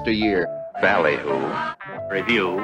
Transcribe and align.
Yesteryear. 0.00 0.46
Ballyhoo. 0.80 1.52
Review. 2.10 2.56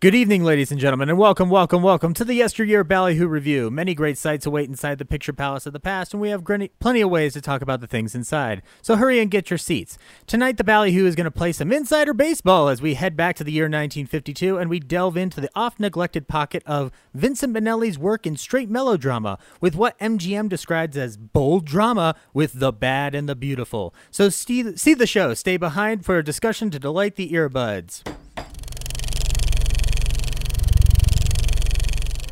Good 0.00 0.14
evening, 0.14 0.42
ladies 0.42 0.70
and 0.70 0.80
gentlemen, 0.80 1.10
and 1.10 1.18
welcome, 1.18 1.50
welcome, 1.50 1.82
welcome 1.82 2.14
to 2.14 2.24
the 2.24 2.32
Yesteryear 2.32 2.84
Ballyhoo 2.84 3.28
Review. 3.28 3.70
Many 3.70 3.92
great 3.92 4.16
sights 4.16 4.46
await 4.46 4.66
inside 4.66 4.96
the 4.96 5.04
picture 5.04 5.34
palace 5.34 5.66
of 5.66 5.74
the 5.74 5.78
past, 5.78 6.14
and 6.14 6.22
we 6.22 6.30
have 6.30 6.42
plenty 6.42 7.00
of 7.02 7.10
ways 7.10 7.34
to 7.34 7.42
talk 7.42 7.60
about 7.60 7.82
the 7.82 7.86
things 7.86 8.14
inside. 8.14 8.62
So 8.80 8.96
hurry 8.96 9.20
and 9.20 9.30
get 9.30 9.50
your 9.50 9.58
seats. 9.58 9.98
Tonight, 10.26 10.56
the 10.56 10.64
Ballyhoo 10.64 11.04
is 11.04 11.14
going 11.14 11.26
to 11.26 11.30
play 11.30 11.52
some 11.52 11.70
insider 11.70 12.14
baseball 12.14 12.70
as 12.70 12.80
we 12.80 12.94
head 12.94 13.14
back 13.14 13.36
to 13.36 13.44
the 13.44 13.52
year 13.52 13.64
1952 13.64 14.56
and 14.56 14.70
we 14.70 14.80
delve 14.80 15.18
into 15.18 15.38
the 15.38 15.50
oft 15.54 15.78
neglected 15.78 16.26
pocket 16.26 16.62
of 16.64 16.90
Vincent 17.12 17.52
Minnelli's 17.52 17.98
work 17.98 18.26
in 18.26 18.38
straight 18.38 18.70
melodrama 18.70 19.38
with 19.60 19.76
what 19.76 19.98
MGM 19.98 20.48
describes 20.48 20.96
as 20.96 21.18
bold 21.18 21.66
drama 21.66 22.14
with 22.32 22.54
the 22.54 22.72
bad 22.72 23.14
and 23.14 23.28
the 23.28 23.36
beautiful. 23.36 23.94
So 24.10 24.30
see 24.30 24.62
the 24.62 25.06
show. 25.06 25.34
Stay 25.34 25.58
behind 25.58 26.06
for 26.06 26.16
a 26.16 26.24
discussion 26.24 26.70
to 26.70 26.78
delight 26.78 27.16
the 27.16 27.30
earbuds. 27.32 28.02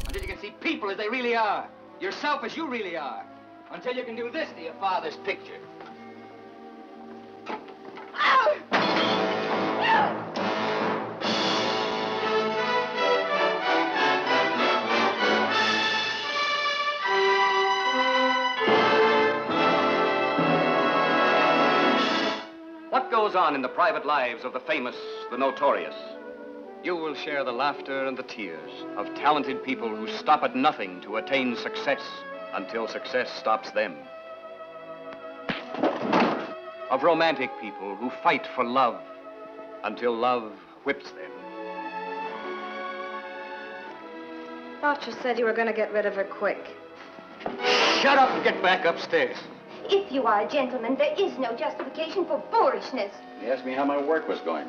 Until 0.07 0.23
you 0.23 0.29
can 0.29 0.39
see 0.39 0.51
people 0.63 0.88
as 0.88 0.88
they 0.99 1.09
really 1.09 1.37
are. 1.37 1.69
Yourself 2.01 2.45
as 2.45 2.57
you 2.57 2.69
really 2.69 2.97
are. 2.97 3.25
Until 3.71 3.95
you 3.95 4.05
can 4.05 4.17
do 4.17 4.31
this 4.31 4.51
to 4.57 4.63
your 4.63 4.75
father's 4.75 5.17
picture. 5.25 5.59
What 22.91 23.11
goes 23.11 23.37
on 23.37 23.55
in 23.55 23.63
the 23.63 23.69
private 23.69 24.05
lives 24.05 24.45
of 24.45 24.53
the 24.53 24.61
famous, 24.61 24.97
the 25.31 25.39
notorious? 25.39 25.95
You 26.85 26.95
will 26.95 27.15
share 27.15 27.43
the 27.43 27.53
laughter 27.53 28.07
and 28.07 28.17
the 28.17 28.23
tears 28.23 28.71
of 28.97 29.13
talented 29.17 29.65
people 29.65 29.89
who 29.89 30.07
stop 30.07 30.45
at 30.45 30.55
nothing 30.55 31.01
to 31.01 31.17
attain 31.17 31.57
success 31.57 32.01
until 32.55 32.87
success 32.87 33.31
stops 33.33 33.71
them. 33.73 33.97
Of 36.91 37.03
romantic 37.03 37.51
people 37.61 37.97
who 37.97 38.11
fight 38.23 38.47
for 38.55 38.65
love 38.65 39.01
until 39.83 40.15
love 40.15 40.53
whips 40.85 41.11
them. 41.11 41.31
Thought 44.81 45.05
you 45.07 45.13
said 45.21 45.39
you 45.39 45.45
were 45.45 45.53
going 45.53 45.67
to 45.67 45.75
get 45.75 45.93
rid 45.93 46.07
of 46.07 46.15
her 46.15 46.25
quick. 46.25 46.65
Shut 48.01 48.19
up 48.19 48.31
and 48.31 48.45
get 48.45 48.63
back 48.63 48.85
upstairs. 48.85 49.37
If 49.91 50.13
you 50.13 50.25
are 50.25 50.47
a 50.47 50.49
gentleman, 50.49 50.95
there 50.97 51.15
is 51.19 51.37
no 51.39 51.57
justification 51.57 52.25
for 52.25 52.43
boorishness. 52.53 53.13
He 53.41 53.49
asked 53.49 53.67
me 53.67 53.75
how 53.75 53.85
my 53.85 54.01
work 54.01 54.29
was 54.29 54.39
going. 54.41 54.69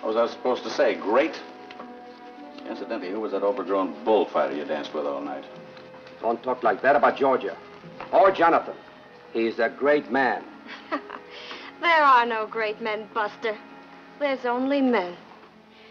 What 0.00 0.14
was 0.14 0.30
I 0.30 0.32
supposed 0.32 0.62
to 0.64 0.70
say? 0.70 0.94
Great? 0.94 1.40
Incidentally, 2.68 3.10
who 3.10 3.20
was 3.20 3.32
that 3.32 3.42
overgrown 3.42 4.04
bullfighter 4.04 4.54
you 4.54 4.64
danced 4.64 4.94
with 4.94 5.06
all 5.06 5.20
night? 5.20 5.44
Don't 6.20 6.42
talk 6.42 6.62
like 6.62 6.82
that 6.82 6.96
about 6.96 7.16
Georgia. 7.16 7.56
Or 8.12 8.30
Jonathan. 8.30 8.74
He's 9.32 9.58
a 9.58 9.68
great 9.68 10.10
man. 10.10 10.44
There 11.80 12.02
are 12.02 12.26
no 12.26 12.46
great 12.46 12.80
men, 12.80 13.08
Buster. 13.14 13.56
There's 14.18 14.44
only 14.44 14.80
men. 14.80 15.16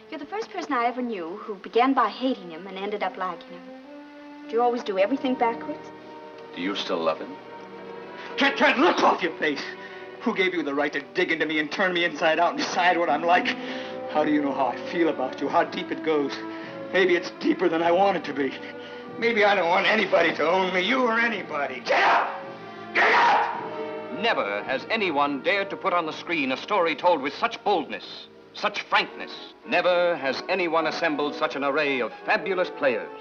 You're 0.09 0.19
the 0.19 0.25
first 0.25 0.49
person 0.49 0.73
I 0.73 0.85
ever 0.85 1.01
knew 1.01 1.37
who 1.37 1.55
began 1.55 1.93
by 1.93 2.09
hating 2.09 2.51
him 2.51 2.67
and 2.67 2.77
ended 2.77 3.03
up 3.03 3.15
liking 3.15 3.49
him. 3.49 3.61
Do 4.47 4.53
you 4.53 4.61
always 4.61 4.83
do 4.83 4.97
everything 4.97 5.35
backwards? 5.35 5.89
Do 6.55 6.61
you 6.61 6.75
still 6.75 6.99
love 6.99 7.19
him? 7.19 7.33
Get 8.37 8.57
that 8.59 8.77
look 8.77 9.01
off 9.01 9.23
your 9.23 9.37
face. 9.37 9.63
Who 10.21 10.35
gave 10.35 10.53
you 10.53 10.61
the 10.61 10.73
right 10.73 10.91
to 10.91 11.01
dig 11.13 11.31
into 11.31 11.45
me 11.45 11.59
and 11.59 11.71
turn 11.71 11.93
me 11.93 12.03
inside 12.03 12.37
out 12.37 12.49
and 12.49 12.57
decide 12.57 12.97
what 12.97 13.09
I'm 13.09 13.23
like? 13.23 13.47
How 14.11 14.23
do 14.23 14.31
you 14.31 14.41
know 14.41 14.53
how 14.53 14.67
I 14.67 14.91
feel 14.91 15.09
about 15.09 15.41
you? 15.41 15.49
How 15.49 15.63
deep 15.63 15.91
it 15.91 16.03
goes? 16.03 16.33
Maybe 16.93 17.15
it's 17.15 17.31
deeper 17.39 17.67
than 17.67 17.83
I 17.83 17.91
want 17.91 18.17
it 18.17 18.23
to 18.25 18.33
be. 18.33 18.53
Maybe 19.19 19.43
I 19.43 19.55
don't 19.55 19.67
want 19.67 19.87
anybody 19.87 20.33
to 20.35 20.49
own 20.49 20.73
me, 20.73 20.81
you 20.81 21.03
or 21.03 21.19
anybody. 21.19 21.81
Get 21.81 22.01
out! 22.01 22.39
Get 22.93 23.11
out! 23.11 24.21
Never 24.21 24.63
has 24.63 24.85
anyone 24.89 25.41
dared 25.43 25.69
to 25.71 25.77
put 25.77 25.93
on 25.93 26.05
the 26.05 26.13
screen 26.13 26.51
a 26.51 26.57
story 26.57 26.95
told 26.95 27.21
with 27.21 27.33
such 27.33 27.63
boldness, 27.63 28.27
such 28.53 28.81
frankness. 28.83 29.31
Never 29.67 30.15
has 30.15 30.41
anyone 30.49 30.87
assembled 30.87 31.35
such 31.35 31.55
an 31.55 31.63
array 31.63 31.99
of 32.01 32.11
fabulous 32.25 32.69
players. 32.77 33.19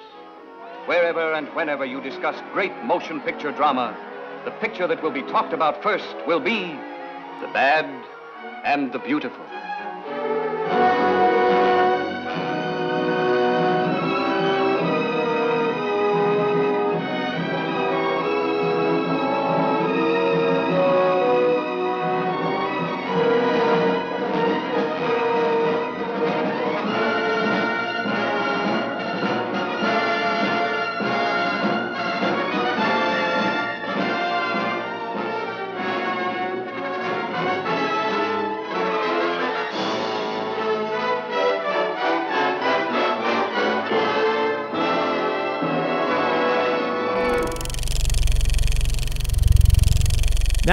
Wherever 0.87 1.33
and 1.33 1.49
whenever 1.49 1.85
you 1.85 2.01
discuss 2.01 2.41
great 2.53 2.73
motion 2.85 3.21
picture 3.21 3.51
drama, 3.51 3.97
the 4.45 4.53
picture 4.53 4.87
that 4.87 5.03
will 5.03 5.11
be 5.11 5.23
talked 5.23 5.53
about 5.53 5.83
first 5.83 6.15
will 6.27 6.41
be 6.41 6.79
the 7.41 7.49
bad 7.53 7.85
and 8.65 8.93
the 8.93 8.99
beautiful. 9.01 9.45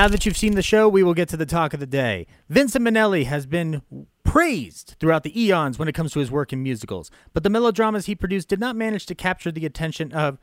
Now 0.03 0.09
that 0.09 0.25
you've 0.25 0.35
seen 0.35 0.55
the 0.55 0.61
show, 0.61 0.89
we 0.89 1.01
will 1.01 1.13
get 1.13 1.29
to 1.29 1.37
the 1.37 1.45
talk 1.45 1.73
of 1.73 1.79
the 1.79 1.85
day. 1.85 2.27
Vincent 2.49 2.85
Minnelli 2.85 3.23
has 3.23 3.45
been 3.45 3.81
praised 4.25 4.97
throughout 4.99 5.23
the 5.23 5.41
eons 5.41 5.79
when 5.79 5.87
it 5.87 5.95
comes 5.95 6.11
to 6.11 6.19
his 6.19 6.29
work 6.29 6.51
in 6.51 6.61
musicals, 6.61 7.09
but 7.31 7.43
the 7.43 7.49
melodramas 7.49 8.05
he 8.05 8.13
produced 8.13 8.49
did 8.49 8.59
not 8.59 8.75
manage 8.75 9.05
to 9.05 9.15
capture 9.15 9.49
the 9.49 9.65
attention 9.65 10.11
of 10.11 10.39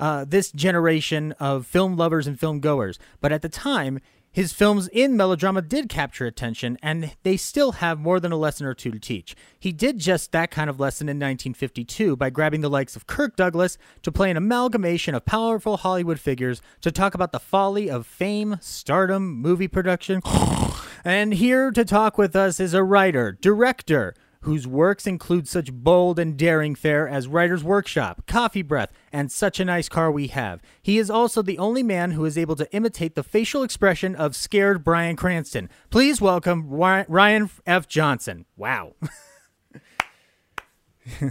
uh, 0.00 0.24
this 0.24 0.50
generation 0.50 1.30
of 1.38 1.64
film 1.64 1.96
lovers 1.96 2.26
and 2.26 2.40
film 2.40 2.58
goers. 2.58 2.98
But 3.20 3.30
at 3.30 3.42
the 3.42 3.48
time, 3.48 4.00
his 4.34 4.52
films 4.52 4.88
in 4.88 5.16
melodrama 5.16 5.62
did 5.62 5.88
capture 5.88 6.26
attention, 6.26 6.76
and 6.82 7.14
they 7.22 7.36
still 7.36 7.72
have 7.72 8.00
more 8.00 8.18
than 8.18 8.32
a 8.32 8.36
lesson 8.36 8.66
or 8.66 8.74
two 8.74 8.90
to 8.90 8.98
teach. 8.98 9.36
He 9.60 9.70
did 9.70 10.00
just 10.00 10.32
that 10.32 10.50
kind 10.50 10.68
of 10.68 10.80
lesson 10.80 11.08
in 11.08 11.18
1952 11.18 12.16
by 12.16 12.30
grabbing 12.30 12.60
the 12.60 12.68
likes 12.68 12.96
of 12.96 13.06
Kirk 13.06 13.36
Douglas 13.36 13.78
to 14.02 14.10
play 14.10 14.32
an 14.32 14.36
amalgamation 14.36 15.14
of 15.14 15.24
powerful 15.24 15.76
Hollywood 15.76 16.18
figures 16.18 16.60
to 16.80 16.90
talk 16.90 17.14
about 17.14 17.30
the 17.30 17.38
folly 17.38 17.88
of 17.88 18.08
fame, 18.08 18.58
stardom, 18.60 19.40
movie 19.40 19.68
production. 19.68 20.20
and 21.04 21.34
here 21.34 21.70
to 21.70 21.84
talk 21.84 22.18
with 22.18 22.34
us 22.34 22.58
is 22.58 22.74
a 22.74 22.82
writer, 22.82 23.38
director, 23.40 24.16
whose 24.44 24.66
works 24.66 25.06
include 25.06 25.48
such 25.48 25.72
bold 25.72 26.18
and 26.18 26.36
daring 26.36 26.74
fare 26.74 27.08
as 27.08 27.26
Writer's 27.26 27.64
Workshop, 27.64 28.26
Coffee 28.26 28.62
Breath, 28.62 28.92
and 29.12 29.32
Such 29.32 29.58
a 29.58 29.64
Nice 29.64 29.88
Car 29.88 30.10
We 30.10 30.28
Have. 30.28 30.60
He 30.82 30.98
is 30.98 31.10
also 31.10 31.42
the 31.42 31.58
only 31.58 31.82
man 31.82 32.12
who 32.12 32.24
is 32.24 32.38
able 32.38 32.56
to 32.56 32.72
imitate 32.74 33.14
the 33.14 33.22
facial 33.22 33.62
expression 33.62 34.14
of 34.14 34.36
scared 34.36 34.84
Bryan 34.84 35.16
Cranston. 35.16 35.68
Please 35.90 36.20
welcome 36.20 36.68
Ryan 36.68 37.50
F. 37.66 37.88
Johnson. 37.88 38.46
Wow. 38.56 38.94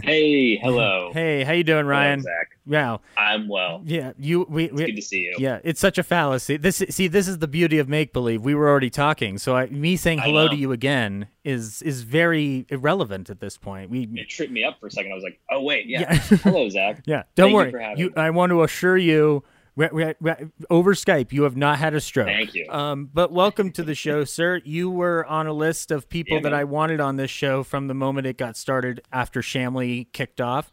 Hey, 0.02 0.56
hello. 0.56 1.10
Hey, 1.14 1.44
how 1.44 1.52
you 1.52 1.64
doing, 1.64 1.86
Ryan? 1.86 2.20
Hello, 2.20 2.32
Zach. 2.32 2.58
Wow. 2.66 3.00
I'm 3.16 3.48
well. 3.48 3.82
Yeah, 3.84 4.12
you. 4.18 4.46
We, 4.48 4.68
we, 4.68 4.86
good 4.86 4.96
to 4.96 5.02
see 5.02 5.20
you. 5.20 5.36
Yeah, 5.38 5.58
it's 5.64 5.80
such 5.80 5.98
a 5.98 6.02
fallacy. 6.02 6.56
This 6.56 6.76
see, 6.90 7.08
this 7.08 7.28
is 7.28 7.38
the 7.38 7.48
beauty 7.48 7.78
of 7.78 7.88
make 7.88 8.12
believe. 8.12 8.42
We 8.42 8.54
were 8.54 8.68
already 8.68 8.90
talking, 8.90 9.36
so 9.38 9.56
I, 9.56 9.66
me 9.66 9.96
saying 9.96 10.20
hello 10.20 10.48
to 10.48 10.56
you 10.56 10.72
again 10.72 11.28
is 11.44 11.82
is 11.82 12.02
very 12.02 12.66
irrelevant 12.70 13.28
at 13.30 13.40
this 13.40 13.56
point. 13.58 13.90
We 13.90 14.08
It 14.14 14.28
tripped 14.28 14.52
me 14.52 14.64
up 14.64 14.80
for 14.80 14.86
a 14.86 14.90
second. 14.90 15.12
I 15.12 15.14
was 15.14 15.24
like, 15.24 15.40
oh 15.50 15.60
wait, 15.60 15.86
yeah. 15.86 16.00
Yeah. 16.00 16.18
hello, 16.38 16.68
Zach. 16.70 17.02
yeah, 17.04 17.24
don't 17.34 17.52
Thank 17.52 17.72
you 17.72 17.72
worry. 17.72 17.82
having 17.82 18.06
me. 18.06 18.12
I 18.16 18.30
want 18.30 18.50
to 18.50 18.62
assure 18.62 18.96
you. 18.96 19.44
We- 19.76 19.88
we- 19.92 20.14
we- 20.20 20.32
over 20.70 20.94
Skype, 20.94 21.32
you 21.32 21.42
have 21.44 21.56
not 21.56 21.78
had 21.78 21.94
a 21.94 22.00
stroke. 22.00 22.26
Thank 22.26 22.54
you. 22.54 22.66
Um, 22.70 23.10
but 23.12 23.32
welcome 23.32 23.70
to 23.72 23.82
the 23.82 23.94
show, 23.94 24.24
sir. 24.24 24.60
You 24.64 24.88
were 24.90 25.26
on 25.26 25.46
a 25.46 25.52
list 25.52 25.90
of 25.90 26.08
people 26.08 26.36
Yeah, 26.36 26.42
that 26.44 26.50
man. 26.50 26.60
I 26.60 26.64
wanted 26.64 27.00
on 27.00 27.16
this 27.16 27.30
show 27.30 27.62
from 27.62 27.88
the 27.88 27.94
moment 27.94 28.26
it 28.26 28.38
got 28.38 28.56
started 28.56 29.00
after 29.12 29.40
Shamley 29.40 30.06
kicked 30.12 30.40
off. 30.40 30.70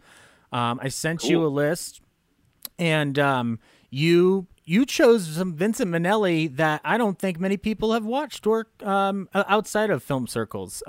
Um, 0.52 0.80
I 0.84 0.90
sent 0.90 1.24
you 1.24 1.44
a 1.46 1.48
list, 1.48 2.02
and 2.78 3.18
um, 3.18 3.60
you 3.90 4.48
you 4.64 4.86
chose 4.86 5.28
some 5.28 5.56
Vincent 5.56 5.90
Minnelli 5.92 6.56
that 6.58 6.82
I 6.86 6.98
don't 6.98 7.18
think 7.18 7.40
many 7.40 7.58
people 7.58 7.94
have 7.94 8.06
watched 8.06 8.46
or 8.46 8.68
um, 8.84 9.28
outside 9.34 9.90
of 9.90 10.04
film 10.04 10.28
circles. 10.28 10.84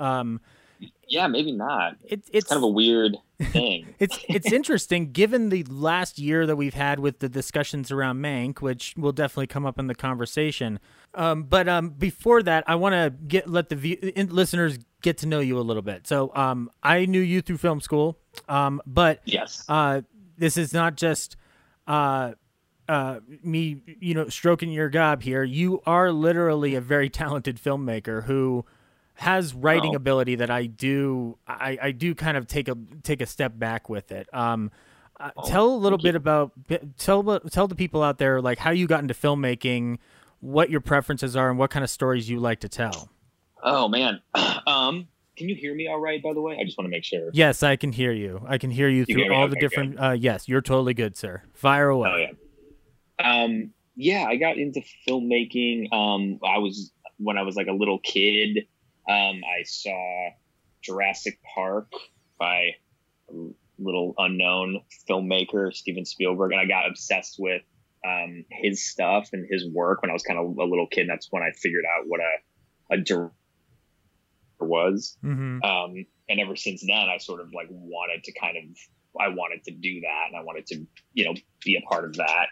Yeah, 1.07 1.27
maybe 1.27 1.51
not. 1.51 1.97
it, 2.03 2.23
It's 2.31 2.47
kind 2.49 2.57
of 2.57 2.63
a 2.63 2.67
weird 2.67 3.17
thing. 3.51 3.93
it's 3.99 4.17
it's 4.27 4.51
interesting 4.51 5.11
given 5.11 5.49
the 5.49 5.63
last 5.63 6.17
year 6.17 6.45
that 6.45 6.55
we've 6.55 6.73
had 6.73 6.99
with 6.99 7.19
the 7.19 7.29
discussions 7.29 7.91
around 7.91 8.17
Mank, 8.19 8.61
which 8.61 8.93
will 8.97 9.11
definitely 9.11 9.47
come 9.47 9.65
up 9.65 9.77
in 9.77 9.87
the 9.87 9.95
conversation. 9.95 10.79
Um, 11.13 11.43
but 11.43 11.67
um, 11.69 11.89
before 11.89 12.41
that, 12.43 12.63
I 12.67 12.75
want 12.75 12.93
to 12.93 13.09
get 13.27 13.49
let 13.49 13.69
the 13.69 13.75
view, 13.75 13.97
listeners 14.15 14.79
get 15.01 15.19
to 15.19 15.27
know 15.27 15.39
you 15.39 15.59
a 15.59 15.61
little 15.61 15.83
bit. 15.83 16.07
So 16.07 16.31
um, 16.35 16.71
I 16.81 17.05
knew 17.05 17.19
you 17.19 17.41
through 17.41 17.57
film 17.57 17.81
school, 17.81 18.17
um, 18.49 18.81
but 18.87 19.21
yes, 19.25 19.65
uh, 19.69 20.01
this 20.37 20.57
is 20.57 20.73
not 20.73 20.95
just 20.95 21.35
uh, 21.85 22.31
uh, 22.89 23.19
me, 23.43 23.81
you 23.99 24.13
know, 24.13 24.27
stroking 24.29 24.71
your 24.71 24.89
gob 24.89 25.21
here. 25.21 25.43
You 25.43 25.81
are 25.85 26.11
literally 26.11 26.75
a 26.75 26.81
very 26.81 27.09
talented 27.09 27.61
filmmaker 27.61 28.23
who 28.23 28.65
has 29.15 29.53
writing 29.53 29.95
ability 29.95 30.35
that 30.35 30.49
I 30.49 30.65
do. 30.65 31.37
I, 31.47 31.77
I 31.81 31.91
do 31.91 32.15
kind 32.15 32.37
of 32.37 32.47
take 32.47 32.67
a 32.67 32.75
take 33.03 33.21
a 33.21 33.25
step 33.25 33.57
back 33.57 33.89
with 33.89 34.11
it. 34.11 34.27
Um, 34.33 34.71
uh, 35.19 35.29
Oh, 35.37 35.47
tell 35.47 35.69
a 35.69 35.77
little 35.77 35.97
bit 35.97 36.15
about 36.15 36.51
tell 36.97 37.39
tell 37.51 37.67
the 37.67 37.75
people 37.75 38.03
out 38.03 38.17
there 38.17 38.41
like 38.41 38.57
how 38.57 38.71
you 38.71 38.87
got 38.87 39.01
into 39.01 39.13
filmmaking, 39.13 39.99
what 40.39 40.69
your 40.69 40.81
preferences 40.81 41.35
are, 41.35 41.49
and 41.49 41.57
what 41.59 41.69
kind 41.69 41.83
of 41.83 41.89
stories 41.89 42.29
you 42.29 42.39
like 42.39 42.59
to 42.61 42.69
tell. 42.69 43.09
Oh 43.63 43.87
man. 43.87 44.21
Um, 44.65 45.07
can 45.35 45.49
you 45.49 45.55
hear 45.55 45.75
me 45.75 45.87
all 45.87 45.99
right? 45.99 46.21
By 46.23 46.33
the 46.33 46.39
way, 46.41 46.57
I 46.59 46.63
just 46.63 46.77
want 46.77 46.85
to 46.85 46.89
make 46.89 47.03
sure. 47.03 47.29
Yes, 47.33 47.63
I 47.63 47.75
can 47.75 47.91
hear 47.91 48.13
you. 48.13 48.45
I 48.47 48.57
can 48.57 48.71
hear 48.71 48.87
you 48.87 48.99
You 48.99 49.05
through 49.05 49.23
hear 49.23 49.33
all 49.33 49.47
the 49.49 49.57
different. 49.57 49.99
Uh, 49.99 50.11
yes, 50.11 50.47
you're 50.47 50.61
totally 50.61 50.93
good, 50.93 51.17
sir. 51.17 51.43
Fire 51.53 51.89
away. 51.89 52.09
Oh 52.09 52.17
yeah. 52.17 53.43
Um, 53.43 53.71
yeah, 53.95 54.25
I 54.25 54.37
got 54.37 54.57
into 54.57 54.81
filmmaking. 55.07 55.91
Um, 55.91 56.39
I 56.43 56.59
was 56.59 56.91
when 57.17 57.37
I 57.37 57.41
was 57.43 57.55
like 57.55 57.67
a 57.67 57.73
little 57.73 57.99
kid. 57.99 58.67
Um, 59.09 59.41
I 59.43 59.63
saw 59.63 60.29
Jurassic 60.81 61.39
Park 61.55 61.91
by 62.39 62.71
a 63.29 63.33
little 63.79 64.13
unknown 64.17 64.81
filmmaker 65.09 65.73
Steven 65.73 66.05
Spielberg, 66.05 66.51
and 66.51 66.61
I 66.61 66.65
got 66.65 66.87
obsessed 66.87 67.37
with 67.39 67.61
um, 68.05 68.45
his 68.49 68.85
stuff 68.85 69.29
and 69.33 69.47
his 69.49 69.67
work 69.69 70.01
when 70.01 70.09
I 70.09 70.13
was 70.13 70.23
kind 70.23 70.39
of 70.39 70.57
a 70.57 70.63
little 70.63 70.87
kid. 70.87 71.01
And 71.01 71.09
that's 71.09 71.27
when 71.31 71.43
I 71.43 71.51
figured 71.51 71.85
out 71.97 72.05
what 72.07 72.19
a 72.19 72.95
a 72.95 72.97
director 72.97 73.33
was. 74.59 75.17
Mm-hmm. 75.23 75.63
Um, 75.63 76.05
and 76.29 76.39
ever 76.39 76.55
since 76.55 76.83
then, 76.85 77.09
I 77.09 77.17
sort 77.17 77.41
of 77.41 77.53
like 77.53 77.67
wanted 77.69 78.23
to 78.23 78.31
kind 78.33 78.57
of, 78.57 78.63
I 79.19 79.29
wanted 79.29 79.63
to 79.65 79.71
do 79.71 80.01
that, 80.01 80.23
and 80.27 80.37
I 80.37 80.43
wanted 80.43 80.65
to, 80.67 80.85
you 81.13 81.25
know, 81.25 81.33
be 81.63 81.75
a 81.75 81.81
part 81.87 82.05
of 82.05 82.15
that 82.15 82.47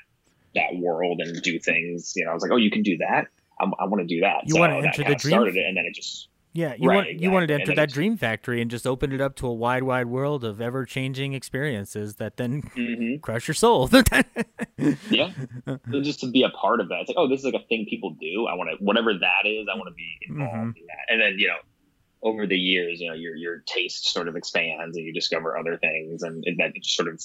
that 0.53 0.75
world 0.75 1.21
and 1.21 1.41
do 1.41 1.59
things. 1.59 2.13
You 2.15 2.25
know, 2.25 2.31
I 2.31 2.33
was 2.33 2.43
like, 2.43 2.51
oh, 2.51 2.57
you 2.57 2.69
can 2.69 2.83
do 2.83 2.97
that. 2.97 3.27
I'm, 3.61 3.73
I 3.79 3.85
want 3.85 4.01
to 4.01 4.07
do 4.07 4.21
that. 4.21 4.43
You 4.45 4.55
so 4.55 4.59
wanna 4.59 4.77
enter 4.77 5.03
the 5.03 5.15
dream- 5.15 5.31
Started 5.31 5.55
it, 5.55 5.65
and 5.65 5.77
then 5.77 5.85
it 5.85 5.95
just 5.95 6.27
Yeah, 6.53 6.73
you 6.77 6.89
Right, 6.89 6.95
want 6.95 7.19
you 7.21 7.31
wanted 7.31 7.47
to 7.47 7.53
enter 7.55 7.73
that 7.75 7.91
dream 7.91 8.17
factory 8.17 8.61
and 8.61 8.69
just 8.69 8.85
open 8.85 9.13
it 9.13 9.21
up 9.21 9.35
to 9.37 9.47
a 9.47 9.53
wide, 9.53 9.83
wide 9.83 10.07
world 10.07 10.43
of 10.43 10.59
ever 10.59 10.85
changing 10.85 11.33
experiences 11.33 12.15
that 12.15 12.35
then 12.37 12.61
Mm-hmm. 12.75 13.19
crush 13.21 13.47
your 13.47 13.55
soul. 13.55 13.89
yeah, 15.09 15.31
So 15.91 16.01
just 16.01 16.19
to 16.21 16.27
be 16.31 16.43
a 16.43 16.49
part 16.49 16.81
of 16.81 16.89
that. 16.89 17.01
It's 17.01 17.09
like, 17.09 17.17
oh, 17.17 17.27
this 17.29 17.39
is 17.39 17.45
like 17.45 17.53
a 17.53 17.65
thing 17.67 17.85
people 17.89 18.11
do. 18.19 18.47
I 18.49 18.55
want 18.55 18.69
to, 18.77 18.83
whatever 18.83 19.13
that 19.13 19.47
is, 19.47 19.67
I 19.73 19.77
want 19.77 19.87
to 19.89 19.93
be 19.93 20.09
involved 20.27 20.53
Mhm. 20.75 20.77
in 20.77 20.85
that. 20.87 21.05
And 21.13 21.21
then 21.21 21.35
you 21.39 21.47
know, 21.47 21.57
over 22.23 22.45
the 22.45 22.57
years, 22.57 22.99
you 22.99 23.07
know, 23.07 23.15
your 23.15 23.35
your 23.35 23.59
taste 23.65 24.11
sort 24.11 24.27
of 24.27 24.35
expands 24.35 24.97
and 24.97 25.05
you 25.05 25.13
discover 25.13 25.57
other 25.57 25.77
things, 25.77 26.21
and, 26.23 26.43
and 26.45 26.59
that 26.59 26.73
sort 26.83 27.07
of, 27.07 27.21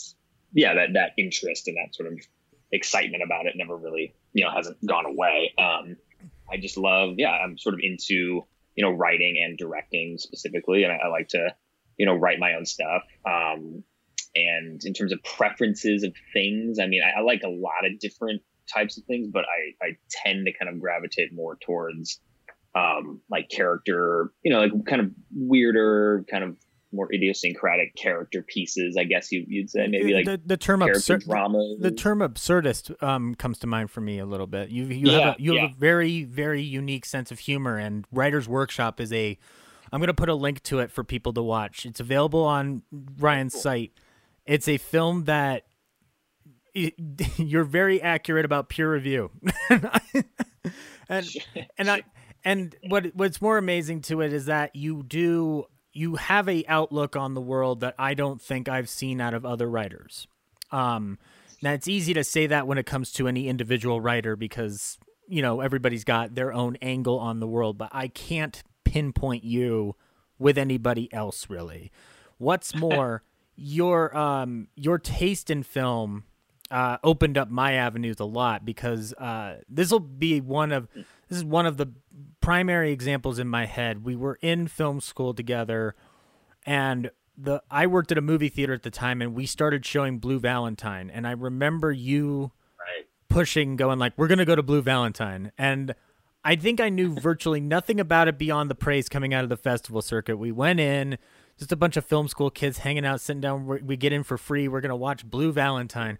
yeah, 0.52 0.74
that 0.74 0.92
that 0.94 1.10
interest 1.18 1.66
and 1.68 1.76
that 1.76 1.94
sort 1.94 2.12
of 2.12 2.18
excitement 2.72 3.22
about 3.24 3.46
it 3.46 3.54
never 3.56 3.76
really, 3.76 4.14
you 4.32 4.44
know, 4.44 4.50
hasn't 4.50 4.76
gone 4.86 5.06
away. 5.06 5.52
Um, 5.58 5.96
I 6.50 6.56
just 6.58 6.76
love, 6.76 7.14
yeah, 7.18 7.30
I'm 7.32 7.58
sort 7.58 7.74
of 7.74 7.80
into, 7.82 8.44
you 8.76 8.84
know, 8.84 8.90
writing 8.90 9.42
and 9.42 9.58
directing 9.58 10.18
specifically, 10.18 10.84
and 10.84 10.92
I, 10.92 11.06
I 11.06 11.08
like 11.08 11.28
to, 11.28 11.48
you 11.96 12.06
know, 12.06 12.14
write 12.14 12.38
my 12.38 12.54
own 12.54 12.66
stuff. 12.66 13.02
Um, 13.24 13.82
and 14.34 14.80
in 14.84 14.92
terms 14.92 15.12
of 15.12 15.22
preferences 15.24 16.04
of 16.04 16.12
things, 16.32 16.78
I 16.78 16.86
mean, 16.86 17.00
I, 17.02 17.20
I 17.20 17.22
like 17.22 17.42
a 17.42 17.48
lot 17.48 17.86
of 17.86 17.98
different 17.98 18.42
types 18.72 18.98
of 18.98 19.04
things, 19.04 19.28
but 19.32 19.44
I, 19.44 19.86
I 19.86 19.96
tend 20.10 20.46
to 20.46 20.52
kind 20.52 20.68
of 20.68 20.80
gravitate 20.80 21.32
more 21.32 21.56
towards 21.56 22.20
um, 22.74 23.22
like 23.30 23.48
character, 23.48 24.32
you 24.42 24.52
know, 24.52 24.60
like 24.60 24.84
kind 24.86 25.00
of 25.00 25.10
weirder, 25.34 26.24
kind 26.30 26.44
of 26.44 26.56
more 26.96 27.12
idiosyncratic 27.12 27.94
character 27.94 28.42
pieces, 28.42 28.96
I 28.96 29.04
guess 29.04 29.30
you, 29.30 29.44
you'd 29.46 29.70
say, 29.70 29.86
maybe 29.86 30.14
like 30.14 30.24
the, 30.24 30.40
the 30.44 30.56
term 30.56 30.82
absurd. 30.82 31.22
drama. 31.22 31.76
The 31.78 31.90
term 31.92 32.18
absurdist 32.18 33.00
um, 33.02 33.34
comes 33.34 33.58
to 33.60 33.66
mind 33.66 33.90
for 33.90 34.00
me 34.00 34.18
a 34.18 34.26
little 34.26 34.46
bit. 34.46 34.70
You 34.70 34.86
you 34.86 35.10
Yeah, 35.10 35.20
have 35.20 35.36
a, 35.38 35.42
you 35.42 35.56
have 35.58 35.70
a 35.70 35.74
very 35.74 36.24
very 36.24 36.62
unique 36.62 37.04
sense 37.04 37.30
of 37.30 37.38
humor, 37.38 37.76
and 37.78 38.04
Writers 38.10 38.48
Workshop 38.48 39.00
is 39.00 39.12
a. 39.12 39.38
I'm 39.92 40.00
going 40.00 40.08
to 40.08 40.14
put 40.14 40.28
a 40.28 40.34
link 40.34 40.62
to 40.64 40.80
it 40.80 40.90
for 40.90 41.04
people 41.04 41.32
to 41.34 41.42
watch. 41.42 41.86
It's 41.86 42.00
available 42.00 42.42
on 42.42 42.82
Ryan's 43.18 43.54
site. 43.54 43.92
It's 44.44 44.66
a 44.66 44.78
film 44.78 45.24
that 45.24 45.66
it, 46.74 46.94
you're 47.38 47.64
very 47.64 48.02
accurate 48.02 48.44
about 48.44 48.68
peer 48.68 48.92
review, 48.92 49.30
and 51.08 51.26
and 51.78 51.90
I 51.90 52.02
and 52.44 52.74
what 52.88 53.06
what's 53.14 53.40
more 53.40 53.58
amazing 53.58 54.02
to 54.02 54.20
it 54.20 54.32
is 54.32 54.46
that 54.46 54.74
you 54.76 55.02
do 55.02 55.64
you 55.96 56.16
have 56.16 56.48
a 56.48 56.64
outlook 56.68 57.16
on 57.16 57.34
the 57.34 57.40
world 57.40 57.80
that 57.80 57.94
I 57.98 58.14
don't 58.14 58.40
think 58.40 58.68
I've 58.68 58.88
seen 58.88 59.20
out 59.20 59.34
of 59.34 59.46
other 59.46 59.68
writers. 59.68 60.26
Um, 60.70 61.18
now 61.62 61.72
it's 61.72 61.88
easy 61.88 62.12
to 62.14 62.22
say 62.22 62.46
that 62.48 62.66
when 62.66 62.76
it 62.78 62.86
comes 62.86 63.12
to 63.12 63.28
any 63.28 63.48
individual 63.48 64.00
writer 64.00 64.36
because 64.36 64.98
you 65.26 65.42
know 65.42 65.60
everybody's 65.60 66.04
got 66.04 66.34
their 66.34 66.52
own 66.52 66.76
angle 66.82 67.18
on 67.18 67.40
the 67.40 67.46
world, 67.46 67.78
but 67.78 67.88
I 67.92 68.08
can't 68.08 68.62
pinpoint 68.84 69.42
you 69.42 69.96
with 70.38 70.58
anybody 70.58 71.12
else 71.12 71.48
really. 71.48 71.90
What's 72.38 72.74
more, 72.76 73.22
your 73.56 74.16
um 74.16 74.68
your 74.76 74.98
taste 74.98 75.50
in 75.50 75.62
film 75.62 76.24
uh, 76.70 76.98
opened 77.04 77.38
up 77.38 77.50
my 77.50 77.74
avenues 77.74 78.18
a 78.20 78.24
lot 78.24 78.64
because 78.64 79.12
uh, 79.14 79.58
this 79.68 79.90
will 79.90 80.00
be 80.00 80.40
one 80.40 80.72
of 80.72 80.88
this 81.28 81.38
is 81.38 81.44
one 81.44 81.66
of 81.66 81.76
the 81.76 81.92
primary 82.46 82.92
examples 82.92 83.40
in 83.40 83.48
my 83.48 83.66
head. 83.66 84.04
We 84.04 84.14
were 84.14 84.38
in 84.40 84.68
film 84.68 85.00
school 85.00 85.34
together, 85.34 85.96
and 86.64 87.10
the 87.36 87.60
I 87.68 87.88
worked 87.88 88.12
at 88.12 88.18
a 88.18 88.20
movie 88.20 88.48
theater 88.48 88.72
at 88.72 88.84
the 88.84 88.90
time, 88.90 89.20
and 89.20 89.34
we 89.34 89.46
started 89.46 89.84
showing 89.84 90.18
Blue 90.18 90.38
Valentine, 90.38 91.10
and 91.10 91.26
I 91.26 91.32
remember 91.32 91.90
you 91.90 92.52
Right. 92.78 93.08
pushing, 93.28 93.74
going 93.74 93.98
like, 93.98 94.12
"We're 94.16 94.28
gonna 94.28 94.44
go 94.44 94.54
to 94.54 94.62
Blue 94.62 94.80
Valentine," 94.80 95.50
and 95.58 95.92
I 96.44 96.54
think 96.54 96.80
I 96.80 96.88
knew 96.88 97.16
virtually 97.20 97.60
nothing 97.60 97.98
about 97.98 98.28
it 98.28 98.38
beyond 98.38 98.70
the 98.70 98.76
praise 98.76 99.08
coming 99.08 99.34
out 99.34 99.42
of 99.42 99.50
the 99.50 99.56
festival 99.56 100.00
circuit. 100.00 100.36
We 100.36 100.52
went 100.52 100.78
in, 100.78 101.18
just 101.58 101.72
a 101.72 101.76
bunch 101.76 101.96
of 101.96 102.04
film 102.04 102.28
school 102.28 102.50
kids 102.50 102.78
hanging 102.78 103.04
out, 103.04 103.20
sitting 103.20 103.40
down. 103.40 103.66
We 103.66 103.82
we 103.82 103.96
get 103.96 104.12
in 104.12 104.22
for 104.22 104.38
free. 104.38 104.68
We're 104.68 104.82
gonna 104.82 104.94
watch 104.94 105.28
Blue 105.28 105.50
Valentine. 105.50 106.16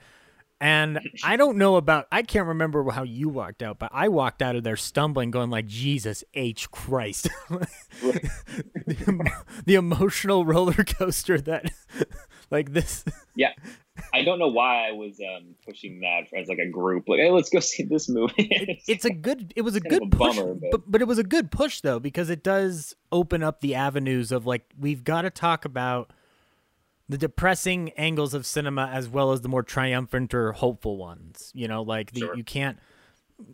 And 0.61 1.01
I 1.23 1.37
don't 1.37 1.59
know 1.59 1.77
about 1.77 2.07
I 2.11 2.23
can't 2.23 2.47
remember 2.47 2.89
how 2.91 3.03
you 3.03 3.29
walked 3.29 3.63
out, 3.63 3.79
but 3.79 3.91
I 3.93 4.09
walked 4.09 4.41
out 4.41 4.57
of 4.57 4.65
there 4.65 4.77
stumbling, 4.77 5.31
going 5.31 5.51
like 5.51 5.67
Jesus 5.67 6.25
H 6.33 6.71
Christ. 6.71 7.29
the, 7.51 9.31
the 9.67 9.75
emotional 9.75 10.45
roller 10.45 10.73
coaster 10.85 11.41
that 11.43 11.71
like 12.51 12.73
this 12.73 13.05
Yeah. 13.35 13.51
I 14.13 14.25
don't 14.25 14.39
know 14.39 14.49
why 14.49 14.89
I 14.89 14.93
was 14.93 15.19
um, 15.21 15.55
pushing 15.67 16.01
that 16.01 16.25
as 16.39 16.49
like 16.49 16.59
a 16.59 16.69
group. 16.69 17.05
Like, 17.09 17.19
hey, 17.19 17.31
let's 17.31 17.49
go 17.49 17.61
see 17.61 17.83
this 17.83 18.09
movie. 18.11 18.35
it, 18.39 18.83
it's 18.87 19.05
a 19.07 19.11
good 19.11 19.53
it 19.57 19.63
was 19.63 19.75
a 19.75 19.81
good 19.93 20.03
a 20.03 20.07
push 20.07 20.37
bummer, 20.37 20.55
but- 20.55 20.71
but 20.71 20.91
but 20.91 21.01
it 21.03 21.07
was 21.09 21.19
a 21.19 21.25
good 21.25 21.51
push 21.51 21.81
though 21.81 21.99
because 21.99 22.31
it 22.31 22.43
does 22.43 22.95
open 23.13 23.43
up 23.43 23.61
the 23.61 23.75
avenues 23.75 24.33
of 24.33 24.47
like 24.47 24.65
we've 24.79 25.03
got 25.05 25.23
to 25.23 25.31
talk 25.31 25.65
about 25.65 26.13
the 27.09 27.19
depressing 27.19 27.91
angles 27.93 28.35
of 28.35 28.45
cinema 28.47 28.87
as 28.93 29.09
well 29.09 29.33
as 29.33 29.41
the 29.43 29.49
more 29.49 29.63
triumphant 29.63 30.35
or 30.35 30.53
hopeful 30.53 30.97
ones 30.97 31.53
you 31.55 31.69
know 31.69 31.83
like 31.83 32.13
the, 32.13 32.21
Sure. 32.21 32.37
you 32.37 32.45
can't 32.45 32.79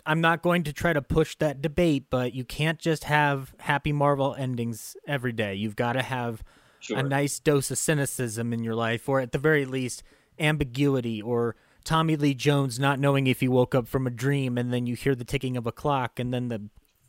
i'm 0.07 0.21
not 0.21 0.43
going 0.43 0.63
to 0.65 0.73
try 0.73 0.93
to 0.93 1.03
push 1.03 1.37
that 1.37 1.61
debate 1.61 2.07
but 2.09 2.35
you 2.35 2.45
can't 2.45 2.79
just 2.79 3.05
have 3.05 3.55
happy 3.61 3.93
marvel 3.93 4.35
endings 4.37 4.97
every 5.07 5.33
day 5.33 5.55
you've 5.55 5.77
got 5.77 5.93
to 5.95 6.03
have 6.03 6.43
Sure. 6.81 6.99
a 6.99 7.03
nice 7.05 7.39
dose 7.39 7.71
of 7.71 7.79
cynicism 7.79 8.53
in 8.53 8.65
your 8.65 8.75
life, 8.75 9.09
or 9.09 9.21
at 9.21 9.31
the 9.31 9.39
very 9.39 9.65
least, 9.65 10.03
ambiguity, 10.41 11.23
or 11.23 11.55
Tommy 11.85 12.17
Lee 12.17 12.35
Jones 12.35 12.81
not 12.81 12.99
knowing 12.99 13.29
if 13.29 13.39
he 13.39 13.47
woke 13.47 13.73
up 13.73 13.87
from 13.87 14.05
a 14.05 14.11
dream, 14.11 14.59
and 14.59 14.73
then 14.73 14.87
you 14.89 14.97
hear 14.97 15.15
the 15.15 15.23
ticking 15.25 15.57
of 15.57 15.65
a 15.65 15.71
clock, 15.71 16.19
and 16.19 16.35
then 16.35 16.49
the 16.49 16.61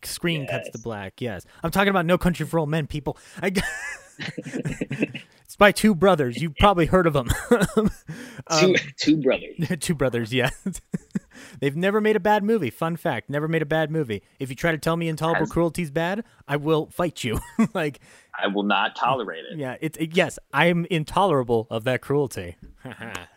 screen 0.03 0.45
cuts 0.45 0.69
to 0.69 0.77
black. 0.77 1.19
Yes, 1.19 1.43
I'm 1.63 1.71
talking 1.71 1.89
about 1.89 2.05
No 2.05 2.19
Country 2.19 2.45
for 2.45 2.59
Old 2.59 2.69
Men, 2.69 2.85
people. 2.85 3.17
I, 3.41 3.49
it's 5.53 5.57
by 5.59 5.71
two 5.71 5.93
brothers. 5.93 6.41
You've 6.41 6.55
probably 6.55 6.87
heard 6.87 7.05
of 7.05 7.13
them. 7.13 7.29
two 8.59 8.75
two 8.97 9.17
brothers. 9.17 9.55
two 9.79 9.93
brothers, 9.93 10.33
yeah. 10.33 10.49
They've 11.59 11.75
never 11.75 12.01
made 12.01 12.15
a 12.15 12.19
bad 12.19 12.43
movie. 12.43 12.71
Fun 12.71 12.95
fact: 12.95 13.29
never 13.29 13.47
made 13.47 13.61
a 13.61 13.67
bad 13.67 13.91
movie. 13.91 14.23
If 14.39 14.49
you 14.49 14.55
try 14.55 14.71
to 14.71 14.79
tell 14.79 14.97
me 14.97 15.07
intolerable 15.07 15.45
cruelty 15.45 15.83
is 15.83 15.91
bad, 15.91 16.23
I 16.47 16.55
will 16.55 16.87
fight 16.87 17.23
you. 17.23 17.39
like, 17.75 17.99
I 18.35 18.47
will 18.47 18.63
not 18.63 18.95
tolerate 18.95 19.45
it. 19.51 19.59
yeah, 19.59 19.75
it's 19.79 19.95
it, 19.99 20.15
yes, 20.15 20.39
I 20.51 20.65
am 20.67 20.87
intolerable 20.89 21.67
of 21.69 21.83
that 21.83 22.01
cruelty. 22.01 22.55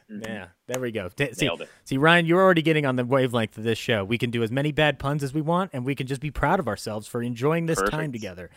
Yeah, 0.09 0.47
there 0.69 0.81
we 0.81 0.93
go. 0.93 1.11
See, 1.19 1.25
it. 1.25 1.69
see, 1.85 1.99
Ryan, 1.99 2.25
you're 2.25 2.41
already 2.41 2.63
getting 2.63 2.87
on 2.87 2.97
the 2.97 3.05
wavelength 3.05 3.59
of 3.59 3.65
this 3.65 3.77
show. 3.77 4.05
We 4.05 4.17
can 4.17 4.31
do 4.31 4.43
as 4.43 4.51
many 4.51 4.73
bad 4.73 4.99
puns 4.99 5.23
as 5.23 5.35
we 5.35 5.43
want, 5.43 5.73
and 5.75 5.85
we 5.85 5.95
can 5.95 6.07
just 6.07 6.23
be 6.23 6.31
proud 6.31 6.61
of 6.61 6.67
ourselves 6.67 7.07
for 7.07 7.23
enjoying 7.23 7.67
this 7.67 7.83
time 7.83 8.11
together. 8.11 8.49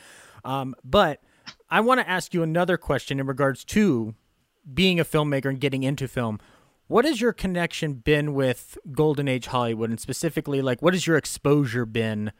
Um, 0.45 0.75
but 0.85 1.21
I 1.71 1.81
want 1.81 1.99
to 1.99 2.09
ask 2.09 2.33
you 2.33 2.43
another 2.43 2.77
question 2.77 3.19
in 3.19 3.27
regards 3.27 3.63
to 3.65 4.15
being 4.73 4.99
a 4.99 5.05
filmmaker 5.05 5.45
and 5.45 5.59
getting 5.59 5.83
into 5.83 6.07
film. 6.07 6.39
What 6.87 7.05
has 7.05 7.21
your 7.21 7.33
connection 7.33 7.93
been 7.93 8.33
with 8.33 8.77
Golden 8.91 9.27
Age 9.27 9.45
Hollywood, 9.45 9.91
and 9.91 9.99
specifically, 9.99 10.61
like, 10.63 10.81
what 10.81 10.93
has 10.93 11.05
your 11.05 11.17
exposure 11.17 11.85
been, 11.85 12.31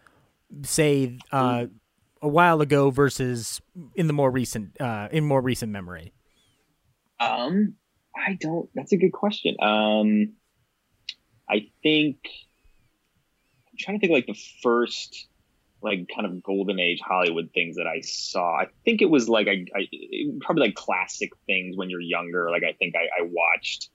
say, 0.63 1.19
uh, 1.31 1.67
a 2.21 2.27
while 2.27 2.59
ago 2.62 2.89
versus 2.89 3.62
in 3.95 4.07
the 4.07 4.13
more 4.13 4.31
recent, 4.31 4.79
uh, 4.81 5.07
in 5.12 5.24
more 5.24 5.41
recent 5.41 5.71
memory? 5.71 6.13
Um, 7.19 7.75
I 8.15 8.38
don't. 8.39 8.69
That's 8.74 8.91
a 8.91 8.98
good 8.98 9.13
question. 9.13 9.55
Um, 9.62 10.33
I 11.48 11.67
think 11.83 12.17
I'm 13.67 13.77
trying 13.77 14.00
to 14.00 14.01
think 14.01 14.13
like 14.13 14.25
the 14.25 14.39
first 14.63 15.27
like 15.81 16.07
kind 16.13 16.25
of 16.25 16.43
golden 16.43 16.79
age 16.79 17.00
Hollywood 17.05 17.50
things 17.53 17.75
that 17.77 17.88
I 17.88 18.01
saw. 18.01 18.59
I 18.59 18.67
think 18.86 19.01
it 19.01 19.09
was 19.09 19.29
like 19.29 19.48
I, 19.48 19.65
I 19.75 19.88
probably 20.41 20.67
like 20.67 20.75
classic 20.75 21.31
things 21.45 21.77
when 21.77 21.89
you're 21.89 22.01
younger. 22.01 22.50
Like 22.51 22.63
I 22.63 22.74
think 22.74 22.95
I, 22.95 23.21
I 23.21 23.27
watched, 23.29 23.89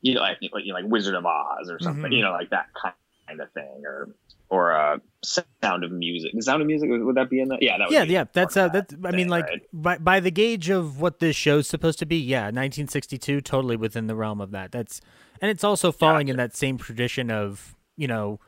you 0.00 0.14
know, 0.14 0.22
I 0.22 0.36
like 0.52 0.64
you 0.64 0.72
know, 0.72 0.80
like 0.80 0.90
Wizard 0.90 1.14
of 1.14 1.26
Oz 1.26 1.70
or 1.70 1.78
something. 1.78 2.10
Mhm. 2.10 2.16
You 2.16 2.22
know, 2.22 2.32
like 2.32 2.50
that 2.50 2.66
kind 2.82 3.40
of 3.40 3.50
thing, 3.52 3.82
or 3.84 4.08
or 4.48 4.72
uh, 4.72 4.98
Sound 5.62 5.84
of 5.84 5.92
Music. 5.92 6.30
The 6.34 6.42
Sound 6.42 6.62
of 6.62 6.66
Music 6.66 6.88
would 6.90 7.16
that 7.16 7.28
be 7.28 7.40
in 7.40 7.48
that? 7.48 7.62
Yeah, 7.62 7.78
that 7.78 7.88
would 7.88 7.94
yeah, 7.94 8.04
yeah. 8.04 8.24
That's 8.32 8.56
uh, 8.56 8.68
that's. 8.68 8.94
that 8.94 9.08
I 9.08 9.10
mean, 9.10 9.26
thing, 9.26 9.28
like 9.28 9.44
right? 9.44 9.62
by 9.72 9.98
by 9.98 10.20
the 10.20 10.30
gauge 10.30 10.70
of 10.70 11.00
what 11.00 11.18
this 11.18 11.36
show's 11.36 11.66
supposed 11.66 11.98
to 11.98 12.06
be, 12.06 12.16
yeah, 12.16 12.44
1962, 12.44 13.40
totally 13.40 13.76
within 13.76 14.06
the 14.06 14.14
realm 14.14 14.40
of 14.40 14.52
that. 14.52 14.72
That's 14.72 15.00
and 15.40 15.50
it's 15.50 15.64
also 15.64 15.92
falling 15.92 16.28
in 16.28 16.36
that 16.36 16.56
same 16.56 16.78
tradition 16.78 17.30
of 17.30 17.76
you 17.96 18.06
know, 18.06 18.38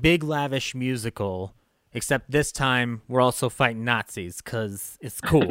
big 0.00 0.24
lavish 0.24 0.74
musical. 0.74 1.54
Except 1.92 2.30
this 2.30 2.52
time 2.52 3.02
we're 3.08 3.20
also 3.20 3.48
fighting 3.48 3.84
Nazis 3.84 4.40
because 4.40 4.96
it's 5.00 5.20
cool. 5.22 5.48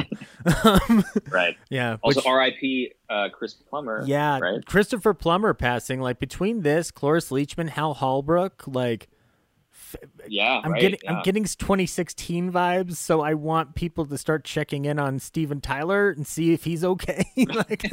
um, 0.63 1.03
right. 1.29 1.57
yeah. 1.69 1.97
Also, 2.01 2.19
which- 2.21 2.25
R.I.P. 2.25 2.93
Uh, 3.09 3.27
Chris 3.29 3.53
Plummer. 3.55 4.03
yeah, 4.05 4.39
right. 4.39 4.65
Christopher 4.65 5.13
Plummer 5.13 5.53
passing. 5.53 5.99
Like 5.99 6.19
between 6.19 6.61
this, 6.61 6.91
Cloris 6.91 7.29
Leachman, 7.29 7.69
Hal 7.69 7.93
Holbrook, 7.95 8.63
like 8.67 9.09
Yeah, 10.29 10.61
I'm 10.63 10.71
right, 10.73 10.81
getting 10.81 10.99
yeah. 11.03 11.13
I'm 11.13 11.23
getting 11.23 11.43
2016 11.43 12.51
vibes, 12.51 12.95
so 12.95 13.21
I 13.21 13.33
want 13.33 13.75
people 13.75 14.05
to 14.05 14.17
start 14.17 14.43
checking 14.45 14.85
in 14.85 14.99
on 14.99 15.19
Steven 15.19 15.59
Tyler 15.59 16.09
and 16.11 16.25
see 16.27 16.53
if 16.53 16.63
he's 16.63 16.83
okay. 16.83 17.25
like, 17.37 17.91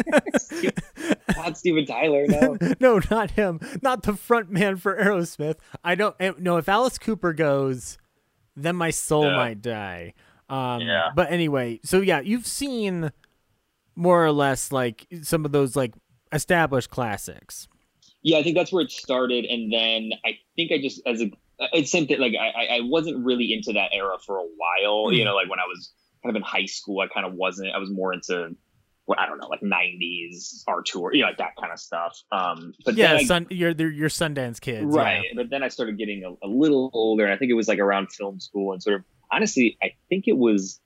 not 1.37 1.57
Steven 1.57 1.87
Tyler, 1.87 2.26
no. 2.29 2.59
no, 2.79 3.00
not 3.11 3.33
him, 3.33 3.59
not 3.83 4.03
the 4.03 4.12
front 4.15 4.50
man 4.50 4.76
for 4.76 4.97
Aerosmith. 4.97 5.57
I 5.83 5.95
don't 5.95 6.15
eh, 6.21 6.33
no. 6.38 6.59
If 6.59 6.69
Alice 6.69 6.99
Cooper 6.99 7.33
goes, 7.33 7.97
then 8.57 8.77
my 8.77 8.91
soul 8.91 9.25
Yeah. 9.27 9.37
might 9.37 9.63
die. 9.63 10.15
Um, 10.49 10.81
Yeah. 10.83 11.11
But 11.15 11.31
anyway, 11.31 11.81
so 11.85 12.01
yeah, 12.01 12.21
you've 12.21 12.47
seen 12.47 13.11
more 13.95 14.25
or 14.25 14.33
less 14.33 14.73
like 14.73 15.07
some 15.23 15.45
of 15.45 15.53
those 15.53 15.77
like 15.77 15.95
established 16.33 16.91
classics. 16.91 17.69
Yeah, 18.23 18.39
I 18.39 18.43
think 18.43 18.57
that's 18.57 18.73
where 18.73 18.83
it 18.83 18.91
started, 18.91 19.45
and 19.45 19.73
then 19.73 20.11
I 20.25 20.39
think 20.57 20.73
I 20.73 20.79
just 20.79 21.01
as 21.07 21.23
a 21.23 21.31
it's 21.73 21.91
same 21.91 22.07
thing. 22.07 22.21
Like 22.21 22.35
I 22.39 22.49
I- 22.51 22.77
I 22.77 22.81
wasn't 22.83 23.25
really 23.25 23.53
into 23.53 23.73
that 23.73 23.91
era 23.93 24.17
for 24.25 24.39
a 24.39 24.43
while. 24.45 25.13
You 25.13 25.23
Mm. 25.23 25.27
know, 25.27 25.35
like 25.35 25.49
when 25.49 25.61
I 25.61 25.65
was 25.67 25.93
kind 26.23 26.31
of 26.35 26.37
in 26.37 26.43
high 26.43 26.67
school, 26.67 27.01
I 27.01 27.07
kind 27.09 27.25
of 27.27 27.35
wasn't. 27.35 27.73
I 27.73 27.79
was 27.79 27.91
more 27.91 28.13
into 28.13 28.55
well, 29.07 29.19
I 29.21 29.27
don't 29.27 29.39
know, 29.39 29.49
like 29.49 29.61
'90s 29.61 30.65
art 30.67 30.87
tour, 30.87 31.15
you 31.15 31.23
know, 31.23 31.29
like 31.29 31.39
that 31.39 31.55
kind 31.61 31.73
of 31.73 31.79
stuff. 31.79 32.19
Um, 32.33 32.75
but 32.85 32.95
yeah, 32.97 33.13
then 33.13 33.17
I- 33.17 33.25
sun, 33.25 33.47
you're 33.51 33.75
Sundance 33.75 34.61
kids, 34.61 34.95
yeah. 34.95 35.01
right. 35.03 35.25
But 35.35 35.51
then 35.51 35.63
I 35.63 35.69
started 35.69 35.97
getting 35.99 36.25
a, 36.25 36.47
a 36.47 36.49
little 36.49 36.91
older, 36.93 37.25
and 37.25 37.33
I 37.33 37.37
think 37.37 37.51
it 37.51 37.55
was 37.55 37.69
like 37.69 37.79
around 37.79 38.13
film 38.13 38.41
school, 38.41 38.73
and 38.73 38.83
sort 38.83 38.97
of 38.97 39.05
honestly, 39.31 39.79
I 39.83 39.93
think 40.09 40.25
it 40.27 40.37
was 40.37 40.81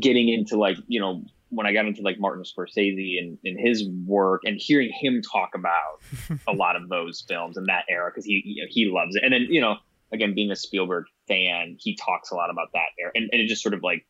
getting 0.00 0.28
into 0.28 0.56
like 0.56 0.76
you 0.88 1.00
know 1.00 1.24
when 1.50 1.66
I 1.66 1.72
got 1.72 1.86
into 1.86 2.02
like 2.02 2.18
Martin 2.18 2.42
Scorsese 2.42 3.18
and, 3.18 3.38
and 3.44 3.58
his 3.58 3.88
work 4.04 4.42
and 4.44 4.60
hearing 4.60 4.90
him 4.92 5.22
talk 5.22 5.50
about 5.54 6.02
a 6.48 6.52
lot 6.52 6.76
of 6.76 6.88
those 6.88 7.24
films 7.28 7.56
in 7.56 7.64
that 7.64 7.84
era 7.88 8.10
because 8.10 8.24
he 8.24 8.42
you 8.44 8.62
know, 8.62 8.68
he 8.68 8.90
loves 8.92 9.14
it 9.16 9.22
and 9.22 9.32
then 9.32 9.46
you 9.48 9.60
know 9.60 9.76
again 10.12 10.34
being 10.34 10.50
a 10.50 10.56
Spielberg 10.56 11.04
fan 11.28 11.76
he 11.78 11.96
talks 11.96 12.30
a 12.30 12.34
lot 12.34 12.50
about 12.50 12.68
that 12.72 12.88
era 12.98 13.12
and, 13.14 13.28
and 13.32 13.40
it 13.40 13.46
just 13.46 13.62
sort 13.62 13.74
of 13.74 13.82
like 13.82 14.04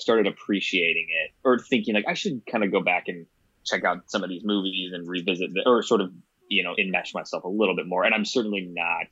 started 0.00 0.26
appreciating 0.26 1.06
it 1.24 1.32
or 1.44 1.58
thinking 1.58 1.94
like 1.94 2.06
I 2.08 2.14
should 2.14 2.42
kind 2.50 2.64
of 2.64 2.72
go 2.72 2.82
back 2.82 3.08
and 3.08 3.26
check 3.64 3.84
out 3.84 4.10
some 4.10 4.22
of 4.24 4.30
these 4.30 4.42
movies 4.44 4.92
and 4.92 5.06
revisit 5.08 5.50
the, 5.52 5.62
or 5.68 5.82
sort 5.82 6.00
of 6.00 6.12
you 6.48 6.62
know 6.62 6.74
enmesh 6.78 7.14
myself 7.14 7.44
a 7.44 7.48
little 7.48 7.76
bit 7.76 7.86
more 7.86 8.04
and 8.04 8.14
I'm 8.14 8.24
certainly 8.24 8.68
not 8.72 9.06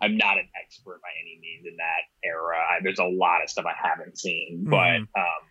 I'm 0.00 0.16
not 0.16 0.38
an 0.38 0.48
expert 0.60 1.00
by 1.02 1.10
any 1.20 1.38
means 1.40 1.66
in 1.66 1.76
that 1.76 2.02
era 2.24 2.56
I, 2.56 2.82
there's 2.82 2.98
a 2.98 3.04
lot 3.04 3.42
of 3.42 3.50
stuff 3.50 3.66
I 3.66 3.88
haven't 3.88 4.18
seen 4.18 4.64
but 4.68 4.76
Mhm. 4.76 5.00
um 5.16 5.42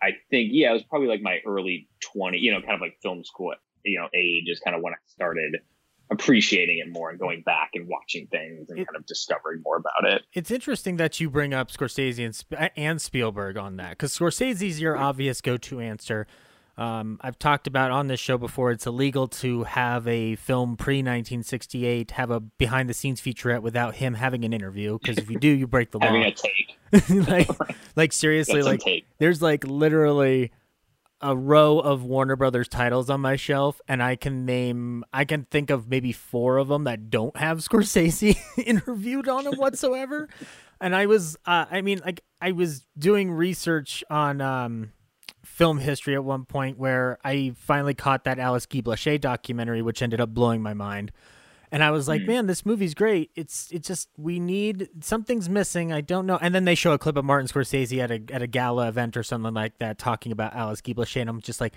I 0.00 0.12
think 0.30 0.50
yeah, 0.52 0.70
it 0.70 0.74
was 0.74 0.84
probably 0.84 1.08
like 1.08 1.22
my 1.22 1.40
early 1.44 1.88
twenty, 2.00 2.38
you 2.38 2.52
know, 2.52 2.60
kind 2.60 2.74
of 2.74 2.80
like 2.80 2.98
film 3.02 3.24
school, 3.24 3.52
you 3.84 3.98
know, 3.98 4.08
age 4.14 4.44
is 4.46 4.60
kind 4.60 4.76
of 4.76 4.80
when 4.82 4.92
I 4.92 4.96
started 5.08 5.56
appreciating 6.10 6.78
it 6.78 6.90
more 6.90 7.10
and 7.10 7.18
going 7.18 7.42
back 7.42 7.70
and 7.74 7.86
watching 7.88 8.26
things 8.28 8.70
and 8.70 8.78
It- 8.78 8.86
kind 8.86 8.96
of 8.96 9.06
discovering 9.06 9.60
more 9.62 9.76
about 9.76 10.04
it. 10.12 10.22
It's 10.32 10.50
interesting 10.50 10.96
that 10.96 11.20
you 11.20 11.28
bring 11.30 11.52
up 11.54 11.70
Scorsese 11.70 12.24
and, 12.58 12.70
and 12.76 13.00
Spielberg 13.00 13.56
on 13.56 13.76
that 13.76 13.90
because 13.90 14.16
Scorsese's 14.16 14.80
your 14.80 14.96
obvious 14.96 15.40
go-to 15.40 15.80
answer. 15.80 16.26
Um, 16.78 17.18
I've 17.22 17.38
talked 17.40 17.66
about 17.66 17.90
on 17.90 18.06
this 18.06 18.20
show 18.20 18.38
before. 18.38 18.70
It's 18.70 18.86
illegal 18.86 19.26
to 19.28 19.64
have 19.64 20.06
a 20.06 20.36
film 20.36 20.76
pre 20.76 20.98
1968 20.98 22.12
have 22.12 22.30
a 22.30 22.38
behind-the-scenes 22.38 23.20
featurette 23.20 23.62
without 23.62 23.96
him 23.96 24.14
having 24.14 24.44
an 24.44 24.52
interview 24.52 24.96
because 24.98 25.18
if 25.18 25.28
you 25.28 25.38
do, 25.40 25.48
you 25.48 25.66
break 25.66 25.90
the 25.90 25.98
law. 26.00 26.06
Having 26.06 26.22
a 26.22 26.30
take, 26.30 26.78
like, 27.28 27.48
like 27.96 28.12
seriously, 28.14 28.56
That's 28.56 28.66
like 28.68 28.80
take. 28.80 29.06
there's 29.18 29.42
like 29.42 29.64
literally 29.64 30.52
a 31.20 31.36
row 31.36 31.78
of 31.78 32.04
Warner 32.04 32.36
Brothers 32.36 32.68
titles 32.68 33.10
on 33.10 33.20
my 33.20 33.36
shelf, 33.36 33.80
and 33.88 34.02
I 34.02 34.16
can 34.16 34.44
name, 34.44 35.04
I 35.12 35.24
can 35.24 35.44
think 35.44 35.70
of 35.70 35.88
maybe 35.88 36.12
four 36.12 36.58
of 36.58 36.68
them 36.68 36.84
that 36.84 37.10
don't 37.10 37.36
have 37.36 37.58
Scorsese 37.68 38.36
interviewed 38.64 39.28
on 39.28 39.44
them 39.44 39.54
whatsoever. 39.54 40.28
And 40.80 40.94
I 40.94 41.06
was, 41.06 41.36
uh, 41.44 41.66
I 41.70 41.80
mean, 41.82 42.00
like 42.04 42.22
I 42.40 42.52
was 42.52 42.86
doing 42.96 43.32
research 43.32 44.04
on 44.08 44.40
um, 44.40 44.92
film 45.44 45.78
history 45.78 46.14
at 46.14 46.22
one 46.22 46.44
point 46.44 46.78
where 46.78 47.18
I 47.24 47.52
finally 47.56 47.94
caught 47.94 48.24
that 48.24 48.38
Alice 48.38 48.66
Guy 48.66 48.80
Blaché 48.80 49.20
documentary, 49.20 49.82
which 49.82 50.02
ended 50.02 50.20
up 50.20 50.32
blowing 50.32 50.62
my 50.62 50.74
mind. 50.74 51.10
And 51.70 51.82
I 51.82 51.90
was 51.90 52.08
like, 52.08 52.22
man, 52.22 52.46
this 52.46 52.64
movie's 52.64 52.94
great. 52.94 53.30
It's 53.34 53.70
it's 53.70 53.86
just 53.86 54.08
we 54.16 54.40
need 54.40 54.88
something's 55.00 55.48
missing. 55.48 55.92
I 55.92 56.00
don't 56.00 56.26
know. 56.26 56.38
And 56.40 56.54
then 56.54 56.64
they 56.64 56.74
show 56.74 56.92
a 56.92 56.98
clip 56.98 57.16
of 57.16 57.24
Martin 57.24 57.46
Scorsese 57.46 57.98
at 57.98 58.10
a 58.10 58.22
at 58.34 58.42
a 58.42 58.46
gala 58.46 58.88
event 58.88 59.16
or 59.16 59.22
something 59.22 59.52
like 59.54 59.78
that 59.78 59.98
talking 59.98 60.32
about 60.32 60.54
Alice 60.54 60.80
Guy 60.80 60.94
and 61.16 61.28
I'm 61.28 61.40
just 61.40 61.60
like, 61.60 61.74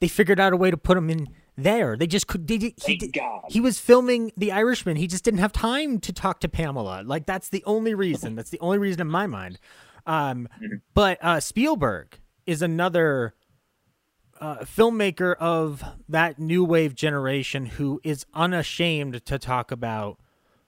they 0.00 0.08
figured 0.08 0.38
out 0.38 0.52
a 0.52 0.56
way 0.56 0.70
to 0.70 0.76
put 0.76 0.96
him 0.96 1.10
in 1.10 1.28
there. 1.56 1.96
They 1.96 2.06
just 2.06 2.26
could. 2.26 2.46
They, 2.46 2.58
he, 2.58 2.70
Thank 2.78 3.00
did- 3.00 3.12
God. 3.12 3.42
he 3.48 3.60
was 3.60 3.78
filming 3.78 4.32
The 4.36 4.52
Irishman. 4.52 4.96
He 4.96 5.06
just 5.06 5.24
didn't 5.24 5.40
have 5.40 5.52
time 5.52 5.98
to 6.00 6.12
talk 6.12 6.40
to 6.40 6.48
Pamela. 6.48 7.02
Like 7.04 7.26
that's 7.26 7.48
the 7.48 7.64
only 7.64 7.94
reason. 7.94 8.34
That's 8.36 8.50
the 8.50 8.60
only 8.60 8.78
reason 8.78 9.00
in 9.00 9.08
my 9.08 9.26
mind. 9.26 9.58
Um, 10.06 10.48
but 10.94 11.18
uh, 11.22 11.40
Spielberg 11.40 12.18
is 12.46 12.62
another 12.62 13.34
uh, 14.44 14.58
filmmaker 14.64 15.34
of 15.36 15.82
that 16.08 16.38
new 16.38 16.64
wave 16.64 16.94
generation 16.94 17.66
who 17.66 18.00
is 18.04 18.26
unashamed 18.34 19.24
to 19.26 19.38
talk 19.38 19.70
about 19.70 20.18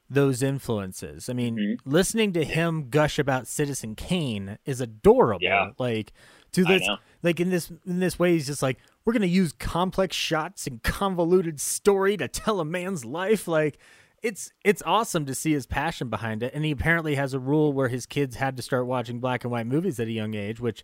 those 0.09 0.43
influences. 0.43 1.29
I 1.29 1.33
mean, 1.33 1.57
Mm-hmm. 1.57 1.91
listening 1.91 2.33
to 2.35 2.45
him 2.45 2.89
gush 2.91 3.19
about 3.19 3.47
Citizen 3.47 3.95
Kane 3.95 4.59
is 4.65 4.81
adorable. 4.81 5.43
Yeah. 5.43 5.71
Like 5.79 6.13
to 6.53 6.65
this 6.65 6.89
like 7.23 7.39
in 7.41 7.51
this 7.51 7.71
in 7.87 7.99
this 8.01 8.19
way 8.19 8.33
he's 8.33 8.47
just 8.47 8.63
like 8.63 8.79
we're 9.05 9.13
going 9.13 9.21
to 9.23 9.29
use 9.29 9.53
complex 9.53 10.17
shots 10.17 10.67
and 10.67 10.83
convoluted 10.83 11.61
story 11.61 12.17
to 12.17 12.29
tell 12.29 12.61
a 12.61 12.65
man's 12.65 13.05
life 13.05 13.47
like 13.47 13.79
it's 14.23 14.53
it's 14.65 14.83
awesome 14.87 15.27
to 15.27 15.35
see 15.35 15.53
his 15.53 15.67
passion 15.67 16.09
behind 16.09 16.43
it 16.43 16.55
and 16.55 16.65
he 16.65 16.71
apparently 16.71 17.17
has 17.17 17.35
a 17.35 17.39
rule 17.39 17.73
where 17.75 17.89
his 17.89 18.07
kids 18.07 18.37
had 18.37 18.57
to 18.57 18.63
start 18.63 18.87
watching 18.87 19.21
black 19.21 19.45
and 19.45 19.51
white 19.51 19.67
movies 19.67 20.01
at 20.01 20.07
a 20.07 20.13
young 20.13 20.35
age 20.35 20.59
which 20.61 20.83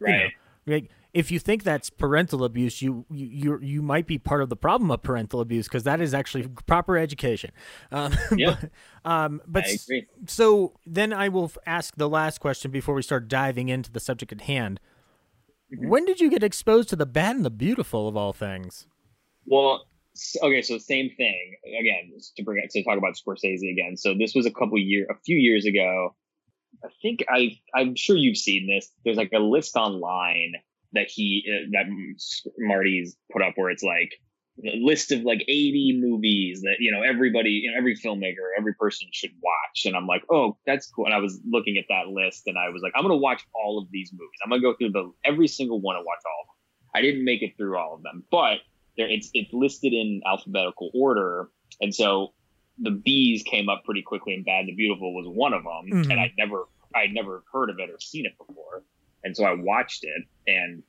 you 0.00 0.06
know, 0.08 0.12
Right. 0.12 0.32
Like, 0.66 0.90
if 1.14 1.30
you 1.30 1.38
think 1.38 1.62
that's 1.62 1.88
parental 1.90 2.44
abuse, 2.44 2.82
you 2.82 3.06
you 3.10 3.26
you, 3.26 3.58
you 3.62 3.82
might 3.82 4.06
be 4.06 4.18
part 4.18 4.42
of 4.42 4.48
the 4.50 4.56
problem 4.56 4.90
of 4.90 5.02
parental 5.02 5.40
abuse 5.40 5.66
because 5.68 5.84
that 5.84 6.00
is 6.00 6.12
actually 6.12 6.48
proper 6.66 6.98
education. 6.98 7.50
Um, 7.90 8.12
Yeah. 8.36 8.56
but, 9.04 9.10
um, 9.10 9.40
but 9.46 9.64
I 9.64 9.70
s- 9.70 9.84
agree. 9.84 10.06
so 10.26 10.74
then 10.84 11.12
I 11.12 11.28
will 11.28 11.50
ask 11.66 11.94
the 11.96 12.08
last 12.08 12.40
question 12.40 12.70
before 12.70 12.94
we 12.94 13.02
start 13.02 13.28
diving 13.28 13.68
into 13.68 13.90
the 13.90 14.00
subject 14.00 14.32
at 14.32 14.42
hand. 14.42 14.80
Mm-hmm. 15.72 15.88
When 15.88 16.04
did 16.04 16.20
you 16.20 16.28
get 16.30 16.42
exposed 16.42 16.88
to 16.90 16.96
the 16.96 17.06
bad 17.06 17.36
and 17.36 17.44
the 17.44 17.50
beautiful 17.50 18.08
of 18.08 18.16
all 18.16 18.32
things? 18.32 18.86
Well, 19.46 19.86
okay, 20.42 20.62
so 20.62 20.78
same 20.78 21.10
thing 21.16 21.56
again 21.80 22.12
to 22.36 22.42
bring 22.42 22.62
it 22.62 22.70
to 22.70 22.82
talk 22.82 22.98
about 22.98 23.14
Scorsese 23.14 23.70
again. 23.70 23.96
So 23.96 24.14
this 24.18 24.34
was 24.34 24.46
a 24.46 24.50
couple 24.50 24.78
year, 24.78 25.06
a 25.10 25.14
few 25.24 25.36
years 25.36 25.64
ago. 25.64 26.14
I 26.84 26.88
think 27.02 27.24
I, 27.28 27.58
I'm 27.74 27.94
sure 27.94 28.16
you've 28.16 28.36
seen 28.36 28.66
this. 28.66 28.90
There's 29.04 29.16
like 29.16 29.32
a 29.32 29.38
list 29.38 29.76
online 29.76 30.54
that 30.94 31.08
he 31.08 31.44
uh, 31.48 31.68
that 31.72 31.86
Marty's 32.58 33.16
put 33.32 33.42
up 33.42 33.52
where 33.56 33.70
it's 33.70 33.82
like 33.82 34.12
a 34.64 34.76
list 34.80 35.10
of 35.10 35.22
like 35.22 35.42
80 35.48 35.98
movies 36.00 36.60
that 36.62 36.76
you 36.78 36.92
know 36.92 37.02
everybody, 37.02 37.50
you 37.50 37.70
know, 37.70 37.76
every 37.76 37.96
filmmaker, 37.96 38.46
every 38.56 38.74
person 38.74 39.08
should 39.12 39.32
watch. 39.42 39.84
And 39.86 39.96
I'm 39.96 40.06
like, 40.06 40.22
oh, 40.30 40.56
that's 40.66 40.86
cool. 40.90 41.06
And 41.06 41.14
I 41.14 41.18
was 41.18 41.40
looking 41.48 41.76
at 41.78 41.86
that 41.88 42.08
list 42.12 42.46
and 42.46 42.56
I 42.56 42.68
was 42.70 42.80
like, 42.82 42.92
I'm 42.96 43.02
gonna 43.02 43.16
watch 43.16 43.42
all 43.54 43.78
of 43.78 43.88
these 43.90 44.12
movies. 44.12 44.38
I'm 44.44 44.50
gonna 44.50 44.62
go 44.62 44.74
through 44.74 44.92
the 44.92 45.12
every 45.24 45.48
single 45.48 45.80
one 45.80 45.96
and 45.96 46.04
watch 46.04 46.22
all 46.24 46.42
of 46.42 46.46
them. 46.46 46.54
I 46.96 47.02
didn't 47.02 47.24
make 47.24 47.42
it 47.42 47.56
through 47.56 47.76
all 47.76 47.94
of 47.96 48.02
them, 48.02 48.22
but 48.30 48.58
there 48.96 49.08
it's 49.10 49.28
it's 49.34 49.52
listed 49.52 49.92
in 49.92 50.20
alphabetical 50.24 50.90
order, 50.94 51.48
and 51.80 51.92
so 51.92 52.32
the 52.78 52.92
bees 52.92 53.42
came 53.42 53.68
up 53.68 53.82
pretty 53.84 54.02
quickly, 54.02 54.34
and 54.34 54.44
Bad 54.44 54.60
and 54.60 54.68
the 54.68 54.74
Beautiful 54.76 55.12
was 55.14 55.26
one 55.28 55.52
of 55.52 55.64
them, 55.64 55.90
Mhm. 56.04 56.10
and 56.12 56.20
I'd 56.20 56.32
never 56.38 56.68
I'd 56.94 57.12
never 57.12 57.42
heard 57.52 57.70
of 57.70 57.80
it 57.80 57.90
or 57.90 57.98
seen 57.98 58.24
it 58.24 58.38
before, 58.38 58.84
and 59.24 59.36
so 59.36 59.44
I 59.44 59.54
watched 59.54 60.04
it, 60.04 60.22
and 60.46 60.82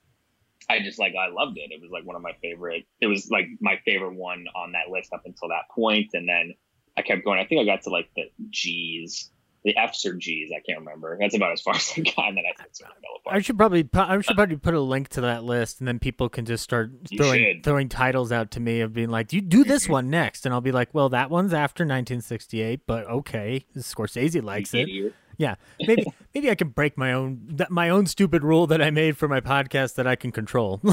I 0.69 0.79
just 0.79 0.99
like 0.99 1.13
I 1.15 1.29
loved 1.29 1.57
it. 1.57 1.71
It 1.71 1.81
was 1.81 1.91
like 1.91 2.05
one 2.05 2.15
of 2.15 2.21
my 2.21 2.33
favorite. 2.41 2.85
It 3.01 3.07
was 3.07 3.29
like 3.31 3.45
my 3.61 3.79
favorite 3.85 4.15
one 4.15 4.45
on 4.55 4.73
that 4.73 4.89
list 4.89 5.13
up 5.13 5.21
until 5.25 5.49
that 5.49 5.73
point, 5.73 6.11
and 6.13 6.27
then 6.27 6.53
I 6.97 7.01
kept 7.01 7.23
going. 7.23 7.39
I 7.39 7.45
think 7.45 7.61
I 7.61 7.65
got 7.65 7.83
to 7.83 7.89
like 7.89 8.09
the 8.15 8.23
G's. 8.49 9.31
The 9.63 9.75
F's 9.75 10.05
or 10.05 10.13
G's, 10.13 10.51
I 10.55 10.61
can't 10.61 10.77
remember. 10.77 11.17
That's 11.19 11.35
about 11.35 11.53
as 11.53 11.61
far 11.61 11.73
as 11.75 11.91
I 11.97 12.01
got, 12.01 12.27
and 12.27 12.37
then 12.37 12.43
I 12.45 12.55
think 12.55 12.69
it 12.69 12.77
sort 12.77 12.91
of 12.91 12.97
fell 12.97 13.19
apart. 13.19 13.35
I 13.35 13.39
should 13.39 13.57
probably 13.57 13.89
I 13.95 14.21
should 14.21 14.35
probably 14.35 14.57
put 14.57 14.75
a 14.75 14.79
link 14.79 15.09
to 15.09 15.21
that 15.21 15.43
list, 15.43 15.79
and 15.79 15.87
then 15.87 15.97
people 15.97 16.29
can 16.29 16.45
just 16.45 16.63
start 16.63 16.91
throwing 17.17 17.61
throwing 17.63 17.89
titles 17.89 18.31
out 18.31 18.51
to 18.51 18.59
me 18.59 18.81
of 18.81 18.93
being 18.93 19.09
like, 19.09 19.29
Do 19.29 19.37
"You 19.37 19.41
do 19.41 19.63
this 19.63 19.89
one 19.89 20.11
next," 20.11 20.45
and 20.45 20.53
I'll 20.53 20.61
be 20.61 20.71
like, 20.71 20.93
"Well, 20.93 21.09
that 21.09 21.31
one's 21.31 21.51
after 21.51 21.83
1968, 21.83 22.81
but 22.85 23.07
okay, 23.07 23.65
Scorsese 23.75 24.43
likes 24.43 24.75
it." 24.75 24.87
Yeah, 25.37 25.55
maybe 25.79 26.03
maybe 26.35 26.49
I 26.49 26.55
can 26.55 26.69
break 26.69 26.97
my 26.97 27.11
own 27.13 27.41
that 27.57 27.71
my 27.71 27.89
own 27.89 28.05
stupid 28.05 28.43
rule 28.43 28.67
that 28.67 28.81
I 28.81 28.89
made 28.91 29.17
for 29.17 29.27
my 29.27 29.41
podcast 29.41 29.95
that 29.95 30.07
I 30.07 30.15
can 30.15 30.31
control. 30.31 30.79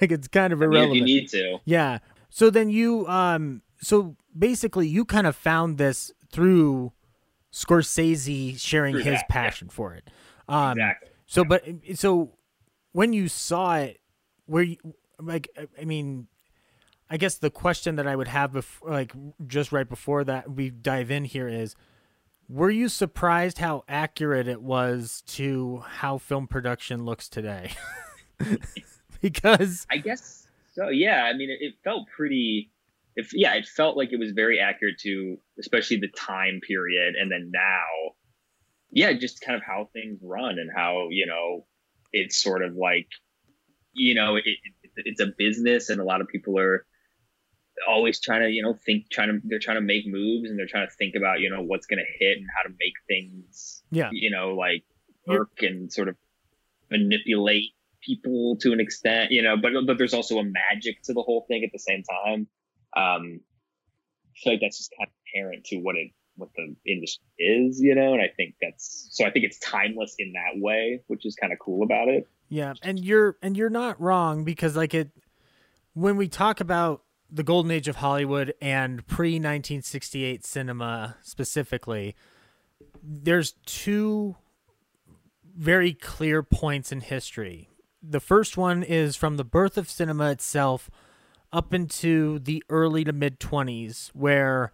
like 0.00 0.10
it's 0.12 0.28
kind 0.28 0.52
of 0.52 0.60
I 0.62 0.66
mean, 0.66 0.72
irrelevant. 0.74 0.96
you 0.96 1.04
need 1.04 1.28
to. 1.30 1.58
Yeah. 1.64 1.98
So 2.30 2.50
then 2.50 2.70
you 2.70 3.06
um 3.08 3.62
so 3.80 4.16
basically 4.36 4.88
you 4.88 5.04
kind 5.04 5.26
of 5.26 5.34
found 5.36 5.78
this 5.78 6.12
through 6.32 6.92
Scorsese 7.52 8.58
sharing 8.60 8.94
Through 8.94 9.02
his 9.04 9.14
that, 9.14 9.26
yeah. 9.28 9.34
passion 9.34 9.68
for 9.68 9.94
it. 9.94 10.08
Um 10.48 10.72
Exactly. 10.78 11.08
so 11.26 11.44
but 11.44 11.64
so 11.94 12.32
when 12.92 13.12
you 13.12 13.28
saw 13.28 13.76
it 13.76 14.00
where 14.46 14.62
you 14.62 14.76
like 15.20 15.48
I- 15.80 15.84
mean 15.84 16.26
I 17.12 17.16
guess 17.16 17.38
the 17.38 17.50
question 17.50 17.96
that 17.96 18.06
I 18.06 18.14
would 18.14 18.28
have 18.28 18.52
bef- 18.52 18.88
like 18.88 19.12
just 19.46 19.72
right 19.72 19.88
before 19.88 20.22
that 20.24 20.48
we 20.50 20.70
dive 20.70 21.10
in 21.10 21.24
here 21.24 21.48
is 21.48 21.74
were 22.50 22.70
you 22.70 22.88
surprised 22.88 23.58
how 23.58 23.84
accurate 23.88 24.48
it 24.48 24.60
was 24.60 25.22
to 25.26 25.82
how 25.86 26.18
film 26.18 26.48
production 26.48 27.04
looks 27.04 27.28
today? 27.28 27.70
because 29.20 29.86
I 29.90 29.98
guess 29.98 30.46
so. 30.72 30.88
Yeah, 30.88 31.24
I 31.24 31.32
mean, 31.34 31.50
it, 31.50 31.58
it 31.60 31.74
felt 31.84 32.08
pretty. 32.14 32.70
If 33.16 33.32
yeah, 33.32 33.54
it 33.54 33.66
felt 33.66 33.96
like 33.96 34.12
it 34.12 34.18
was 34.18 34.32
very 34.32 34.58
accurate 34.58 34.98
to, 35.00 35.38
especially 35.58 35.98
the 35.98 36.08
time 36.08 36.60
period, 36.66 37.14
and 37.20 37.30
then 37.30 37.50
now, 37.52 38.14
yeah, 38.90 39.12
just 39.12 39.40
kind 39.40 39.56
of 39.56 39.62
how 39.62 39.88
things 39.92 40.18
run 40.22 40.58
and 40.58 40.70
how 40.74 41.08
you 41.10 41.26
know 41.26 41.66
it's 42.12 42.42
sort 42.42 42.64
of 42.64 42.74
like, 42.74 43.06
you 43.92 44.14
know, 44.14 44.36
it, 44.36 44.44
it, 44.46 44.90
it's 44.96 45.20
a 45.20 45.32
business, 45.38 45.88
and 45.90 46.00
a 46.00 46.04
lot 46.04 46.20
of 46.20 46.28
people 46.28 46.58
are 46.58 46.84
always 47.88 48.20
trying 48.20 48.42
to 48.42 48.48
you 48.50 48.62
know 48.62 48.74
think 48.86 49.10
trying 49.10 49.28
to 49.28 49.40
they're 49.44 49.58
trying 49.58 49.76
to 49.76 49.80
make 49.82 50.06
moves 50.06 50.50
and 50.50 50.58
they're 50.58 50.66
trying 50.66 50.86
to 50.88 50.94
think 50.94 51.14
about 51.14 51.40
you 51.40 51.50
know 51.50 51.62
what's 51.62 51.86
going 51.86 51.98
to 51.98 52.24
hit 52.24 52.38
and 52.38 52.46
how 52.56 52.62
to 52.68 52.74
make 52.78 52.94
things 53.08 53.82
Yeah. 53.90 54.10
you 54.12 54.30
know 54.30 54.54
like 54.54 54.84
work 55.26 55.62
and 55.62 55.92
sort 55.92 56.08
of 56.08 56.16
manipulate 56.90 57.70
people 58.02 58.56
to 58.56 58.72
an 58.72 58.80
extent, 58.80 59.30
you 59.30 59.42
know, 59.42 59.56
but 59.56 59.72
but 59.86 59.98
there's 59.98 60.14
also 60.14 60.38
a 60.38 60.44
magic 60.44 61.02
to 61.04 61.12
the 61.12 61.22
whole 61.22 61.44
thing 61.48 61.62
at 61.64 61.70
the 61.72 61.78
same 61.78 62.02
time. 62.02 62.46
Um, 62.96 63.40
I 64.24 64.32
feel 64.42 64.52
like 64.54 64.60
that's 64.62 64.78
just 64.78 64.92
kind 64.98 65.08
of 65.08 65.12
inherent 65.34 65.64
to 65.66 65.76
what 65.76 65.96
it 65.96 66.10
what 66.36 66.48
the 66.56 66.74
industry 66.90 67.22
is, 67.38 67.78
you 67.80 67.94
know, 67.94 68.14
and 68.14 68.22
I 68.22 68.28
think 68.36 68.54
that's 68.60 69.08
so 69.10 69.24
I 69.26 69.30
think 69.30 69.44
it's 69.44 69.58
timeless 69.58 70.14
in 70.18 70.32
that 70.32 70.60
way, 70.60 71.02
which 71.08 71.26
is 71.26 71.34
kind 71.36 71.52
of 71.52 71.58
cool 71.58 71.82
about 71.82 72.08
it. 72.08 72.26
Yeah, 72.48 72.74
and 72.82 72.98
you're 72.98 73.36
and 73.42 73.56
you're 73.56 73.70
not 73.70 74.00
wrong 74.00 74.44
because 74.44 74.76
like 74.76 74.94
it 74.94 75.10
when 75.92 76.16
we 76.16 76.28
talk 76.28 76.60
about 76.60 77.02
the 77.30 77.42
golden 77.42 77.70
age 77.70 77.88
of 77.88 77.96
Hollywood 77.96 78.54
and 78.60 79.06
pre 79.06 79.32
1968 79.34 80.44
cinema 80.44 81.16
specifically, 81.22 82.14
there's 83.02 83.52
two 83.66 84.36
very 85.56 85.92
clear 85.92 86.42
points 86.42 86.92
in 86.92 87.00
history. 87.00 87.68
The 88.02 88.20
first 88.20 88.56
one 88.56 88.82
is 88.82 89.16
from 89.16 89.36
the 89.36 89.44
birth 89.44 89.76
of 89.76 89.88
cinema 89.88 90.30
itself 90.30 90.90
up 91.52 91.74
into 91.74 92.38
the 92.38 92.62
early 92.68 93.04
to 93.04 93.12
mid 93.12 93.40
20s 93.40 94.08
where 94.08 94.72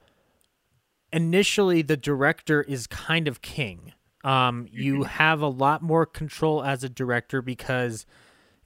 initially 1.12 1.82
the 1.82 1.96
director 1.96 2.62
is 2.62 2.86
kind 2.86 3.26
of 3.28 3.42
king. 3.42 3.92
Um, 4.22 4.66
you 4.70 5.04
have 5.04 5.40
a 5.40 5.48
lot 5.48 5.82
more 5.82 6.04
control 6.04 6.62
as 6.62 6.82
a 6.82 6.88
director 6.88 7.40
because 7.40 8.06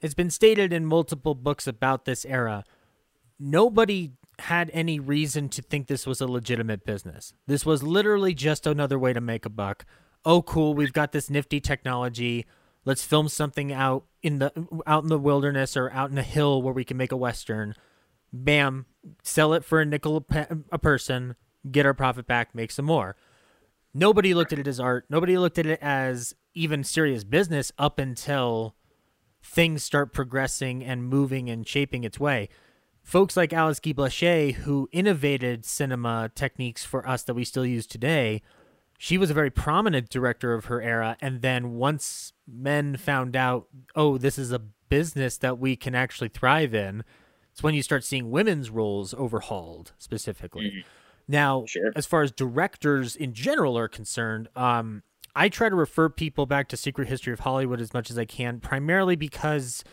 it's 0.01 0.13
been 0.13 0.31
stated 0.31 0.73
in 0.73 0.85
multiple 0.85 1.35
books 1.35 1.67
about 1.67 2.05
this 2.05 2.25
era. 2.25 2.63
Nobody 3.43 4.11
had 4.39 4.69
any 4.73 4.99
reason 4.99 5.49
to 5.49 5.61
think 5.61 5.87
this 5.87 6.05
was 6.05 6.21
a 6.21 6.27
legitimate 6.27 6.85
business. 6.85 7.33
This 7.47 7.65
was 7.65 7.83
literally 7.83 8.33
just 8.33 8.67
another 8.67 8.99
way 8.99 9.13
to 9.13 9.21
make 9.21 9.45
a 9.45 9.49
buck. 9.49 9.85
Oh, 10.23 10.41
cool! 10.41 10.75
We've 10.75 10.93
got 10.93 11.11
this 11.11 11.29
nifty 11.29 11.59
technology. 11.59 12.45
Let's 12.85 13.03
film 13.03 13.27
something 13.27 13.73
out 13.73 14.05
in 14.21 14.39
the 14.39 14.51
out 14.85 15.03
in 15.03 15.09
the 15.09 15.17
wilderness 15.17 15.75
or 15.75 15.89
out 15.91 16.11
in 16.11 16.17
a 16.17 16.23
hill 16.23 16.61
where 16.61 16.73
we 16.73 16.83
can 16.83 16.97
make 16.97 17.11
a 17.11 17.17
western. 17.17 17.73
Bam! 18.31 18.85
Sell 19.23 19.53
it 19.53 19.65
for 19.65 19.81
a 19.81 19.85
nickel 19.85 20.25
a, 20.71 20.79
person. 20.79 21.35
Get 21.69 21.85
our 21.85 21.93
profit 21.93 22.27
back. 22.27 22.53
Make 22.53 22.71
some 22.71 22.85
more 22.85 23.15
nobody 23.93 24.33
looked 24.33 24.53
at 24.53 24.59
it 24.59 24.67
as 24.67 24.79
art. 24.79 25.05
Nobody 25.09 25.37
looked 25.37 25.59
at 25.59 25.65
it 25.65 25.79
as 25.81 26.33
even 26.53 26.83
serious 26.83 27.23
business 27.23 27.71
up 27.77 27.99
until 27.99 28.75
things 29.43 29.83
start 29.83 30.13
progressing 30.13 30.83
and 30.83 31.03
moving 31.03 31.49
and 31.49 31.67
shaping 31.67 32.03
its 32.03 32.19
way. 32.19 32.49
Folks 33.03 33.35
like 33.35 33.51
Alice 33.51 33.79
Guy 33.79 33.93
Blaché, 33.93 34.53
who 34.53 34.87
innovated 34.91 35.65
cinema 35.65 36.31
techniques 36.33 36.85
for 36.85 37.07
us 37.07 37.23
that 37.23 37.33
we 37.33 37.43
still 37.43 37.65
use 37.65 37.85
today, 37.85 38.41
she 38.97 39.17
was 39.17 39.29
a 39.29 39.33
very 39.33 39.49
prominent 39.49 40.09
director 40.09 40.53
of 40.53 40.65
her 40.65 40.81
era. 40.81 41.17
And 41.19 41.41
then 41.41 41.73
once 41.73 42.33
men 42.47 42.95
found 42.97 43.35
out, 43.35 43.67
oh, 43.95 44.17
this 44.17 44.37
is 44.37 44.51
a 44.51 44.59
business 44.59 45.37
that 45.39 45.57
we 45.57 45.75
can 45.75 45.95
actually 45.95 46.29
thrive 46.29 46.73
in, 46.75 47.03
it's 47.51 47.63
when 47.63 47.73
you 47.73 47.81
start 47.81 48.03
seeing 48.03 48.29
women's 48.31 48.69
roles 48.69 49.13
overhauled 49.15 49.93
specifically. 49.97 50.85
Now, 51.27 51.65
Sure. 51.65 51.91
as 51.95 52.05
far 52.05 52.21
as 52.21 52.31
directors 52.31 53.15
in 53.15 53.33
general 53.33 53.77
are 53.77 53.87
concerned, 53.87 54.47
um, 54.55 55.03
I 55.35 55.49
try 55.49 55.69
to 55.69 55.75
refer 55.75 56.07
people 56.09 56.45
back 56.45 56.67
to 56.69 56.77
Secret 56.77 57.07
History 57.07 57.33
of 57.33 57.41
Hollywood 57.41 57.81
as 57.81 57.93
much 57.93 58.11
as 58.11 58.17
I 58.17 58.25
can, 58.25 58.59
primarily 58.59 59.15
because 59.15 59.83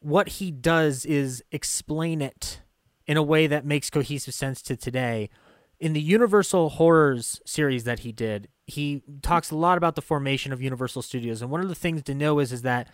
what 0.00 0.28
he 0.28 0.50
does 0.50 1.04
is 1.04 1.42
explain 1.52 2.20
it 2.20 2.60
in 3.06 3.16
a 3.16 3.22
way 3.22 3.46
that 3.46 3.64
makes 3.64 3.90
cohesive 3.90 4.34
sense 4.34 4.62
to 4.62 4.76
today. 4.76 5.30
In 5.78 5.92
the 5.92 6.00
Universal 6.00 6.70
Horrors 6.70 7.40
series 7.46 7.84
that 7.84 8.00
he 8.00 8.12
did, 8.12 8.48
he 8.66 9.02
talks 9.22 9.50
a 9.50 9.56
lot 9.56 9.78
about 9.78 9.96
the 9.96 10.02
formation 10.02 10.52
of 10.52 10.62
Universal 10.62 11.02
Studios. 11.02 11.42
And 11.42 11.50
one 11.50 11.60
of 11.60 11.68
the 11.68 11.74
things 11.74 12.02
to 12.04 12.14
know 12.14 12.38
is, 12.38 12.52
is 12.52 12.62
that 12.62 12.88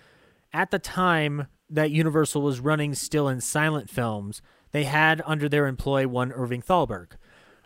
at 0.53 0.71
the 0.71 0.79
time 0.79 1.49
that 1.69 1.91
Universal 1.91 2.43
was 2.43 2.61
running 2.61 2.95
still 2.95 3.29
in 3.29 3.41
silent 3.41 3.91
films, 3.91 4.41
they 4.73 4.85
had 4.85 5.21
under 5.27 5.49
their 5.49 5.67
employ 5.67 6.07
one 6.07 6.33
Irving 6.33 6.63
Thalberg. 6.63 7.17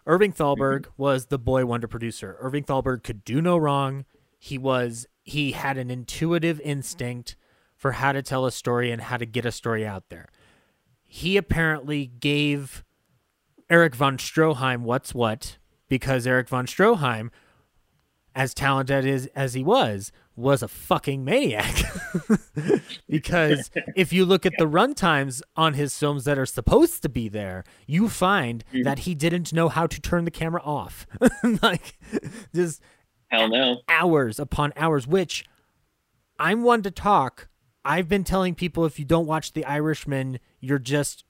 Irving 0.07 0.33
Thalberg 0.33 0.83
mm-hmm. 0.83 1.03
was 1.03 1.27
the 1.27 1.39
boy 1.39 1.67
wonder 1.67 1.87
producer. 1.87 2.37
Irving 2.41 2.65
Thalberg 2.65 3.03
could 3.03 3.25
do 3.25 3.41
no 3.41 3.57
wrong. 3.57 4.05
He 4.39 4.59
was 4.59 5.07
he 5.23 5.53
had 5.53 5.77
an 5.77 5.91
intuitive 5.91 6.61
instinct 6.61 7.37
for 7.81 7.93
how 7.93 8.13
to 8.13 8.21
tell 8.21 8.45
a 8.45 8.53
story 8.53 8.91
and 8.91 9.01
how 9.01 9.17
to 9.17 9.25
get 9.25 9.47
a 9.47 9.51
story 9.51 9.87
out 9.87 10.11
there. 10.11 10.29
He 11.03 11.39
apparently 11.39 12.05
gave 12.07 12.85
Erich 13.71 13.95
von 13.95 14.19
Stroheim 14.19 14.83
what's 14.83 15.15
what 15.15 15.57
because 15.89 16.27
Erich 16.27 16.51
von 16.51 16.67
Stroheim 16.67 17.31
as 18.35 18.53
talented 18.53 19.07
as, 19.07 19.27
as 19.35 19.55
he 19.55 19.65
was, 19.65 20.13
was 20.37 20.63
a 20.63 20.69
fucking 20.69 21.25
maniac. 21.25 21.75
because 23.09 23.71
if 23.97 24.13
you 24.13 24.27
look 24.27 24.45
at 24.45 24.53
the 24.59 24.67
runtimes 24.69 25.41
on 25.57 25.73
his 25.75 25.97
films 25.99 26.25
that 26.25 26.39
are 26.39 26.47
supposed 26.47 27.01
to 27.03 27.09
be 27.09 27.29
there, 27.31 27.65
you 27.87 28.09
find 28.11 28.63
Mm-hmm. 28.73 28.83
that 28.83 29.01
he 29.01 29.15
didn't 29.15 29.55
know 29.55 29.71
how 29.71 29.87
to 29.87 30.01
turn 30.03 30.27
the 30.27 30.31
camera 30.31 30.61
off. 30.63 31.07
like 31.63 31.99
just 32.55 32.83
Hell 33.29 33.49
no. 33.49 33.81
hours 33.89 34.39
upon 34.39 34.73
hours, 34.77 35.07
which 35.07 35.47
I'm 36.39 36.63
one 36.63 36.83
to 36.83 36.91
talk. 36.91 37.49
I've 37.85 38.09
been 38.09 38.25
telling 38.25 38.55
people 38.55 38.85
if 38.85 38.99
you 38.99 39.05
don't 39.05 39.27
watch 39.27 39.53
The 39.53 39.65
Irishman, 39.65 40.39
you're 40.61 40.79
just 40.79 41.25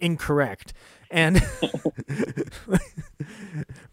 incorrect. 0.00 0.72
And 1.10 1.36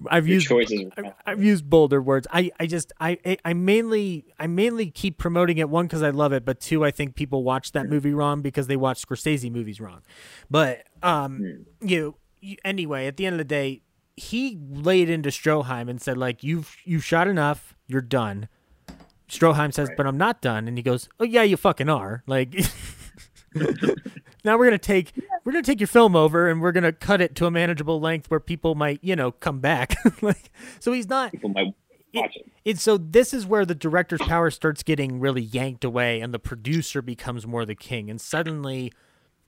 I've 0.10 0.27
Your 0.27 0.36
used 0.36 0.47
choices. 0.47 0.86
I've 1.25 1.43
used 1.43 1.69
bolder 1.69 2.01
words. 2.01 2.27
I, 2.31 2.51
I 2.60 2.67
just 2.67 2.93
I 2.99 3.17
I- 3.43 3.53
mainly 3.53 4.25
I 4.39 4.47
mainly 4.47 4.91
keep 4.91 5.17
promoting 5.17 5.57
it 5.57 5.69
one 5.69 5.88
because 5.88 6.03
I 6.03 6.12
love 6.12 6.33
it, 6.33 6.45
but 6.45 6.60
two 6.60 6.86
I 6.86 6.91
think 6.91 7.15
people 7.15 7.43
watch 7.43 7.71
that 7.71 7.89
movie 7.89 8.13
wrong 8.13 8.41
because 8.41 8.67
they 8.67 8.75
watch 8.75 9.05
Scorsese 9.05 9.51
movies 9.51 9.81
wrong. 9.81 10.01
But 10.49 10.83
um, 11.01 11.65
you, 11.81 12.15
you 12.39 12.57
anyway 12.63 13.07
at 13.07 13.17
the 13.17 13.25
end 13.25 13.33
of 13.33 13.38
the 13.39 13.43
day, 13.45 13.81
he 14.15 14.60
laid 14.69 15.10
into 15.10 15.29
Stroheim 15.29 15.89
and 15.89 15.99
said 15.99 16.17
like 16.17 16.43
you've 16.43 16.75
you've 16.83 17.03
shot 17.03 17.27
enough, 17.27 17.75
you're 17.88 18.01
done. 18.01 18.47
Stroheim 19.29 19.73
says, 19.73 19.89
but 19.97 20.07
I'm 20.07 20.17
not 20.17 20.41
done, 20.41 20.67
and 20.67 20.77
he 20.77 20.81
goes, 20.83 21.09
oh 21.19 21.25
yeah, 21.25 21.43
you 21.43 21.57
fucking 21.57 21.89
are. 21.89 22.23
Like 22.27 22.55
now 24.43 24.57
we're 24.57 24.65
gonna 24.65 24.77
take 24.77 25.13
we're 25.43 25.51
gonna 25.51 25.63
take 25.63 25.79
your 25.79 25.87
film 25.87 26.15
over 26.15 26.49
and 26.49 26.61
we're 26.61 26.71
gonna 26.71 26.93
cut 26.93 27.21
it 27.21 27.35
to 27.35 27.45
a 27.45 27.51
manageable 27.51 27.99
length 27.99 28.29
where 28.29 28.39
people 28.39 28.75
might 28.75 29.03
you 29.03 29.15
know 29.15 29.31
come 29.31 29.59
back. 29.59 29.95
like 30.21 30.51
so 30.79 30.91
he's 30.91 31.09
not 31.09 31.31
People 31.31 31.49
might 31.49 31.73
watch 32.13 32.35
it. 32.35 32.49
it's 32.65 32.81
so 32.81 32.97
this 32.97 33.33
is 33.33 33.45
where 33.45 33.65
the 33.65 33.75
director's 33.75 34.21
power 34.21 34.49
starts 34.49 34.83
getting 34.83 35.19
really 35.19 35.41
yanked 35.41 35.83
away 35.83 36.21
and 36.21 36.33
the 36.33 36.39
producer 36.39 37.01
becomes 37.01 37.45
more 37.45 37.65
the 37.65 37.75
king 37.75 38.09
and 38.09 38.19
suddenly 38.21 38.91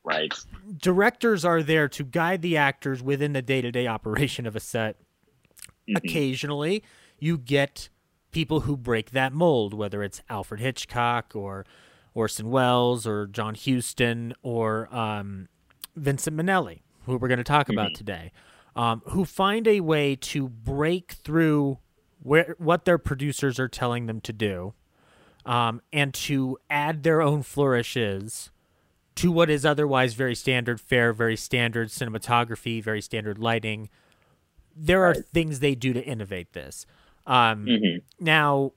Right. 0.01 0.33
directors 0.77 1.43
are 1.45 1.61
there 1.61 1.87
to 1.89 2.03
guide 2.03 2.41
the 2.41 2.55
actors 2.57 3.03
within 3.03 3.33
the 3.33 3.41
day-to-day 3.41 3.85
operation 3.85 4.47
of 4.47 4.55
a 4.55 4.59
set 4.59 4.95
mm-hmm. 4.97 5.97
occasionally 5.97 6.83
you 7.19 7.37
get 7.37 7.89
people 8.31 8.61
who 8.61 8.77
break 8.77 9.11
that 9.11 9.33
mold 9.33 9.73
whether 9.73 10.03
it's 10.03 10.21
alfred 10.29 10.59
hitchcock 10.59 11.35
or 11.35 11.65
orson 12.13 12.49
welles 12.49 13.05
or 13.07 13.27
john 13.27 13.55
huston 13.55 14.33
or 14.41 14.93
um, 14.95 15.47
vincent 15.95 16.35
minnelli 16.35 16.81
who 17.05 17.17
we're 17.17 17.27
going 17.27 17.37
to 17.37 17.43
talk 17.43 17.69
about 17.69 17.93
today 17.93 18.31
um, 18.75 19.01
who 19.07 19.25
find 19.25 19.67
a 19.67 19.81
way 19.81 20.15
to 20.15 20.47
break 20.47 21.11
through 21.11 21.77
where 22.21 22.55
what 22.57 22.85
their 22.85 22.97
producers 22.97 23.59
are 23.59 23.67
telling 23.67 24.05
them 24.05 24.21
to 24.21 24.33
do 24.33 24.73
um, 25.45 25.81
and 25.91 26.13
to 26.13 26.57
add 26.69 27.03
their 27.03 27.21
own 27.21 27.41
flourishes 27.41 28.51
to 29.15 29.31
what 29.31 29.49
is 29.49 29.65
otherwise 29.65 30.13
very 30.13 30.35
standard 30.35 30.79
fare, 30.79 31.11
very 31.11 31.35
standard 31.35 31.89
cinematography, 31.89 32.81
very 32.81 33.01
standard 33.01 33.37
lighting. 33.37 33.89
There 34.75 35.03
are 35.03 35.13
things 35.13 35.59
they 35.59 35.75
do 35.75 35.91
to 35.91 36.01
innovate 36.01 36.53
this. 36.53 36.85
Um, 37.27 37.67
Now, 38.19 38.73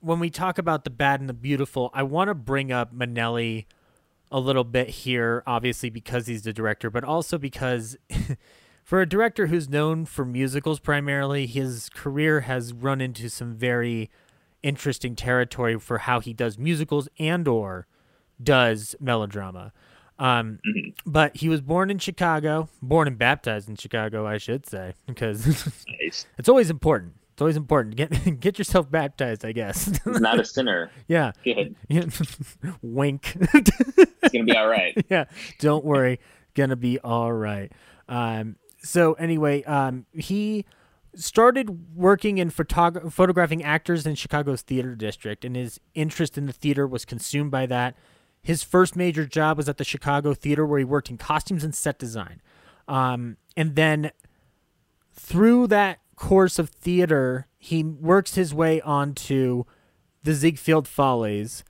when 0.00 0.20
we 0.20 0.30
talk 0.30 0.58
about 0.58 0.84
the 0.84 0.90
bad 0.90 1.20
and 1.20 1.28
the 1.28 1.34
beautiful, 1.34 1.90
I 1.92 2.02
want 2.04 2.28
to 2.28 2.34
bring 2.34 2.70
up 2.70 2.94
Minnelli 2.94 3.66
a 4.30 4.38
little 4.38 4.64
bit 4.64 4.88
here, 4.90 5.42
obviously 5.46 5.90
because 5.90 6.26
he's 6.26 6.42
the 6.42 6.52
director, 6.52 6.90
but 6.90 7.02
also 7.02 7.38
because 7.38 7.96
for 8.84 9.00
a 9.00 9.06
director 9.08 9.46
who's 9.48 9.68
known 9.68 10.04
for 10.04 10.24
musicals 10.24 10.78
primarily, 10.80 11.46
his 11.46 11.88
career 11.94 12.40
has 12.42 12.72
run 12.72 13.00
into 13.00 13.28
some 13.28 13.54
very 13.54 14.10
interesting 14.62 15.16
territory 15.16 15.78
for 15.78 15.98
how 15.98 16.20
he 16.20 16.32
does 16.32 16.58
musicals 16.58 17.08
and 17.18 17.48
or 17.48 17.86
does 18.42 18.94
melodrama. 19.00 19.72
Um, 20.18 20.58
But 21.06 21.36
he 21.36 21.48
was 21.48 21.60
born 21.60 21.90
in 21.90 21.98
Chicago, 21.98 22.68
born 22.82 23.06
and 23.08 23.16
baptized 23.16 23.68
in 23.68 23.76
Chicago, 23.76 24.26
I 24.26 24.36
should 24.36 24.66
say, 24.66 24.94
because 25.06 25.46
Nice. 26.02 26.26
it's 26.38 26.48
always 26.48 26.70
important. 26.70 27.14
It's 27.38 27.40
always 27.42 27.56
important. 27.56 27.94
Get 27.94 28.40
get 28.40 28.58
yourself 28.58 28.90
baptized, 28.90 29.44
I 29.44 29.52
guess. 29.52 30.04
Not 30.04 30.40
a 30.40 30.44
sinner. 30.56 30.90
yeah. 31.06 31.30
Good. 31.44 31.76
Yeah. 31.88 32.06
Wink. 32.82 33.36
It's 33.54 34.32
gonna 34.32 34.44
be 34.44 34.56
all 34.56 34.66
right. 34.66 35.06
yeah. 35.08 35.26
Don't 35.60 35.84
worry. 35.84 36.18
Gonna 36.54 36.74
be 36.74 36.98
all 36.98 37.32
right. 37.32 37.70
Um, 38.08 38.56
so 38.82 39.12
anyway, 39.12 39.62
um, 39.62 40.04
he 40.12 40.64
started 41.14 41.94
working 41.94 42.38
in 42.38 42.50
photog- 42.50 43.12
photographing 43.12 43.62
actors 43.62 44.04
in 44.04 44.16
Chicago's 44.16 44.62
theater 44.62 44.96
district, 44.96 45.44
and 45.44 45.54
his 45.54 45.78
interest 45.94 46.38
in 46.38 46.46
the 46.46 46.52
theater 46.52 46.88
was 46.88 47.04
consumed 47.04 47.52
by 47.52 47.66
that. 47.66 47.94
His 48.42 48.64
first 48.64 48.96
major 48.96 49.24
job 49.26 49.58
was 49.58 49.68
at 49.68 49.76
the 49.76 49.84
Chicago 49.84 50.34
Theater, 50.34 50.66
where 50.66 50.80
he 50.80 50.84
worked 50.84 51.08
in 51.08 51.18
costumes 51.18 51.62
and 51.62 51.72
set 51.72 52.00
design. 52.00 52.42
Um, 52.88 53.36
and 53.56 53.76
then 53.76 54.10
through 55.14 55.68
that 55.68 56.00
course 56.18 56.58
of 56.58 56.68
theater, 56.68 57.46
he 57.56 57.82
works 57.84 58.34
his 58.34 58.52
way 58.52 58.80
onto 58.80 59.64
the 60.24 60.34
Ziegfeld 60.34 60.88
Follies, 60.88 61.64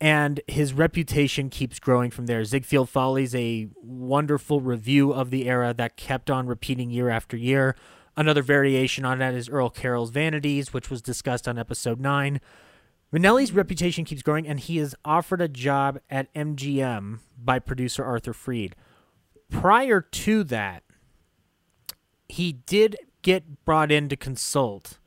and 0.00 0.40
his 0.46 0.72
reputation 0.72 1.50
keeps 1.50 1.80
growing 1.80 2.10
from 2.10 2.26
there. 2.26 2.44
Ziegfeld 2.44 2.88
Follies, 2.88 3.34
a 3.34 3.68
wonderful 3.82 4.60
review 4.60 5.12
of 5.12 5.30
the 5.30 5.48
era 5.48 5.74
that 5.74 5.96
kept 5.96 6.30
on 6.30 6.46
repeating 6.46 6.90
year 6.90 7.08
after 7.08 7.36
year. 7.36 7.74
Another 8.16 8.42
variation 8.42 9.04
on 9.04 9.18
that 9.18 9.34
is 9.34 9.48
Earl 9.48 9.70
Carroll's 9.70 10.10
Vanities, 10.10 10.72
which 10.72 10.90
was 10.90 11.02
discussed 11.02 11.48
on 11.48 11.58
episode 11.58 12.00
9. 12.00 12.40
Minnelli's 13.12 13.52
reputation 13.52 14.04
keeps 14.04 14.22
growing, 14.22 14.46
and 14.46 14.60
he 14.60 14.78
is 14.78 14.94
offered 15.04 15.40
a 15.40 15.48
job 15.48 15.98
at 16.08 16.32
MGM 16.34 17.20
by 17.42 17.58
producer 17.58 18.04
Arthur 18.04 18.32
Freed. 18.32 18.76
Prior 19.50 20.00
to 20.00 20.44
that, 20.44 20.84
he 22.28 22.52
did 22.52 22.96
get 23.22 23.64
brought 23.64 23.90
in 23.92 24.08
to 24.08 24.16
consult 24.16 24.98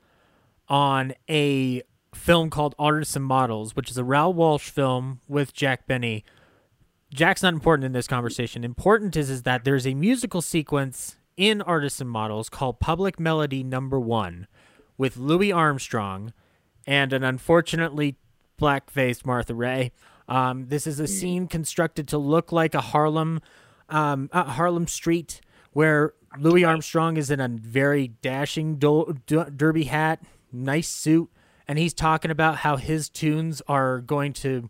on 0.67 1.13
a 1.29 1.81
film 2.13 2.49
called 2.49 2.75
Artists 2.77 3.15
and 3.15 3.25
Models, 3.25 3.75
which 3.75 3.89
is 3.89 3.97
a 3.97 4.03
Raoul 4.03 4.33
Walsh 4.33 4.69
film 4.69 5.19
with 5.27 5.53
Jack 5.53 5.87
Benny. 5.87 6.23
Jack's 7.13 7.43
not 7.43 7.53
important 7.53 7.85
in 7.85 7.91
this 7.91 8.07
conversation. 8.07 8.63
Important 8.63 9.15
is, 9.15 9.29
is 9.29 9.43
that 9.43 9.63
there's 9.63 9.85
a 9.85 9.93
musical 9.93 10.41
sequence 10.41 11.17
in 11.37 11.61
Artists 11.61 12.01
and 12.01 12.09
Models 12.09 12.49
called 12.49 12.79
Public 12.79 13.19
Melody 13.19 13.63
Number 13.63 13.99
One 13.99 14.47
with 14.97 15.17
Louis 15.17 15.51
Armstrong 15.51 16.33
and 16.85 17.13
an 17.13 17.23
unfortunately 17.23 18.15
black-faced 18.57 19.25
Martha 19.25 19.53
Raye. 19.53 19.91
Um, 20.27 20.67
this 20.67 20.87
is 20.87 20.99
a 20.99 21.07
scene 21.07 21.47
constructed 21.47 22.07
to 22.09 22.17
look 22.17 22.51
like 22.51 22.73
a 22.73 22.81
Harlem, 22.81 23.41
um, 23.89 24.29
Harlem 24.31 24.87
Street, 24.87 25.41
where 25.71 26.13
Louis 26.37 26.63
Armstrong 26.63 27.17
is 27.17 27.29
in 27.29 27.39
a 27.39 27.47
very 27.47 28.09
dashing 28.21 28.75
do- 28.75 29.17
derby 29.25 29.85
hat, 29.85 30.21
nice 30.51 30.87
suit, 30.89 31.29
and 31.67 31.77
he's 31.79 31.93
talking 31.93 32.31
about 32.31 32.57
how 32.57 32.77
his 32.77 33.09
tunes 33.09 33.61
are 33.67 33.99
going 33.99 34.33
to 34.33 34.69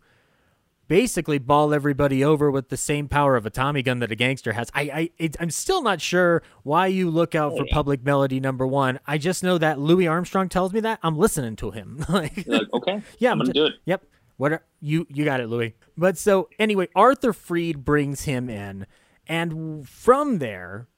basically 0.88 1.38
ball 1.38 1.72
everybody 1.72 2.22
over 2.22 2.50
with 2.50 2.68
the 2.68 2.76
same 2.76 3.08
power 3.08 3.36
of 3.36 3.46
a 3.46 3.50
Tommy 3.50 3.82
gun 3.82 4.00
that 4.00 4.12
a 4.12 4.14
gangster 4.14 4.52
has. 4.52 4.70
I, 4.74 4.82
I, 4.82 5.10
it, 5.18 5.36
I'm 5.40 5.50
still 5.50 5.82
not 5.82 6.00
sure 6.00 6.42
why 6.62 6.88
you 6.88 7.10
look 7.10 7.34
out 7.34 7.56
for 7.56 7.64
Public 7.70 8.04
Melody 8.04 8.40
Number 8.40 8.66
One. 8.66 9.00
I 9.06 9.18
just 9.18 9.42
know 9.42 9.58
that 9.58 9.78
Louis 9.78 10.06
Armstrong 10.06 10.48
tells 10.48 10.72
me 10.72 10.80
that 10.80 10.98
I'm 11.02 11.16
listening 11.16 11.56
to 11.56 11.70
him. 11.70 12.04
like, 12.08 12.46
like, 12.46 12.72
okay, 12.72 13.02
yeah, 13.18 13.32
I'm 13.32 13.38
gonna 13.38 13.52
ju- 13.52 13.60
do 13.60 13.66
it. 13.66 13.74
Yep. 13.86 14.04
What 14.36 14.52
are, 14.52 14.64
you 14.80 15.06
you 15.10 15.24
got 15.24 15.40
it, 15.40 15.48
Louis. 15.48 15.74
But 15.96 16.18
so 16.18 16.48
anyway, 16.58 16.88
Arthur 16.94 17.32
Freed 17.32 17.84
brings 17.84 18.22
him 18.22 18.50
in, 18.50 18.86
and 19.28 19.88
from 19.88 20.38
there, 20.38 20.88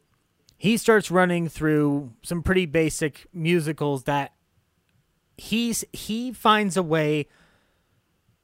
he 0.56 0.76
starts 0.76 1.10
running 1.10 1.48
through 1.48 2.12
some 2.22 2.42
pretty 2.42 2.66
basic 2.66 3.26
musicals 3.32 4.04
that 4.04 4.32
he's 5.36 5.84
he 5.92 6.32
finds 6.32 6.76
a 6.76 6.82
way 6.82 7.26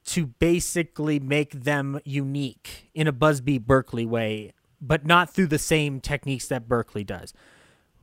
to 0.05 0.27
basically 0.27 1.20
make 1.20 1.53
them 1.53 2.01
unique 2.05 2.90
in 2.94 3.07
a 3.07 3.12
Busby 3.12 3.59
Berkeley 3.59 4.05
way, 4.05 4.53
but 4.81 5.07
not 5.07 5.31
through 5.31 5.46
the 5.46 5.59
same 5.59 6.01
techniques 6.01 6.48
that 6.48 6.68
Berkeley 6.68 7.05
does. 7.05 7.33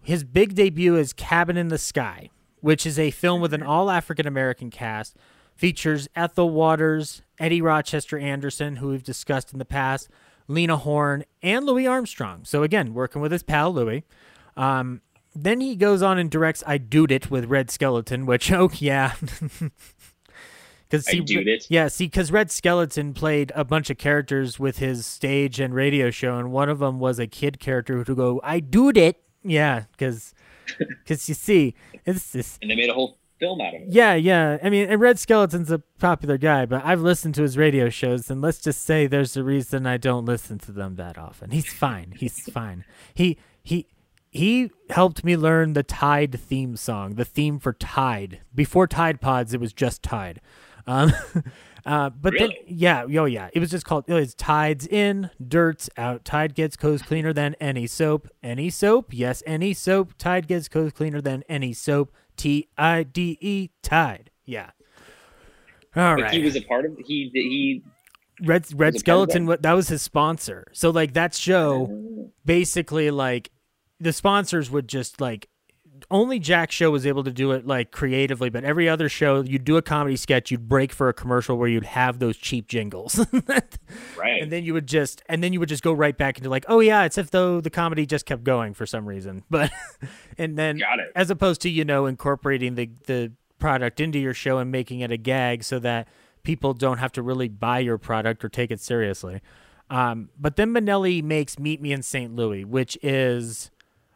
His 0.01 0.23
big 0.23 0.55
debut 0.55 0.95
is 0.95 1.11
Cabin 1.11 1.57
in 1.57 1.67
the 1.67 1.77
Sky, 1.77 2.29
which 2.61 2.85
is 2.85 2.97
a 2.97 3.11
film 3.11 3.41
with 3.41 3.53
an 3.53 3.63
all 3.63 3.91
African 3.91 4.25
American 4.25 4.69
cast, 4.69 5.17
features 5.55 6.07
Ethel 6.15 6.49
Waters, 6.49 7.21
Eddie 7.37 7.61
Rochester 7.61 8.17
Anderson, 8.17 8.77
who 8.77 8.87
we've 8.89 9.03
discussed 9.03 9.51
in 9.51 9.59
the 9.59 9.65
past, 9.65 10.09
Lena 10.49 10.75
Horne, 10.77 11.23
and 11.41 11.65
Louis 11.65 11.87
Armstrong. 11.87 12.43
So 12.43 12.63
again, 12.63 12.93
working 12.93 13.21
with 13.21 13.31
his 13.31 13.43
pal 13.43 13.71
Louis. 13.71 14.03
Um, 14.57 15.01
then 15.35 15.61
he 15.61 15.75
goes 15.75 16.01
on 16.01 16.17
and 16.17 16.29
directs 16.29 16.63
I 16.65 16.79
Doed 16.79 17.11
It 17.11 17.31
with 17.31 17.45
Red 17.45 17.69
Skelton, 17.69 18.25
which, 18.25 18.51
oh, 18.51 18.69
yeah. 18.73 19.13
Cause 20.89 21.07
I 21.07 21.19
Doed 21.19 21.47
It? 21.47 21.67
Yeah, 21.69 21.87
see, 21.87 22.07
because 22.07 22.31
Red 22.31 22.49
Skelton 22.49 23.13
played 23.13 23.51
a 23.55 23.63
bunch 23.63 23.91
of 23.91 23.99
characters 23.99 24.59
with 24.59 24.79
his 24.79 25.05
stage 25.05 25.59
and 25.59 25.73
radio 25.73 26.09
show, 26.09 26.37
and 26.39 26.51
one 26.51 26.67
of 26.67 26.79
them 26.79 26.99
was 26.99 27.19
a 27.19 27.27
kid 27.27 27.59
character 27.59 28.03
who 28.03 28.15
go, 28.15 28.41
I 28.43 28.59
Doed 28.59 28.97
It. 28.97 29.21
Yeah, 29.43 29.83
because 29.91 30.33
you 31.07 31.15
see, 31.35 31.75
it's 32.05 32.31
this. 32.31 32.57
And 32.63 32.71
they 32.71 32.75
made 32.75 32.89
a 32.89 32.93
whole 32.93 33.18
film 33.39 33.61
out 33.61 33.73
of 33.75 33.81
it. 33.81 33.87
Yeah, 33.89 34.13
yeah. 34.15 34.57
I 34.63 34.69
mean, 34.69 34.89
and 34.89 34.99
Red 35.01 35.17
Skelton's 35.19 35.71
a 35.71 35.79
popular 35.99 36.37
guy, 36.37 36.65
but 36.65 36.83
I've 36.85 37.01
listened 37.01 37.35
to 37.35 37.41
his 37.41 37.57
radio 37.57 37.89
shows, 37.89 38.29
and 38.29 38.41
let's 38.41 38.59
just 38.59 38.83
say 38.83 39.07
there's 39.07 39.35
a 39.37 39.43
reason 39.43 39.85
I 39.85 39.97
don't 39.97 40.25
listen 40.25 40.59
to 40.59 40.71
them 40.71 40.95
that 40.95 41.17
often. 41.17 41.51
He's 41.51 41.71
fine. 41.71 42.13
He's 42.17 42.39
fine. 42.51 42.85
He 43.13 43.37
he 43.63 43.87
he 44.31 44.71
helped 44.89 45.23
me 45.23 45.35
learn 45.35 45.73
the 45.73 45.83
Tide 45.83 46.39
theme 46.39 46.75
song, 46.75 47.15
the 47.15 47.25
theme 47.25 47.59
for 47.59 47.73
Tide. 47.73 48.41
Before 48.53 48.85
Tide 48.87 49.19
Pods, 49.21 49.53
it 49.53 49.59
was 49.59 49.73
just 49.73 50.03
Tide. 50.03 50.39
Um, 50.85 51.11
uh, 51.85 52.09
but 52.09 52.33
Really? 52.33 52.47
then, 52.67 52.77
yeah, 52.77 53.03
oh 53.19 53.25
yeah, 53.25 53.49
it 53.53 53.59
was 53.59 53.69
just 53.71 53.85
called. 53.85 54.05
It 54.07 54.13
was 54.13 54.33
Tides 54.35 54.85
in, 54.87 55.29
dirt's 55.45 55.89
out. 55.97 56.25
Tide 56.25 56.53
gets 56.55 56.75
clothes 56.75 57.01
cleaner 57.01 57.33
than 57.33 57.55
any 57.59 57.87
soap. 57.87 58.27
Any 58.43 58.69
soap, 58.69 59.07
yes, 59.11 59.41
any 59.45 59.73
soap. 59.73 60.13
Tide 60.17 60.47
gets 60.47 60.67
clothes 60.67 60.93
cleaner 60.93 61.21
than 61.21 61.43
any 61.49 61.73
soap. 61.73 62.11
T 62.39 62.69
I 62.77 63.03
D 63.03 63.37
E 63.41 63.69
Tide. 63.83 64.31
Yeah. 64.45 64.71
All 65.95 66.15
But 66.15 66.21
right. 66.23 66.31
he 66.33 66.41
was 66.41 66.55
a 66.55 66.61
part 66.61 66.85
of 66.85 66.97
he 67.05 67.29
he 67.33 67.83
Red 68.41 68.47
Red 68.47 68.63
was 68.63 68.73
a 68.73 68.75
part 68.77 68.95
of 68.95 68.99
Skelton. 68.99 69.45
wa- 69.47 69.57
That 69.59 69.73
was 69.73 69.89
his 69.89 70.01
sponsor. 70.01 70.65
So 70.71 70.89
like 70.89 71.13
that 71.13 71.35
show, 71.35 71.89
oh. 71.91 72.31
basically 72.45 73.11
like 73.11 73.51
the 73.99 74.13
sponsors 74.13 74.71
would 74.71 74.87
just 74.87 75.19
like 75.19 75.49
only 76.11 76.39
Jack's 76.39 76.73
show 76.73 76.89
was 76.91 77.05
able 77.05 77.23
to 77.23 77.31
do 77.31 77.51
it 77.51 77.67
like 77.67 77.91
creatively, 77.91 78.49
but 78.49 78.63
every 78.63 78.89
other 78.89 79.09
show 79.09 79.41
you'd 79.41 79.63
do 79.63 79.77
a 79.77 79.81
comedy 79.81 80.15
sketch, 80.15 80.49
you'd 80.49 80.67
break 80.67 80.91
for 80.91 81.09
a 81.09 81.13
commercial 81.13 81.57
where 81.57 81.67
you'd 81.67 81.85
have 81.85 82.19
those 82.19 82.37
cheap 82.37 82.67
jingles. 82.67 83.25
right. 84.17 84.41
and 84.41 84.51
then 84.51 84.63
you 84.63 84.73
would 84.73 84.87
just 84.87 85.21
and 85.27 85.43
then 85.43 85.53
you 85.53 85.59
would 85.59 85.69
just 85.69 85.83
go 85.83 85.93
right 85.93 86.17
back 86.17 86.37
into 86.37 86.49
like 86.49 86.65
oh 86.67 86.79
yeah 86.79 87.03
it's 87.03 87.17
if 87.17 87.31
though 87.31 87.61
the 87.61 87.69
comedy 87.69 88.05
just 88.05 88.25
kept 88.25 88.43
going 88.43 88.73
for 88.73 88.85
some 88.85 89.05
reason 89.05 89.43
but 89.49 89.71
and 90.37 90.57
then 90.57 90.81
as 91.15 91.29
opposed 91.29 91.61
to 91.61 91.69
you 91.69 91.85
know 91.85 92.05
incorporating 92.05 92.75
the 92.75 92.89
the 93.05 93.31
product 93.59 93.99
into 93.99 94.17
your 94.17 94.33
show 94.33 94.57
and 94.57 94.71
making 94.71 95.01
it 95.01 95.11
a 95.11 95.17
gag 95.17 95.63
so 95.63 95.79
that 95.79 96.07
people 96.43 96.73
don't 96.73 96.97
have 96.97 97.11
to 97.11 97.21
really 97.21 97.47
buy 97.47 97.79
your 97.79 97.97
product 97.97 98.43
or 98.43 98.49
take 98.49 98.71
it 98.71 98.79
seriously 98.79 99.41
um, 99.89 100.29
but 100.39 100.55
then 100.55 100.71
Minnelli 100.71 101.23
makes 101.23 101.57
Meet 101.57 101.81
Me 101.81 101.91
in 101.91 102.03
St. 102.03 102.35
Louis, 102.35 102.63
which 102.63 102.95
is 103.01 103.71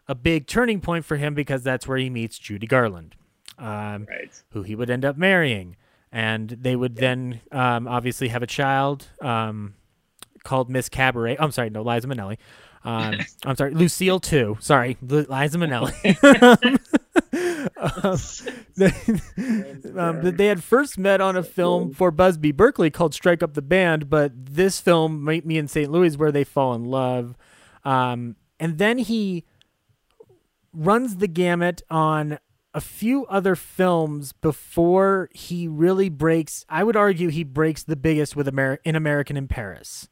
a 0.08 0.16
big 0.16 0.48
turning 0.48 0.82
point 0.82 1.06
for 1.06 1.18
him 1.18 1.34
because 1.34 1.64
that's 1.64 1.88
where 1.88 1.98
he 1.98 2.10
meets 2.10 2.38
Judy 2.38 2.68
Garland, 2.68 3.16
um, 3.58 4.06
right. 4.10 4.30
who 4.52 4.64
he 4.64 4.76
would 4.76 4.90
end 4.90 5.06
up 5.06 5.18
marrying. 5.18 5.76
And 6.12 6.50
they 6.50 6.76
would 6.76 6.96
then 6.96 7.42
um, 7.52 7.88
obviously 7.88 8.28
have 8.28 8.44
a 8.44 8.48
child 8.48 9.08
um, 9.22 9.74
called 10.44 10.70
Miss 10.70 10.90
Cabaret. 10.90 11.38
I'm 11.40 11.52
sorry, 11.52 11.70
no, 11.70 11.82
Liza 11.82 12.08
Minnelli. 12.08 12.38
Um, 12.84 13.20
I'm 13.46 13.56
sorry, 13.56 13.74
Lucille 13.74 14.20
too. 14.20 14.58
Sorry, 14.60 14.98
Liza 15.02 15.58
Minnelli. 15.58 15.94
um, 18.04 18.18
they, 18.76 20.00
um, 20.00 20.36
they 20.36 20.48
had 20.48 20.64
first 20.64 20.98
met 20.98 21.22
on 21.22 21.36
a 21.36 21.44
film 21.44 21.94
for 21.94 22.12
Busby 22.12 22.52
Berkeley 22.52 22.90
called 22.90 23.14
Strike 23.14 23.42
Up 23.42 23.54
the 23.54 23.62
Band, 23.62 24.10
but 24.10 24.32
this 24.36 24.80
film, 24.80 25.24
Meet 25.24 25.46
Me 25.46 25.58
in 25.58 25.68
St. 25.68 25.92
Louis, 25.92 26.18
where 26.18 26.32
they 26.32 26.44
fall 26.44 26.74
in 26.74 26.86
love. 26.86 27.36
Um, 27.84 28.36
and 28.60 28.78
then 28.78 28.98
he 28.98 29.46
runs 30.74 31.18
the 31.18 31.28
gamut 31.28 31.82
on 31.90 32.40
a 32.74 32.82
few 32.82 33.26
other 33.28 33.56
films 33.56 34.34
before 34.34 35.30
he 35.34 35.68
really 35.68 36.10
breaks. 36.10 36.66
I 36.70 36.84
would 36.84 36.96
argue 36.96 37.30
he 37.30 37.44
breaks 37.44 37.84
the 37.84 37.96
biggest 37.96 38.36
with 38.36 38.48
Amer- 38.48 38.80
in 38.84 38.96
American 38.96 39.38
in 39.38 39.48
Paris 39.48 40.10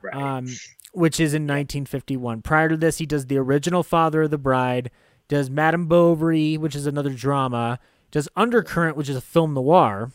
Right. 0.00 0.14
um, 0.14 0.46
which 0.92 1.18
is 1.18 1.34
in 1.34 1.42
1951. 1.42 2.42
Prior 2.42 2.68
to 2.68 2.76
this, 2.76 2.98
he 2.98 3.06
does 3.06 3.26
the 3.26 3.36
original 3.38 3.82
Father 3.82 4.22
of 4.22 4.30
the 4.30 4.38
Bride, 4.38 4.90
does 5.26 5.50
Madame 5.50 5.86
Bovary, 5.86 6.56
which 6.56 6.76
is 6.76 6.86
another 6.86 7.10
drama, 7.12 7.80
does 8.12 8.28
Undercurrent, 8.36 8.96
which 8.96 9.08
is 9.08 9.16
a 9.16 9.20
film 9.20 9.54
noir, 9.54 10.12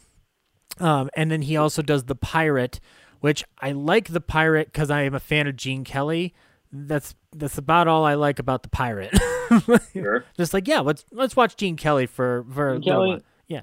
um, 0.80 1.10
and 1.16 1.30
then 1.30 1.44
he 1.44 1.56
also 1.58 1.82
does 1.82 2.06
The 2.06 2.16
Pirate, 2.16 2.80
which 3.20 3.44
I 3.62 3.74
like 3.74 4.08
The 4.08 4.22
Pirate 4.22 4.72
because 4.72 4.90
I 4.90 5.02
am 5.04 5.14
a 5.14 5.20
fan 5.20 5.48
of 5.48 5.56
Gene 5.58 5.84
Kelly. 5.84 6.34
That's 6.76 7.14
that's 7.36 7.60
about 7.60 7.88
all 7.88 8.04
I 8.04 8.16
like 8.16 8.40
about 8.40 8.64
The 8.64 8.70
Pirate. 8.70 9.18
Sure. 9.94 10.26
Just 10.36 10.52
like 10.52 10.68
yeah, 10.68 10.80
let's 10.80 11.06
let's 11.12 11.36
watch 11.36 11.56
Gene 11.58 11.76
Kelly 11.76 12.08
for 12.08 12.44
for 12.52 12.74
Gene 12.80 12.84
Kelly? 12.84 13.22
Yeah, 13.48 13.62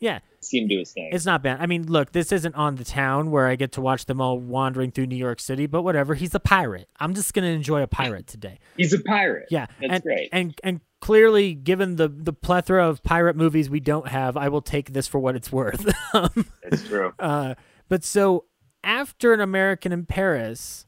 yeah. 0.00 0.20
See 0.40 0.58
him 0.58 0.68
do 0.68 0.78
his 0.78 0.92
thing. 0.92 1.10
It's 1.12 1.26
not 1.26 1.42
bad. 1.42 1.60
I 1.60 1.66
mean, 1.66 1.86
look, 1.86 2.12
this 2.12 2.32
isn't 2.32 2.54
on 2.54 2.76
the 2.76 2.84
town 2.84 3.30
where 3.30 3.46
I 3.46 3.56
get 3.56 3.72
to 3.72 3.82
watch 3.82 4.06
them 4.06 4.22
all 4.22 4.38
wandering 4.38 4.90
through 4.90 5.06
New 5.06 5.16
York 5.16 5.40
City, 5.40 5.66
but 5.66 5.82
whatever. 5.82 6.14
He's 6.14 6.34
a 6.34 6.40
pirate. 6.40 6.88
I'm 6.98 7.12
just 7.12 7.34
gonna 7.34 7.48
enjoy 7.48 7.82
a 7.82 7.86
pirate 7.86 8.26
today. 8.26 8.58
He's 8.78 8.94
a 8.94 9.00
pirate. 9.00 9.48
Yeah, 9.50 9.66
That's 9.80 9.92
and, 9.92 10.02
great. 10.02 10.28
And 10.32 10.58
and 10.64 10.80
clearly, 11.00 11.52
given 11.52 11.96
the 11.96 12.08
the 12.08 12.32
plethora 12.32 12.88
of 12.88 13.02
pirate 13.02 13.36
movies 13.36 13.68
we 13.68 13.80
don't 13.80 14.08
have, 14.08 14.38
I 14.38 14.48
will 14.48 14.62
take 14.62 14.94
this 14.94 15.06
for 15.06 15.18
what 15.18 15.36
it's 15.36 15.52
worth. 15.52 15.86
um, 16.14 16.46
That's 16.62 16.84
true. 16.88 17.12
uh, 17.18 17.54
but 17.90 18.02
so 18.02 18.46
after 18.82 19.34
an 19.34 19.40
American 19.40 19.92
in 19.92 20.06
Paris, 20.06 20.86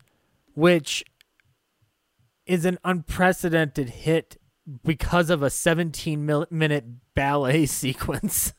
which 0.54 1.04
is 2.50 2.64
an 2.64 2.78
unprecedented 2.84 3.88
hit 3.90 4.36
because 4.84 5.30
of 5.30 5.40
a 5.42 5.50
17 5.50 6.26
mil- 6.26 6.46
minute 6.50 6.84
ballet 7.14 7.64
sequence, 7.82 8.52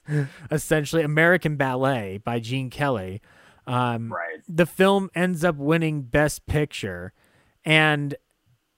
essentially 0.49 1.04
American 1.04 1.58
Ballet 1.58 2.17
by 2.23 2.39
Gene 2.39 2.69
Kelly. 2.69 3.21
Um, 3.67 4.12
Right. 4.12 4.39
The 4.47 4.65
film 4.65 5.10
ends 5.13 5.43
up 5.43 5.56
winning 5.58 6.04
Best 6.04 6.45
Picture, 6.45 7.12
and 7.65 8.15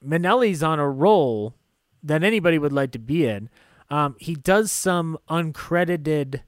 Minnelli's 0.04 0.62
on 0.62 0.78
a 0.80 0.88
roll 0.90 1.54
that 2.02 2.22
anybody 2.24 2.58
would 2.58 2.72
like 2.72 2.90
to 2.92 2.98
be 2.98 3.24
in. 3.26 3.48
Um, 3.90 4.16
he 4.18 4.34
does 4.34 4.72
some 4.72 5.16
uncredited 5.30 6.42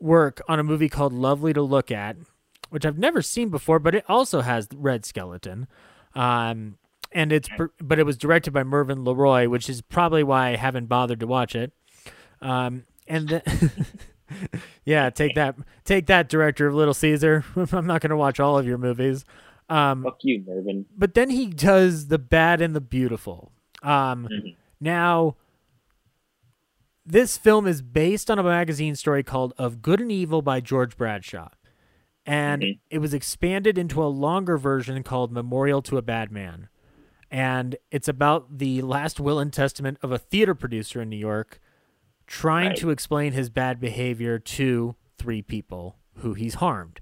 work 0.00 0.42
on 0.48 0.58
a 0.58 0.64
movie 0.64 0.88
called 0.88 1.12
Lovely 1.12 1.52
to 1.52 1.62
Look 1.62 1.90
At, 1.90 2.16
which 2.70 2.84
I've 2.84 2.98
never 2.98 3.22
seen 3.22 3.48
before, 3.48 3.78
but 3.78 3.94
it 3.94 4.04
also 4.08 4.40
has 4.40 4.68
Red 4.74 5.04
Skelton. 5.04 5.66
Um, 6.14 6.76
and 7.12 7.32
it's 7.32 7.48
but 7.80 7.98
it 7.98 8.04
was 8.06 8.16
directed 8.16 8.52
by 8.52 8.62
Mervyn 8.64 9.04
Leroy, 9.04 9.48
which 9.48 9.68
is 9.68 9.82
probably 9.82 10.22
why 10.22 10.50
I 10.50 10.56
haven't 10.56 10.86
bothered 10.86 11.20
to 11.20 11.26
watch 11.26 11.54
it. 11.54 11.72
Um, 12.40 12.84
and 13.06 13.28
then, 13.28 13.42
yeah, 14.84 15.10
take 15.10 15.34
that, 15.34 15.56
take 15.84 16.06
that, 16.06 16.28
director 16.28 16.66
of 16.66 16.74
Little 16.74 16.94
Caesar. 16.94 17.44
I'm 17.72 17.86
not 17.86 18.00
going 18.00 18.10
to 18.10 18.16
watch 18.16 18.38
all 18.40 18.58
of 18.58 18.66
your 18.66 18.78
movies. 18.78 19.24
Um, 19.68 20.02
Fuck 20.04 20.18
you, 20.22 20.42
Mervyn. 20.46 20.86
but 20.96 21.14
then 21.14 21.30
he 21.30 21.46
does 21.46 22.08
the 22.08 22.18
bad 22.18 22.60
and 22.60 22.74
the 22.74 22.80
beautiful. 22.80 23.52
Um, 23.82 24.28
Mhm. 24.30 24.56
Now, 24.80 25.36
this 27.06 27.36
film 27.36 27.66
is 27.66 27.82
based 27.82 28.30
on 28.30 28.38
a 28.38 28.42
magazine 28.42 28.94
story 28.94 29.22
called 29.22 29.52
"Of 29.58 29.82
Good 29.82 30.00
and 30.00 30.10
Evil" 30.12 30.42
by 30.42 30.60
George 30.60 30.96
Bradshaw, 30.96 31.48
and 32.26 32.62
Mhm. 32.62 32.78
it 32.90 32.98
was 32.98 33.12
expanded 33.14 33.78
into 33.78 34.02
a 34.02 34.06
longer 34.06 34.56
version 34.56 35.02
called 35.02 35.32
"Memorial 35.32 35.82
to 35.82 35.98
a 35.98 36.02
Bad 36.02 36.30
Man," 36.30 36.68
and 37.30 37.76
it's 37.90 38.08
about 38.08 38.58
the 38.58 38.82
last 38.82 39.20
will 39.20 39.38
and 39.38 39.52
testament 39.52 39.98
of 40.02 40.10
a 40.12 40.18
theater 40.18 40.54
producer 40.54 41.00
in 41.00 41.08
New 41.08 41.16
York 41.16 41.60
trying 42.26 42.68
Right. 42.70 42.76
to 42.78 42.90
explain 42.90 43.32
his 43.32 43.50
bad 43.50 43.80
behavior 43.80 44.38
to 44.38 44.94
three 45.18 45.42
people 45.42 45.96
who 46.18 46.34
he's 46.34 46.54
harmed. 46.54 47.00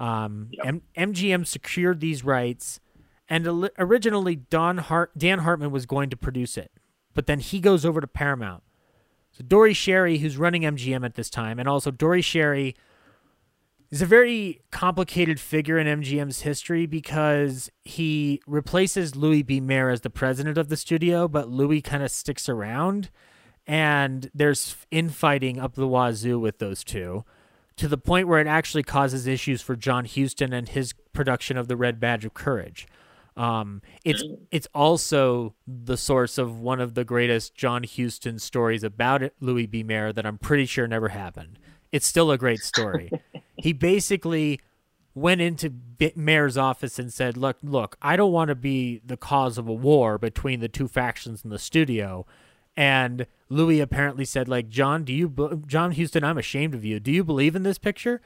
Um, 0.00 0.48
Yep. 0.52 0.66
M- 0.66 0.82
MGM 0.96 1.44
secured 1.44 2.00
these 2.00 2.24
rights, 2.24 2.80
and 3.28 3.46
oli- 3.46 3.70
originally 3.78 4.36
Don 4.36 4.78
Hart- 4.78 5.16
Dan 5.16 5.40
Hartman 5.40 5.70
was 5.70 5.86
going 5.86 6.10
to 6.10 6.16
produce 6.16 6.56
it, 6.58 6.72
but 7.14 7.26
then 7.26 7.38
he 7.40 7.60
goes 7.60 7.84
over 7.84 8.00
to 8.00 8.06
Paramount. 8.06 8.62
So 9.30 9.44
Dore 9.44 9.68
Schary, 9.68 10.18
who's 10.20 10.36
running 10.36 10.62
MGM 10.64 11.04
at 11.04 11.14
this 11.14 11.30
time, 11.30 11.58
and 11.58 11.68
also 11.68 11.90
Dore 11.90 12.16
Schary 12.16 12.74
is 13.94 14.02
a 14.02 14.06
very 14.06 14.60
complicated 14.72 15.38
figure 15.38 15.78
in 15.78 15.86
MGM's 15.86 16.40
history 16.40 16.84
because 16.84 17.70
he 17.84 18.40
replaces 18.44 19.14
Louis 19.14 19.44
B. 19.44 19.60
Mayer 19.60 19.88
as 19.88 20.00
the 20.00 20.10
president 20.10 20.58
of 20.58 20.68
the 20.68 20.76
studio, 20.76 21.28
but 21.28 21.48
Louis 21.48 21.80
kind 21.80 22.02
of 22.02 22.10
sticks 22.10 22.48
around, 22.48 23.10
and 23.68 24.32
there's 24.34 24.74
infighting 24.90 25.60
up 25.60 25.76
the 25.76 25.86
wazoo 25.86 26.40
with 26.40 26.58
those 26.58 26.82
two 26.82 27.24
to 27.76 27.86
the 27.86 27.96
point 27.96 28.26
where 28.26 28.40
it 28.40 28.48
actually 28.48 28.82
causes 28.82 29.28
issues 29.28 29.62
for 29.62 29.76
John 29.76 30.06
Huston 30.06 30.52
and 30.52 30.68
his 30.68 30.92
production 31.12 31.56
of 31.56 31.68
the 31.68 31.76
Red 31.76 32.00
Badge 32.00 32.24
of 32.24 32.34
Courage. 32.34 32.88
Um, 33.36 33.80
it's 34.04 34.24
it's 34.50 34.68
also 34.74 35.54
the 35.68 35.96
source 35.96 36.36
of 36.36 36.58
one 36.58 36.80
of 36.80 36.94
the 36.94 37.04
greatest 37.04 37.54
John 37.54 37.84
Huston 37.84 38.40
stories 38.40 38.82
about 38.82 39.22
it, 39.22 39.34
Louis 39.38 39.66
B. 39.66 39.84
Mayer 39.84 40.12
that 40.12 40.26
I'm 40.26 40.38
pretty 40.38 40.66
sure 40.66 40.88
never 40.88 41.08
happened. 41.08 41.60
It's 41.94 42.06
still 42.06 42.32
a 42.32 42.36
great 42.36 42.58
story. 42.58 43.08
he 43.56 43.72
basically 43.72 44.60
went 45.14 45.40
into 45.40 45.72
Mayer's 46.16 46.56
office 46.56 46.98
and 46.98 47.12
said, 47.12 47.36
"Look, 47.36 47.58
look, 47.62 47.96
I 48.02 48.16
don't 48.16 48.32
want 48.32 48.48
to 48.48 48.56
be 48.56 49.00
the 49.06 49.16
cause 49.16 49.58
of 49.58 49.68
a 49.68 49.72
war 49.72 50.18
between 50.18 50.58
the 50.58 50.66
two 50.68 50.88
factions 50.88 51.44
in 51.44 51.50
the 51.50 51.58
studio." 51.58 52.26
And 52.76 53.28
Louis 53.48 53.78
apparently 53.78 54.24
said, 54.24 54.48
"Like 54.48 54.68
John, 54.68 55.04
do 55.04 55.12
you, 55.12 55.62
John 55.68 55.92
Huston? 55.92 56.24
I'm 56.24 56.36
ashamed 56.36 56.74
of 56.74 56.84
you. 56.84 56.98
Do 56.98 57.12
you 57.12 57.22
believe 57.22 57.54
in 57.54 57.62
this 57.62 57.78
picture?" 57.78 58.20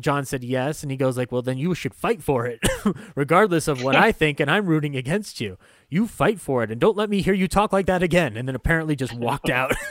John 0.00 0.24
said 0.24 0.42
yes, 0.42 0.82
and 0.82 0.90
he 0.90 0.96
goes 0.96 1.18
like, 1.18 1.30
"Well, 1.30 1.42
then 1.42 1.58
you 1.58 1.74
should 1.74 1.94
fight 1.94 2.22
for 2.22 2.46
it, 2.46 2.58
regardless 3.14 3.68
of 3.68 3.82
what 3.82 3.96
I 3.96 4.12
think, 4.20 4.40
and 4.40 4.50
I'm 4.50 4.64
rooting 4.64 4.96
against 4.96 5.42
you. 5.42 5.58
You 5.90 6.08
fight 6.08 6.40
for 6.40 6.62
it, 6.62 6.70
and 6.70 6.80
don't 6.80 6.96
let 6.96 7.10
me 7.10 7.20
hear 7.20 7.34
you 7.34 7.48
talk 7.48 7.70
like 7.70 7.84
that 7.84 8.02
again." 8.02 8.34
And 8.38 8.48
then 8.48 8.54
apparently 8.54 8.96
just 8.96 9.12
walked 9.12 9.50
out. 9.50 9.74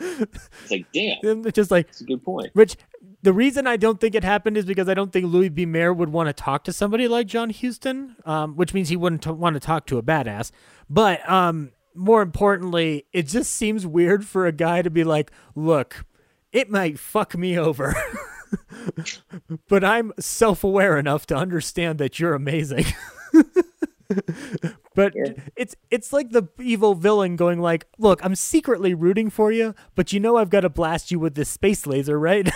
It's 0.00 0.70
like, 0.70 0.86
damn, 0.92 1.46
It's 1.46 1.56
just 1.56 1.70
like 1.70 1.86
that's 1.86 2.00
a 2.00 2.04
good 2.04 2.24
point. 2.24 2.50
Rich, 2.54 2.76
the 3.22 3.32
reason 3.32 3.66
I 3.66 3.76
don't 3.76 4.00
think 4.00 4.14
it 4.14 4.24
happened 4.24 4.56
is 4.56 4.64
because 4.64 4.88
I 4.88 4.94
don't 4.94 5.12
think 5.12 5.26
Louis 5.26 5.48
B. 5.48 5.66
Mayer 5.66 5.92
would 5.92 6.10
want 6.10 6.28
to 6.28 6.32
talk 6.32 6.64
to 6.64 6.72
somebody 6.72 7.08
like 7.08 7.26
John 7.26 7.50
Huston, 7.50 8.16
um, 8.24 8.54
which 8.54 8.72
means 8.72 8.88
he 8.88 8.96
wouldn't 8.96 9.22
t- 9.22 9.30
want 9.30 9.54
to 9.54 9.60
talk 9.60 9.86
to 9.86 9.98
a 9.98 10.02
badass. 10.02 10.50
But 10.88 11.28
um, 11.28 11.72
more 11.94 12.22
importantly, 12.22 13.06
it 13.12 13.26
just 13.26 13.52
seems 13.52 13.86
weird 13.86 14.24
for 14.24 14.46
a 14.46 14.52
guy 14.52 14.82
to 14.82 14.90
be 14.90 15.04
like, 15.04 15.32
look, 15.54 16.04
it 16.52 16.70
might 16.70 16.98
fuck 16.98 17.36
me 17.36 17.58
over. 17.58 17.94
but 19.68 19.84
I'm 19.84 20.12
self 20.18 20.62
aware 20.62 20.96
enough 20.96 21.26
to 21.26 21.36
understand 21.36 21.98
that 21.98 22.18
you're 22.18 22.34
amazing. 22.34 22.86
but 24.98 25.14
it's 25.54 25.76
it's 25.92 26.12
like 26.12 26.30
the 26.30 26.48
evil 26.58 26.96
villain 26.96 27.36
going 27.36 27.60
like, 27.60 27.86
"Look, 27.98 28.24
I'm 28.24 28.34
secretly 28.34 28.94
rooting 28.94 29.30
for 29.30 29.52
you, 29.52 29.76
but 29.94 30.12
you 30.12 30.18
know 30.18 30.36
I've 30.36 30.50
got 30.50 30.62
to 30.62 30.68
blast 30.68 31.12
you 31.12 31.20
with 31.20 31.36
this 31.36 31.48
space 31.48 31.86
laser, 31.86 32.18
right?" 32.18 32.50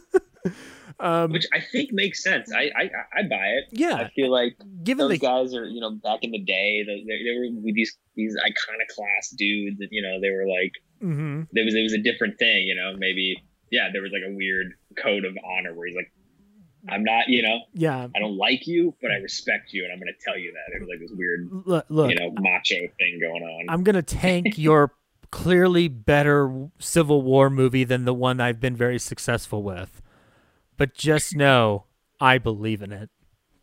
um, 1.00 1.32
Which 1.32 1.46
I 1.52 1.60
think 1.60 1.90
makes 1.92 2.22
sense. 2.22 2.50
I 2.50 2.70
I, 2.74 2.90
I 3.14 3.22
buy 3.28 3.44
it. 3.58 3.64
Yeah. 3.72 3.96
I 3.96 4.08
feel 4.08 4.30
like 4.30 4.56
given 4.82 5.04
those 5.04 5.18
the 5.18 5.26
guys 5.26 5.54
are 5.54 5.66
you 5.66 5.82
know 5.82 5.90
back 5.90 6.20
in 6.22 6.30
the 6.30 6.42
day 6.42 6.82
they, 6.82 7.04
they, 7.06 7.24
they 7.24 7.38
were 7.38 7.72
these 7.74 7.94
these 8.16 8.34
iconoclast 8.38 9.36
dudes 9.36 9.80
that 9.80 9.88
you 9.90 10.00
know 10.00 10.18
they 10.18 10.30
were 10.30 10.46
like 10.48 10.72
mm-hmm. 11.02 11.42
there 11.52 11.66
was 11.66 11.74
it 11.74 11.82
was 11.82 11.92
a 11.92 12.02
different 12.02 12.38
thing 12.38 12.68
you 12.68 12.74
know 12.74 12.96
maybe 12.96 13.36
yeah 13.70 13.88
there 13.92 14.00
was 14.00 14.12
like 14.12 14.22
a 14.26 14.34
weird 14.34 14.72
code 14.96 15.26
of 15.26 15.36
honor 15.44 15.74
where 15.74 15.88
he's 15.88 15.96
like 15.96 16.10
I'm 16.88 17.04
not 17.04 17.28
you 17.28 17.42
know 17.42 17.58
yeah, 17.74 18.08
I 18.14 18.18
don't 18.18 18.36
like 18.36 18.66
you 18.66 18.94
but 19.02 19.10
I 19.10 19.16
respect 19.16 19.72
you 19.72 19.84
and 19.84 19.92
I'm 19.92 19.98
gonna 19.98 20.12
tell 20.24 20.38
you 20.38 20.52
that 20.52 20.76
it 20.76 20.80
was 20.80 20.88
like 20.88 21.00
this 21.00 21.16
weird 21.16 21.48
look, 21.66 21.86
look 21.88 22.10
you 22.10 22.16
know 22.16 22.30
macho 22.38 22.76
thing 22.98 23.20
going 23.20 23.42
on 23.42 23.66
I'm 23.68 23.84
gonna 23.84 24.02
tank 24.02 24.46
your 24.56 24.92
clearly 25.30 25.88
better 25.88 26.68
Civil 26.78 27.22
War 27.22 27.50
movie 27.50 27.84
than 27.84 28.04
the 28.04 28.14
one 28.14 28.40
I've 28.40 28.60
been 28.60 28.76
very 28.76 28.98
successful 28.98 29.62
with. 29.62 30.02
But 30.76 30.94
just 30.94 31.36
know 31.36 31.84
I 32.20 32.38
believe 32.38 32.82
in 32.82 32.92
it. 32.92 33.10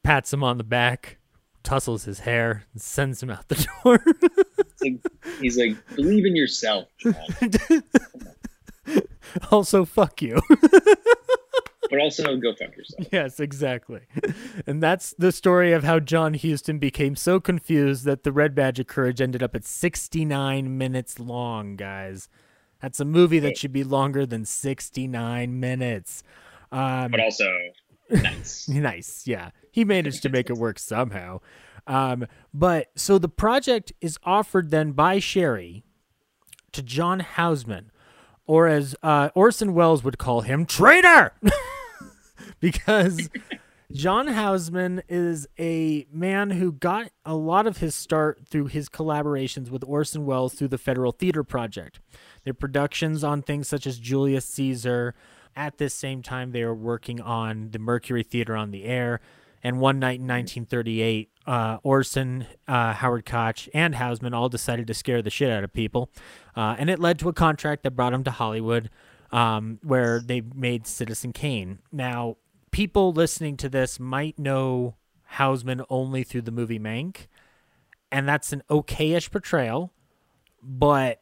Pats 0.03 0.31
him 0.31 0.43
on 0.43 0.57
the 0.57 0.63
back, 0.63 1.17
tussles 1.63 2.05
his 2.05 2.19
hair, 2.19 2.63
and 2.73 2.81
sends 2.81 3.21
him 3.21 3.29
out 3.29 3.47
the 3.49 3.67
door. 3.83 4.03
Like, 4.81 4.99
he's 5.41 5.57
like 5.57 5.75
believe 5.95 6.25
in 6.25 6.35
yourself 6.35 6.87
also, 9.51 9.85
fuck 9.85 10.21
you. 10.21 10.39
But 11.89 11.99
also 11.99 12.37
go 12.37 12.53
fuck 12.53 12.75
yourself 12.75 13.07
yes, 13.11 13.39
exactly. 13.39 14.01
And 14.65 14.81
that's 14.81 15.13
the 15.17 15.31
story 15.31 15.73
of 15.73 15.83
how 15.83 15.99
John 15.99 16.33
Huston 16.33 16.79
became 16.79 17.15
so 17.15 17.39
confused 17.39 18.05
that 18.05 18.23
the 18.23 18.31
Red 18.31 18.55
Badge 18.55 18.79
of 18.79 18.87
Courage 18.87 19.21
ended 19.21 19.41
up 19.41 19.55
at 19.55 19.65
69 19.65 20.77
minutes 20.77 21.19
long, 21.19 21.75
guys. 21.75 22.29
That's 22.81 22.99
a 22.99 23.05
movie 23.05 23.39
that 23.39 23.57
should 23.57 23.73
be 23.73 23.83
longer 23.83 24.25
than 24.25 24.45
69 24.45 25.59
minutes. 25.59 26.23
Um, 26.71 27.11
but 27.11 27.19
also 27.19 27.45
nice 28.09 28.67
nice, 28.69 29.23
yeah. 29.25 29.51
He 29.71 29.85
managed 29.85 30.21
to 30.23 30.29
make 30.29 30.49
it 30.49 30.57
work 30.57 30.79
somehow. 30.79 31.39
Um, 31.85 32.27
but 32.53 32.91
so 32.95 33.17
the 33.17 33.29
project 33.29 33.93
is 34.01 34.17
offered 34.23 34.71
then 34.71 34.91
by 34.91 35.17
Schary 35.17 35.83
to 36.73 36.83
John 36.83 37.21
Houseman, 37.21 37.91
or 38.45 38.67
as 38.67 38.95
uh, 39.01 39.29
Orson 39.35 39.73
Welles 39.73 40.03
would 40.03 40.17
call 40.17 40.41
him, 40.41 40.65
traitor, 40.65 41.33
because 42.59 43.29
John 43.91 44.27
Houseman 44.27 45.01
is 45.07 45.47
a 45.57 46.05
man 46.11 46.51
who 46.51 46.73
got 46.73 47.11
a 47.25 47.35
lot 47.35 47.67
of 47.67 47.77
his 47.77 47.95
start 47.95 48.45
through 48.45 48.67
his 48.67 48.89
collaborations 48.89 49.69
with 49.69 49.83
Orson 49.85 50.25
Welles 50.25 50.53
through 50.53 50.67
the 50.67 50.77
Federal 50.77 51.13
Theater 51.13 51.43
Project. 51.43 52.01
Their 52.43 52.53
productions 52.53 53.23
on 53.23 53.41
things 53.41 53.67
such 53.67 53.87
as 53.87 53.97
Julius 53.97 54.45
Caesar. 54.45 55.15
At 55.55 55.77
this 55.77 55.93
same 55.93 56.21
time, 56.21 56.51
they 56.51 56.65
were 56.65 56.75
working 56.75 57.21
on 57.21 57.71
the 57.71 57.79
Mercury 57.79 58.23
Theater 58.23 58.55
on 58.57 58.71
the 58.71 58.83
Air. 58.83 59.21
And 59.63 59.79
one 59.79 59.99
night 59.99 60.19
in 60.19 60.27
1938, 60.27 61.29
uh, 61.47 61.77
Orson, 61.81 62.45
uh, 62.67 62.93
Howard 62.93 63.25
Koch, 63.25 63.69
and 63.73 63.95
Houseman 63.95 64.33
all 64.33 64.49
decided 64.49 64.85
to 64.87 64.93
scare 64.93 65.21
the 65.21 65.29
shit 65.29 65.49
out 65.49 65.63
of 65.63 65.71
people. 65.71 66.09
Uh, 66.55 66.75
and 66.77 66.89
it 66.89 66.99
led 66.99 67.19
to 67.19 67.29
a 67.29 67.33
contract 67.33 67.83
that 67.83 67.91
brought 67.91 68.13
him 68.13 68.23
to 68.25 68.31
Hollywood, 68.31 68.89
um, 69.31 69.79
where 69.81 70.19
they 70.19 70.41
made 70.41 70.85
Citizen 70.85 71.33
Kane. 71.33 71.79
Now, 71.91 72.35
people 72.77 73.11
listening 73.11 73.57
to 73.57 73.67
this 73.67 73.99
might 73.99 74.37
know 74.37 74.93
Houseman 75.23 75.81
only 75.89 76.21
through 76.21 76.43
the 76.43 76.51
movie 76.51 76.77
Mank, 76.77 77.25
and 78.11 78.29
that's 78.29 78.53
an 78.53 78.61
okayish 78.69 79.31
portrayal, 79.31 79.91
but 80.61 81.19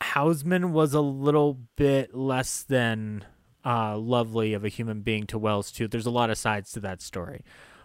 Houseman 0.00 0.72
was 0.72 0.94
a 0.94 1.02
little 1.02 1.58
bit 1.76 2.14
less 2.14 2.62
than 2.62 3.22
uh, 3.66 3.98
lovely 3.98 4.54
of 4.54 4.64
a 4.64 4.70
human 4.70 5.02
being 5.02 5.26
to 5.26 5.36
Welles 5.36 5.70
too. 5.70 5.86
There's 5.86 6.06
a 6.06 6.10
lot 6.10 6.30
of 6.30 6.38
sides 6.38 6.72
to 6.72 6.80
that 6.80 7.02
story. 7.02 7.44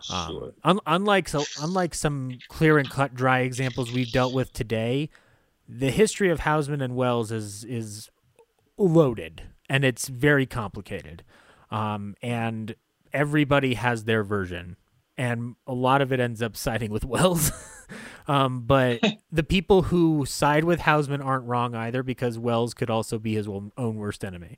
Um, 0.09 0.53
un- 0.63 0.79
unlike 0.87 1.27
so, 1.27 1.43
unlike 1.61 1.95
some 1.95 2.39
clear 2.47 2.77
and 2.77 2.89
cut 2.89 3.15
dry 3.15 3.39
examples 3.39 3.91
we've 3.91 4.13
dealt 4.13 4.33
with 4.33 4.53
today, 4.53 5.09
the 5.67 5.91
history 5.91 6.29
of 6.29 6.39
Houseman 6.39 6.81
and 6.81 6.95
Welles 6.95 7.33
is 7.33 7.65
is 7.65 8.09
loaded 8.77 9.43
and 9.69 9.83
it's 9.83 10.07
very 10.07 10.45
complicated. 10.45 11.25
Um, 11.69 12.15
and 12.23 12.75
everybody 13.13 13.75
has 13.75 14.03
their 14.05 14.23
version, 14.23 14.77
and 15.17 15.55
a 15.67 15.73
lot 15.73 16.01
of 16.01 16.11
it 16.11 16.19
ends 16.19 16.41
up 16.41 16.55
siding 16.57 16.91
with 16.91 17.05
Welles. 17.05 17.51
um, 18.27 18.61
but 18.61 19.01
the 19.31 19.43
people 19.43 19.83
who 19.83 20.25
side 20.25 20.63
with 20.63 20.81
Houseman 20.81 21.21
aren't 21.21 21.45
wrong 21.45 21.75
either, 21.75 22.03
because 22.03 22.37
Welles 22.37 22.73
could 22.73 22.89
also 22.89 23.19
be 23.19 23.35
his 23.35 23.47
own 23.47 23.71
worst 23.95 24.23
enemy. 24.23 24.57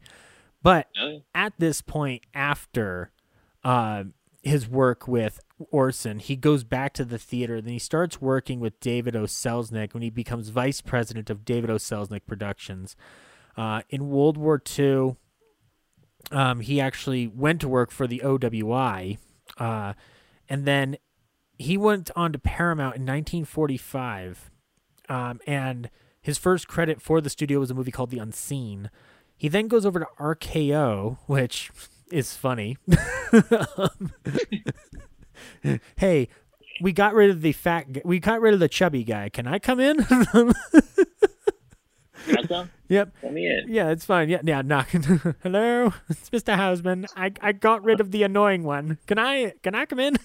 But 0.64 0.88
at 1.34 1.54
this 1.58 1.82
point, 1.82 2.24
after 2.34 3.12
uh, 3.64 4.04
his 4.44 4.68
work 4.68 5.08
with 5.08 5.40
Orson, 5.72 6.20
he 6.20 6.36
goes 6.36 6.64
back 6.64 6.94
to 6.94 7.06
the 7.06 7.18
theater. 7.18 7.62
Then 7.62 7.74
he 7.74 7.80
starts 7.80 8.22
working 8.22 8.60
with 8.60 8.80
David 8.80 9.16
O. 9.16 9.24
Selznick 9.24 9.94
when 9.94 10.04
he 10.04 10.10
becomes 10.10 10.50
vice 10.50 10.82
president 10.82 11.30
of 11.30 11.46
David 11.46 11.70
O. 11.70 11.76
Selznick 11.76 12.26
Productions. 12.28 12.96
Uh, 13.58 13.82
in 13.90 14.10
World 14.10 14.38
War 14.38 14.62
II, 14.78 15.18
um, 16.32 16.62
he 16.62 16.80
actually 16.80 17.28
went 17.28 17.62
to 17.62 17.67
work 17.67 17.91
for 17.91 18.08
the 18.08 18.22
OWI, 18.24 19.17
uh, 19.58 19.94
and 20.50 20.65
then 20.65 20.98
he 21.58 21.78
went 21.78 22.10
on 22.15 22.32
to 22.34 22.39
Paramount 22.39 22.96
in 22.96 23.04
1945. 23.04 24.50
Um, 25.10 25.39
and 25.46 25.89
his 26.22 26.38
first 26.38 26.67
credit 26.67 27.02
for 27.02 27.22
the 27.22 27.30
studio 27.30 27.60
was 27.60 27.70
a 27.70 27.74
movie 27.74 27.91
called 27.91 28.12
The 28.12 28.20
Unseen. 28.20 28.89
He 29.36 29.48
then 29.48 29.67
goes 29.67 29.86
over 29.86 30.00
to 30.00 30.08
RKO, 30.20 31.17
which 31.26 31.72
is 32.12 32.36
funny. 32.36 32.78
Hey, 35.98 36.28
we 36.82 36.91
got 36.91 37.13
rid 37.13 37.30
of 37.30 37.41
the 37.41 37.52
fat. 37.52 38.06
We 38.06 38.20
got 38.20 38.41
rid 38.41 38.54
of 38.54 38.60
the 38.60 38.70
chubby 38.70 39.04
guy. 39.04 39.30
Can 39.30 39.48
I 39.48 39.60
come 39.60 39.80
in? 39.80 40.06
Yep. 42.90 43.16
Let 43.24 43.34
me 43.34 43.46
in. 43.48 43.66
Yeah, 43.68 43.90
it's 43.90 44.06
fine. 44.06 44.30
Yeah, 44.30 44.42
yeah. 44.44 44.62
Knock. 44.62 44.90
Hello, 45.44 45.94
it's 46.10 46.30
Mr. 46.30 46.56
Houseman. 46.56 47.06
I 47.16 47.32
I 47.42 47.52
got 47.54 47.84
rid 47.84 48.00
of 48.00 48.12
the 48.12 48.24
annoying 48.24 48.64
one. 48.64 48.98
Can 49.08 49.18
I 49.18 49.54
can 49.64 49.76
I 49.76 49.86
come 49.86 50.00
in? 50.00 50.18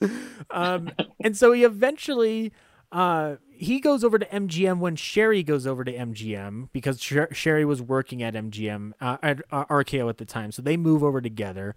um, 0.50 0.90
and 1.22 1.36
so 1.36 1.52
he 1.52 1.64
eventually 1.64 2.52
uh 2.90 3.36
he 3.52 3.80
goes 3.80 4.02
over 4.02 4.18
to 4.18 4.26
MGM 4.26 4.78
when 4.78 4.96
Schary 4.96 5.44
goes 5.44 5.66
over 5.66 5.84
to 5.84 5.92
MGM 5.92 6.68
because 6.72 7.00
Sher- 7.02 7.28
Schary 7.32 7.64
was 7.64 7.82
working 7.82 8.22
at 8.22 8.34
MGM 8.34 8.92
uh, 9.00 9.18
at 9.22 9.42
uh, 9.50 9.64
RKO 9.66 10.08
at 10.08 10.18
the 10.18 10.24
time. 10.24 10.52
So 10.52 10.62
they 10.62 10.76
move 10.76 11.02
over 11.02 11.20
together. 11.20 11.74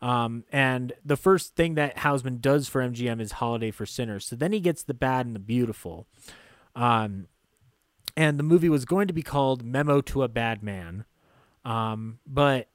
Um, 0.00 0.44
and 0.52 0.92
the 1.04 1.16
first 1.16 1.56
thing 1.56 1.74
that 1.74 1.98
Houseman 1.98 2.38
does 2.40 2.68
for 2.68 2.82
MGM 2.82 3.20
is 3.20 3.32
Holiday 3.32 3.70
for 3.70 3.86
Sinners. 3.86 4.26
So 4.26 4.36
then 4.36 4.52
he 4.52 4.60
gets 4.60 4.82
the 4.82 4.94
bad 4.94 5.24
and 5.26 5.34
the 5.34 5.40
beautiful. 5.40 6.06
Um, 6.76 7.28
and 8.16 8.38
the 8.38 8.42
movie 8.44 8.68
was 8.68 8.84
going 8.84 9.08
to 9.08 9.14
be 9.14 9.22
called 9.22 9.64
Memo 9.64 10.00
to 10.02 10.22
a 10.22 10.28
Bad 10.28 10.62
Man, 10.62 11.04
um, 11.64 12.18
but 12.26 12.68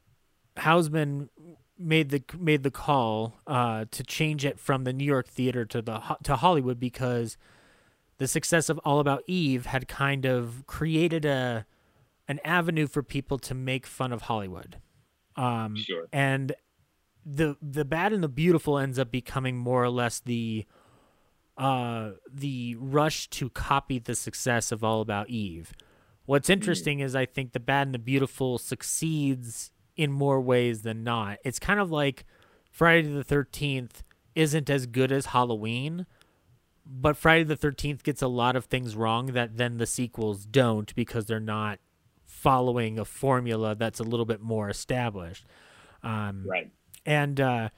Houseman 0.57 1.29
made 1.77 2.09
the 2.09 2.21
made 2.37 2.63
the 2.63 2.71
call 2.71 3.39
uh, 3.47 3.85
to 3.91 4.03
change 4.03 4.45
it 4.45 4.59
from 4.59 4.83
the 4.83 4.93
New 4.93 5.05
York 5.05 5.27
theater 5.27 5.65
to 5.65 5.81
the 5.81 6.01
to 6.23 6.35
Hollywood 6.35 6.79
because 6.79 7.37
the 8.17 8.27
success 8.27 8.69
of 8.69 8.77
All 8.79 8.99
About 8.99 9.23
Eve 9.27 9.65
had 9.65 9.87
kind 9.87 10.25
of 10.25 10.65
created 10.67 11.25
a 11.25 11.65
an 12.27 12.39
avenue 12.43 12.85
for 12.85 13.01
people 13.01 13.39
to 13.39 13.55
make 13.55 13.87
fun 13.87 14.11
of 14.11 14.23
Hollywood. 14.23 14.77
Um, 15.35 15.75
Sure. 15.77 16.07
And 16.11 16.53
the 17.25 17.55
the 17.61 17.85
bad 17.85 18.13
and 18.13 18.23
the 18.23 18.29
beautiful 18.29 18.77
ends 18.77 18.99
up 18.99 19.11
becoming 19.11 19.57
more 19.57 19.83
or 19.83 19.89
less 19.89 20.19
the 20.19 20.65
uh, 21.59 22.11
the 22.31 22.75
rush 22.79 23.27
to 23.29 23.49
copy 23.49 23.99
the 23.99 24.15
success 24.15 24.71
of 24.71 24.83
All 24.83 25.01
About 25.01 25.29
Eve. 25.29 25.73
What's 26.25 26.49
interesting 26.49 26.99
is 27.01 27.15
I 27.15 27.25
think 27.25 27.51
the 27.51 27.59
bad 27.59 27.87
and 27.87 27.93
the 27.93 27.99
beautiful 27.99 28.57
succeeds 28.57 29.71
in 29.97 30.11
more 30.11 30.39
ways 30.39 30.83
than 30.83 31.03
not. 31.03 31.37
It's 31.43 31.59
kind 31.59 31.79
of 31.79 31.91
like 31.91 32.25
Friday 32.71 33.07
the 33.09 33.23
13th 33.25 34.03
isn't 34.35 34.69
as 34.69 34.85
good 34.85 35.11
as 35.11 35.27
Halloween, 35.27 36.05
but 36.85 37.17
Friday 37.17 37.43
the 37.43 37.57
13th 37.57 38.03
gets 38.03 38.21
a 38.21 38.27
lot 38.27 38.55
of 38.55 38.65
things 38.65 38.95
wrong 38.95 39.27
that 39.27 39.57
then 39.57 39.77
the 39.77 39.85
sequels 39.85 40.45
don't 40.45 40.95
because 40.95 41.25
they're 41.25 41.39
not 41.39 41.79
following 42.25 42.97
a 42.97 43.05
formula 43.05 43.75
that's 43.75 43.99
a 43.99 44.03
little 44.03 44.25
bit 44.25 44.39
more 44.39 44.69
established. 44.69 45.45
Um, 46.03 46.45
Right. 46.47 46.71
and 47.05 47.41
uh, 47.41 47.69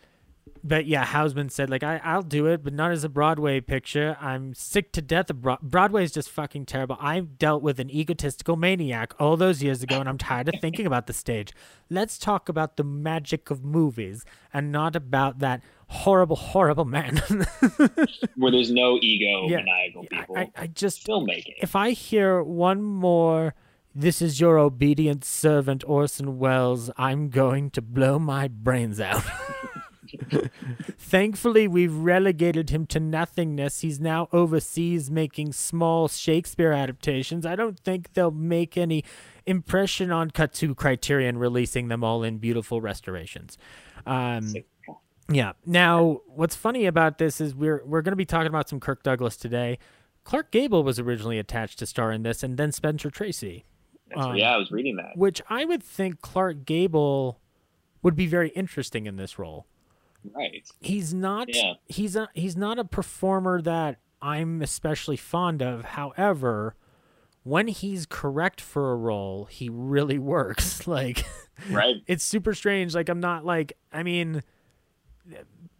but 0.63 0.85
yeah, 0.85 1.05
Houseman 1.05 1.49
said 1.49 1.69
like 1.69 1.83
I 1.83 1.99
I'll 2.03 2.21
do 2.21 2.45
it, 2.47 2.63
but 2.63 2.73
not 2.73 2.91
as 2.91 3.03
a 3.03 3.09
Broadway 3.09 3.61
picture. 3.61 4.15
I'm 4.21 4.53
sick 4.53 4.91
to 4.93 5.01
death 5.01 5.29
of 5.29 5.41
Bro- 5.41 5.57
Broadway 5.61 6.03
is 6.03 6.11
just 6.11 6.29
fucking 6.29 6.65
terrible. 6.67 6.97
I 6.99 7.19
dealt 7.21 7.63
with 7.63 7.79
an 7.79 7.89
egotistical 7.89 8.55
maniac 8.55 9.13
all 9.19 9.37
those 9.37 9.63
years 9.63 9.81
ago, 9.81 9.99
and 9.99 10.07
I'm 10.07 10.17
tired 10.17 10.49
of 10.49 10.55
thinking 10.61 10.85
about 10.85 11.07
the 11.07 11.13
stage. 11.13 11.51
Let's 11.89 12.17
talk 12.17 12.47
about 12.49 12.77
the 12.77 12.83
magic 12.83 13.49
of 13.49 13.63
movies 13.63 14.23
and 14.53 14.71
not 14.71 14.95
about 14.95 15.39
that 15.39 15.61
horrible, 15.87 16.35
horrible 16.35 16.85
man. 16.85 17.17
Where 18.35 18.51
there's 18.51 18.71
no 18.71 18.97
ego, 19.01 19.47
Yeah, 19.49 19.57
maniacal 19.63 20.05
people. 20.05 20.37
I, 20.37 20.51
I 20.55 20.67
just 20.67 21.05
filmmaking. 21.05 21.55
if 21.61 21.75
I 21.75 21.91
hear 21.91 22.41
one 22.43 22.81
more, 22.83 23.55
this 23.93 24.21
is 24.21 24.39
your 24.39 24.57
obedient 24.57 25.25
servant 25.25 25.83
Orson 25.87 26.37
Welles, 26.39 26.89
I'm 26.97 27.29
going 27.29 27.71
to 27.71 27.81
blow 27.81 28.19
my 28.19 28.47
brains 28.47 28.99
out. 29.01 29.23
Thankfully, 30.97 31.67
we've 31.67 31.95
relegated 31.95 32.69
him 32.69 32.85
to 32.87 32.99
nothingness. 32.99 33.81
He's 33.81 33.99
now 33.99 34.27
overseas 34.31 35.11
making 35.11 35.53
small 35.53 36.07
Shakespeare 36.07 36.71
adaptations. 36.71 37.45
I 37.45 37.55
don't 37.55 37.79
think 37.79 38.13
they'll 38.13 38.31
make 38.31 38.77
any 38.77 39.03
impression 39.45 40.11
on 40.11 40.31
Cut 40.31 40.53
to 40.55 40.73
Criterion 40.75 41.37
releasing 41.37 41.87
them 41.87 42.03
all 42.03 42.23
in 42.23 42.37
beautiful 42.37 42.81
restorations. 42.81 43.57
Um, 44.05 44.53
yeah. 45.29 45.53
Now, 45.65 46.21
what's 46.27 46.55
funny 46.55 46.85
about 46.85 47.17
this 47.17 47.39
is 47.39 47.55
we're 47.55 47.83
we're 47.85 48.01
going 48.01 48.13
to 48.13 48.17
be 48.17 48.25
talking 48.25 48.47
about 48.47 48.69
some 48.69 48.79
Kirk 48.79 49.03
Douglas 49.03 49.37
today. 49.37 49.77
Clark 50.23 50.51
Gable 50.51 50.83
was 50.83 50.99
originally 50.99 51.39
attached 51.39 51.79
to 51.79 51.85
star 51.85 52.11
in 52.11 52.23
this, 52.23 52.43
and 52.43 52.57
then 52.57 52.71
Spencer 52.71 53.09
Tracy. 53.09 53.65
Um, 54.15 54.35
yeah, 54.35 54.53
I 54.53 54.57
was 54.57 54.71
reading 54.71 54.97
that. 54.97 55.15
Which 55.15 55.41
I 55.49 55.65
would 55.65 55.81
think 55.81 56.21
Clark 56.21 56.65
Gable 56.65 57.39
would 58.03 58.15
be 58.15 58.27
very 58.27 58.49
interesting 58.49 59.05
in 59.05 59.15
this 59.15 59.39
role. 59.39 59.67
Right. 60.33 60.67
He's 60.79 61.13
not. 61.13 61.53
Yeah. 61.53 61.73
He's 61.87 62.15
a, 62.15 62.29
he's 62.33 62.55
not 62.55 62.77
a 62.79 62.83
performer 62.83 63.61
that 63.61 63.97
I'm 64.21 64.61
especially 64.61 65.17
fond 65.17 65.61
of. 65.63 65.83
However, 65.83 66.75
when 67.43 67.67
he's 67.67 68.05
correct 68.05 68.61
for 68.61 68.91
a 68.91 68.95
role, 68.95 69.45
he 69.45 69.69
really 69.69 70.19
works. 70.35 70.85
Like, 70.87 71.25
Right. 71.69 71.95
it's 72.07 72.23
super 72.23 72.53
strange. 72.53 72.93
Like, 72.95 73.09
I'm 73.09 73.19
not 73.19 73.45
like. 73.45 73.73
I 73.93 74.03
mean, 74.03 74.41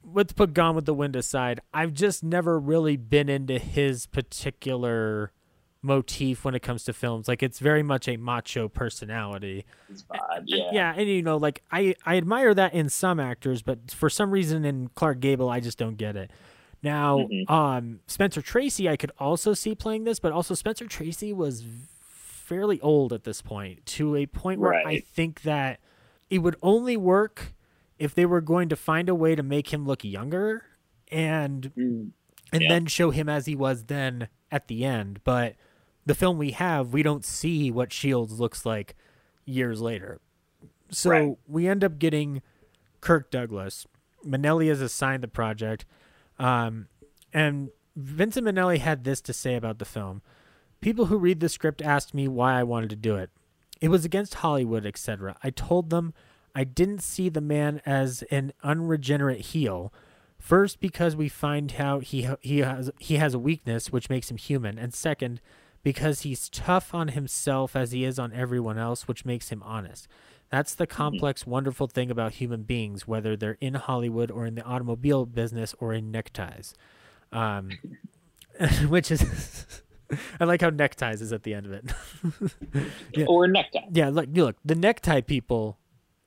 let's 0.04 0.34
put 0.34 0.54
Gone 0.54 0.76
with 0.76 0.86
the 0.86 0.94
Wind 0.94 1.16
aside. 1.16 1.60
I've 1.74 1.94
just 1.94 2.24
never 2.24 2.60
really 2.60 2.98
been 2.98 3.30
into 3.30 3.58
his 3.58 4.06
particular 4.06 5.32
motif 5.82 6.46
when 6.46 6.54
it 6.56 6.62
comes 6.62 6.84
to 6.84 6.94
films. 6.94 7.28
Like, 7.28 7.42
it's 7.42 7.60
very 7.60 7.82
much 7.84 8.08
a 8.08 8.18
macho 8.18 8.68
personality. 8.70 9.66
Vibe, 9.92 10.20
And- 10.38 10.50
yeah. 10.50 10.70
yeah, 10.72 10.94
and 10.96 11.08
you 11.10 11.22
know, 11.24 11.38
like 11.38 11.64
I 11.72 11.96
I 12.06 12.18
admire 12.18 12.54
that 12.54 12.74
in 12.74 12.90
some 12.90 13.20
actors, 13.20 13.62
but 13.62 13.92
for 13.92 14.10
some 14.10 14.32
reason 14.32 14.64
in 14.66 14.90
Clark 14.96 15.20
Gable, 15.20 15.50
I 15.50 15.60
just 15.60 15.78
don't 15.78 15.96
get 15.98 16.16
it. 16.16 16.32
Now, 16.84 17.28
um, 17.48 18.00
Spencer 18.08 18.42
Tracy, 18.42 18.90
I 18.90 18.96
could 18.98 19.12
also 19.20 19.54
see 19.54 19.76
playing 19.76 20.04
this, 20.04 20.20
but 20.20 20.32
also 20.32 20.56
Spencer 20.56 20.88
Tracy 20.88 21.32
was 21.32 21.64
fairly 22.02 22.82
old 22.82 23.14
at 23.14 23.24
this 23.24 23.42
point, 23.42 23.86
to 23.86 24.16
a 24.16 24.26
point 24.26 24.60
where 24.60 24.74
I 24.74 25.00
think 25.00 25.44
that 25.44 25.80
it 26.30 26.40
would 26.40 26.56
only 26.64 26.98
work 26.98 27.54
if 28.00 28.16
they 28.16 28.26
were 28.26 28.42
going 28.42 28.68
to 28.70 28.76
find 28.76 29.10
a 29.10 29.16
way 29.16 29.36
to 29.36 29.44
make 29.44 29.72
him 29.72 29.86
look 29.86 30.04
younger 30.04 30.66
and 31.12 31.72
and 32.54 32.62
Yeah. 32.64 32.68
then 32.70 32.86
show 32.88 33.12
him 33.12 33.30
as 33.30 33.46
he 33.46 33.56
was 33.56 33.86
then 33.86 34.28
at 34.52 34.68
the 34.68 34.84
end. 34.84 35.22
But 35.24 35.56
the 36.06 36.16
film 36.16 36.38
we 36.38 36.52
have, 36.52 36.94
we 36.94 37.04
don't 37.04 37.26
see 37.26 37.72
what 37.72 37.94
Shields 37.94 38.40
looks 38.40 38.66
like 38.66 38.96
years 39.46 39.82
later. 39.82 40.20
So 40.90 41.10
Right. 41.10 41.38
we 41.48 41.68
end 41.68 41.84
up 41.84 42.00
getting 42.00 42.42
Kirk 43.00 43.32
Douglas. 43.32 43.86
Minnelli 44.26 44.70
is 44.70 44.82
assigned 44.82 45.24
the 45.24 45.28
project. 45.28 45.86
Um, 46.38 46.88
and 47.34 47.70
Vincent 47.96 48.46
Minnelli 48.48 48.80
had 48.80 49.04
this 49.04 49.22
to 49.22 49.34
say 49.34 49.56
about 49.56 49.80
the 49.80 49.86
film. 49.86 50.22
People 50.82 51.06
who 51.06 51.18
read 51.18 51.40
the 51.40 51.50
script 51.50 51.82
asked 51.82 52.14
me 52.14 52.28
why 52.28 52.60
I 52.60 52.64
wanted 52.64 52.90
to 52.92 52.96
do 52.96 53.16
it. 53.16 53.30
It 53.80 53.90
was 53.90 54.06
against 54.06 54.36
Hollywood, 54.36 54.86
etc. 54.86 55.38
I 55.44 55.50
told 55.50 55.90
them 55.90 56.14
I 56.54 56.64
didn't 56.64 57.02
see 57.02 57.30
the 57.30 57.42
man 57.42 57.82
as 57.86 58.24
an 58.32 58.54
unregenerate 58.64 59.42
heel. 59.42 59.94
First, 60.38 60.80
because 60.80 61.16
we 61.16 61.30
find 61.30 61.76
out 61.80 62.06
he 62.06 62.28
he 62.42 62.60
has 62.60 62.90
he 63.00 63.16
has 63.18 63.34
a 63.36 63.40
weakness 63.40 63.92
which 63.92 64.10
makes 64.10 64.30
him 64.32 64.38
human, 64.38 64.78
and 64.80 64.92
second, 64.94 65.40
because 65.84 66.22
he's 66.22 66.50
tough 66.50 66.94
on 66.94 67.10
himself 67.10 67.76
as 67.76 67.92
he 67.92 68.04
is 68.04 68.20
on 68.20 68.34
everyone 68.34 68.78
else, 68.78 69.08
which 69.08 69.26
makes 69.26 69.50
him 69.50 69.64
honest. 69.64 70.08
That's 70.50 70.76
the 70.76 70.86
complex, 70.86 71.48
wonderful 71.48 71.88
thing 71.88 72.12
about 72.12 72.34
human 72.34 72.64
beings, 72.64 73.08
whether 73.08 73.38
they're 73.38 73.58
in 73.62 73.76
Hollywood 73.76 74.30
or 74.30 74.46
in 74.46 74.56
the 74.56 74.64
automobile 74.64 75.26
business 75.26 75.74
or 75.80 75.94
in 75.94 76.12
neckties. 76.12 76.74
Um, 77.32 77.70
which 78.88 79.12
is, 79.12 79.66
I 80.40 80.44
like 80.44 80.62
how 80.62 80.70
neckties 80.70 81.22
is 81.22 81.32
at 81.32 81.44
the 81.44 81.54
end 81.54 81.68
of 81.68 81.72
it. 81.72 81.92
yeah. 83.16 83.26
Or 83.28 83.48
necktie. 83.48 83.80
Yeah, 83.92 84.10
look, 84.10 84.28
look, 84.34 84.58
the 84.66 84.76
necktie 84.76 85.22
people 85.22 85.78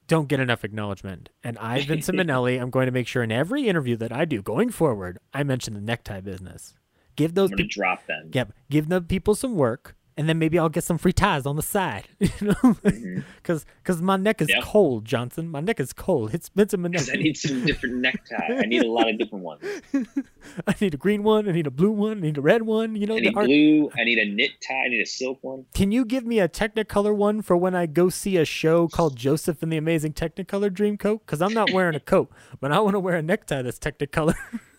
don't 0.06 0.28
get 0.28 0.40
enough 0.40 0.64
acknowledgement. 0.64 1.28
And 1.42 1.58
I, 1.58 1.84
Vincent 1.84 2.18
Minnelli, 2.18 2.60
I'm 2.60 2.70
going 2.70 2.86
to 2.86 2.92
make 2.92 3.06
sure 3.06 3.22
in 3.22 3.32
every 3.32 3.68
interview 3.68 3.96
that 3.98 4.12
I 4.12 4.24
do 4.24 4.40
going 4.42 4.70
forward, 4.70 5.18
I 5.34 5.42
mention 5.42 5.74
the 5.74 5.80
necktie 5.80 6.20
business. 6.20 6.74
Give 7.16 7.34
those 7.34 7.50
I'm 7.50 7.56
gonna 7.56 7.64
peop- 7.64 7.72
drop 7.72 8.06
them. 8.06 8.30
Yep, 8.32 8.52
give 8.70 8.88
the 8.88 9.00
people 9.00 9.34
some 9.34 9.54
work, 9.54 9.94
and 10.16 10.28
then 10.28 10.38
maybe 10.38 10.58
I'll 10.58 10.68
get 10.68 10.84
some 10.84 10.98
free 10.98 11.12
ties 11.12 11.46
on 11.46 11.56
the 11.56 11.62
side. 11.62 12.08
You 12.20 12.30
know, 12.48 12.54
Mm-hmm. 12.54 13.20
because 13.36 13.64
because 13.82 14.00
my 14.00 14.16
neck 14.16 14.40
is 14.40 14.48
Yeah. 14.48 14.60
cold, 14.62 15.04
Johnson. 15.04 15.48
My 15.48 15.60
neck 15.60 15.78
is 15.78 15.92
cold. 15.92 16.32
It's 16.34 16.48
Vincent 16.48 16.82
Because 16.82 17.10
I 17.10 17.14
need 17.16 17.36
some 17.36 17.64
different 17.66 17.96
necktie. 17.96 18.36
I 18.62 18.62
need 18.66 18.82
a 18.82 18.90
lot 18.90 19.08
of 19.10 19.18
different 19.18 19.44
ones. 19.44 19.62
I 20.66 20.74
need 20.80 20.94
a 20.94 20.96
green 20.96 21.22
one. 21.22 21.48
I 21.48 21.52
need 21.52 21.66
a 21.66 21.70
blue 21.70 21.90
one. 21.90 22.18
I 22.18 22.20
need 22.22 22.38
a 22.38 22.40
red 22.40 22.62
one. 22.62 22.96
You 22.96 23.06
know, 23.06 23.14
I 23.16 23.20
the 23.20 23.26
need 23.26 23.36
art- 23.36 23.46
blue. 23.46 23.90
I 23.98 24.04
need 24.04 24.18
a 24.18 24.24
knit 24.24 24.52
tie. 24.66 24.84
I 24.86 24.88
need 24.88 25.00
a 25.02 25.06
silk 25.06 25.38
one. 25.42 25.66
Can 25.74 25.92
you 25.92 26.04
give 26.04 26.24
me 26.24 26.38
a 26.40 26.48
Technicolor 26.48 27.14
one 27.14 27.42
for 27.42 27.56
when 27.56 27.74
I 27.74 27.86
go 27.86 28.08
see 28.08 28.36
a 28.38 28.44
show 28.44 28.88
called 28.88 29.16
Joseph 29.16 29.62
and 29.62 29.70
the 29.72 29.76
Amazing 29.76 30.14
Technicolor 30.14 30.70
Dreamcoat? 30.70 31.20
Because 31.20 31.42
I'm 31.42 31.52
not 31.54 31.72
wearing 31.72 31.94
a 31.94 32.00
coat, 32.00 32.30
but 32.60 32.72
I 32.72 32.80
want 32.80 32.94
to 32.94 33.00
wear 33.00 33.16
a 33.16 33.22
necktie 33.22 33.62
that's 33.62 33.78
Technicolor. 33.78 34.34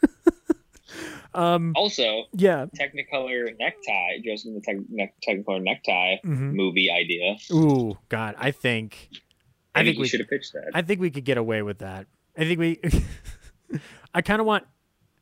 um, 1.36 1.74
Also, 1.76 2.24
yeah. 2.34 2.66
Technicolor 2.80 3.56
necktie. 3.60 4.20
Joseph 4.24 4.54
the 4.56 4.62
tech, 4.62 4.78
neck, 4.90 5.14
Technicolor 5.28 5.62
necktie 5.62 6.16
Mhm. 6.26 6.54
movie 6.54 6.90
idea. 6.90 7.36
Ooh, 7.52 7.98
God, 8.10 8.36
I 8.38 8.52
think, 8.52 9.10
I, 9.76 9.82
I 9.82 9.84
think 9.84 9.96
think 9.96 10.02
we 10.02 10.08
should 10.08 10.20
have 10.22 10.30
pitched 10.30 10.54
that. 10.54 10.72
I 10.74 10.82
think 10.82 11.00
we 11.02 11.10
could 11.12 11.26
get 11.26 11.38
away 11.38 11.62
with 11.62 11.80
that. 11.80 12.08
I 12.38 12.46
think 12.46 12.60
we. 12.60 12.80
I 14.14 14.22
kind 14.22 14.40
of 14.40 14.46
want 14.46 14.64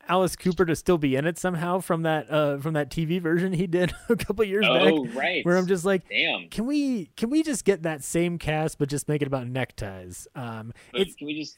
Alice 0.08 0.36
Cooper 0.36 0.64
to 0.66 0.76
still 0.76 0.98
be 0.98 1.16
in 1.16 1.26
it 1.26 1.38
somehow 1.38 1.80
from 1.80 2.02
that 2.02 2.30
uh 2.30 2.58
from 2.58 2.74
that 2.74 2.90
TV 2.90 3.20
version 3.20 3.52
he 3.52 3.66
did 3.66 3.92
a 4.08 4.16
couple 4.16 4.44
years 4.44 4.66
Oh, 4.68 5.04
back. 5.04 5.14
right. 5.16 5.46
Where 5.46 5.56
I'm 5.56 5.66
just 5.66 5.84
like, 5.84 6.08
Damn. 6.08 6.48
can 6.50 6.66
we 6.66 7.06
can 7.16 7.30
we 7.30 7.42
just 7.42 7.64
get 7.64 7.82
that 7.84 8.04
same 8.04 8.38
cast 8.38 8.78
but 8.78 8.88
just 8.88 9.08
make 9.08 9.22
it 9.22 9.26
about 9.26 9.48
neckties? 9.48 10.28
Um, 10.34 10.72
But 10.92 11.00
it's 11.02 11.14
can 11.14 11.26
we 11.26 11.40
just 11.40 11.56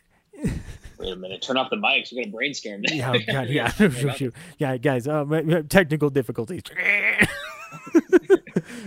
wait 0.99 1.13
a 1.13 1.17
minute? 1.17 1.43
Turn 1.43 1.57
off 1.57 1.71
the 1.71 1.77
mics. 1.77 2.13
We're 2.13 2.23
gonna 2.25 2.33
brainstorm. 2.37 2.83
This. 2.83 2.95
yeah, 2.95 3.13
oh, 3.15 3.19
God, 3.33 3.49
yeah, 3.49 3.73
yeah, 4.59 4.77
guys, 4.77 5.07
uh, 5.09 5.25
we- 5.27 5.43
we 5.43 5.53
have 5.55 5.69
technical 5.69 6.11
difficulties. 6.11 6.63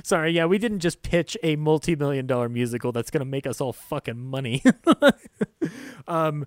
Sorry, 0.03 0.31
yeah, 0.31 0.45
we 0.45 0.57
didn't 0.57 0.79
just 0.79 1.01
pitch 1.03 1.37
a 1.43 1.55
multi-million 1.55 2.25
dollar 2.27 2.49
musical 2.49 2.91
that's 2.91 3.11
gonna 3.11 3.25
make 3.25 3.45
us 3.45 3.61
all 3.61 3.73
fucking 3.73 4.17
money. 4.19 4.63
um, 6.07 6.45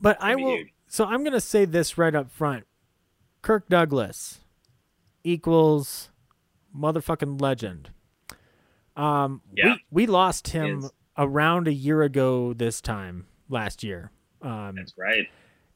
but 0.00 0.16
I 0.20 0.34
will. 0.36 0.56
huge. 0.56 0.68
So 0.86 1.04
I'm 1.04 1.24
gonna 1.24 1.40
say 1.40 1.64
this 1.64 1.98
right 1.98 2.14
up 2.14 2.30
front: 2.30 2.64
Kirk 3.42 3.68
Douglas 3.68 4.40
equals 5.24 6.10
motherfucking 6.76 7.40
legend. 7.40 7.90
Um, 8.96 9.42
Yeah. 9.56 9.74
we, 9.90 10.04
we 10.04 10.06
lost 10.06 10.48
him 10.48 10.88
around 11.16 11.68
a 11.68 11.72
year 11.72 12.02
ago 12.02 12.52
this 12.52 12.80
time 12.80 13.26
last 13.48 13.82
year. 13.82 14.10
Um, 14.42 14.76
That's 14.76 14.94
right. 14.98 15.26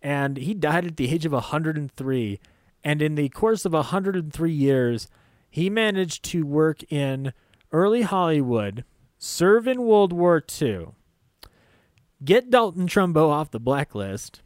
and 0.03 0.37
he 0.37 0.55
died 0.55 0.87
at 0.87 0.97
the 0.97 1.11
age 1.13 1.27
of 1.27 1.33
103 1.33 2.41
and 2.83 3.03
in 3.03 3.15
the 3.15 3.29
course 3.31 3.65
of 3.65 3.73
103 3.73 4.53
years 4.53 5.09
he 5.51 5.69
managed 5.71 6.25
to 6.25 6.45
work 6.47 6.83
in 6.93 7.33
early 7.73 8.03
hollywood 8.03 8.85
serve 9.19 9.67
in 9.69 9.83
world 9.83 10.13
war 10.13 10.43
ii 10.63 10.87
get 12.25 12.51
dalton 12.51 12.87
trumbo 12.87 13.29
off 13.31 13.51
the 13.51 13.61
blacklist 13.61 14.41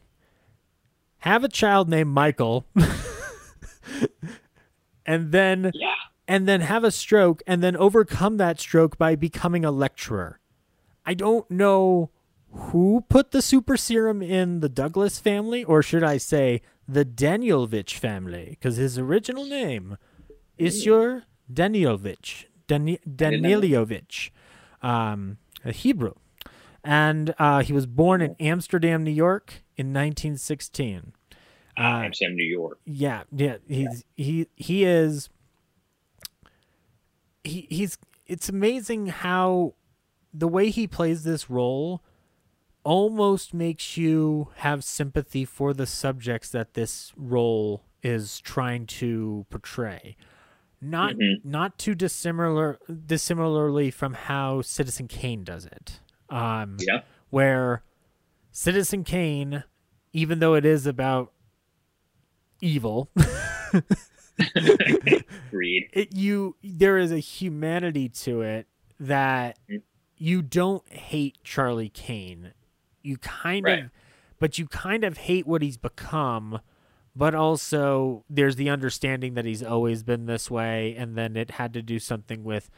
have 1.18 1.44
a 1.44 1.48
child 1.48 1.88
named 1.88 2.10
michael 2.10 2.66
and 5.06 5.32
then 5.32 5.70
Yeah. 5.74 5.94
and 6.26 6.46
then 6.48 6.60
have 6.62 6.84
a 6.84 6.90
stroke 6.90 7.42
and 7.46 7.62
then 7.62 7.76
overcome 7.76 8.36
that 8.38 8.60
stroke 8.60 8.98
by 8.98 9.14
becoming 9.16 9.64
a 9.64 9.70
lecturer. 9.70 10.38
I 11.06 11.14
don't 11.14 11.50
know 11.50 12.10
who 12.50 13.04
put 13.08 13.30
the 13.30 13.42
super 13.42 13.76
serum 13.76 14.22
in 14.22 14.60
the 14.60 14.68
Douglas 14.68 15.18
family, 15.18 15.64
or 15.64 15.82
should 15.82 16.02
I 16.02 16.16
say 16.16 16.62
the 16.86 17.04
Danielovich 17.04 17.94
family, 17.94 18.48
because 18.50 18.76
his 18.76 18.98
original 18.98 19.44
name 19.44 19.98
is 20.56 20.86
your 20.86 21.24
Danielovich. 21.52 22.46
Dan- 22.66 22.98
Danilovich. 23.08 24.30
um, 24.82 25.38
a 25.64 25.72
Hebrew, 25.72 26.14
and 26.84 27.34
uh, 27.38 27.62
he 27.62 27.72
was 27.72 27.86
born 27.86 28.20
in 28.22 28.36
Amsterdam, 28.38 29.02
New 29.04 29.10
York, 29.10 29.62
in 29.76 29.88
1916. 29.88 31.12
Uh, 31.76 31.80
Amsterdam, 31.80 32.36
New 32.36 32.44
York. 32.44 32.78
Yeah, 32.84 33.22
yeah. 33.32 33.56
He's 33.68 34.04
he 34.16 34.46
he 34.56 34.84
is. 34.84 35.28
He 37.44 37.66
he's. 37.70 37.98
It's 38.26 38.48
amazing 38.48 39.06
how 39.06 39.74
the 40.34 40.48
way 40.48 40.70
he 40.70 40.86
plays 40.86 41.24
this 41.24 41.48
role 41.48 42.02
almost 42.88 43.52
makes 43.52 43.98
you 43.98 44.48
have 44.56 44.82
sympathy 44.82 45.44
for 45.44 45.74
the 45.74 45.84
subjects 45.84 46.48
that 46.48 46.72
this 46.72 47.12
role 47.16 47.84
is 48.02 48.40
trying 48.40 48.86
to 48.86 49.44
portray. 49.50 50.16
Not 50.80 51.16
not 51.44 51.76
too 51.76 51.94
dissimilar 51.94 52.78
dissimilarly 53.04 53.90
from 53.90 54.14
how 54.14 54.62
Citizen 54.62 55.06
Kane 55.06 55.44
does 55.44 55.66
it. 55.66 56.00
Um, 56.30 56.78
Yeah. 56.80 57.00
where 57.28 57.82
Citizen 58.52 59.04
Kane, 59.04 59.64
even 60.14 60.38
though 60.38 60.54
it 60.54 60.64
is 60.64 60.86
about 60.86 61.32
evil, 62.62 63.10
Agreed. 64.56 65.90
it 65.92 66.16
you 66.16 66.56
there 66.62 66.96
is 66.96 67.12
a 67.12 67.18
humanity 67.18 68.08
to 68.08 68.40
it 68.40 68.66
that 68.98 69.58
you 70.16 70.40
don't 70.40 70.88
hate 70.90 71.36
Charlie 71.44 71.90
Kane. 71.90 72.52
You 73.02 73.16
kind 73.18 73.64
Right. 73.64 73.84
of 73.84 73.90
but 74.38 74.58
you 74.58 74.66
kind 74.66 75.02
of 75.04 75.16
hate 75.18 75.46
what 75.46 75.62
he's 75.62 75.76
become, 75.76 76.60
but 77.16 77.34
also 77.34 78.24
there's 78.30 78.54
the 78.56 78.70
understanding 78.70 79.34
that 79.34 79.44
he's 79.44 79.62
always 79.64 80.02
been 80.04 80.26
this 80.26 80.48
way 80.50 80.94
and 80.96 81.16
then 81.16 81.36
it 81.36 81.52
had 81.52 81.72
to 81.74 81.82
do 81.82 81.98
something 81.98 82.44
with 82.44 82.70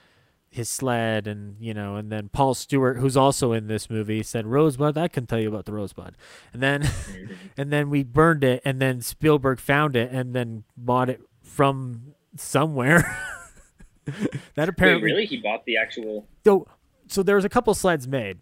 his 0.53 0.68
sled 0.68 1.29
and 1.29 1.55
you 1.61 1.73
know 1.73 1.95
and 1.97 2.11
then 2.11 2.29
Paul 2.29 2.55
Stewart 2.55 2.97
who's 2.97 3.16
also 3.16 3.53
in 3.53 3.66
this 3.68 3.89
movie 3.91 4.23
said 4.25 4.47
Rosebud 4.47 4.99
I 4.99 5.07
can 5.07 5.25
tell 5.27 5.39
you 5.39 5.49
about 5.49 5.64
the 5.66 5.73
Rosebud 5.73 6.16
and 6.53 6.61
then 6.62 6.89
and 7.57 7.71
then 7.73 7.89
we 7.89 8.03
burned 8.03 8.43
it 8.43 8.61
and 8.64 8.81
then 8.83 9.01
Spielberg 9.01 9.61
found 9.61 9.95
it 9.95 10.11
and 10.11 10.35
then 10.35 10.64
bought 10.77 11.09
it 11.09 11.21
from 11.43 12.14
somewhere 12.37 13.16
that 14.07 14.16
Wait, 14.57 14.68
apparently 14.68 15.05
really? 15.12 15.27
He 15.27 15.37
bought 15.37 15.64
the 15.66 15.77
actual. 15.77 16.27
so 16.45 16.66
so 17.07 17.23
there 17.23 17.37
was 17.37 17.45
a 17.45 17.49
couple 17.49 17.73
sleds 17.75 18.09
made 18.09 18.39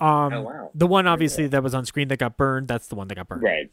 um 0.00 0.32
Oh, 0.32 0.42
wow. 0.42 0.70
the 0.74 0.86
one 0.86 1.06
obviously 1.06 1.46
that 1.48 1.62
was 1.62 1.74
on 1.74 1.84
screen 1.84 2.08
that 2.08 2.18
got 2.18 2.36
burned 2.36 2.68
that's 2.68 2.86
the 2.88 2.94
one 2.94 3.08
that 3.08 3.14
got 3.16 3.28
burned 3.28 3.42
Right. 3.42 3.70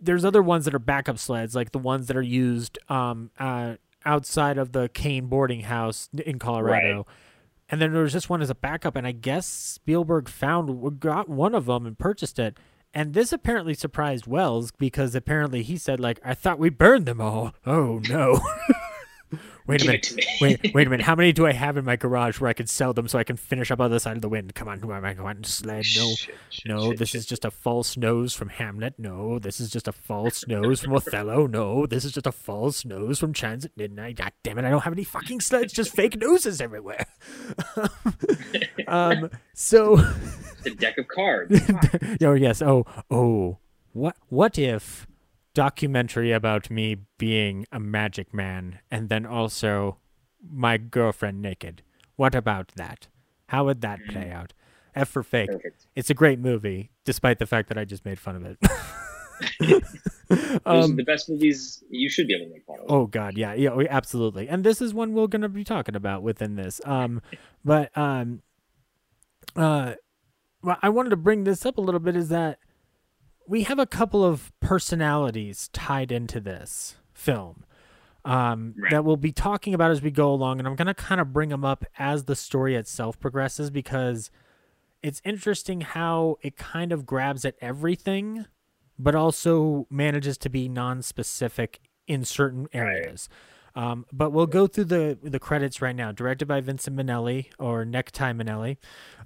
there's 0.00 0.24
other 0.24 0.42
ones 0.42 0.64
that 0.66 0.74
are 0.74 0.78
backup 0.78 1.18
sleds, 1.18 1.54
like 1.54 1.72
the 1.72 1.78
ones 1.78 2.06
that 2.08 2.16
are 2.16 2.22
used 2.22 2.78
um, 2.88 3.30
uh, 3.38 3.74
outside 4.04 4.58
of 4.58 4.72
the 4.72 4.88
Kane 4.90 5.26
boarding 5.26 5.60
house 5.62 6.08
in 6.26 6.38
Colorado. 6.38 6.96
Right. 6.98 7.06
And 7.70 7.80
then 7.80 7.92
there 7.94 8.02
was 8.02 8.12
just 8.12 8.28
one 8.28 8.42
as 8.42 8.50
a 8.50 8.54
backup, 8.54 8.94
and 8.96 9.06
I 9.06 9.12
guess 9.12 9.46
Spielberg 9.46 10.28
found 10.28 11.00
got 11.00 11.28
one 11.30 11.54
of 11.54 11.64
them 11.64 11.86
and 11.86 11.98
purchased 11.98 12.38
it. 12.38 12.58
And 12.92 13.14
this 13.14 13.32
apparently 13.32 13.72
surprised 13.72 14.26
Welles 14.26 14.70
because 14.72 15.14
apparently 15.14 15.62
he 15.62 15.78
said 15.78 15.98
like, 15.98 16.20
"I 16.22 16.34
thought 16.34 16.58
we 16.58 16.68
burned 16.68 17.06
them 17.06 17.22
all." 17.22 17.54
Oh 17.64 18.00
no! 18.06 18.40
wait 19.66 19.82
a 19.82 19.86
minute. 19.86 20.14
wait, 20.40 20.60
wait 20.74 20.86
a 20.86 20.90
minute. 20.90 21.04
How 21.04 21.14
many 21.14 21.32
do 21.32 21.46
I 21.46 21.52
have 21.52 21.76
in 21.76 21.84
my 21.84 21.96
garage 21.96 22.40
where 22.40 22.50
I 22.50 22.52
can 22.52 22.66
sell 22.66 22.92
them 22.92 23.08
so 23.08 23.18
I 23.18 23.24
can 23.24 23.36
finish 23.36 23.70
up 23.70 23.80
other 23.80 23.98
side 23.98 24.16
of 24.16 24.22
the 24.22 24.28
wind? 24.28 24.54
Come 24.54 24.68
on, 24.68 24.80
come 24.80 24.90
on, 24.90 25.14
come 25.14 25.26
on, 25.26 25.44
sled. 25.44 25.84
No, 25.96 26.14
Shit, 26.14 26.34
shit, 26.50 26.66
no, 26.66 26.90
shit, 26.90 26.98
this 26.98 27.14
is 27.14 27.26
just 27.26 27.44
a 27.44 27.50
false 27.50 27.96
nose 27.96 28.34
from 28.34 28.48
Hamlet. 28.48 28.94
No, 28.98 29.38
this 29.38 29.60
is 29.60 29.70
just 29.70 29.88
a 29.88 29.92
false 29.92 30.46
nose 30.46 30.80
from 30.80 30.94
Othello. 30.94 31.46
No, 31.46 31.86
this 31.86 32.04
is 32.04 32.12
just 32.12 32.26
a 32.26 32.32
false 32.32 32.84
nose 32.84 33.18
from 33.18 33.32
Chimes 33.32 33.64
at 33.64 33.76
Midnight. 33.76 34.16
God 34.16 34.32
damn 34.42 34.58
it, 34.58 34.64
I 34.64 34.70
don't 34.70 34.82
have 34.82 34.92
any 34.92 35.04
fucking 35.04 35.40
sleds, 35.40 35.72
just 35.72 35.94
fake 35.94 36.16
noses 36.20 36.60
everywhere. 36.60 37.06
um, 38.86 39.30
so, 39.54 39.96
The 40.62 40.74
deck 40.76 40.98
of 40.98 41.08
cards. 41.08 41.60
oh 42.22 42.34
yes, 42.34 42.62
oh, 42.62 42.84
oh, 43.10 43.58
what, 43.92 44.16
what 44.28 44.58
if 44.58 45.06
documentary 45.54 46.32
about 46.32 46.70
me 46.70 46.96
being 47.18 47.66
a 47.72 47.80
magic 47.80 48.34
man 48.34 48.80
and 48.90 49.08
then 49.08 49.24
also 49.24 49.98
my 50.48 50.76
girlfriend 50.76 51.40
naked? 51.40 51.82
What 52.16 52.34
about 52.34 52.72
that? 52.76 53.08
How 53.48 53.64
would 53.64 53.80
that 53.82 54.00
play 54.08 54.30
out? 54.30 54.52
F 54.94 55.08
for 55.08 55.22
fake. 55.22 55.50
Perfect. 55.50 55.86
It's 55.96 56.10
a 56.10 56.14
great 56.14 56.38
movie, 56.38 56.90
despite 57.04 57.38
the 57.38 57.46
fact 57.46 57.68
that 57.68 57.78
I 57.78 57.84
just 57.84 58.04
made 58.04 58.18
fun 58.18 58.36
of 58.36 58.44
it. 58.44 58.58
Those 60.28 60.40
are 60.64 60.84
um, 60.84 60.96
the 60.96 61.04
best 61.04 61.28
movies 61.28 61.82
you 61.90 62.08
should 62.08 62.26
be 62.28 62.34
able 62.34 62.46
to 62.46 62.52
make 62.52 62.64
fun 62.64 62.78
of. 62.80 62.86
oh 62.88 63.06
God, 63.06 63.36
yeah, 63.36 63.54
yeah, 63.54 63.74
we- 63.74 63.88
absolutely. 63.88 64.48
And 64.48 64.62
this 64.64 64.80
is 64.80 64.94
one 64.94 65.12
we're 65.12 65.26
gonna 65.26 65.48
be 65.48 65.64
talking 65.64 65.96
about 65.96 66.22
within 66.22 66.54
this. 66.54 66.80
Um, 66.84 67.20
but 67.64 67.96
um, 67.98 68.42
uh, 69.56 69.94
well, 70.62 70.78
I 70.82 70.88
wanted 70.88 71.10
to 71.10 71.16
bring 71.16 71.44
this 71.44 71.66
up 71.66 71.76
a 71.78 71.80
little 71.80 72.00
bit. 72.00 72.16
Is 72.16 72.28
that 72.28 72.58
we 73.46 73.62
have 73.64 73.78
a 73.78 73.86
couple 73.86 74.24
of 74.24 74.52
personalities 74.60 75.68
tied 75.72 76.10
into 76.12 76.40
this 76.40 76.96
film 77.12 77.64
um, 78.24 78.74
Right. 78.78 78.90
that 78.90 79.04
we'll 79.04 79.16
be 79.16 79.32
talking 79.32 79.74
about 79.74 79.90
as 79.90 80.00
we 80.02 80.10
go 80.10 80.32
along, 80.32 80.58
and 80.58 80.66
I'm 80.66 80.76
gonna 80.76 80.94
kind 80.94 81.20
of 81.20 81.32
bring 81.32 81.50
them 81.50 81.64
up 81.64 81.84
as 81.98 82.24
the 82.24 82.34
story 82.36 82.74
itself 82.74 83.18
progresses 83.20 83.70
because 83.70 84.30
it's 85.02 85.20
interesting 85.24 85.82
how 85.82 86.36
it 86.42 86.56
kind 86.56 86.90
of 86.92 87.04
grabs 87.04 87.44
at 87.44 87.54
everything, 87.60 88.46
but 88.98 89.14
also 89.14 89.86
manages 89.90 90.38
to 90.38 90.48
be 90.48 90.68
non-specific 90.68 91.80
in 92.06 92.24
certain 92.24 92.68
areas. 92.72 93.28
Um, 93.76 94.06
but 94.12 94.30
we'll 94.30 94.46
go 94.46 94.66
through 94.66 94.84
the 94.84 95.18
the 95.22 95.40
credits 95.40 95.82
right 95.82 95.96
now. 95.96 96.12
Directed 96.12 96.46
by 96.46 96.60
Vincent 96.60 96.96
Minnelli 96.96 97.46
or 97.58 97.84
Necktie 97.84 98.32
Minnelli, 98.32 98.76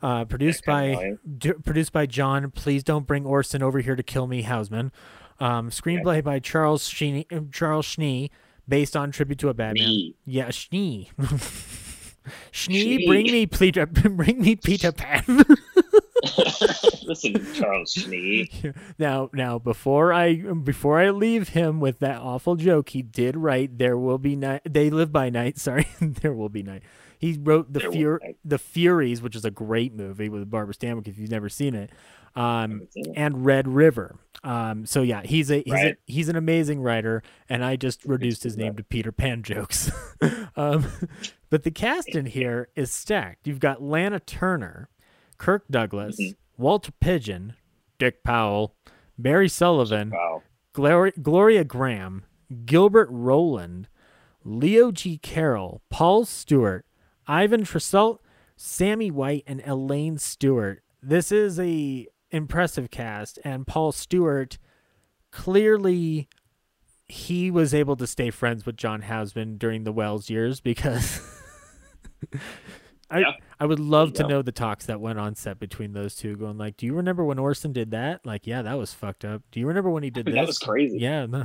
uh, 0.00 0.24
produced 0.24 0.66
Necktie 0.66 0.94
by 0.94 1.12
d- 1.38 1.52
produced 1.52 1.92
by 1.92 2.06
John. 2.06 2.50
Please 2.50 2.82
don't 2.82 3.06
bring 3.06 3.26
Orson 3.26 3.62
over 3.62 3.80
here 3.80 3.94
to 3.96 4.02
kill 4.02 4.26
me, 4.26 4.42
Houseman. 4.42 4.90
Um, 5.40 5.70
screenplay 5.70 6.24
by 6.24 6.38
Charles 6.40 6.88
Schnee, 6.88 7.26
Charles 7.52 7.84
Schnee, 7.86 8.30
based 8.66 8.96
on 8.96 9.10
tribute 9.12 9.38
to 9.40 9.50
a 9.50 9.54
bad 9.54 9.76
man. 9.76 10.14
Yeah, 10.24 10.50
Schnee. 10.50 11.10
Schnee, 12.50 12.96
Schnee. 12.96 13.06
bring 13.06 13.26
me 13.26 13.46
Peter, 13.46 13.86
bring 13.86 14.40
me 14.40 14.56
Peter 14.56 14.92
Pan. 14.92 15.22
Listen, 17.04 17.46
Charles 17.54 17.92
Schnee. 17.92 18.50
now, 18.98 19.30
now 19.32 19.58
before 19.58 20.12
I 20.12 20.34
before 20.36 20.98
I 21.00 21.10
leave 21.10 21.50
him 21.50 21.80
with 21.80 22.00
that 22.00 22.20
awful 22.20 22.56
joke, 22.56 22.90
he 22.90 23.02
did 23.02 23.36
write 23.36 23.78
"There 23.78 23.96
will 23.96 24.18
be 24.18 24.36
night." 24.36 24.62
They 24.68 24.90
live 24.90 25.12
by 25.12 25.30
night. 25.30 25.58
Sorry, 25.68 25.86
there 26.00 26.32
will 26.32 26.48
be 26.48 26.62
night. 26.62 26.82
He 27.18 27.36
wrote 27.40 27.72
the 27.72 27.80
Fur- 27.80 28.20
the 28.44 28.58
Furies, 28.58 29.20
which 29.22 29.34
is 29.34 29.44
a 29.44 29.50
great 29.50 29.92
movie 29.94 30.28
with 30.28 30.48
Barbara 30.50 30.74
Stanwyck. 30.74 31.08
If 31.08 31.18
you've 31.18 31.30
never 31.30 31.48
seen 31.48 31.74
it, 31.74 31.90
um, 32.36 32.86
seen 32.90 33.06
it. 33.10 33.14
and 33.16 33.44
Red 33.44 33.66
River. 33.68 34.16
Um, 34.44 34.86
so 34.86 35.02
yeah, 35.02 35.22
he's 35.24 35.50
a 35.50 35.62
he's 35.64 35.72
Right. 35.72 35.94
a, 35.94 36.12
he's 36.12 36.28
an 36.28 36.36
amazing 36.36 36.80
writer, 36.80 37.22
and 37.48 37.64
I 37.64 37.74
just 37.76 38.04
reduced 38.04 38.44
his 38.44 38.56
name 38.56 38.76
to 38.76 38.84
Peter 38.84 39.10
Pan 39.10 39.42
jokes. 39.42 39.90
um, 40.56 40.86
but 41.50 41.64
the 41.64 41.70
cast 41.72 42.10
in 42.10 42.26
here 42.26 42.68
is 42.76 42.92
stacked. 42.92 43.48
You've 43.48 43.58
got 43.58 43.82
Lana 43.82 44.20
Turner, 44.20 44.88
Kirk 45.38 45.64
Douglas, 45.70 46.16
Mm-hmm. 46.18 46.62
Walter 46.62 46.92
Pidgeon, 47.00 47.54
Dick 47.98 48.22
Powell, 48.24 48.74
Barry 49.16 49.48
Sullivan, 49.48 50.10
Wow. 50.10 50.42
Gloria, 50.72 51.12
Gloria 51.22 51.64
Grahame, 51.64 52.22
Gilbert 52.64 53.08
Roland, 53.10 53.88
Leo 54.44 54.90
G. 54.90 55.18
Carroll, 55.18 55.82
Paul 55.90 56.24
Stewart, 56.24 56.84
Ivan 57.26 57.62
Triesault, 57.64 58.18
Sammy 58.56 59.10
White, 59.10 59.44
and 59.46 59.62
Elaine 59.64 60.18
Stewart. 60.18 60.82
This 61.02 61.30
is 61.30 61.60
a 61.60 62.06
impressive 62.30 62.90
cast, 62.90 63.38
and 63.44 63.66
Paul 63.66 63.92
Stewart 63.92 64.58
clearly 65.30 66.28
he 67.06 67.50
was 67.50 67.72
able 67.72 67.96
to 67.96 68.06
stay 68.06 68.30
friends 68.30 68.66
with 68.66 68.76
John 68.76 69.02
Houseman 69.02 69.58
during 69.58 69.84
the 69.84 69.92
Welles 69.92 70.28
years 70.28 70.60
because 70.60 71.20
I 73.10 73.20
Yeah. 73.20 73.32
I 73.60 73.66
would 73.66 73.80
love 73.80 74.12
to 74.14 74.26
know 74.26 74.42
the 74.42 74.52
talks 74.52 74.86
that 74.86 75.00
went 75.00 75.18
on 75.18 75.34
set 75.34 75.58
between 75.58 75.92
those 75.92 76.14
two, 76.14 76.36
going 76.36 76.58
like, 76.58 76.76
"Do 76.76 76.86
you 76.86 76.94
remember 76.94 77.24
when 77.24 77.38
Orson 77.38 77.72
did 77.72 77.90
that? 77.92 78.24
Like, 78.24 78.46
yeah, 78.46 78.62
that 78.62 78.78
was 78.78 78.92
fucked 78.94 79.24
up. 79.24 79.42
Do 79.50 79.60
you 79.60 79.66
remember 79.66 79.90
when 79.90 80.02
he 80.02 80.10
did 80.10 80.26
That 80.26 80.32
this? 80.32 80.46
was 80.46 80.58
crazy. 80.58 80.98
Yeah, 80.98 81.26
no. 81.26 81.44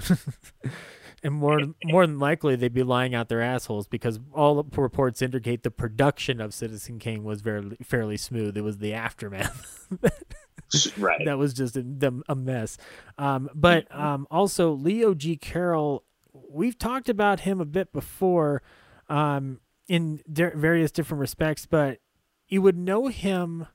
and 1.23 1.33
more 1.33 1.59
more 1.85 2.05
than 2.05 2.19
likely 2.19 2.55
they'd 2.55 2.73
be 2.73 2.83
lying 2.83 3.15
out 3.15 3.29
their 3.29 3.41
assholes 3.41 3.87
because 3.87 4.19
all 4.33 4.61
the 4.61 4.81
reports 4.81 5.21
indicate 5.21 5.63
the 5.63 5.71
production 5.71 6.41
of 6.41 6.53
Citizen 6.53 6.99
Kane 6.99 7.23
was 7.23 7.41
very 7.41 7.77
fairly 7.81 8.17
smooth. 8.17 8.57
It 8.57 8.61
was 8.63 8.77
the 8.79 8.93
aftermath 8.93 9.87
Right. 10.97 11.21
that 11.25 11.37
was 11.37 11.53
just 11.53 11.77
a, 11.77 12.13
a 12.27 12.35
mess. 12.35 12.77
Um, 13.17 13.49
but 13.53 13.93
um, 13.95 14.27
also 14.31 14.71
Leo 14.71 15.13
G. 15.13 15.37
Carroll, 15.37 16.03
we've 16.33 16.77
talked 16.77 17.09
about 17.09 17.41
him 17.41 17.61
a 17.61 17.65
bit 17.65 17.93
before 17.93 18.61
um, 19.07 19.59
in 19.87 20.21
di- 20.31 20.51
various 20.55 20.91
different 20.91 21.19
respects, 21.21 21.65
but 21.65 21.99
you 22.47 22.61
would 22.61 22.77
know 22.77 23.07
him 23.07 23.67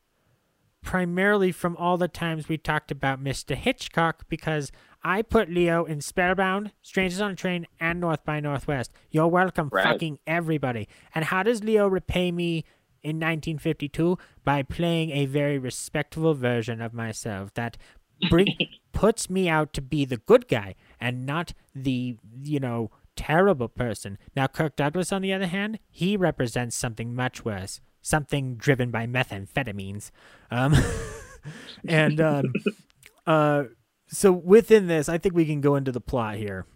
primarily 0.83 1.53
from 1.53 1.77
all 1.77 1.97
the 1.97 2.09
times 2.09 2.49
we 2.49 2.57
talked 2.57 2.91
about 2.91 3.23
Mr. 3.23 3.55
Hitchcock 3.55 4.25
because 4.29 4.71
I 5.03 5.23
put 5.23 5.51
Leo 5.51 5.85
in 5.85 6.01
Spellbound, 6.01 6.73
Strangers 6.83 7.21
on 7.21 7.33
a 7.33 7.35
Train, 7.37 7.67
and 7.81 8.01
North 8.01 8.25
by 8.25 8.41
Northwest. 8.41 8.93
You're 9.11 9.29
welcome, 9.29 9.69
Right. 9.73 9.85
fucking 9.85 10.19
everybody. 10.27 10.89
And 11.15 11.27
how 11.27 11.43
does 11.43 11.63
Leo 11.63 11.87
repay 11.89 12.31
me 12.33 12.65
in 13.03 13.17
1952 13.17 14.19
by 14.45 14.63
playing 14.63 15.11
a 15.11 15.27
very 15.27 15.59
respectable 15.59 16.35
version 16.35 16.81
of 16.81 16.93
myself 16.95 17.53
that 17.55 17.77
bring 18.31 18.47
puts 18.93 19.29
me 19.31 19.49
out 19.49 19.73
to 19.75 19.83
be 19.83 20.05
the 20.05 20.17
good 20.17 20.49
guy 20.49 20.75
and 21.01 21.25
not 21.25 21.53
the 21.75 22.17
you 22.43 22.59
know 22.59 22.91
terrible 23.19 23.69
person. 23.69 24.16
Now 24.37 24.47
Kirk 24.47 24.77
Douglas 24.77 25.12
on 25.12 25.23
the 25.23 25.33
other 25.33 25.49
hand, 25.49 25.81
he 25.91 26.16
represents 26.16 26.77
something 26.77 27.14
much 27.14 27.45
worse, 27.45 27.81
something 28.01 28.55
driven 28.55 28.91
by 28.93 29.07
methamphetamines. 29.07 30.11
Um 30.51 30.77
and 31.89 32.21
um 32.21 32.53
uh 33.27 33.64
so 34.07 34.31
within 34.33 34.87
this, 34.87 35.09
I 35.09 35.19
think 35.19 35.35
we 35.35 35.45
can 35.45 35.61
go 35.61 35.75
into 35.75 35.91
the 35.93 36.01
plot 36.01 36.37
here. 36.37 36.66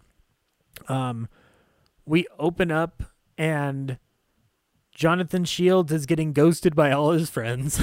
Um 0.89 1.29
we 2.05 2.27
open 2.37 2.71
up 2.71 3.03
and 3.37 3.97
Jonathan 4.91 5.45
Shields 5.45 5.91
is 5.91 6.05
getting 6.05 6.33
ghosted 6.33 6.75
by 6.75 6.91
all 6.91 7.11
his 7.11 7.29
friends. 7.29 7.81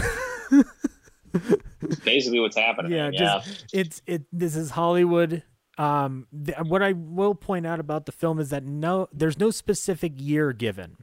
basically 2.04 2.40
what's 2.40 2.56
happening. 2.56 2.92
yeah, 2.92 3.10
Yeah, 3.12 3.40
just 3.44 3.66
it's 3.72 4.02
it. 4.06 4.24
This 4.32 4.54
is 4.54 4.70
Hollywood. 4.70 5.42
Um, 5.80 6.26
th- 6.44 6.58
what 6.66 6.82
I 6.82 6.92
will 6.92 7.34
point 7.34 7.66
out 7.66 7.80
about 7.80 8.04
the 8.04 8.12
film 8.12 8.38
is 8.38 8.50
that 8.50 8.64
no, 8.64 9.08
there's 9.14 9.38
no 9.38 9.50
specific 9.50 10.12
year 10.16 10.52
given. 10.52 10.98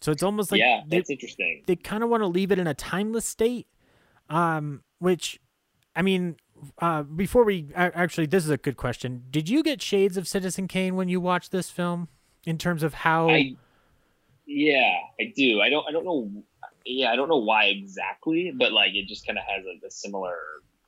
So 0.00 0.12
it's 0.12 0.22
almost 0.22 0.52
like 0.52 0.60
yeah, 0.60 0.82
they, 0.86 0.98
that's 0.98 1.10
interesting. 1.10 1.64
they 1.66 1.74
kind 1.74 2.04
of 2.04 2.08
want 2.08 2.22
to 2.22 2.28
leave 2.28 2.52
it 2.52 2.60
in 2.60 2.68
a 2.68 2.74
timeless 2.74 3.24
state. 3.24 3.66
Um, 4.30 4.84
which, 5.00 5.40
I 5.96 6.02
mean, 6.02 6.36
uh, 6.78 7.02
before 7.02 7.44
we 7.44 7.66
actually, 7.74 8.26
this 8.26 8.44
is 8.44 8.50
a 8.50 8.56
good 8.56 8.76
question. 8.76 9.24
Did 9.30 9.48
you 9.48 9.64
get 9.64 9.82
shades 9.82 10.16
of 10.16 10.28
Citizen 10.28 10.68
Kane 10.68 10.94
when 10.94 11.08
you 11.08 11.20
watched 11.20 11.50
this 11.50 11.68
film? 11.68 12.08
In 12.44 12.58
terms 12.58 12.82
of 12.82 12.94
how, 12.94 13.30
I, 13.30 13.56
yeah, 14.46 14.98
I 15.20 15.32
do. 15.36 15.60
I 15.60 15.70
don't. 15.70 15.88
I 15.88 15.92
don't 15.92 16.04
know. 16.04 16.30
Yeah, 16.84 17.12
I 17.12 17.16
don't 17.16 17.28
know 17.28 17.36
why 17.36 17.66
exactly, 17.66 18.52
but 18.56 18.72
like 18.72 18.94
it 18.94 19.06
just 19.06 19.26
kind 19.26 19.38
of 19.38 19.44
has 19.44 19.64
a, 19.64 19.86
a 19.86 19.90
similar 19.90 20.36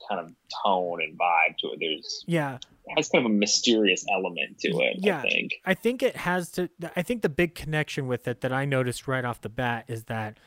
kind 0.09 0.21
of 0.21 0.33
tone 0.65 1.01
and 1.01 1.17
vibe 1.17 1.57
to 1.59 1.69
it. 1.69 1.79
There's 1.79 2.25
yeah, 2.27 2.59
has 2.97 3.09
kind 3.09 3.25
of 3.25 3.31
a 3.31 3.35
mysterious 3.35 4.05
element 4.13 4.59
to 4.61 4.69
it. 4.79 4.97
Yeah. 4.99 5.19
I 5.19 5.23
think. 5.29 5.55
I 5.65 5.75
think 5.75 6.03
it 6.03 6.17
has 6.17 6.51
to. 6.53 6.69
I 6.97 7.03
think 7.03 7.23
the 7.23 7.29
big 7.29 7.55
connection 7.55 8.07
with 8.07 8.29
it 8.29 8.41
that 8.43 8.53
I 8.53 8.65
noticed 8.65 9.09
right 9.09 9.25
off 9.25 9.41
the 9.41 9.49
bat 9.49 9.85
is 9.89 10.05
that 10.05 10.39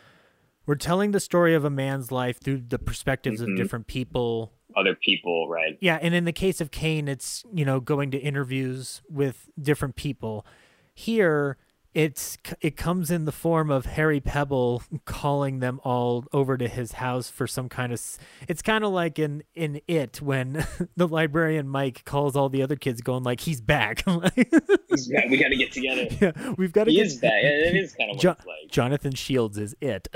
we're 0.66 0.76
telling 0.76 1.12
the 1.12 1.20
story 1.20 1.54
of 1.56 1.64
a 1.66 1.70
man's 1.70 2.12
life 2.12 2.40
through 2.40 2.64
the 2.68 2.78
perspectives 2.80 3.42
Mhm. 3.42 3.52
of 3.52 3.58
different 3.58 3.88
people. 3.88 4.52
Other 4.76 4.96
people, 4.96 5.48
right? 5.48 5.78
Yeah, 5.82 5.98
and 6.02 6.14
in 6.14 6.26
the 6.26 6.34
case 6.34 6.60
of 6.62 6.72
Kane, 6.72 7.08
it's 7.08 7.44
you 7.54 7.66
know 7.66 7.80
going 7.80 8.12
to 8.12 8.18
interviews 8.18 9.02
with 9.10 9.50
different 9.60 9.96
people. 9.96 10.46
Here, 10.94 11.58
it's 11.94 12.38
it 12.62 12.78
comes 12.78 13.10
in 13.10 13.26
the 13.26 13.32
form 13.32 13.72
of 13.72 13.86
Harry 13.86 14.22
Pebbel 14.22 14.84
calling 15.06 15.60
them 15.60 15.80
all 15.84 16.26
over 16.32 16.58
to 16.58 16.68
his 16.68 16.94
house 16.94 17.30
for 17.30 17.48
some 17.48 17.70
kind 17.70 17.92
of. 17.92 18.02
It's 18.48 18.62
kind 18.62 18.84
of 18.84 18.92
like 18.92 19.18
in 19.20 19.44
in 19.56 19.82
it 19.88 20.22
when 20.22 20.66
the 20.96 21.08
librarian 21.08 21.68
Mike 21.68 22.06
calls 22.06 22.36
all 22.36 22.50
the 22.50 22.62
other 22.62 22.76
kids, 22.76 23.02
going 23.02 23.24
like 23.24 23.40
he's 23.42 23.62
back. 23.62 24.04
He's 24.90 25.08
back. 25.10 25.30
We 25.30 25.38
got 25.38 25.50
to 25.50 25.56
get 25.56 25.72
together. 25.72 26.08
yeah, 26.22 26.54
we've 26.58 26.72
got 26.72 26.86
to 26.86 26.92
He 26.92 26.98
get 26.98 27.08
is 27.08 27.16
back. 27.18 27.44
It 27.44 27.76
is 27.76 27.94
kind 27.94 28.12
of 28.12 28.18
Jo- 28.20 28.36
like. 28.46 28.70
Jonathan 28.72 29.14
Shields 29.14 29.58
is 29.58 29.76
it. 29.82 30.08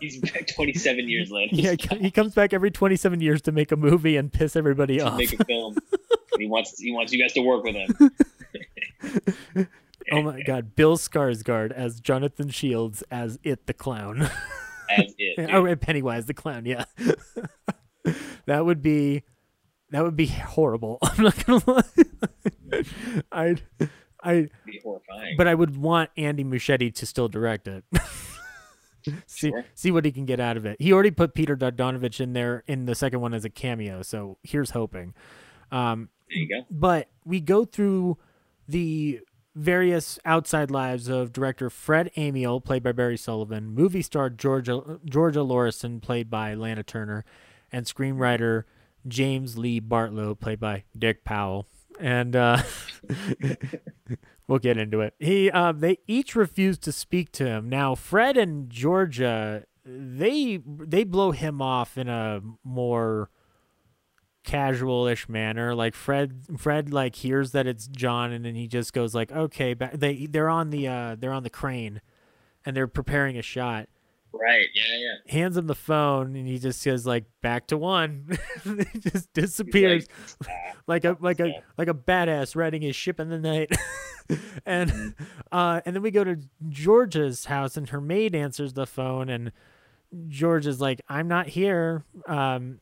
He's 0.00 0.20
back 0.20 0.46
27 0.46 1.08
years 1.08 1.30
later. 1.30 1.56
yeah, 1.56 1.74
he 1.98 2.10
comes 2.12 2.34
back 2.34 2.52
every 2.52 2.70
27 2.70 3.20
years 3.20 3.42
to 3.42 3.52
make 3.52 3.72
a 3.72 3.76
movie 3.76 4.16
and 4.16 4.32
piss 4.32 4.54
everybody 4.54 4.98
to 4.98 5.06
off. 5.06 5.16
make 5.18 5.38
a 5.38 5.44
film. 5.44 5.76
he 6.38 6.46
wants 6.46 6.78
he 6.78 6.92
wants 6.92 7.12
you 7.12 7.20
guys 7.20 7.32
to 7.32 7.40
work 7.40 7.64
with 7.64 7.74
him. 7.74 9.66
Oh 10.12 10.22
my 10.22 10.42
god, 10.42 10.74
Bill 10.74 10.96
Skarsgård 10.96 11.72
as 11.72 12.00
Jonathan 12.00 12.48
Shields 12.48 13.02
as 13.10 13.38
it 13.42 13.66
the 13.66 13.74
clown. 13.74 14.22
As 14.90 15.14
it. 15.18 15.50
oh, 15.52 15.76
Pennywise 15.76 16.24
the 16.24 16.32
clown, 16.32 16.64
yeah. 16.64 16.86
that 18.46 18.64
would 18.64 18.80
be 18.80 19.22
that 19.90 20.02
would 20.02 20.16
be 20.16 20.26
horrible. 20.26 20.96
I'm 21.02 21.24
not 21.24 21.44
gonna 21.44 21.62
lie. 21.66 22.82
I'd 23.30 23.62
I 24.24 24.48
Be 24.64 24.80
horrifying. 24.82 25.34
but 25.36 25.46
I 25.46 25.54
would 25.54 25.76
want 25.76 26.08
Andy 26.16 26.42
Muschietti 26.42 26.92
to 26.94 27.04
still 27.06 27.28
direct 27.28 27.68
it. 27.68 27.84
see 29.26 29.50
Sure. 29.50 29.64
see 29.74 29.90
what 29.90 30.04
he 30.06 30.10
can 30.12 30.24
get 30.24 30.40
out 30.40 30.56
of 30.56 30.64
it. 30.66 30.80
He 30.80 30.92
already 30.92 31.10
put 31.10 31.34
Peter 31.34 31.54
Bogdanovich 31.56 32.18
in 32.20 32.32
there 32.32 32.64
in 32.66 32.86
the 32.86 32.94
second 32.94 33.20
one 33.20 33.34
as 33.34 33.44
a 33.44 33.50
cameo, 33.50 34.00
so 34.02 34.38
here's 34.42 34.70
hoping. 34.70 35.12
Um, 35.70 36.08
there 36.30 36.38
you 36.38 36.48
go. 36.48 36.66
but 36.70 37.08
we 37.26 37.40
go 37.40 37.64
through 37.66 38.16
the 38.66 39.20
various 39.58 40.18
outside 40.24 40.70
lives 40.70 41.08
of 41.08 41.32
director 41.32 41.68
Fred 41.68 42.10
Amiel, 42.16 42.60
played 42.60 42.82
by 42.82 42.92
Barry 42.92 43.16
Sullivan, 43.16 43.74
movie 43.74 44.02
star 44.02 44.30
Georgia 44.30 45.00
Georgia 45.04 45.42
Lorrison, 45.42 46.00
played 46.00 46.30
by 46.30 46.54
Lana 46.54 46.82
Turner, 46.82 47.24
and 47.72 47.84
screenwriter 47.84 48.64
James 49.06 49.58
Lee 49.58 49.80
Bartlow, 49.80 50.38
played 50.38 50.60
by 50.60 50.84
Dick 50.96 51.24
Powell. 51.24 51.66
And 52.00 52.36
uh, 52.36 52.62
we'll 54.46 54.60
get 54.60 54.76
into 54.76 55.00
it. 55.00 55.14
He, 55.18 55.50
uh, 55.50 55.72
they 55.72 55.98
each 56.06 56.36
refuse 56.36 56.78
to 56.78 56.92
speak 56.92 57.32
to 57.32 57.44
him. 57.46 57.68
Now, 57.68 57.96
Fred 57.96 58.36
and 58.36 58.70
Georgia, 58.70 59.64
they 59.84 60.60
they 60.64 61.02
blow 61.02 61.32
him 61.32 61.60
off 61.60 61.98
in 61.98 62.08
a 62.08 62.40
more 62.62 63.30
casual-ish 64.48 65.28
manner. 65.28 65.74
Like 65.74 65.94
fred 65.94 66.46
fred 66.56 66.92
like 66.92 67.16
hears 67.16 67.52
that 67.52 67.66
it's 67.66 67.86
john 67.88 68.32
and 68.32 68.44
then 68.44 68.54
he 68.54 68.66
just 68.66 68.92
goes 68.92 69.14
like 69.14 69.30
okay 69.30 69.74
ba- 69.74 69.90
they 69.92 70.26
they're 70.26 70.48
on 70.48 70.70
the 70.70 70.88
uh 70.88 71.16
they're 71.18 71.32
on 71.32 71.42
the 71.42 71.50
crane 71.50 72.00
and 72.64 72.76
they're 72.76 72.86
preparing 72.88 73.36
a 73.38 73.42
shot. 73.42 73.88
Right. 74.32 74.68
Yeah. 74.74 74.96
Yeah. 74.98 75.32
hands 75.32 75.56
him 75.56 75.66
the 75.66 75.74
phone 75.74 76.36
and 76.36 76.46
he 76.46 76.58
just 76.58 76.80
says 76.82 77.06
like 77.06 77.24
back 77.42 77.66
to 77.68 77.76
one. 77.78 78.38
He 78.64 78.98
just 78.98 79.32
disappears. 79.32 80.06
Like 80.86 81.04
a 81.04 81.18
like 81.20 81.38
a 81.38 81.52
like 81.76 81.88
a 81.88 81.94
badass 81.94 82.56
riding 82.56 82.80
his 82.80 82.96
ship 82.96 83.20
in 83.20 83.28
the 83.28 83.38
night. 83.38 83.70
And 84.66 85.14
uh 85.52 85.80
and 85.86 85.94
then 85.96 86.02
we 86.02 86.10
go 86.10 86.22
to 86.22 86.36
georgia's 86.68 87.46
house 87.46 87.76
and 87.78 87.88
her 87.88 88.00
maid 88.00 88.34
answers 88.34 88.74
the 88.74 88.86
phone 88.86 89.30
and 89.30 89.52
george 90.28 90.66
is 90.66 90.80
like 90.82 91.00
i'm 91.08 91.28
not 91.28 91.46
here. 91.46 92.04
Um 92.26 92.80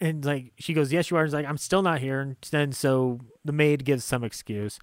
and 0.00 0.24
like 0.24 0.52
she 0.58 0.74
goes 0.74 0.92
yes 0.92 1.10
you 1.10 1.16
are. 1.16 1.24
He's 1.24 1.34
like 1.34 1.46
i'm 1.46 1.58
still 1.58 1.82
not 1.82 2.00
here. 2.00 2.20
And 2.20 2.36
then 2.50 2.72
so 2.72 3.20
the 3.44 3.52
maid 3.52 3.84
gives 3.84 4.04
some 4.04 4.24
excuse. 4.24 4.78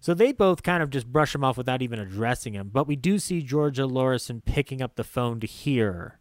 So 0.00 0.14
they 0.14 0.32
both 0.32 0.62
kind 0.62 0.82
of 0.82 0.90
just 0.90 1.10
brush 1.10 1.34
him 1.34 1.42
off 1.42 1.56
without 1.56 1.82
even 1.82 1.98
addressing 1.98 2.54
him. 2.54 2.70
But 2.72 2.86
we 2.86 2.96
do 2.96 3.18
see 3.18 3.42
georgia 3.42 3.86
lorrison 3.86 4.40
picking 4.40 4.82
up 4.82 4.96
the 4.96 5.04
phone 5.04 5.40
to 5.40 5.46
hear 5.46 6.18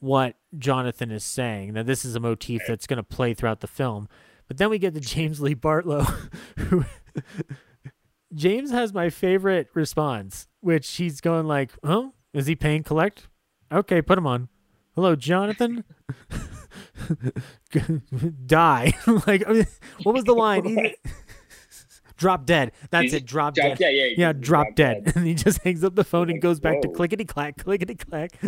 what 0.00 0.36
jonathan 0.56 1.10
is 1.10 1.24
saying. 1.24 1.74
Now 1.74 1.82
this 1.82 2.04
is 2.04 2.14
a 2.14 2.20
motif 2.20 2.62
that's 2.66 2.86
going 2.86 2.98
to 2.98 3.02
play 3.02 3.34
throughout 3.34 3.60
the 3.60 3.66
film. 3.66 4.08
But 4.48 4.58
then 4.58 4.70
we 4.70 4.78
get 4.78 4.94
to 4.94 5.00
james 5.14 5.40
lee 5.40 5.54
bartlow 5.54 6.04
who 6.58 6.84
james 8.34 8.70
has 8.70 8.92
my 8.94 9.10
favorite 9.10 9.68
response 9.74 10.48
which 10.60 10.88
he's 10.96 11.20
going 11.20 11.46
like 11.46 11.72
"Oh, 11.82 12.14
is 12.32 12.46
he 12.46 12.56
paying 12.56 12.82
collect? 12.82 13.28
Okay 13.72 14.00
put 14.02 14.18
him 14.18 14.26
on. 14.26 14.48
Hello 14.94 15.16
jonathan 15.16 15.84
die. 18.46 18.92
Like 19.26 19.46
I 19.48 19.52
mean, 19.52 19.66
what 20.02 20.14
was 20.14 20.24
the 20.24 20.32
line? 20.34 20.92
Drop 22.16 22.46
dead. 22.46 22.72
That's 22.90 23.04
He's- 23.10 23.14
it. 23.14 23.26
Drop, 23.26 23.54
drop 23.54 23.68
dead. 23.70 23.78
dead, 23.78 23.94
yeah, 23.94 24.04
he 24.06 24.14
yeah 24.20 24.32
drop 24.32 24.42
drop 24.42 24.74
dead. 24.74 25.04
dead. 25.04 25.16
and 25.16 25.26
he 25.26 25.34
just 25.34 25.62
hangs 25.62 25.82
up 25.84 25.94
the 25.94 26.04
phone 26.04 26.30
and 26.30 26.40
goes 26.40 26.60
back 26.60 26.80
to 26.82 26.88
clickety 26.88 27.24
clack 27.24 27.56
clickety 27.58 27.94
clack 27.96 28.38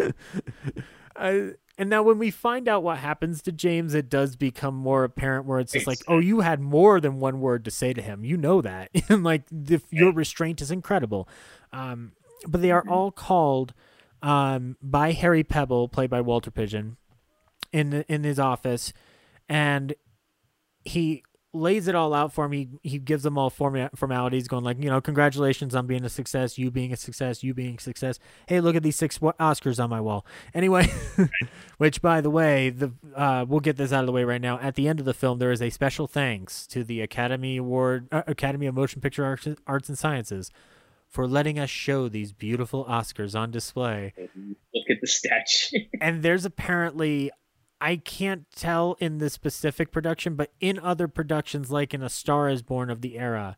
uh, 1.16 1.38
and 1.78 1.90
now 1.90 2.02
when 2.02 2.18
we 2.18 2.30
find 2.30 2.68
out 2.68 2.82
what 2.84 2.98
happens 2.98 3.42
to 3.42 3.50
james 3.52 3.94
it 3.94 4.08
does 4.08 4.36
become 4.36 4.74
more 4.74 5.02
apparent 5.04 5.46
where 5.46 5.58
it's 5.58 5.72
just 5.72 5.86
like 5.88 5.98
oh 6.08 6.18
you 6.18 6.40
had 6.40 6.60
more 6.60 7.00
than 7.00 7.18
one 7.18 7.40
word 7.40 7.64
to 7.64 7.70
say 7.70 7.92
to 7.92 8.02
him. 8.02 8.24
You 8.24 8.36
know 8.36 8.60
that. 8.62 8.90
And 9.08 9.24
like 9.24 9.42
the, 9.50 9.80
your 9.90 10.12
restraint 10.12 10.60
is 10.62 10.70
incredible. 10.70 11.28
Um, 11.72 12.12
but 12.46 12.62
they 12.62 12.70
are 12.70 12.84
all 12.88 13.10
called 13.10 13.72
um, 14.22 14.76
by 14.82 15.12
harry 15.12 15.42
pebbel 15.44 15.90
played 15.90 16.10
by 16.10 16.20
walter 16.20 16.50
pidgeon 16.50 16.96
in 17.74 18.04
in 18.08 18.22
his 18.22 18.38
office 18.38 18.92
and 19.48 19.94
he 20.84 21.24
lays 21.52 21.86
it 21.88 21.94
all 21.94 22.14
out 22.14 22.32
for 22.32 22.44
him. 22.44 22.52
He 22.52 22.68
he 22.82 22.98
gives 22.98 23.24
them 23.24 23.36
all 23.36 23.50
forma- 23.50 23.90
formalities, 23.94 24.48
going 24.48 24.64
like, 24.64 24.82
you 24.82 24.88
know, 24.88 25.00
congratulations 25.00 25.74
on 25.74 25.86
being 25.86 26.04
a 26.04 26.08
success, 26.08 26.56
you 26.56 26.70
being 26.70 26.92
a 26.92 26.96
success, 26.96 27.42
you 27.42 27.52
being 27.52 27.76
a 27.76 27.80
success. 27.80 28.18
Hey, 28.46 28.60
look 28.60 28.76
at 28.76 28.82
these 28.84 28.96
six 28.96 29.18
Oscars 29.18 29.82
on 29.82 29.90
my 29.90 30.00
wall. 30.00 30.24
Anyway, 30.54 30.86
which 31.78 32.00
by 32.00 32.20
the 32.20 32.30
way, 32.30 32.70
the 32.70 32.92
uh, 33.16 33.44
we'll 33.46 33.60
get 33.60 33.76
this 33.76 33.92
out 33.92 34.00
of 34.00 34.06
the 34.06 34.12
way 34.12 34.24
right 34.24 34.40
now. 34.40 34.58
At 34.60 34.76
the 34.76 34.86
end 34.86 35.00
of 35.00 35.06
the 35.06 35.14
film, 35.14 35.38
there 35.38 35.52
is 35.52 35.60
a 35.60 35.70
special 35.70 36.06
thanks 36.06 36.66
to 36.68 36.84
the 36.84 37.00
Academy 37.00 37.56
Award, 37.56 38.08
uh, 38.12 38.22
Academy 38.28 38.66
of 38.66 38.74
Motion 38.74 39.00
Picture 39.00 39.24
Arts, 39.24 39.48
Arts 39.66 39.88
and 39.88 39.98
Sciences. 39.98 40.50
For 41.08 41.28
letting 41.28 41.60
us 41.60 41.70
show 41.70 42.08
these 42.08 42.32
beautiful 42.32 42.84
Oscars 42.86 43.38
on 43.38 43.52
display 43.52 44.14
Look 44.74 44.84
at 44.90 45.00
the 45.00 45.06
statue. 45.06 45.78
and 46.00 46.22
there's 46.22 46.44
apparently 46.44 47.30
I 47.80 47.96
can't 47.96 48.46
tell 48.54 48.96
in 49.00 49.18
this 49.18 49.32
specific 49.32 49.92
production, 49.92 50.36
but 50.36 50.52
in 50.60 50.78
other 50.78 51.08
productions, 51.08 51.70
like 51.70 51.92
in 51.92 52.02
A 52.02 52.08
Star 52.08 52.48
Is 52.48 52.62
Born 52.62 52.90
of 52.90 53.00
the 53.00 53.18
era, 53.18 53.56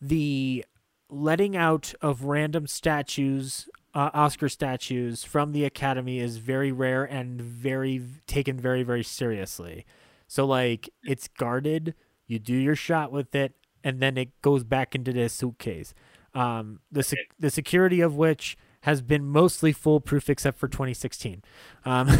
the 0.00 0.64
letting 1.08 1.56
out 1.56 1.94
of 2.00 2.24
random 2.24 2.66
statues 2.66 3.68
uh, 3.94 4.10
Oscar 4.12 4.48
statues 4.48 5.22
from 5.22 5.52
the 5.52 5.64
Academy 5.64 6.18
is 6.18 6.38
very 6.38 6.72
rare 6.72 7.04
and 7.04 7.40
very 7.40 8.02
taken 8.26 8.58
very 8.58 8.82
very 8.82 9.04
seriously. 9.04 9.86
So 10.26 10.44
like 10.44 10.90
it's 11.04 11.28
guarded. 11.28 11.94
You 12.26 12.38
do 12.38 12.54
your 12.54 12.74
shot 12.74 13.12
with 13.12 13.34
it, 13.34 13.54
and 13.84 14.00
then 14.00 14.16
it 14.16 14.30
goes 14.42 14.64
back 14.64 14.94
into 14.94 15.12
the 15.12 15.28
suitcase. 15.28 15.94
Um, 16.34 16.80
the 16.90 17.02
sec- 17.02 17.34
the 17.38 17.50
security 17.50 18.00
of 18.00 18.16
which 18.16 18.56
has 18.80 19.00
been 19.00 19.24
mostly 19.24 19.72
foolproof 19.72 20.28
except 20.28 20.58
for 20.58 20.68
2016. 20.68 21.42
Um, 21.84 22.08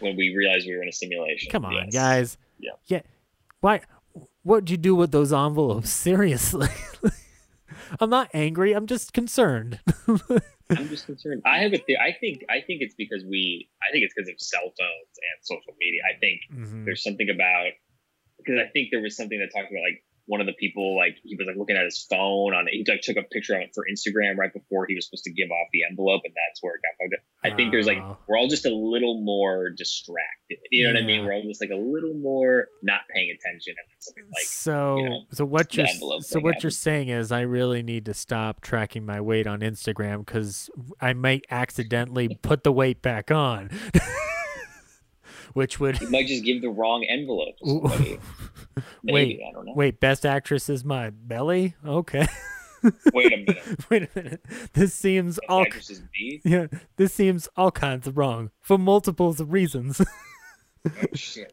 when 0.00 0.16
we 0.16 0.34
realized 0.36 0.66
we 0.66 0.76
were 0.76 0.82
in 0.82 0.88
a 0.88 0.92
simulation. 0.92 1.50
come 1.50 1.64
on, 1.64 1.72
Yes. 1.74 1.92
guys. 1.94 2.38
Yeah. 2.58 2.72
Yeah. 2.86 3.02
Why? 3.60 3.80
What'd 4.42 4.70
you 4.70 4.76
do 4.76 4.94
with 4.94 5.10
those 5.12 5.32
envelopes? 5.32 5.90
Seriously. 6.08 6.68
I'm 8.00 8.10
not 8.10 8.30
angry. 8.34 8.72
I'm 8.72 8.86
just 8.86 9.12
concerned. 9.12 9.80
I'm 10.70 10.88
just 10.88 11.06
concerned. 11.06 11.42
I 11.44 11.58
have 11.58 11.72
a 11.72 11.82
the- 11.86 11.98
I 11.98 12.16
think 12.20 12.44
I 12.50 12.60
think 12.60 12.82
it's 12.82 12.94
because 12.94 13.24
we 13.24 13.68
I 13.82 13.92
think 13.92 14.04
it's 14.04 14.14
because 14.14 14.28
of 14.28 14.40
cell 14.40 14.62
phones 14.64 15.12
and 15.18 15.36
social 15.42 15.74
media. 15.78 16.00
I 16.12 16.18
think 16.18 16.40
Mhm. 16.52 16.84
there's 16.84 17.02
something 17.02 17.28
about 17.30 17.70
because 18.38 18.58
I 18.58 18.68
think 18.72 18.88
there 18.90 19.00
was 19.00 19.16
something 19.16 19.38
that 19.38 19.50
talked 19.54 19.70
about 19.70 19.82
like 19.82 20.02
one 20.26 20.40
of 20.40 20.46
the 20.46 20.52
people 20.54 20.96
like 20.96 21.16
he 21.24 21.36
was 21.36 21.46
like 21.46 21.56
looking 21.56 21.76
at 21.76 21.84
his 21.84 22.06
phone 22.10 22.54
on 22.54 22.66
it. 22.68 22.72
He 22.72 22.84
like 22.88 23.00
took 23.02 23.16
a 23.16 23.22
picture 23.22 23.54
of 23.54 23.62
it 23.62 23.70
for 23.74 23.84
Instagram 23.90 24.36
right 24.36 24.52
before 24.52 24.86
he 24.88 24.94
was 24.94 25.06
supposed 25.06 25.24
to 25.24 25.32
give 25.32 25.50
off 25.50 25.68
the 25.72 25.80
envelope, 25.88 26.22
and 26.24 26.34
that's 26.34 26.62
where 26.62 26.74
it 26.74 26.80
got 26.82 27.04
fucked 27.04 27.14
up. 27.14 27.52
I 27.52 27.56
think 27.56 27.72
there's 27.72 27.86
like 27.86 27.98
Oh. 27.98 28.16
we're 28.28 28.36
all 28.38 28.48
just 28.48 28.66
a 28.66 28.74
little 28.74 29.22
more 29.22 29.70
distracted. 29.70 30.58
You 30.70 30.86
know 30.86 30.94
what 30.94 31.02
I 31.02 31.06
mean? 31.06 31.24
We're 31.24 31.32
all 31.34 31.42
just 31.42 31.60
like 31.60 31.70
a 31.70 31.76
little 31.76 32.14
more 32.14 32.66
not 32.82 33.00
paying 33.14 33.30
attention, 33.30 33.74
like 34.34 34.44
so 34.44 34.98
you 34.98 35.08
know, 35.08 35.20
so 35.32 35.44
what 35.44 35.74
you're 35.76 35.86
so 36.20 36.40
what 36.40 36.62
you're 36.62 36.70
saying 36.70 37.08
is 37.08 37.30
I 37.32 37.40
really 37.40 37.82
need 37.82 38.04
to 38.06 38.14
stop 38.14 38.60
tracking 38.60 39.04
my 39.06 39.20
weight 39.20 39.46
on 39.46 39.60
Instagram 39.60 40.24
because 40.24 40.70
I 41.00 41.12
might 41.12 41.44
accidentally 41.50 42.36
put 42.42 42.64
the 42.64 42.72
weight 42.72 43.02
back 43.02 43.30
on, 43.30 43.70
which 45.56 45.80
would 45.80 46.00
you 46.00 46.10
might 46.10 46.26
just 46.26 46.44
give 46.44 46.60
the 46.62 46.68
wrong 46.68 47.04
envelope 47.08 47.56
to 47.58 47.66
somebody. 47.66 48.18
Maybe, 49.02 49.12
wait 49.12 49.40
I 49.48 49.52
don't 49.52 49.64
know. 49.66 49.72
wait 49.74 50.00
best 50.00 50.26
actress 50.26 50.68
is 50.68 50.84
my 50.84 51.10
belly 51.10 51.74
okay 51.84 52.26
Wait 53.14 53.32
a 53.32 53.36
minute. 53.38 53.80
wait 53.90 54.02
a 54.02 54.08
minute 54.14 54.44
this 54.74 54.92
seems 54.94 55.38
all 55.48 55.62
Actress 55.62 55.90
is 55.90 56.02
B? 56.12 56.40
yeah 56.44 56.66
this 56.96 57.12
seems 57.14 57.48
all 57.56 57.70
kinds 57.70 58.06
of 58.06 58.16
wrong 58.18 58.50
for 58.60 58.76
multiples 58.78 59.40
of 59.40 59.52
reasons 59.52 60.00
Oh, 60.86 60.90
shit. 61.14 61.52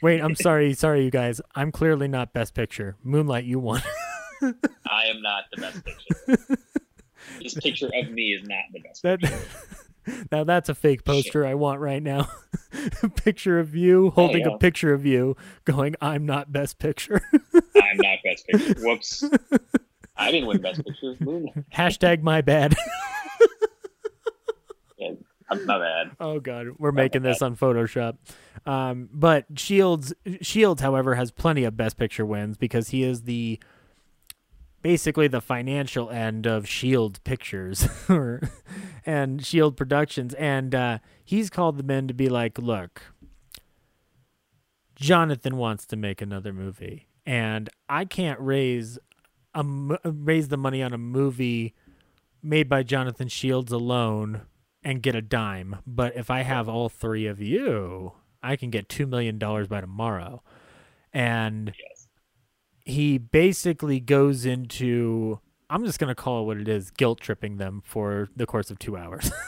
wait 0.00 0.20
I'm 0.20 0.36
sorry 0.36 0.74
sorry 0.74 1.02
you 1.04 1.10
guys 1.10 1.40
I'm 1.56 1.72
clearly 1.72 2.06
not 2.08 2.32
best 2.32 2.54
picture 2.54 2.94
Moonlight 3.02 3.44
you 3.44 3.58
won 3.58 3.82
I 4.42 5.04
am 5.06 5.20
not 5.22 5.44
the 5.52 5.60
best 5.62 5.84
picture. 5.84 6.56
this 7.42 7.54
picture 7.54 7.90
of 7.94 8.10
me 8.10 8.32
is 8.32 8.46
not 8.46 8.62
the 8.72 8.80
best. 8.80 9.02
That 9.02 9.20
picture. 9.20 9.36
now 10.32 10.44
that's 10.44 10.68
a 10.68 10.74
fake 10.74 11.04
poster 11.04 11.44
I 11.46 11.54
want 11.54 11.80
right 11.80 12.02
now. 12.02 12.28
picture 13.16 13.58
of 13.58 13.74
you 13.74 14.10
holding 14.10 14.46
a 14.46 14.56
picture 14.58 14.92
of 14.92 15.04
you, 15.06 15.36
going, 15.64 15.96
"I'm 16.00 16.26
not 16.26 16.52
best 16.52 16.78
picture." 16.78 17.20
I'm 17.32 17.96
not 17.96 18.18
best 18.24 18.46
picture. 18.46 18.74
Whoops. 18.86 19.24
I 20.16 20.30
didn't 20.30 20.48
win 20.48 20.60
best 20.60 20.84
picture. 20.84 21.16
Moon. 21.20 21.64
Hashtag 21.74 22.22
my 22.22 22.40
bad. 22.40 22.76
Yeah, 24.98 25.12
I'm 25.50 25.64
not 25.64 25.80
bad. 25.80 26.10
oh 26.20 26.40
god, 26.40 26.66
we're 26.78 26.92
making 26.92 27.22
this 27.22 27.42
on 27.42 27.56
Photoshop. 27.56 28.18
Um, 28.66 29.08
but 29.12 29.46
Shields, 29.56 30.12
Shields, 30.42 30.82
however, 30.82 31.14
has 31.14 31.30
plenty 31.30 31.64
of 31.64 31.76
best 31.76 31.96
picture 31.96 32.26
wins 32.26 32.58
because 32.58 32.90
he 32.90 33.02
is 33.02 33.22
the 33.22 33.58
basically 34.82 35.28
the 35.28 35.40
financial 35.40 36.10
end 36.10 36.46
of 36.46 36.68
Shield 36.68 37.22
Pictures 37.24 37.88
and 39.06 39.44
Shield 39.44 39.76
Productions, 39.76 40.34
and 40.34 40.74
uh, 40.74 40.98
he's 41.24 41.50
called 41.50 41.76
the 41.76 41.82
men 41.82 42.08
to 42.08 42.14
be 42.14 42.28
like, 42.28 42.58
look, 42.58 43.02
Jonathan 44.94 45.56
wants 45.56 45.86
to 45.86 45.96
make 45.96 46.20
another 46.20 46.52
movie, 46.52 47.08
and 47.24 47.68
I 47.88 48.04
can't 48.04 48.40
raise 48.40 48.98
a 49.54 49.64
raise 50.04 50.48
the 50.48 50.56
money 50.56 50.82
on 50.82 50.92
a 50.92 50.98
movie 50.98 51.74
made 52.42 52.68
by 52.68 52.82
Jonathan 52.82 53.28
Shields 53.28 53.72
alone 53.72 54.42
and 54.82 55.02
get 55.02 55.14
a 55.14 55.22
dime. 55.22 55.76
But 55.86 56.16
if 56.16 56.30
I 56.30 56.42
have 56.42 56.68
all 56.68 56.88
three 56.88 57.26
of 57.26 57.40
you, 57.40 58.12
I 58.42 58.56
can 58.56 58.70
get 58.70 58.88
two 58.88 59.06
million 59.06 59.38
dollars 59.38 59.66
by 59.68 59.80
tomorrow. 59.80 60.42
And 61.12 61.72
Yes. 61.78 61.99
He 62.90 63.18
basically 63.18 64.00
goes 64.00 64.44
into 64.44 65.40
I'm 65.68 65.84
just 65.84 65.98
gonna 65.98 66.14
call 66.14 66.42
it 66.42 66.46
what 66.46 66.56
it 66.56 66.68
is, 66.68 66.90
guilt 66.90 67.20
tripping 67.20 67.56
them 67.58 67.82
for 67.84 68.28
the 68.36 68.46
course 68.46 68.70
of 68.70 68.78
two 68.78 68.96
hours. 68.96 69.30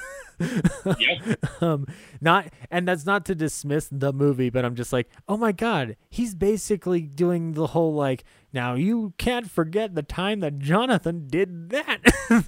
Yeah. 0.99 1.35
um 1.61 1.87
not 2.21 2.49
and 2.69 2.89
that's 2.89 3.07
not 3.07 3.25
to 3.27 3.35
dismiss 3.35 3.87
the 3.93 4.13
movie 4.13 4.51
but 4.51 4.65
i'm 4.65 4.75
just 4.75 4.93
like 4.93 5.09
oh 5.29 5.37
my 5.37 5.53
god 5.53 5.95
he's 6.11 6.35
basically 6.35 7.03
doing 7.03 7.53
the 7.53 7.69
whole 7.69 7.95
like 7.95 8.25
now 8.53 8.75
you 8.75 9.13
can't 9.19 9.49
forget 9.49 9.95
the 9.95 10.03
time 10.03 10.41
that 10.41 10.59
jonathan 10.59 11.29
did 11.29 11.69
that 11.71 12.01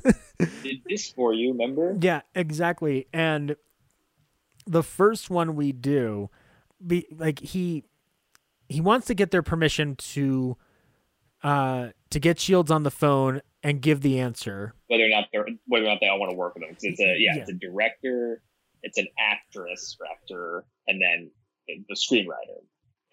Did 0.65 0.81
this 0.89 1.11
for 1.11 1.35
you, 1.35 1.53
remember? 1.53 1.97
yeah 2.01 2.23
exactly 2.35 3.07
and 3.13 3.55
the 4.67 4.83
first 4.83 5.31
one 5.31 5.55
we 5.55 5.71
do 5.71 6.31
be 6.85 7.07
like 7.17 7.39
he 7.39 7.85
he 8.69 8.81
wants 8.81 9.07
to 9.07 9.15
get 9.15 9.31
their 9.31 9.43
permission 9.43 9.95
to 9.97 10.57
uh 11.45 11.89
to 12.11 12.19
get 12.21 12.41
shields 12.41 12.71
on 12.71 12.83
the 12.83 12.91
phone 12.91 13.41
and 13.63 13.81
give 13.81 14.01
the 14.01 14.19
answer 14.21 14.75
Whether 14.89 15.05
or 15.05 15.09
not 15.09 15.25
they're 15.33 15.47
whether 15.67 15.85
or 15.85 15.89
not 15.89 15.99
they 16.01 16.09
all 16.09 16.19
want 16.19 16.31
to 16.31 16.37
work 16.37 16.55
with 16.55 16.65
him. 16.65 16.71
it's 16.81 17.01
a 17.01 17.05
yeah, 17.19 17.35
Yeah. 17.37 17.41
it's 17.43 17.51
a 17.51 17.55
director, 17.55 18.43
it's 18.83 18.99
an 18.99 19.07
actress, 19.19 19.97
actor, 20.11 20.65
and 20.89 21.01
then 21.01 21.31
the 21.89 21.95
screenwriter. 21.95 22.61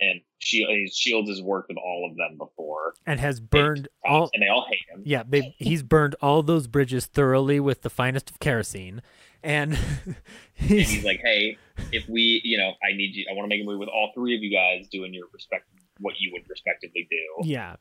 And 0.03 0.19
Shields, 0.39 0.95
Shields 0.97 1.29
has 1.29 1.41
worked 1.43 1.69
with 1.69 1.77
all 1.77 2.07
of 2.09 2.17
them 2.17 2.35
before, 2.39 2.95
and 3.05 3.19
has 3.19 3.39
burned 3.39 3.87
all 4.03 4.31
and 4.33 4.41
they 4.41 4.47
all 4.47 4.65
hate 4.67 4.79
him. 4.91 5.03
Yeah, 5.05 5.21
they 5.27 5.53
he's 5.59 5.83
burned 5.83 6.15
all 6.23 6.41
those 6.41 6.65
bridges 6.67 7.05
thoroughly 7.05 7.59
with 7.59 7.83
the 7.83 7.89
finest 7.91 8.31
of 8.31 8.39
kerosene, 8.39 9.03
and 9.43 9.77
And 10.07 10.15
he's, 10.55 10.89
he's 10.89 11.03
like, 11.05 11.19
"Hey, 11.23 11.55
if 11.91 12.09
we, 12.09 12.41
you 12.43 12.57
know, 12.57 12.69
I 12.83 12.95
need 12.97 13.15
you. 13.15 13.25
I 13.29 13.35
want 13.35 13.45
to 13.49 13.55
make 13.55 13.61
a 13.63 13.65
movie 13.65 13.77
with 13.77 13.89
all 13.89 14.11
three 14.15 14.35
of 14.35 14.41
you 14.41 14.51
guys 14.51 14.87
doing 14.91 15.13
your 15.13 15.27
respective 15.33 15.79
what 15.99 16.15
you 16.19 16.31
would 16.33 16.49
respectively 16.49 17.07
do." 17.09 17.47
yeah, 17.47 17.75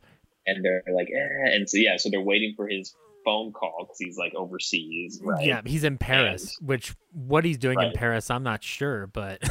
And 0.46 0.64
they're 0.64 0.82
like, 0.94 1.08
eh. 1.08 1.54
and 1.54 1.68
so 1.68 1.76
yeah, 1.76 1.96
so 1.96 2.08
they're 2.10 2.20
waiting 2.20 2.54
for 2.56 2.66
his 2.68 2.94
phone 3.24 3.52
call 3.52 3.84
because 3.84 3.98
he's 3.98 4.16
like 4.16 4.34
overseas, 4.34 5.20
right? 5.22 5.44
yeah, 5.44 5.60
he's 5.64 5.84
in 5.84 5.98
Paris. 5.98 6.58
which 6.60 6.94
what 7.12 7.44
he's 7.44 7.58
doing 7.58 7.80
in 7.80 7.92
Paris, 7.92 8.30
I'm 8.30 8.42
not 8.42 8.62
sure, 8.62 9.06
but 9.06 9.42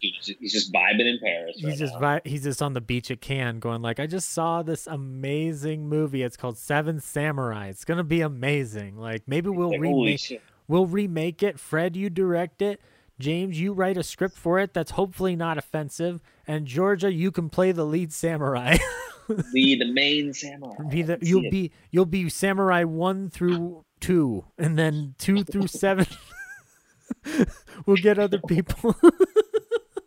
He's 0.00 0.16
just, 0.16 0.38
he's 0.40 0.52
just 0.52 0.72
vibing 0.72 1.00
in 1.06 1.18
Paris. 1.22 1.56
he's 1.56 1.64
right 1.64 1.78
just 1.78 1.98
vi- 1.98 2.20
he's 2.24 2.44
just 2.44 2.62
on 2.62 2.72
the 2.72 2.80
beach 2.80 3.10
at 3.10 3.20
Cannes, 3.20 3.60
going 3.60 3.82
like, 3.82 4.00
I 4.00 4.06
just 4.06 4.30
saw 4.30 4.62
this 4.62 4.86
amazing 4.86 5.88
movie. 5.88 6.22
It's 6.22 6.38
called 6.38 6.56
Seven 6.56 7.00
Samurai. 7.00 7.68
It's 7.68 7.84
gonna 7.84 8.02
be 8.04 8.22
amazing. 8.22 8.96
Like 8.96 9.24
maybe 9.26 9.50
we'll 9.50 9.70
Like, 9.70 9.80
remake 9.80 10.40
we'll 10.68 10.86
remake 10.86 11.42
it. 11.42 11.60
Fred, 11.60 11.96
you 11.96 12.08
direct 12.08 12.62
it. 12.62 12.80
James, 13.18 13.60
you 13.60 13.74
write 13.74 13.98
a 13.98 14.02
script 14.02 14.38
for 14.38 14.58
it 14.58 14.72
that's 14.72 14.92
hopefully 14.92 15.36
not 15.36 15.58
offensive. 15.58 16.22
And 16.46 16.66
Georgia, 16.66 17.12
you 17.12 17.30
can 17.30 17.50
play 17.50 17.70
the 17.70 17.84
lead 17.84 18.12
samurai. 18.14 18.78
Be 19.54 19.76
the 19.78 19.90
main 19.92 20.32
samurai. 20.32 20.74
be 20.90 21.02
the 21.02 21.14
I 21.14 21.16
can 21.16 21.24
see 21.24 21.30
you'll 21.30 21.44
it. 21.46 21.50
be 21.50 21.72
you'll 21.90 22.06
be 22.06 22.28
samurai 22.28 22.84
one 22.84 23.30
through 23.30 23.84
two, 24.00 24.44
and 24.58 24.78
then 24.78 25.14
two 25.18 25.44
through 25.44 25.66
seven. 25.68 26.06
we'll 27.86 27.96
get 27.96 28.18
other 28.18 28.40
people. 28.48 28.94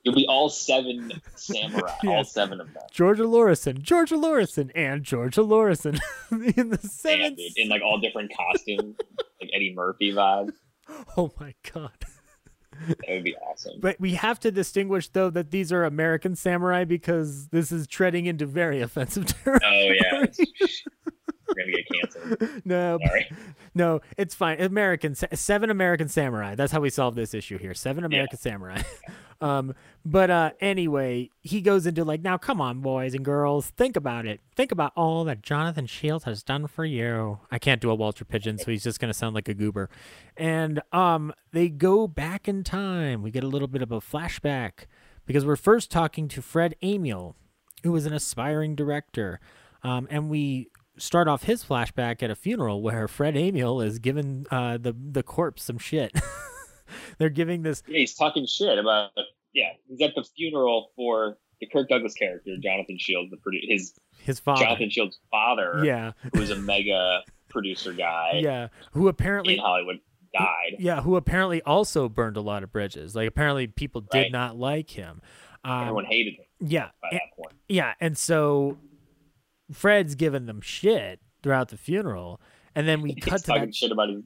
You'll 0.03 0.15
be 0.15 0.26
all 0.28 0.49
seven 0.49 1.11
samurai, 1.36 1.91
all 2.07 2.24
seven 2.26 2.59
of 2.59 2.74
them. 2.74 2.84
Georgia 2.91 3.24
Lorrison, 3.26 3.82
Georgia 3.82 4.15
Lorrison, 4.17 4.69
and 4.76 5.03
Georgia 5.03 5.41
Lorrison 5.43 5.97
in 6.32 6.69
the 6.71 6.80
seven. 6.82 7.36
dude, 7.36 7.53
in 7.57 7.69
like 7.69 7.82
all 7.82 7.99
different 7.99 8.32
costumes, 8.36 8.97
like 9.39 9.49
Eddie 9.53 9.74
Murphy 9.74 10.11
vibes. 10.11 10.51
Oh 11.15 11.32
my 11.39 11.53
god! 11.74 11.91
That 12.88 12.97
would 13.09 13.24
be 13.24 13.36
awesome. 13.38 13.80
But 13.80 13.99
we 13.99 14.13
have 14.13 14.39
to 14.41 14.51
distinguish 14.51 15.09
though 15.09 15.30
that 15.30 15.51
these 15.51 15.71
are 15.71 15.84
American 15.84 16.36
samurai 16.36 16.84
because 16.84 17.47
this 17.47 17.71
is 17.71 17.88
treading 17.88 18.26
into 18.26 18.45
very 18.45 18.82
offensive 18.82 19.26
territory. 19.43 19.99
Oh 20.03 20.28
yeah, 20.28 20.67
we're 21.47 21.55
gonna 21.55 21.71
get 21.71 21.85
canceled. 21.87 22.61
no, 22.65 22.99
Sorry. 23.05 23.31
no, 23.73 24.01
it's 24.17 24.35
fine. 24.35 24.61
American 24.61 25.15
seven 25.15 25.69
American 25.69 26.07
samurai. 26.07 26.55
That's 26.55 26.71
how 26.71 26.79
we 26.79 26.89
solve 26.89 27.15
this 27.15 27.33
issue 27.33 27.57
here. 27.57 27.73
Seven 27.73 28.03
American 28.03 28.37
samurai. 28.37 28.81
um, 29.41 29.73
but 30.05 30.29
uh, 30.29 30.51
anyway, 30.59 31.29
he 31.41 31.61
goes 31.61 31.85
into 31.85 32.03
like, 32.03 32.21
now 32.21 32.37
come 32.37 32.61
on, 32.61 32.79
boys 32.79 33.13
and 33.13 33.25
girls, 33.25 33.69
think 33.71 33.95
about 33.95 34.25
it. 34.25 34.41
Think 34.55 34.71
about 34.71 34.93
all 34.95 35.23
that 35.25 35.41
Jonathan 35.41 35.85
Shields 35.85 36.25
has 36.25 36.43
done 36.43 36.67
for 36.67 36.85
you. 36.85 37.39
I 37.51 37.59
can't 37.59 37.81
do 37.81 37.89
a 37.89 37.95
Walter 37.95 38.25
Pidgeon, 38.25 38.57
so 38.57 38.71
he's 38.71 38.83
just 38.83 38.99
gonna 38.99 39.13
sound 39.13 39.35
like 39.35 39.49
a 39.49 39.53
goober. 39.53 39.89
And 40.37 40.81
um, 40.91 41.33
they 41.51 41.69
go 41.69 42.07
back 42.07 42.47
in 42.47 42.63
time. 42.63 43.21
We 43.21 43.31
get 43.31 43.43
a 43.43 43.47
little 43.47 43.67
bit 43.67 43.81
of 43.81 43.91
a 43.91 43.99
flashback 43.99 44.85
because 45.25 45.45
we're 45.45 45.55
first 45.55 45.91
talking 45.91 46.27
to 46.29 46.41
Fred 46.41 46.75
Amiel, 46.81 47.35
who 47.83 47.91
was 47.91 48.05
an 48.05 48.13
aspiring 48.13 48.75
director. 48.75 49.39
Um, 49.83 50.07
and 50.09 50.29
we 50.29 50.69
start 50.97 51.27
off 51.27 51.43
his 51.43 51.63
flashback 51.63 52.21
at 52.23 52.29
a 52.29 52.35
funeral 52.35 52.81
where 52.81 53.07
Fred 53.07 53.35
Amiel 53.35 53.81
is 53.81 53.99
giving 53.99 54.45
uh, 54.51 54.77
the 54.77 54.93
the 54.93 55.23
corpse 55.23 55.63
some 55.63 55.77
shit. 55.77 56.11
They're 57.17 57.29
giving 57.29 57.63
this. 57.63 57.81
Yeah, 57.87 57.99
he's 57.99 58.13
talking 58.15 58.45
shit 58.45 58.77
about. 58.77 59.11
Yeah, 59.53 59.69
he's 59.87 60.01
at 60.01 60.15
the 60.15 60.23
funeral 60.35 60.91
for 60.95 61.37
the 61.59 61.67
Kirk 61.67 61.89
Douglas 61.89 62.13
character, 62.13 62.51
Jonathan 62.61 62.97
Shields, 62.99 63.31
the 63.31 63.37
produ- 63.37 63.61
his 63.67 63.93
his 64.19 64.39
father, 64.39 64.63
Jonathan 64.63 64.89
Shields' 64.89 65.19
father. 65.31 65.81
Yeah, 65.83 66.11
who 66.33 66.39
was 66.39 66.49
a 66.49 66.55
mega 66.55 67.21
producer 67.49 67.93
guy. 67.93 68.39
Yeah, 68.43 68.67
who 68.91 69.07
apparently 69.07 69.55
in 69.55 69.59
Hollywood 69.61 69.99
died. 70.33 70.75
Yeah, 70.79 71.01
who 71.01 71.15
apparently 71.15 71.61
also 71.63 72.09
burned 72.09 72.37
a 72.37 72.41
lot 72.41 72.63
of 72.63 72.71
bridges. 72.71 73.15
Like 73.15 73.27
apparently 73.27 73.67
people 73.67 74.01
did 74.01 74.17
Right. 74.17 74.31
not 74.31 74.57
like 74.57 74.89
him. 74.91 75.21
Um, 75.63 75.81
Everyone 75.83 76.05
hated 76.05 76.33
him 76.35 76.45
yeah, 76.59 76.89
by 77.01 77.09
and- 77.11 77.19
that 77.19 77.35
point. 77.37 77.55
yeah, 77.69 77.93
and 78.01 78.17
so 78.17 78.77
Fred's 79.72 80.16
giving 80.16 80.45
them 80.45 80.61
shit 80.61 81.20
throughout 81.41 81.70
the 81.70 81.78
funeral, 81.78 82.41
and 82.76 82.88
then 82.88 83.01
we 83.01 83.16
cut 83.22 83.39
to 83.41 83.45
talking 83.45 83.66
that 83.66 83.76
shit 83.76 83.91
about 83.91 84.09
his. 84.09 84.24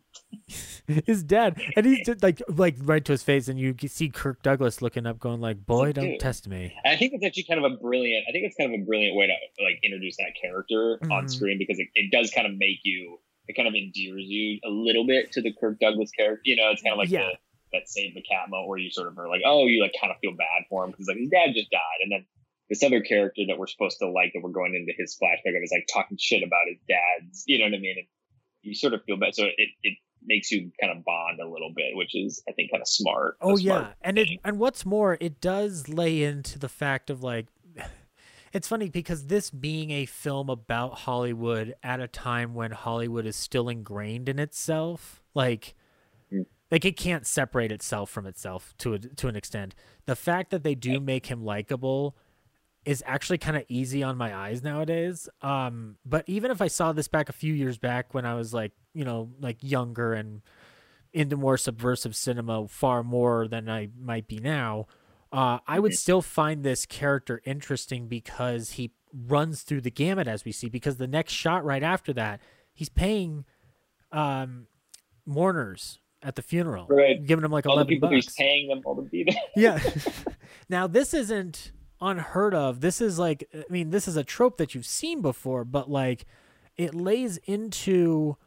his 1.06 1.24
dad, 1.24 1.62
and 1.76 1.86
he's 1.86 2.00
just 2.06 2.22
like 2.24 2.42
like 2.50 2.76
right 2.82 3.04
to 3.06 3.14
his 3.14 3.24
face, 3.24 3.48
and 3.48 3.60
you 3.60 3.76
see 3.88 4.10
Kirk 4.10 4.42
Douglas 4.44 4.82
looking 4.82 5.06
up, 5.06 5.20
going 5.20 5.40
like, 5.42 5.66
"Boy, 5.66 5.92
don't 5.94 6.12
dude. 6.12 6.20
test 6.20 6.48
me." 6.48 6.74
I 6.86 6.96
think 6.96 7.14
it's 7.14 7.26
actually 7.26 7.44
kind 7.44 7.64
of 7.64 7.72
a 7.72 7.76
brilliant. 7.78 8.26
I 8.28 8.32
think 8.32 8.46
it's 8.46 8.56
kind 8.56 8.74
of 8.74 8.80
a 8.82 8.84
brilliant 8.84 9.16
way 9.16 9.28
to 9.28 9.64
like 9.64 9.80
introduce 9.84 10.18
that 10.18 10.34
character 10.42 11.00
on 11.12 11.26
Mhm. 11.26 11.30
screen 11.32 11.58
because 11.58 11.80
it, 11.80 11.88
it 11.96 12.12
does 12.12 12.32
kind 12.32 12.48
of 12.48 12.54
make 12.58 12.80
you. 12.84 13.20
It 13.48 13.56
kind 13.56 13.68
of 13.68 13.74
endears 13.76 14.26
you 14.26 14.60
a 14.66 14.70
little 14.70 15.08
bit 15.08 15.32
to 15.34 15.42
the 15.42 15.54
Kirk 15.54 15.80
Douglas 15.80 16.12
character. 16.12 16.42
You 16.44 16.58
know, 16.58 16.70
it's 16.72 16.82
kind 16.82 16.92
of 16.94 16.98
like 16.98 17.10
Yeah. 17.10 17.30
the, 17.72 17.78
that 17.80 17.88
save 17.90 18.14
the 18.14 18.22
cat 18.22 18.50
moment 18.50 18.68
where 18.68 18.78
you 18.78 18.90
sort 18.92 19.08
of 19.08 19.18
are 19.18 19.30
like, 19.30 19.42
oh, 19.46 19.66
you 19.68 19.82
like 19.82 19.94
kind 20.00 20.12
of 20.12 20.18
feel 20.20 20.32
bad 20.34 20.64
for 20.70 20.84
him 20.84 20.92
because 20.92 21.08
like 21.08 21.18
his 21.18 21.30
dad 21.30 21.54
just 21.54 21.70
died, 21.72 22.00
and 22.04 22.12
then 22.12 22.26
this 22.70 22.84
other 22.84 23.02
character 23.02 23.44
that 23.48 23.58
we're 23.58 23.68
supposed 23.68 24.00
to 24.00 24.10
like 24.10 24.32
that 24.34 24.42
we're 24.44 24.50
going 24.50 24.76
into 24.76 24.94
his 24.98 25.18
flashback 25.22 25.56
of 25.56 25.64
is 25.64 25.72
like 25.72 25.88
talking 25.92 26.18
shit 26.20 26.44
about 26.44 26.68
his 26.68 26.80
dad's. 26.88 27.44
You 27.48 27.60
know 27.60 27.66
what 27.66 27.76
I 27.76 27.80
mean? 27.80 27.96
And 27.98 28.08
you 28.62 28.76
sort 28.76 28.94
of 28.94 29.04
feel 29.06 29.18
bad, 29.18 29.36
so 29.36 29.46
it 29.46 29.70
it 29.84 29.98
makes 30.24 30.52
you 30.52 30.72
kind 30.82 30.96
of 30.96 31.06
bond 31.06 31.40
a 31.40 31.48
little 31.48 31.72
bit, 31.76 31.96
which 31.96 32.16
is 32.16 32.44
I 32.48 32.52
think 32.52 32.72
kind 32.72 32.82
of 32.82 32.88
smart. 32.88 33.38
Oh 33.42 33.56
smart 33.56 33.62
yeah, 33.62 33.94
and 34.02 34.18
it 34.18 34.30
and 34.44 34.60
what's 34.60 34.86
more, 34.86 35.18
it 35.20 35.40
does 35.40 35.88
lay 35.88 36.24
into 36.24 36.60
the 36.60 36.70
fact 36.70 37.10
of 37.10 37.24
like, 37.24 37.48
it's 38.54 38.68
funny 38.68 38.90
because 38.90 39.28
this 39.28 39.50
being 39.50 39.92
a 39.92 40.06
film 40.06 40.50
about 40.50 41.00
Hollywood 41.00 41.76
at 41.82 42.02
a 42.02 42.08
time 42.08 42.54
when 42.54 42.72
Hollywood 42.72 43.26
is 43.26 43.36
still 43.36 43.70
ingrained 43.70 44.28
in 44.28 44.40
itself, 44.40 45.22
like, 45.34 45.76
hmm. 46.30 46.42
like 46.70 46.84
it 46.84 46.98
can't 46.98 47.26
separate 47.26 47.72
itself 47.72 48.10
from 48.10 48.26
itself 48.26 48.74
to 48.80 48.94
a, 48.96 49.00
to 49.00 49.30
an 49.30 49.38
extent. 49.38 49.74
The 50.06 50.18
fact 50.18 50.52
that 50.52 50.64
they 50.64 50.76
do 50.76 51.00
make 51.00 51.28
him 51.28 51.46
likable 51.46 52.18
is 52.88 53.04
actually 53.06 53.38
kind 53.38 53.58
of 53.58 53.66
easy 53.68 54.02
on 54.02 54.16
my 54.16 54.34
eyes 54.34 54.64
nowadays. 54.64 55.28
Um, 55.42 55.98
but 56.06 56.24
even 56.26 56.52
if 56.52 56.62
I 56.62 56.68
saw 56.68 56.94
this 56.94 57.10
back 57.10 57.28
a 57.28 57.34
few 57.34 57.54
years 57.54 57.78
back 57.78 58.14
when 58.14 58.26
I 58.26 58.34
was 58.36 58.54
like, 58.54 58.72
you 58.94 59.04
know, 59.04 59.30
like 59.42 59.58
younger 59.62 60.14
and 60.14 60.42
into 61.12 61.36
more 61.36 61.58
subversive 61.58 62.16
cinema 62.16 62.66
far 62.70 63.04
more 63.04 63.46
than 63.50 63.70
I 63.70 63.90
might 64.00 64.26
be 64.26 64.40
now, 64.40 64.88
uh, 65.34 65.60
I 65.68 65.80
would 65.80 65.96
still 65.96 66.22
find 66.22 66.64
this 66.64 66.86
character 66.86 67.42
interesting 67.44 68.08
because 68.08 68.72
he 68.72 68.94
runs 69.14 69.64
through 69.64 69.82
the 69.82 69.92
gamut 69.92 70.30
as 70.30 70.46
we 70.46 70.54
see. 70.54 70.70
Because 70.70 70.96
the 70.96 71.08
next 71.08 71.34
shot 71.34 71.66
right 71.66 71.84
after 71.84 72.14
that, 72.14 72.40
he's 72.74 72.88
paying 72.88 73.44
um, 74.14 74.68
mourners 75.26 76.00
at 76.24 76.36
the 76.38 76.42
funeral, 76.42 76.88
Right. 76.90 77.24
giving 77.26 77.44
them 77.44 77.52
like 77.52 77.66
all 77.66 77.76
the 77.76 77.82
eleven 77.82 77.96
people 77.96 78.10
bucks. 78.10 78.28
he's 78.28 78.34
paying 78.36 78.70
them 78.70 78.82
all 78.86 78.96
to 78.96 79.02
be 79.02 79.26
there. 79.26 79.36
Yeah. 79.58 79.80
now 80.70 80.88
this 80.88 81.14
isn't 81.14 81.74
unheard 82.02 82.54
of. 82.54 82.82
This 82.82 83.02
is 83.02 83.18
like 83.20 83.48
I 83.54 83.64
mean, 83.70 83.90
this 83.90 84.08
is 84.08 84.18
a 84.18 84.24
trope 84.24 84.58
that 84.58 84.76
you've 84.76 84.86
seen 84.86 85.22
before, 85.22 85.64
but 85.66 85.90
like 85.90 86.26
it 86.78 86.94
lays 86.94 87.38
into 87.46 88.38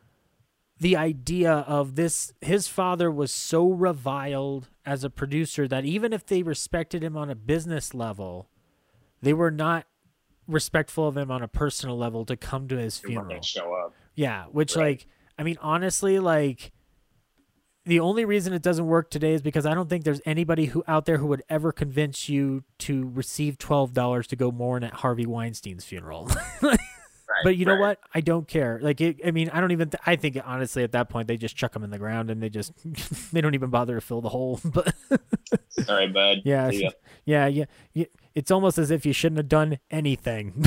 the 0.79 0.97
idea 0.97 1.53
of 1.53 1.95
this 1.95 2.33
his 2.41 2.67
father 2.69 3.11
was 3.11 3.33
so 3.33 3.69
reviled 3.69 4.69
as 4.87 5.05
a 5.05 5.11
producer 5.11 5.69
that 5.69 5.85
even 5.85 6.13
if 6.13 6.25
they 6.25 6.43
respected 6.43 7.03
him 7.05 7.17
on 7.17 7.29
a 7.29 7.35
business 7.35 7.93
level, 7.93 8.49
they 9.21 9.35
were 9.35 9.51
not 9.51 9.87
respectful 10.47 11.07
of 11.07 11.17
him 11.17 11.31
on 11.31 11.43
a 11.43 11.49
personal 11.49 11.97
level 11.99 12.25
to 12.25 12.37
come 12.37 12.67
to 12.69 12.77
his 12.77 12.99
funeral. 12.99 13.29
gonna 13.29 13.43
show 13.43 13.73
up. 13.75 13.95
Yeah, 14.15 14.47
which 14.47 14.75
Right. 14.75 14.99
like 14.99 15.07
I 15.39 15.43
mean 15.43 15.59
honestly 15.61 16.19
like 16.19 16.73
the 17.87 18.01
only 18.01 18.25
reason 18.25 18.53
it 18.53 18.63
doesn't 18.63 18.87
work 18.87 19.11
today 19.11 19.33
is 19.33 19.43
because 19.43 19.65
I 19.65 19.75
don't 19.75 19.89
think 19.89 20.05
there's 20.05 20.21
anybody 20.27 20.67
who 20.67 20.85
out 20.87 21.07
there 21.07 21.17
who 21.19 21.27
would 21.27 21.43
ever 21.49 21.73
convince 21.73 22.29
you 22.29 22.65
to 22.81 23.11
receive 23.15 23.59
twelve 23.59 23.95
dollars 23.95 24.27
to 24.29 24.37
go 24.37 24.51
mourn 24.51 24.85
at 24.85 24.95
Harvey 24.95 25.27
Weinstein's 25.27 25.85
funeral. 25.85 26.31
but 27.45 27.57
you 27.57 27.65
know 27.65 27.73
right. 27.73 27.81
what? 27.81 27.99
I 28.15 28.21
don't 28.21 28.47
care. 28.47 28.79
Like 28.83 29.01
it, 29.01 29.21
I 29.27 29.31
mean, 29.31 29.49
I 29.51 29.61
don't 29.61 29.73
even. 29.73 29.91
Th- 29.91 30.01
I 30.05 30.17
think 30.17 30.39
honestly, 30.45 30.83
at 30.83 30.93
that 30.93 31.09
point, 31.09 31.29
they 31.29 31.37
just 31.37 31.57
chuck 31.57 31.73
them 31.73 31.83
in 31.83 31.91
the 31.91 31.99
ground 31.99 32.31
and 32.31 32.43
they 32.43 32.49
just 32.49 32.73
they 33.33 33.41
don't 33.41 33.55
even 33.55 33.71
bother 33.71 33.95
to 33.95 34.01
fill 34.01 34.21
the 34.21 34.29
hole. 34.29 34.61
But 34.73 34.95
right, 35.89 36.13
bud. 36.13 36.43
yeah, 36.45 36.71
yeah, 36.71 37.47
yeah, 37.47 37.65
yeah. 37.93 38.05
It's 38.35 38.51
almost 38.51 38.79
as 38.79 38.91
if 38.91 39.05
you 39.05 39.13
shouldn't 39.13 39.39
have 39.39 39.49
done 39.49 39.79
anything. 39.91 40.65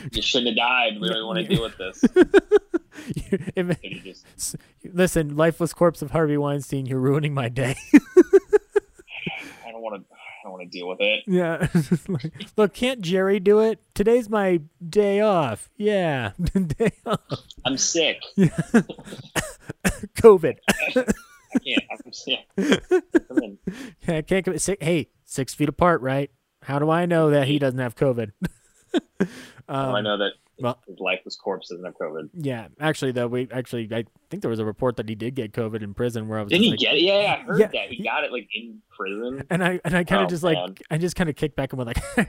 You 0.12 0.22
shouldn't 0.22 0.48
have 0.48 0.56
died. 0.56 1.00
We 1.00 1.08
don't 1.08 1.26
want 1.26 1.38
to 1.38 1.44
deal 1.44 1.62
with 1.62 1.76
this. 1.78 2.04
If- 3.56 3.80
Should 3.80 4.04
just 4.04 4.56
Listen, 4.92 5.36
lifeless 5.36 5.72
corpse 5.72 6.02
of 6.02 6.10
Harvey 6.10 6.36
Weinstein, 6.36 6.86
you're 6.86 6.98
ruining 7.00 7.32
my 7.34 7.48
day. 7.48 7.76
I 9.66 9.70
don't 9.70 9.80
want 9.82 10.02
to. 10.02 10.14
I 10.14 10.42
don't 10.44 10.52
want 10.52 10.62
to 10.62 10.68
deal 10.78 10.88
with 10.88 10.98
it. 11.00 11.22
yeah. 11.26 11.68
Look, 12.56 12.72
can't 12.74 13.00
Jerry 13.00 13.40
do 13.40 13.60
it? 13.60 13.78
Today's 13.94 14.28
my 14.30 14.60
day 14.86 15.20
off. 15.20 15.68
Yeah. 15.76 16.32
day 16.76 16.92
off. 17.06 17.20
I'm 17.64 17.76
sick. 17.76 18.20
COVID. 20.16 20.56
I 20.66 21.58
can't. 21.64 21.84
I'm 21.90 22.12
sick. 22.12 22.38
Come 23.28 23.38
in. 23.42 23.58
I 24.08 24.22
can't 24.22 24.44
come 24.44 24.56
hey, 24.80 25.08
six 25.24 25.54
feet 25.54 25.68
apart, 25.68 26.00
right? 26.00 26.30
How 26.62 26.78
do 26.78 26.90
I 26.90 27.06
know 27.06 27.30
that 27.30 27.46
he 27.46 27.58
doesn't 27.58 27.78
have 27.78 27.94
COVID? 27.96 28.32
Oh, 29.72 29.94
I 29.94 30.00
know 30.00 30.18
that 30.18 30.32
well- 30.58 30.80
his 30.88 30.98
lifeless 30.98 31.36
corpse 31.36 31.68
doesn't 31.68 31.84
have 31.84 31.94
COVID. 31.96 32.30
Yeah, 32.34 32.66
actually, 32.80 33.12
though, 33.12 33.28
we 33.28 33.48
actually, 33.52 33.88
I 33.94 34.04
think 34.30 34.42
there 34.42 34.50
was 34.50 34.58
a 34.58 34.64
report 34.64 34.96
that 34.96 35.08
he 35.08 35.14
did 35.14 35.36
get 35.36 35.52
COVID 35.52 35.80
in 35.82 35.94
prison. 35.94 36.26
Where 36.26 36.40
I 36.40 36.42
was 36.42 36.50
Didn't 36.50 36.64
he 36.64 36.70
like, 36.70 36.80
get 36.80 36.94
it? 36.96 37.02
Yeah, 37.02 37.20
yeah, 37.22 37.34
I 37.34 37.36
heard 37.44 37.60
Yeah, 37.60 37.66
that. 37.72 37.88
He 37.90 38.02
got 38.02 38.24
it 38.24 38.32
like 38.32 38.48
in 38.52 38.82
prison. 38.90 39.44
And 39.48 39.62
I 39.62 39.80
and 39.84 39.96
I 39.96 40.02
kind 40.02 40.22
of 40.22 40.26
Oh, 40.26 40.30
just 40.30 40.42
like. 40.42 40.82
I 40.90 40.98
just 40.98 41.14
kind 41.14 41.30
of 41.30 41.36
kicked 41.36 41.54
back 41.54 41.72
and 41.72 41.78
went 41.78 41.96
like, 41.96 42.28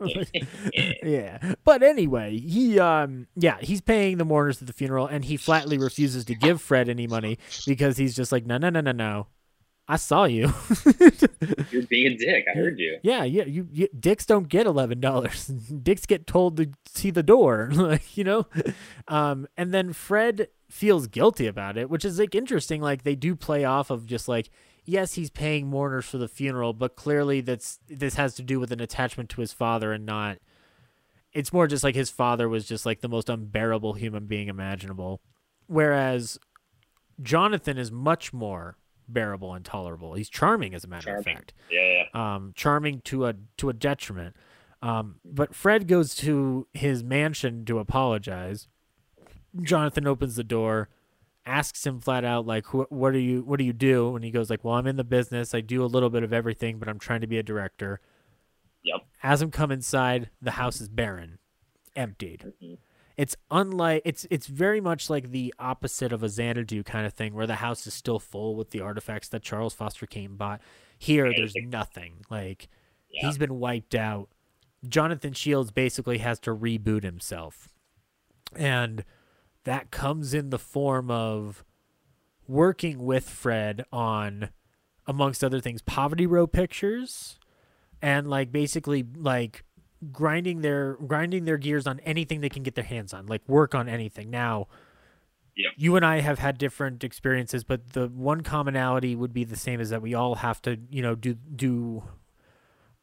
yeah. 1.02 1.54
But 1.64 1.82
anyway, 1.82 2.36
he 2.38 2.78
um 2.78 3.26
yeah 3.36 3.56
he's 3.60 3.80
paying 3.80 4.18
the 4.18 4.24
mourners 4.24 4.60
at 4.60 4.66
the 4.66 4.72
funeral, 4.74 5.06
and 5.06 5.24
he 5.24 5.36
flatly 5.36 5.78
refuses 5.78 6.24
to 6.26 6.34
give 6.34 6.60
Fred 6.60 6.88
any 6.90 7.06
money 7.06 7.38
because 7.66 7.96
he's 7.96 8.14
just 8.14 8.32
like 8.32 8.46
no 8.46 8.58
no 8.58 8.70
no 8.70 8.80
no 8.80 8.92
no, 8.92 9.26
I 9.86 9.96
saw 9.96 10.24
you. 10.24 10.52
You're 11.70 11.82
being 11.88 12.12
a 12.12 12.16
dick. 12.16 12.46
I 12.50 12.56
heard 12.56 12.78
you. 12.78 12.98
yeah 13.02 13.22
yeah 13.24 13.44
you, 13.44 13.68
you 13.70 13.88
dicks 13.98 14.24
don't 14.24 14.48
get 14.48 14.66
eleven 14.66 15.00
dollars. 15.00 15.46
dicks 15.82 16.06
get 16.06 16.26
told 16.26 16.56
to 16.56 16.70
see 16.86 17.10
the 17.10 17.22
door, 17.22 17.70
like 17.74 18.16
you 18.16 18.24
know, 18.24 18.46
um 19.08 19.46
and 19.56 19.72
then 19.72 19.92
Fred 19.92 20.48
feels 20.70 21.06
guilty 21.06 21.46
about 21.46 21.76
it, 21.76 21.90
which 21.90 22.04
is 22.04 22.18
like 22.18 22.34
interesting. 22.34 22.80
Like 22.80 23.02
they 23.02 23.14
do 23.14 23.36
play 23.36 23.64
off 23.64 23.90
of 23.90 24.06
just 24.06 24.28
like 24.28 24.50
yes, 24.86 25.14
he's 25.14 25.30
paying 25.30 25.66
mourners 25.66 26.04
for 26.06 26.18
the 26.18 26.28
funeral, 26.28 26.72
but 26.72 26.96
clearly 26.96 27.40
that's 27.40 27.78
this 27.86 28.14
has 28.14 28.34
to 28.34 28.42
do 28.42 28.58
with 28.60 28.72
an 28.72 28.80
attachment 28.80 29.28
to 29.30 29.40
his 29.40 29.52
father 29.52 29.92
and 29.92 30.06
not. 30.06 30.38
It's 31.32 31.52
more 31.52 31.66
just 31.66 31.82
like 31.82 31.96
his 31.96 32.10
father 32.10 32.48
was 32.48 32.64
just 32.64 32.86
like 32.86 33.00
the 33.00 33.08
most 33.08 33.28
unbearable 33.28 33.94
human 33.94 34.26
being 34.26 34.48
imaginable, 34.48 35.20
whereas 35.66 36.38
Jonathan 37.20 37.76
is 37.76 37.90
much 37.90 38.32
more 38.32 38.76
bearable 39.08 39.54
and 39.54 39.64
tolerable. 39.64 40.14
He's 40.14 40.28
charming, 40.28 40.74
as 40.74 40.84
a 40.84 40.88
matter 40.88 41.16
of 41.16 41.24
fact 41.24 41.52
Yeah, 41.70 42.04
yeah. 42.14 42.34
um, 42.34 42.52
charming 42.56 43.00
to 43.02 43.26
a 43.26 43.34
to 43.58 43.68
a 43.68 43.72
detriment. 43.72 44.34
Um, 44.82 45.16
but 45.24 45.54
Fred 45.54 45.88
goes 45.88 46.14
to 46.16 46.66
his 46.74 47.02
mansion 47.02 47.64
to 47.66 47.78
apologize. 47.78 48.68
Jonathan 49.62 50.06
opens 50.06 50.36
the 50.36 50.44
door, 50.44 50.88
asks 51.46 51.86
him 51.86 52.00
flat 52.00 52.24
out 52.24 52.46
like, 52.46 52.66
"What 52.74 53.12
do 53.12 53.18
you 53.18 53.42
What 53.42 53.58
do 53.58 53.64
you 53.64 53.72
do?" 53.72 54.14
And 54.16 54.24
he 54.24 54.30
goes 54.30 54.50
like, 54.50 54.64
"Well, 54.64 54.74
I'm 54.74 54.86
in 54.86 54.96
the 54.96 55.04
business. 55.04 55.54
I 55.54 55.60
do 55.60 55.82
a 55.84 55.86
little 55.86 56.10
bit 56.10 56.22
of 56.22 56.32
everything, 56.32 56.78
but 56.78 56.88
I'm 56.88 56.98
trying 56.98 57.20
to 57.22 57.26
be 57.26 57.38
a 57.38 57.42
director." 57.42 58.00
Yep. 58.82 59.06
As 59.22 59.40
him 59.40 59.50
come 59.50 59.70
inside, 59.70 60.28
the 60.42 60.52
house 60.52 60.80
is 60.80 60.88
barren, 60.90 61.38
emptied. 61.96 62.52
Mhm. 62.62 62.76
It's 63.16 63.36
unlike 63.50 64.02
it's 64.04 64.26
it's 64.30 64.46
very 64.48 64.80
much 64.80 65.08
like 65.08 65.30
the 65.30 65.54
opposite 65.58 66.12
of 66.12 66.22
a 66.22 66.28
Xanadu 66.28 66.82
kind 66.82 67.06
of 67.06 67.12
thing, 67.12 67.32
where 67.34 67.46
the 67.46 67.56
house 67.56 67.86
is 67.86 67.94
still 67.94 68.18
full 68.18 68.56
with 68.56 68.70
the 68.70 68.80
artifacts 68.80 69.28
that 69.28 69.42
Charles 69.42 69.72
Foster 69.74 70.06
Kane 70.06 70.36
bought. 70.36 70.60
Here, 70.98 71.32
there's 71.36 71.54
nothing. 71.66 72.24
Like 72.30 72.68
Yeah. 73.10 73.26
he's 73.26 73.38
been 73.38 73.58
wiped 73.60 73.94
out. 73.94 74.30
Jonathan 74.88 75.32
Shields 75.32 75.70
basically 75.70 76.18
has 76.18 76.38
to 76.40 76.54
reboot 76.54 77.04
himself, 77.04 77.68
and 78.56 79.04
that 79.64 79.90
comes 79.90 80.34
in 80.34 80.50
the 80.50 80.58
form 80.58 81.10
of 81.10 81.64
working 82.46 82.98
with 82.98 83.28
Fred 83.30 83.84
on, 83.92 84.50
amongst 85.06 85.42
other 85.42 85.60
things, 85.60 85.80
Poverty 85.82 86.26
Row 86.26 86.46
pictures, 86.46 87.38
and 88.02 88.28
like 88.28 88.52
basically 88.52 89.04
like 89.16 89.64
grinding 90.12 90.60
their 90.62 90.94
grinding 90.94 91.44
their 91.44 91.56
gears 91.58 91.86
on 91.86 92.00
anything 92.00 92.40
they 92.40 92.48
can 92.48 92.62
get 92.62 92.74
their 92.74 92.84
hands 92.84 93.12
on, 93.12 93.26
like 93.26 93.42
work 93.48 93.74
on 93.74 93.88
anything. 93.88 94.30
Now, 94.30 94.68
Yep. 95.56 95.72
you 95.76 95.94
and 95.96 96.04
I 96.04 96.20
have 96.20 96.40
had 96.40 96.58
different 96.58 97.04
experiences, 97.04 97.62
but 97.62 97.92
the 97.92 98.08
one 98.08 98.40
commonality 98.42 99.14
would 99.14 99.32
be 99.32 99.44
the 99.44 99.56
same 99.56 99.80
is 99.80 99.90
that 99.90 100.02
we 100.02 100.12
all 100.12 100.36
have 100.36 100.60
to, 100.62 100.78
you 100.90 101.00
know, 101.02 101.14
do 101.14 101.34
do. 101.34 102.02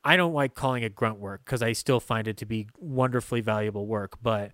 I 0.04 0.18
don't 0.18 0.34
like 0.34 0.56
calling 0.56 0.84
it 0.84 0.96
grunt 0.96 1.20
work 1.20 1.46
because 1.46 1.62
I 1.62 1.74
still 1.74 2.00
find 2.00 2.28
it 2.28 2.36
to 2.38 2.46
be 2.46 2.68
wonderfully 2.78 3.40
valuable 3.42 3.86
work, 3.86 4.18
but 4.22 4.52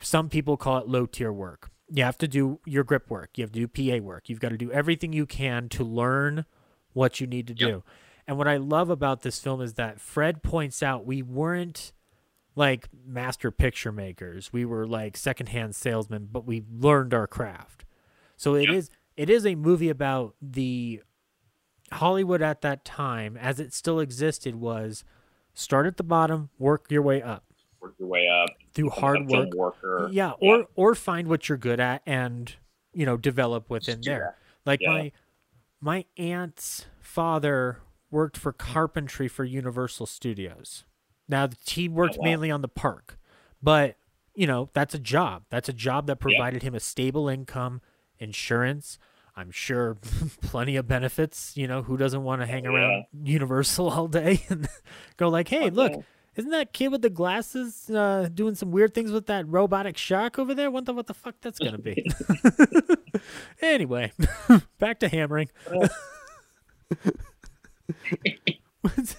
some 0.00 0.28
people 0.28 0.56
call 0.56 0.78
it 0.78 0.88
low 0.88 1.06
tier 1.06 1.32
work. 1.32 1.70
You 1.90 2.04
have 2.04 2.18
to 2.18 2.28
do 2.28 2.60
your 2.66 2.84
grip 2.84 3.10
work. 3.10 3.30
You 3.36 3.42
have 3.44 3.52
to 3.52 3.66
do 3.66 3.68
PA 3.68 4.02
work. 4.04 4.28
You've 4.28 4.40
got 4.40 4.50
to 4.50 4.58
do 4.58 4.70
everything 4.72 5.12
you 5.12 5.26
can 5.26 5.68
to 5.70 5.82
learn 5.84 6.44
what 6.92 7.20
you 7.20 7.26
need 7.26 7.46
to 7.48 7.54
do. 7.54 7.82
And 8.26 8.38
what 8.38 8.48
I 8.48 8.56
love 8.56 8.88
about 8.90 9.22
this 9.22 9.38
film 9.38 9.60
is 9.60 9.74
that 9.74 10.00
Fred 10.00 10.42
points 10.42 10.82
out 10.82 11.04
we 11.04 11.22
weren't 11.22 11.92
like 12.56 12.88
master 13.06 13.50
picture 13.50 13.92
makers. 13.92 14.52
We 14.52 14.64
were 14.64 14.86
like 14.86 15.16
secondhand 15.16 15.74
salesmen, 15.74 16.28
but 16.32 16.46
we 16.46 16.62
learned 16.72 17.12
our 17.12 17.26
craft. 17.26 17.84
So 18.36 18.54
it 18.54 18.70
is 18.70 18.90
it 19.16 19.28
is 19.30 19.44
a 19.46 19.54
movie 19.54 19.88
about 19.90 20.34
the 20.40 21.02
Hollywood 21.92 22.42
at 22.42 22.62
that 22.62 22.84
time 22.84 23.36
as 23.36 23.60
it 23.60 23.72
still 23.72 24.00
existed 24.00 24.56
was 24.56 25.04
start 25.52 25.86
at 25.86 25.96
the 25.96 26.02
bottom, 26.02 26.50
work 26.58 26.86
your 26.90 27.02
way 27.02 27.22
up 27.22 27.44
Work 27.80 27.94
your 27.98 28.08
way 28.08 28.26
up 28.28 28.48
through 28.72 28.90
hard 28.90 29.28
work. 29.28 29.52
worker. 29.54 30.08
Yeah, 30.10 30.32
or 30.40 30.66
or 30.74 30.94
find 30.94 31.28
what 31.28 31.48
you're 31.48 31.58
good 31.58 31.78
at 31.80 32.00
and 32.06 32.52
you 32.94 33.04
know 33.04 33.16
develop 33.18 33.68
within 33.68 34.00
do 34.00 34.10
there. 34.10 34.36
Like 34.64 34.80
Yeah. 34.80 34.88
my 34.90 35.12
my 35.80 36.04
aunt's 36.16 36.86
father 37.00 37.78
worked 38.14 38.38
for 38.38 38.52
carpentry 38.52 39.28
for 39.28 39.44
Universal 39.44 40.06
Studios. 40.06 40.84
Now 41.28 41.48
he 41.66 41.88
worked 41.88 42.14
Oh, 42.14 42.20
wow. 42.22 42.24
mainly 42.30 42.50
on 42.50 42.62
the 42.62 42.68
park, 42.68 43.18
but 43.62 43.96
you 44.34 44.46
know 44.46 44.70
that's 44.72 44.94
a 44.94 44.98
job. 44.98 45.42
That's 45.50 45.68
a 45.68 45.72
job 45.72 46.06
that 46.06 46.16
provided 46.20 46.62
him 46.62 46.74
a 46.74 46.80
stable 46.80 47.28
income, 47.28 47.80
insurance. 48.18 48.98
I'm 49.36 49.50
sure 49.50 49.96
plenty 50.42 50.76
of 50.76 50.86
benefits. 50.86 51.56
You 51.56 51.66
know 51.66 51.82
who 51.82 51.96
doesn't 51.96 52.22
want 52.22 52.40
to 52.42 52.46
hang 52.46 52.66
around 52.66 53.04
Universal 53.24 53.88
all 53.90 54.06
day 54.08 54.44
and 54.48 54.68
go 55.16 55.28
like, 55.28 55.48
"Hey, 55.48 55.70
look, 55.70 56.04
isn't 56.36 56.50
that 56.52 56.72
kid 56.72 56.88
with 56.92 57.02
the 57.02 57.10
glasses 57.10 57.90
uh, 57.90 58.28
doing 58.32 58.54
some 58.54 58.70
weird 58.70 58.94
things 58.94 59.10
with 59.10 59.26
that 59.26 59.48
robotic 59.48 59.96
shark 59.96 60.38
over 60.38 60.54
there? 60.54 60.70
Wonder 60.70 60.92
what 60.92 61.06
the 61.08 61.14
fuck 61.14 61.34
that's 61.40 61.58
gonna 61.58 61.78
be." 61.78 62.04
anyway, 63.62 64.12
back 64.78 65.00
to 65.00 65.08
hammering. 65.08 65.48
What's, 68.82 69.16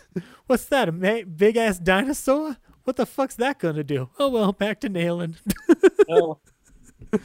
what's 0.47 0.65
that? 0.65 0.89
A 0.89 0.91
ma- 0.91 1.21
big 1.23 1.57
ass 1.57 1.79
dinosaur? 1.79 2.57
What 2.83 2.95
the 2.97 3.05
fuck's 3.05 3.35
that 3.35 3.59
gonna 3.59 3.83
do? 3.83 4.09
Oh 4.19 4.29
well, 4.29 4.51
back 4.51 4.79
to 4.81 4.89
nailing. 4.89 5.37
Well, 6.07 6.39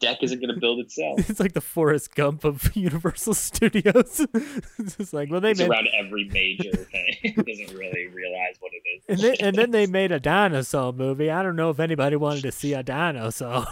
deck 0.00 0.22
isn't 0.22 0.40
going 0.40 0.54
to 0.54 0.60
build 0.60 0.80
itself. 0.80 1.28
it's 1.30 1.40
like 1.40 1.52
the 1.54 1.60
Forrest 1.60 2.14
Gump 2.14 2.44
of 2.44 2.74
Universal 2.76 3.34
Studios. 3.34 4.26
it's 4.78 4.96
just 4.96 5.12
like, 5.12 5.30
well, 5.30 5.40
they 5.40 5.50
It's 5.52 5.60
made, 5.60 5.70
around 5.70 5.88
every 5.98 6.28
major 6.28 6.70
thing. 6.72 7.14
doesn't 7.36 7.76
really 7.76 8.06
realize 8.08 8.56
what 8.60 8.72
it 8.72 8.82
is. 8.88 9.04
and 9.08 9.18
then, 9.18 9.34
and 9.40 9.56
then 9.56 9.70
they 9.70 9.86
made 9.86 10.12
a 10.12 10.20
dinosaur 10.20 10.92
movie. 10.92 11.30
I 11.30 11.42
don't 11.42 11.56
know 11.56 11.70
if 11.70 11.80
anybody 11.80 12.16
wanted 12.16 12.42
to 12.42 12.52
see 12.52 12.74
a 12.74 12.82
dinosaur. 12.82 13.66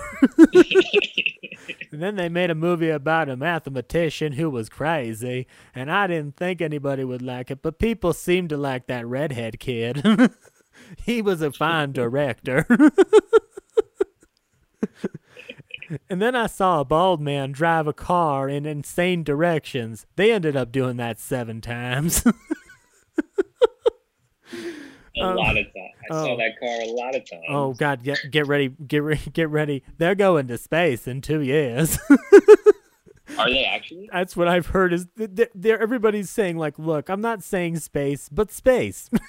And 1.92 2.02
then 2.02 2.16
they 2.16 2.28
made 2.28 2.50
a 2.50 2.54
movie 2.54 2.90
about 2.90 3.28
a 3.28 3.36
mathematician 3.36 4.32
who 4.32 4.48
was 4.50 4.68
crazy, 4.68 5.46
and 5.74 5.90
I 5.90 6.06
didn't 6.06 6.36
think 6.36 6.60
anybody 6.60 7.04
would 7.04 7.22
like 7.22 7.50
it, 7.50 7.62
but 7.62 7.78
people 7.78 8.12
seemed 8.12 8.50
to 8.50 8.56
like 8.56 8.86
that 8.86 9.06
redhead 9.06 9.58
kid. 9.58 10.02
he 11.04 11.22
was 11.22 11.42
a 11.42 11.52
fine 11.52 11.92
director. 11.92 12.66
and 16.08 16.22
then 16.22 16.34
I 16.36 16.46
saw 16.46 16.80
a 16.80 16.84
bald 16.84 17.20
man 17.20 17.52
drive 17.52 17.86
a 17.86 17.92
car 17.92 18.48
in 18.48 18.66
insane 18.66 19.22
directions. 19.24 20.06
They 20.16 20.32
ended 20.32 20.56
up 20.56 20.72
doing 20.72 20.96
that 20.98 21.18
seven 21.18 21.60
times. 21.60 22.24
a 25.20 25.26
Um, 25.30 25.36
lot 25.36 25.56
of 25.56 25.64
times. 25.66 25.74
I 25.74 26.06
oh. 26.14 26.26
saw 26.26 26.36
that 26.36 26.58
car 26.58 26.68
a 26.68 26.92
lot 26.92 27.14
of 27.14 27.30
times. 27.30 27.42
Oh 27.48 27.72
God, 27.74 28.02
get 28.02 28.18
get 28.30 28.46
ready, 28.46 28.68
get 28.86 29.02
ready, 29.02 29.30
get 29.32 29.48
ready. 29.50 29.82
They're 29.98 30.14
going 30.14 30.48
to 30.48 30.58
space 30.58 31.06
in 31.06 31.20
two 31.20 31.40
years. 31.40 31.98
Are 33.38 33.48
they 33.48 33.64
actually? 33.64 34.08
That's 34.12 34.36
what 34.36 34.48
I've 34.48 34.66
heard. 34.66 34.92
Is 34.92 35.06
th- 35.16 35.34
th- 35.36 35.50
they're, 35.54 35.80
everybody's 35.80 36.30
saying 36.30 36.56
like, 36.58 36.78
look, 36.78 37.08
I'm 37.08 37.20
not 37.20 37.42
saying 37.44 37.78
space, 37.78 38.28
but 38.28 38.50
space. 38.50 39.08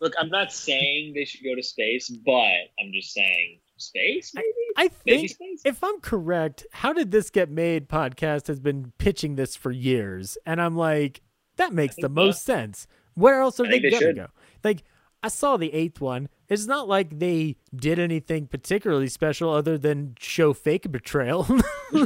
Look, 0.00 0.12
I'm 0.16 0.28
not 0.28 0.52
saying 0.52 1.14
they 1.14 1.24
should 1.24 1.42
go 1.42 1.56
to 1.56 1.62
space, 1.62 2.08
but 2.08 2.30
I'm 2.32 2.92
just 2.94 3.12
saying 3.12 3.58
space, 3.78 4.30
maybe? 4.32 4.46
I 4.76 4.90
Maybe 5.04 5.26
think, 5.26 5.30
space? 5.30 5.62
if 5.64 5.82
I'm 5.82 6.00
correct, 6.00 6.64
how 6.70 6.92
did 6.92 7.10
this 7.10 7.30
get 7.30 7.50
made? 7.50 7.88
Podcast 7.88 8.46
has 8.46 8.60
been 8.60 8.92
pitching 8.98 9.34
this 9.34 9.56
for 9.56 9.72
years, 9.72 10.38
and 10.46 10.62
I'm 10.62 10.76
like, 10.76 11.22
that 11.56 11.72
makes 11.72 11.96
the 11.96 12.08
most 12.08 12.44
sense. 12.44 12.86
Where 13.14 13.40
else 13.40 13.58
are 13.58 13.66
I 13.66 13.70
they 13.70 13.80
they 13.80 13.90
gonna 13.90 14.12
go? 14.12 14.26
Like, 14.62 14.84
I 15.22 15.28
saw 15.28 15.56
the 15.56 15.72
eighth 15.74 16.00
one. 16.00 16.28
It's 16.48 16.66
not 16.66 16.88
like 16.88 17.18
they 17.18 17.56
did 17.74 17.98
anything 17.98 18.46
particularly 18.46 19.08
special 19.08 19.50
other 19.50 19.76
than 19.76 20.14
show 20.18 20.52
fake 20.52 20.90
betrayal. 20.90 21.46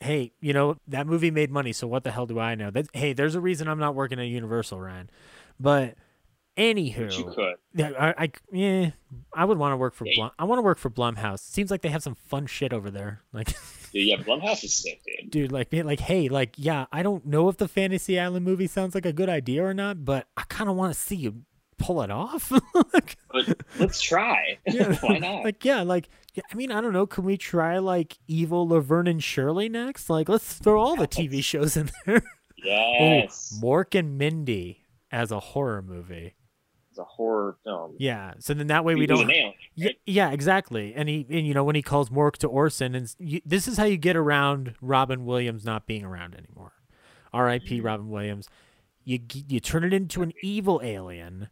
hey, 0.00 0.32
you 0.40 0.52
know 0.52 0.76
that 0.88 1.06
movie 1.06 1.30
made 1.30 1.50
money, 1.50 1.72
so 1.72 1.86
what 1.86 2.04
the 2.04 2.10
hell 2.10 2.26
do 2.26 2.38
I 2.38 2.54
know? 2.54 2.70
That 2.70 2.88
hey, 2.92 3.12
there's 3.12 3.34
a 3.34 3.40
reason 3.40 3.68
I'm 3.68 3.78
not 3.78 3.94
working 3.94 4.18
at 4.18 4.26
Universal, 4.26 4.80
Ryan. 4.80 5.08
But 5.60 5.94
anywho, 6.56 7.16
you 7.16 7.24
could. 7.34 7.54
yeah, 7.74 7.90
I, 7.98 8.24
I 8.24 8.30
yeah, 8.52 8.90
I 9.34 9.44
would 9.44 9.58
want 9.58 9.72
to 9.72 9.76
work 9.76 9.94
for 9.94 10.06
Blum. 10.14 10.30
I 10.38 10.44
want 10.44 10.58
to 10.58 10.62
work 10.62 10.78
for 10.78 10.90
Blumhouse. 10.90 11.40
Seems 11.40 11.70
like 11.70 11.82
they 11.82 11.88
have 11.88 12.02
some 12.02 12.14
fun 12.14 12.46
shit 12.46 12.72
over 12.72 12.90
there. 12.90 13.22
Like, 13.32 13.48
Dude, 13.92 14.06
yeah, 14.06 14.16
Blumhouse 14.18 14.64
is 14.64 14.74
sick, 14.74 15.02
dude. 15.04 15.30
dude, 15.30 15.52
like, 15.52 15.72
like, 15.72 16.00
hey, 16.00 16.28
like, 16.28 16.54
yeah, 16.56 16.86
I 16.92 17.02
don't 17.02 17.26
know 17.26 17.48
if 17.48 17.56
the 17.56 17.68
Fantasy 17.68 18.18
Island 18.18 18.44
movie 18.44 18.66
sounds 18.66 18.94
like 18.94 19.06
a 19.06 19.12
good 19.12 19.28
idea 19.28 19.64
or 19.64 19.74
not, 19.74 20.04
but 20.04 20.26
I 20.36 20.42
kind 20.48 20.68
of 20.70 20.76
want 20.76 20.92
to 20.94 20.98
see 20.98 21.16
you 21.16 21.42
pull 21.78 22.02
it 22.02 22.10
off. 22.10 22.50
like, 22.94 23.16
But 23.30 23.60
let's 23.78 24.00
try. 24.00 24.58
yeah, 24.66 24.94
Why 25.00 25.18
not? 25.18 25.44
Like, 25.44 25.64
yeah, 25.64 25.82
like, 25.82 26.08
yeah, 26.34 26.44
I 26.50 26.54
mean, 26.54 26.70
I 26.70 26.80
don't 26.80 26.92
know. 26.92 27.06
Can 27.06 27.24
we 27.24 27.36
try 27.36 27.78
like 27.78 28.16
evil 28.28 28.68
Laverne 28.68 29.08
and 29.08 29.22
Shirley 29.22 29.68
next? 29.68 30.08
Like, 30.08 30.28
let's 30.28 30.54
throw 30.54 30.80
all 30.80 30.96
the 30.96 31.08
TV 31.08 31.42
shows 31.44 31.76
in 31.76 31.90
there. 32.06 32.22
yes. 32.56 33.52
Ooh, 33.58 33.60
Mork 33.66 33.98
and 33.98 34.16
Mindy 34.16 34.84
as 35.10 35.30
a 35.30 35.40
horror 35.40 35.82
movie. 35.82 36.34
It's 36.92 36.98
a 36.98 37.04
horror 37.04 37.56
film. 37.64 37.94
Yeah. 37.98 38.34
So 38.38 38.52
then 38.52 38.66
that 38.66 38.84
way 38.84 38.94
we 38.94 39.06
don't. 39.06 39.30
alien, 39.30 39.54
Yeah, 39.74 39.92
yeah, 40.04 40.30
exactly. 40.30 40.92
And 40.94 41.08
he, 41.08 41.26
and 41.30 41.46
you 41.46 41.54
know, 41.54 41.64
when 41.64 41.74
he 41.74 41.80
calls 41.80 42.10
Mork 42.10 42.36
to 42.36 42.48
Orson, 42.48 42.94
and 42.94 43.10
you, 43.18 43.40
this 43.46 43.66
is 43.66 43.78
how 43.78 43.84
you 43.84 43.96
get 43.96 44.14
around 44.14 44.74
Robin 44.82 45.24
Williams 45.24 45.64
not 45.64 45.86
being 45.86 46.04
around 46.04 46.34
anymore. 46.34 46.72
R.I.P. 47.32 47.78
Mm-hmm. 47.78 47.86
Robin 47.86 48.10
Williams. 48.10 48.46
You 49.04 49.20
you 49.48 49.58
turn 49.58 49.84
it 49.84 49.94
into 49.94 50.22
an 50.22 50.32
evil 50.42 50.80
alien 50.84 51.48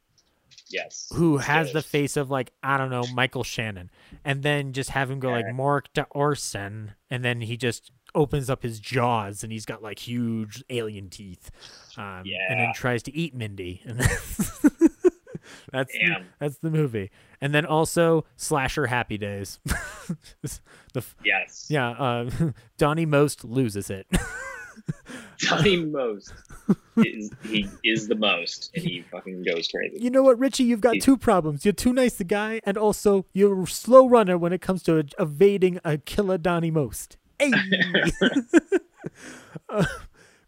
Yes. 0.69 1.11
who 1.15 1.39
has 1.39 1.69
do 1.69 1.73
the 1.73 1.83
face 1.83 2.17
of 2.19 2.31
like 2.31 2.53
I 2.63 2.77
don't 2.77 2.91
know 2.91 3.05
Michael 3.15 3.43
Shannon, 3.43 3.91
and 4.25 4.43
then 4.43 4.73
just 4.75 4.91
have 4.91 5.11
him 5.11 5.21
go 5.21 5.31
like 5.31 5.47
Yeah. 5.49 5.55
Mork 5.55 5.85
to 5.95 6.07
Orson, 6.11 6.93
and 7.11 7.25
then 7.25 7.41
he 7.41 7.57
just 7.57 7.91
opens 8.15 8.51
up 8.51 8.63
his 8.63 8.79
jaws 8.81 9.43
and 9.45 9.53
he's 9.53 9.65
got 9.65 9.83
like 9.83 9.99
huge 10.01 10.63
alien 10.71 11.09
teeth, 11.09 11.51
um, 11.97 12.25
and 12.49 12.61
then 12.61 12.73
tries 12.75 13.03
to 13.05 13.17
eat 13.17 13.35
Mindy, 13.35 13.83
that's 15.73 15.93
the, 15.93 16.17
that's 16.39 16.59
the 16.59 16.71
movie, 16.71 17.11
and 17.41 17.55
then 17.55 17.67
also 17.67 18.25
slasher 18.37 18.87
Happy 18.87 19.19
Days. 19.19 19.61
the 20.93 21.05
Yes. 21.25 21.67
yeah, 21.69 21.91
uh, 21.91 22.31
Donny 22.79 23.07
Most 23.07 23.45
loses 23.45 23.91
it. 23.91 24.07
Johnny 25.37 25.85
Most 25.85 26.33
is 26.99 27.31
he 27.43 27.69
is 27.85 28.09
the 28.09 28.15
most, 28.15 28.71
and 28.75 28.85
he 28.85 29.03
fucking 29.11 29.43
goes 29.43 29.69
crazy. 29.69 29.99
You 29.99 30.11
know 30.11 30.23
what, 30.23 30.39
Richie? 30.39 30.65
You've 30.65 30.81
got 30.81 30.97
two 31.01 31.17
problems. 31.17 31.65
You're 31.65 31.73
too 31.73 31.93
nice 31.93 32.21
a 32.21 32.25
guy, 32.25 32.61
and 32.65 32.77
also 32.77 33.27
you're 33.33 33.63
a 33.63 33.67
slow 33.67 34.09
runner 34.09 34.37
when 34.39 34.53
it 34.53 34.61
comes 34.61 34.83
to 34.85 35.05
evading 35.19 35.81
a 35.85 35.99
killer 35.99 36.39
Donny 36.39 36.71
Most. 36.71 37.17
Hey! 37.39 37.53
Uh, 39.69 39.85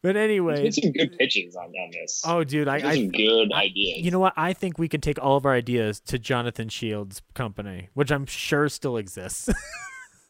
but 0.02 0.16
anyway, 0.16 0.70
some 0.70 0.92
good 0.92 1.16
pitches 1.18 1.56
on, 1.56 1.66
on 1.66 1.90
this. 1.92 2.22
oh, 2.26 2.44
dude, 2.44 2.68
I, 2.68 2.76
I 2.76 2.96
some 2.96 3.10
good 3.10 3.52
ideas. 3.52 4.04
you 4.04 4.10
know 4.10 4.18
what? 4.18 4.34
I 4.36 4.52
think 4.52 4.78
we 4.78 4.88
could 4.88 5.02
take 5.02 5.22
all 5.22 5.36
of 5.36 5.46
our 5.46 5.52
ideas 5.54 6.00
to 6.00 6.18
Jonathan 6.18 6.68
Shields' 6.68 7.22
company, 7.34 7.88
which 7.94 8.10
I'm 8.10 8.26
sure 8.26 8.68
still 8.68 8.96
exists. 8.96 9.48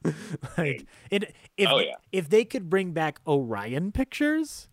like 0.58 0.86
it, 1.10 1.34
if 1.56 1.68
Oh, 1.68 1.78
yeah. 1.78 1.94
if 2.10 2.28
they 2.28 2.44
could 2.44 2.68
bring 2.68 2.92
back 2.92 3.20
Orion 3.26 3.92
Pictures, 3.92 4.68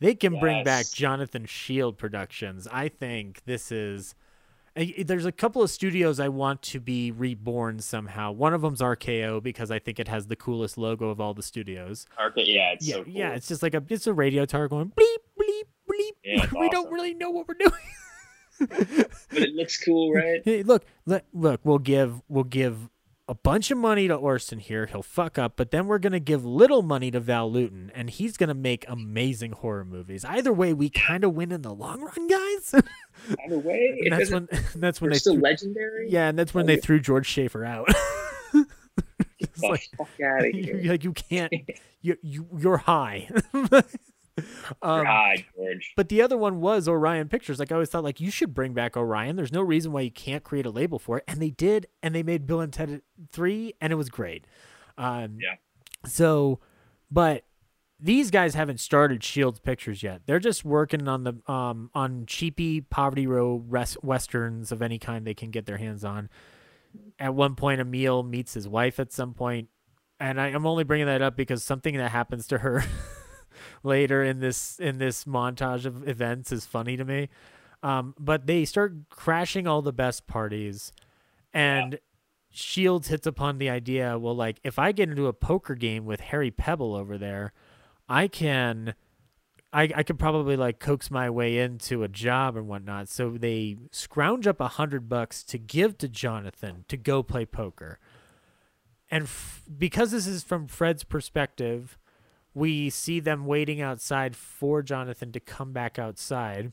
they 0.00 0.14
can 0.14 0.38
bring 0.40 0.64
back 0.64 0.86
Jonathan 0.90 1.44
Shield 1.44 1.98
Productions. 1.98 2.66
I 2.70 2.88
think 2.88 3.44
this 3.44 3.70
is. 3.70 4.14
I- 4.76 5.04
There's 5.06 5.24
a 5.24 5.32
couple 5.32 5.62
of 5.62 5.70
studios 5.70 6.18
I 6.18 6.28
want 6.28 6.62
to 6.62 6.80
be 6.80 7.10
reborn 7.12 7.78
somehow. 7.80 8.32
One 8.32 8.52
of 8.54 8.62
them's 8.62 8.80
RKO 8.80 9.42
because 9.42 9.70
I 9.70 9.78
think 9.78 10.00
it 10.00 10.08
has 10.08 10.26
the 10.26 10.36
coolest 10.36 10.76
logo 10.76 11.10
of 11.10 11.20
all 11.20 11.32
the 11.34 11.42
studios. 11.42 12.06
Okay, 12.30 12.44
yeah, 12.46 12.72
it's 12.72 12.86
yeah, 12.88 12.94
so 12.96 13.04
cool. 13.04 13.12
yeah, 13.12 13.30
it's 13.34 13.46
just 13.48 13.62
like 13.62 13.74
a 13.74 13.82
it's 13.88 14.06
a 14.06 14.12
radio 14.12 14.44
tower 14.46 14.68
going 14.68 14.90
bleep 14.90 15.16
bleep 15.40 15.64
pretty. 15.86 16.10
Yeah, 16.24 16.46
we 16.60 16.68
don't 16.70 16.90
really 16.92 17.14
know 17.14 17.30
what 17.30 17.46
we're 17.48 17.54
doing. 17.54 17.72
But 18.60 19.08
it 19.32 19.54
looks 19.54 19.82
cool, 19.82 20.12
right? 20.12 20.40
Hey, 20.44 20.62
look, 20.62 20.84
look, 21.06 21.24
look. 21.32 21.60
We'll 21.64 21.78
give 21.78 22.22
we'll 22.28 22.44
give 22.44 22.88
a 23.26 23.34
bunch 23.34 23.70
of 23.70 23.78
money 23.78 24.06
to 24.08 24.14
Orson 24.14 24.58
here. 24.58 24.86
He'll 24.86 25.02
fuck 25.02 25.38
up, 25.38 25.54
but 25.56 25.70
then 25.70 25.86
we're 25.86 25.98
gonna 25.98 26.20
give 26.20 26.44
little 26.44 26.82
money 26.82 27.10
to 27.10 27.20
Val 27.20 27.50
Lewton, 27.50 27.90
and 27.94 28.10
he's 28.10 28.36
gonna 28.36 28.54
make 28.54 28.84
amazing 28.88 29.52
horror 29.52 29.84
movies. 29.84 30.24
Either 30.24 30.52
way, 30.52 30.72
we 30.74 30.90
kind 30.90 31.24
of 31.24 31.32
win 31.34 31.50
in 31.52 31.62
the 31.62 31.72
long 31.74 32.02
run, 32.02 32.26
guys. 32.28 32.74
Either 33.46 33.58
way, 33.58 34.00
and 34.04 34.12
that's 34.12 34.30
when 34.30 34.48
that's 34.76 35.00
when 35.00 35.08
They're 35.08 35.14
they 35.14 35.18
still 35.18 35.32
threw- 35.34 35.42
legendary. 35.42 36.10
yeah, 36.10 36.28
and 36.28 36.38
that's 36.38 36.52
when 36.52 36.64
oh, 36.64 36.66
they 36.66 36.76
threw 36.76 37.00
George 37.00 37.26
Schaefer 37.26 37.64
out. 37.64 37.88
Like- 39.62 39.88
fuck 39.96 40.08
out 40.24 40.44
of 40.44 40.52
here. 40.52 40.80
like 40.84 41.04
you 41.04 41.12
can't. 41.12 41.52
You 42.02 42.16
you 42.22 42.46
you're 42.58 42.76
high. 42.76 43.28
Um, 44.82 45.04
God, 45.04 45.44
George. 45.56 45.92
But 45.96 46.08
the 46.08 46.20
other 46.20 46.36
one 46.36 46.60
was 46.60 46.88
Orion 46.88 47.28
Pictures. 47.28 47.58
Like 47.58 47.70
I 47.70 47.74
always 47.74 47.88
thought, 47.88 48.02
like 48.04 48.20
you 48.20 48.30
should 48.30 48.52
bring 48.52 48.72
back 48.74 48.96
Orion. 48.96 49.36
There's 49.36 49.52
no 49.52 49.62
reason 49.62 49.92
why 49.92 50.00
you 50.00 50.10
can't 50.10 50.42
create 50.42 50.66
a 50.66 50.70
label 50.70 50.98
for 50.98 51.18
it, 51.18 51.24
and 51.28 51.40
they 51.40 51.50
did, 51.50 51.86
and 52.02 52.14
they 52.14 52.22
made 52.22 52.46
Bill 52.46 52.60
and 52.60 52.72
Ted 52.72 53.02
Three, 53.30 53.74
and 53.80 53.92
it 53.92 53.96
was 53.96 54.08
great. 54.08 54.46
Um, 54.98 55.38
Yeah. 55.40 55.54
So, 56.06 56.60
but 57.10 57.44
these 58.00 58.30
guys 58.30 58.54
haven't 58.54 58.80
started 58.80 59.22
Shields 59.22 59.60
Pictures 59.60 60.02
yet. 60.02 60.22
They're 60.26 60.40
just 60.40 60.64
working 60.64 61.06
on 61.08 61.24
the 61.24 61.34
um 61.50 61.90
on 61.94 62.26
cheapy 62.26 62.80
Poverty 62.80 63.26
Row 63.26 63.62
res- 63.68 63.96
westerns 64.02 64.72
of 64.72 64.82
any 64.82 64.98
kind 64.98 65.24
they 65.24 65.34
can 65.34 65.50
get 65.50 65.66
their 65.66 65.78
hands 65.78 66.04
on. 66.04 66.28
At 67.18 67.34
one 67.34 67.54
point, 67.54 67.80
Amiel 67.80 68.22
meets 68.24 68.54
his 68.54 68.68
wife 68.68 68.98
at 69.00 69.12
some 69.12 69.32
point, 69.34 69.68
and 70.20 70.40
I, 70.40 70.48
I'm 70.48 70.66
only 70.66 70.84
bringing 70.84 71.06
that 71.06 71.22
up 71.22 71.36
because 71.36 71.62
something 71.64 71.96
that 71.96 72.10
happens 72.10 72.46
to 72.48 72.58
her 72.58 72.84
later 73.84 74.24
in 74.24 74.40
this 74.40 74.80
in 74.80 74.98
this 74.98 75.24
montage 75.24 75.84
of 75.84 76.08
events 76.08 76.50
is 76.50 76.66
funny 76.66 76.96
to 76.96 77.04
me. 77.04 77.28
Um, 77.82 78.14
but 78.18 78.46
they 78.46 78.64
start 78.64 78.94
crashing 79.10 79.66
all 79.66 79.82
the 79.82 79.92
best 79.92 80.26
parties, 80.26 80.92
and 81.52 81.98
Shields 82.50 83.08
hits 83.08 83.26
upon 83.26 83.58
the 83.58 83.68
idea. 83.68 84.18
Well, 84.18 84.34
like 84.34 84.58
if 84.64 84.78
I 84.78 84.92
get 84.92 85.10
into 85.10 85.26
a 85.26 85.32
poker 85.32 85.74
game 85.74 86.04
with 86.06 86.20
Harry 86.20 86.50
Pebbel 86.50 86.98
over 86.98 87.18
there, 87.18 87.52
I 88.08 88.28
can. 88.28 88.94
I, 89.72 89.90
I 89.92 90.02
could 90.04 90.20
probably 90.20 90.56
like 90.56 90.78
coax 90.78 91.10
my 91.10 91.28
way 91.28 91.58
into 91.58 92.04
a 92.04 92.08
job 92.08 92.56
and 92.56 92.68
whatnot. 92.68 93.08
So 93.08 93.30
they 93.30 93.76
scrounge 93.90 94.46
up 94.46 94.60
a 94.60 94.68
hundred 94.68 95.08
bucks 95.08 95.42
to 95.42 95.58
give 95.58 95.98
to 95.98 96.08
Jonathan 96.08 96.84
to 96.86 96.96
go 96.96 97.24
play 97.24 97.44
poker. 97.44 97.98
And 99.10 99.24
f- 99.24 99.64
because 99.76 100.12
this 100.12 100.28
is 100.28 100.44
from 100.44 100.68
Fred's 100.68 101.02
perspective, 101.02 101.98
we 102.54 102.88
see 102.88 103.20
them 103.20 103.46
waiting 103.46 103.80
outside 103.80 104.36
for 104.36 104.82
Jonathan 104.82 105.32
to 105.32 105.40
come 105.40 105.72
back 105.72 105.98
outside. 105.98 106.72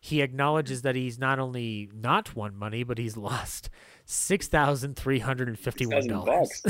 He 0.00 0.22
acknowledges 0.22 0.82
that 0.82 0.96
he's 0.96 1.18
not 1.18 1.38
only 1.38 1.90
not 1.94 2.34
won 2.34 2.56
money, 2.56 2.82
but 2.82 2.98
he's 2.98 3.16
lost 3.16 3.70
six 4.04 4.48
thousand 4.48 4.96
three 4.96 5.20
hundred 5.20 5.48
and 5.48 5.58
fifty-one 5.58 6.06
dollars. 6.06 6.62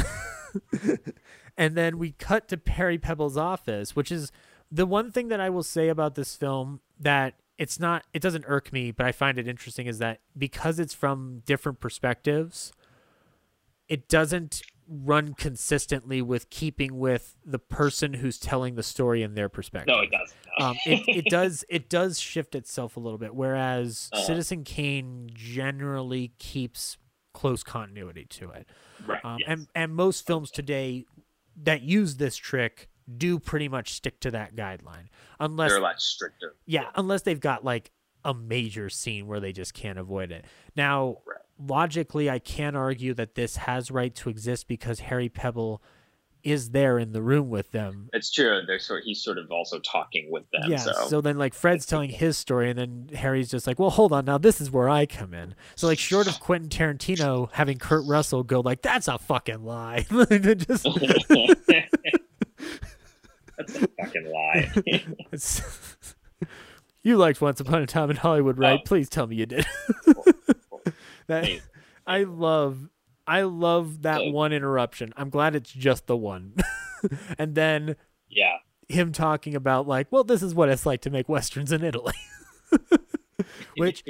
and 1.57 1.77
then 1.77 1.99
we 1.99 2.13
cut 2.13 2.49
to 2.49 2.57
Perry 2.57 2.99
Pebbel's 2.99 3.37
office, 3.37 3.97
which 3.97 4.13
is 4.13 4.31
the 4.71 4.87
one 4.87 5.11
thing 5.11 5.29
that 5.29 5.41
I 5.41 5.51
will 5.51 5.63
say 5.63 5.89
about 5.89 6.15
this 6.15 6.35
film 6.37 6.81
that 6.99 7.35
it's 7.59 7.79
not 7.79 8.05
it 8.13 8.23
doesn't 8.23 8.45
irk 8.49 8.73
me, 8.73 8.91
but 8.91 9.07
I 9.07 9.13
find 9.13 9.39
it 9.39 9.49
interesting 9.49 9.87
is 9.87 9.99
that 9.99 10.21
because 10.37 10.79
it's 10.79 10.95
from 10.95 11.43
different 11.47 11.81
perspectives, 11.81 12.73
it 13.89 14.09
doesn't 14.09 14.63
run 14.89 15.35
consistently 15.35 16.21
with 16.23 16.51
keeping 16.51 16.99
with 16.99 17.37
the 17.45 17.59
person 17.59 18.15
who's 18.15 18.39
telling 18.39 18.75
the 18.75 18.83
story 18.83 19.23
in 19.23 19.35
their 19.35 19.49
perspective. 19.49 19.95
No, 19.95 20.01
it 20.03 20.11
doesn't. 20.11 20.37
No. 20.59 20.67
Um, 20.67 20.77
it, 20.87 21.03
it 21.27 21.31
does 21.31 21.65
it 21.69 21.89
does 21.89 22.19
shift 22.21 22.55
itself 22.55 22.97
a 22.97 23.01
little 23.01 23.19
bit, 23.19 23.35
whereas 23.35 24.11
Uh-huh. 24.13 24.25
Citizen 24.27 24.65
Kane 24.65 25.31
generally 25.33 26.33
keeps 26.39 26.99
close 27.33 27.63
continuity 27.63 28.25
to 28.27 28.51
it. 28.51 28.69
Right, 29.07 29.25
Um, 29.25 29.39
yes. 29.41 29.49
And 29.51 29.69
and 29.75 29.95
most 29.95 30.27
films 30.27 30.51
today 30.51 31.05
that 31.63 31.83
use 31.83 32.17
this 32.17 32.37
trick 32.37 32.89
do 33.19 33.39
pretty 33.39 33.69
much 33.69 33.93
stick 33.93 34.19
to 34.21 34.31
that 34.31 34.55
guideline, 34.57 35.09
unless 35.41 35.71
They're 35.71 35.79
a 35.79 35.83
lot 35.83 36.01
stricter. 36.01 36.55
yeah, 36.67 36.91
unless 36.95 37.23
they've 37.23 37.41
got 37.41 37.65
like 37.65 37.91
a 38.25 38.33
major 38.33 38.89
scene 38.89 39.27
where 39.27 39.41
they 39.41 39.53
just 39.53 39.75
can't 39.75 39.99
avoid 39.99 40.33
it. 40.33 40.45
Now, 40.77 41.19
logically, 41.59 42.31
I 42.31 42.39
can 42.39 42.77
argue 42.77 43.15
that 43.15 43.35
this 43.35 43.57
has 43.57 43.91
right 43.91 44.15
to 44.17 44.29
exist 44.29 44.69
because 44.69 45.01
Harry 45.01 45.29
Pebbel 45.29 45.81
is 46.45 46.71
there 46.71 46.99
in 46.99 47.13
the 47.13 47.23
room 47.23 47.49
with 47.49 47.73
them. 47.73 48.11
It's 48.13 48.31
true. 48.31 48.61
They're 48.67 48.79
sort. 48.79 49.03
He's 49.05 49.23
sort 49.23 49.39
of 49.39 49.51
also 49.51 49.79
talking 49.81 50.31
with 50.31 50.45
them. 50.53 50.71
Yeah, 50.71 50.77
so, 50.77 50.93
so 51.09 51.21
then 51.23 51.39
like 51.39 51.55
Fred's 51.55 51.87
telling 51.87 52.11
his 52.11 52.37
story, 52.37 52.69
and 52.71 52.79
then 52.79 53.09
Harry's 53.15 53.51
just 53.51 53.67
like, 53.67 53.79
"Well, 53.79 53.91
hold 53.91 54.13
on, 54.13 54.27
now 54.27 54.37
this 54.37 54.61
is 54.61 54.71
where 54.71 54.89
I 54.89 55.07
come 55.07 55.33
in." 55.33 55.55
So 55.75 55.87
like, 55.87 55.99
short 55.99 56.27
of 56.29 56.39
Quentin 56.41 56.69
Tarantino 56.69 57.51
having 57.53 57.79
Kurt 57.79 58.05
Russell 58.07 58.43
go 58.43 58.61
like, 58.61 58.83
"That's 58.83 59.09
a 59.09 59.19
fucking 59.19 59.65
lie," 59.65 60.05
just 60.11 60.85
that's 63.57 63.75
a 63.75 63.89
fucking 63.99 64.31
lie. 64.31 64.71
You 67.07 67.19
liked 67.19 67.43
Once 67.43 67.61
Upon 67.61 67.83
a 67.83 67.87
Time 67.87 68.09
in 68.09 68.17
Hollywood, 68.17 68.57
right? 68.57 68.81
Oh. 68.81 68.87
Please 68.87 69.11
tell 69.11 69.27
me 69.27 69.37
you 69.37 69.45
did. 69.45 69.67
That 71.27 71.45
Hey. 71.45 71.61
I 72.07 72.25
love, 72.25 72.89
I 73.27 73.43
love 73.43 74.03
that 74.03 74.21
Hey. 74.21 74.31
one 74.33 74.53
interruption. 74.53 75.13
I'm 75.17 75.31
glad 75.31 75.55
it's 75.57 75.73
just 75.73 76.07
the 76.07 76.17
one, 76.17 76.55
and 77.39 77.55
then 77.55 77.97
yeah. 78.29 78.59
him 78.89 79.13
talking 79.13 79.55
about 79.55 79.87
like, 79.89 80.09
well, 80.11 80.25
this 80.25 80.43
is 80.43 80.55
what 80.55 80.69
it's 80.69 80.85
like 80.85 81.01
to 81.03 81.11
make 81.11 81.29
westerns 81.29 81.73
in 81.73 81.83
Italy, 81.83 82.13
which 83.77 84.05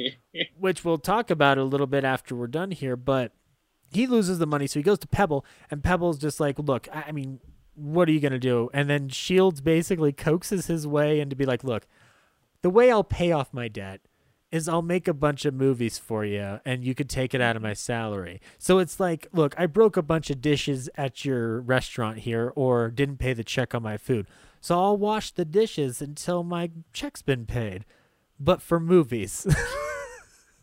which 0.59 0.85
we'll 0.85 0.99
talk 0.99 1.31
about 1.31 1.59
a 1.59 1.65
little 1.65 1.87
bit 1.87 2.05
after 2.05 2.35
we're 2.35 2.47
done 2.47 2.71
here. 2.71 2.97
But 2.97 3.33
he 3.93 4.07
loses 4.07 4.39
the 4.39 4.47
money, 4.47 4.67
so 4.67 4.79
he 4.79 4.83
goes 4.83 4.99
to 5.01 5.07
Pebbel, 5.09 5.45
and 5.71 5.83
Pebbel's 5.83 6.19
just 6.19 6.41
like, 6.41 6.59
look, 6.59 6.89
I 6.93 7.05
I 7.09 7.13
mean, 7.13 7.41
what 7.75 8.09
are 8.09 8.13
you 8.13 8.21
gonna 8.21 8.39
do? 8.39 8.71
And 8.75 8.91
then 8.91 9.09
Shields 9.09 9.61
basically 9.61 10.13
coaxes 10.13 10.67
his 10.67 10.87
way 10.87 11.21
into 11.21 11.37
be 11.37 11.47
like, 11.47 11.65
look, 11.65 11.87
the 12.63 12.71
way 12.71 12.91
I'll 12.91 13.05
pay 13.05 13.33
off 13.33 13.53
my 13.53 13.69
debt 13.69 14.01
is 14.55 14.69
I'll 14.69 14.83
make 14.83 15.09
a 15.09 15.13
bunch 15.13 15.45
of 15.45 15.53
movies 15.53 15.99
for 15.99 16.25
you 16.25 16.61
and 16.65 16.85
you 16.85 16.95
could 16.95 17.11
take 17.11 17.35
it 17.35 17.41
out 17.41 17.57
of 17.57 17.63
my 17.63 17.73
salary. 17.73 18.41
So 18.57 18.79
it's 18.79 19.01
like, 19.01 19.27
look, 19.33 19.53
I 19.59 19.67
broke 19.67 19.97
a 19.97 20.03
bunch 20.03 20.31
of 20.31 20.41
dishes 20.41 20.89
at 20.95 21.25
your 21.25 21.61
restaurant 21.61 22.19
here 22.19 22.53
or 22.55 22.89
didn't 22.89 23.17
pay 23.17 23.33
the 23.33 23.43
check 23.43 23.75
on 23.75 23.83
my 23.83 23.97
food. 23.97 24.29
So 24.61 24.81
I'll 24.81 24.97
wash 24.97 25.33
the 25.33 25.45
dishes 25.45 26.01
until 26.01 26.45
my 26.45 26.71
check's 26.93 27.21
been 27.21 27.47
paid. 27.47 27.85
But 28.39 28.63
for 28.63 28.79
movies. 28.79 29.45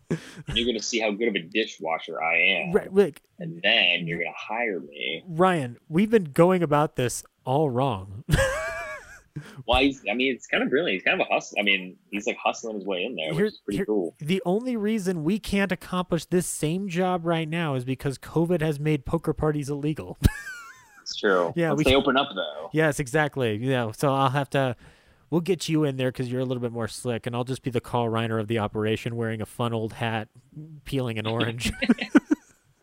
And 0.10 0.58
you're 0.58 0.66
gonna 0.66 0.84
see 0.84 1.00
how 1.00 1.12
good 1.12 1.30
of 1.30 1.36
a 1.36 1.40
dishwasher 1.40 2.22
I 2.22 2.36
am, 2.36 2.74
right, 2.74 2.92
Rick, 2.92 3.22
and 3.40 3.62
then 3.64 4.08
you're 4.08 4.18
gonna 4.18 4.32
hire 4.36 4.82
me. 4.82 5.24
Ryan, 5.26 5.78
we've 5.88 6.10
been 6.10 6.34
going 6.34 6.62
about 6.62 6.98
this 6.98 7.24
all 7.46 7.70
wrong. 7.70 8.26
Why? 9.66 9.84
He's, 9.84 10.02
I 10.10 10.14
mean, 10.14 10.34
it's 10.36 10.48
kind 10.48 10.64
of 10.64 10.70
brilliant. 10.70 10.96
He's 10.96 11.04
kind 11.04 11.20
of 11.22 11.28
a 11.30 11.34
hustle. 11.34 11.58
I 11.60 11.64
mean, 11.64 11.96
he's 12.12 12.28
like 12.28 12.38
hustling 12.38 12.76
his 12.76 12.86
way 12.86 13.04
in 13.04 13.16
there, 13.16 13.34
Here- 13.34 13.46
which 13.46 13.54
is 13.54 13.60
pretty 13.66 13.78
here- 13.78 13.86
cool. 13.86 14.16
the 14.20 14.42
only 14.46 14.76
reason 14.78 15.24
we 15.24 15.40
can't 15.40 15.72
accomplish 15.72 16.26
this 16.26 16.46
same 16.48 16.88
job 16.90 17.26
right 17.26 17.48
now 17.50 17.76
is 17.76 17.86
because 17.86 18.18
COVID 18.18 18.62
has 18.62 18.80
made 18.80 19.06
poker 19.06 19.34
parties 19.34 19.70
illegal. 19.70 20.18
It's 21.04 21.20
true. 21.20 21.52
Yeah, 21.58 21.70
Once 21.70 21.80
we 21.80 21.84
they 21.84 21.90
can- 21.92 22.00
open 22.00 22.16
up 22.16 22.30
though. 22.34 22.70
Yes, 22.72 23.00
exactly. 23.00 23.58
Yeah, 23.58 23.92
so 23.92 24.14
I'll 24.14 24.30
have 24.30 24.50
to. 24.52 24.78
We'll 25.30 25.42
get 25.42 25.68
you 25.68 25.84
in 25.84 25.98
there 25.98 26.10
because 26.12 26.32
you're 26.32 26.40
a 26.42 26.46
little 26.46 26.62
bit 26.62 26.72
more 26.72 26.88
slick, 26.88 27.26
and 27.28 27.36
I'll 27.36 27.44
just 27.44 27.64
be 27.64 27.72
the 27.72 27.82
Carl 27.82 28.08
Reiner 28.10 28.40
of 28.40 28.48
the 28.48 28.60
operation, 28.60 29.16
wearing 29.18 29.42
a 29.42 29.46
fun 29.46 29.74
old 29.74 29.94
hat, 29.94 30.30
peeling 30.86 31.18
an 31.20 31.26
orange. 31.28 31.72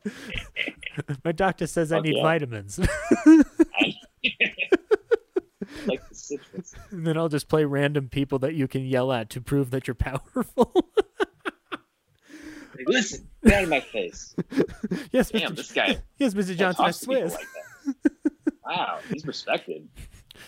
My 1.24 1.32
doctor 1.32 1.66
says 1.66 1.92
I 1.92 2.00
need 2.00 2.16
yeah. 2.16 2.22
vitamins, 2.22 2.80
I, 2.80 3.94
like 5.86 6.06
the 6.08 6.14
citrus. 6.14 6.74
and 6.90 7.06
then 7.06 7.16
I'll 7.16 7.28
just 7.28 7.48
play 7.48 7.64
random 7.64 8.08
people 8.08 8.38
that 8.40 8.54
you 8.54 8.68
can 8.68 8.84
yell 8.84 9.12
at 9.12 9.30
to 9.30 9.40
prove 9.40 9.70
that 9.70 9.86
you're 9.86 9.94
powerful. 9.94 10.72
Like, 12.76 12.86
Listen, 12.86 13.28
get 13.44 13.54
out 13.54 13.62
of 13.64 13.68
my 13.70 13.80
face. 13.80 14.36
yes, 15.10 15.30
Damn, 15.30 15.52
Mr. 15.52 15.56
this 15.56 15.72
guy. 15.72 15.98
Yes, 16.18 16.34
Mr. 16.34 16.56
Johnson, 16.56 16.84
I 16.84 16.90
talk 16.90 17.00
to 17.00 17.06
people 17.06 17.28
swear. 17.28 17.28
like. 17.28 17.94
Wow, 18.64 18.98
he's 19.10 19.26
respected. 19.26 19.88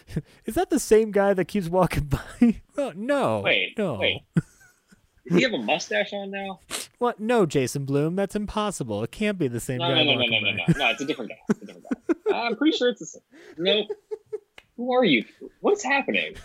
Is 0.45 0.55
that 0.55 0.71
the 0.71 0.79
same 0.79 1.11
guy 1.11 1.35
that 1.35 1.47
keeps 1.47 1.69
walking 1.69 2.05
by? 2.05 2.61
Oh, 2.79 2.93
no. 2.95 3.41
Wait, 3.41 3.77
no. 3.77 3.95
wait. 3.95 4.23
Does 4.35 5.39
he 5.39 5.43
have 5.43 5.53
a 5.53 5.59
mustache 5.59 6.13
on 6.13 6.31
now? 6.31 6.61
What? 6.99 7.19
No, 7.19 7.47
Jason 7.47 7.85
Blum. 7.85 8.15
That's 8.15 8.37
impossible. 8.37 9.03
It 9.03 9.11
can't 9.11 9.39
be 9.39 9.49
the 9.49 9.59
same 9.61 9.79
No, 9.79 9.89
guy. 9.89 10.05
no, 10.05 10.15
no, 10.15 10.21
no, 10.21 10.27
no, 10.27 10.41
no, 10.41 10.51
no. 10.53 10.65
No, 10.77 10.91
it's 10.91 11.01
a 11.01 11.07
different 11.07 11.31
guy. 11.31 11.39
It's 11.49 11.63
a 11.63 11.67
different 11.67 11.87
guy. 12.29 12.37
I'm 12.39 12.57
pretty 12.57 12.77
sure 12.77 12.91
it's 12.91 13.01
the 13.01 13.07
same. 13.07 13.23
Nope. 13.59 13.89
Who 14.81 14.95
are 14.95 15.05
you? 15.05 15.27
What's 15.61 15.85
happening? 15.85 16.37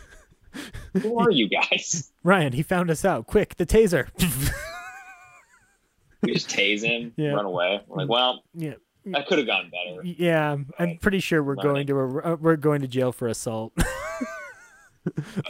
Who 1.01 1.19
are 1.19 1.31
you 1.31 1.47
guys? 1.47 2.11
Ryan, 2.25 2.51
he 2.51 2.63
found 2.63 2.91
us 2.91 3.05
out. 3.05 3.27
Quick, 3.27 3.55
the 3.55 3.65
taser. 3.65 4.09
We 6.21 6.33
just 6.33 6.49
tase 6.49 6.81
him, 6.83 7.13
Yeah. 7.17 7.33
run 7.33 7.45
away. 7.45 7.81
We're 7.87 7.97
like, 7.97 8.09
well, 8.09 8.43
yeah. 8.55 8.73
that 9.05 9.27
could 9.27 9.37
have 9.37 9.45
gone 9.45 9.69
better. 9.69 10.03
Yeah, 10.03 10.57
I'm 10.79 10.97
pretty 10.97 11.19
sure 11.19 11.43
we're 11.43 11.55
Learn 11.55 11.63
going 11.63 11.87
to 11.87 11.95
a, 11.99 12.33
uh, 12.33 12.35
we're 12.41 12.55
going 12.55 12.81
to 12.81 12.87
jail 12.87 13.11
for 13.11 13.27
assault. 13.27 13.73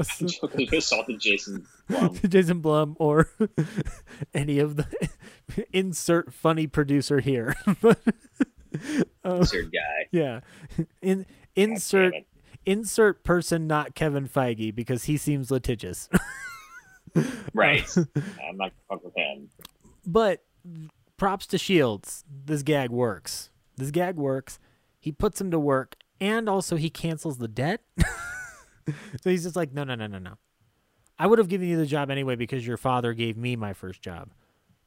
assaulted 0.73 1.21
Jason 1.21 1.65
Blum. 1.87 2.19
Jason 2.27 2.59
Blum 2.59 2.97
or 2.99 3.29
any 4.33 4.59
of 4.59 4.75
the 4.75 4.85
insert 5.71 6.33
funny 6.33 6.67
producer 6.67 7.21
here. 7.21 7.55
um, 9.23 9.39
insert 9.39 9.71
guy. 9.71 10.07
Yeah. 10.11 10.41
In 11.01 11.25
insert 11.55 12.15
insert 12.65 13.23
person 13.23 13.67
not 13.67 13.95
Kevin 13.95 14.27
Feige 14.27 14.73
because 14.73 15.05
he 15.05 15.17
seems 15.17 15.51
litigious. 15.51 16.09
right. 17.53 17.85
Um, 17.97 18.23
I'm 18.49 18.57
not 18.57 18.71
fuck 18.89 19.03
with 19.03 19.15
him. 19.15 19.49
But 20.05 20.43
props 21.17 21.47
to 21.47 21.57
Shields. 21.57 22.23
This 22.45 22.63
gag 22.63 22.89
works. 22.89 23.49
This 23.77 23.91
gag 23.91 24.17
works. 24.17 24.59
He 24.99 25.11
puts 25.11 25.39
him 25.39 25.51
to 25.51 25.59
work 25.59 25.95
and 26.19 26.49
also 26.49 26.75
he 26.75 26.89
cancels 26.89 27.37
the 27.37 27.47
debt. 27.47 27.81
so 28.87 29.29
he's 29.29 29.43
just 29.43 29.55
like, 29.55 29.73
no, 29.73 29.83
no, 29.83 29.95
no, 29.95 30.07
no, 30.07 30.19
no. 30.19 30.37
I 31.17 31.27
would 31.27 31.39
have 31.39 31.47
given 31.47 31.67
you 31.67 31.77
the 31.77 31.85
job 31.85 32.11
anyway 32.11 32.35
because 32.35 32.67
your 32.67 32.77
father 32.77 33.13
gave 33.13 33.37
me 33.37 33.55
my 33.55 33.73
first 33.73 34.01
job. 34.01 34.29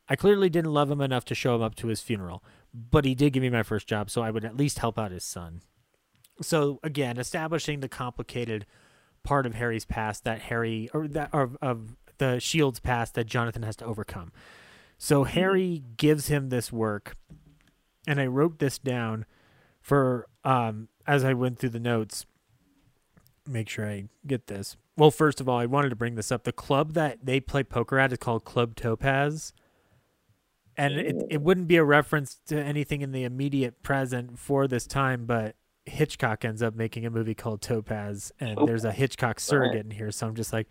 I 0.08 0.16
clearly 0.16 0.48
didn't 0.48 0.72
love 0.72 0.90
him 0.90 1.00
enough 1.00 1.24
to 1.26 1.34
show 1.34 1.54
him 1.54 1.62
up 1.62 1.74
to 1.76 1.88
his 1.88 2.00
funeral, 2.00 2.42
but 2.72 3.04
he 3.04 3.14
did 3.14 3.32
give 3.32 3.42
me 3.42 3.50
my 3.50 3.62
first 3.62 3.86
job, 3.86 4.10
so 4.10 4.22
I 4.22 4.30
would 4.30 4.44
at 4.44 4.56
least 4.56 4.78
help 4.78 4.98
out 4.98 5.10
his 5.10 5.24
son. 5.24 5.62
So 6.40 6.78
again, 6.82 7.18
establishing 7.18 7.80
the 7.80 7.88
complicated 7.88 8.66
part 9.22 9.46
of 9.46 9.54
Harry's 9.54 9.84
past 9.84 10.24
that 10.24 10.42
Harry 10.42 10.88
or 10.94 11.08
that 11.08 11.30
of, 11.32 11.56
of 11.60 11.96
the 12.18 12.38
Shield's 12.40 12.80
past 12.80 13.14
that 13.14 13.26
Jonathan 13.26 13.62
has 13.62 13.76
to 13.76 13.84
overcome. 13.84 14.32
So 14.96 15.24
Harry 15.24 15.82
gives 15.96 16.28
him 16.28 16.48
this 16.48 16.72
work, 16.72 17.16
and 18.06 18.20
I 18.20 18.26
wrote 18.26 18.58
this 18.58 18.78
down 18.78 19.26
for 19.80 20.26
um 20.44 20.88
as 21.06 21.24
I 21.24 21.34
went 21.34 21.58
through 21.58 21.70
the 21.70 21.80
notes. 21.80 22.26
Make 23.46 23.68
sure 23.68 23.88
I 23.88 24.04
get 24.26 24.46
this. 24.46 24.76
Well, 24.96 25.10
first 25.10 25.40
of 25.40 25.48
all, 25.48 25.58
I 25.58 25.66
wanted 25.66 25.90
to 25.90 25.96
bring 25.96 26.16
this 26.16 26.32
up. 26.32 26.44
The 26.44 26.52
club 26.52 26.92
that 26.94 27.18
they 27.24 27.40
play 27.40 27.62
poker 27.62 27.98
at 27.98 28.12
is 28.12 28.18
called 28.18 28.44
Club 28.44 28.74
Topaz. 28.74 29.52
And 30.76 30.94
it, 30.94 31.26
it 31.30 31.40
wouldn't 31.40 31.66
be 31.66 31.76
a 31.76 31.84
reference 31.84 32.36
to 32.46 32.56
anything 32.56 33.00
in 33.00 33.12
the 33.12 33.24
immediate 33.24 33.82
present 33.82 34.38
for 34.38 34.68
this 34.68 34.86
time, 34.86 35.24
but 35.24 35.56
Hitchcock 35.88 36.44
ends 36.44 36.62
up 36.62 36.74
making 36.74 37.06
a 37.06 37.10
movie 37.10 37.34
called 37.34 37.60
Topaz, 37.60 38.32
and 38.40 38.58
there's 38.66 38.84
a 38.84 38.92
Hitchcock 38.92 39.40
surrogate 39.40 39.84
in 39.84 39.90
here. 39.90 40.10
So 40.10 40.26
I'm 40.26 40.34
just 40.34 40.52
like, 40.52 40.68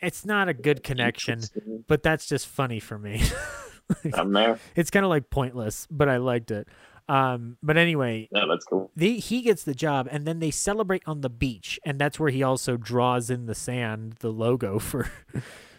it's 0.00 0.24
not 0.24 0.48
a 0.48 0.54
good 0.54 0.82
connection, 0.82 1.40
but 1.86 2.02
that's 2.02 2.26
just 2.26 2.48
funny 2.48 2.80
for 2.80 2.98
me. 2.98 3.22
I'm 4.14 4.32
there. 4.32 4.58
It's 4.74 4.90
kind 4.90 5.04
of 5.04 5.10
like 5.10 5.30
pointless, 5.30 5.86
but 5.90 6.08
I 6.08 6.16
liked 6.16 6.50
it. 6.50 6.68
Um, 7.08 7.56
but 7.62 7.76
anyway, 7.76 8.28
yeah, 8.32 8.44
that's 8.48 8.64
cool. 8.64 8.90
They, 8.96 9.14
he 9.14 9.42
gets 9.42 9.64
the 9.64 9.74
job, 9.74 10.08
and 10.10 10.24
then 10.24 10.38
they 10.38 10.50
celebrate 10.50 11.02
on 11.06 11.20
the 11.20 11.30
beach, 11.30 11.78
and 11.84 11.98
that's 11.98 12.18
where 12.18 12.30
he 12.30 12.42
also 12.42 12.76
draws 12.76 13.28
in 13.28 13.46
the 13.46 13.54
sand 13.54 14.14
the 14.20 14.30
logo 14.30 14.78
for, 14.80 15.10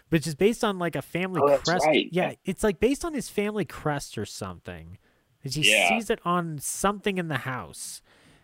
which 0.09 0.27
is 0.27 0.35
based 0.35 0.63
on 0.63 0.77
like 0.79 0.95
a 0.95 1.01
family 1.01 1.41
oh, 1.43 1.57
crest. 1.57 1.85
Right. 1.85 2.07
Yeah, 2.11 2.33
it's 2.45 2.63
like 2.63 2.79
based 2.79 3.03
on 3.03 3.13
his 3.13 3.29
family 3.29 3.65
crest 3.65 4.17
or 4.17 4.25
something. 4.25 4.97
He 5.41 5.69
yeah. 5.69 5.89
sees 5.89 6.09
it 6.09 6.19
on 6.23 6.59
something 6.59 7.17
in 7.17 7.27
the 7.27 7.39
house, 7.39 8.01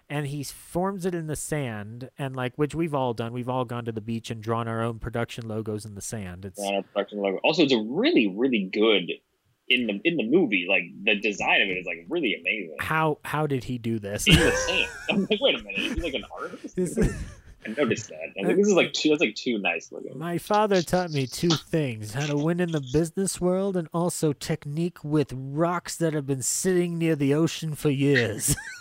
and 0.09 0.27
he 0.27 0.43
forms 0.43 1.05
it 1.05 1.13
in 1.13 1.27
the 1.27 1.35
sand, 1.35 2.09
and 2.17 2.35
like 2.35 2.53
which 2.55 2.73
we've 2.73 2.93
all 2.93 3.13
done. 3.13 3.31
We've 3.31 3.49
all 3.49 3.65
gone 3.65 3.85
to 3.85 3.91
the 3.91 4.01
beach 4.01 4.31
and 4.31 4.41
drawn 4.41 4.67
our 4.67 4.81
own 4.81 4.99
production 4.99 5.47
logos 5.47 5.85
in 5.85 5.95
the 5.95 6.01
sand. 6.01 6.45
It's 6.45 6.61
production 6.93 7.19
logo. 7.19 7.37
Also, 7.43 7.63
it's 7.63 7.73
a 7.73 7.81
really, 7.87 8.27
really 8.27 8.69
good 8.71 9.11
in 9.69 9.87
the 9.87 10.01
in 10.03 10.17
the 10.17 10.27
movie, 10.27 10.65
like 10.67 10.83
the 11.03 11.15
design 11.15 11.61
of 11.61 11.69
it 11.69 11.77
is 11.77 11.85
like 11.85 12.05
really 12.09 12.35
amazing. 12.39 12.75
How 12.79 13.19
how 13.23 13.47
did 13.47 13.63
he 13.63 13.77
do 13.77 13.99
this? 13.99 14.25
He's 14.25 14.39
insane. 14.39 14.87
I'm 15.09 15.27
like, 15.29 15.39
wait 15.39 15.55
a 15.55 15.63
minute, 15.63 15.79
he's 15.79 15.97
like 16.03 16.15
an 16.15 16.25
artist? 16.31 16.77
I 17.65 17.69
noticed 17.71 18.07
that. 18.09 18.33
I 18.39 18.47
like, 18.47 18.55
this 18.55 18.67
is 18.67 18.73
like 18.73 18.93
two. 18.93 19.09
That's 19.09 19.21
like 19.21 19.35
two 19.35 19.57
nice 19.59 19.91
looking. 19.91 20.17
My 20.17 20.37
father 20.37 20.81
taught 20.81 21.11
me 21.11 21.27
two 21.27 21.49
things: 21.49 22.13
how 22.13 22.25
to 22.25 22.37
win 22.37 22.59
in 22.59 22.71
the 22.71 22.81
business 22.93 23.41
world, 23.41 23.75
and 23.75 23.89
also 23.93 24.33
technique 24.33 25.03
with 25.03 25.33
rocks 25.33 25.97
that 25.97 26.13
have 26.13 26.25
been 26.25 26.41
sitting 26.41 26.97
near 26.97 27.15
the 27.15 27.33
ocean 27.33 27.75
for 27.75 27.89
years. 27.89 28.55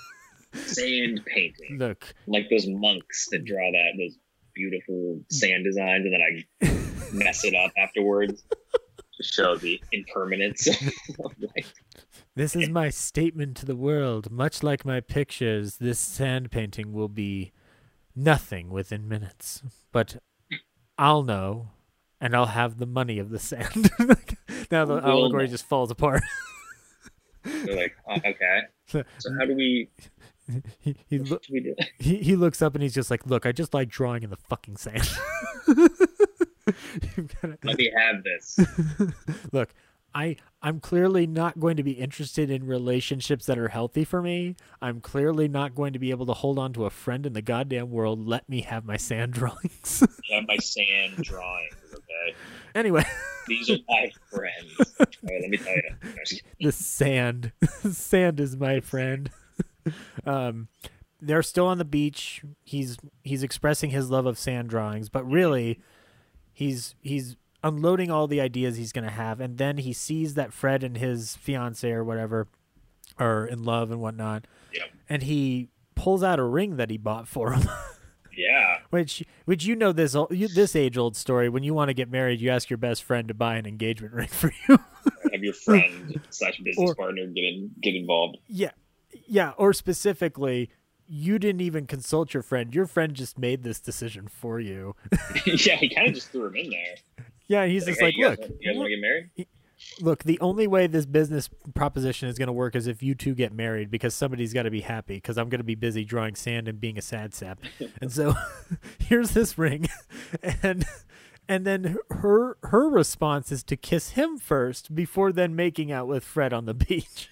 sand 0.55 1.21
painting. 1.27 1.79
Look, 1.79 2.15
like 2.27 2.49
those 2.51 2.67
monks 2.67 3.29
that 3.31 3.45
draw 3.45 3.71
that 3.71 3.93
those 3.99 4.17
beautiful 4.55 5.21
sand 5.31 5.65
designs, 5.65 6.05
and 6.05 6.15
then 6.15 6.21
I 6.21 7.15
mess 7.15 7.45
it 7.45 7.55
up 7.55 7.73
afterwards 7.77 8.43
to 9.19 9.23
show 9.23 9.57
the 9.57 9.81
impermanence 9.93 10.67
of 10.67 11.33
life. 11.57 11.75
This 12.35 12.55
is 12.55 12.69
my 12.69 12.89
statement 12.89 13.57
to 13.59 13.67
the 13.67 13.77
world. 13.77 14.31
Much 14.31 14.63
like 14.63 14.85
my 14.85 15.01
pictures, 15.01 15.77
this 15.77 15.99
sand 15.99 16.51
painting 16.51 16.93
will 16.93 17.09
be 17.09 17.53
nothing 18.15 18.71
within 18.71 19.09
minutes. 19.09 19.63
But 19.93 20.19
I'll 20.97 21.23
know, 21.23 21.71
and 22.21 22.35
I'll 22.35 22.47
have 22.47 22.79
the 22.79 22.87
money 22.87 23.19
of 23.19 23.31
the 23.31 23.39
sand. 23.39 23.91
now 24.71 24.85
the 24.85 25.01
allegory 25.05 25.49
just 25.49 25.67
falls 25.67 25.91
apart. 25.91 26.23
They're 27.45 27.77
like, 27.77 27.97
oh, 28.09 28.17
okay. 28.17 28.61
So 29.19 29.31
how 29.39 29.45
do 29.45 29.55
we? 29.55 29.91
He 30.81 30.97
he, 31.07 31.19
lo- 31.19 31.41
he 31.99 32.17
he 32.19 32.37
looks 32.37 32.63
up 32.63 32.75
and 32.75 32.83
he's 32.83 32.95
just 32.95 33.11
like, 33.11 33.27
"Look, 33.27 33.45
I 33.45 33.53
just 33.53 33.75
like 33.75 33.89
drawing 33.89 34.23
in 34.23 34.31
the 34.31 34.37
fucking 34.37 34.77
sand." 34.77 35.09
gotta... 35.67 37.59
Let 37.65 37.77
me 37.77 37.93
have 37.97 38.23
this. 38.23 38.59
Look, 39.53 39.75
I 40.15 40.37
I'm 40.63 40.81
clearly 40.81 41.27
not 41.27 41.61
going 41.61 41.77
to 41.77 41.83
be 41.83 41.93
interested 41.93 42.51
in 42.51 42.67
relationships 42.67 43.47
that 43.47 43.59
are 43.59 43.69
healthy 43.69 44.05
for 44.05 44.23
me. 44.23 44.57
I'm 44.81 45.01
clearly 45.01 45.49
not 45.49 45.75
going 45.75 45.93
to 45.93 45.99
be 45.99 46.11
able 46.11 46.27
to 46.27 46.33
hold 46.33 46.59
on 46.59 46.73
to 46.75 46.87
a 46.87 46.91
friend 46.91 47.27
in 47.27 47.33
the 47.33 47.43
goddamn 47.43 47.91
world. 47.91 48.27
Let 48.27 48.49
me 48.49 48.63
have 48.63 48.85
my 48.85 48.97
sand 48.97 49.33
drawings. 49.35 50.03
have 50.31 50.45
my 50.49 50.57
sand 50.57 51.17
drawings, 51.23 51.75
okay? 51.93 52.37
Anyway, 52.75 53.05
these 53.47 53.71
are 53.71 53.79
my 53.89 54.11
friends. 54.31 54.97
Right, 55.23 55.41
let 55.43 55.51
me 55.51 55.59
tell 55.59 55.75
you. 55.77 56.39
the 56.61 56.73
sand, 56.73 57.53
sand 57.91 58.41
is 58.41 58.57
my 58.57 58.81
friend. 58.81 59.31
Um, 60.27 60.69
they're 61.21 61.43
still 61.43 61.67
on 61.67 61.79
the 61.79 61.85
beach. 61.85 62.43
He's 62.65 62.97
he's 63.23 63.43
expressing 63.43 63.91
his 63.91 64.11
love 64.11 64.27
of 64.27 64.39
sand 64.39 64.69
drawings, 64.69 65.09
but 65.09 65.29
really, 65.29 65.81
he's 66.53 66.95
he's 67.01 67.37
unloading 67.63 68.11
all 68.11 68.27
the 68.27 68.41
ideas 68.41 68.77
he's 68.77 68.93
going 68.93 69.05
to 69.05 69.11
have. 69.11 69.41
And 69.41 69.59
then 69.59 69.79
he 69.79 69.93
sees 69.93 70.35
that 70.35 70.53
fred 70.53 70.85
and 70.85 70.97
his 70.97 71.37
fiance 71.37 71.91
or 71.91 72.05
whatever 72.05 72.47
are 73.19 73.47
in 73.47 73.65
love 73.65 73.91
and 73.91 74.01
whatnot. 74.01 74.47
Yep. 74.73 74.91
and 75.09 75.23
he 75.23 75.69
pulls 75.95 76.23
out 76.23 76.39
a 76.39 76.45
ring 76.45 76.77
that 76.77 76.91
he 76.91 76.99
bought 76.99 77.29
for 77.29 77.53
him. 77.53 77.69
Yeah. 78.39 78.79
Which 78.91 79.25
which 79.47 79.65
you 79.65 79.75
know 79.75 79.91
this 79.91 80.15
this 80.31 80.77
age 80.77 80.97
old 80.97 81.17
story. 81.17 81.49
When 81.49 81.65
you 81.65 81.75
want 81.75 81.89
to 81.89 81.93
get 81.93 82.09
married 82.09 82.41
you 82.41 82.51
ask 82.51 82.71
your 82.71 82.77
best 82.77 83.03
friend 83.03 83.27
to 83.27 83.35
buy 83.35 83.57
an 83.57 83.67
engagement 83.67 84.15
ring 84.15 84.29
for 84.29 84.53
you. 84.69 84.79
Have 85.33 85.43
your 85.43 85.55
friend 85.55 86.21
slash 86.31 86.57
business 86.59 86.91
or, 86.91 86.95
partner 86.95 87.27
get 87.27 87.43
in, 87.43 87.73
get 87.83 87.97
involved. 87.97 88.39
Yeah 88.47 88.71
yeah 89.27 89.53
or 89.57 89.73
specifically 89.73 90.71
you 91.09 91.39
didn't 91.39 91.63
even 91.63 91.87
consult 91.87 92.35
your 92.35 92.43
friend. 92.43 92.75
Your 92.75 92.87
friend 92.87 93.15
just 93.15 93.39
made 93.39 93.63
this 93.63 93.81
decision 93.81 94.29
for 94.29 94.61
you. 94.61 94.95
yeah, 95.47 95.77
he 95.77 95.89
kind 95.89 96.09
of 96.09 96.15
just 96.15 96.31
threw 96.31 96.47
him 96.47 96.57
in 96.57 96.71
there. 96.71 97.27
Yeah, 97.47 97.67
he's 97.67 97.87
like, 97.87 97.93
just 97.93 98.01
hey, 98.01 98.07
like, 98.07 98.17
look, 98.19 98.41
guys, 98.41 98.51
you 98.61 98.71
guys 98.71 98.77
want 98.77 98.87
to 98.87 98.95
get 98.95 99.01
married? 99.01 99.47
Look, 100.01 100.25
the 100.25 100.39
only 100.41 100.67
way 100.67 100.87
this 100.87 101.07
business 101.07 101.49
proposition 101.75 102.29
is 102.29 102.37
going 102.37 102.49
to 102.49 102.53
work 102.53 102.77
is 102.77 102.87
if 102.87 103.03
you 103.03 103.15
two 103.15 103.35
get 103.35 103.53
married 103.53 103.91
because 103.91 104.15
somebody's 104.15 104.53
got 104.53 104.65
to 104.65 104.71
be 104.71 104.83
happy 104.83 105.15
because 105.15 105.39
I'm 105.39 105.49
going 105.49 105.61
to 105.61 105.65
be 105.65 105.77
busy 105.77 106.05
drawing 106.05 106.35
sand 106.35 106.69
and 106.69 106.79
being 106.79 106.99
a 106.99 107.03
sad 107.03 107.33
sap. 107.33 107.61
and 108.03 108.13
so 108.13 108.35
here's 108.99 109.31
this 109.31 109.57
ring. 109.57 109.89
And 110.63 110.85
and 111.49 111.67
then 111.67 111.97
her 112.11 112.59
her 112.65 112.89
response 112.89 113.51
is 113.51 113.63
to 113.65 113.77
kiss 113.77 114.11
him 114.11 114.37
first 114.37 114.95
before 114.95 115.33
then 115.33 115.57
making 115.57 115.91
out 115.91 116.07
with 116.07 116.23
Fred 116.25 116.53
on 116.53 116.67
the 116.67 116.75
beach. 116.75 117.31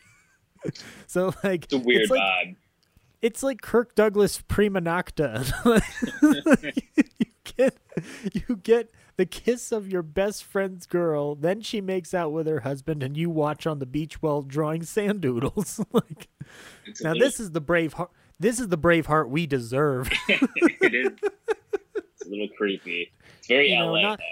so 1.07 1.33
like 1.45 1.65
it's 1.65 1.73
a 1.73 1.79
weird 1.79 2.03
it's 2.03 2.11
like, 2.11 2.21
vibe. 2.21 2.57
It's 3.23 3.43
like 3.43 3.61
Kirk 3.63 3.95
Douglas 3.95 4.43
prima 4.47 4.81
nocte. 4.81 5.53
you 7.19 7.27
get 7.45 7.79
you 8.33 8.57
get 8.57 8.91
the 9.17 9.27
kiss 9.27 9.73
of 9.73 9.91
your 9.91 10.03
best 10.03 10.45
friend's 10.45 10.87
girl, 10.87 11.35
then 11.35 11.63
she 11.63 11.81
makes 11.81 12.13
out 12.13 12.31
with 12.33 12.47
her 12.47 12.61
husband, 12.61 13.03
and 13.03 13.17
you 13.17 13.31
watch 13.31 13.67
on 13.67 13.79
the 13.79 13.87
beach 13.87 14.21
while 14.21 14.43
drawing 14.43 14.83
sand 14.83 15.23
doodles. 15.23 15.81
like, 15.93 16.29
now 17.03 17.15
this 17.15 17.41
is 17.41 17.53
the 17.53 17.61
brave 17.61 17.95
heart. 17.95 18.11
This 18.39 18.61
is 18.61 18.69
the 18.69 18.77
brave 18.77 19.07
heart 19.07 19.31
we 19.31 19.47
deserve. 19.47 20.11
it 20.29 20.95
is. 20.95 21.13
It's 21.95 22.27
a 22.27 22.29
little 22.29 22.49
creepy. 22.59 23.11
It's 23.39 23.47
very 23.49 23.71
You 23.73 23.79
know, 23.79 23.93
LA 23.93 24.03
not- 24.03 24.19
though. 24.19 24.25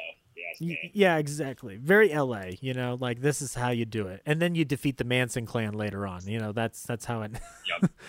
Yeah, 0.60 1.16
exactly. 1.16 1.76
Very 1.76 2.14
LA, 2.14 2.44
you 2.60 2.74
know, 2.74 2.96
like 3.00 3.20
this 3.20 3.42
is 3.42 3.54
how 3.54 3.70
you 3.70 3.84
do 3.84 4.06
it. 4.08 4.22
And 4.26 4.40
then 4.40 4.54
you 4.54 4.64
defeat 4.64 4.98
the 4.98 5.04
Manson 5.04 5.46
clan 5.46 5.74
later 5.74 6.06
on. 6.06 6.26
You 6.26 6.38
know, 6.38 6.52
that's 6.52 6.82
that's 6.82 7.04
how 7.04 7.22
it 7.22 7.32
Yep. 7.80 7.90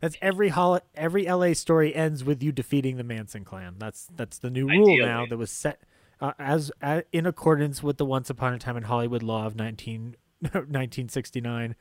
That's 0.00 0.16
every 0.20 0.50
hol- 0.50 0.80
every 0.94 1.24
LA 1.24 1.54
story 1.54 1.94
ends 1.94 2.24
with 2.24 2.42
you 2.42 2.52
defeating 2.52 2.96
the 2.96 3.04
Manson 3.04 3.44
clan. 3.44 3.76
That's 3.78 4.06
that's 4.14 4.38
the 4.38 4.50
new 4.50 4.68
rule 4.68 4.98
now 4.98 5.24
that 5.24 5.38
was 5.38 5.50
set 5.50 5.80
uh, 6.20 6.32
as 6.38 6.70
uh, 6.82 7.02
in 7.12 7.26
accordance 7.26 7.82
with 7.82 7.96
the 7.96 8.04
Once 8.04 8.28
Upon 8.30 8.54
a 8.54 8.58
Time 8.58 8.76
in 8.76 8.82
Hollywood 8.84 9.22
law 9.22 9.46
of 9.46 9.56
19, 9.56 10.16
1969 10.40 11.74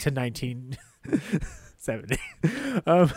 to 0.00 0.10
1970. 0.10 2.18
um, 2.86 3.12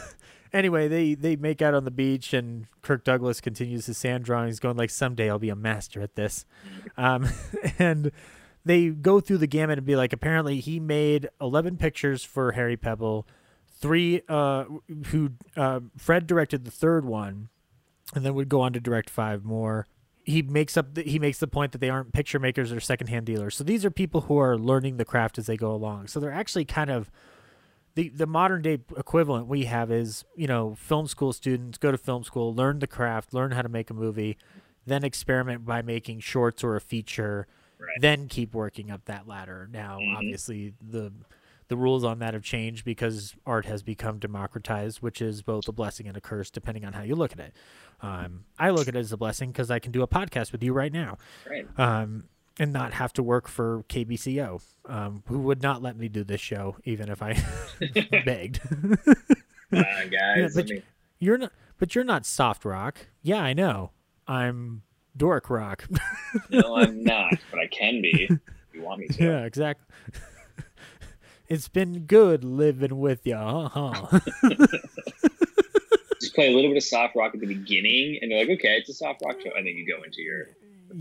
anyway, 0.53 0.87
they 0.87 1.13
they 1.13 1.35
make 1.35 1.61
out 1.61 1.73
on 1.73 1.83
the 1.85 1.91
beach, 1.91 2.33
and 2.33 2.67
Kirk 2.81 3.03
Douglas 3.03 3.41
continues 3.41 3.85
his 3.85 3.97
sand 3.97 4.23
drawings, 4.23 4.59
going 4.59 4.77
like, 4.77 4.89
"Someday 4.89 5.29
I'll 5.29 5.39
be 5.39 5.49
a 5.49 5.55
master 5.55 6.01
at 6.01 6.15
this," 6.15 6.45
um, 6.97 7.27
and 7.79 8.11
they 8.65 8.89
go 8.89 9.19
through 9.19 9.37
the 9.37 9.47
gamut 9.47 9.77
and 9.77 9.87
be 9.87 9.95
like, 9.95 10.13
apparently 10.13 10.59
he 10.59 10.79
made 10.79 11.29
eleven 11.39 11.77
pictures 11.77 12.23
for 12.23 12.53
Harry 12.53 12.77
Pebbel, 12.77 13.25
three 13.67 14.21
uh, 14.27 14.65
who 15.07 15.31
uh, 15.55 15.79
Fred 15.97 16.27
directed 16.27 16.65
the 16.65 16.71
third 16.71 17.05
one, 17.05 17.49
and 18.13 18.25
then 18.25 18.35
would 18.35 18.49
go 18.49 18.61
on 18.61 18.73
to 18.73 18.79
direct 18.79 19.09
five 19.09 19.43
more. 19.43 19.87
He 20.23 20.41
makes 20.41 20.77
up 20.77 20.93
the, 20.93 21.01
he 21.01 21.17
makes 21.17 21.39
the 21.39 21.47
point 21.47 21.71
that 21.71 21.79
they 21.79 21.89
aren't 21.89 22.13
picture 22.13 22.37
makers 22.37 22.71
or 22.71 22.79
secondhand 22.79 23.25
dealers. 23.25 23.55
So 23.55 23.63
these 23.63 23.83
are 23.83 23.89
people 23.89 24.21
who 24.21 24.37
are 24.37 24.57
learning 24.57 24.97
the 24.97 25.05
craft 25.05 25.39
as 25.39 25.47
they 25.47 25.57
go 25.57 25.71
along. 25.71 26.07
So 26.07 26.19
they're 26.19 26.31
actually 26.31 26.65
kind 26.65 26.91
of 26.91 27.09
the 27.99 28.09
the 28.09 28.27
modern 28.27 28.61
day 28.61 28.79
equivalent 28.97 29.47
we 29.47 29.65
have 29.65 29.91
is 29.91 30.23
you 30.35 30.47
know 30.47 30.75
film 30.75 31.07
school 31.07 31.33
students 31.33 31.77
go 31.77 31.91
to 31.91 31.97
film 31.97 32.23
school, 32.23 32.53
learn 32.53 32.79
the 32.79 32.87
craft, 32.87 33.33
learn 33.33 33.51
how 33.51 33.61
to 33.61 33.69
make 33.69 33.89
a 33.89 33.93
movie, 33.93 34.37
then 34.85 35.03
experiment 35.03 35.65
by 35.65 35.81
making 35.81 36.19
shorts 36.21 36.63
or 36.63 36.75
a 36.75 36.81
feature, 36.81 37.45
Right. 37.77 37.89
then 37.99 38.27
keep 38.27 38.53
working 38.53 38.89
up 38.91 39.05
that 39.05 39.27
ladder. 39.27 39.67
Now, 39.71 39.99
Mhm. 40.01 40.15
obviously 40.17 40.73
the 40.81 41.11
the 41.67 41.77
rules 41.77 42.03
on 42.03 42.17
that 42.19 42.33
have 42.33 42.41
changed 42.41 42.83
because 42.83 43.35
art 43.45 43.65
has 43.67 43.83
become 43.83 44.17
democratized, 44.17 45.01
which 45.03 45.21
is 45.21 45.43
both 45.43 45.67
a 45.67 45.71
blessing 45.71 46.07
and 46.07 46.17
a 46.17 46.21
curse 46.21 46.49
depending 46.49 46.83
on 46.83 46.93
how 46.93 47.03
you 47.03 47.15
look 47.15 47.31
at 47.31 47.39
it. 47.39 47.53
Um, 48.01 48.45
I 48.57 48.71
look 48.71 48.87
at 48.87 48.95
it 48.95 48.99
as 48.99 49.11
a 49.11 49.17
blessing 49.17 49.51
because 49.51 49.69
I 49.69 49.77
can 49.77 49.91
do 49.91 50.01
a 50.01 50.07
podcast 50.07 50.51
with 50.51 50.63
you 50.63 50.73
right 50.73 50.91
now 50.91 51.17
Right. 51.47 51.67
um, 51.77 52.23
and 52.59 52.73
not 52.73 52.93
have 52.93 53.13
to 53.13 53.23
work 53.23 53.47
for 53.47 53.83
KBCO, 53.89 54.61
um, 54.85 55.23
who 55.27 55.39
would 55.39 55.63
not 55.63 55.81
let 55.81 55.97
me 55.97 56.09
do 56.09 56.23
this 56.23 56.41
show 56.41 56.75
even 56.83 57.09
if 57.09 57.21
I 57.23 57.33
begged. 58.25 58.59
On, 59.71 59.83
guys. 60.11 60.11
Yeah, 60.11 60.47
but 60.53 60.67
me- 60.67 60.83
you're 61.19 61.37
not, 61.37 61.51
but 61.77 61.95
you're 61.95 62.03
not 62.03 62.25
soft 62.25 62.65
rock. 62.65 63.07
Yeah, 63.23 63.41
I 63.41 63.53
know. 63.53 63.91
I'm 64.27 64.81
dork 65.15 65.49
rock. 65.49 65.87
no, 66.49 66.75
I'm 66.75 67.03
not, 67.03 67.33
but 67.49 67.59
I 67.59 67.67
can 67.67 68.01
be. 68.01 68.27
If 68.29 68.39
you 68.73 68.81
want 68.83 68.99
me 69.01 69.07
to. 69.07 69.23
yeah, 69.23 69.43
exactly. 69.45 69.85
it's 71.47 71.67
been 71.67 72.01
good 72.01 72.43
living 72.43 72.99
with 72.99 73.25
you, 73.25 73.35
huh? 73.37 74.19
Just 76.21 76.35
play 76.35 76.51
a 76.51 76.55
little 76.55 76.69
bit 76.69 76.77
of 76.77 76.83
soft 76.83 77.15
rock 77.15 77.33
at 77.33 77.39
the 77.39 77.47
beginning, 77.47 78.19
and 78.21 78.29
they're 78.31 78.39
like, 78.45 78.59
"Okay, 78.59 78.75
it's 78.75 78.89
a 78.89 78.93
soft 78.93 79.21
rock 79.25 79.39
show," 79.41 79.51
and 79.55 79.65
then 79.65 79.75
you 79.75 79.87
go 79.87 80.03
into 80.03 80.21
your 80.21 80.49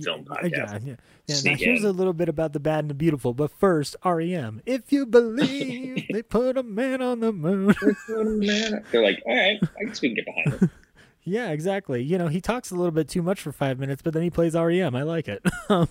film 0.03 0.25
podcast. 0.25 0.53
Yeah, 0.53 0.79
yeah. 0.85 0.95
yeah. 1.27 1.37
Now 1.45 1.57
here's 1.57 1.85
a 1.85 1.93
little 1.93 2.13
bit 2.13 2.29
about 2.29 2.53
the 2.53 2.61
bad 2.61 2.81
and 2.81 2.91
the 2.91 2.95
beautiful, 2.95 3.35
but 3.35 3.51
first, 3.51 3.97
REM. 4.05 4.63
If 4.67 4.93
you 4.93 5.07
believe 5.07 6.07
they 6.13 6.23
put 6.23 6.57
a 6.57 6.63
man 6.63 7.03
on 7.03 7.21
the 7.21 7.33
moon. 7.33 7.75
They're 8.09 9.03
like, 9.03 9.23
"All 9.27 9.35
right, 9.35 9.59
I 9.81 9.85
guess 9.85 10.01
we 10.01 10.09
can 10.09 10.15
get 10.17 10.27
behind 10.27 10.63
it." 10.63 10.71
Yeah, 11.29 11.51
exactly. 11.51 12.03
You 12.03 12.17
know, 12.17 12.29
he 12.29 12.41
talks 12.41 12.71
a 12.71 12.75
little 12.75 12.91
bit 12.91 13.07
too 13.07 13.21
much 13.21 13.43
for 13.43 13.53
five 13.53 13.79
minutes, 13.79 14.01
but 14.01 14.15
then 14.15 14.23
he 14.23 14.31
plays 14.31 14.55
REM. 14.55 14.97
I 14.97 15.03
like 15.03 15.29
it. 15.29 15.45
um, 15.69 15.89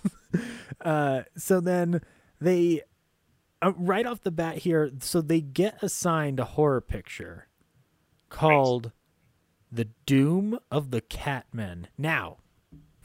uh, 0.82 1.24
so 1.38 1.60
then 1.60 2.02
they, 2.42 2.82
uh, 3.62 3.74
right 3.78 4.08
off 4.08 4.24
the 4.24 4.32
bat 4.32 4.58
here, 4.60 4.92
so 5.00 5.22
they 5.22 5.42
get 5.42 5.84
assigned 5.84 6.40
a 6.40 6.46
horror 6.46 6.82
picture 6.82 7.48
called 8.30 8.92
The 9.72 9.90
Doom 10.08 10.58
of 10.72 10.90
the 10.90 11.02
Catmen. 11.02 11.86
Now, 12.00 12.38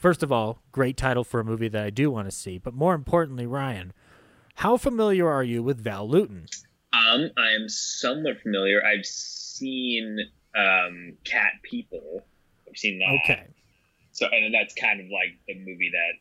first 0.03 0.21
of 0.21 0.33
all, 0.33 0.59
great 0.73 0.97
title 0.97 1.23
for 1.23 1.39
a 1.39 1.45
movie 1.45 1.69
that 1.69 1.81
I 1.81 1.89
do 1.89 2.11
want 2.11 2.29
to 2.29 2.35
see, 2.35 2.57
but 2.57 2.73
more 2.73 2.93
importantly, 2.93 3.47
Ryan, 3.47 3.93
how 4.55 4.75
familiar 4.75 5.29
are 5.29 5.45
you 5.45 5.63
with 5.63 5.81
Val 5.81 6.07
Lewton? 6.09 6.47
Um, 6.91 7.31
I 7.37 7.51
am 7.53 7.69
somewhat 7.69 8.41
familiar. 8.41 8.85
I've 8.85 9.05
seen 9.05 10.19
um, 10.57 11.13
Cat 11.23 11.53
People. 11.63 12.21
I've 12.67 12.77
seen 12.77 12.99
that. 12.99 13.17
Okay. 13.23 13.47
So, 14.11 14.27
and 14.29 14.53
that's 14.53 14.75
kind 14.75 14.99
of 14.99 15.07
like 15.07 15.39
the 15.47 15.57
movie 15.57 15.89
that. 15.93 16.19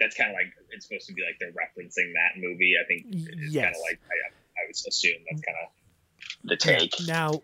That's 0.00 0.16
kind 0.16 0.30
of 0.30 0.34
like 0.34 0.52
it's 0.70 0.86
supposed 0.86 1.06
to 1.06 1.12
be 1.12 1.22
like 1.22 1.38
they're 1.38 1.50
referencing 1.50 2.12
that 2.14 2.40
movie. 2.40 2.74
I 2.80 2.86
think 2.86 3.06
it's 3.08 3.54
kind 3.54 3.66
of 3.66 3.82
like 3.88 4.00
I, 4.10 4.30
I 4.30 4.66
would 4.66 4.76
assume 4.88 5.18
that's 5.30 5.42
kind 5.42 5.56
of 5.62 6.48
the 6.48 6.56
take. 6.56 6.94
Now, 7.06 7.40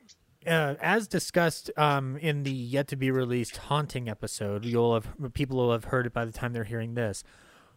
uh, 0.46 0.74
as 0.80 1.06
discussed 1.06 1.70
um, 1.76 2.16
in 2.16 2.42
the 2.44 2.50
yet 2.50 2.88
to 2.88 2.96
be 2.96 3.10
released 3.10 3.56
haunting 3.56 4.08
episode, 4.08 4.64
you'll 4.64 4.94
have 4.94 5.34
people 5.34 5.58
will 5.58 5.72
have 5.72 5.84
heard 5.84 6.06
it 6.06 6.12
by 6.12 6.24
the 6.24 6.32
time 6.32 6.52
they're 6.52 6.64
hearing 6.64 6.94
this. 6.94 7.22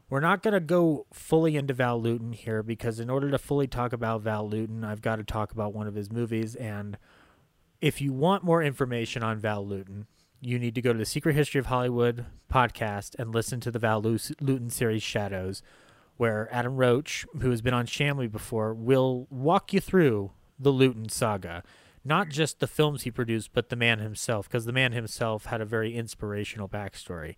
We're 0.10 0.20
not 0.20 0.44
going 0.44 0.54
to 0.54 0.60
go 0.60 1.08
fully 1.12 1.56
into 1.56 1.74
Val 1.74 2.00
Lewton 2.00 2.34
here 2.34 2.62
because 2.62 3.00
in 3.00 3.10
order 3.10 3.32
to 3.32 3.38
fully 3.38 3.68
talk 3.68 3.94
about 3.94 4.22
Val 4.22 4.48
Lewton, 4.48 4.84
I've 4.84 5.02
got 5.02 5.16
to 5.16 5.24
talk 5.24 5.52
about 5.52 5.74
one 5.74 5.88
of 5.88 5.96
his 5.96 6.12
movies. 6.12 6.56
And 6.56 6.98
if 7.82 8.00
you 8.00 8.14
want 8.14 8.44
more 8.44 8.62
information 8.62 9.24
on 9.24 9.40
Val 9.40 9.66
Lewton, 9.66 10.06
you 10.40 10.60
need 10.60 10.76
to 10.76 10.82
go 10.82 10.94
to 10.94 11.00
the 11.00 11.06
Secret 11.06 11.36
History 11.36 11.60
of 11.60 11.66
Hollywood 11.66 12.26
podcast 12.52 13.16
and 13.18 13.34
listen 13.34 13.60
to 13.62 13.72
the 13.72 13.80
Val 13.80 14.02
Lu- 14.02 14.20
Lewton 14.40 14.70
series 14.70 15.02
Shadows, 15.02 15.64
where 16.18 16.48
Adam 16.52 16.76
Roche, 16.76 17.26
who 17.42 17.50
has 17.50 17.62
been 17.62 17.74
on 17.74 17.88
Shamley 17.88 18.32
before, 18.32 18.74
will 18.74 19.26
walk 19.30 19.74
you 19.74 19.80
through 19.80 20.32
the 20.60 20.70
Lewton 20.70 21.10
saga. 21.10 21.64
Not 22.06 22.30
just 22.30 22.60
the 22.60 22.68
films 22.68 23.04
he 23.04 23.12
produced, 23.12 23.52
but 23.54 23.70
the 23.70 23.76
man 23.76 24.00
himself, 24.00 24.48
because 24.50 24.66
the 24.66 24.74
man 24.74 24.92
himself 24.92 25.46
had 25.46 25.62
a 25.62 25.66
very 25.66 25.96
inspirational 25.96 26.68
backstory. 26.68 27.36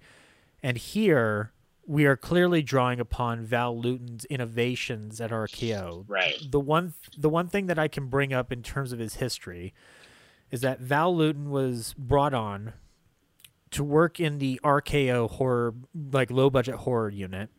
And 0.64 0.78
here, 0.78 1.52
we 1.86 2.06
are 2.06 2.18
clearly 2.18 2.64
drawing 2.64 3.00
upon 3.00 3.44
Val 3.44 3.78
Lewton's 3.78 4.26
innovations 4.26 5.22
at 5.22 5.30
RKO. 5.30 6.06
Right. 6.08 6.40
The 6.50 6.60
one, 6.60 6.94
the 7.16 7.30
one 7.30 7.48
thing 7.48 7.68
that 7.68 7.78
I 7.78 7.88
can 7.88 8.08
bring 8.08 8.34
up 8.34 8.52
in 8.52 8.64
terms 8.64 8.92
of 8.92 9.00
his 9.00 9.16
history 9.16 9.74
is 10.50 10.62
that 10.62 10.80
Val 10.80 11.16
Lewton 11.16 11.52
was 11.52 11.94
brought 11.98 12.34
on 12.34 12.74
to 13.72 13.84
work 13.84 14.20
in 14.20 14.40
the 14.40 14.60
RKO 14.64 15.30
horror, 15.30 15.76
like 15.94 16.32
low 16.32 16.50
budget 16.50 16.76
horror 16.76 17.10
unit. 17.10 17.50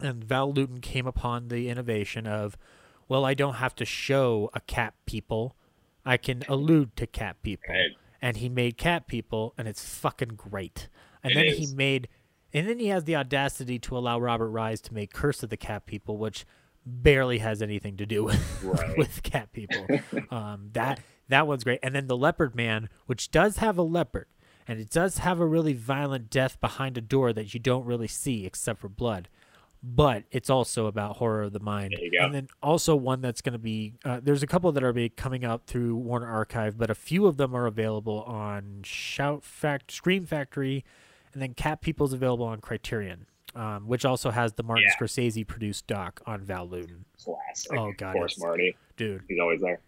And 0.00 0.24
Val 0.24 0.52
Lewton 0.52 0.80
came 0.80 1.06
upon 1.06 1.48
the 1.48 1.68
innovation 1.68 2.26
of, 2.26 2.56
well, 3.08 3.24
I 3.24 3.34
don't 3.34 3.54
have 3.54 3.74
to 3.76 3.84
show 3.84 4.50
a 4.54 4.60
cat 4.60 4.94
people, 5.06 5.56
I 6.06 6.16
can 6.16 6.42
allude 6.48 6.96
to 6.96 7.06
cat 7.06 7.42
people. 7.42 7.74
Right. 7.74 7.90
And 8.22 8.38
he 8.38 8.48
made 8.48 8.78
cat 8.78 9.06
people, 9.06 9.52
and 9.58 9.68
it's 9.68 9.84
fucking 9.84 10.34
great. 10.36 10.88
And 11.22 11.32
It 11.32 11.34
then 11.34 11.44
is. 11.46 11.58
he 11.58 11.74
made, 11.74 12.08
and 12.52 12.66
then 12.68 12.78
he 12.78 12.86
has 12.88 13.04
the 13.04 13.16
audacity 13.16 13.78
to 13.80 13.96
allow 13.98 14.18
Robert 14.18 14.50
Wise 14.50 14.80
to 14.82 14.94
make 14.94 15.12
Curse 15.12 15.42
of 15.42 15.50
the 15.50 15.56
Cat 15.56 15.84
People, 15.86 16.16
which 16.16 16.46
barely 16.86 17.38
has 17.38 17.60
anything 17.60 17.96
to 17.98 18.06
do 18.06 18.24
with 18.24 18.62
Right. 18.62 18.96
with 18.96 19.22
cat 19.22 19.52
people. 19.52 19.86
um, 20.30 20.70
that 20.72 21.00
that 21.28 21.46
one's 21.46 21.64
great. 21.64 21.80
And 21.82 21.94
then 21.94 22.06
the 22.06 22.16
Leopard 22.16 22.54
Man, 22.54 22.88
which 23.06 23.30
does 23.32 23.56
have 23.58 23.76
a 23.76 23.82
leopard, 23.82 24.28
and 24.68 24.78
it 24.80 24.90
does 24.90 25.18
have 25.18 25.40
a 25.40 25.46
really 25.46 25.72
violent 25.74 26.30
death 26.30 26.60
behind 26.60 26.96
a 26.96 27.00
door 27.00 27.32
that 27.32 27.52
you 27.52 27.58
don't 27.60 27.84
really 27.84 28.06
see 28.08 28.46
except 28.46 28.80
for 28.80 28.88
blood. 28.88 29.28
But 29.88 30.24
it's 30.32 30.50
also 30.50 30.86
about 30.86 31.18
horror 31.18 31.42
of 31.44 31.52
the 31.52 31.60
mind. 31.60 31.94
There 31.96 32.04
you 32.04 32.10
go. 32.10 32.24
And 32.24 32.34
then 32.34 32.48
also 32.60 32.96
one 32.96 33.20
that's 33.20 33.40
going 33.40 33.52
to 33.52 33.58
be 33.58 33.94
uh, 34.04 34.18
there's 34.20 34.42
a 34.42 34.46
couple 34.46 34.72
that 34.72 34.82
are 34.82 34.92
be 34.92 35.08
coming 35.08 35.44
out 35.44 35.66
through 35.68 35.94
Warner 35.94 36.26
Archive, 36.26 36.76
but 36.76 36.90
a 36.90 36.94
few 36.94 37.26
of 37.26 37.36
them 37.36 37.54
are 37.54 37.66
available 37.66 38.22
on 38.24 38.80
Shout 38.82 39.44
Fact, 39.44 39.92
Scream 39.92 40.26
Factory, 40.26 40.84
and 41.32 41.40
then 41.40 41.54
Cat 41.54 41.82
People's 41.82 42.12
available 42.12 42.46
on 42.46 42.60
Criterion, 42.60 43.26
um, 43.54 43.86
which 43.86 44.04
also 44.04 44.32
has 44.32 44.54
the 44.54 44.64
Martin 44.64 44.86
Yeah. 44.88 44.96
Scorsese 45.06 45.46
produced 45.46 45.86
doc 45.86 46.20
on 46.26 46.40
Val 46.42 46.68
Lewton. 46.68 47.04
Classic. 47.22 47.72
Oh, 47.78 47.92
God, 47.96 48.16
Of 48.16 48.20
course, 48.20 48.40
Marty. 48.40 48.76
Dude, 48.96 49.22
He's 49.28 49.38
always 49.38 49.60
there. 49.60 49.78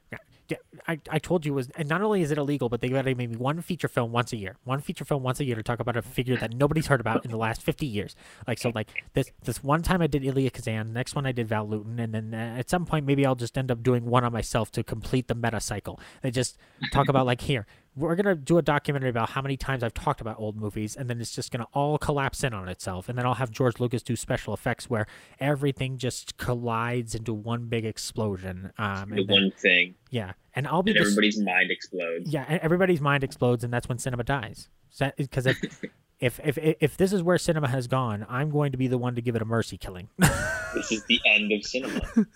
I, 0.87 0.99
I 1.11 1.19
told 1.19 1.45
you 1.45 1.55
was, 1.55 1.69
and 1.77 1.89
not 1.89 2.01
only 2.01 2.23
is 2.23 2.31
it 2.31 2.39
illegal, 2.39 2.69
but 2.69 2.81
they 2.81 2.89
got 2.89 3.03
to 3.03 3.15
make 3.15 3.31
me 3.31 3.37
one 3.37 3.61
feature 3.61 3.89
film 3.89 4.13
once 4.13 4.33
a 4.33 4.37
year, 4.37 4.57
one 4.65 4.81
feature 4.81 5.05
film 5.05 5.23
once 5.23 5.41
a 5.41 5.45
year 5.45 5.57
to 5.57 5.63
talk 5.63 5.81
about 5.81 5.97
a 5.97 6.03
figure 6.03 6.37
that 6.37 6.55
nobody's 6.55 6.87
heard 6.87 7.01
about 7.01 7.25
in 7.25 7.31
the 7.31 7.37
last 7.37 7.63
fifty 7.63 7.87
years. 7.87 8.17
Like 8.47 8.59
so, 8.59 8.73
like 8.75 8.89
this 9.13 9.31
this 9.45 9.63
one 9.63 9.83
time 9.83 10.01
I 10.01 10.07
did 10.07 10.25
Elia 10.25 10.51
Kazan, 10.51 10.93
next 10.93 11.15
one 11.15 11.27
I 11.27 11.33
did 11.33 11.49
Val 11.49 11.69
Lewton, 11.69 11.99
and 11.99 12.15
then 12.15 12.35
uh, 12.35 12.57
at 12.59 12.71
some 12.71 12.87
point 12.87 13.07
maybe 13.07 13.27
I'll 13.27 13.35
just 13.35 13.59
end 13.59 13.71
up 13.71 13.83
doing 13.83 14.07
one 14.07 14.25
on 14.25 14.33
myself 14.33 14.71
to 14.73 14.83
complete 14.83 15.29
the 15.29 15.35
meta 15.35 15.61
cycle. 15.61 16.01
They 16.23 16.31
just 16.31 16.57
talk 16.93 17.09
about 17.09 17.27
like 17.27 17.43
here 17.43 17.67
we're 17.99 18.15
gonna 18.17 18.35
do 18.35 18.59
a 18.59 18.63
documentary 18.63 19.11
about 19.11 19.31
how 19.31 19.43
many 19.43 19.57
times 19.57 19.83
I've 19.83 19.95
talked 19.95 20.21
about 20.21 20.39
old 20.39 20.57
movies, 20.57 20.97
and 20.97 21.09
then 21.11 21.21
it's 21.21 21.35
just 21.35 21.51
gonna 21.51 21.67
all 21.75 21.99
collapse 21.99 22.45
in 22.45 22.55
on 22.55 22.69
itself, 22.69 23.09
and 23.09 23.19
then 23.19 23.27
I'll 23.27 23.35
have 23.35 23.51
George 23.51 23.81
Lucas 23.81 24.03
do 24.03 24.17
special 24.17 24.55
effects 24.55 24.89
where 24.89 25.07
everything 25.41 25.99
just 25.99 26.37
collides 26.37 27.15
into 27.15 27.35
one 27.35 27.67
big 27.67 27.85
explosion. 27.85 28.73
Um, 28.79 29.11
The 29.11 29.25
then, 29.25 29.27
one 29.43 29.51
thing. 29.51 29.95
yeah, 30.11 30.33
and 30.55 30.67
I'll 30.67 30.83
be 30.83 30.93
And 30.93 31.01
everybody's 31.01 31.39
mind 31.39 31.71
explodes. 31.71 32.33
yeah, 32.33 32.45
and 32.49 32.61
everybody's 32.61 33.01
mind 33.01 33.25
explodes, 33.25 33.65
and 33.65 33.73
that's 33.73 33.89
when 33.89 33.99
cinema 33.99 34.25
dies. 34.25 34.69
Because 35.17 35.47
if, 35.47 35.85
if 36.21 36.41
if 36.43 36.59
if 36.81 36.97
this 36.97 37.13
is 37.13 37.23
where 37.23 37.39
cinema 37.39 37.69
has 37.69 37.87
gone, 37.87 38.27
I'm 38.29 38.51
going 38.51 38.73
to 38.73 38.79
be 38.79 38.89
the 38.89 38.99
one 38.99 39.15
to 39.15 39.21
give 39.21 39.37
it 39.37 39.43
a 39.43 39.45
mercy 39.47 39.77
killing. 39.77 40.09
This 40.75 40.93
is 40.93 41.03
the 41.05 41.19
end 41.25 41.51
of 41.51 41.65
cinema. 41.65 42.03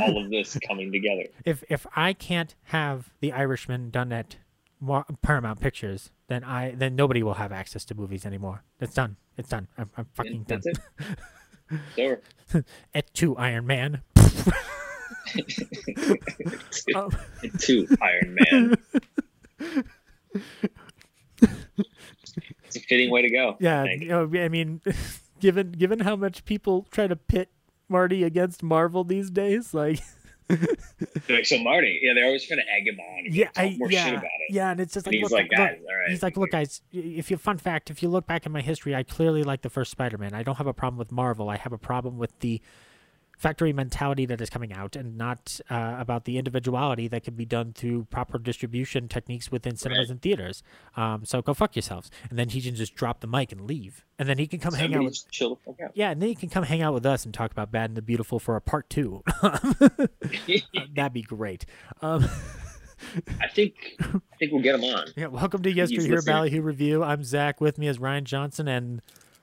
All 0.00 0.18
of 0.18 0.28
this 0.28 0.58
coming 0.66 0.90
together. 0.90 1.26
if 1.44 1.62
if 1.68 1.86
I 1.94 2.12
can't 2.12 2.56
have 2.64 3.10
The 3.20 3.30
Irishman 3.32 3.90
done 3.90 4.12
at 4.12 4.36
Paramount 5.22 5.60
Pictures, 5.60 6.10
then 6.28 6.44
I 6.44 6.72
then 6.74 6.96
nobody 6.96 7.22
will 7.22 7.34
have 7.34 7.52
access 7.52 7.84
to 7.86 7.94
movies 7.94 8.24
anymore. 8.24 8.64
It's 8.80 8.94
done. 8.94 9.16
It's 9.36 9.48
done. 9.48 9.68
I'm, 9.76 9.90
I'm 9.96 10.06
fucking 10.14 10.44
done. 10.44 10.62
That's 10.64 10.78
it. 11.96 12.24
At 12.94 13.12
two 13.14 13.36
Iron 13.36 13.66
Man. 13.66 14.02
Um, 16.94 17.10
Two 17.58 17.86
Iron 18.00 18.36
Man. 18.40 18.74
it's 22.64 22.76
a 22.76 22.80
fitting 22.80 23.10
way 23.10 23.22
to 23.22 23.30
go. 23.30 23.56
Yeah, 23.60 23.82
I 23.82 23.92
you 24.00 24.08
know, 24.08 24.30
I 24.34 24.48
mean, 24.48 24.80
given 25.40 25.72
given 25.72 26.00
how 26.00 26.16
much 26.16 26.44
people 26.44 26.86
try 26.90 27.06
to 27.06 27.16
pit 27.16 27.50
Marty 27.88 28.22
against 28.24 28.62
Marvel 28.62 29.04
these 29.04 29.30
days, 29.30 29.74
like 29.74 30.00
Like, 31.28 31.46
so 31.46 31.58
Marty, 31.58 32.00
yeah, 32.02 32.12
they're 32.14 32.26
always 32.26 32.44
trying 32.44 32.60
to 32.60 32.66
egg 32.72 32.86
him 32.88 32.98
on. 33.00 33.24
yeah, 33.32 33.48
I, 33.56 33.76
more 33.78 33.90
yeah, 33.90 34.04
shit 34.04 34.14
about 34.14 34.24
it. 34.24 34.54
yeah, 34.54 34.70
and 34.72 34.80
it's 34.80 34.94
just 34.94 35.06
And 35.06 35.14
like 35.14 35.20
he's 35.20 35.30
look, 35.30 35.40
like, 35.40 35.50
guys, 35.50 35.78
look, 35.80 35.88
all 35.88 35.96
right. 35.96 36.10
he's 36.10 36.22
like, 36.22 36.36
look, 36.36 36.50
guys, 36.50 36.82
if 36.92 37.30
you 37.30 37.36
fun 37.36 37.58
fact, 37.58 37.90
if 37.90 38.02
you 38.02 38.08
look 38.08 38.26
back 38.26 38.46
in 38.46 38.52
my 38.52 38.60
history, 38.60 38.94
I 38.94 39.02
clearly 39.02 39.42
like 39.42 39.62
the 39.62 39.70
first 39.70 39.90
Spider-Man. 39.90 40.34
I 40.34 40.42
don't 40.42 40.56
have 40.56 40.66
a 40.66 40.74
problem 40.74 40.98
with 40.98 41.12
Marvel. 41.12 41.48
I 41.48 41.56
have 41.56 41.72
a 41.72 41.78
problem 41.78 42.18
with 42.18 42.38
the 42.40 42.60
factory 43.40 43.72
mentality 43.72 44.26
that 44.26 44.38
is 44.40 44.50
coming 44.50 44.70
out, 44.72 44.94
and 44.94 45.16
not 45.16 45.58
uh, 45.70 45.96
about 45.98 46.26
the 46.26 46.36
individuality 46.36 47.08
that 47.08 47.24
can 47.24 47.34
be 47.34 47.46
done 47.46 47.72
through 47.72 48.04
proper 48.10 48.38
distribution 48.38 49.08
techniques 49.08 49.50
within 49.50 49.76
cinemas 49.76 50.08
Right. 50.08 50.10
and 50.10 50.22
theaters. 50.22 50.62
Um, 50.94 51.24
so 51.24 51.40
go 51.40 51.54
fuck 51.54 51.74
yourselves, 51.74 52.10
and 52.28 52.38
then 52.38 52.50
he 52.50 52.60
can 52.60 52.74
just 52.74 52.94
drop 52.94 53.20
the 53.20 53.26
mic 53.26 53.50
and 53.50 53.62
leave, 53.62 54.04
and 54.18 54.28
then 54.28 54.36
he 54.36 54.46
can 54.46 54.60
come 54.60 54.74
hang 54.74 54.94
out 54.94 55.04
with. 55.04 55.30
chill 55.30 55.54
the 55.54 55.60
fuck 55.72 55.80
out. 55.80 55.90
Yeah, 55.94 56.10
and 56.10 56.20
then 56.20 56.28
you 56.28 56.36
can 56.36 56.50
come 56.50 56.64
hang 56.64 56.82
out 56.82 56.92
with 56.92 57.06
us 57.06 57.24
and 57.24 57.32
talk 57.32 57.50
about 57.50 57.72
Bad 57.72 57.90
and 57.90 57.96
the 57.96 58.02
Beautiful 58.02 58.38
for 58.38 58.56
a 58.56 58.60
part 58.60 58.90
two. 58.90 59.22
That'd 60.94 61.12
be 61.14 61.22
great. 61.22 61.64
Um, 62.02 62.28
I 63.40 63.48
think 63.48 63.74
I 64.00 64.36
think 64.38 64.52
we'll 64.52 64.62
get 64.62 64.74
him 64.74 64.84
on. 64.84 65.06
yeah, 65.16 65.26
welcome 65.28 65.62
to 65.62 65.72
Yesterday 65.72 66.06
Here. 66.08 66.22
Ballyhoo 66.22 66.60
Review. 66.60 67.02
I'm 67.02 67.24
Zach. 67.24 67.60
With 67.60 67.78
me 67.78 67.88
is 67.88 67.98
Ryan 67.98 68.26
Johnson 68.26 68.68
and 68.68 69.00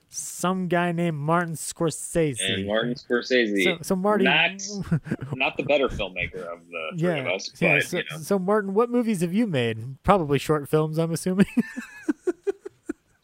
some 0.09 0.67
guy 0.67 0.91
named 0.91 1.17
Martin 1.17 1.53
Scorsese. 1.53 2.38
And 2.39 2.67
Martin 2.67 2.93
Scorsese. 2.93 3.63
So, 3.63 3.77
so 3.81 3.95
Marty, 3.95 4.23
not 4.23 4.51
not 5.35 5.57
the 5.57 5.63
better 5.63 5.88
filmmaker 5.89 6.45
of 6.51 6.59
the 6.69 6.97
three 6.97 7.09
yeah, 7.09 7.15
of 7.15 7.27
us, 7.27 7.49
but 7.49 7.61
yeah. 7.61 7.79
So, 7.79 7.97
you 7.97 8.03
know. 8.11 8.17
so 8.17 8.39
Martin, 8.39 8.73
what 8.73 8.89
movies 8.89 9.21
have 9.21 9.34
you 9.34 9.47
made? 9.47 10.01
Probably 10.03 10.39
short 10.39 10.69
films, 10.69 10.97
I'm 10.97 11.11
assuming. 11.11 11.47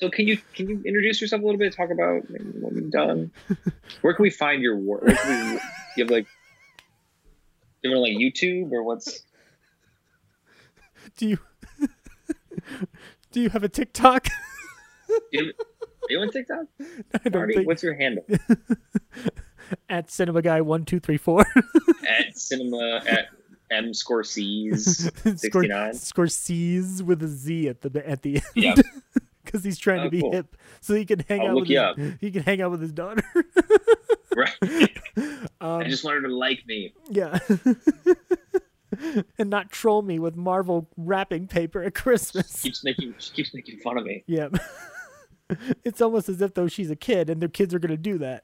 So 0.04 0.10
can 0.10 0.28
you 0.28 0.38
can 0.54 0.68
you 0.68 0.82
introduce 0.86 1.22
yourself 1.22 1.42
a 1.44 1.46
little 1.46 1.58
bit? 1.58 1.74
Talk 1.74 1.90
about 1.90 2.24
what 2.30 2.76
you've 2.76 2.92
done. 2.92 3.32
Where 4.02 4.14
can 4.14 4.24
we 4.24 4.32
find 4.32 4.62
your 4.62 4.76
work? 4.76 5.04
Where 5.04 5.16
can 5.16 5.54
we, 5.54 5.62
you 5.96 6.04
have 6.04 6.10
like, 6.10 6.28
you 7.84 7.90
have 7.90 8.00
like 8.00 8.12
YouTube 8.12 8.74
or 8.74 8.84
what's? 8.84 9.24
do 11.16 11.30
you 11.30 11.40
do 13.32 13.40
you 13.40 13.48
have 13.48 13.64
a 13.64 13.70
TikTok? 13.70 14.28
You, 16.10 16.18
are 16.18 16.20
you 16.20 16.28
on 16.28 16.32
TikTok? 16.32 16.66
I 17.26 17.30
Marty, 17.30 17.54
think 17.56 17.68
what's 17.68 17.84
your 17.84 17.94
handle? 17.96 18.26
at 19.90 20.10
Cinema 20.12 20.42
Guy 20.42 20.62
one 20.62 20.86
two 20.86 21.00
three 21.00 21.18
four. 21.18 21.42
at 22.10 22.38
cinema 22.38 23.02
at 23.08 23.28
M 23.72 23.92
Scorsese 23.92 24.78
sixty 25.40 25.68
nine. 25.68 25.92
Scorsese 25.94 27.02
with 27.02 27.24
a 27.24 27.28
Z 27.28 27.70
at 27.70 27.82
the 27.82 28.08
at 28.10 28.22
the 28.22 28.36
end. 28.38 28.44
Yep. 28.56 28.86
Because 29.44 29.64
he's 29.64 29.78
trying 29.78 30.00
Oh, 30.02 30.04
to 30.06 30.10
be 30.10 30.22
cool. 30.22 30.32
hip, 30.32 30.56
so 30.82 30.96
he 30.96 31.06
can 31.06 31.20
hang 31.28 31.42
I'll 31.42 31.50
out 31.50 31.56
with 31.68 31.68
his, 31.70 32.14
he 32.22 32.32
can 32.32 32.44
hang 32.44 32.62
out 32.62 32.72
with 32.72 32.82
his 32.82 32.92
daughter. 32.94 33.24
Right. 34.36 34.90
Um, 35.62 35.82
I 35.82 35.84
just 35.84 36.04
wanted 36.04 36.24
her 36.24 36.30
to 36.30 36.36
like 36.36 36.66
me. 36.66 36.94
Yeah. 37.10 37.38
and 39.38 39.50
not 39.50 39.70
troll 39.72 40.02
me 40.02 40.18
with 40.20 40.36
Marvel 40.36 40.90
wrapping 40.98 41.48
paper 41.48 41.84
at 41.84 41.94
Christmas. 41.94 42.62
Keeps 42.62 42.84
making 42.84 43.14
she 43.20 43.34
keeps 43.34 43.54
making 43.54 43.80
fun 43.80 43.98
of 43.98 44.06
me. 44.06 44.24
Yeah. 44.28 44.48
it's 45.84 46.02
almost 46.02 46.30
as 46.30 46.42
if 46.42 46.54
though 46.54 46.68
she's 46.68 46.92
a 46.92 46.96
kid 46.96 47.30
and 47.30 47.42
their 47.42 47.50
kids 47.50 47.74
are 47.74 47.80
going 47.80 47.92
to 47.92 47.98
do 47.98 48.18
that. 48.20 48.44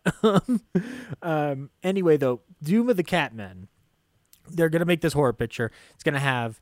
um, 1.22 1.70
anyway, 1.84 2.18
though, 2.18 2.42
Doom 2.64 2.90
of 2.90 2.98
the 2.98 3.04
Catmen. 3.04 3.68
They're 4.52 4.70
going 4.70 4.80
to 4.80 4.86
make 4.86 5.02
this 5.02 5.14
horror 5.14 5.34
picture. 5.34 5.72
It's 5.94 6.04
going 6.04 6.16
to 6.16 6.20
have 6.20 6.60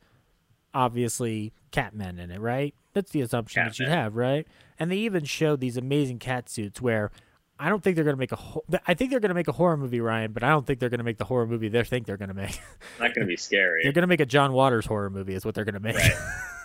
obviously 0.74 1.54
catmen 1.72 2.20
in 2.20 2.32
it, 2.32 2.40
right? 2.40 2.76
That's 2.94 3.12
the 3.12 3.22
assumption 3.22 3.64
that 3.64 3.80
you'd 3.80 3.88
have, 3.88 4.16
right? 4.16 4.46
And 4.78 4.92
they 4.92 4.98
even 4.98 5.24
showed 5.24 5.60
these 5.60 5.78
amazing 5.78 6.20
cat 6.20 6.50
suits 6.50 6.82
where 6.82 7.12
I 7.60 7.70
don't 7.70 7.82
think 7.84 7.96
they're 7.96 8.04
going 8.06 8.16
to 8.16 8.20
make 8.20 8.32
a 8.32 8.36
ho- 8.36 8.64
I 8.86 8.94
think 8.94 9.12
they're 9.12 9.20
going 9.20 9.30
to 9.30 9.36
make 9.36 9.48
a 9.48 9.54
horror 9.54 9.78
movie, 9.78 10.00
Ryan, 10.00 10.32
but 10.32 10.44
I 10.44 10.50
don't 10.50 10.66
think 10.68 10.80
they're 10.80 10.90
going 10.90 11.00
to 11.00 11.04
make 11.04 11.18
the 11.18 11.26
horror 11.26 11.48
movie 11.48 11.70
they 11.70 11.84
think 11.84 12.06
they're 12.06 12.18
going 12.18 12.30
to 12.30 12.36
make. 12.36 12.60
Not 13.00 13.16
gonna 13.16 13.28
be 13.28 13.38
scary. 13.38 13.82
they're 13.84 13.94
going 13.94 14.04
to 14.04 14.08
make 14.08 14.20
a 14.20 14.26
John 14.26 14.54
Waters 14.54 14.86
horror 14.86 15.10
movie 15.10 15.34
is 15.34 15.46
what 15.46 15.56
they're 15.56 15.66
going 15.66 15.74
to 15.74 15.80
make. 15.80 15.96
Right. 15.96 16.14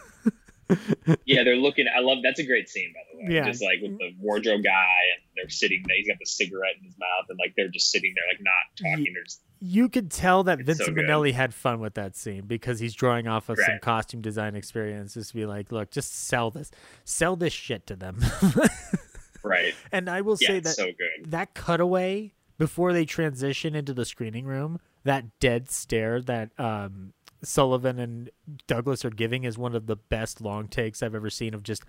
yeah, 1.26 1.44
they're 1.44 1.56
looking. 1.56 1.86
I 1.94 2.01
love 2.01 2.18
that's 2.22 2.39
a 2.40 2.47
great 2.47 2.68
scene 2.68 2.93
by 2.94 3.01
the 3.12 3.18
way. 3.28 3.34
Yeah. 3.36 3.44
Just 3.47 3.62
like 3.62 3.78
with 3.82 3.98
the 3.98 4.10
wardrobe 4.20 4.62
guy 4.62 4.70
and 5.14 5.22
they're 5.36 5.51
sitting 5.51 5.82
there. 5.86 5.97
He's 5.97 6.09
got 6.09 6.18
the 6.18 6.26
cigarette 6.26 6.74
in 6.78 6.84
his 6.86 6.94
mouth 6.98 7.26
and 7.28 7.39
like 7.39 7.55
they're 7.56 7.68
just 7.68 7.90
sitting 7.90 8.12
there 8.14 8.24
like 8.32 8.40
not 8.43 8.90
talking. 8.97 9.12
They're 9.14 9.24
just 9.24 9.43
you 9.64 9.89
could 9.89 10.10
tell 10.10 10.43
that 10.44 10.59
Vincent 10.60 10.89
so. 10.89 10.93
Minnelli 10.93 11.32
had 11.32 11.55
fun 11.55 11.78
with 11.80 11.94
that 11.94 12.16
scene 12.16 12.47
because 12.47 12.80
he's 12.80 12.94
drawing 12.94 13.28
off 13.28 13.48
of 13.48 13.59
some 13.59 13.78
costume 13.80 14.20
design 14.20 14.56
experience. 14.56 15.14
Just 15.14 15.30
to 15.30 15.36
be 15.36 15.47
like, 15.47 15.70
look, 15.70 15.90
just 15.90 16.26
sell 16.26 16.51
this, 16.51 16.70
sell 17.05 17.36
this 17.36 17.52
shit 17.52 17.86
to 17.86 17.94
them. 17.94 18.18
right. 19.44 19.74
and 19.93 20.09
I 20.09 20.20
will 20.22 20.36
Yeah, 20.40 20.48
say 20.48 20.60
that 20.60 20.74
so 20.74 20.86
good. 20.86 21.30
that 21.30 21.55
cutaway 21.55 22.32
before 22.59 22.93
they 22.93 23.05
transition 23.05 23.74
into 23.74 23.93
the 23.94 24.05
screening 24.05 24.47
room, 24.47 24.80
that 25.05 25.39
dead 25.40 25.70
stare 25.70 26.20
that 26.22 26.51
um, 26.59 27.12
Sullivan 27.43 27.98
and 27.98 28.31
Douglas 28.66 29.05
are 29.05 29.10
giving 29.10 29.44
is 29.44 29.59
one 29.59 29.74
of 29.74 29.86
the 29.86 29.97
best 29.97 30.40
long 30.40 30.69
takes 30.69 31.02
I've 31.02 31.14
ever 31.14 31.31
seen. 31.31 31.55
Of 31.55 31.62
just 31.62 31.82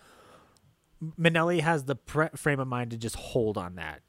Minnelli 1.19 1.61
has 1.61 1.85
the 1.85 1.95
pre- 1.95 2.29
frame 2.35 2.59
of 2.59 2.67
mind 2.67 2.91
to 2.91 2.97
just 2.97 3.15
hold 3.15 3.57
on 3.57 3.75
that. 3.75 4.01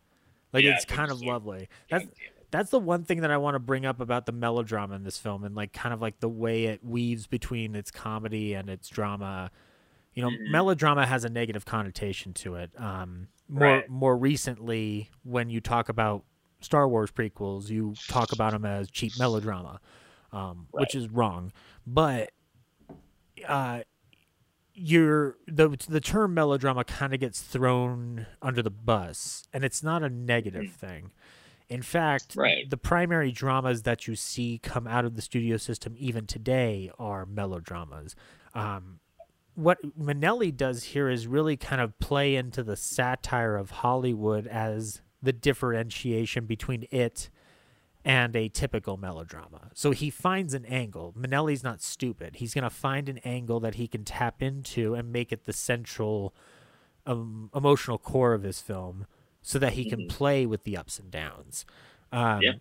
Like 0.52 0.64
Yeah, 0.64 0.74
it's 0.76 0.84
kind 0.84 1.10
of 1.10 1.20
lovely. 1.20 1.68
That's 1.90 2.04
God 2.04 2.14
damn 2.16 2.26
it. 2.26 2.46
that's 2.50 2.70
the 2.70 2.78
one 2.78 3.02
thing 3.04 3.22
that 3.22 3.30
I 3.32 3.36
want 3.36 3.56
to 3.56 3.58
bring 3.58 3.84
up 3.84 4.00
about 4.00 4.26
the 4.26 4.32
melodrama 4.32 4.94
in 4.94 5.02
this 5.02 5.18
film 5.18 5.42
and 5.44 5.54
like 5.56 5.72
kind 5.72 5.92
of 5.92 6.00
like 6.00 6.20
the 6.20 6.28
way 6.28 6.66
it 6.66 6.84
weaves 6.84 7.26
between 7.26 7.74
its 7.74 7.90
comedy 7.90 8.54
and 8.54 8.70
its 8.70 8.88
drama. 8.88 9.50
You 10.14 10.22
know, 10.22 10.28
Mm-hmm. 10.30 10.52
melodrama 10.52 11.06
has 11.06 11.24
a 11.24 11.28
negative 11.28 11.64
connotation 11.64 12.32
to 12.34 12.54
it. 12.54 12.70
Um, 12.78 13.28
more 13.48 13.60
Right. 13.68 13.90
more 13.90 14.16
recently, 14.16 15.10
when 15.24 15.50
you 15.50 15.60
talk 15.60 15.88
about 15.88 16.24
Star 16.60 16.88
Wars 16.88 17.10
prequels, 17.10 17.68
you 17.68 17.94
talk 18.08 18.32
about 18.32 18.52
them 18.52 18.64
as 18.64 18.88
cheap 18.90 19.12
melodrama, 19.18 19.80
um, 20.34 20.66
which 20.72 20.94
is 20.94 21.08
wrong. 21.08 21.52
But 21.86 22.30
uh, 23.46 23.80
you're 24.74 25.36
the 25.46 25.76
the 25.88 26.00
term 26.00 26.34
melodrama 26.34 26.84
kind 26.84 27.14
of 27.14 27.20
gets 27.20 27.40
thrown 27.40 28.26
under 28.42 28.62
the 28.62 28.70
bus, 28.70 29.46
and 29.52 29.64
it's 29.64 29.82
not 29.82 30.02
a 30.02 30.08
negative 30.10 30.72
thing. 30.72 31.12
In 31.68 31.80
fact, 31.80 32.34
Right. 32.36 32.68
the 32.68 32.76
primary 32.76 33.32
dramas 33.32 33.82
that 33.82 34.06
you 34.06 34.16
see 34.16 34.58
come 34.62 34.86
out 34.86 35.04
of 35.06 35.16
the 35.16 35.22
studio 35.22 35.56
system 35.56 35.94
even 35.96 36.26
today 36.26 36.90
are 36.98 37.24
melodramas. 37.24 38.14
Um, 38.54 39.00
what 39.54 39.78
Minnelli 39.98 40.54
does 40.54 40.82
here 40.84 41.08
is 41.08 41.26
really 41.26 41.56
kind 41.56 41.80
of 41.80 41.98
play 42.00 42.36
into 42.36 42.62
the 42.62 42.76
satire 42.76 43.56
of 43.56 43.70
Hollywood 43.70 44.46
as 44.46 45.00
the 45.22 45.32
differentiation 45.32 46.44
between 46.44 46.86
it 46.90 47.30
and 48.04 48.36
a 48.36 48.48
typical 48.48 48.96
melodrama. 48.96 49.70
So 49.72 49.90
he 49.92 50.10
finds 50.10 50.52
an 50.52 50.66
angle. 50.66 51.14
Minnelli's 51.18 51.64
not 51.64 51.80
stupid. 51.80 52.36
He's 52.36 52.52
going 52.52 52.64
to 52.64 52.70
find 52.70 53.08
an 53.08 53.18
angle 53.18 53.60
that 53.60 53.76
he 53.76 53.88
can 53.88 54.04
tap 54.04 54.42
into 54.42 54.94
and 54.94 55.10
make 55.10 55.32
it 55.32 55.46
the 55.46 55.52
central 55.52 56.34
um, 57.06 57.50
emotional 57.54 57.98
core 57.98 58.34
of 58.34 58.42
his 58.42 58.60
film 58.60 59.06
so 59.40 59.58
that 59.58 59.74
he 59.74 59.88
can 59.88 60.06
play 60.06 60.46
with 60.46 60.64
the 60.64 60.76
ups 60.76 60.98
and 60.98 61.10
downs. 61.10 61.64
Um, 62.12 62.40
Yeah. 62.42 62.52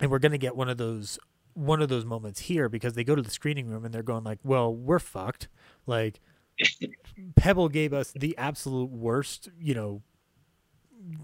And 0.00 0.10
we're 0.10 0.18
going 0.18 0.32
to 0.32 0.38
get 0.38 0.56
one 0.56 0.68
of 0.68 0.76
those 0.76 1.18
one 1.54 1.80
of 1.80 1.88
those 1.88 2.04
moments 2.04 2.40
here 2.40 2.68
because 2.68 2.94
they 2.94 3.04
go 3.04 3.14
to 3.14 3.22
the 3.22 3.30
screening 3.30 3.68
room 3.68 3.84
and 3.84 3.94
they're 3.94 4.02
going 4.02 4.24
like, 4.24 4.40
"Well, 4.42 4.74
we're 4.74 4.98
fucked." 4.98 5.46
Like 5.86 6.20
Pebbel 7.36 7.70
gave 7.70 7.92
us 7.92 8.10
the 8.10 8.36
absolute 8.36 8.90
worst, 8.90 9.50
you 9.56 9.72
know, 9.72 10.02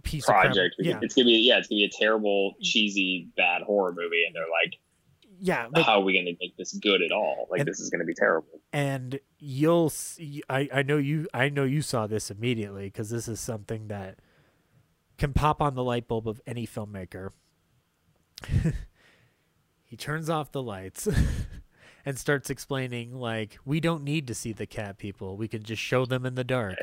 piece 0.03 0.27
project. 0.27 0.57
of 0.79 0.85
crap. 0.85 0.95
Yeah. 0.95 0.99
It's 1.03 1.15
gonna 1.15 1.27
be 1.27 1.33
yeah, 1.47 1.59
it's 1.59 1.69
gonna 1.69 1.79
be 1.81 1.85
a 1.85 1.91
terrible, 1.91 2.55
cheesy, 2.63 3.29
bad 3.37 3.63
horror 3.63 3.93
movie, 3.93 4.25
and 4.27 4.35
they're 4.35 4.43
like, 4.43 4.79
Yeah, 5.41 5.69
how 5.83 6.01
are 6.01 6.05
we 6.05 6.13
gonna 6.19 6.37
make 6.41 6.57
this 6.57 6.73
good 6.75 7.03
at 7.03 7.13
all? 7.13 7.47
Like 7.51 7.61
And- 7.61 7.69
this 7.69 7.81
is 7.81 7.91
gonna 7.91 8.05
be 8.05 8.15
terrible. 8.15 8.61
and 8.73 9.19
you'll 9.39 9.91
see 9.91 10.43
I, 10.49 10.69
I 10.73 10.83
know 10.83 10.97
you 10.99 11.27
I 11.33 11.49
know 11.49 11.65
you 11.65 11.83
saw 11.83 12.07
this 12.07 12.31
immediately 12.31 12.85
because 12.85 13.11
this 13.11 13.27
is 13.29 13.41
something 13.41 13.89
that 13.89 14.19
can 15.19 15.33
pop 15.33 15.61
on 15.63 15.75
the 15.75 15.83
light 15.85 16.07
bulb 16.09 16.29
of 16.29 16.41
any 16.47 16.67
filmmaker 16.67 17.31
he 19.85 19.97
turns 19.97 20.31
off 20.31 20.53
the 20.53 20.63
lights 20.63 21.09
and 22.07 22.19
starts 22.19 22.49
explaining 22.51 23.15
like 23.15 23.59
we 23.65 23.81
don't 23.81 24.03
need 24.05 24.27
to 24.27 24.35
see 24.35 24.53
the 24.53 24.67
cat 24.67 24.99
people 24.99 25.37
we 25.37 25.49
can 25.49 25.63
just 25.63 25.83
show 25.83 26.07
them 26.07 26.25
in 26.25 26.35
the 26.35 26.45
dark 26.45 26.77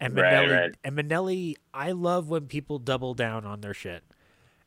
and 0.00 0.14
Right, 0.14 0.32
Minnelli, 0.32 0.60
right. 0.60 0.76
and 0.84 0.96
Minnelli 0.96 1.54
I 1.74 1.92
love 1.92 2.28
when 2.28 2.46
people 2.46 2.78
double 2.78 3.14
down 3.14 3.44
on 3.44 3.60
their 3.60 3.74
shit 3.74 4.02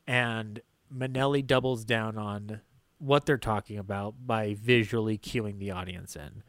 and 0.06 0.60
Minnelli 0.94 1.46
doubles 1.46 1.84
down 1.84 2.18
on 2.18 2.60
what 2.98 3.26
they're 3.26 3.38
talking 3.38 3.78
about 3.78 4.14
by 4.26 4.54
visually 4.54 5.18
cueing 5.18 5.58
the 5.58 5.70
audience 5.70 6.14
in 6.16 6.42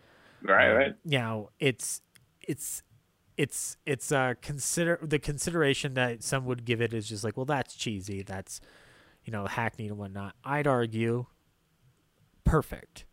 Right, 0.43 0.69
um, 0.69 0.77
right. 0.77 0.93
You 1.05 1.19
know, 1.19 1.49
it's 1.59 2.01
it's 2.41 2.83
it's 3.37 3.77
it's 3.85 4.11
uh 4.11 4.33
consider 4.41 4.99
the 5.01 5.17
consideration 5.19 5.93
that 5.95 6.21
some 6.21 6.45
would 6.45 6.65
give 6.65 6.81
it 6.81 6.93
is 6.93 7.07
just 7.07 7.23
like, 7.23 7.37
well, 7.37 7.45
that's 7.45 7.75
cheesy, 7.75 8.21
that's 8.23 8.59
you 9.23 9.31
know 9.31 9.45
hackneyed 9.45 9.89
and 9.89 9.97
whatnot. 9.97 10.35
I'd 10.43 10.67
argue 10.67 11.27
perfect 12.43 13.05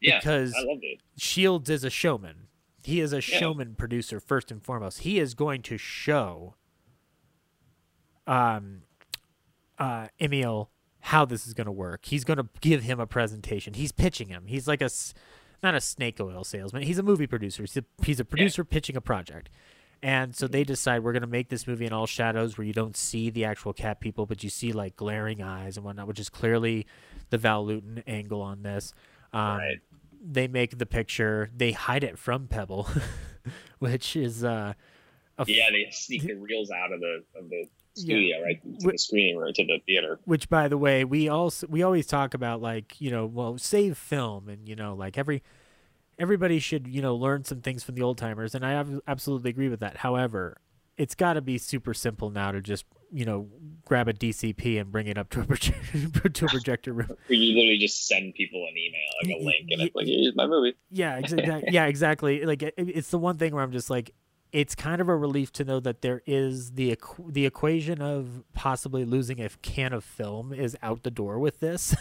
Yeah, 0.00 0.18
because 0.18 0.54
I 0.54 0.62
loved 0.62 0.82
it. 0.82 1.00
Shields 1.18 1.68
is 1.68 1.84
a 1.84 1.90
showman. 1.90 2.48
He 2.86 3.00
is 3.00 3.12
a 3.12 3.20
showman 3.20 3.74
producer 3.74 4.20
first 4.20 4.52
and 4.52 4.62
foremost. 4.62 5.00
He 5.00 5.18
is 5.18 5.34
going 5.34 5.62
to 5.62 5.76
show 5.76 6.54
um 8.28 8.82
uh 9.78 10.06
Amiel 10.20 10.70
how 11.00 11.24
this 11.24 11.46
is 11.48 11.54
going 11.54 11.66
to 11.66 11.72
work. 11.72 12.04
He's 12.06 12.22
going 12.22 12.36
to 12.38 12.48
give 12.60 12.82
him 12.82 13.00
a 13.00 13.06
presentation. 13.06 13.74
He's 13.74 13.90
pitching 13.92 14.28
him. 14.28 14.44
He's 14.46 14.68
like 14.68 14.80
a 14.82 14.88
not 15.64 15.74
a 15.74 15.80
snake 15.80 16.20
oil 16.20 16.44
salesman. 16.44 16.82
He's 16.82 16.98
a 16.98 17.02
movie 17.02 17.26
producer. 17.26 17.64
He's 17.64 17.76
a, 17.76 17.84
he's 18.02 18.20
a 18.20 18.24
producer 18.24 18.64
pitching 18.64 18.96
a 18.96 19.00
project. 19.00 19.48
And 20.02 20.36
so 20.36 20.46
they 20.46 20.62
decide 20.62 21.02
we're 21.02 21.12
going 21.12 21.22
to 21.22 21.26
make 21.28 21.48
this 21.48 21.66
movie 21.66 21.86
in 21.86 21.92
all 21.92 22.06
shadows 22.06 22.56
where 22.56 22.66
you 22.66 22.72
don't 22.72 22.96
see 22.96 23.30
the 23.30 23.44
actual 23.44 23.72
cat 23.72 23.98
people, 23.98 24.26
but 24.26 24.44
you 24.44 24.50
see 24.50 24.72
like 24.72 24.94
glaring 24.94 25.42
eyes 25.42 25.76
and 25.76 25.84
whatnot, 25.84 26.06
which 26.06 26.20
is 26.20 26.28
clearly 26.28 26.86
the 27.30 27.38
Val 27.38 27.64
Lewton 27.66 28.02
angle 28.06 28.42
on 28.42 28.62
this. 28.62 28.92
Um, 29.32 29.58
Right. 29.58 29.80
They 30.28 30.48
make 30.48 30.78
the 30.78 30.86
picture. 30.86 31.50
They 31.56 31.72
hide 31.72 32.02
it 32.04 32.18
from 32.18 32.48
Pebbel, 32.48 32.88
which 33.78 34.16
is 34.16 34.42
uh, 34.44 34.72
f- 35.38 35.48
Yeah, 35.48 35.70
they 35.70 35.86
sneak 35.92 36.22
the 36.22 36.34
reels 36.34 36.70
out 36.70 36.92
of 36.92 37.00
the 37.00 37.22
of 37.38 37.48
the 37.48 37.66
studio, 37.94 38.42
right, 38.42 38.60
to 38.80 38.90
the 38.90 38.98
screening 38.98 39.36
room, 39.36 39.52
to 39.54 39.64
the 39.64 39.78
theater. 39.86 40.18
which 40.24 40.48
by 40.48 40.68
the 40.68 40.76
way 40.78 41.04
we 41.04 41.28
also 41.28 41.66
we 41.68 41.82
always 41.82 42.06
talk 42.06 42.34
about 42.34 42.60
like 42.60 43.00
you 43.00 43.10
know 43.10 43.24
well 43.24 43.56
save 43.56 43.96
film 43.96 44.48
and 44.48 44.68
you 44.68 44.76
know 44.76 44.94
like 44.94 45.16
every 45.16 45.42
everybody 46.18 46.58
should 46.58 46.86
you 46.86 47.00
know 47.00 47.14
learn 47.14 47.44
some 47.44 47.60
things 47.60 47.82
from 47.84 47.94
the 47.94 48.02
old 48.02 48.18
timers 48.18 48.54
and 48.54 48.64
i 48.66 48.72
ab- 48.72 49.00
absolutely 49.06 49.50
agree 49.50 49.68
with 49.68 49.80
that 49.80 49.98
however 49.98 50.56
it's 50.98 51.14
got 51.14 51.34
to 51.34 51.40
be 51.42 51.56
super 51.58 51.92
simple 51.94 52.28
now 52.30 52.50
to 52.50 52.60
just 52.60 52.84
you 53.12 53.24
know 53.24 53.48
grab 53.84 54.08
a 54.08 54.12
dcp 54.12 54.80
and 54.80 54.90
bring 54.90 55.06
it 55.06 55.16
up 55.16 55.28
to 55.30 55.40
a, 55.40 55.44
proje- 55.46 56.32
to 56.32 56.44
a 56.44 56.48
projector 56.48 56.92
room 56.92 57.08
you 57.28 57.54
literally 57.54 57.78
just 57.78 58.06
send 58.06 58.34
people 58.34 58.66
an 58.68 58.76
email, 58.76 59.00
like 59.22 59.40
a 59.40 59.44
link, 59.44 59.68
and 59.70 59.82
it's 59.82 59.94
like, 59.94 60.06
here's 60.06 60.34
my 60.34 60.46
movie. 60.46 60.74
yeah 60.90 61.16
exactly 61.18 61.62
yeah 61.70 61.86
exactly 61.86 62.44
like 62.44 62.62
it, 62.62 62.74
it's 62.76 63.10
the 63.10 63.18
one 63.18 63.36
thing 63.36 63.54
where 63.54 63.62
i'm 63.62 63.72
just 63.72 63.90
like 63.90 64.12
it's 64.52 64.74
kind 64.74 65.00
of 65.00 65.08
a 65.08 65.16
relief 65.16 65.52
to 65.52 65.64
know 65.64 65.80
that 65.80 66.02
there 66.02 66.22
is 66.24 66.72
the 66.72 66.94
equ- 66.96 67.32
the 67.32 67.44
equation 67.44 68.00
of 68.00 68.42
possibly 68.54 69.04
losing 69.04 69.40
a 69.40 69.48
can 69.60 69.92
of 69.92 70.02
film 70.04 70.52
is 70.52 70.76
out 70.82 71.02
the 71.02 71.10
door 71.10 71.38
with 71.38 71.58
this. 71.60 71.94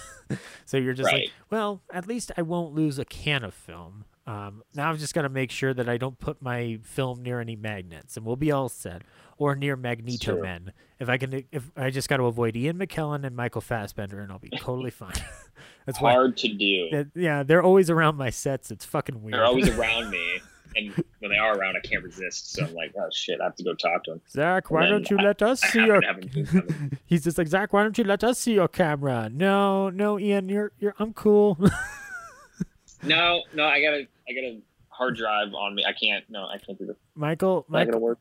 so 0.65 0.77
you're 0.77 0.93
just 0.93 1.11
like, 1.11 1.31
well, 1.49 1.81
at 1.91 2.07
least 2.07 2.31
I 2.37 2.43
won't 2.43 2.73
lose 2.73 2.97
a 2.99 3.03
can 3.03 3.43
of 3.43 3.53
film. 3.53 4.05
Um, 4.27 4.63
now 4.73 4.89
I've 4.89 4.97
just 4.99 5.13
got 5.13 5.21
to 5.21 5.29
make 5.29 5.51
sure 5.51 5.73
that 5.73 5.87
I 5.87 5.97
don't 5.97 6.17
put 6.19 6.41
my 6.41 6.79
film 6.83 7.21
near 7.21 7.39
any 7.39 7.55
magnets, 7.55 8.17
and 8.17 8.25
we'll 8.25 8.35
be 8.35 8.51
all 8.51 8.69
set. 8.69 9.03
Or 9.37 9.53
near 9.53 9.75
Magneto. 9.75 10.41
Men. 10.41 10.71
If 10.97 11.09
I 11.09 11.17
can, 11.17 11.43
if 11.51 11.69
I 11.75 11.89
just 11.89 12.07
got 12.07 12.17
to 12.17 12.23
avoid 12.23 12.55
Ian 12.55 12.79
McKellen 12.79 13.25
and 13.25 13.35
Michael 13.35 13.59
Fassbender, 13.59 14.21
and 14.21 14.31
I'll 14.31 14.39
be 14.39 14.49
totally 14.49 14.89
fine. 14.91 15.11
That's 15.85 15.99
why. 15.99 16.13
Hard 16.13 16.37
to 16.37 16.47
do. 16.53 16.89
that- 16.91 17.07
yeah, 17.15 17.43
they're 17.43 17.61
always 17.61 17.89
around 17.89 18.15
my 18.15 18.29
sets. 18.29 18.71
It's 18.71 18.85
fucking 18.85 19.21
weird. 19.21 19.33
They're 19.33 19.43
always 19.43 19.67
around 19.77 20.09
me, 20.09 20.39
and 20.77 21.03
when 21.19 21.31
they 21.31 21.37
are 21.37 21.53
around, 21.57 21.75
I 21.75 21.81
can't 21.85 22.01
resist. 22.01 22.53
So 22.53 22.63
I'm 22.65 22.73
like, 22.73 22.93
oh 22.97 23.09
shit, 23.11 23.41
I 23.41 23.43
have 23.43 23.55
to 23.57 23.63
go 23.65 23.73
talk 23.73 24.05
to 24.05 24.11
them. 24.11 24.21
Zach, 24.29 24.71
why 24.71 24.85
don't 24.87 25.09
you 25.09 25.17
then 25.17 25.25
let 25.25 25.41
us 25.41 25.61
I 25.65 25.67
see 25.67 25.85
your? 25.85 25.99
to 25.99 26.07
have 26.07 26.21
them- 26.31 26.97
He's 27.05 27.25
just 27.25 27.37
like 27.37 27.47
Zach. 27.47 27.73
Why 27.73 27.83
don't 27.83 27.97
you 27.97 28.05
let 28.05 28.23
us 28.23 28.39
see 28.39 28.53
your 28.53 28.69
camera? 28.69 29.29
No, 29.31 29.89
no, 29.89 30.17
Ian, 30.17 30.47
you're 30.47 30.71
you're. 30.79 30.95
I'm 30.97 31.11
cool. 31.13 31.57
No, 33.03 33.43
no, 33.53 33.65
I 33.65 33.81
got 33.81 33.93
a, 33.93 34.07
I 34.29 34.33
got 34.33 34.43
a 34.43 34.61
hard 34.89 35.17
drive 35.17 35.53
on 35.53 35.75
me. 35.75 35.83
I 35.85 35.91
can't. 35.93 36.23
No, 36.29 36.45
I 36.47 36.57
can't 36.57 36.77
do 36.79 36.85
this. 36.85 36.95
Michael, 37.15 37.65
Not 37.69 37.85
gonna 37.91 37.99
Michael, 37.99 37.99
work. 38.01 38.19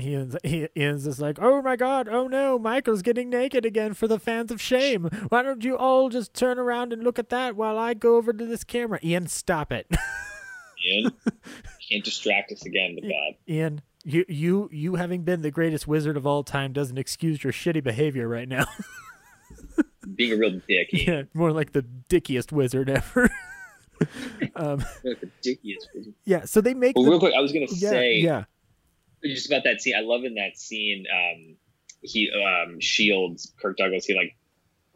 Ian's, 0.00 0.36
he- 0.44 0.68
Ian's 0.76 1.04
just 1.04 1.18
like, 1.20 1.38
oh 1.40 1.62
my 1.62 1.76
god, 1.76 2.08
oh 2.08 2.26
no, 2.28 2.58
Michael's 2.58 3.02
getting 3.02 3.30
naked 3.30 3.64
again 3.64 3.94
for 3.94 4.06
the 4.06 4.18
fans 4.18 4.50
of 4.50 4.60
shame. 4.60 5.04
Why 5.28 5.42
don't 5.42 5.64
you 5.64 5.76
all 5.76 6.08
just 6.10 6.34
turn 6.34 6.58
around 6.58 6.92
and 6.92 7.02
look 7.02 7.18
at 7.18 7.30
that 7.30 7.56
while 7.56 7.78
I 7.78 7.94
go 7.94 8.16
over 8.16 8.32
to 8.32 8.44
this 8.46 8.64
camera? 8.64 8.98
Ian, 9.02 9.26
stop 9.28 9.72
it. 9.72 9.86
Ian, 10.86 11.12
can't 11.90 12.04
distract 12.04 12.52
us 12.52 12.64
again 12.66 12.94
with 12.96 13.04
that. 13.04 13.34
Ian, 13.52 13.80
you 14.04 14.24
you 14.28 14.68
you 14.72 14.94
having 14.96 15.22
been 15.22 15.42
the 15.42 15.50
greatest 15.50 15.86
wizard 15.86 16.16
of 16.16 16.26
all 16.26 16.42
time 16.44 16.72
doesn't 16.72 16.98
excuse 16.98 17.42
your 17.44 17.52
shitty 17.52 17.82
behavior 17.82 18.28
right 18.28 18.48
now. 18.48 18.64
Being 20.16 20.32
a 20.32 20.36
real 20.36 20.60
dick. 20.68 20.92
Ian. 20.92 21.06
yeah, 21.06 21.22
more 21.32 21.52
like 21.52 21.72
the 21.72 21.82
dickiest 21.82 22.52
wizard 22.52 22.90
ever. 22.90 23.30
um, 24.56 24.84
dickiest. 25.42 25.86
yeah, 26.24 26.44
so 26.44 26.60
they 26.60 26.74
make 26.74 26.96
Well, 26.96 27.04
the- 27.04 27.10
real 27.10 27.20
quick, 27.20 27.34
I 27.36 27.40
was 27.40 27.52
gonna 27.52 27.66
yeah, 27.70 27.90
say, 27.90 28.14
yeah. 28.16 28.44
just 29.24 29.46
about 29.46 29.64
that 29.64 29.80
scene. 29.80 29.94
I 29.96 30.02
love 30.02 30.24
in 30.24 30.34
that 30.34 30.56
scene. 30.58 31.04
Um, 31.12 31.56
he 32.02 32.30
um 32.30 32.80
shields 32.80 33.52
Kirk 33.60 33.76
Douglas. 33.76 34.04
He 34.06 34.14
like 34.14 34.36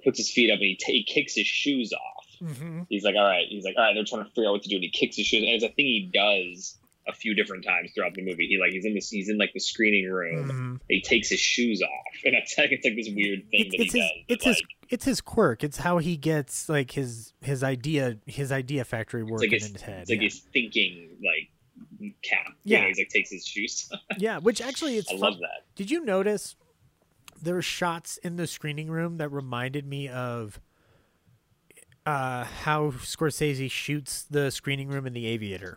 puts 0.05 0.19
his 0.19 0.31
feet 0.31 0.51
up 0.51 0.57
and 0.57 0.65
he, 0.65 0.77
ta 0.77 0.87
he 0.93 1.05
kicks 1.05 1.35
his 1.35 1.47
shoes 1.47 1.93
off. 1.93 2.27
Mm-hmm. 2.43 2.83
He's 2.89 3.05
like, 3.05 3.15
all 3.17 3.25
right. 3.25 3.47
He's 3.49 3.65
like, 3.65 3.75
all 3.79 3.85
right. 3.85 3.95
They're 3.95 4.05
trying 4.05 4.25
to 4.25 4.31
figure 4.31 4.49
out 4.49 4.53
what 4.53 4.63
to 4.65 4.69
do, 4.69 4.77
and 4.77 4.85
he 4.85 4.91
kicks 4.91 5.17
his 5.17 5.27
shoes. 5.27 5.43
And 5.43 5.53
it's 5.53 5.65
a 5.65 5.69
thing 5.69 5.87
he 5.87 6.11
does 6.13 6.77
a 7.09 7.12
few 7.12 7.35
different 7.35 7.65
times 7.65 7.93
throughout 7.95 8.15
the 8.15 8.23
movie. 8.23 8.47
He 8.49 8.59
like 8.59 8.73
he's 8.73 8.85
in 8.85 8.95
this. 8.95 9.09
He's 9.11 9.28
in 9.28 9.39
like 9.39 9.53
the 9.53 9.61
screening 9.61 10.11
room. 10.11 10.49
Mhm. 10.78 10.81
He 10.89 11.01
takes 11.01 11.28
his 11.28 11.41
shoes 11.41 11.83
off, 11.83 11.91
and 12.24 12.35
it's 12.35 12.57
like 12.59 12.73
it's 12.73 12.85
like 12.85 12.97
this 12.97 13.09
weird 13.09 13.41
thing 13.51 13.66
It's, 13.66 13.70
that 13.77 13.83
it's 13.83 13.93
he 13.93 14.01
his 14.01 14.09
does. 14.11 14.24
it's 14.28 14.45
but, 14.45 14.49
his 14.51 14.62
it's 14.89 15.05
his 15.05 15.20
quirk. 15.20 15.65
It's 15.65 15.78
how 15.78 15.99
he 15.99 16.16
gets 16.16 16.69
like 16.69 16.93
his 16.93 17.33
his 17.43 17.62
idea 17.62 18.19
his 18.27 18.51
idea 18.53 18.85
factory 18.85 19.23
working 19.23 19.51
like 19.51 19.61
his, 19.61 19.69
in 19.69 19.73
his 19.74 19.83
head. 19.83 20.01
it's 20.03 20.11
like 20.11 20.19
yeah. 20.20 20.24
his 20.24 20.41
thinking 20.53 21.09
like 21.23 22.12
cap. 22.23 22.47
You 22.65 22.77
Yeah. 22.77 22.83
know, 22.83 22.89
he's 22.89 22.99
like 22.99 23.09
takes 23.09 23.31
his 23.31 23.47
shoes. 23.47 23.89
off. 23.93 24.01
yeah, 24.19 24.39
which 24.39 24.61
actually 24.61 24.97
it's 24.97 25.09
I 25.09 25.12
fun- 25.12 25.20
love 25.20 25.39
that. 25.41 25.65
Did 25.74 25.91
you 25.91 26.05
notice 26.05 26.57
there 27.43 27.55
were 27.55 27.62
shots 27.62 28.16
in 28.19 28.37
the 28.37 28.47
screening 28.47 28.91
room 28.91 29.19
that 29.19 29.28
reminded 29.31 29.87
me 29.87 30.09
of 30.09 30.59
uh, 32.07 32.45
how 32.45 32.93
Scorsese 32.93 33.70
shoots 33.70 34.23
the 34.31 34.51
screening 34.51 34.89
room 34.89 35.07
in 35.07 35.12
The 35.12 35.27
Aviator. 35.27 35.77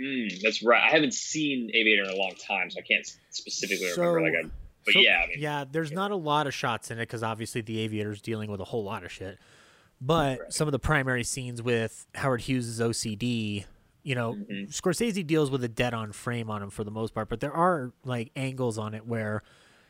Mm, 0.00 0.40
that's 0.42 0.62
right. 0.62 0.82
I 0.82 0.90
haven't 0.90 1.14
seen 1.14 1.70
Aviator 1.74 2.04
in 2.04 2.10
a 2.10 2.16
long 2.16 2.32
time, 2.46 2.70
so 2.70 2.78
I 2.80 2.82
can't 2.82 3.06
specifically 3.30 3.90
remember. 3.96 4.22
Like, 4.22 4.32
a, 4.44 4.50
but 4.86 4.94
so- 4.94 5.00
yeah, 5.00 5.20
I 5.24 5.26
mean, 5.28 5.36
yeah, 5.40 5.64
there's 5.70 5.92
not 5.92 6.10
a 6.10 6.16
lot 6.16 6.46
of 6.46 6.54
shots 6.54 6.90
in 6.90 6.98
it 6.98 7.02
because 7.02 7.22
obviously 7.22 7.60
the 7.60 7.78
Aviator's 7.80 8.20
dealing 8.22 8.50
with 8.50 8.60
a 8.60 8.64
whole 8.64 8.84
lot 8.84 9.04
of 9.04 9.12
shit. 9.12 9.38
But 10.00 10.52
some 10.54 10.66
of 10.66 10.72
the 10.72 10.78
primary 10.78 11.24
scenes 11.24 11.60
with 11.62 12.06
Howard 12.14 12.40
Hughes' 12.42 12.80
OCD, 12.80 13.64
you 14.02 14.14
know, 14.14 14.32
Mm-hmm. 14.34 14.70
Scorsese 14.70 15.26
deals 15.26 15.50
with 15.50 15.62
a 15.62 15.68
dead-on 15.68 16.12
frame 16.12 16.50
on 16.50 16.62
him 16.62 16.70
for 16.70 16.84
the 16.84 16.90
most 16.90 17.12
part, 17.12 17.28
but 17.28 17.40
there 17.40 17.52
are 17.52 17.92
like 18.04 18.30
angles 18.34 18.78
on 18.78 18.94
it 18.94 19.06
where 19.06 19.42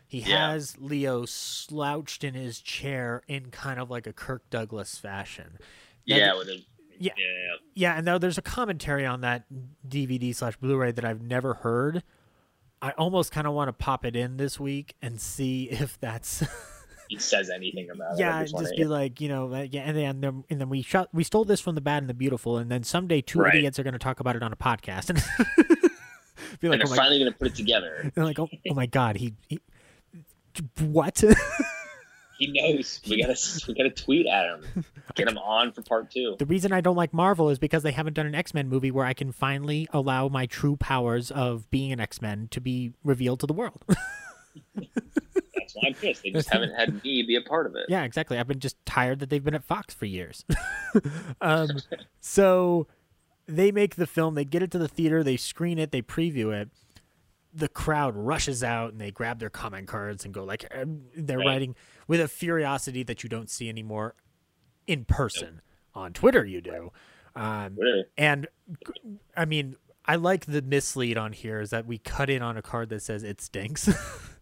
he 0.09 0.19
Yeah. 0.23 0.51
has 0.51 0.77
Leo 0.81 1.25
slouched 1.27 2.25
in 2.25 2.35
his 2.35 2.61
chair 2.61 3.23
in 3.29 3.53
kind 3.53 3.79
of 3.79 3.89
like 3.89 4.09
a 4.09 4.13
Kirk 4.13 4.51
Douglas 4.51 4.99
fashion. 4.99 5.59
Now, 6.09 6.17
yeah, 6.17 6.35
with 6.37 6.49
a, 6.49 6.65
Yeah. 7.03 7.13
yeah, 7.17 7.55
yeah, 7.75 7.97
and 7.97 8.05
now 8.05 8.19
there's 8.19 8.37
a 8.39 8.43
commentary 8.43 9.07
on 9.07 9.23
that 9.23 9.45
DVD 9.89 10.35
slash 10.35 10.57
Blu-ray 10.59 10.93
that 10.93 11.05
I've 11.05 11.23
never 11.23 11.55
heard. 11.55 12.03
I 12.83 12.91
almost 12.93 13.33
kind 13.33 13.47
of 13.47 13.55
want 13.55 13.69
to 13.69 13.73
pop 13.73 14.05
it 14.05 14.15
in 14.17 14.37
this 14.37 14.61
week 14.61 14.95
and 15.01 15.21
see 15.21 15.65
if 15.71 15.99
that's 15.99 16.45
he 17.09 17.19
says 17.19 17.51
anything 17.51 17.89
about 17.91 18.13
it. 18.15 18.21
yeah, 18.21 18.45
just 18.45 18.77
be 18.77 18.85
like 18.85 19.21
you 19.21 19.29
know 19.29 19.47
like, 19.47 19.73
yeah, 19.75 19.81
and 19.83 19.97
then 19.97 20.45
and 20.49 20.61
then, 20.61 20.69
we 20.69 20.83
shot 20.83 21.09
we 21.13 21.25
stole 21.25 21.45
this 21.45 21.61
from 21.61 21.75
the 21.75 21.81
bad 21.81 22.03
and 22.03 22.09
the 22.09 22.15
beautiful, 22.15 22.59
and 22.59 22.71
then 22.71 22.85
someday 22.85 23.21
two 23.21 23.41
Right. 23.41 23.57
idiots 23.57 23.79
are 23.79 23.83
going 23.83 23.95
to 23.95 23.99
talk 23.99 24.21
about 24.21 24.37
it 24.37 24.43
on 24.43 24.53
a 24.53 24.57
podcast 24.57 25.09
and 25.11 25.19
be 26.61 26.69
like, 26.69 26.81
and 26.81 26.89
they're 26.89 26.93
oh 26.93 26.97
finally 26.97 27.19
going 27.19 27.33
to 27.33 27.37
put 27.39 27.49
it 27.49 27.55
together. 27.55 28.13
they're 28.15 28.25
like, 28.25 28.39
oh, 28.39 28.49
oh 28.71 28.75
my 28.75 28.87
god, 28.87 29.17
he, 29.17 29.35
he 29.49 29.59
what? 30.81 31.23
He 32.41 32.51
knows. 32.53 33.01
We 33.09 33.21
gotta 33.23 33.39
we 33.69 33.75
gotta 33.75 33.91
tweet 33.91 34.27
at 34.27 34.47
him. 34.47 34.85
Get 35.15 35.29
him 35.29 35.39
on 35.39 35.73
for 35.73 35.83
part 35.83 36.11
two. 36.11 36.35
The 36.39 36.47
reason 36.47 36.73
I 36.73 36.81
don't 36.81 36.97
like 36.97 37.13
Marvel 37.13 37.51
is 37.51 37.59
because 37.59 37.83
they 37.85 37.93
haven't 37.93 38.15
done 38.15 38.27
an 38.27 38.35
X 38.35 38.55
Men 38.55 38.69
movie 38.69 38.91
where 38.91 39.05
I 39.07 39.13
can 39.13 39.31
finally 39.31 39.87
allow 39.93 40.27
my 40.29 40.47
true 40.47 40.77
powers 40.77 41.31
of 41.31 41.71
being 41.71 41.93
an 41.93 42.01
X 42.01 42.21
Men 42.23 42.49
to 42.53 42.61
be 42.61 42.93
revealed 43.05 43.41
to 43.41 43.47
the 43.47 43.53
world. 43.53 43.85
That's 44.75 45.75
why 45.75 45.83
I'm 45.89 45.95
pissed. 45.95 46.23
They 46.23 46.31
just 46.31 46.49
haven't 46.49 46.75
had 46.75 47.05
me 47.05 47.23
be 47.23 47.37
a 47.37 47.43
part 47.43 47.67
of 47.67 47.75
it. 47.77 47.87
yeah, 47.89 48.05
exactly. 48.05 48.39
I've 48.39 48.49
been 48.49 48.59
just 48.61 48.77
tired 48.87 49.21
that 49.21 49.31
they've 49.31 49.45
been 49.45 49.55
at 49.55 49.65
Fox 49.65 49.95
for 49.95 50.07
years. 50.07 50.45
um, 51.41 51.69
so 52.21 52.87
they 53.47 53.71
make 53.71 53.97
the 53.97 54.07
film, 54.07 54.35
they 54.35 54.45
get 54.45 54.63
it 54.63 54.71
to 54.73 54.79
the 54.79 54.89
theater, 54.89 55.23
they 55.23 55.37
screen 55.37 55.79
it, 55.79 55.93
they 55.93 56.03
preview 56.03 56.53
it. 56.59 56.71
The 57.53 57.69
crowd 57.69 58.15
rushes 58.17 58.63
out 58.63 58.93
and 58.93 59.01
they 59.01 59.11
grab 59.11 59.41
their 59.41 59.51
comment 59.51 59.89
cards 59.89 60.25
and 60.25 60.33
go 60.33 60.45
like 60.45 60.67
um, 60.73 61.03
they're 61.17 61.39
Right. 61.39 61.47
writing 61.47 61.75
with 62.11 62.21
a 62.21 62.27
furiosity 62.27 63.05
that 63.05 63.23
you 63.23 63.29
don't 63.29 63.49
see 63.49 63.69
anymore 63.69 64.17
in 64.89 65.05
person. 65.05 65.61
On 65.95 66.13
Twitter, 66.13 66.45
you 66.45 66.61
do. 66.61 66.91
Um, 67.37 67.79
and 68.19 68.49
I 69.37 69.45
mean, 69.45 69.77
I 70.05 70.17
like 70.17 70.47
the 70.47 70.61
mislead 70.61 71.17
on 71.17 71.33
here 71.33 71.61
is 71.61 71.71
that 71.71 71.87
we 71.87 71.99
cut 71.99 72.29
in 72.29 72.43
on 72.43 72.57
a 72.57 72.63
card 72.63 72.89
that 72.89 73.03
says 73.03 73.23
it 73.23 73.41
stinks, 73.41 73.89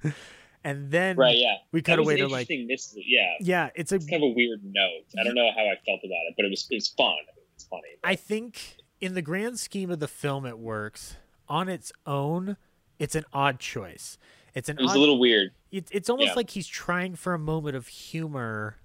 and 0.64 0.90
then 0.90 1.16
Right, 1.18 1.36
yeah. 1.36 1.56
we 1.70 1.82
cut 1.82 1.98
away 1.98 2.16
to 2.16 2.26
like 2.26 2.50
interesting 2.50 2.66
mis- 2.68 2.96
yeah. 3.06 3.34
yeah, 3.40 3.68
it's 3.74 3.92
a 3.92 3.96
It's 3.96 4.08
kind 4.08 4.22
of 4.22 4.30
a 4.30 4.32
weird 4.34 4.60
note. 4.64 5.04
I 5.20 5.24
don't 5.24 5.34
know 5.34 5.50
how 5.54 5.64
I 5.64 5.76
felt 5.84 6.00
about 6.02 6.24
it, 6.28 6.34
but 6.38 6.46
it 6.46 6.50
was 6.50 6.66
it 6.70 6.74
was 6.76 6.88
fun. 6.88 7.16
It's 7.54 7.64
funny. 7.64 7.82
I 8.02 8.14
think 8.14 8.76
in 8.98 9.12
the 9.12 9.20
grand 9.22 9.58
scheme 9.58 9.90
of 9.90 10.00
the 10.00 10.08
film, 10.08 10.46
it 10.46 10.58
works. 10.58 11.16
On 11.50 11.68
its 11.68 11.92
own, 12.06 12.56
it's 12.98 13.14
an 13.14 13.24
odd 13.34 13.58
choice. 13.60 14.16
It's 14.58 14.68
an 14.68 14.78
It 14.78 14.82
was 14.82 14.90
odd, 14.92 14.96
a 14.96 15.00
little 15.00 15.18
weird. 15.18 15.50
It, 15.70 15.88
it's 15.90 16.10
almost 16.10 16.28
Yeah. 16.28 16.34
like 16.34 16.50
he's 16.50 16.66
trying 16.66 17.14
for 17.14 17.32
a 17.34 17.38
moment 17.38 17.76
of 17.76 17.86
humor, 17.88 18.76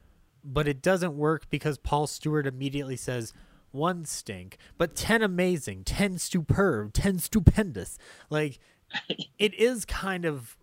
but 0.43 0.67
it 0.67 0.81
doesn't 0.81 1.15
work 1.17 1.49
because 1.49 1.77
Paul 1.77 2.07
Stewart 2.07 2.47
immediately 2.47 2.95
says, 2.95 3.33
one 3.71 4.05
stink, 4.05 4.57
but 4.77 4.95
10 4.95 5.21
amazing, 5.23 5.83
10 5.83 6.17
superb, 6.19 6.93
10 6.93 7.17
stupendous. 7.19 7.97
Like, 8.29 8.59
it 9.39 9.53
is 9.55 9.83
kind 9.85 10.25
of 10.25 10.55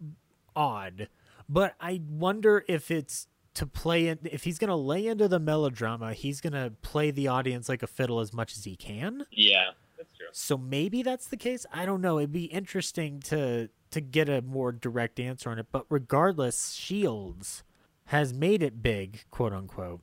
odd, 0.55 1.09
but 1.49 1.74
I 1.81 2.01
wonder 2.09 2.65
if 2.69 2.91
it's 2.91 3.27
to 3.55 3.66
play 3.66 4.07
in, 4.07 4.20
if 4.24 4.45
he's 4.45 4.59
going 4.59 4.69
to 4.69 4.77
lay 4.77 5.09
into 5.09 5.27
the 5.27 5.41
melodrama, 5.41 6.12
he's 6.15 6.41
going 6.41 6.53
to 6.53 6.73
play 6.82 7.11
the 7.11 7.27
audience 7.27 7.69
like 7.69 7.82
a 7.82 7.89
fiddle 7.89 8.20
as 8.20 8.32
much 8.32 8.57
as 8.57 8.62
he 8.65 8.77
can. 8.77 9.27
Yeah, 9.32 9.70
that's 10.01 10.16
true. 10.16 10.28
So 10.32 10.56
maybe 10.56 11.02
that's 11.02 11.27
the 11.27 11.36
case. 11.36 11.66
I 11.72 11.85
don't 11.85 12.01
know. 12.01 12.18
It'd 12.18 12.32
be 12.32 12.44
interesting 12.44 13.20
to 13.24 13.68
to 13.90 14.01
get 14.01 14.28
a 14.31 14.40
more 14.40 14.72
direct 14.72 15.20
answer 15.20 15.51
on 15.51 15.59
it. 15.59 15.66
But 15.70 15.85
regardless, 15.90 16.72
Shields 16.72 17.62
has 18.06 18.32
made 18.32 18.62
it 18.62 18.82
big, 18.82 19.24
quote 19.31 19.52
unquote, 19.52 20.01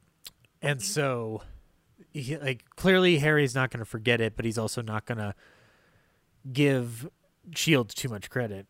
and 0.62 0.80
mm-hmm. 0.80 0.86
so 0.86 1.42
he, 2.14 2.38
like 2.38 2.64
clearly 2.76 3.18
Harry's 3.18 3.56
not 3.56 3.72
going 3.72 3.80
to 3.80 3.86
forget 3.86 4.22
it, 4.22 4.36
but 4.36 4.46
he's 4.46 4.58
also 4.60 4.84
not 4.84 5.06
going 5.06 5.18
to 5.18 5.34
give 6.54 7.10
Shields 7.56 7.96
too 7.96 8.10
much 8.10 8.30
credit, 8.30 8.68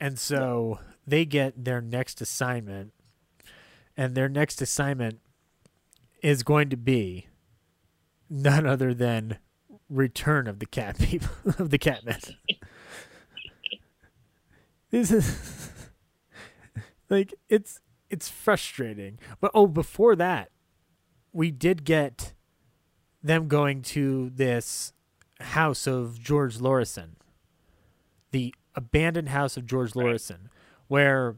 and 0.00 0.18
so 0.18 0.80
they 1.06 1.26
get 1.26 1.64
their 1.66 1.82
next 1.82 2.22
assignment, 2.22 2.94
and 3.94 4.14
their 4.14 4.28
next 4.30 4.62
assignment 4.62 5.20
is 6.22 6.42
going 6.42 6.70
to 6.70 6.78
be 6.78 7.26
none 8.30 8.66
other 8.66 8.94
than 8.94 9.36
Return 9.92 10.46
of 10.46 10.58
the 10.58 10.66
Cat 10.66 10.98
People 10.98 11.30
of 11.58 11.70
the 11.70 11.78
cat 11.78 12.04
Catmen. 12.04 12.36
this 14.90 15.10
is 15.10 15.70
like 17.10 17.34
it's 17.48 17.80
it's 18.10 18.28
frustrating. 18.28 19.18
But 19.40 19.50
oh, 19.54 19.66
before 19.66 20.16
that, 20.16 20.50
we 21.32 21.50
did 21.50 21.84
get 21.84 22.32
them 23.22 23.48
going 23.48 23.82
to 23.82 24.30
this 24.34 24.92
house 25.40 25.86
of 25.86 26.20
George 26.20 26.58
Lorrison, 26.58 27.16
the 28.30 28.54
abandoned 28.74 29.28
house 29.28 29.56
of 29.56 29.66
George 29.66 29.94
Lorrison, 29.94 30.50
where 30.88 31.36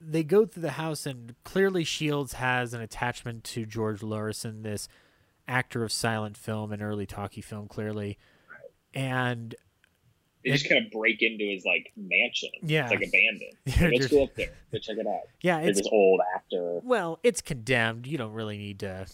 they 0.00 0.22
go 0.22 0.46
through 0.46 0.62
the 0.62 0.72
house 0.72 1.06
and 1.06 1.34
clearly 1.44 1.84
Shields 1.84 2.34
has 2.34 2.72
an 2.72 2.80
attachment 2.80 3.44
to 3.44 3.66
George 3.66 4.00
Lorrison, 4.00 4.62
this 4.62 4.88
actor 5.48 5.82
of 5.82 5.90
silent 5.90 6.36
film 6.36 6.70
and 6.72 6.82
early 6.82 7.06
talkie 7.06 7.40
film, 7.40 7.66
clearly, 7.68 8.18
and 8.94 9.54
they 10.44 10.52
just 10.52 10.68
kind 10.68 10.84
of 10.84 10.90
break 10.92 11.20
into 11.22 11.44
his 11.44 11.64
like 11.64 11.92
mansion. 11.96 12.50
Yeah, 12.62 12.84
it's 12.84 12.90
like 12.92 13.08
abandoned. 13.08 13.54
Yeah, 13.66 13.88
let's 13.98 14.06
go 14.12 14.24
up 14.24 14.34
there. 14.36 14.50
Go 14.72 14.78
check 14.78 14.96
it 14.98 15.06
out. 15.06 15.22
Yeah, 15.40 15.58
it's- 15.60 15.78
this 15.78 15.88
old 15.90 16.20
actor. 16.34 16.80
well, 16.84 17.18
it's 17.22 17.40
condemned. 17.40 18.06
You 18.06 18.18
don't 18.18 18.32
really 18.32 18.56
need 18.56 18.78
to, 18.80 19.06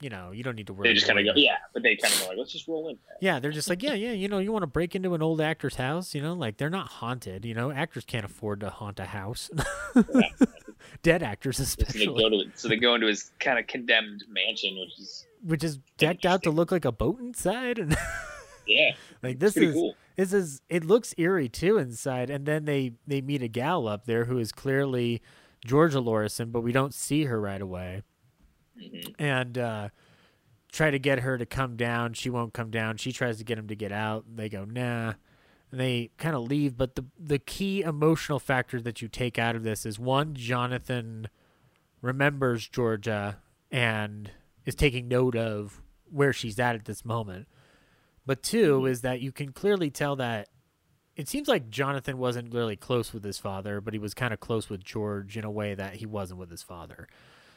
you 0.00 0.10
know, 0.10 0.30
you 0.30 0.44
don't 0.44 0.54
need 0.56 0.66
to 0.68 0.72
worry. 0.74 0.88
They 0.88 0.94
just 0.94 1.06
kind 1.06 1.18
of 1.18 1.24
go, 1.24 1.32
yeah, 1.40 1.56
but 1.72 1.82
they 1.82 1.96
kind 1.96 2.12
of 2.14 2.20
go 2.20 2.28
like, 2.28 2.38
let's 2.38 2.52
just 2.52 2.68
roll 2.68 2.88
in. 2.90 2.98
Yeah, 3.20 3.40
they're 3.40 3.50
just 3.50 3.68
like, 3.70 3.82
yeah, 3.82 3.94
yeah, 3.94 4.12
you 4.12 4.28
know, 4.28 4.38
you 4.38 4.52
want 4.52 4.62
to 4.62 4.66
break 4.68 4.94
into 4.94 5.14
an 5.14 5.22
old 5.22 5.40
actor's 5.40 5.76
house, 5.76 6.14
you 6.14 6.20
know, 6.22 6.34
like 6.34 6.58
they're 6.58 6.70
not 6.70 6.88
haunted, 6.88 7.44
you 7.44 7.54
know, 7.54 7.70
actors 7.72 8.04
can't 8.04 8.24
afford 8.24 8.60
to 8.60 8.70
haunt 8.70 9.00
a 9.00 9.06
house. 9.06 9.50
Dead 11.02 11.22
actors 11.22 11.56
So 11.56 11.62
they 11.76 11.84
especially, 11.84 12.06
go 12.06 12.28
to 12.30 12.44
so 12.54 12.68
they 12.68 12.76
go 12.76 12.94
into 12.94 13.06
his 13.08 13.30
kind 13.40 13.58
of 13.58 13.66
condemned 13.66 14.24
mansion, 14.28 14.78
which 14.78 14.98
is 14.98 15.26
which 15.42 15.64
is 15.64 15.78
decked 15.96 16.24
out 16.26 16.42
to 16.42 16.50
look 16.50 16.70
like 16.72 16.84
a 16.84 16.92
boat 16.92 17.20
inside 17.20 17.78
and 17.78 17.96
yeah, 18.66 18.92
like 19.22 19.38
this 19.38 19.56
is 19.56 19.74
cool. 19.74 19.94
this 20.16 20.32
is 20.32 20.60
it 20.68 20.84
looks 20.84 21.14
eerie 21.16 21.48
too 21.48 21.78
inside 21.78 22.30
and 22.30 22.46
then 22.46 22.64
they 22.64 22.92
they 23.06 23.20
meet 23.20 23.42
a 23.42 23.48
gal 23.48 23.88
up 23.88 24.06
there 24.06 24.24
who 24.26 24.38
is 24.38 24.52
clearly 24.52 25.22
Georgia 25.64 26.00
Lorrison, 26.00 26.50
but 26.52 26.60
we 26.60 26.72
don't 26.72 26.94
see 26.94 27.24
her 27.24 27.40
right 27.40 27.60
away. 27.60 28.02
And 29.18 29.58
uh 29.58 29.88
try 30.70 30.90
to 30.90 30.98
get 30.98 31.20
her 31.20 31.38
to 31.38 31.46
come 31.46 31.76
down. 31.76 32.12
She 32.12 32.30
won't 32.30 32.52
come 32.52 32.70
down. 32.70 32.98
She 32.98 33.12
tries 33.12 33.38
to 33.38 33.44
get 33.44 33.58
him 33.58 33.68
to 33.68 33.74
get 33.74 33.92
out. 33.92 34.24
They 34.36 34.48
go, 34.48 34.64
nah. 34.64 35.14
And 35.70 35.80
they 35.80 36.10
kind 36.18 36.36
of 36.36 36.42
leave. 36.42 36.76
But 36.76 36.94
the 36.94 37.04
the 37.18 37.38
key 37.38 37.82
emotional 37.82 38.38
factor 38.38 38.80
that 38.80 39.02
you 39.02 39.08
take 39.08 39.38
out 39.38 39.56
of 39.56 39.62
this 39.62 39.84
is 39.84 39.98
one, 39.98 40.34
Jonathan 40.34 41.28
remembers 42.00 42.68
Georgia 42.68 43.38
and 43.70 44.30
is 44.68 44.74
taking 44.74 45.08
note 45.08 45.34
of 45.34 45.80
where 46.10 46.30
she's 46.30 46.58
at 46.58 46.74
at 46.74 46.84
this 46.84 47.02
moment. 47.02 47.48
But 48.26 48.42
2 48.42 48.80
hmm. 48.80 48.86
is 48.86 49.00
that 49.00 49.22
you 49.22 49.32
can 49.32 49.52
clearly 49.52 49.90
tell 49.90 50.14
that 50.16 50.50
it 51.16 51.26
seems 51.26 51.48
like 51.48 51.70
Jonathan 51.70 52.18
wasn't 52.18 52.52
really 52.52 52.76
close 52.76 53.14
with 53.14 53.24
his 53.24 53.38
father, 53.38 53.80
but 53.80 53.94
he 53.94 53.98
was 53.98 54.12
kind 54.12 54.34
of 54.34 54.40
close 54.40 54.68
with 54.68 54.84
George 54.84 55.38
in 55.38 55.44
a 55.44 55.50
way 55.50 55.74
that 55.74 55.94
he 55.94 56.06
wasn't 56.06 56.38
with 56.38 56.50
his 56.50 56.62
father. 56.62 57.08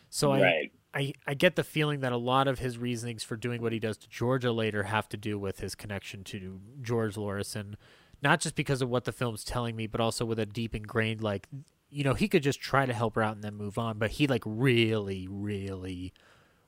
So 0.09 0.31
Right. 0.31 0.71
I, 0.93 0.99
I 0.99 1.13
I 1.27 1.33
get 1.33 1.57
the 1.57 1.65
feeling 1.65 1.99
that 1.99 2.13
a 2.13 2.17
lot 2.17 2.47
of 2.47 2.59
his 2.59 2.77
reasonings 2.77 3.23
for 3.25 3.35
doing 3.35 3.61
what 3.61 3.73
he 3.73 3.79
does 3.79 3.97
to 3.97 4.09
Georgia 4.09 4.53
later 4.53 4.83
have 4.83 5.09
to 5.09 5.17
do 5.17 5.37
with 5.37 5.59
his 5.59 5.75
connection 5.75 6.23
to 6.25 6.61
George 6.81 7.17
Lorrison, 7.17 7.75
not 8.21 8.39
just 8.39 8.55
because 8.55 8.81
of 8.81 8.89
what 8.89 9.03
the 9.03 9.11
film's 9.11 9.43
telling 9.43 9.75
me, 9.75 9.85
but 9.85 9.99
also 9.99 10.23
with 10.23 10.39
a 10.39 10.45
deep 10.45 10.73
ingrained 10.73 11.21
like 11.21 11.49
you 11.89 12.05
know, 12.05 12.13
he 12.13 12.29
could 12.29 12.41
just 12.41 12.61
try 12.61 12.85
to 12.85 12.93
help 12.93 13.15
her 13.15 13.21
out 13.21 13.35
and 13.35 13.43
then 13.43 13.55
move 13.55 13.77
on, 13.77 13.97
but 13.97 14.11
he 14.11 14.27
like 14.27 14.43
really, 14.45 15.27
really 15.29 16.13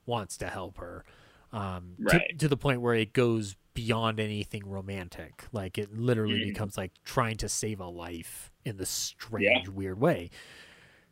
wants 0.06 0.36
to 0.38 0.46
help 0.48 0.78
her. 0.78 1.04
Um, 1.52 1.94
to- 1.98 2.16
Right. 2.16 2.38
to, 2.38 2.48
the 2.48 2.56
point 2.56 2.80
where 2.80 2.94
it 2.94 3.12
goes 3.12 3.54
beyond 3.74 4.18
anything 4.20 4.66
romantic. 4.66 5.44
Like 5.52 5.78
it 5.78 5.92
literally 5.96 6.40
Mhm. 6.40 6.48
becomes 6.48 6.76
like 6.76 6.92
trying 7.04 7.36
to 7.38 7.48
save 7.48 7.80
a 7.80 7.86
life 7.86 8.50
in 8.64 8.76
this 8.76 8.90
strange, 8.90 9.68
weird 9.68 10.00
way. 10.00 10.30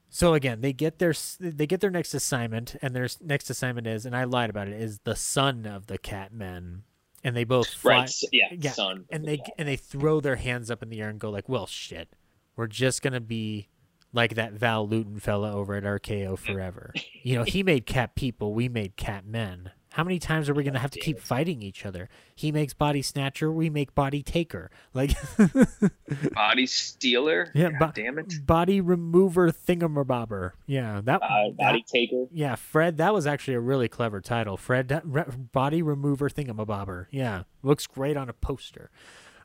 So 0.09 0.35
again, 0.35 0.60
they 0.60 0.73
get 0.73 0.98
their 0.98 1.14
they 1.40 1.66
get 1.66 1.81
their 1.81 1.90
next 1.90 2.12
assignment, 2.12 2.77
and 2.82 2.94
their 2.94 3.09
next 3.20 3.48
assignment 3.51 3.86
is, 3.86 4.05
and 4.05 4.14
I 4.14 4.24
lied 4.24 4.51
about 4.51 4.69
it, 4.69 4.74
is 4.81 4.98
the 5.05 5.16
son 5.16 5.64
of 5.64 5.86
the 5.86 5.97
Cat 5.97 6.32
Catmen, 6.32 6.82
and 7.24 7.35
they 7.36 7.44
both 7.44 7.69
fly, 7.69 7.93
Right, 7.98 8.02
s- 8.05 8.24
yeah, 8.32 8.73
son 8.73 9.06
and 9.10 9.24
the 9.24 9.36
they 9.39 9.43
and 9.59 9.66
they 9.69 9.77
throw 9.77 10.20
their 10.20 10.36
hands 10.36 10.70
up 10.70 10.82
in 10.82 10.90
the 10.90 11.01
air 11.01 11.09
and 11.09 11.19
go 11.19 11.31
like, 11.31 11.48
"Well, 11.48 11.66
shit, 11.66 12.14
we're 12.56 12.66
just 12.66 13.01
gonna 13.01 13.20
be 13.20 13.69
like 14.13 14.35
that 14.35 14.53
Val 14.53 14.87
Lewton 14.89 15.19
fella 15.19 15.53
over 15.53 15.75
at 15.75 15.85
RKO 15.85 16.39
forever. 16.47 16.93
you 17.23 17.37
know, 17.37 17.45
he 17.45 17.63
made 17.63 17.87
cat 17.87 18.15
people, 18.15 18.53
we 18.55 18.69
made 18.69 18.97
cat 18.97 19.27
men. 19.27 19.71
How 19.95 20.05
many 20.05 20.19
times 20.19 20.49
are 20.49 20.55
we 20.55 20.65
gonna 20.65 20.79
have 20.79 20.91
to 20.93 20.99
keep 21.01 21.21
fighting 21.21 21.61
each 21.61 21.85
other? 21.85 22.09
He 22.35 22.51
makes 22.51 22.73
body 22.73 23.03
snatcher, 23.03 23.53
we 23.53 23.69
make 23.69 23.95
body 23.95 24.23
taker. 24.23 24.71
Like, 24.95 25.11
Body 26.35 26.67
stealer. 26.67 27.51
yeah, 27.55 27.71
bo- 27.79 27.93
damn 27.95 28.19
it. 28.19 28.47
body 28.47 28.81
remover 28.81 29.51
thingamabobber. 29.51 30.53
Yeah, 30.67 31.01
that 31.05 31.23
Uh, 31.23 31.51
body 31.51 31.85
that- 31.85 31.87
taker. 31.93 32.25
Yeah, 32.33 32.55
Fred. 32.55 32.97
That 32.97 33.13
was 33.13 33.27
actually 33.27 33.55
a 33.55 33.61
really 33.61 33.89
clever 33.89 34.21
title. 34.23 34.57
Fred, 34.57 34.89
that- 34.89 35.07
re- 35.07 35.25
body 35.53 35.83
remover 35.83 36.31
thingamabobber. 36.31 37.07
Yeah, 37.11 37.43
looks 37.63 37.87
great 37.87 38.17
on 38.17 38.29
a 38.31 38.33
poster. 38.33 38.91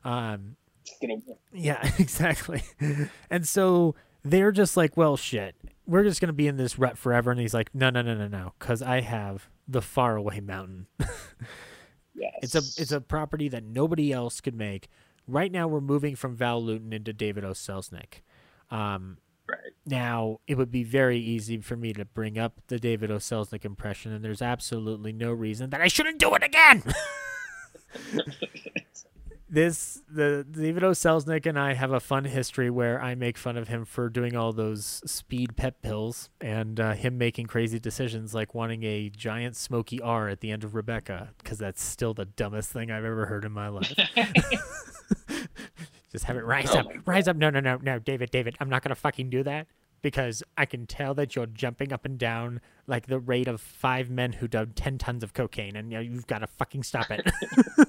Um, 0.04 0.56
yeah, 1.52 1.86
exactly. 1.98 2.62
And 3.28 3.46
so 3.46 3.94
they're 4.30 4.52
just 4.52 4.76
like, 4.76 4.96
well, 4.96 5.16
shit, 5.16 5.54
we're 5.86 6.04
just 6.04 6.20
gonna 6.20 6.32
be 6.32 6.46
in 6.48 6.56
this 6.56 6.78
rut 6.78 6.98
forever. 6.98 7.30
And 7.30 7.40
he's 7.40 7.54
like, 7.54 7.74
no, 7.74 7.90
no, 7.90 8.02
no, 8.02 8.14
no, 8.14 8.28
no, 8.28 8.52
because 8.58 8.82
I 8.82 9.00
have 9.00 9.48
the 9.66 9.82
faraway 9.82 10.40
mountain. 10.40 10.86
Yes. 10.98 11.08
It's 12.42 12.54
a 12.56 12.82
it's 12.82 12.90
a 12.90 13.00
property 13.00 13.48
that 13.48 13.62
nobody 13.62 14.12
else 14.12 14.40
could 14.40 14.54
make. 14.54 14.88
Right 15.28 15.52
now, 15.52 15.68
we're 15.68 15.80
moving 15.80 16.16
from 16.16 16.34
Val 16.34 16.60
Lewton 16.60 16.92
into 16.92 17.12
David 17.12 17.44
O. 17.44 17.50
Selznick. 17.50 18.22
Um, 18.70 19.18
right. 19.48 19.58
Now, 19.86 20.40
it 20.48 20.56
would 20.56 20.72
be 20.72 20.82
very 20.82 21.18
easy 21.20 21.58
for 21.60 21.76
me 21.76 21.92
to 21.92 22.04
bring 22.04 22.36
up 22.36 22.60
the 22.66 22.78
David 22.80 23.10
O. 23.12 23.16
Selznick 23.18 23.64
impression, 23.64 24.12
and 24.12 24.24
there's 24.24 24.42
absolutely 24.42 25.12
no 25.12 25.30
reason 25.32 25.70
that 25.70 25.80
I 25.80 25.86
shouldn't 25.86 26.18
do 26.18 26.34
it 26.34 26.42
again. 26.42 26.82
this 29.48 30.02
the 30.10 30.46
David 30.50 30.84
O. 30.84 30.90
Selznick 30.90 31.46
and 31.46 31.58
I 31.58 31.74
have 31.74 31.92
a 31.92 32.00
fun 32.00 32.24
history 32.24 32.70
where 32.70 33.00
I 33.00 33.14
make 33.14 33.38
fun 33.38 33.56
of 33.56 33.68
him 33.68 33.84
for 33.84 34.08
doing 34.08 34.36
all 34.36 34.52
those 34.52 35.02
speed 35.06 35.56
pep 35.56 35.80
pills 35.82 36.28
and 36.40 36.78
uh, 36.78 36.94
him 36.94 37.18
making 37.18 37.46
crazy 37.46 37.78
decisions 37.78 38.34
like 38.34 38.54
wanting 38.54 38.82
a 38.84 39.08
giant 39.08 39.56
smoky 39.56 40.00
R 40.00 40.28
at 40.28 40.40
the 40.40 40.50
end 40.50 40.64
of 40.64 40.74
Rebecca 40.74 41.30
because 41.38 41.58
that's 41.58 41.82
still 41.82 42.14
the 42.14 42.26
dumbest 42.26 42.70
thing 42.70 42.90
I've 42.90 43.04
ever 43.04 43.26
heard 43.26 43.44
in 43.44 43.52
my 43.52 43.68
life. 43.68 43.94
Just 46.12 46.24
have 46.24 46.36
it 46.36 46.44
rise 46.44 46.70
Oh 46.70 46.78
up, 46.78 46.86
rise 47.06 47.28
up. 47.28 47.36
No, 47.36 47.50
no, 47.50 47.60
no, 47.60 47.78
no, 47.82 47.98
David, 47.98 48.30
David, 48.30 48.56
I'm 48.60 48.68
not 48.68 48.82
gonna 48.82 48.94
fucking 48.94 49.30
do 49.30 49.42
that 49.42 49.66
because 50.02 50.42
I 50.56 50.66
can 50.66 50.86
tell 50.86 51.14
that 51.14 51.34
you're 51.36 51.46
jumping 51.46 51.92
up 51.92 52.04
and 52.04 52.18
down 52.18 52.60
like 52.86 53.06
the 53.06 53.18
rate 53.18 53.48
of 53.48 53.60
five 53.60 54.10
men 54.10 54.32
who 54.32 54.48
done 54.48 54.72
ten 54.74 54.98
tons 54.98 55.22
of 55.22 55.34
cocaine, 55.34 55.76
and 55.76 55.90
you 55.90 55.98
know, 55.98 56.02
you've 56.02 56.26
got 56.26 56.38
to 56.38 56.46
fucking 56.46 56.82
stop 56.82 57.10
it. 57.10 57.30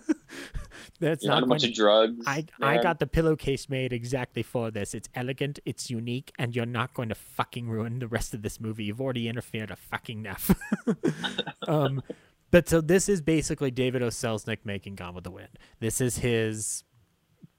That's 1.00 1.24
You're 1.24 1.34
not 1.34 1.44
a 1.44 1.46
bunch 1.46 1.64
of 1.64 1.74
drugs. 1.74 2.24
I 2.28 2.46
I 2.62 2.82
got 2.82 3.00
the 3.00 3.08
pillowcase 3.08 3.70
made 3.70 3.94
exactly 3.94 4.44
for 4.44 4.72
this. 4.72 4.94
It's 4.94 5.10
elegant, 5.16 5.60
it's 5.66 5.90
unique, 5.90 6.32
and 6.38 6.56
you're 6.56 6.66
not 6.66 6.94
going 6.94 7.10
to 7.10 7.16
fucking 7.16 7.70
ruin 7.70 8.00
the 8.00 8.08
rest 8.08 8.34
of 8.34 8.42
this 8.42 8.60
movie. 8.60 8.86
You've 8.86 9.02
already 9.02 9.28
interfered 9.28 9.72
a 9.72 9.76
fucking 9.76 10.20
enough. 10.20 10.52
um, 11.68 12.02
but 12.52 12.68
so 12.68 12.82
this 12.82 13.08
is 13.08 13.22
basically 13.22 13.72
David 13.72 14.02
O. 14.02 14.08
Selznick 14.08 14.60
making 14.64 14.96
Gone 14.96 15.16
with 15.16 15.24
the 15.24 15.32
Wind. 15.32 15.60
This 15.80 16.02
is 16.02 16.18
his 16.20 16.84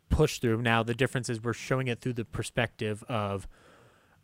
push 0.08 0.38
through. 0.38 0.62
Now 0.62 0.82
the 0.82 0.94
difference 0.94 1.28
is 1.28 1.42
we're 1.42 1.52
showing 1.52 1.88
it 1.88 2.00
through 2.00 2.14
the 2.14 2.24
perspective 2.24 3.04
of 3.08 3.48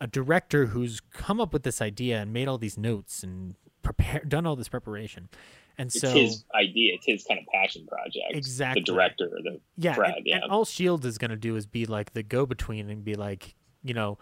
a 0.01 0.07
director 0.07 0.67
who's 0.67 1.01
come 1.01 1.41
up 1.41 1.53
with 1.53 1.63
this 1.63 1.81
idea 1.81 2.21
and 2.21 2.33
made 2.33 2.49
all 2.49 2.59
these 2.59 2.77
notes 2.77 3.23
and 3.23 3.55
prepare 3.83 4.21
done 4.21 4.47
all 4.47 4.57
this 4.57 4.69
preparation. 4.69 5.29
And 5.79 5.89
it's 5.89 6.01
so 6.01 6.09
his 6.11 6.45
idea. 6.55 6.95
It's 6.95 7.05
his 7.07 7.25
kind 7.25 7.39
of 7.39 7.47
passion 7.53 7.87
project. 7.87 8.25
Exactly. 8.31 8.81
The 8.81 8.93
director, 8.93 9.31
the 9.45 9.61
yeah, 9.77 9.95
Brad, 9.95 10.17
and, 10.17 10.27
yeah. 10.27 10.41
and 10.43 10.51
all 10.51 10.65
Shield 10.65 11.05
is 11.05 11.19
going 11.19 11.31
to 11.31 11.37
do 11.37 11.55
is 11.57 11.67
be 11.67 11.85
like 11.85 12.13
the 12.15 12.23
go-between 12.23 12.89
and 12.89 13.05
be 13.05 13.15
like, 13.15 13.55
you 13.83 13.93
know, 13.93 14.17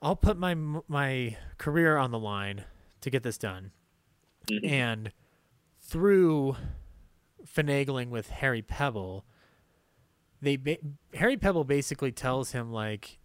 I'll 0.00 0.16
put 0.16 0.38
my 0.38 0.54
my 0.88 1.36
career 1.58 1.96
on 1.98 2.10
the 2.12 2.18
line 2.18 2.64
to 3.02 3.10
get 3.10 3.22
this 3.22 3.36
done, 3.38 3.72
Mhm. 4.46 4.64
and 4.70 5.12
through 5.82 6.56
finagling 7.46 8.08
with 8.08 8.28
Harry 8.30 8.62
Pebbel, 8.62 9.22
they 10.40 10.56
ba- 10.56 10.78
Harry 11.14 11.36
Pebbel 11.36 11.66
basically 11.66 12.12
tells 12.12 12.52
him 12.52 12.72
like, 12.72 13.18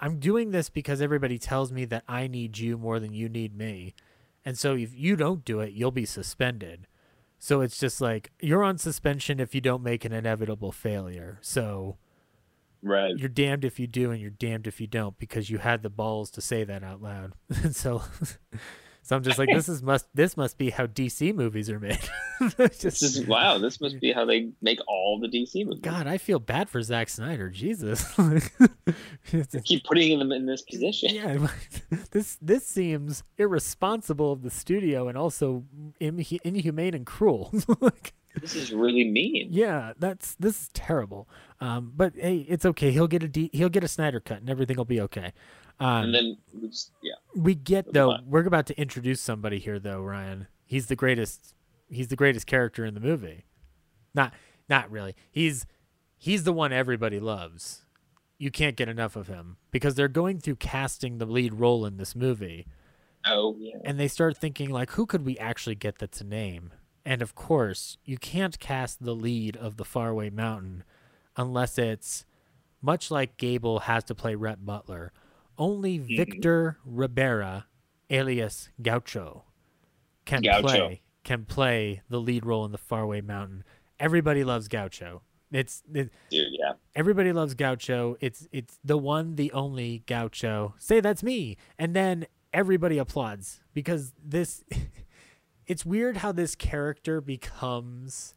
I'm 0.00 0.18
doing 0.18 0.50
this 0.50 0.68
because 0.68 1.00
everybody 1.00 1.38
tells 1.38 1.72
me 1.72 1.84
that 1.86 2.04
I 2.08 2.26
need 2.26 2.58
you 2.58 2.76
more 2.78 3.00
than 3.00 3.12
you 3.14 3.28
need 3.28 3.56
me, 3.56 3.94
and 4.48 4.56
so 4.56 4.74
if 4.74 4.94
you 4.94 5.14
don't 5.14 5.44
do 5.44 5.60
it, 5.60 5.74
you'll 5.74 5.90
be 5.90 6.06
suspended. 6.06 6.86
So 7.38 7.60
it's 7.60 7.78
just 7.78 8.00
like 8.00 8.32
you're 8.40 8.64
on 8.64 8.78
suspension 8.78 9.40
if 9.40 9.54
you 9.54 9.60
don't 9.60 9.82
make 9.82 10.06
an 10.06 10.12
inevitable 10.14 10.72
failure. 10.72 11.36
So 11.42 11.98
right. 12.82 13.12
you're 13.14 13.28
damned 13.28 13.62
if 13.62 13.78
you 13.78 13.86
do 13.86 14.10
and 14.10 14.22
you're 14.22 14.30
damned 14.30 14.66
if 14.66 14.80
you 14.80 14.86
don't 14.86 15.18
because 15.18 15.50
you 15.50 15.58
had 15.58 15.82
the 15.82 15.90
balls 15.90 16.30
to 16.30 16.40
say 16.40 16.64
that 16.64 16.82
out 16.82 17.02
loud. 17.02 17.34
and 17.62 17.76
so 17.84 18.04
so 19.08 19.16
I'm 19.16 19.22
just 19.22 19.38
like 19.38 19.48
this 19.48 19.70
is 19.70 19.82
must 19.82 20.06
this 20.12 20.36
must 20.36 20.58
be 20.58 20.68
how 20.68 20.86
DC 20.86 21.34
movies 21.34 21.70
are 21.70 21.80
made. 21.80 21.98
This 22.56 22.78
just, 22.78 23.02
is 23.02 23.26
wow. 23.26 23.58
This 23.58 23.80
must 23.80 23.98
be 23.98 24.12
how 24.12 24.24
they 24.24 24.50
make 24.62 24.78
all 24.86 25.18
the 25.18 25.26
DC 25.26 25.64
movies. 25.64 25.80
God, 25.80 26.06
I 26.06 26.18
feel 26.18 26.38
bad 26.38 26.68
for 26.68 26.80
Zack 26.82 27.08
Snyder. 27.08 27.48
Jesus. 27.48 28.04
Keep 29.64 29.84
putting 29.84 30.18
them 30.20 30.30
in 30.30 30.46
this 30.46 30.62
position. 30.62 31.14
yeah, 31.14 31.48
this 32.12 32.38
this 32.40 32.64
seems 32.64 33.24
irresponsible 33.38 34.30
of 34.30 34.42
the 34.42 34.50
studio 34.50 35.08
and 35.08 35.16
also 35.18 35.64
inhu- 36.00 36.38
inhumane 36.44 36.94
and 36.94 37.06
cruel. 37.06 37.50
like, 37.80 38.12
This 38.40 38.54
is 38.54 38.72
really 38.72 39.04
mean. 39.04 39.48
Yeah, 39.50 39.94
that's 39.98 40.34
this 40.36 40.62
is 40.62 40.68
terrible. 40.74 41.28
Um, 41.60 41.92
but 41.96 42.12
hey, 42.14 42.46
it's 42.48 42.66
okay. 42.66 42.92
He'll 42.92 43.08
get 43.08 43.22
a 43.24 43.28
D, 43.28 43.50
he'll 43.52 43.68
get 43.68 43.82
a 43.82 43.88
Snyder 43.88 44.20
cut, 44.20 44.42
and 44.42 44.50
everything 44.50 44.76
will 44.76 44.84
be 44.84 45.00
okay. 45.00 45.32
Um, 45.80 46.04
and 46.04 46.14
then 46.14 46.36
we 46.52 46.68
just, 46.68 46.92
yeah, 47.02 47.14
we 47.34 47.54
get 47.54 47.92
though. 47.92 48.12
fine. 48.12 48.24
We're 48.26 48.46
about 48.46 48.66
to 48.66 48.80
introduce 48.80 49.20
somebody 49.20 49.58
here, 49.58 49.78
though. 49.78 50.00
Ryan, 50.00 50.48
he's 50.64 50.86
the 50.86 50.96
greatest. 50.96 51.54
He's 51.90 52.08
the 52.08 52.16
greatest 52.16 52.46
character 52.46 52.84
in 52.84 52.94
the 52.94 53.00
movie. 53.00 53.46
Not, 54.14 54.34
not 54.68 54.90
really. 54.90 55.14
He's, 55.30 55.64
he's 56.18 56.44
the 56.44 56.52
one 56.52 56.72
everybody 56.72 57.18
loves. 57.18 57.86
You 58.36 58.50
can't 58.50 58.76
get 58.76 58.88
enough 58.88 59.16
of 59.16 59.28
him 59.28 59.56
because 59.70 59.94
they're 59.94 60.08
going 60.08 60.38
through 60.38 60.56
casting 60.56 61.18
the 61.18 61.26
lead 61.26 61.54
role 61.54 61.86
in 61.86 61.96
this 61.96 62.14
movie 62.14 62.66
oh 63.26 63.56
yeah, 63.58 63.76
and 63.84 63.98
they 63.98 64.08
start 64.08 64.36
thinking 64.36 64.70
like 64.70 64.92
who 64.92 65.06
could 65.06 65.24
we 65.24 65.38
actually 65.38 65.74
get 65.74 65.98
that's 65.98 66.20
a 66.20 66.24
name 66.24 66.72
and 67.04 67.22
of 67.22 67.34
course 67.34 67.96
you 68.04 68.16
can't 68.16 68.58
cast 68.58 69.02
the 69.02 69.14
lead 69.14 69.56
of 69.56 69.76
the 69.76 69.84
faraway 69.84 70.30
mountain 70.30 70.84
unless 71.36 71.78
it's 71.78 72.24
much 72.80 73.10
like 73.10 73.36
gable 73.36 73.80
has 73.80 74.04
to 74.04 74.14
play 74.14 74.34
rhett 74.34 74.64
butler 74.64 75.12
only 75.58 75.98
mm-hmm. 75.98 76.16
victor 76.16 76.78
ribera 76.84 77.66
alias 78.10 78.70
gaucho 78.80 79.44
can 80.24 80.42
Gaucho. 80.42 80.62
play 80.62 81.02
can 81.24 81.44
play 81.44 82.02
the 82.08 82.20
lead 82.20 82.46
role 82.46 82.64
in 82.64 82.72
the 82.72 82.78
faraway 82.78 83.20
mountain 83.20 83.64
everybody 84.00 84.44
loves 84.44 84.68
gaucho 84.68 85.22
it's 85.50 85.82
it, 85.92 86.10
dude, 86.30 86.48
yeah. 86.50 86.72
Everybody 86.94 87.32
loves 87.32 87.54
Gaucho. 87.54 88.16
It's 88.20 88.46
it's 88.52 88.78
the 88.84 88.98
one, 88.98 89.36
the 89.36 89.52
only 89.52 90.02
Gaucho. 90.06 90.74
Say 90.78 91.00
that's 91.00 91.22
me, 91.22 91.56
and 91.78 91.94
then 91.94 92.26
everybody 92.52 92.98
applauds 92.98 93.60
because 93.74 94.12
this. 94.22 94.62
it's 95.66 95.84
weird 95.86 96.18
how 96.18 96.32
this 96.32 96.54
character 96.54 97.20
becomes 97.20 98.34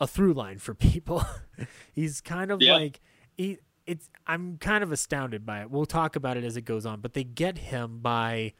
a 0.00 0.06
through 0.06 0.34
line 0.34 0.58
for 0.58 0.74
people. 0.74 1.24
He's 1.92 2.20
kind 2.20 2.50
of 2.50 2.62
Yeah. 2.62 2.74
like 2.74 3.00
he. 3.36 3.58
It's 3.86 4.08
I'm 4.26 4.58
kind 4.58 4.82
of 4.82 4.90
astounded 4.92 5.46
by 5.46 5.60
it. 5.62 5.70
We'll 5.70 5.86
talk 5.86 6.16
about 6.16 6.36
it 6.36 6.44
as 6.44 6.56
it 6.56 6.62
goes 6.64 6.84
on, 6.86 7.00
but 7.00 7.14
they 7.14 7.24
get 7.24 7.58
him 7.58 7.98
by 8.00 8.52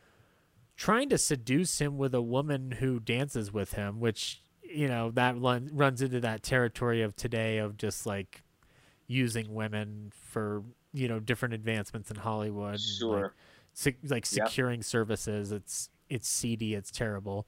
trying 0.76 1.08
to 1.08 1.18
seduce 1.18 1.80
him 1.80 1.96
with 1.98 2.14
a 2.14 2.22
woman 2.22 2.72
who 2.72 3.00
dances 3.00 3.52
with 3.52 3.72
him, 3.72 3.98
which 4.00 4.40
you 4.62 4.86
know 4.88 5.10
that 5.12 5.38
run, 5.40 5.70
runs 5.72 6.02
into 6.02 6.20
that 6.20 6.42
territory 6.42 7.02
of 7.02 7.16
today 7.16 7.58
of 7.58 7.76
just 7.76 8.06
like 8.06 8.42
using 9.08 9.54
women 9.54 10.12
for 10.14 10.62
you 10.92 11.08
know 11.08 11.18
different 11.18 11.54
advancements 11.54 12.10
in 12.10 12.16
Hollywood. 12.16 12.80
Sure. 12.80 13.22
like, 13.22 13.32
sec- 13.74 13.96
like 14.04 14.26
Yep. 14.32 14.48
securing 14.48 14.82
services. 14.82 15.50
It's 15.50 15.90
it's 16.08 16.28
seedy. 16.28 16.74
It's 16.74 16.90
terrible. 16.92 17.46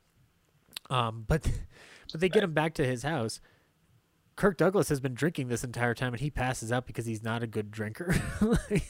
Um, 0.90 1.24
but 1.28 1.42
but 2.12 2.20
they 2.20 2.28
get 2.28 2.42
him 2.42 2.54
back 2.54 2.74
to 2.74 2.84
his 2.84 3.02
house. 3.04 3.40
Kirk 4.38 4.56
Douglas 4.56 4.88
has 4.88 5.00
been 5.00 5.14
drinking 5.14 5.48
this 5.48 5.64
entire 5.64 5.94
time, 5.94 6.12
and 6.14 6.20
he 6.20 6.30
passes 6.30 6.70
out 6.70 6.86
because 6.86 7.06
he's 7.06 7.24
not 7.24 7.42
a 7.42 7.46
good 7.48 7.72
drinker. 7.72 8.14
like, 8.40 8.88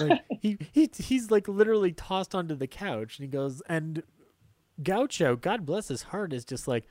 like, 0.00 0.24
he, 0.40 0.58
he 0.72 0.90
he's 0.98 1.30
like 1.30 1.46
literally 1.46 1.92
tossed 1.92 2.34
onto 2.34 2.56
the 2.56 2.66
couch, 2.66 3.16
and 3.16 3.24
he 3.24 3.30
goes, 3.30 3.62
and 3.68 4.02
Gaucho, 4.82 5.36
God 5.36 5.64
bless 5.64 5.86
his 5.86 6.02
heart, 6.02 6.32
is 6.32 6.44
just 6.44 6.66
like, 6.66 6.88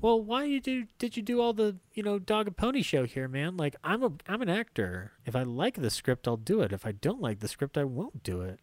well, 0.00 0.22
why 0.22 0.44
you 0.44 0.60
do 0.60 0.86
did 0.98 1.16
you 1.16 1.22
do 1.24 1.40
all 1.40 1.52
the 1.52 1.78
you 1.94 2.04
know 2.04 2.20
dog 2.20 2.46
and 2.46 2.56
pony 2.56 2.80
show 2.80 3.04
here, 3.04 3.26
man? 3.26 3.56
Like 3.56 3.74
I'm 3.82 4.04
a 4.04 4.12
I'm 4.28 4.40
an 4.40 4.48
actor. 4.48 5.10
If 5.26 5.34
I 5.34 5.42
like 5.42 5.82
the 5.82 5.90
script, 5.90 6.28
I'll 6.28 6.36
do 6.36 6.60
it. 6.60 6.72
If 6.72 6.86
I 6.86 6.92
don't 6.92 7.20
like 7.20 7.40
the 7.40 7.48
script, 7.48 7.76
I 7.76 7.82
won't 7.82 8.22
do 8.22 8.40
it. 8.42 8.60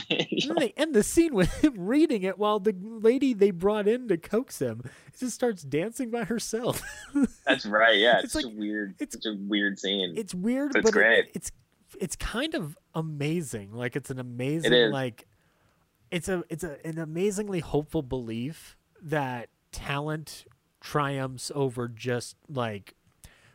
And 0.10 0.28
then 0.48 0.56
they 0.58 0.74
end 0.76 0.94
the 0.94 1.02
scene 1.02 1.34
with 1.34 1.52
him 1.64 1.74
reading 1.76 2.22
it 2.22 2.38
while 2.38 2.58
the 2.60 2.74
lady 2.80 3.32
they 3.34 3.50
brought 3.50 3.88
in 3.88 4.08
to 4.08 4.16
coax 4.16 4.60
him 4.60 4.82
just 5.18 5.34
starts 5.34 5.62
dancing 5.62 6.10
by 6.10 6.24
herself. 6.24 6.82
That's 7.46 7.66
right. 7.66 7.98
Yeah, 7.98 8.16
It's 8.16 8.26
it's, 8.26 8.34
like- 8.34 8.44
a 8.46 8.48
weird. 8.56 8.94
it's- 9.00 9.14
It's, 9.14 9.26
a 9.26 9.34
weird 9.34 9.78
scene. 9.78 10.14
it's 10.16 10.34
weird, 10.34 10.74
It's 10.76 10.82
but 10.82 10.88
it- 10.90 10.92
great. 10.92 11.24
it's 11.34 11.50
it's 12.00 12.16
kind 12.16 12.54
of 12.54 12.76
amazing. 12.94 13.72
Like 13.72 13.96
it's 13.96 14.10
an 14.10 14.18
amazing 14.18 14.72
is. 14.72 14.92
like 14.92 15.26
it's 16.10 16.28
a 16.28 16.44
it's 16.50 16.64
a 16.64 16.84
an 16.86 16.98
amazingly 16.98 17.60
hopeful 17.60 18.02
belief 18.02 18.76
that 19.02 19.48
talent 19.72 20.44
triumphs 20.80 21.50
over 21.54 21.88
just 21.88 22.36
like 22.48 22.94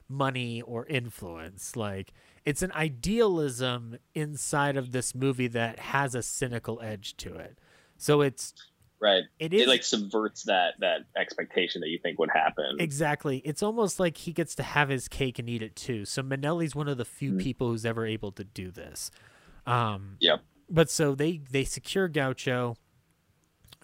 money 0.09 0.61
or 0.61 0.85
influence. 0.88 1.76
Like 1.76 2.13
it's 2.45 2.61
an 2.61 2.72
idealism 2.73 3.97
inside 4.15 4.77
of 4.77 4.91
this 4.91 5.13
movie 5.13 5.47
that 5.47 5.80
has 5.80 6.15
a 6.15 6.23
cynical 6.23 6.81
edge 6.81 7.15
to 7.18 7.35
it. 7.35 7.59
So 7.97 8.22
it's 8.22 8.53
right. 8.99 9.23
it 9.39 9.53
It, 9.53 9.61
is 9.61 9.68
like 9.68 9.84
subverts 9.84 10.43
that 10.43 10.73
that 10.80 11.01
expectation 11.15 11.81
that 11.81 11.89
you 11.89 11.99
think 12.01 12.18
would 12.19 12.31
happen. 12.34 12.77
Exactly. 12.80 13.38
It's 13.45 13.61
almost 13.61 13.99
like 13.99 14.18
he 14.18 14.34
gets 14.34 14.55
to 14.55 14.63
have 14.63 14.89
his 14.89 15.07
cake 15.07 15.38
and 15.38 15.49
eat 15.49 15.61
it 15.61 15.76
too. 15.76 16.05
So 16.05 16.23
Minnelli's 16.23 16.76
one 16.76 16.88
of 16.88 16.97
the 16.97 17.05
few 17.05 17.34
people 17.34 17.68
who's 17.69 17.85
ever 17.85 18.05
able 18.05 18.31
to 18.34 18.43
do 18.43 18.72
this. 18.72 19.11
Um, 19.68 20.18
Yep. 20.19 20.41
But 20.69 20.89
so 20.89 21.13
they 21.15 21.41
they 21.49 21.65
secure 21.65 22.07
Gaucho. 22.07 22.77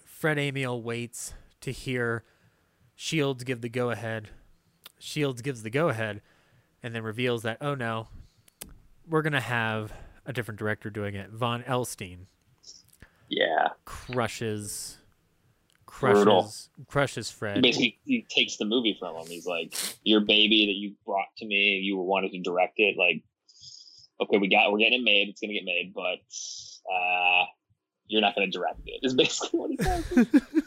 Fred 0.04 0.38
Amiel 0.38 0.82
waits 0.82 1.34
to 1.60 1.70
hear 1.70 2.24
Shields 2.96 3.44
give 3.44 3.60
the 3.60 3.68
go 3.68 3.90
ahead. 3.90 4.30
Shields 4.98 5.42
gives 5.42 5.62
the 5.62 5.70
go 5.70 5.90
ahead, 5.90 6.22
and 6.82 6.92
then 6.92 7.04
reveals 7.04 7.42
that 7.42 7.58
oh 7.60 7.76
no, 7.76 8.08
we're 9.08 9.22
gonna 9.22 9.40
have 9.40 9.92
a 10.26 10.32
different 10.32 10.58
director 10.58 10.90
doing 10.90 11.14
it. 11.14 11.30
Von 11.30 11.62
Ellstein 11.64 12.26
Yeah. 13.28 13.68
crushes 13.84 14.98
Brutal. 15.86 16.42
crushes 16.42 16.70
crushes 16.86 17.30
He 17.30 17.34
Fred. 17.36 17.62
basically 17.62 17.98
he 18.04 18.22
takes 18.28 18.56
the 18.56 18.64
movie 18.64 18.96
from 18.98 19.16
him. 19.16 19.26
He's 19.26 19.46
like, 19.46 19.74
"Your 20.04 20.20
baby 20.20 20.66
that 20.66 20.74
you 20.76 20.94
brought 21.04 21.28
to 21.38 21.46
me, 21.46 21.78
you 21.82 21.96
wanted 21.96 22.32
to 22.32 22.40
direct 22.40 22.74
it. 22.78 22.96
Like, 22.96 23.22
okay, 24.20 24.38
we 24.38 24.48
got, 24.48 24.70
we're 24.70 24.78
getting 24.78 25.00
it 25.00 25.02
made. 25.04 25.28
It's 25.28 25.40
gonna 25.40 25.54
get 25.54 25.64
made, 25.64 25.92
but 25.94 26.18
uh, 26.92 27.46
you're 28.06 28.20
not 28.20 28.34
gonna 28.34 28.46
direct 28.50 28.80
it." 28.86 29.00
Is 29.02 29.14
basically 29.14 29.58
what 29.58 29.70
he 29.70 29.76
says. 29.78 30.04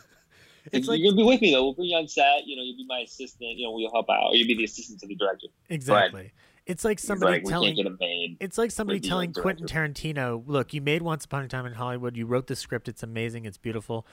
It's 0.71 0.85
you're 0.87 0.95
like 0.95 1.03
gonna 1.03 1.15
be 1.15 1.23
with 1.23 1.41
me 1.41 1.51
though. 1.51 1.63
We'll 1.63 1.73
bring 1.73 1.89
you 1.89 1.97
on 1.97 2.07
set. 2.07 2.45
You 2.45 2.55
know, 2.55 2.61
you'll 2.61 2.77
be 2.77 2.85
my 2.87 2.99
assistant. 2.99 3.57
You 3.57 3.65
know, 3.65 3.71
we'll 3.71 3.89
help 3.91 4.07
out. 4.11 4.29
You'll 4.33 4.47
be 4.47 4.53
the 4.55 4.65
assistant 4.65 4.99
to 5.01 5.07
the 5.07 5.15
director. 5.15 5.47
Exactly. 5.69 6.31
It's 6.65 6.85
like 6.85 6.99
somebody 6.99 7.33
like, 7.33 7.43
telling 7.45 7.75
can't 7.75 7.87
get 7.87 7.91
it 7.93 7.99
made. 7.99 8.37
it's 8.39 8.57
like 8.57 8.71
somebody 8.71 8.99
telling 8.99 9.33
Quentin 9.33 9.65
Tarantino, 9.65 10.43
"Look, 10.45 10.73
you 10.73 10.81
made 10.81 11.01
Once 11.01 11.25
Upon 11.25 11.43
a 11.43 11.47
Time 11.47 11.65
in 11.65 11.73
Hollywood. 11.73 12.15
You 12.15 12.25
wrote 12.25 12.47
the 12.47 12.55
script. 12.55 12.87
It's 12.87 13.03
amazing. 13.03 13.45
It's 13.45 13.57
beautiful. 13.57 14.05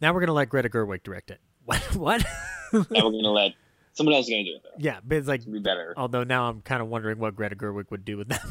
Now 0.00 0.12
we're 0.14 0.20
gonna 0.20 0.32
let 0.32 0.48
Greta 0.48 0.68
Gerwig 0.68 1.02
direct 1.02 1.30
it." 1.30 1.40
What? 1.66 1.80
what? 1.96 2.24
now 2.72 2.84
we're 3.06 3.10
gonna 3.10 3.30
let 3.32 3.54
someone 3.94 4.14
else 4.14 4.26
is 4.26 4.30
gonna 4.30 4.44
do 4.44 4.54
it 4.54 4.62
though. 4.62 4.70
yeah, 4.78 5.00
but 5.04 5.18
it's 5.18 5.26
like, 5.26 5.40
It'll 5.40 5.52
be 5.54 5.58
better. 5.58 5.94
although 5.96 6.22
now 6.22 6.48
I'm 6.48 6.60
kind 6.62 6.80
of 6.80 6.86
wondering 6.88 7.18
what 7.18 7.34
Greta 7.34 7.56
Gerwig 7.56 7.90
would 7.90 8.04
do 8.04 8.16
with 8.18 8.28
that 8.28 8.44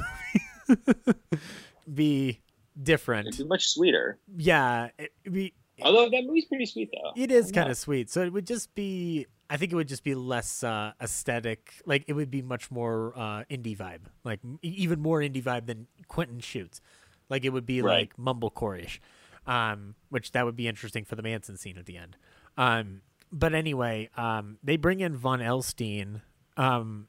movie. 0.67 0.81
be 1.93 2.41
different. 2.81 3.27
It'd 3.29 3.37
be 3.39 3.47
much 3.47 3.69
sweeter. 3.69 4.17
Yeah, 4.35 4.89
it'd 4.97 5.33
be 5.33 5.53
Although 5.81 6.09
that 6.09 6.23
movie's 6.25 6.45
pretty 6.45 6.65
sweet 6.65 6.89
though. 6.93 7.11
It 7.21 7.31
is 7.31 7.51
kind 7.51 7.69
of 7.69 7.77
sweet. 7.77 8.09
So 8.09 8.21
it 8.23 8.31
would 8.31 8.47
just 8.47 8.73
be 8.75 9.25
I 9.49 9.57
think 9.57 9.71
it 9.71 9.75
would 9.75 9.87
just 9.87 10.03
be 10.03 10.15
less 10.15 10.63
uh 10.63 10.93
aesthetic. 11.01 11.73
Like 11.85 12.05
it 12.07 12.13
would 12.13 12.31
be 12.31 12.41
much 12.41 12.71
more 12.71 13.13
uh 13.15 13.43
indie 13.49 13.77
vibe. 13.77 14.01
Like 14.23 14.39
m- 14.43 14.59
even 14.61 15.01
more 15.01 15.19
indie 15.19 15.43
vibe 15.43 15.65
than 15.65 15.87
Quentin 16.07 16.39
shoots. 16.39 16.81
Like 17.29 17.43
it 17.45 17.49
would 17.49 17.65
be 17.65 17.81
Right. 17.81 18.09
like 18.09 18.17
mumblecore-ish. 18.17 19.01
Um 19.45 19.95
which 20.09 20.31
that 20.31 20.45
would 20.45 20.55
be 20.55 20.67
interesting 20.67 21.03
for 21.05 21.15
the 21.15 21.23
Manson 21.23 21.57
scene 21.57 21.77
at 21.77 21.85
the 21.85 21.97
end. 21.97 22.17
Um 22.57 23.01
but 23.31 23.53
anyway, 23.53 24.09
um, 24.15 24.59
they 24.63 24.77
bring 24.77 25.01
in 25.01 25.17
Von 25.17 25.39
Ellstein, 25.39 26.21
um, 26.55 27.07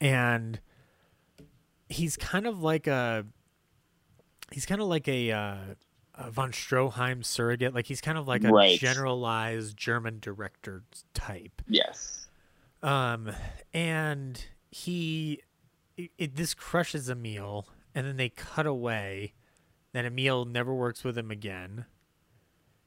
and 0.00 0.60
he's 1.90 2.16
kind 2.16 2.46
of 2.46 2.62
like 2.62 2.86
a 2.86 3.26
he's 4.50 4.64
kind 4.64 4.80
of 4.80 4.86
like 4.86 5.08
a, 5.08 5.30
uh, 5.32 5.56
a 6.14 6.30
von 6.30 6.52
Stroheim 6.52 7.24
surrogate. 7.24 7.74
Like 7.74 7.86
he's 7.86 8.00
kind 8.00 8.18
of 8.18 8.26
like 8.28 8.44
a 8.44 8.48
Right. 8.50 8.78
generalized 8.78 9.76
German 9.76 10.18
director 10.20 10.82
type. 11.14 11.62
Yes. 11.68 12.26
Um, 12.82 13.30
and 13.72 14.44
he, 14.70 15.40
it, 15.96 16.10
it, 16.18 16.36
this 16.36 16.52
crushes 16.54 17.08
Amiel, 17.08 17.68
and 17.94 18.06
then 18.06 18.16
they 18.16 18.28
cut 18.28 18.66
away. 18.66 19.34
Then 19.92 20.04
Amiel 20.06 20.44
never 20.44 20.74
works 20.74 21.04
with 21.04 21.16
him 21.16 21.30
again. 21.30 21.84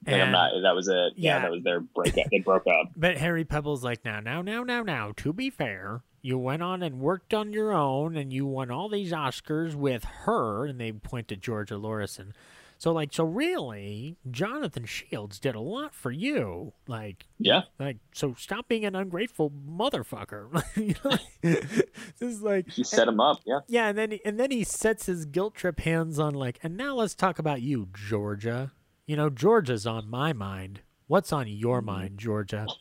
And, 0.07 0.21
I'm 0.21 0.31
not. 0.31 0.51
That 0.61 0.75
was 0.75 0.87
it. 0.87 1.13
Yeah, 1.15 1.35
Yeah. 1.37 1.39
that 1.43 1.51
was 1.51 1.63
their 1.63 1.79
breakup. 1.79 2.25
They 2.31 2.39
broke 2.39 2.67
up. 2.67 2.91
But 2.95 3.17
Harry 3.17 3.43
Pebbel's 3.45 3.83
like, 3.83 4.03
now, 4.05 4.19
now, 4.19 4.41
now, 4.41 4.63
now, 4.63 4.83
now. 4.83 5.13
To 5.17 5.33
be 5.33 5.49
fair, 5.49 6.03
you 6.21 6.37
went 6.37 6.61
on 6.61 6.83
and 6.83 6.99
worked 6.99 7.33
on 7.33 7.53
your 7.53 7.71
own, 7.73 8.15
and 8.17 8.31
you 8.33 8.45
won 8.45 8.69
all 8.69 8.89
these 8.89 9.11
Oscars 9.11 9.73
with 9.75 10.03
her. 10.03 10.65
And 10.65 10.79
they 10.79 10.91
point 10.91 11.27
to 11.29 11.35
Georgia 11.35 11.75
Lorrison. 11.75 12.33
So, 12.77 12.91
like, 12.91 13.13
so 13.13 13.23
really, 13.23 14.17
Jonathan 14.29 14.85
Shields 14.85 15.39
did 15.39 15.55
a 15.55 15.59
lot 15.61 15.93
for 15.95 16.11
you. 16.11 16.73
Like, 16.87 17.25
Yeah. 17.39 17.61
like, 17.79 17.97
so 18.13 18.35
stop 18.37 18.67
being 18.67 18.83
an 18.85 18.95
ungrateful 18.95 19.49
motherfucker. 19.49 20.61
you 20.75 20.93
know, 21.03 21.17
this 21.41 22.21
is 22.21 22.41
like 22.41 22.69
He 22.69 22.83
set 22.83 23.07
him 23.07 23.19
up. 23.19 23.39
Yeah. 23.45 23.59
yeah, 23.67 23.87
and 23.87 23.97
then 23.97 24.11
he, 24.11 24.21
and 24.25 24.39
then 24.39 24.51
he 24.51 24.63
sets 24.63 25.05
his 25.05 25.25
guilt 25.25 25.55
trip 25.55 25.79
hands 25.79 26.19
on 26.19 26.33
like, 26.35 26.59
and 26.63 26.75
now 26.77 26.95
let's 26.95 27.15
talk 27.15 27.39
about 27.39 27.61
you, 27.61 27.87
Georgia. 27.93 28.71
You 29.07 29.15
know, 29.15 29.29
Georgia's 29.29 29.87
on 29.87 30.09
my 30.09 30.33
mind. 30.33 30.81
What's 31.07 31.31
on 31.31 31.47
your 31.47 31.77
Mm-hmm. 31.79 31.85
mind, 31.85 32.17
Georgia? 32.17 32.67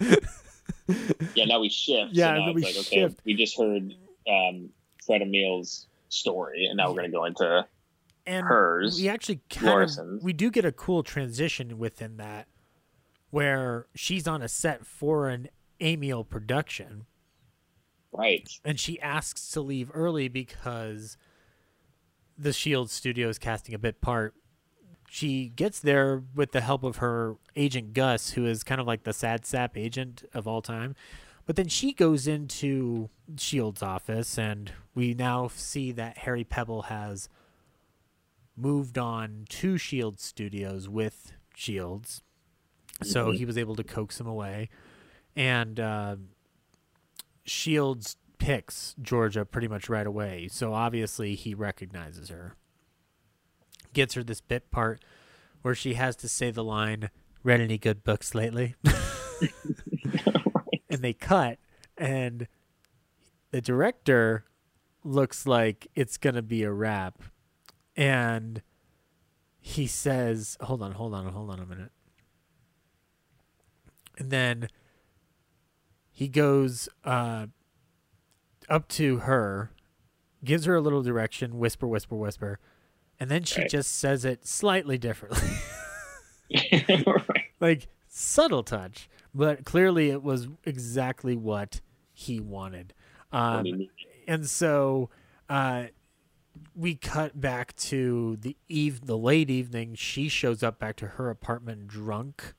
Yeah. 1.34 1.44
Now 1.46 1.60
we 1.60 1.68
shift. 1.68 2.12
Yeah, 2.12 2.26
So 2.32 2.36
and 2.36 2.46
now 2.46 2.52
we 2.52 2.62
like, 2.62 2.76
okay, 2.76 3.08
we 3.24 3.34
just 3.34 3.58
heard 3.58 3.94
um, 4.28 4.68
Fred 5.04 5.22
Amiel's 5.22 5.86
story, 6.08 6.66
and 6.66 6.76
now 6.76 6.88
we're 6.88 6.96
going 6.96 7.10
to 7.10 7.16
go 7.16 7.24
into 7.24 7.66
and 8.26 8.46
hers, 8.46 9.00
we 9.00 9.08
actually 9.08 9.40
kind 9.50 9.90
of 9.98 10.22
we 10.22 10.32
do 10.32 10.50
get 10.50 10.64
a 10.64 10.72
cool 10.72 11.02
transition 11.02 11.78
within 11.78 12.16
that 12.16 12.48
where 13.30 13.86
she's 13.94 14.28
on 14.28 14.42
a 14.42 14.48
set 14.48 14.86
for 14.86 15.28
an 15.28 15.48
Amiel 15.80 16.24
production 16.24 17.04
right. 18.12 18.48
and 18.64 18.78
she 18.78 19.00
asks 19.00 19.50
to 19.50 19.60
leave 19.60 19.90
early 19.92 20.28
because 20.28 21.16
the 22.38 22.52
Shield 22.52 22.90
studio 22.90 23.28
is 23.28 23.38
casting 23.38 23.74
a 23.74 23.78
bit 23.78 24.00
part. 24.00 24.34
She 25.08 25.48
gets 25.54 25.78
there 25.80 26.22
with 26.34 26.52
the 26.52 26.60
help 26.60 26.82
of 26.82 26.96
her 26.96 27.36
agent 27.54 27.92
Gus, 27.92 28.30
who 28.30 28.46
is 28.46 28.64
kind 28.64 28.80
of 28.80 28.86
like 28.86 29.04
the 29.04 29.12
sad 29.12 29.46
sap 29.46 29.76
agent 29.76 30.24
of 30.32 30.48
all 30.48 30.62
time. 30.62 30.96
But 31.46 31.56
then 31.56 31.68
she 31.68 31.92
goes 31.92 32.26
into 32.26 33.10
Shield's 33.36 33.82
office, 33.82 34.38
and 34.38 34.72
we 34.94 35.14
now 35.14 35.48
see 35.48 35.92
that 35.92 36.18
Harry 36.18 36.44
Pebbel 36.44 36.86
has 36.86 37.28
moved 38.56 38.98
on 38.98 39.44
to 39.48 39.76
Shield 39.78 40.20
Studios 40.20 40.88
with 40.88 41.32
Shields, 41.54 42.22
so 43.02 43.28
Mhm. 43.32 43.36
he 43.38 43.44
was 43.44 43.58
able 43.58 43.74
to 43.76 43.84
coax 43.84 44.20
him 44.20 44.26
away, 44.26 44.68
and 45.36 45.78
uh, 45.80 46.16
Shields 47.44 48.16
picks 48.38 48.94
Georgia 49.00 49.44
pretty 49.44 49.68
much 49.68 49.88
right 49.88 50.06
away. 50.06 50.48
So 50.48 50.72
obviously 50.74 51.34
he 51.34 51.54
recognizes 51.54 52.28
her. 52.28 52.54
Gets 53.92 54.14
her 54.14 54.22
this 54.24 54.40
bit 54.40 54.70
part 54.70 55.02
where 55.62 55.74
she 55.74 55.94
has 55.94 56.14
to 56.16 56.28
say 56.28 56.50
the 56.50 56.64
line, 56.64 57.10
"Read 57.42 57.60
any 57.60 57.78
good 57.78 58.02
books 58.04 58.34
lately?" 58.34 58.74
and 60.90 61.00
they 61.02 61.12
cut 61.12 61.58
and 61.96 62.48
the 63.50 63.60
director 63.60 64.44
looks 65.04 65.46
like 65.46 65.86
it's 65.94 66.16
going 66.16 66.34
to 66.34 66.42
be 66.42 66.62
a 66.62 66.72
wrap 66.72 67.22
and 67.96 68.62
he 69.60 69.86
says, 69.86 70.56
"Hold 70.60 70.82
on, 70.82 70.92
hold 70.92 71.14
on, 71.14 71.26
hold 71.32 71.50
on 71.50 71.60
a 71.60 71.66
minute." 71.66 71.90
And 74.18 74.30
then 74.30 74.68
he 76.10 76.28
goes 76.28 76.88
uh, 77.04 77.46
up 78.68 78.88
to 78.88 79.18
her, 79.18 79.70
gives 80.44 80.64
her 80.66 80.74
a 80.76 80.80
little 80.80 81.02
direction, 81.02 81.58
whisper, 81.58 81.86
whisper, 81.86 82.14
whisper, 82.14 82.58
and 83.18 83.30
then 83.30 83.42
she 83.44 83.62
Right. 83.62 83.70
just 83.70 83.92
says 83.98 84.24
it 84.24 84.46
slightly 84.46 84.98
differently. 84.98 85.48
Like 87.60 87.88
subtle 88.08 88.62
touch, 88.62 89.08
but 89.34 89.64
clearly 89.64 90.10
it 90.10 90.22
was 90.22 90.48
exactly 90.64 91.34
what 91.36 91.80
he 92.12 92.38
wanted. 92.40 92.92
Um, 93.32 93.88
and 94.28 94.46
so 94.48 95.08
uh, 95.48 95.84
we 96.74 96.94
cut 96.94 97.40
back 97.40 97.74
to 97.76 98.36
the 98.40 98.56
eve, 98.68 99.06
the 99.06 99.16
late 99.18 99.50
evening. 99.50 99.94
She 99.94 100.28
shows 100.28 100.62
up 100.62 100.78
back 100.78 100.96
to 100.96 101.06
her 101.08 101.30
apartment 101.30 101.86
drunk 101.88 102.54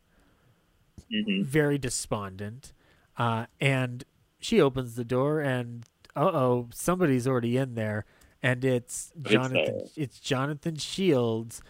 Mhm. 1.12 1.46
very 1.46 1.78
despondent. 1.78 2.74
Uh, 3.18 3.46
and 3.62 4.04
she 4.40 4.60
opens 4.60 4.96
the 4.96 5.06
door, 5.06 5.40
and 5.42 5.86
uh 6.16 6.32
oh, 6.34 6.70
somebody's 6.74 7.28
already 7.28 7.58
in 7.58 7.76
there, 7.76 8.06
and 8.42 8.64
it's 8.66 9.12
It's 9.16 9.30
Jonathan. 9.32 9.54
there. 9.78 9.86
It's 9.96 10.20
Jonathan 10.20 10.76
Shields, 10.78 11.62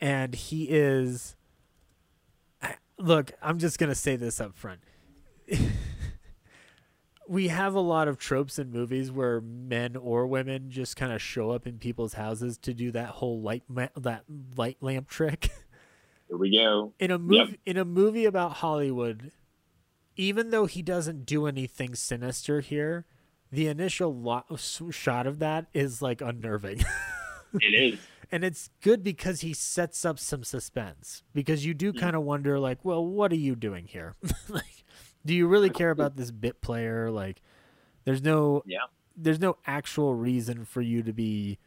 and 0.00 0.34
he 0.34 0.64
is. 0.70 1.34
Look, 2.98 3.32
I'm 3.42 3.58
just 3.58 3.78
gonna 3.78 3.94
say 3.94 4.16
this 4.16 4.40
up 4.40 4.56
front. 4.56 4.80
we 7.28 7.48
have 7.48 7.74
a 7.74 7.80
lot 7.80 8.08
of 8.08 8.18
tropes 8.18 8.58
in 8.58 8.72
movies 8.72 9.12
where 9.12 9.40
men 9.40 9.96
or 9.96 10.26
women 10.26 10.70
just 10.70 10.96
kind 10.96 11.12
of 11.12 11.20
show 11.20 11.50
up 11.50 11.66
in 11.66 11.78
people's 11.78 12.14
houses 12.14 12.56
to 12.58 12.72
do 12.72 12.90
that 12.92 13.08
whole 13.08 13.40
light 13.40 13.64
ma- 13.68 13.88
that 13.96 14.24
light 14.56 14.78
lamp 14.80 15.08
trick. 15.08 15.50
Here 16.28 16.36
we 16.36 16.56
go. 16.56 16.92
in 16.98 17.10
a 17.10 17.18
movie 17.18 17.60
in 17.64 17.76
a 17.76 17.84
movie 17.84 18.24
about 18.24 18.54
Hollywood, 18.54 19.32
even 20.16 20.50
though 20.50 20.66
he 20.66 20.82
doesn't 20.82 21.24
do 21.24 21.46
anything 21.46 21.94
sinister 21.94 22.60
here, 22.60 23.06
the 23.50 23.66
initial 23.66 24.14
lo- 24.14 24.44
shot 24.90 25.26
of 25.26 25.38
that 25.38 25.66
is 25.72 26.02
like 26.02 26.20
unnerving. 26.20 26.84
It 27.54 27.94
is. 27.94 27.98
and 28.30 28.44
it's 28.44 28.68
good 28.82 29.02
because 29.02 29.40
he 29.40 29.54
sets 29.54 30.04
up 30.04 30.18
some 30.18 30.44
suspense 30.44 31.22
because 31.32 31.64
you 31.64 31.72
do 31.72 31.94
mm. 31.94 31.98
kind 31.98 32.14
of 32.14 32.22
wonder 32.24 32.58
like, 32.58 32.84
well, 32.84 33.02
what 33.02 33.32
are 33.32 33.36
you 33.36 33.56
doing 33.56 33.86
here? 33.86 34.16
like 34.50 34.77
do 35.28 35.34
you 35.34 35.46
really 35.46 35.68
care 35.70 35.90
about 35.90 36.16
this 36.16 36.30
bit 36.30 36.60
player 36.62 37.10
like 37.10 37.42
there's 38.04 38.22
no 38.22 38.62
Yeah. 38.66 38.78
there's 39.16 39.38
no 39.38 39.58
actual 39.66 40.14
reason 40.14 40.64
for 40.64 40.80
you 40.80 41.02
to 41.02 41.12
be 41.12 41.58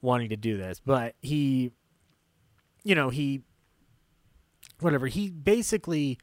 wanting 0.00 0.30
to 0.30 0.36
do 0.36 0.56
this, 0.56 0.80
but 0.84 1.14
he 1.22 1.72
you 2.82 2.94
know, 2.94 3.10
he 3.10 3.42
whatever, 4.80 5.06
he 5.06 5.30
basically 5.30 6.18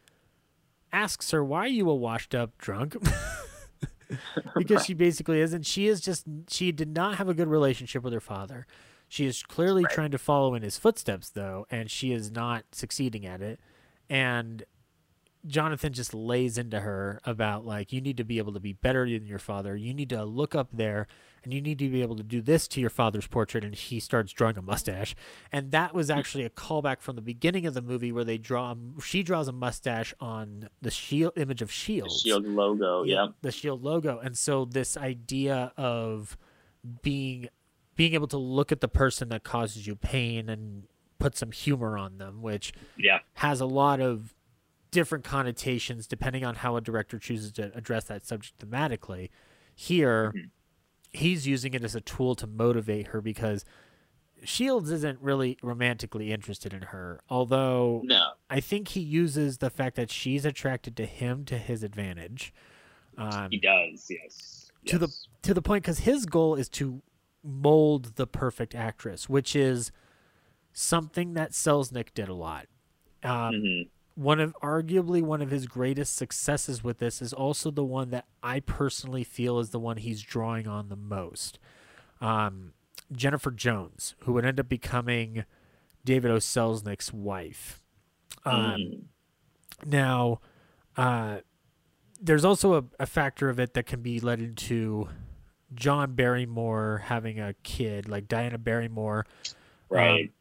asks 0.92 1.32
her, 1.32 1.44
"Why 1.44 1.60
are 1.60 1.68
you 1.68 1.90
a 1.90 1.96
washed 1.96 2.36
up 2.36 2.58
drunk?" 2.58 2.96
because 4.56 4.86
she 4.86 4.94
basically 5.08 5.40
isn't. 5.40 5.66
She 5.66 5.88
is 5.88 6.02
just 6.02 6.26
she 6.50 6.72
did 6.72 6.90
not 6.94 7.18
have 7.18 7.30
a 7.30 7.34
good 7.34 7.48
relationship 7.48 8.04
with 8.04 8.14
her 8.14 8.20
father. 8.20 8.66
She 9.08 9.26
is 9.26 9.44
clearly 9.44 9.84
trying 9.92 10.12
to 10.12 10.18
follow 10.18 10.54
in 10.56 10.62
his 10.64 10.78
footsteps 10.78 11.30
though, 11.30 11.66
and 11.70 11.90
she 11.92 12.12
is 12.14 12.32
not 12.32 12.64
succeeding 12.72 13.26
at 13.26 13.42
it. 13.42 13.60
And 14.10 14.64
Jonathan 15.48 15.92
just 15.94 16.14
lays 16.14 16.58
into 16.58 16.80
her 16.82 17.20
about 17.26 17.66
like 17.66 17.92
you 17.92 18.00
need 18.02 18.18
to 18.18 18.24
be 18.24 18.38
able 18.38 18.54
to 18.54 18.60
be 18.60 18.74
better 18.74 19.10
than 19.10 19.26
your 19.26 19.40
father. 19.40 19.76
You 19.76 19.94
need 19.94 20.10
to 20.10 20.24
look 20.24 20.54
up 20.54 20.70
there 20.72 21.08
and 21.44 21.52
you 21.52 21.62
need 21.62 21.80
to 21.80 21.90
be 21.90 22.04
able 22.04 22.16
to 22.18 22.24
do 22.24 22.42
this 22.42 22.68
to 22.68 22.80
your 22.82 22.92
father's 22.92 23.26
portrait 23.26 23.64
and 23.66 23.74
he 23.74 24.00
starts 24.00 24.32
drawing 24.34 24.58
a 24.58 24.62
mustache. 24.62 25.16
And 25.52 25.72
that 25.72 25.96
was 25.96 26.12
actually 26.12 26.44
a 26.44 26.50
callback 26.52 27.02
from 27.02 27.16
the 27.16 27.22
beginning 27.24 27.66
of 27.66 27.74
the 27.74 27.82
movie 27.82 28.12
where 28.12 28.24
they 28.24 28.38
draw 28.38 28.72
um, 28.72 29.00
she 29.04 29.24
draws 29.24 29.48
a 29.48 29.52
mustache 29.52 30.14
on 30.20 30.70
the 30.82 30.92
shield 30.92 31.34
image 31.38 31.64
of 31.64 31.72
The. 31.72 32.20
Shield 32.20 32.46
logo. 32.46 33.04
Yeah. 33.04 33.28
The 33.42 33.52
shield 33.52 33.84
logo. 33.84 34.20
And 34.20 34.38
so 34.38 34.66
this 34.66 34.96
idea 34.96 35.74
of 35.78 36.38
being 37.02 37.48
being 37.96 38.14
able 38.14 38.28
to 38.28 38.38
look 38.38 38.72
at 38.72 38.82
the 38.82 38.88
person 38.88 39.30
that 39.30 39.44
causes 39.44 39.86
you 39.86 39.96
pain 39.96 40.50
and 40.50 40.84
put 41.20 41.38
some 41.38 41.52
humor 41.52 41.98
on 41.98 42.18
them, 42.18 42.42
which 42.42 42.74
Yeah. 42.98 43.20
has 43.36 43.62
a 43.62 43.66
lot 43.66 44.00
of 44.00 44.34
different 44.92 45.24
connotations 45.24 46.06
depending 46.06 46.44
on 46.46 46.56
how 46.56 46.76
a 46.76 46.82
director 46.82 47.18
chooses 47.18 47.52
to 47.54 47.72
address 47.76 48.04
that 48.06 48.26
subject 48.26 48.60
thematically. 48.60 49.30
Here, 49.74 50.34
he's 51.12 51.48
using 51.48 51.74
it 51.74 51.84
as 51.84 51.96
a 51.96 52.02
tool 52.02 52.36
to 52.36 52.46
motivate 52.48 53.08
her 53.08 53.22
because 53.22 53.66
Shields 54.44 54.90
isn't 54.92 55.20
really 55.22 55.58
romantically 55.62 56.32
interested 56.32 56.74
in 56.74 56.82
her, 56.84 57.20
although 57.30 58.02
No. 58.04 58.32
I 58.50 58.60
think 58.60 58.90
he 58.90 59.00
uses 59.00 59.60
the 59.60 59.70
fact 59.70 59.96
that 59.96 60.10
she's 60.12 60.46
attracted 60.46 60.98
to 60.98 61.06
him 61.06 61.46
to 61.46 61.58
his 61.58 61.84
advantage. 61.84 62.54
Um, 63.18 63.50
He 63.52 63.60
does. 63.60 64.08
Yes. 64.10 64.72
to 64.88 64.98
the 64.98 65.10
to 65.44 65.54
the 65.54 65.62
point 65.62 65.84
because 65.84 66.00
his 66.00 66.26
goal 66.26 66.56
is 66.56 66.68
to 66.70 67.02
mold 67.44 68.16
the 68.16 68.26
perfect 68.28 68.74
actress, 68.76 69.30
which 69.30 69.56
is 69.56 69.92
something 70.74 71.34
that 71.34 71.52
Selznick 71.52 72.14
did 72.16 72.28
a 72.30 72.34
lot. 72.34 72.66
Um, 73.24 73.54
Mhm. 73.54 73.90
One 74.22 74.40
of 74.40 74.56
arguably 74.62 75.22
one 75.22 75.42
of 75.42 75.50
his 75.50 75.66
greatest 75.66 76.16
successes 76.16 76.84
with 76.84 77.00
this 77.00 77.22
is 77.22 77.34
also 77.34 77.72
the 77.72 77.84
one 77.84 78.12
that 78.12 78.26
I 78.44 78.60
personally 78.60 79.24
feel 79.24 79.58
is 79.60 79.72
the 79.72 79.80
one 79.80 79.98
he's 79.98 80.22
drawing 80.22 80.68
on 80.68 80.90
the 80.90 80.96
most. 80.96 81.58
Um, 82.20 82.74
Jennifer 83.12 83.50
Jones, 83.50 84.14
who 84.20 84.34
would 84.34 84.46
end 84.46 84.60
up 84.60 84.70
becoming 84.70 85.46
David 86.06 86.30
O. 86.30 86.38
Selznick's 86.38 87.12
wife. 87.12 87.82
Um, 88.46 88.62
Mm. 88.62 89.02
Now, 89.84 90.42
uh, 90.96 91.38
there's 92.22 92.46
also 92.46 92.76
a, 92.76 92.84
a 93.00 93.06
factor 93.08 93.50
of 93.50 93.60
it 93.60 93.74
that 93.74 93.88
can 93.88 94.04
be 94.04 94.20
led 94.20 94.40
into 94.40 95.10
John 95.74 96.14
Barrymore 96.14 97.02
having 97.06 97.40
a 97.40 97.56
kid, 97.64 98.08
like 98.08 98.28
Diana 98.28 98.60
Barrymore, 98.60 99.26
um, 99.48 99.56
Right. 99.90 100.32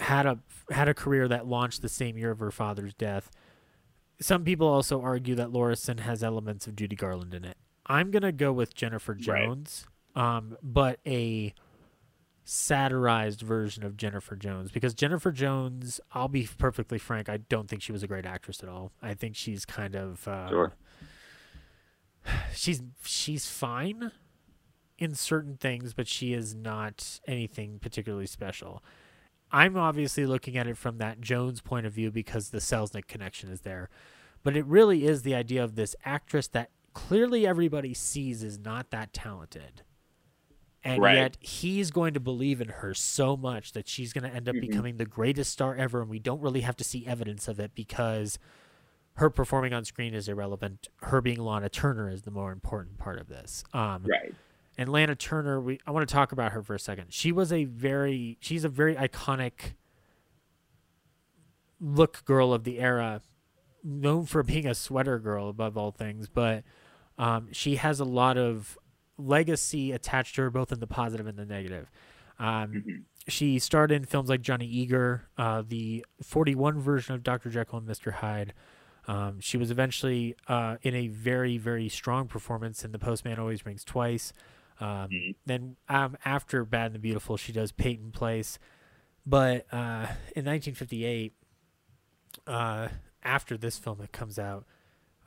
Had 0.00 0.26
a 0.26 0.38
had 0.70 0.88
a 0.88 0.94
career 0.94 1.28
that 1.28 1.46
launched 1.46 1.82
the 1.82 1.88
same 1.88 2.16
year 2.18 2.30
of 2.30 2.38
her 2.40 2.50
father's 2.50 2.94
death. 2.94 3.30
Some 4.20 4.44
people 4.44 4.66
also 4.66 5.00
argue 5.00 5.34
that 5.36 5.50
Lorrison 5.52 5.98
has 6.00 6.22
elements 6.22 6.66
of 6.66 6.76
Judy 6.76 6.96
Garland 6.96 7.32
in 7.34 7.44
it. 7.44 7.56
I'm 7.86 8.10
gonna 8.10 8.32
go 8.32 8.52
with 8.52 8.74
Jennifer 8.74 9.12
Right. 9.12 9.20
Jones, 9.20 9.86
um, 10.14 10.56
but 10.62 11.00
a 11.06 11.54
satirized 12.44 13.42
version 13.42 13.84
of 13.84 13.96
Jennifer 13.96 14.34
Jones 14.36 14.70
because 14.72 14.94
Jennifer 14.94 15.30
Jones, 15.30 16.00
I'll 16.12 16.28
be 16.28 16.48
perfectly 16.58 16.98
frank, 16.98 17.28
I 17.28 17.36
don't 17.36 17.68
think 17.68 17.82
she 17.82 17.92
was 17.92 18.02
a 18.02 18.06
great 18.08 18.26
actress 18.26 18.62
at 18.62 18.68
all. 18.68 18.92
I 19.02 19.14
think 19.14 19.36
she's 19.36 19.64
kind 19.64 19.94
of 19.94 20.26
uh, 20.26 20.48
Sure. 20.48 20.72
she's 22.54 22.82
she's 23.04 23.46
fine 23.46 24.12
in 24.98 25.14
certain 25.14 25.56
things, 25.56 25.94
but 25.94 26.06
she 26.06 26.32
is 26.32 26.54
not 26.54 27.20
anything 27.26 27.78
particularly 27.78 28.26
special. 28.26 28.82
I'm 29.52 29.76
obviously 29.76 30.26
looking 30.26 30.56
at 30.56 30.66
it 30.66 30.76
from 30.76 30.98
that 30.98 31.20
Jones 31.20 31.60
point 31.60 31.86
of 31.86 31.92
view 31.92 32.10
because 32.10 32.50
the 32.50 32.58
Selznick 32.58 33.06
connection 33.08 33.50
is 33.50 33.62
there. 33.62 33.88
But 34.42 34.56
it 34.56 34.64
really 34.66 35.06
is 35.06 35.22
the 35.22 35.34
idea 35.34 35.62
of 35.62 35.74
this 35.74 35.94
actress 36.04 36.48
that 36.48 36.70
clearly 36.94 37.46
everybody 37.46 37.92
sees 37.94 38.42
is 38.42 38.58
not 38.58 38.90
that 38.90 39.12
talented. 39.12 39.82
And 40.82 41.02
Right. 41.02 41.14
yet 41.16 41.36
he's 41.40 41.90
going 41.90 42.14
to 42.14 42.20
believe 42.20 42.60
in 42.60 42.68
her 42.68 42.94
so 42.94 43.36
much 43.36 43.72
that 43.72 43.86
she's 43.86 44.12
going 44.14 44.24
to 44.28 44.34
end 44.34 44.48
up 44.48 44.54
Mhm. 44.56 44.60
becoming 44.62 44.96
the 44.96 45.04
greatest 45.04 45.52
star 45.52 45.74
ever. 45.74 46.00
And 46.00 46.08
we 46.10 46.18
don't 46.18 46.40
really 46.40 46.62
have 46.62 46.76
to 46.76 46.84
see 46.84 47.06
evidence 47.06 47.48
of 47.48 47.60
it 47.60 47.74
because 47.74 48.38
her 49.14 49.28
performing 49.28 49.74
on 49.74 49.84
screen 49.84 50.14
is 50.14 50.26
irrelevant. 50.26 50.88
Her 51.02 51.20
being 51.20 51.38
Lana 51.38 51.68
Turner 51.68 52.08
is 52.08 52.22
the 52.22 52.30
more 52.30 52.50
important 52.50 52.96
part 52.96 53.18
of 53.18 53.28
this. 53.28 53.62
Um, 53.74 54.04
Right. 54.04 54.34
And 54.80 54.90
Lana 54.90 55.14
Turner, 55.14 55.60
we 55.60 55.78
I 55.86 55.90
want 55.90 56.08
to 56.08 56.12
talk 56.12 56.32
about 56.32 56.52
her 56.52 56.62
for 56.62 56.74
a 56.74 56.78
second. 56.78 57.12
She 57.12 57.32
was 57.32 57.52
a 57.52 57.64
very 57.64 58.38
she's 58.40 58.64
a 58.64 58.68
very 58.68 58.96
iconic 58.96 59.74
look 61.78 62.24
girl 62.24 62.54
of 62.54 62.64
the 62.64 62.78
era, 62.78 63.20
known 63.84 64.24
for 64.24 64.42
being 64.42 64.66
a 64.66 64.74
sweater 64.74 65.18
girl 65.18 65.50
above 65.50 65.76
all 65.76 65.90
things, 65.90 66.28
but 66.30 66.64
um, 67.18 67.48
she 67.52 67.76
has 67.76 68.00
a 68.00 68.04
lot 68.04 68.38
of 68.38 68.78
legacy 69.18 69.92
attached 69.92 70.36
to 70.36 70.42
her, 70.42 70.50
both 70.50 70.72
in 70.72 70.80
the 70.80 70.86
positive 70.86 71.26
and 71.26 71.38
the 71.38 71.44
negative. 71.44 71.90
Um, 72.38 73.04
She 73.28 73.58
starred 73.58 73.92
in 73.92 74.06
films 74.06 74.30
like 74.30 74.40
Johnny 74.40 74.64
Eager, 74.66 75.28
uh, 75.36 75.62
the 75.66 76.06
41 76.22 76.80
version 76.80 77.14
of 77.14 77.22
Dr. 77.22 77.50
Jekyll 77.50 77.80
and 77.80 77.86
Mr. 77.86 78.14
Hyde. 78.14 78.54
Um, 79.06 79.40
she 79.40 79.58
was 79.58 79.70
eventually 79.70 80.36
uh, 80.48 80.76
in 80.80 80.94
a 80.94 81.08
very, 81.08 81.58
very 81.58 81.90
strong 81.90 82.28
performance 82.28 82.82
in 82.82 82.92
The 82.92 82.98
Postman 82.98 83.38
Always 83.38 83.66
Rings 83.66 83.84
Twice. 83.84 84.32
Um, 84.80 85.08
Then 85.46 85.76
um, 85.88 86.16
after 86.24 86.64
Bad 86.64 86.86
and 86.86 86.94
the 86.94 86.98
Beautiful, 86.98 87.36
she 87.36 87.52
does 87.52 87.70
Peyton 87.72 88.10
Place. 88.12 88.58
But 89.26 89.66
uh, 89.72 90.06
in 90.34 90.44
1958, 90.46 91.34
uh, 92.46 92.88
after 93.22 93.56
this 93.56 93.78
film 93.78 93.98
that 93.98 94.12
comes 94.12 94.38
out, 94.38 94.64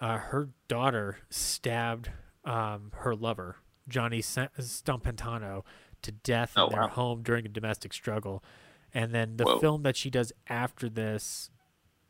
uh, 0.01 0.17
her 0.17 0.49
daughter 0.67 1.19
stabbed 1.29 2.09
um, 2.43 2.91
her 2.95 3.15
lover, 3.15 3.57
Johnny 3.87 4.21
Stompanato, 4.21 5.63
to 6.01 6.11
death 6.11 6.53
in 6.57 6.63
Oh, 6.63 6.69
their 6.69 6.81
wow. 6.81 6.87
home 6.89 7.21
during 7.23 7.45
a 7.45 7.49
domestic 7.49 7.93
struggle. 7.93 8.43
And 8.93 9.13
then 9.13 9.37
the 9.37 9.45
Whoa. 9.45 9.59
film 9.59 9.83
that 9.83 9.95
she 9.95 10.09
does 10.09 10.33
after 10.47 10.89
this 10.89 11.49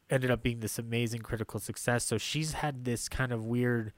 ended 0.10 0.32
up 0.32 0.42
being 0.44 0.60
this 0.60 0.80
amazing 0.80 1.22
critical 1.22 1.60
success. 1.60 2.06
So 2.06 2.18
she's 2.18 2.54
had 2.54 2.86
this 2.86 3.08
kind 3.08 3.32
of 3.32 3.46
weird 3.46 3.94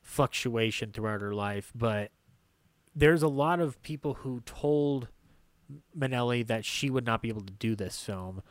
fluctuation 0.00 0.90
throughout 0.92 1.20
her 1.20 1.34
life, 1.34 1.72
but 1.74 2.10
there's 2.94 3.22
a 3.22 3.28
lot 3.28 3.60
of 3.60 3.80
people 3.82 4.14
who 4.14 4.40
told 4.44 5.08
Minnelli 5.96 6.46
that 6.46 6.64
she 6.64 6.90
would 6.90 7.06
not 7.06 7.22
be 7.22 7.28
able 7.28 7.42
to 7.42 7.52
do 7.52 7.74
this 7.76 8.02
film. 8.02 8.42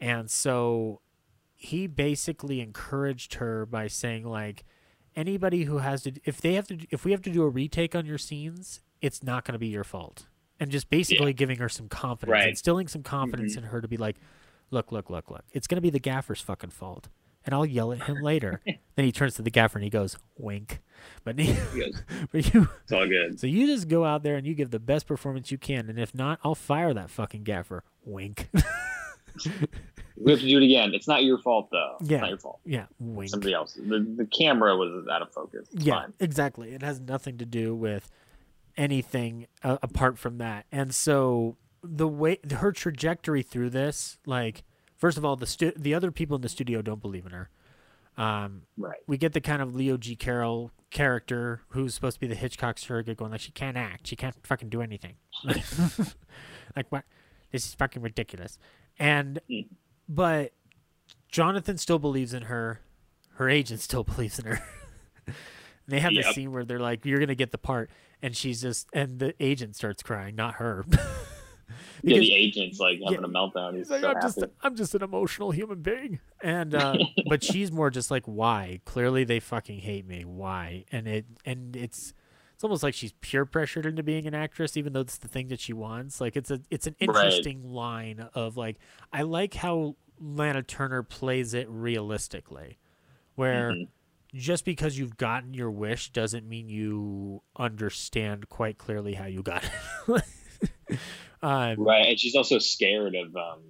And 0.00 0.30
so 0.30 1.00
he 1.54 1.86
basically 1.86 2.60
encouraged 2.60 3.34
her 3.34 3.66
by 3.66 3.86
saying 3.88 4.24
like 4.24 4.64
anybody 5.16 5.64
who 5.64 5.78
has 5.78 6.02
to 6.02 6.12
if 6.24 6.40
they 6.40 6.54
have 6.54 6.66
to 6.68 6.78
if 6.90 7.04
we 7.04 7.10
have 7.12 7.22
to 7.22 7.30
do 7.30 7.42
a 7.42 7.48
retake 7.48 7.94
on 7.94 8.06
your 8.06 8.18
scenes, 8.18 8.80
it's 9.00 9.22
not 9.22 9.44
going 9.44 9.52
to 9.54 9.58
be 9.58 9.68
your 9.68 9.84
fault. 9.84 10.26
And 10.60 10.70
just 10.70 10.88
basically 10.88 11.32
giving 11.32 11.58
her 11.58 11.68
some 11.68 11.88
confidence, 11.88 12.32
Right. 12.32 12.48
instilling 12.50 12.86
some 12.86 13.02
confidence 13.02 13.54
Mhm. 13.54 13.58
in 13.58 13.64
her 13.64 13.80
to 13.80 13.88
be 13.88 13.96
like, 13.96 14.16
look, 14.70 14.92
look, 14.92 15.10
look, 15.10 15.30
look. 15.30 15.44
It's 15.52 15.66
going 15.66 15.76
to 15.76 15.82
be 15.82 15.90
the 15.90 15.98
gaffer's 15.98 16.40
fucking 16.40 16.70
fault. 16.70 17.08
And 17.44 17.54
I'll 17.54 17.66
yell 17.66 17.92
at 17.92 18.02
him 18.04 18.22
later. 18.22 18.60
then 18.96 19.04
he 19.04 19.12
turns 19.12 19.34
to 19.34 19.42
the 19.42 19.50
gaffer 19.50 19.78
and 19.78 19.84
he 19.84 19.90
goes, 19.90 20.16
wink. 20.36 20.80
But, 21.24 21.38
he, 21.38 21.54
but 22.32 22.54
you, 22.54 22.68
It's 22.84 22.92
all 22.92 23.06
good. 23.06 23.38
so 23.38 23.46
you 23.46 23.66
just 23.66 23.88
go 23.88 24.04
out 24.04 24.22
there 24.22 24.36
and 24.36 24.46
you 24.46 24.54
give 24.54 24.70
the 24.70 24.78
best 24.80 25.06
performance 25.06 25.50
you 25.50 25.58
can. 25.58 25.90
And 25.90 25.98
if 25.98 26.14
not, 26.14 26.38
I'll 26.42 26.54
fire 26.54 26.94
that 26.94 27.10
fucking 27.10 27.42
gaffer. 27.44 27.84
Wink. 28.04 28.48
We 30.16 30.30
have 30.30 30.40
to 30.40 30.46
do 30.46 30.58
it 30.58 30.62
again. 30.64 30.94
It's 30.94 31.08
not 31.08 31.24
your 31.24 31.38
fault 31.38 31.68
though. 31.72 31.96
Yeah. 32.00 32.16
It's 32.18 32.20
not 32.20 32.28
your 32.30 32.38
fault. 32.38 32.60
yeah, 32.64 32.86
wink. 33.00 33.30
Somebody 33.30 33.52
else. 33.52 33.74
The, 33.74 33.98
the 34.16 34.26
camera 34.26 34.76
was 34.76 35.06
out 35.10 35.22
of 35.22 35.32
focus. 35.32 35.66
It's 35.72 35.84
yeah, 35.84 36.02
fine. 36.02 36.12
exactly. 36.20 36.72
It 36.72 36.82
has 36.82 37.00
nothing 37.00 37.38
to 37.38 37.44
do 37.44 37.74
with 37.74 38.10
anything 38.76 39.48
uh, 39.62 39.78
apart 39.82 40.18
from 40.18 40.38
that. 40.38 40.66
And 40.70 40.94
so 40.94 41.56
the 41.82 42.06
way 42.06 42.38
her 42.58 42.70
trajectory 42.70 43.42
through 43.42 43.70
this, 43.70 44.18
like, 44.24 44.62
first 45.04 45.18
of 45.18 45.24
all, 45.26 45.36
the 45.36 45.46
stu- 45.46 45.74
the 45.76 45.92
other 45.92 46.10
people 46.10 46.34
in 46.34 46.40
the 46.40 46.48
studio 46.48 46.80
don't 46.80 47.02
believe 47.02 47.26
in 47.26 47.32
her. 47.32 47.50
Um, 48.16 48.62
Right. 48.78 48.96
we 49.06 49.18
get 49.18 49.34
the 49.34 49.40
kind 49.42 49.60
of 49.60 49.74
Leo 49.74 49.98
G. 49.98 50.16
Carroll 50.16 50.70
character 50.90 51.60
who's 51.68 51.92
supposed 51.94 52.16
to 52.16 52.20
be 52.20 52.26
the 52.26 52.34
Hitchcock 52.34 52.78
surrogate, 52.78 53.18
going 53.18 53.30
like, 53.30 53.40
she 53.42 53.52
can't 53.52 53.76
act, 53.76 54.06
she 54.06 54.16
can't 54.16 54.34
fucking 54.46 54.70
do 54.70 54.80
anything. 54.80 55.16
like 55.44 56.86
what? 56.88 57.04
This 57.52 57.66
is 57.66 57.74
fucking 57.74 58.00
ridiculous. 58.00 58.58
And 58.98 59.40
but 60.08 60.52
Jonathan 61.28 61.76
still 61.76 61.98
believes 61.98 62.32
in 62.32 62.44
her. 62.44 62.80
Her 63.34 63.50
agent 63.50 63.80
still 63.80 64.04
believes 64.12 64.38
in 64.38 64.46
her. 64.46 64.60
they 65.86 66.00
have 66.00 66.14
this 66.14 66.34
scene 66.34 66.50
where 66.50 66.64
they're 66.64 66.78
like, 66.80 67.04
"You're 67.04 67.20
gonna 67.20 67.34
get 67.34 67.50
the 67.50 67.58
part," 67.58 67.90
and 68.22 68.34
she's 68.34 68.62
just, 68.62 68.88
and 68.94 69.18
the 69.18 69.34
agent 69.38 69.76
starts 69.76 70.02
crying, 70.02 70.34
not 70.34 70.54
her. 70.54 70.86
Yeah, 72.02 72.18
the 72.18 72.32
agent's 72.32 72.78
like 72.78 73.00
having 73.02 73.20
yeah, 73.20 73.26
a 73.26 73.28
meltdown. 73.28 73.76
He's 73.76 73.88
He's 73.88 73.90
like, 73.90 74.00
so 74.02 74.10
I'm 74.10 74.20
just. 74.22 74.44
I'm 74.62 74.76
just 74.76 74.94
an 74.94 75.02
emotional 75.02 75.50
human 75.50 75.82
being, 75.82 76.20
and 76.42 76.74
uh, 76.74 76.98
but 77.28 77.42
she's 77.42 77.70
more 77.72 77.90
just 77.90 78.10
like, 78.10 78.24
why? 78.26 78.80
Clearly, 78.84 79.24
they 79.24 79.40
fucking 79.40 79.80
hate 79.80 80.06
me. 80.06 80.24
Why? 80.24 80.84
And 80.92 81.06
it, 81.08 81.26
and 81.44 81.74
it's, 81.76 82.12
it's 82.54 82.64
almost 82.64 82.82
like 82.82 82.94
she's 82.94 83.12
peer 83.20 83.44
pressured 83.44 83.86
into 83.86 84.02
being 84.02 84.26
an 84.26 84.34
actress, 84.34 84.76
even 84.76 84.92
though 84.92 85.00
it's 85.00 85.18
the 85.18 85.28
thing 85.28 85.48
that 85.48 85.60
she 85.60 85.72
wants. 85.72 86.20
Like, 86.20 86.36
it's 86.36 86.50
a, 86.50 86.60
it's 86.70 86.86
an 86.86 86.94
Right. 87.00 87.08
interesting 87.08 87.62
line 87.62 88.28
of 88.34 88.56
like, 88.56 88.78
I 89.12 89.22
like 89.22 89.54
how 89.54 89.96
Lana 90.20 90.62
Turner 90.62 91.02
plays 91.02 91.54
it 91.54 91.68
realistically, 91.68 92.78
where 93.34 93.72
Mhm. 93.72 93.88
just 94.32 94.64
because 94.64 94.96
you've 94.98 95.16
gotten 95.16 95.54
your 95.54 95.70
wish 95.70 96.10
doesn't 96.10 96.48
mean 96.48 96.68
you 96.68 97.42
understand 97.56 98.48
quite 98.48 98.78
clearly 98.78 99.14
how 99.14 99.26
you 99.26 99.42
got 99.42 99.64
it. 100.08 100.22
um, 101.44 101.80
Right, 101.84 102.06
and 102.08 102.18
she's 102.18 102.34
also 102.36 102.58
scared 102.58 103.14
of 103.14 103.34
um 103.36 103.60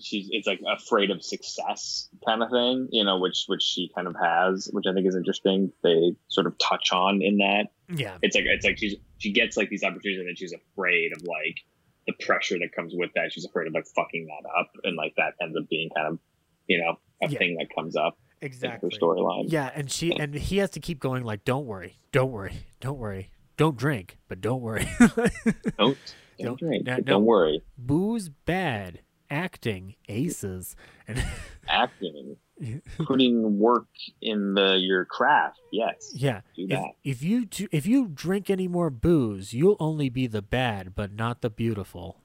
she's 0.00 0.28
it's 0.30 0.46
like 0.46 0.60
afraid 0.68 1.10
of 1.10 1.22
success 1.22 2.08
kind 2.26 2.42
of 2.42 2.50
thing, 2.50 2.88
you 2.90 3.04
know, 3.04 3.18
which 3.18 3.44
which 3.46 3.62
she 3.62 3.90
kind 3.94 4.06
of 4.08 4.14
has, 4.20 4.68
which 4.72 4.86
I 4.88 4.92
think 4.94 5.06
is 5.06 5.14
interesting. 5.16 5.72
They 5.82 6.12
sort 6.28 6.46
of 6.46 6.54
touch 6.58 6.92
on 6.92 7.22
in 7.22 7.38
that. 7.38 7.66
yeah. 7.88 8.16
It's 8.22 8.34
like 8.34 8.44
it's 8.46 8.64
like 8.64 8.78
she's 8.78 8.96
she 9.18 9.32
gets 9.32 9.56
like 9.56 9.68
these 9.70 9.84
opportunities 9.84 10.18
and 10.20 10.28
then 10.28 10.36
she's 10.36 10.52
afraid 10.54 11.12
of 11.16 11.22
like 11.22 11.58
the 12.06 12.14
pressure 12.24 12.58
that 12.58 12.70
comes 12.74 12.94
with 12.96 13.10
that. 13.14 13.32
She's 13.32 13.44
afraid 13.44 13.68
of 13.68 13.74
like 13.74 13.86
fucking 13.94 14.26
that 14.26 14.48
up 14.58 14.70
and 14.84 14.96
like 14.96 15.14
that 15.18 15.34
ends 15.40 15.56
up 15.56 15.68
being 15.68 15.88
kind 15.94 16.08
of 16.08 16.18
you 16.66 16.78
know, 16.78 16.98
a 17.22 17.28
Yeah. 17.30 17.38
thing 17.38 17.56
that 17.58 17.66
comes 17.74 17.96
up 17.96 18.16
Exactly. 18.40 18.90
her 18.92 18.98
storyline. 18.98 19.44
Yeah, 19.48 19.70
and 19.74 19.90
she 19.90 20.12
and 20.18 20.34
he 20.34 20.56
has 20.58 20.70
to 20.70 20.80
keep 20.80 20.98
going 21.00 21.22
like, 21.22 21.44
"Don't 21.44 21.66
worry, 21.66 21.98
don't 22.12 22.30
worry, 22.32 22.64
don't 22.80 22.98
worry, 22.98 23.30
don't 23.56 23.76
drink, 23.76 24.16
but 24.28 24.40
don't 24.40 24.60
worry." 24.62 24.88
Don't 25.78 25.98
don't, 26.38 26.58
Don't- 26.60 26.84
but 26.84 26.98
no. 26.98 27.00
Don't 27.00 27.24
worry. 27.24 27.62
Booze 27.78 28.28
bad, 28.28 29.00
acting 29.30 29.94
aces, 30.08 30.76
and 31.08 31.24
Acting. 31.68 32.36
Putting 33.06 33.58
work 33.58 33.88
in 34.20 34.54
the 34.54 34.74
your 34.76 35.04
craft, 35.04 35.58
yes. 35.72 36.12
yeah, 36.14 36.42
Do 36.54 36.62
if, 36.64 36.68
that. 36.70 36.90
if 37.02 37.22
you 37.22 37.44
do, 37.46 37.66
if 37.72 37.86
you 37.86 38.06
drink 38.06 38.50
any 38.50 38.68
more 38.68 38.88
booze, 38.88 39.52
you'll 39.52 39.76
only 39.80 40.08
be 40.08 40.28
the 40.28 40.42
bad, 40.42 40.94
but 40.94 41.12
not 41.12 41.40
the 41.40 41.50
beautiful. 41.50 42.18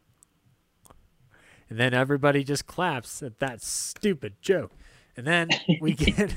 And 1.70 1.80
then 1.80 1.94
everybody 1.94 2.44
just 2.44 2.68
claps 2.68 3.24
at 3.24 3.40
that 3.40 3.62
stupid 3.64 4.36
joke. 4.42 4.72
And 5.16 5.26
then 5.26 5.50
we 5.82 5.94
get 5.94 6.36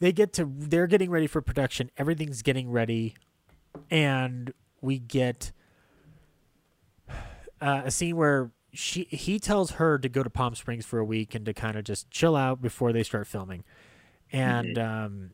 they 0.00 0.12
get 0.12 0.32
to 0.34 0.50
they're 0.56 0.86
getting 0.86 1.10
ready 1.10 1.26
for 1.26 1.42
production. 1.42 1.90
Everything's 1.98 2.40
getting 2.42 2.70
ready, 2.70 3.14
and 3.90 4.52
we 4.80 4.98
get 4.98 5.52
uh, 7.60 7.82
a 7.84 7.90
scene 7.90 8.16
where 8.16 8.50
she 8.72 9.04
he 9.04 9.38
tells 9.38 9.72
her 9.72 9.98
to 9.98 10.08
go 10.08 10.22
to 10.22 10.30
Palm 10.30 10.54
Springs 10.54 10.84
for 10.84 10.98
a 10.98 11.04
week 11.04 11.34
and 11.34 11.44
to 11.46 11.54
kind 11.54 11.76
of 11.76 11.84
just 11.84 12.10
chill 12.10 12.36
out 12.36 12.60
before 12.60 12.92
they 12.92 13.02
start 13.02 13.26
filming, 13.26 13.64
and 14.32 14.78
um, 14.78 15.30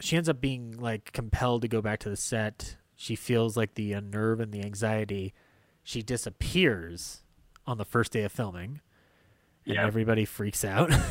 she 0.00 0.16
ends 0.16 0.28
up 0.28 0.40
being 0.40 0.76
like 0.78 1.12
compelled 1.12 1.62
to 1.62 1.68
go 1.68 1.80
back 1.80 2.00
to 2.00 2.10
the 2.10 2.16
set. 2.16 2.76
She 2.96 3.16
feels 3.16 3.56
like 3.56 3.74
the 3.74 3.94
uh, 3.94 4.00
nerve 4.00 4.40
and 4.40 4.52
the 4.52 4.62
anxiety. 4.62 5.32
She 5.82 6.02
disappears 6.02 7.22
on 7.66 7.78
the 7.78 7.84
first 7.86 8.12
day 8.12 8.24
of 8.24 8.32
filming, 8.32 8.80
and 9.64 9.74
Yeah. 9.76 9.86
everybody 9.86 10.24
freaks 10.24 10.64
out. 10.64 10.92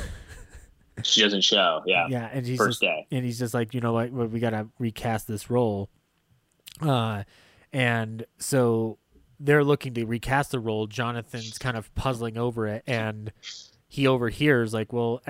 She 1.01 1.21
doesn't 1.21 1.45
show. 1.45 1.81
Yeah. 1.85 2.07
Yeah, 2.09 2.29
and 2.33 2.45
he's 2.45 2.57
First 2.57 2.81
just, 2.81 2.81
day. 2.81 3.07
and 3.09 3.23
he's 3.23 3.39
just 3.39 3.53
like, 3.53 3.73
you 3.73 3.79
know 3.79 3.93
what, 3.93 4.11
we 4.11 4.41
got 4.41 4.49
to 4.49 4.67
recast 4.79 5.29
this 5.29 5.49
role. 5.49 5.89
Uh, 6.81 7.23
and 7.71 8.25
so 8.37 8.97
they're 9.39 9.63
looking 9.63 9.93
to 9.93 10.05
recast 10.05 10.51
the 10.51 10.59
role. 10.59 10.87
Jonathan's 10.87 11.57
kind 11.57 11.77
of 11.77 11.93
puzzling 11.95 12.37
over 12.37 12.67
it, 12.67 12.83
and 12.85 13.31
he 13.87 14.05
overhears 14.05 14.73
like, 14.73 14.91
well, 14.91 15.21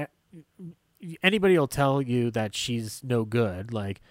anybody 1.24 1.58
will 1.58 1.68
tell 1.68 2.02
you 2.02 2.32
that 2.32 2.56
she's 2.56 3.02
no 3.04 3.24
good. 3.26 3.74
Like 3.74 4.02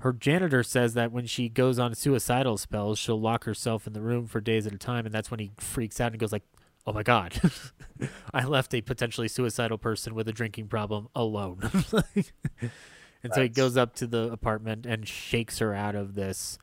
her 0.00 0.12
janitor 0.12 0.62
says 0.62 0.94
that 0.94 1.12
when 1.12 1.26
she 1.26 1.48
goes 1.48 1.78
on 1.78 1.94
suicidal 1.94 2.56
spells, 2.56 2.98
she'll 2.98 3.20
lock 3.20 3.44
herself 3.44 3.86
in 3.86 3.92
the 3.92 4.00
room 4.00 4.26
for 4.26 4.40
days 4.40 4.66
at 4.66 4.72
a 4.72 4.78
time, 4.78 5.06
and 5.06 5.14
that's 5.14 5.30
when 5.30 5.40
he 5.40 5.50
freaks 5.58 6.00
out 6.00 6.12
and 6.12 6.20
goes 6.20 6.32
like, 6.32 6.44
"Oh 6.86 6.92
my 6.92 7.02
god, 7.02 7.40
I 8.34 8.44
left 8.44 8.74
a 8.74 8.80
potentially 8.80 9.28
suicidal 9.28 9.78
person 9.78 10.14
with 10.14 10.28
a 10.28 10.32
drinking 10.32 10.68
problem 10.68 11.08
alone." 11.14 11.70
and 13.22 13.34
so 13.34 13.42
he 13.42 13.48
goes 13.48 13.76
up 13.76 13.94
to 13.96 14.06
the 14.06 14.30
apartment 14.30 14.86
and 14.86 15.06
shakes 15.06 15.58
her 15.58 15.74
out 15.74 15.96
of 15.96 16.14
this 16.14 16.58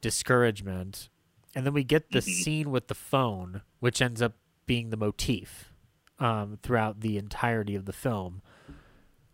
discouragement. 0.00 1.08
And 1.54 1.64
then 1.64 1.72
we 1.72 1.84
get 1.84 2.10
the 2.10 2.20
scene 2.42 2.70
with 2.70 2.88
the 2.88 2.94
phone, 2.94 3.62
which 3.80 4.02
ends 4.02 4.20
up 4.20 4.32
being 4.66 4.90
the 4.90 4.96
motif 4.96 5.72
um, 6.18 6.58
throughout 6.62 7.00
the 7.00 7.16
entirety 7.18 7.74
of 7.74 7.84
the 7.84 7.92
film, 7.92 8.42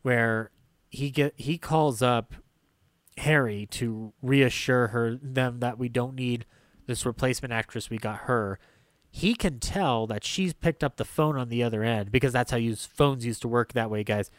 where 0.03 0.51
he 0.91 1.11
get 1.11 1.35
he 1.37 1.57
calls 1.59 2.03
up 2.03 2.35
Harry 3.19 3.67
to 3.71 4.13
reassure 4.23 4.89
her 4.89 5.17
them 5.23 5.61
that 5.61 5.79
we 5.79 5.89
don't 5.89 6.15
need 6.15 6.47
this 6.87 7.07
replacement 7.07 7.53
actress. 7.53 7.91
We 7.91 7.99
got 7.99 8.21
her. 8.21 8.59
He 9.13 9.35
can 9.35 9.59
tell 9.59 10.07
that 10.07 10.23
she's 10.25 10.53
picked 10.53 10.85
up 10.85 10.97
the 10.97 11.05
phone 11.05 11.37
on 11.37 11.49
the 11.49 11.63
other 11.63 11.83
end 11.83 12.13
because 12.13 12.33
that's 12.33 12.51
how 12.51 12.57
use 12.57 12.87
phones 12.87 13.27
used 13.27 13.43
to 13.43 13.49
work 13.49 13.73
that 13.73 13.91
way, 13.91 14.05
guys. 14.05 14.31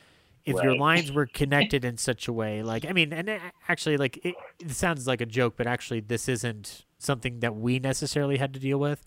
If 0.46 0.56
your 0.64 0.76
lines 0.80 1.12
were 1.12 1.26
connected 1.34 1.86
in 1.86 1.98
such 1.98 2.28
a 2.28 2.34
way, 2.34 2.64
like 2.64 2.86
I 2.86 2.94
mean, 2.94 3.12
and 3.14 3.30
it- 3.30 3.42
actually, 3.68 3.98
like 3.98 4.18
it, 4.26 4.36
it 4.60 4.72
sounds 4.72 5.08
like 5.08 5.22
a 5.22 5.26
joke, 5.26 5.56
but 5.58 5.68
actually, 5.68 6.00
this 6.00 6.28
isn't 6.30 6.86
something 7.02 7.40
that 7.40 7.56
we 7.56 7.80
necessarily 7.80 8.38
had 8.38 8.54
to 8.54 8.60
deal 8.60 8.78
with. 8.80 9.04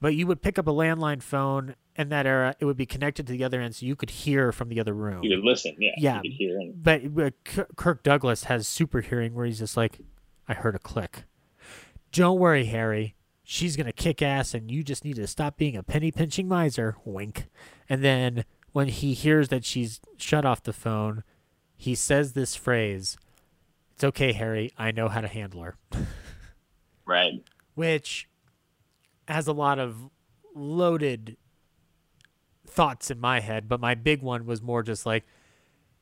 But 0.00 0.14
you 0.14 0.26
would 0.26 0.42
pick 0.42 0.58
up 0.58 0.66
a 0.66 0.72
landline 0.72 1.22
phone 1.22 1.76
in 1.96 2.08
that 2.10 2.26
era; 2.26 2.54
it 2.60 2.64
would 2.64 2.76
be 2.76 2.86
connected 2.86 3.26
to 3.26 3.32
the 3.32 3.44
other 3.44 3.60
end, 3.60 3.74
so 3.76 3.86
you 3.86 3.96
could 3.96 4.10
hear 4.10 4.52
from 4.52 4.68
the 4.68 4.80
other 4.80 4.92
room. 4.92 5.22
You 5.22 5.36
could 5.36 5.44
listen. 5.44 5.74
Yeah. 5.78 5.92
Yeah, 5.96 6.20
You 6.22 6.30
could 6.30 6.36
hear. 6.36 6.58
And, 6.58 6.82
but, 6.82 7.32
Kirk 7.76 8.02
Douglas 8.02 8.44
has 8.44 8.68
super 8.68 9.00
hearing 9.00 9.34
where 9.34 9.46
he's 9.46 9.60
just 9.60 9.76
like, 9.76 10.00
I 10.48 10.54
heard 10.54 10.74
a 10.74 10.78
click. 10.78 11.24
Don't 12.12 12.38
worry, 12.38 12.66
Harry. 12.66 13.14
She's 13.44 13.76
gonna 13.76 13.92
kick 13.92 14.20
ass, 14.20 14.52
and 14.52 14.70
you 14.70 14.82
just 14.82 15.04
need 15.04 15.16
to 15.16 15.26
stop 15.26 15.56
being 15.56 15.76
a 15.76 15.82
penny 15.82 16.10
pinching 16.10 16.48
miser. 16.48 16.96
Wink. 17.04 17.46
And 17.88 18.02
then 18.04 18.44
when 18.72 18.88
he 18.88 19.14
hears 19.14 19.48
that 19.48 19.64
she's 19.64 20.00
shut 20.16 20.44
off 20.44 20.62
the 20.62 20.72
phone, 20.72 21.22
he 21.76 21.94
says 21.94 22.32
this 22.32 22.56
phrase: 22.56 23.16
"It's 23.94 24.04
okay, 24.04 24.32
Harry. 24.32 24.72
I 24.76 24.90
know 24.90 25.08
how 25.08 25.20
to 25.20 25.28
handle 25.28 25.62
her." 25.62 25.76
right. 27.06 27.42
which 27.74 28.28
has 29.28 29.46
a 29.46 29.52
lot 29.52 29.78
of 29.78 29.96
loaded 30.54 31.36
thoughts 32.66 33.10
in 33.10 33.20
my 33.20 33.40
head, 33.40 33.68
but 33.68 33.80
my 33.80 33.94
big 33.94 34.22
one 34.22 34.46
was 34.46 34.62
more 34.62 34.82
just 34.82 35.06
like 35.06 35.24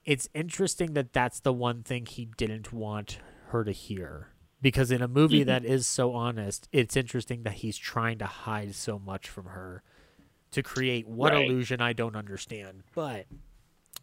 it's 0.04 0.28
interesting 0.34 0.94
that 0.94 1.12
that's 1.12 1.38
the 1.40 1.52
one 1.52 1.82
thing 1.82 2.06
he 2.06 2.24
didn't 2.36 2.72
want 2.72 3.18
her 3.48 3.62
to 3.62 3.70
hear. 3.72 4.28
Because 4.60 4.90
in 4.90 5.00
a 5.02 5.08
movie 5.08 5.42
Mhm. 5.42 5.46
that 5.46 5.64
is 5.64 5.86
so 5.86 6.12
honest, 6.14 6.68
it's 6.72 6.96
interesting 6.96 7.42
that 7.44 7.54
he's 7.54 7.76
trying 7.76 8.18
to 8.18 8.26
hide 8.26 8.74
so 8.74 8.98
much 8.98 9.28
from 9.28 9.46
her 9.46 9.82
to 10.52 10.62
create 10.62 11.06
what 11.06 11.32
Right. 11.32 11.44
illusion 11.48 11.80
I 11.80 11.92
don't 11.92 12.16
understand. 12.16 12.82
But 12.94 13.26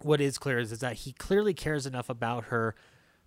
what 0.01 0.21
is 0.21 0.37
clear 0.37 0.59
is, 0.59 0.71
is 0.71 0.79
that 0.79 0.97
he 0.97 1.11
clearly 1.13 1.53
cares 1.53 1.85
enough 1.85 2.09
about 2.09 2.45
her 2.45 2.75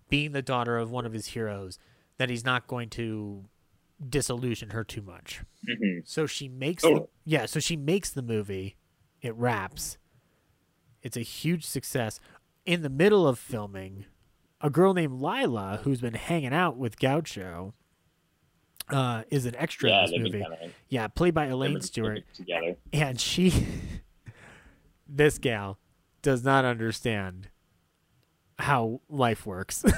being 0.09 0.31
the 0.31 0.41
daughter 0.41 0.77
of 0.77 0.89
one 0.91 1.05
of 1.05 1.13
his 1.13 1.27
heroes 1.27 1.77
that 2.17 2.29
he's 2.29 2.43
not 2.45 2.65
going 2.67 2.89
to 2.91 3.45
disillusion 4.03 4.69
her 4.71 4.83
too 4.83 5.01
much. 5.01 5.41
hmm 5.65 5.99
So 6.03 6.25
she 6.25 6.47
makes 6.49 6.83
Oh. 6.83 6.93
the, 6.93 7.07
yeah, 7.25 7.45
so 7.45 7.59
she 7.59 7.75
makes 7.77 8.09
the 8.11 8.21
movie. 8.21 8.75
It 9.21 9.35
wraps. 9.35 9.97
It's 11.01 11.17
a 11.17 11.21
huge 11.21 11.65
success. 11.65 12.19
In 12.65 12.81
the 12.81 12.89
middle 12.89 13.27
of 13.27 13.37
filming, 13.39 14.05
a 14.61 14.69
girl 14.69 14.93
named 14.93 15.21
Lila, 15.21 15.81
who's 15.83 15.99
been 16.01 16.13
hanging 16.13 16.53
out 16.53 16.77
with 16.77 16.97
Gaucho, 16.99 17.73
uh, 18.89 19.23
is 19.29 19.45
an 19.45 19.55
extra 19.57 19.89
Yeah, 19.89 20.05
in 20.05 20.11
this 20.11 20.19
movie. 20.33 20.41
kinda- 20.43 20.71
yeah, 20.89 21.07
played 21.07 21.33
by 21.33 21.45
Elaine 21.47 21.81
Stewart. 21.81 22.23
together. 22.33 22.75
And 22.91 23.19
she, 23.19 23.51
this 25.07 25.37
gal, 25.37 25.79
does 26.21 26.43
not 26.43 26.63
understand 26.65 27.49
how 28.59 29.01
life 29.09 29.45
works. 29.45 29.83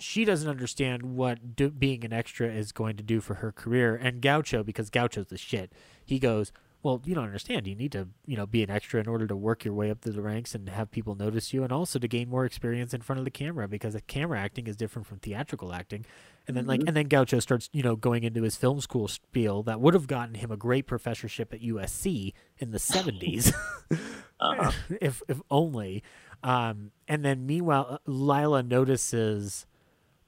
she 0.00 0.24
doesn't 0.24 0.48
understand 0.48 1.02
what 1.02 1.56
do, 1.56 1.70
being 1.70 2.04
an 2.04 2.12
extra 2.12 2.48
is 2.48 2.72
going 2.72 2.96
to 2.96 3.02
do 3.02 3.20
for 3.20 3.34
her 3.34 3.52
career. 3.52 3.94
And 3.96 4.20
Gaucho, 4.20 4.62
because 4.62 4.90
Gaucho's 4.90 5.26
the 5.28 5.38
shit, 5.38 5.72
he 6.04 6.18
goes, 6.18 6.52
"Well, 6.82 7.00
you 7.04 7.14
don't 7.14 7.24
understand. 7.24 7.66
You 7.66 7.74
need 7.74 7.92
to, 7.92 8.08
you 8.26 8.36
know, 8.36 8.46
be 8.46 8.62
an 8.62 8.70
extra 8.70 9.00
in 9.00 9.08
order 9.08 9.26
to 9.26 9.36
work 9.36 9.64
your 9.64 9.74
way 9.74 9.90
up 9.90 10.00
through 10.00 10.12
the 10.12 10.22
ranks 10.22 10.54
and 10.54 10.68
have 10.68 10.90
people 10.90 11.14
notice 11.14 11.52
you, 11.52 11.62
and 11.62 11.72
also 11.72 11.98
to 11.98 12.08
gain 12.08 12.28
more 12.28 12.44
experience 12.44 12.92
in 12.94 13.00
front 13.00 13.18
of 13.18 13.24
the 13.24 13.30
camera 13.30 13.68
because 13.68 13.96
camera 14.06 14.40
acting 14.40 14.66
is 14.66 14.76
different 14.76 15.06
from 15.06 15.18
theatrical 15.18 15.72
acting." 15.72 16.04
And 16.48 16.56
then, 16.56 16.66
like, 16.66 16.82
and 16.86 16.96
then 16.96 17.08
Gaucho 17.08 17.40
starts, 17.40 17.68
you 17.72 17.82
know, 17.82 17.96
going 17.96 18.22
into 18.22 18.42
his 18.42 18.54
film 18.56 18.80
school 18.80 19.08
spiel 19.08 19.64
that 19.64 19.80
would 19.80 19.94
have 19.94 20.06
gotten 20.06 20.36
him 20.36 20.52
a 20.52 20.56
great 20.56 20.86
professorship 20.86 21.52
at 21.52 21.60
USC 21.60 22.34
in 22.58 22.70
the 22.70 22.78
seventies, 22.78 23.52
Uh-huh. 24.40 24.70
if 25.00 25.22
if 25.28 25.40
only. 25.50 26.02
Um, 26.42 26.92
and 27.08 27.24
then 27.24 27.46
meanwhile, 27.46 28.00
Lila 28.06 28.62
notices 28.62 29.66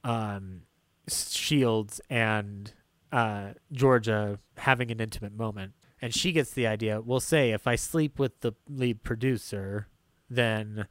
um, 0.04 0.62
Shields 1.08 2.00
and 2.10 2.72
uh, 3.12 3.50
Georgia 3.72 4.38
having 4.58 4.90
an 4.90 5.00
intimate 5.00 5.32
moment, 5.36 5.72
and 6.00 6.14
she 6.14 6.32
gets 6.32 6.50
the 6.50 6.66
idea. 6.66 7.00
Well, 7.00 7.20
say 7.20 7.52
if 7.52 7.66
I 7.66 7.76
sleep 7.76 8.18
with 8.18 8.40
the 8.40 8.52
lead 8.68 9.02
producer, 9.02 9.88
then 10.28 10.86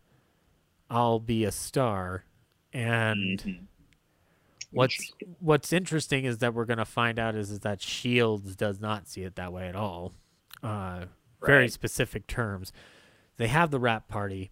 I'll 0.89 1.19
be 1.19 1.44
a 1.44 1.52
star. 1.52 2.23
And 2.73 3.39
Mhm. 3.41 3.65
what's 4.72 5.11
what's 5.39 5.72
interesting 5.73 6.26
is 6.26 6.39
that 6.39 6.53
we're 6.53 6.65
gonna 6.65 6.85
find 6.85 7.19
out 7.19 7.35
is, 7.35 7.52
is 7.52 7.60
that 7.61 7.81
Shields 7.81 8.56
does 8.56 8.80
not 8.80 9.07
see 9.07 9.23
it 9.23 9.35
that 9.35 9.52
way 9.53 9.68
at 9.68 9.76
all. 9.76 10.14
Uh, 10.64 11.06
very 11.45 11.69
specific 11.69 12.27
terms. 12.27 12.72
They 13.38 13.48
have 13.48 13.69
the 13.72 13.80
rap 13.80 14.07
party. 14.07 14.52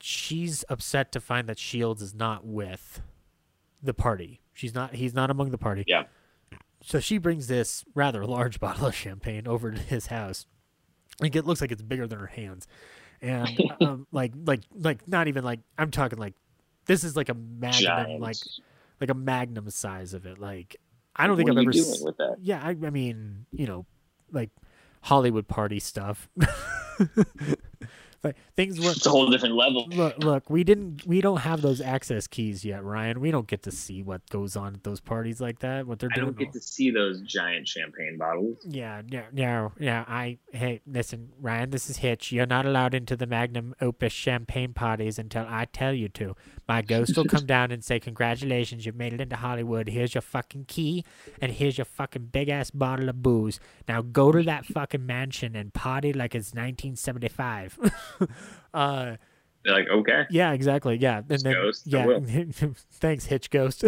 She's 0.00 0.64
upset 0.68 1.12
to 1.12 1.20
find 1.20 1.48
that 1.48 1.58
Shields 1.58 2.02
is 2.02 2.14
not 2.14 2.44
with 2.44 3.00
the 3.82 3.94
party. 3.94 4.40
She's 4.52 4.74
not. 4.74 4.94
He's 4.94 5.14
not 5.14 5.30
among 5.30 5.50
the 5.50 5.58
party. 5.58 5.84
Yeah. 5.86 6.04
So 6.82 7.00
she 7.00 7.18
brings 7.18 7.46
this 7.46 7.84
rather 7.94 8.24
large 8.24 8.60
bottle 8.60 8.86
of 8.86 8.94
champagne 8.94 9.46
over 9.46 9.70
to 9.72 9.78
his 9.78 10.06
house. 10.06 10.46
Like 11.20 11.34
it 11.34 11.46
looks 11.46 11.60
like 11.60 11.72
it's 11.72 11.82
bigger 11.82 12.06
than 12.06 12.18
her 12.18 12.26
hands, 12.26 12.66
and 13.22 13.48
um, 13.80 14.06
like 14.12 14.32
like 14.44 14.60
like 14.74 15.08
not 15.08 15.28
even 15.28 15.44
like 15.44 15.60
I'm 15.78 15.90
talking 15.90 16.18
like 16.18 16.34
this 16.86 17.04
is 17.04 17.16
like 17.16 17.28
a 17.28 17.34
magnum 17.34 17.82
Giant. 17.82 18.20
like 18.20 18.36
like 19.00 19.10
a 19.10 19.14
magnum 19.14 19.68
size 19.70 20.14
of 20.14 20.26
it. 20.26 20.38
Like 20.38 20.76
I 21.14 21.26
don't 21.26 21.36
think 21.36 21.48
What 21.48 21.58
I've 21.58 21.64
ever 21.64 21.72
doing 21.72 22.04
with 22.04 22.16
that? 22.18 22.36
Yeah, 22.42 22.60
I, 22.62 22.70
I 22.70 22.90
mean 22.90 23.46
you 23.52 23.66
know 23.66 23.86
like 24.30 24.50
Hollywood 25.02 25.48
party 25.48 25.80
stuff. 25.80 26.28
like 28.26 28.36
things 28.56 28.78
were 28.80 28.90
It's 28.92 29.06
a 29.06 29.10
whole 29.10 29.28
different 29.30 29.54
level. 29.56 29.86
look 29.90 30.18
look 30.18 30.50
we 30.50 30.64
didn't 30.64 31.06
we 31.06 31.20
don't 31.20 31.38
have 31.38 31.62
those 31.62 31.80
access 31.80 32.26
keys 32.26 32.64
yet 32.64 32.84
ryan 32.84 33.20
we 33.20 33.30
don't 33.30 33.46
get 33.46 33.62
to 33.62 33.70
see 33.70 34.02
what 34.02 34.28
goes 34.30 34.56
on 34.56 34.74
at 34.74 34.84
those 34.84 35.00
parties 35.00 35.40
like 35.40 35.58
that 35.60 35.86
what 35.86 35.98
they're 35.98 36.10
I 36.12 36.16
doing 36.16 36.26
don't 36.28 36.38
get 36.38 36.52
to 36.52 36.60
see 36.60 36.90
those 36.90 37.20
giant 37.22 37.66
champagne 37.68 38.16
bottles. 38.18 38.56
yeah 38.68 39.02
no 39.10 39.22
no 39.32 39.72
no 39.78 40.04
i 40.08 40.38
hey 40.52 40.80
listen 40.86 41.30
ryan 41.40 41.70
this 41.70 41.88
is 41.90 41.98
hitch 41.98 42.32
you're 42.32 42.46
not 42.46 42.66
allowed 42.66 42.94
into 42.94 43.16
the 43.16 43.26
magnum 43.26 43.74
opus 43.80 44.12
champagne 44.12 44.72
parties 44.72 45.18
until 45.18 45.46
i 45.48 45.64
tell 45.64 45.92
you 45.92 46.08
to 46.08 46.34
my 46.68 46.82
ghost 46.92 47.16
will 47.16 47.24
come 47.24 47.46
down 47.46 47.70
and 47.70 47.84
say 47.84 47.98
congratulations 48.00 48.84
you've 48.84 48.96
made 48.96 49.12
it 49.12 49.20
into 49.20 49.36
hollywood 49.36 49.88
here's 49.88 50.14
your 50.14 50.22
fucking 50.22 50.64
key 50.66 51.04
and 51.40 51.52
here's 51.52 51.78
your 51.78 51.84
fucking 51.84 52.26
big 52.26 52.48
ass 52.48 52.70
bottle 52.70 53.08
of 53.08 53.22
booze 53.22 53.60
now 53.88 54.02
go 54.02 54.32
to 54.32 54.42
that 54.42 54.64
fucking 54.66 55.04
mansion 55.04 55.54
and 55.56 55.72
party 55.74 56.12
like 56.12 56.34
it's 56.34 56.48
1975 56.48 57.78
uh, 58.74 59.16
They're 59.64 59.74
like, 59.74 59.88
okay, 59.88 60.26
yeah, 60.30 60.52
exactly. 60.52 60.96
Yeah, 60.96 61.22
and 61.28 61.40
then 61.40 61.52
Ghost, 61.54 61.86
yeah, 61.86 62.18
thanks, 62.92 63.26
Hitch 63.26 63.50
Ghost. 63.50 63.82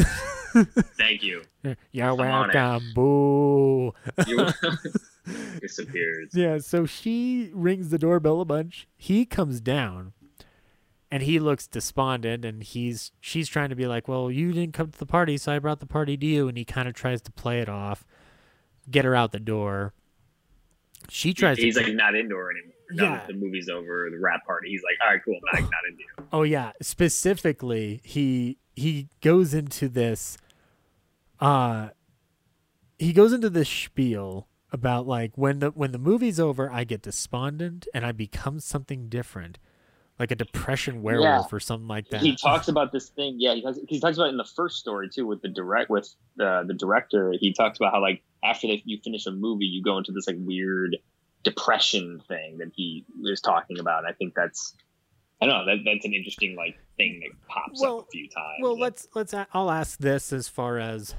thank 0.97 1.23
you. 1.23 1.43
You're 1.93 2.15
welcome. 2.17 2.83
Boo. 2.95 3.95
You 4.27 4.49
disappears. 5.61 6.31
Yeah, 6.35 6.59
so 6.59 6.87
she 6.87 7.51
rings 7.53 7.91
the 7.91 7.99
doorbell 7.99 8.41
a 8.41 8.45
bunch. 8.45 8.89
He 8.97 9.25
comes 9.25 9.61
down 9.61 10.13
and 11.11 11.23
he 11.23 11.39
looks 11.39 11.67
despondent 11.67 12.45
and 12.45 12.63
he's 12.63 13.13
she's 13.21 13.49
trying 13.49 13.71
to 13.71 13.77
be 13.77 13.87
like, 13.87 14.09
"Well, 14.09 14.31
you 14.31 14.53
didn't 14.53 14.75
come 14.75 14.91
to 14.91 14.99
the 14.99 15.07
party, 15.07 15.37
so 15.37 15.53
I 15.53 15.59
brought 15.59 15.81
the 15.81 15.87
party 15.87 16.17
to 16.17 16.27
you." 16.27 16.49
And 16.49 16.59
he 16.59 16.65
kind 16.65 16.89
of 16.89 16.95
tries 16.95 17.23
to 17.23 17.33
play 17.33 17.61
it 17.61 17.69
off, 17.69 18.05
get 18.91 19.05
her 19.05 19.15
out 19.15 19.33
the 19.33 19.41
door. 19.41 19.95
She 21.09 21.33
tries 21.33 21.59
He's 21.59 21.77
to 21.77 21.83
like 21.83 21.95
not 21.95 22.15
indoor 22.15 22.51
anymore. 22.51 22.75
Yeah. 22.93 23.27
the 23.27 23.35
movie's 23.35 23.69
over, 23.69 24.09
the 24.11 24.19
rap 24.19 24.47
party. 24.47 24.71
He's 24.71 24.83
like, 24.83 24.97
all 25.05 25.13
right, 25.13 25.23
cool, 25.25 25.39
not, 25.53 25.61
not 25.61 25.71
into. 25.89 26.29
Oh 26.33 26.43
yeah, 26.43 26.73
specifically 26.81 28.01
he 28.03 28.59
he 28.75 29.09
goes 29.21 29.55
into 29.55 29.89
this 29.89 30.39
uh 31.41 31.89
he 32.99 33.13
goes 33.13 33.33
into 33.33 33.51
this 33.51 33.69
spiel 33.69 34.49
about 34.73 35.07
like 35.07 35.33
when 35.37 35.61
the 35.61 35.71
when 35.71 35.93
the 35.93 35.99
movie's 35.99 36.41
over 36.41 36.71
I 36.71 36.85
get 36.85 37.03
despondent 37.03 37.87
and 37.95 38.05
I 38.05 38.13
become 38.13 38.61
something 38.61 39.09
different. 39.09 39.59
Like 40.19 40.31
a 40.33 40.35
depression 40.35 41.03
werewolf 41.03 41.53
or 41.53 41.61
something 41.61 41.87
like 41.87 42.09
that. 42.09 42.21
He 42.21 42.35
talks 42.35 42.67
about 42.69 42.91
this 42.91 43.09
thing. 43.11 43.37
Yeah, 43.39 43.55
he 43.55 43.63
talks, 43.63 43.79
he 43.89 44.01
talks 44.01 44.17
about 44.17 44.27
it 44.27 44.31
in 44.31 44.37
the 44.37 44.45
first 44.57 44.79
story 44.79 45.09
too 45.09 45.27
with 45.27 45.43
the 45.43 45.49
direct 45.49 45.91
with 45.91 46.13
uh, 46.41 46.65
the 46.65 46.75
director. 46.75 47.33
He 47.39 47.53
talks 47.53 47.79
about 47.79 47.93
how 47.93 48.01
like 48.03 48.23
after 48.43 48.67
they, 48.67 48.83
you 48.85 48.99
finish 49.05 49.27
a 49.27 49.31
movie, 49.31 49.67
you 49.67 49.83
go 49.83 49.97
into 49.99 50.11
this 50.13 50.27
like 50.27 50.37
weird 50.41 50.97
depression 51.45 52.21
thing 52.29 52.59
that 52.59 52.73
he 52.75 53.05
was 53.21 53.41
talking 53.41 53.79
about. 53.79 54.05
I 54.05 54.13
think 54.13 54.35
that's 54.35 54.75
I 55.41 55.47
don't 55.47 55.55
know 55.67 55.73
that 55.77 55.83
that's 55.85 56.05
an 56.05 56.15
interesting 56.15 56.57
like 56.57 56.77
thing 56.97 57.21
that 57.23 57.31
pops 57.49 57.81
Well- 57.81 58.01
up 58.01 58.09
a 58.09 58.11
few 58.11 58.29
times. 58.29 58.59
Well, 58.61 58.79
let's 58.79 59.07
let's. 59.15 59.33
I'll 59.55 59.71
ask 59.71 59.99
this 60.01 60.33
as 60.33 60.49
far 60.49 60.79
as 60.79 61.15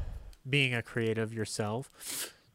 being 0.49 0.73
a 0.73 0.81
creative 0.81 1.34
yourself. 1.34 1.89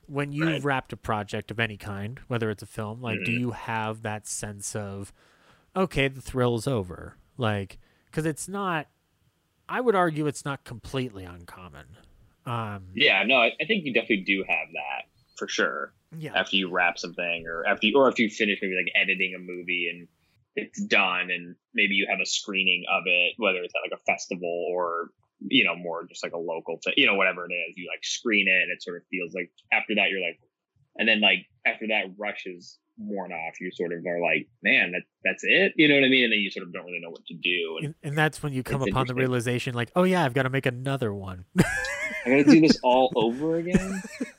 When 0.06 0.32
you've 0.32 0.46
Right. 0.48 0.62
wrapped 0.64 0.92
a 0.92 0.98
project 0.98 1.50
of 1.50 1.58
any 1.58 1.78
kind, 1.78 2.20
whether 2.28 2.50
it's 2.50 2.62
a 2.62 2.66
film, 2.66 3.00
like, 3.00 3.20
do 3.24 3.32
Mhm. 3.32 3.40
you 3.40 3.50
have 3.52 4.02
that 4.02 4.26
sense 4.26 4.76
of, 4.76 5.14
okay, 5.76 6.08
the 6.08 6.20
thrill's 6.20 6.66
over? 6.66 7.16
Like, 7.36 7.78
because 8.06 8.26
it's 8.26 8.48
not. 8.48 8.86
I 9.68 9.80
would 9.80 9.94
argue 9.94 10.26
it's 10.26 10.44
not 10.44 10.64
completely 10.64 11.24
uncommon. 11.24 11.86
Um, 12.46 12.88
yeah, 12.94 13.22
no, 13.26 13.36
I, 13.36 13.52
I 13.60 13.64
think 13.64 13.84
you 13.84 13.94
definitely 13.94 14.24
do 14.26 14.44
have 14.46 14.68
that 14.72 15.08
for 15.36 15.48
sure. 15.48 15.92
yeah. 16.16 16.32
after 16.34 16.56
you 16.56 16.70
wrap 16.70 16.98
something 16.98 17.46
or 17.46 17.66
after 17.66 17.86
you 17.86 17.96
or 17.96 18.08
if 18.08 18.18
you 18.18 18.28
finish 18.28 18.58
maybe 18.62 18.76
like 18.76 18.92
editing 18.94 19.34
a 19.34 19.38
movie 19.38 19.88
and 19.90 20.08
it's 20.56 20.80
done 20.84 21.30
and 21.30 21.56
maybe 21.74 21.94
you 21.94 22.06
have 22.08 22.20
a 22.20 22.26
screening 22.26 22.84
of 22.92 23.02
it 23.06 23.32
whether 23.38 23.58
it's 23.58 23.74
at 23.74 23.90
like 23.90 23.98
a 23.98 24.04
festival 24.04 24.66
or 24.70 25.08
you 25.40 25.64
know 25.64 25.74
more 25.74 26.04
just 26.06 26.22
like 26.22 26.32
a 26.32 26.38
local 26.38 26.78
to 26.80 26.92
you 26.96 27.06
know 27.06 27.14
whatever 27.14 27.44
it 27.44 27.52
is 27.52 27.76
you 27.76 27.88
like 27.92 28.04
screen 28.04 28.46
it 28.46 28.62
and 28.62 28.70
it 28.70 28.82
sort 28.82 28.96
of 28.96 29.02
feels 29.10 29.34
like 29.34 29.50
after 29.72 29.94
that 29.96 30.10
you're 30.10 30.20
like 30.20 30.38
and 30.96 31.08
then 31.08 31.20
like 31.20 31.46
after 31.66 31.88
that 31.88 32.04
rush 32.16 32.44
is 32.46 32.78
worn 32.98 33.32
off 33.32 33.60
you 33.60 33.70
sort 33.72 33.92
of 33.92 34.04
are 34.06 34.20
like 34.20 34.48
man 34.62 34.92
that 34.92 35.02
that's 35.24 35.42
it? 35.44 35.72
You 35.76 35.88
know 35.88 35.94
what 35.94 36.04
i 36.04 36.08
mean? 36.08 36.24
And 36.24 36.32
then 36.32 36.40
you 36.40 36.50
sort 36.50 36.66
of 36.66 36.72
don't 36.72 36.84
really 36.84 37.00
know 37.00 37.10
what 37.10 37.24
to 37.26 37.34
do 37.34 37.76
and 37.78 37.86
And, 37.86 37.94
and 38.02 38.18
that's 38.18 38.42
when 38.42 38.52
you 38.52 38.62
come 38.62 38.82
upon 38.82 39.06
the 39.06 39.14
realization, 39.14 39.74
like, 39.74 39.90
oh 39.96 40.04
yeah, 40.04 40.24
I've 40.24 40.34
got 40.34 40.44
to 40.44 40.50
make 40.50 40.66
another 40.66 41.12
one. 41.12 41.44
i 41.58 41.64
gotta 42.30 42.44
do 42.44 42.60
this 42.60 42.78
all 42.82 43.12
over 43.16 43.56
again 43.56 44.02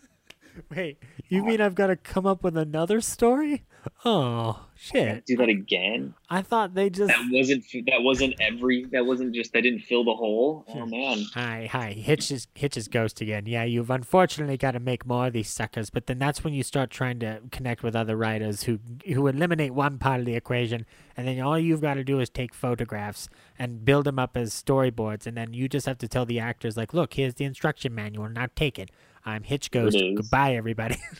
Wait, 0.75 0.97
you 1.27 1.43
mean 1.43 1.61
I've 1.61 1.75
got 1.75 1.87
to 1.87 1.95
come 1.95 2.25
up 2.25 2.43
with 2.43 2.57
another 2.57 3.01
story? 3.01 3.63
Oh 4.03 4.65
shit! 4.75 5.25
do 5.25 5.37
that 5.37 5.49
again 5.49 6.13
I 6.29 6.41
thought 6.41 6.73
they 6.73 6.89
just 6.89 7.07
that 7.07 7.29
wasn't 7.31 7.63
that 7.85 8.01
wasn't 8.01 8.35
every 8.39 8.85
that 8.85 9.05
wasn't 9.05 9.33
just 9.33 9.53
that 9.53 9.61
didn't 9.61 9.81
fill 9.81 10.03
the 10.03 10.13
hole 10.13 10.65
oh 10.67 10.73
hmm. 10.73 10.89
man 10.89 11.25
Hi, 11.33 11.69
hi. 11.71 11.91
Hitch 11.91 12.31
is 12.31 12.47
Hitch 12.55 12.77
is 12.77 12.87
ghost 12.87 13.21
again. 13.21 13.45
Yeah, 13.45 13.63
you've 13.63 13.89
unfortunately 13.89 14.57
got 14.57 14.71
to 14.71 14.79
make 14.79 15.05
more 15.05 15.27
of 15.27 15.33
these 15.33 15.49
suckers, 15.49 15.89
but 15.89 16.07
then 16.07 16.19
that's 16.19 16.43
when 16.43 16.53
you 16.53 16.63
start 16.63 16.89
trying 16.89 17.19
to 17.19 17.41
connect 17.51 17.83
with 17.83 17.95
other 17.95 18.15
writers 18.15 18.63
who 18.63 18.79
who 19.05 19.27
eliminate 19.27 19.73
one 19.73 19.97
part 19.97 20.19
of 20.19 20.25
the 20.25 20.35
equation, 20.35 20.85
and 21.15 21.27
then 21.27 21.39
all 21.39 21.59
you've 21.59 21.81
got 21.81 21.95
to 21.95 22.03
do 22.03 22.19
is 22.19 22.29
take 22.29 22.53
photographs 22.53 23.29
and 23.57 23.85
build 23.85 24.05
them 24.05 24.19
up 24.19 24.35
as 24.35 24.51
storyboards, 24.51 25.27
and 25.27 25.37
then 25.37 25.53
you 25.53 25.69
just 25.69 25.85
have 25.85 25.97
to 25.99 26.07
tell 26.07 26.25
the 26.25 26.39
actors 26.39 26.77
like, 26.77 26.93
"Look, 26.93 27.13
here's 27.13 27.35
the 27.35 27.45
instruction 27.45 27.93
manual. 27.93 28.29
Now 28.29 28.47
take 28.55 28.79
it. 28.79 28.89
I'm 29.27 29.41
Hitch 29.43 29.71
Ghost. 29.71 29.97
Goodbye, 30.15 30.55
everybody." 30.55 30.95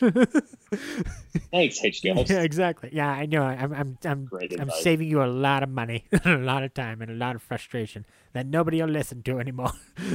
Thanks, 1.50 1.78
Hitch 1.78 2.02
Ghost. 2.04 2.30
yeah, 2.30 2.42
exactly. 2.42 2.90
Yeah, 2.92 3.08
I 3.08 3.26
know. 3.26 3.42
I'm 3.42 3.72
I'm 3.72 3.98
I'm 4.04 4.28
I'm 4.60 4.70
saving 4.70 5.08
you 5.08 5.22
a 5.22 5.26
lot 5.26 5.62
of 5.62 5.68
money, 5.68 6.04
a 6.24 6.36
lot 6.36 6.62
of 6.62 6.72
time, 6.74 7.02
and 7.02 7.10
a 7.10 7.14
lot 7.14 7.34
of 7.36 7.42
frustration 7.42 8.06
that 8.32 8.46
nobody 8.46 8.80
will 8.80 8.88
listen 8.90 9.22
to 9.24 9.38
anymore. 9.40 9.72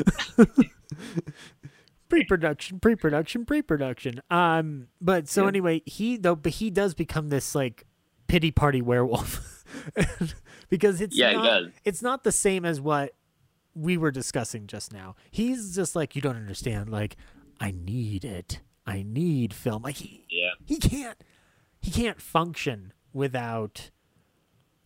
pre-production, 2.10 2.80
pre-production, 2.80 3.46
pre-production. 3.46 4.22
Um, 4.30 4.88
but 5.00 5.28
so 5.28 5.44
Yeah. 5.44 5.48
anyway, 5.50 5.82
he 5.86 6.18
though, 6.18 6.36
but 6.36 6.54
he 6.54 6.70
does 6.70 6.94
become 6.94 7.30
this 7.30 7.56
like 7.56 7.86
pity 8.28 8.52
party 8.52 8.82
werewolf 8.82 9.64
because 10.70 11.02
it's 11.02 11.18
Yeah, 11.18 11.30
he 11.32 11.36
not, 11.36 11.44
does. 11.46 11.68
it's 11.86 12.02
not 12.02 12.24
the 12.24 12.32
same 12.32 12.66
as 12.66 12.80
what 12.82 13.14
we 13.74 13.96
were 13.98 14.12
discussing 14.12 14.68
just 14.68 14.92
now. 14.94 15.16
He's 15.30 15.76
just 15.76 15.96
like 15.96 16.16
you 16.16 16.22
don't 16.22 16.36
understand. 16.36 16.90
Like 16.90 17.16
I 17.62 17.72
need 17.72 18.26
it. 18.26 18.60
I 18.86 19.04
need 19.04 19.54
film. 19.54 19.84
Like 19.84 19.98
he 19.98 20.26
Yeah. 20.30 20.52
he 20.66 20.78
can't 20.78 21.18
he 21.80 21.92
can't 21.92 22.20
function 22.22 22.92
without 23.14 23.92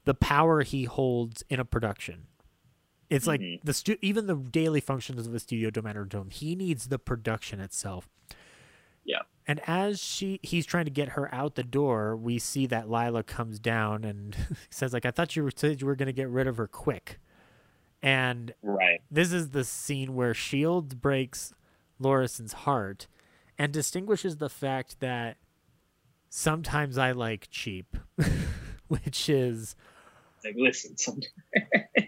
the 0.04 0.14
power 0.14 0.62
he 0.62 0.84
holds 0.84 1.44
in 1.50 1.60
a 1.60 1.66
production. 1.66 2.28
It's 3.10 3.26
like 3.28 3.40
Mhm. 3.42 3.62
the 3.64 3.74
stu- 3.74 3.98
even 4.02 4.28
the 4.28 4.36
daily 4.36 4.82
functions 4.82 5.26
of 5.26 5.32
the 5.34 5.40
studio 5.40 5.70
don't 5.70 5.84
matter 5.86 6.06
to 6.06 6.18
him. 6.18 6.30
He 6.30 6.56
needs 6.56 6.88
the 6.90 7.00
production 7.00 7.60
itself. 7.60 8.10
Yeah. 9.04 9.22
And 9.48 9.62
as 9.68 10.02
she 10.02 10.40
he's 10.44 10.66
trying 10.66 10.86
to 10.86 10.92
get 10.92 11.10
her 11.10 11.34
out 11.34 11.56
the 11.56 11.64
door, 11.64 12.16
we 12.18 12.40
see 12.40 12.66
that 12.68 12.90
Lila 12.90 13.24
comes 13.24 13.60
down 13.60 14.04
and 14.04 14.36
says 14.70 14.92
like 14.92 15.06
I 15.06 15.12
thought 15.12 15.36
you 15.36 15.44
were 15.44 15.52
said 15.56 15.80
you 15.82 15.88
were 15.88 15.96
going 15.96 16.08
to 16.08 16.14
get 16.14 16.30
rid 16.30 16.48
of 16.48 16.58
her 16.58 16.68
quick. 16.68 17.20
And 18.02 18.54
Right. 18.62 19.02
this 19.10 19.32
is 19.32 19.52
the 19.52 19.64
scene 19.64 20.14
where 20.16 20.34
Shields 20.34 20.94
breaks 20.94 21.54
Lorrison's 22.00 22.54
heart 22.54 23.08
and 23.58 23.72
distinguishes 23.72 24.38
the 24.38 24.50
fact 24.50 25.00
that 25.00 25.38
sometimes 26.30 26.98
I 26.98 27.12
like 27.12 27.48
cheap, 27.50 27.96
which 28.88 29.30
is 29.30 29.76
like, 30.44 30.56
listen, 30.58 30.98
some, 30.98 31.20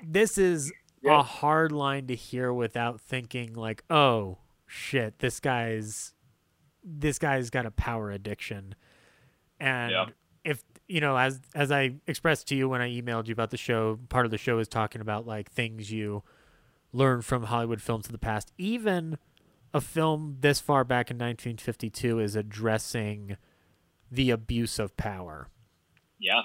this 0.06 0.38
is 0.38 0.72
Yeah. 1.04 1.20
a 1.20 1.24
hard 1.24 1.72
line 1.72 2.08
to 2.08 2.16
hear 2.16 2.52
without 2.52 3.00
thinking 3.00 3.54
like, 3.54 3.84
oh 3.90 4.40
shit, 4.66 5.20
this 5.20 5.40
guy's 5.40 6.14
this 6.84 7.20
guy's 7.20 7.50
got 7.52 7.66
a 7.68 7.72
power 7.72 8.10
addiction. 8.12 8.74
And 9.60 9.92
Yeah. 9.92 10.06
if 10.44 10.64
you 10.88 11.02
know, 11.02 11.16
as 11.18 11.40
as 11.54 11.72
I 11.72 11.96
expressed 12.08 12.48
to 12.48 12.56
you 12.56 12.68
when 12.68 12.82
I 12.82 12.90
emailed 12.90 13.28
you 13.28 13.34
about 13.34 13.52
the 13.52 13.58
show, 13.58 14.00
part 14.10 14.26
of 14.26 14.32
the 14.32 14.38
show 14.40 14.58
is 14.58 14.68
talking 14.68 15.02
about 15.02 15.28
like 15.28 15.52
things 15.52 15.92
you 15.92 16.24
learn 16.92 17.22
from 17.22 17.44
Hollywood 17.44 17.82
films 17.82 18.08
of 18.08 18.12
the 18.12 18.18
past. 18.18 18.52
Even 18.58 19.20
a 19.74 19.82
film 19.82 20.38
this 20.40 20.60
far 20.60 20.84
back 20.84 21.10
in 21.12 21.18
1952 21.18 22.20
is 22.20 22.36
addressing 22.36 23.38
the 24.12 24.30
abuse 24.32 24.80
of 24.80 24.96
power. 24.98 25.50
yeah, 26.20 26.44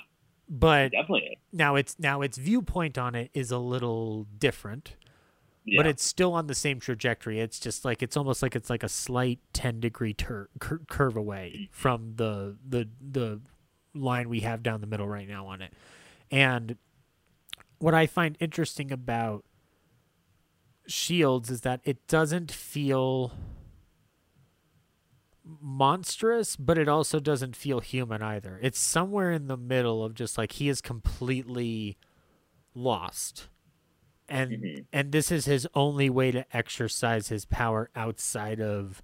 But 0.49 0.91
definitely. 0.93 1.39
now 1.53 1.77
it's 1.77 1.99
now 1.99 2.21
its 2.23 2.37
viewpoint 2.37 2.99
on 2.99 3.15
it 3.15 3.31
is 3.33 3.51
a 3.51 3.59
little 3.59 4.25
different 4.39 4.97
Yeah. 5.65 5.79
but 5.79 5.87
it's 5.87 6.03
still 6.03 6.33
on 6.35 6.49
the 6.49 6.55
same 6.57 6.81
trajectory 6.81 7.39
it's 7.39 7.61
just 7.61 7.85
like 7.85 8.03
it's 8.03 8.17
almost 8.17 8.43
like 8.43 8.57
it's 8.57 8.69
like 8.69 8.83
a 8.83 8.89
slight 8.89 9.39
10 9.53 9.79
degree 9.81 10.13
tur- 10.13 10.51
cur- 10.59 10.83
curve 10.89 11.17
away 11.17 11.69
from 11.71 12.15
the 12.17 12.57
the 12.69 12.89
the 13.01 13.41
line 13.95 14.29
we 14.29 14.41
have 14.41 14.63
down 14.65 14.81
the 14.81 14.87
middle 14.89 15.07
right 15.09 15.29
now 15.29 15.47
on 15.47 15.63
it 15.63 15.73
and 16.33 16.77
what 17.79 17.95
i 17.95 18.07
find 18.07 18.37
interesting 18.41 18.91
about 18.91 19.45
shields 20.87 21.51
is 21.51 21.61
that 21.63 21.81
it 21.85 22.07
doesn't 22.07 22.51
feel 22.53 23.33
monstrous, 25.45 26.57
but 26.57 26.79
it 26.79 26.89
also 26.89 27.19
doesn't 27.19 27.57
feel 27.57 27.81
human 27.81 28.23
either. 28.23 28.59
It's 28.63 28.79
somewhere 28.79 29.33
in 29.33 29.49
the 29.49 29.57
middle 29.57 30.05
of 30.05 30.15
just 30.15 30.39
like 30.39 30.53
he 30.53 30.69
is 30.69 30.81
completely 30.81 31.97
lost. 32.75 33.49
And 34.29 34.53
Mhm. 34.53 34.87
and 34.93 35.13
this 35.13 35.31
is 35.33 35.47
his 35.47 35.67
only 35.75 36.09
way 36.09 36.31
to 36.31 36.47
exercise 36.57 37.29
his 37.29 37.45
power 37.45 37.91
outside 37.95 38.61
of 38.61 39.03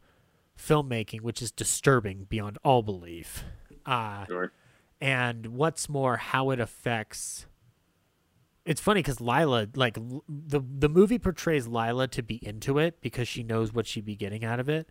filmmaking, 0.56 1.20
which 1.22 1.42
is 1.42 1.50
disturbing 1.50 2.24
beyond 2.24 2.56
all 2.64 2.82
belief. 2.82 3.44
Uh 3.84 4.26
Sure. 4.26 4.52
and 5.00 5.46
what's 5.48 5.88
more 5.88 6.16
how 6.18 6.50
it 6.50 6.60
affects 6.60 7.46
it's 8.68 8.82
funny 8.82 9.00
because 9.00 9.18
lila 9.18 9.66
like 9.74 9.94
the 10.28 10.60
the 10.60 10.88
movie 10.90 11.18
portrays 11.18 11.66
lila 11.66 12.06
to 12.06 12.22
be 12.22 12.38
into 12.46 12.78
it 12.78 13.00
because 13.00 13.26
she 13.26 13.42
knows 13.42 13.72
what 13.72 13.86
she'd 13.86 14.04
be 14.04 14.14
getting 14.14 14.44
out 14.44 14.60
of 14.60 14.68
it. 14.68 14.88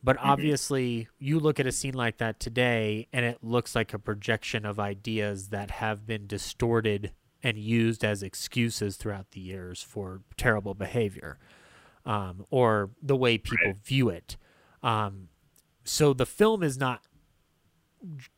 But 0.00 0.16
obviously, 0.20 1.08
you 1.18 1.40
look 1.40 1.58
at 1.58 1.66
a 1.66 1.72
scene 1.72 1.94
like 1.94 2.18
that 2.18 2.38
today, 2.38 3.08
and 3.12 3.24
it 3.24 3.38
looks 3.42 3.74
like 3.74 3.92
a 3.92 3.98
projection 3.98 4.64
of 4.64 4.78
ideas 4.78 5.48
that 5.48 5.72
have 5.72 6.06
been 6.06 6.28
distorted 6.28 7.12
and 7.42 7.58
used 7.58 8.04
as 8.04 8.22
excuses 8.22 8.96
throughout 8.96 9.32
the 9.32 9.40
years 9.40 9.82
for 9.82 10.20
terrible 10.36 10.74
behavior 10.74 11.38
um, 12.06 12.44
or 12.50 12.90
the 13.02 13.16
way 13.16 13.38
people 13.38 13.74
view 13.84 14.08
it. 14.08 14.36
Um, 14.84 15.30
so 15.82 16.12
the 16.12 16.26
film 16.26 16.62
is 16.62 16.78
not 16.78 17.02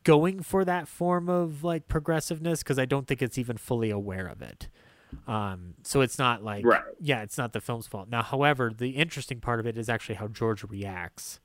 going 0.05 0.43
for 0.43 0.65
that 0.65 0.89
form 0.89 1.29
of 1.29 1.63
like 1.65 1.89
progressiveness 1.89 2.63
because 2.63 2.79
I 2.79 2.85
don't 2.87 3.07
think 3.07 3.21
it's 3.23 3.39
even 3.39 3.57
fully 3.57 3.91
aware 3.91 4.27
of 4.27 4.41
it. 4.43 4.69
Um, 5.27 5.75
so 5.83 6.01
it's 6.03 6.19
not 6.19 6.43
like, 6.45 6.65
Right. 6.65 6.83
yeah, 7.01 7.23
it's 7.23 7.37
not 7.37 7.53
the 7.53 7.61
film's 7.61 7.87
fault. 7.87 8.09
Now, 8.09 8.23
however, 8.23 8.73
the 8.77 8.91
interesting 8.91 9.41
part 9.41 9.59
of 9.61 9.67
it 9.67 9.77
is 9.77 9.89
actually 9.89 10.15
how 10.17 10.29
George 10.29 10.63
reacts. 10.65 11.41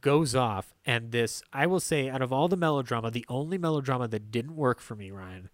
Goes 0.00 0.36
off, 0.36 0.74
and 0.86 1.10
this, 1.10 1.42
I 1.52 1.66
will 1.66 1.80
say, 1.80 2.08
out 2.08 2.22
of 2.22 2.32
all 2.32 2.46
the 2.46 2.56
melodrama, 2.56 3.10
the 3.10 3.24
only 3.28 3.58
melodrama 3.58 4.06
that 4.08 4.30
didn't 4.30 4.54
work 4.54 4.80
for 4.80 4.94
me, 4.94 5.10
Ryan, 5.10 5.48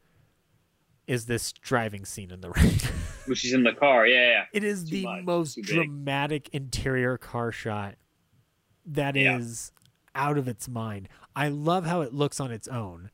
is 1.06 1.24
this 1.26 1.50
driving 1.52 2.04
scene 2.04 2.30
in 2.30 2.42
the 2.42 2.50
rain. 2.56 2.78
Which 3.26 3.38
she's 3.38 3.54
in 3.54 3.62
the 3.64 3.72
car, 3.72 4.06
yeah, 4.06 4.28
yeah. 4.28 4.44
It 4.52 4.62
is 4.62 4.84
Too 4.84 4.96
the 4.96 5.02
much, 5.04 5.24
most 5.24 5.62
dramatic 5.62 6.50
interior 6.52 7.16
car 7.16 7.52
shot 7.52 7.94
that 8.84 9.16
is 9.16 9.72
Yeah. 9.74 10.22
out 10.28 10.36
of 10.36 10.46
its 10.46 10.68
mind. 10.68 11.08
I 11.36 11.48
love 11.48 11.86
how 11.86 12.00
it 12.02 12.12
looks 12.14 12.40
on 12.40 12.50
its 12.50 12.68
own. 12.68 13.10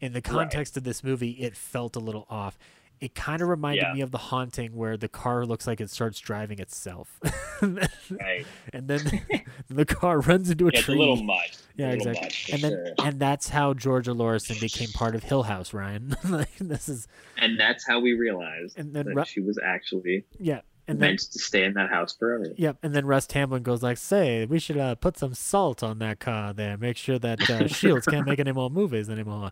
In 0.00 0.12
the 0.12 0.20
context 0.22 0.76
of 0.76 0.84
this 0.84 1.02
movie, 1.02 1.30
it 1.32 1.56
felt 1.56 1.96
a 1.96 2.00
little 2.00 2.26
off. 2.28 2.58
It 3.00 3.14
kind 3.14 3.42
of 3.42 3.48
reminded 3.48 3.82
Yeah. 3.82 3.92
me 3.94 4.00
of 4.02 4.10
The 4.12 4.18
Haunting, 4.18 4.74
where 4.76 4.96
the 4.96 5.08
car 5.08 5.44
looks 5.44 5.66
like 5.66 5.80
it 5.80 5.90
starts 5.90 6.20
driving 6.20 6.58
itself. 6.58 7.20
Right. 7.62 8.44
and 8.74 8.86
then 8.88 9.22
the 9.70 9.84
car 9.86 10.20
runs 10.20 10.50
into 10.50 10.66
a 10.68 10.70
Yeah, 10.72 10.78
it's 10.80 10.88
a 10.88 10.92
tree. 10.92 10.98
little 10.98 11.22
much. 11.22 11.56
Yeah, 11.76 11.90
little 11.90 12.08
exactly. 12.08 12.22
much, 12.26 12.50
and 12.52 12.62
then 12.62 12.70
sure. 12.72 13.06
and 13.06 13.18
that's 13.20 13.48
how 13.48 13.72
Georgia 13.74 14.12
Lorrison 14.12 14.56
became 14.60 14.88
part 14.90 15.14
of 15.14 15.22
Hill 15.22 15.44
House, 15.44 15.72
Ryan. 15.72 16.14
like, 16.28 16.50
this 16.58 16.88
is 16.88 17.08
And 17.38 17.58
that's 17.58 17.86
how 17.86 18.00
we 18.00 18.12
realized 18.12 18.78
And 18.78 18.92
then 18.92 19.06
that 19.06 19.14
Ru- 19.14 19.24
she 19.24 19.40
was 19.40 19.58
actually 19.64 20.24
yeah. 20.38 20.60
And 20.86 21.00
then 21.00 21.10
meant 21.10 21.20
to 21.20 21.38
stay 21.38 21.64
in 21.64 21.74
that 21.74 21.88
house 21.90 22.14
forever. 22.14 22.52
Yep, 22.56 22.78
and 22.82 22.94
then 22.94 23.06
Russ 23.06 23.26
Tamblyn 23.26 23.62
goes 23.62 23.82
like, 23.82 23.96
"Say, 23.96 24.44
we 24.44 24.58
should 24.58 24.76
uh, 24.76 24.94
put 24.96 25.16
some 25.16 25.32
salt 25.32 25.82
on 25.82 25.98
that 26.00 26.20
car 26.20 26.52
there. 26.52 26.76
Make 26.76 26.96
sure 26.96 27.18
that 27.18 27.48
uh, 27.48 27.66
Shields 27.68 28.06
can't 28.06 28.26
make 28.26 28.38
any 28.38 28.52
more 28.52 28.68
movies 28.70 29.08
anymore." 29.08 29.50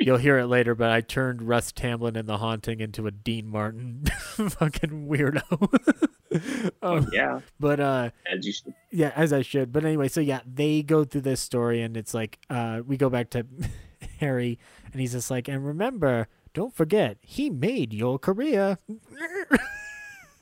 You'll 0.00 0.16
hear 0.16 0.38
it 0.38 0.46
later, 0.46 0.74
but 0.74 0.90
I 0.90 1.02
turned 1.02 1.42
Russ 1.42 1.70
Tamblyn 1.70 2.16
in 2.16 2.26
The 2.26 2.38
Haunting 2.38 2.80
into 2.80 3.06
a 3.06 3.10
Dean 3.10 3.46
Martin 3.46 4.04
fucking 4.20 5.06
weirdo. 5.08 5.42
um, 6.82 7.08
Yeah, 7.12 7.40
but 7.60 7.78
uh, 7.78 8.10
as 8.30 8.46
you 8.46 8.52
should. 8.52 8.74
yeah, 8.90 9.12
as 9.14 9.32
I 9.32 9.42
should. 9.42 9.72
But 9.72 9.84
anyway, 9.84 10.08
so 10.08 10.20
yeah, 10.20 10.40
they 10.46 10.82
go 10.82 11.04
through 11.04 11.20
this 11.22 11.40
story, 11.40 11.82
and 11.82 11.96
it's 11.96 12.14
like 12.14 12.38
uh, 12.50 12.80
we 12.86 12.96
go 12.96 13.08
back 13.10 13.30
to 13.30 13.46
Harry, 14.20 14.58
and 14.92 15.00
he's 15.00 15.12
just 15.12 15.30
like, 15.30 15.48
and 15.48 15.64
remember, 15.64 16.28
don't 16.56 16.74
forget, 16.74 17.18
he 17.20 17.50
made 17.50 17.92
your 17.92 18.18
career. 18.18 18.78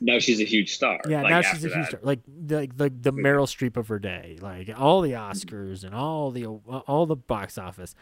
Now 0.00 0.18
she's 0.18 0.40
a 0.40 0.44
huge 0.44 0.74
star. 0.74 0.98
Yeah, 1.08 1.22
like, 1.22 1.30
now 1.30 1.40
she's 1.40 1.64
a 1.64 1.68
huge 1.68 1.76
that. 1.76 1.86
star. 1.86 2.00
Like 2.02 2.18
the 2.26 2.68
the 2.76 2.90
the 2.90 3.12
Meryl 3.12 3.46
Streep 3.46 3.78
of 3.78 3.88
her 3.88 3.98
day, 3.98 4.36
like 4.42 4.68
all 4.76 5.00
the 5.00 5.12
Oscars 5.12 5.82
and 5.82 5.94
all 5.94 6.30
the 6.30 6.44
all 6.44 7.06
the 7.06 7.16
box 7.16 7.56
office. 7.56 7.94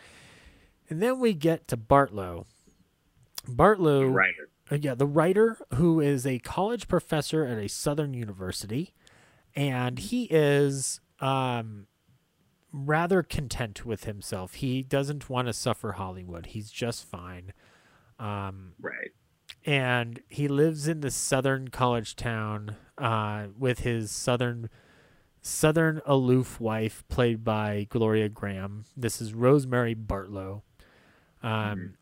And 0.89 1.01
then 1.01 1.20
we 1.20 1.32
get 1.32 1.68
to 1.68 1.76
Bartlow. 1.76 2.47
Bartlow, 3.47 4.12
Writer. 4.12 4.48
uh, 4.72 4.78
yeah, 4.80 4.94
the 4.94 5.06
writer 5.06 5.59
who 5.74 6.01
is 6.01 6.26
a 6.26 6.40
college 6.40 6.89
professor 6.89 7.44
at 7.44 7.59
a 7.59 7.68
southern 7.68 8.14
university, 8.14 8.94
and 9.55 9.98
he 9.98 10.24
is 10.24 11.01
um 11.20 11.86
rather 12.72 13.22
content 13.22 13.84
with 13.84 14.05
himself. 14.05 14.55
He 14.55 14.82
doesn't 14.82 15.28
want 15.28 15.47
to 15.47 15.52
suffer 15.52 15.93
Hollywood. 15.93 16.47
He's 16.47 16.70
just 16.70 17.05
fine. 17.05 17.52
Um, 18.23 18.74
Right. 18.81 19.11
and 19.66 20.20
he 20.28 20.47
lives 20.49 20.86
in 20.86 21.01
the 21.01 21.11
southern 21.11 21.69
college 21.69 22.15
town 22.16 22.77
uh, 22.99 23.47
with 23.59 23.81
his 23.81 24.11
southern 24.11 24.69
southern 25.40 26.01
aloof 26.07 26.61
wife 26.61 27.03
played 27.09 27.43
by 27.43 27.86
Gloria 27.90 28.28
Grahame. 28.28 28.85
This 28.97 29.20
is 29.20 29.35
Rosemary 29.35 29.94
Bartlow. 29.97 30.62
Um, 31.43 31.94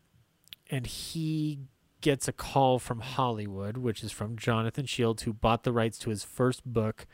and 0.69 0.85
he 0.85 1.59
gets 2.01 2.27
a 2.27 2.33
call 2.33 2.77
from 2.77 2.99
Hollywood, 2.99 3.77
which 3.77 4.03
is 4.03 4.11
from 4.11 4.37
Jonathan 4.37 4.85
Shields, 4.85 5.23
who 5.23 5.33
bought 5.33 5.63
the 5.63 5.71
rights 5.71 5.97
to 5.99 6.11
his 6.11 6.23
first 6.23 6.63
book, 6.65 7.07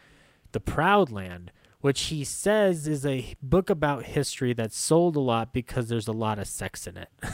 The 0.52 0.60
Proud 0.60 1.10
Land, 1.12 1.52
which 1.80 2.02
he 2.04 2.26
says 2.26 2.88
is 2.88 3.06
a 3.06 3.36
book 3.42 3.70
about 3.70 4.04
history 4.04 4.52
that 4.54 4.74
sold 4.74 5.16
a 5.16 5.22
lot 5.22 5.54
because 5.54 5.88
there's 5.88 6.08
a 6.10 6.14
lot 6.14 6.40
of 6.40 6.48
sex 6.48 6.88
in 6.88 6.98
it. 6.98 7.10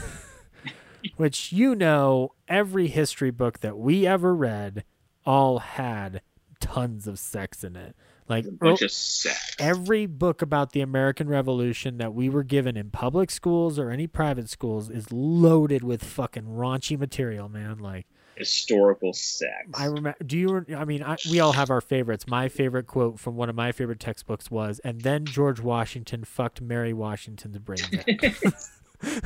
which 1.16 1.52
you 1.52 1.74
know, 1.74 2.32
every 2.48 2.88
history 2.88 3.30
book 3.30 3.60
that 3.60 3.76
we 3.78 4.06
ever 4.06 4.34
read 4.34 4.84
all 5.26 5.58
had 5.60 6.22
tons 6.60 7.06
of 7.06 7.18
sex 7.18 7.62
in 7.64 7.76
it. 7.76 7.94
Like 8.26 8.46
A 8.46 8.50
bunch 8.52 8.80
earl- 8.80 8.86
of 8.86 8.90
sex. 8.90 9.54
every 9.58 10.06
book 10.06 10.40
about 10.40 10.72
the 10.72 10.80
American 10.80 11.28
Revolution 11.28 11.98
that 11.98 12.14
we 12.14 12.30
were 12.30 12.42
given 12.42 12.74
in 12.76 12.90
public 12.90 13.30
schools 13.30 13.78
or 13.78 13.90
any 13.90 14.06
private 14.06 14.48
schools 14.48 14.88
is 14.88 15.12
loaded 15.12 15.84
with 15.84 16.02
fucking 16.02 16.44
raunchy 16.44 16.98
material, 16.98 17.48
man. 17.50 17.78
Like 17.78 18.06
Historical 18.36 19.12
sex. 19.12 19.52
I 19.74 19.84
remember. 19.84 20.16
Do 20.26 20.36
you? 20.38 20.66
I 20.76 20.84
mean, 20.84 21.02
I, 21.04 21.16
we 21.30 21.38
all 21.38 21.52
have 21.52 21.70
our 21.70 21.80
favorites. 21.80 22.26
My 22.26 22.48
favorite 22.48 22.86
quote 22.88 23.20
from 23.20 23.36
one 23.36 23.48
of 23.48 23.54
my 23.54 23.70
favorite 23.70 24.00
textbooks 24.00 24.50
was, 24.50 24.80
"And 24.82 25.02
then 25.02 25.24
George 25.24 25.60
Washington 25.60 26.24
fucked 26.24 26.60
Mary 26.60 26.92
Washington's 26.92 27.58
brains 27.58 27.86
out." 29.04 29.22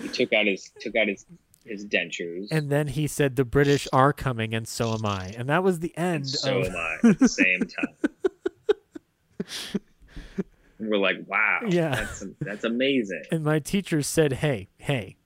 he 0.00 0.08
took 0.08 0.32
out 0.32 0.46
his 0.46 0.70
took 0.80 0.94
out 0.96 1.08
his 1.08 1.24
his 1.64 1.84
dentures. 1.86 2.46
and 2.50 2.70
then 2.70 2.86
he 2.88 3.06
said, 3.06 3.36
"The 3.36 3.44
British 3.44 3.86
are 3.92 4.12
coming, 4.12 4.54
and 4.54 4.66
so 4.66 4.94
am 4.94 5.04
I." 5.04 5.34
And 5.36 5.48
that 5.48 5.62
was 5.62 5.80
the 5.80 5.96
end. 5.98 6.26
so 6.28 6.60
of, 6.60 6.66
am 6.68 6.76
I 6.76 7.08
at 7.10 7.18
the 7.18 7.28
same 7.28 7.60
time. 7.60 7.94
and 10.78 10.88
we're 10.88 10.98
like, 10.98 11.16
wow, 11.26 11.60
Yeah. 11.68 11.94
that's 11.94 12.24
that's 12.40 12.64
amazing. 12.64 13.22
And 13.30 13.44
my 13.44 13.58
teacher 13.58 14.02
said, 14.02 14.34
"Hey, 14.34 14.68
hey, 14.78 15.16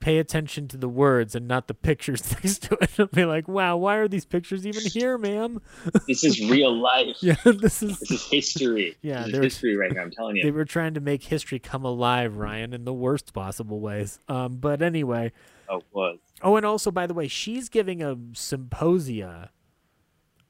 pay 0.00 0.18
attention 0.18 0.66
to 0.68 0.76
the 0.76 0.88
words 0.88 1.34
and 1.34 1.46
not 1.46 1.68
the 1.68 1.74
pictures 1.74 2.30
next 2.42 2.62
to 2.64 2.74
it." 2.80 2.90
I'll 2.98 3.06
be 3.06 3.24
like, 3.24 3.46
"Wow, 3.46 3.76
why 3.76 3.96
are 3.96 4.08
these 4.08 4.24
pictures 4.24 4.66
even 4.66 4.82
here, 4.84 5.16
ma'am?" 5.18 5.60
This 6.08 6.24
is 6.24 6.40
real 6.50 6.74
life. 6.76 7.16
yeah, 7.20 7.36
this 7.44 7.82
is. 7.82 7.98
This 8.00 8.10
is 8.10 8.26
history. 8.30 8.96
Yeah, 9.02 9.24
this 9.24 9.34
is 9.34 9.38
history 9.44 9.76
right 9.76 9.92
now. 9.92 10.02
I'm 10.02 10.10
telling 10.10 10.36
you, 10.36 10.42
They 10.42 10.50
were 10.50 10.64
trying 10.64 10.94
to 10.94 11.00
make 11.00 11.22
history 11.24 11.58
come 11.58 11.84
alive, 11.84 12.36
Ryan, 12.36 12.72
in 12.72 12.84
the 12.84 12.92
worst 12.94 13.32
possible 13.32 13.80
ways. 13.80 14.18
Um, 14.28 14.56
but 14.56 14.82
anyway, 14.82 15.32
Oh, 15.68 15.82
was. 15.92 16.18
oh, 16.42 16.56
and 16.56 16.66
also, 16.66 16.90
by 16.90 17.06
the 17.06 17.14
way, 17.14 17.28
she's 17.28 17.68
giving 17.68 18.02
a 18.02 18.16
symposia, 18.32 19.50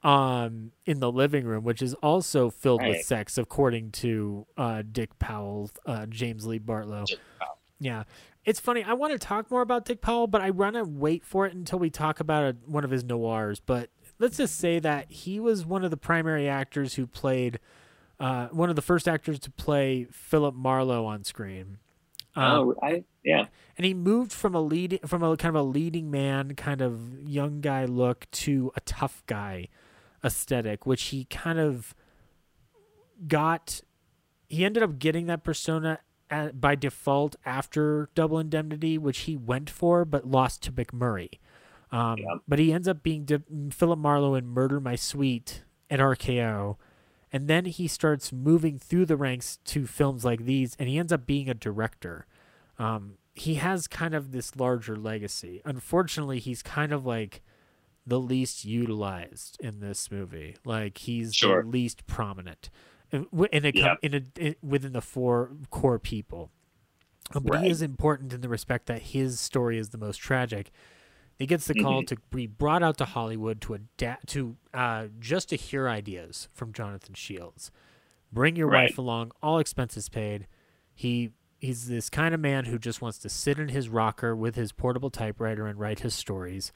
um, 0.03 0.71
in 0.85 0.99
the 0.99 1.11
living 1.11 1.45
room, 1.45 1.63
which 1.63 1.81
is 1.81 1.93
also 1.95 2.49
filled 2.49 2.81
with 2.83 3.03
sex, 3.05 3.37
according 3.37 3.91
to 3.91 4.47
uh, 4.57 4.81
Dick 4.91 5.19
Powell, 5.19 5.69
uh, 5.85 6.07
James 6.07 6.45
Lee 6.47 6.59
Bartlow. 6.59 7.05
Yeah. 7.79 8.03
It's 8.43 8.59
funny. 8.59 8.83
I 8.83 8.93
want 8.93 9.13
to 9.13 9.19
talk 9.19 9.51
more 9.51 9.61
about 9.61 9.85
Dick 9.85 10.01
Powell, 10.01 10.27
but 10.27 10.41
I 10.41 10.49
want 10.49 10.75
to 10.75 10.83
wait 10.83 11.23
for 11.23 11.45
it 11.45 11.53
until 11.53 11.79
we 11.79 11.89
talk 11.89 12.19
about 12.19 12.43
a, 12.43 12.57
one 12.65 12.83
of 12.83 12.89
his 12.89 13.03
noirs. 13.03 13.59
But 13.59 13.89
let's 14.17 14.37
just 14.37 14.57
say 14.57 14.79
that 14.79 15.11
he 15.11 15.39
was 15.39 15.65
one 15.65 15.83
of 15.83 15.91
the 15.91 15.97
primary 15.97 16.49
actors 16.49 16.95
who 16.95 17.05
played, 17.05 17.59
uh, 18.19 18.47
one 18.47 18.69
of 18.69 18.75
the 18.75 18.81
first 18.81 19.07
actors 19.07 19.39
to 19.39 19.51
play 19.51 20.07
Philip 20.11 20.55
Marlowe 20.55 21.05
on 21.05 21.23
screen. 21.23 21.77
Um, 22.35 22.43
oh, 22.43 22.75
I 22.81 23.03
yeah. 23.23 23.47
and 23.77 23.85
he 23.85 23.93
moved 23.93 24.31
from 24.31 24.55
a 24.55 24.61
lead 24.61 25.01
from 25.05 25.21
a 25.21 25.35
kind 25.35 25.55
of 25.55 25.61
a 25.61 25.67
leading 25.67 26.09
man 26.09 26.55
kind 26.55 26.81
of 26.81 27.21
young 27.21 27.59
guy 27.59 27.83
look 27.83 28.29
to 28.31 28.71
a 28.75 28.79
tough 28.81 29.21
guy 29.27 29.67
aesthetic 30.23 30.85
which 30.85 31.03
he 31.03 31.25
kind 31.25 31.59
of 31.59 31.93
got 33.27 33.81
he 34.47 34.63
ended 34.63 34.81
up 34.81 34.97
getting 34.97 35.25
that 35.25 35.43
persona 35.43 35.99
at, 36.31 36.59
by 36.59 36.73
default 36.75 37.35
after 37.45 38.09
double 38.15 38.39
indemnity 38.39 38.97
which 38.97 39.19
he 39.19 39.35
went 39.37 39.69
for 39.69 40.05
but 40.05 40.25
lost 40.25 40.63
to 40.63 40.71
MacMurray 40.71 41.37
um, 41.91 42.17
Yeah. 42.19 42.35
but 42.47 42.57
he 42.57 42.71
ends 42.73 42.87
up 42.87 43.03
being 43.03 43.25
De- 43.25 43.43
philip 43.71 43.99
marlowe 43.99 44.33
in 44.35 44.47
murder 44.47 44.79
my 44.79 44.95
sweet 44.95 45.63
at 45.89 45.99
rko 45.99 46.77
and 47.33 47.47
then 47.47 47.65
he 47.65 47.87
starts 47.87 48.31
moving 48.33 48.79
through 48.79 49.05
the 49.05 49.17
ranks 49.17 49.57
to 49.65 49.85
films 49.85 50.25
like 50.25 50.45
these 50.45 50.75
and 50.79 50.89
he 50.89 50.97
ends 50.97 51.11
up 51.13 51.25
being 51.25 51.49
a 51.49 51.53
director 51.53 52.25
um, 52.79 53.15
he 53.35 53.55
has 53.55 53.87
kind 53.87 54.13
of 54.15 54.31
this 54.31 54.55
larger 54.57 54.95
legacy. 54.97 55.61
Unfortunately, 55.63 56.39
he's 56.39 56.61
kind 56.63 56.91
of 56.91 57.05
like 57.05 57.41
the 58.07 58.19
least 58.19 58.65
utilized 58.65 59.57
in 59.61 59.79
this 59.79 60.09
movie. 60.11 60.57
Like 60.65 60.97
he's 60.97 61.33
Sure. 61.35 61.61
the 61.61 61.69
least 61.69 62.07
prominent, 62.07 62.69
in, 63.11 63.27
in 63.51 63.65
a, 63.65 63.71
Yeah. 63.73 63.95
in 64.01 64.13
a 64.15 64.21
in, 64.39 64.55
within 64.61 64.93
the 64.93 65.01
four 65.01 65.51
core 65.69 65.99
people. 65.99 66.51
Uh, 67.33 67.39
But 67.39 67.63
he 67.63 67.69
is 67.69 67.81
important 67.81 68.33
in 68.33 68.41
the 68.41 68.49
respect 68.49 68.87
that 68.87 69.01
his 69.01 69.39
story 69.39 69.77
is 69.77 69.89
the 69.89 69.97
most 69.97 70.17
tragic. 70.17 70.71
He 71.37 71.45
gets 71.47 71.65
the 71.65 71.73
call 71.73 72.03
Mhm. 72.03 72.07
to 72.07 72.17
be 72.29 72.45
brought 72.45 72.83
out 72.83 72.97
to 72.99 73.05
Hollywood 73.05 73.61
to 73.61 73.73
adapt 73.73 74.27
to 74.29 74.57
uh, 74.73 75.07
just 75.19 75.49
to 75.49 75.55
hear 75.55 75.89
ideas 75.89 76.47
from 76.53 76.71
Jonathan 76.73 77.13
Shields. 77.15 77.71
Bring 78.31 78.55
your 78.55 78.67
Right. 78.67 78.89
wife 78.89 78.97
along, 78.97 79.31
all 79.41 79.59
expenses 79.59 80.07
paid. 80.09 80.47
He 80.93 81.31
he's 81.57 81.87
this 81.87 82.09
kind 82.09 82.33
of 82.33 82.39
man 82.39 82.65
who 82.65 82.79
just 82.79 83.01
wants 83.03 83.17
to 83.19 83.29
sit 83.29 83.59
in 83.59 83.69
his 83.69 83.87
rocker 83.87 84.35
with 84.35 84.55
his 84.55 84.71
portable 84.71 85.11
typewriter 85.11 85.67
and 85.67 85.79
write 85.79 85.99
his 85.99 86.13
stories. 86.15 86.71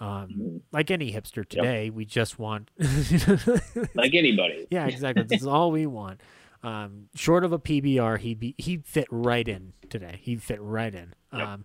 Um, 0.00 0.62
like 0.72 0.90
any 0.90 1.12
hipster 1.12 1.46
today, 1.48 1.90
we 1.90 2.04
just 2.04 2.38
want 2.38 2.70
Like 3.94 4.14
anybody. 4.14 4.66
yeah, 4.70 4.86
exactly. 4.86 5.24
this 5.24 5.40
is 5.42 5.46
all 5.56 5.70
we 5.72 5.86
want. 5.86 6.20
Um, 6.62 7.08
short 7.14 7.44
of 7.44 7.52
a 7.52 7.58
PBR, 7.58 8.18
he'd 8.18 8.38
be 8.40 8.54
he'd 8.58 8.86
fit 8.86 9.06
right 9.10 9.46
in 9.46 9.72
today. 9.90 10.18
He'd 10.22 10.42
fit 10.42 10.60
right 10.60 10.94
in. 10.94 11.14
Um, 11.32 11.64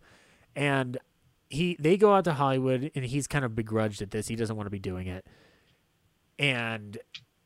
and 0.55 0.97
he 1.49 1.75
they 1.79 1.97
go 1.97 2.13
out 2.15 2.23
to 2.25 2.33
Hollywood, 2.33 2.91
and 2.95 3.05
he's 3.05 3.27
kind 3.27 3.45
of 3.45 3.55
begrudged 3.55 4.01
at 4.01 4.11
this. 4.11 4.27
He 4.27 4.35
doesn't 4.35 4.55
want 4.55 4.65
to 4.67 4.71
be 4.71 4.79
doing 4.79 5.07
it. 5.07 5.25
And 6.39 6.97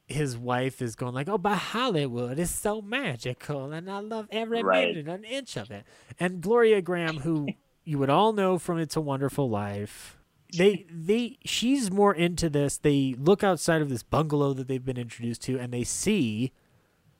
his 0.07 0.37
wife 0.37 0.81
is 0.81 0.95
going 0.95 1.13
like, 1.13 1.27
"Oh, 1.27 1.37
but 1.37 1.57
Hollywood 1.57 2.39
is 2.39 2.49
so 2.49 2.81
magical, 2.81 3.71
and 3.73 3.89
I 3.91 3.99
love 3.99 4.27
every 4.31 4.63
Right. 4.63 4.95
minute, 4.95 5.07
an 5.09 5.23
inch 5.25 5.57
of 5.57 5.69
it." 5.71 5.83
And 6.19 6.41
Gloria 6.41 6.81
Grahame, 6.81 7.19
who 7.21 7.47
you 7.83 7.97
would 7.99 8.09
all 8.09 8.31
know 8.33 8.57
from 8.57 8.77
It's 8.79 8.95
a 8.95 9.01
Wonderful 9.01 9.49
Life, 9.49 10.16
they 10.55 10.85
they 10.89 11.37
she's 11.45 11.89
more 11.91 12.13
into 12.13 12.49
this. 12.49 12.77
They 12.77 13.15
look 13.17 13.43
outside 13.43 13.81
of 13.81 13.89
this 13.89 14.03
bungalow 14.03 14.53
that 14.53 14.67
they've 14.67 14.83
been 14.85 14.97
introduced 14.97 15.41
to, 15.43 15.57
and 15.59 15.73
they 15.73 15.83
see 15.83 16.51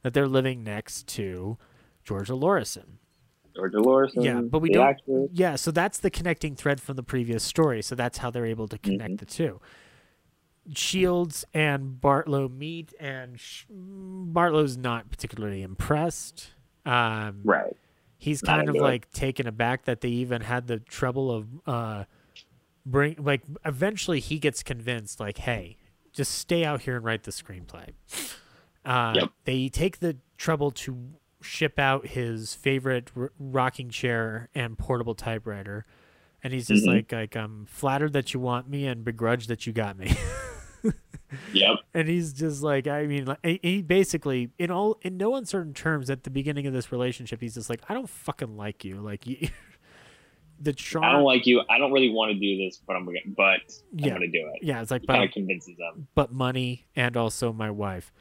that 0.03 0.13
they're 0.13 0.27
living 0.27 0.63
next 0.63 1.07
to 1.07 1.57
Georgia 2.03 2.33
Lorrison. 2.35 2.99
Georgia 3.55 3.79
Lorrison. 3.79 4.23
Yeah, 4.23 4.41
but 4.41 4.59
we 4.59 4.69
don't. 4.69 4.87
actress. 4.87 5.29
Yeah, 5.33 5.55
so 5.55 5.71
that's 5.71 5.97
the 5.97 6.09
connecting 6.11 6.55
thread 6.55 6.79
from 6.79 6.95
the 6.95 7.03
previous 7.03 7.43
story. 7.43 7.81
So 7.81 7.95
that's 7.95 8.19
how 8.19 8.29
they're 8.29 8.45
able 8.45 8.67
to 8.67 8.77
connect 8.77 9.13
Mm-hmm. 9.13 9.15
the 9.17 9.25
two. 9.25 9.59
Shields 10.75 11.45
and 11.53 11.99
Bartlow 12.01 12.53
meet, 12.53 12.93
and 12.99 13.39
Sh- 13.39 13.65
Bartlow's 13.71 14.75
not 14.77 15.09
particularly 15.09 15.61
impressed. 15.63 16.51
Um, 16.85 17.39
Right. 17.43 17.75
He's 18.19 18.43
Not 18.43 18.57
kind 18.57 18.69
of 18.69 18.75
it. 18.75 18.81
like 18.81 19.11
taken 19.11 19.47
aback 19.47 19.85
that 19.85 20.01
they 20.01 20.09
even 20.09 20.41
had 20.41 20.67
the 20.67 20.79
trouble 20.79 21.31
of 21.31 21.47
uh, 21.67 22.03
bring 22.89 23.15
like. 23.19 23.43
Eventually, 23.65 24.19
he 24.19 24.39
gets 24.39 24.64
convinced, 24.64 25.19
like, 25.19 25.38
"Hey, 25.39 25.77
just 26.14 26.31
stay 26.34 26.64
out 26.65 26.81
here 26.81 26.95
and 26.95 27.05
write 27.05 27.23
the 27.23 27.31
screenplay." 27.31 27.89
Uh, 28.85 29.14
Yep. 29.15 29.30
They 29.45 29.69
take 29.69 29.99
the 29.99 30.18
trouble 30.38 30.72
to 30.72 30.97
ship 31.41 31.77
out 31.77 32.07
his 32.07 32.55
favorite 32.55 33.11
r- 33.15 33.31
rocking 33.38 33.89
chair 33.89 34.49
and 34.55 34.77
portable 34.77 35.14
typewriter, 35.15 35.85
and 36.43 36.53
he's 36.53 36.68
just 36.68 36.85
Mhm. 36.85 36.93
like, 36.95 37.11
"Like 37.11 37.35
I'm 37.35 37.65
flattered 37.65 38.14
that 38.14 38.34
you 38.34 38.39
want 38.39 38.69
me 38.69 38.88
and 38.88 39.03
begrudged 39.03 39.49
that 39.49 39.68
you 39.68 39.73
got 39.73 39.97
me." 39.97 40.15
Yep. 41.53 41.76
and 41.93 42.07
he's 42.07 42.31
just 42.31 42.64
like 42.64 42.88
i 42.88 43.05
mean 43.05 43.26
like, 43.26 43.39
he 43.61 43.81
basically 43.81 44.49
in 44.57 44.72
all 44.72 44.97
in 45.01 45.18
no 45.18 45.35
uncertain 45.35 45.73
terms 45.73 46.09
at 46.09 46.23
the 46.23 46.30
beginning 46.30 46.65
of 46.68 46.72
this 46.72 46.89
relationship 46.89 47.41
he's 47.41 47.55
just 47.55 47.69
like 47.69 47.81
i 47.89 47.93
don't 47.93 48.07
fucking 48.09 48.55
like 48.55 48.85
you 48.85 49.01
like 49.01 49.27
you, 49.27 49.49
the 50.59 50.73
charm 50.73 51.03
I 51.05 51.11
don't 51.11 51.23
like 51.23 51.45
you. 51.45 51.61
I 51.69 51.77
don't 51.77 51.91
really 51.91 52.09
want 52.09 52.31
to 52.34 52.39
do 52.39 52.57
this, 52.65 52.81
but 52.85 52.95
I'm 52.95 53.05
gonna. 53.05 53.19
But 53.35 53.59
Yeah. 53.93 54.07
I'm 54.07 54.13
gonna 54.13 54.27
do 54.27 54.49
it. 54.55 54.63
yeah 54.63 54.81
it's 54.81 54.91
like 54.91 55.05
Kind 55.05 55.19
but, 55.21 55.27
of 55.27 55.31
convinces 55.34 55.77
them, 55.77 56.07
but 56.15 56.31
money 56.31 56.85
and 56.95 57.15
also 57.17 57.53
my 57.53 57.69
wife 57.71 58.11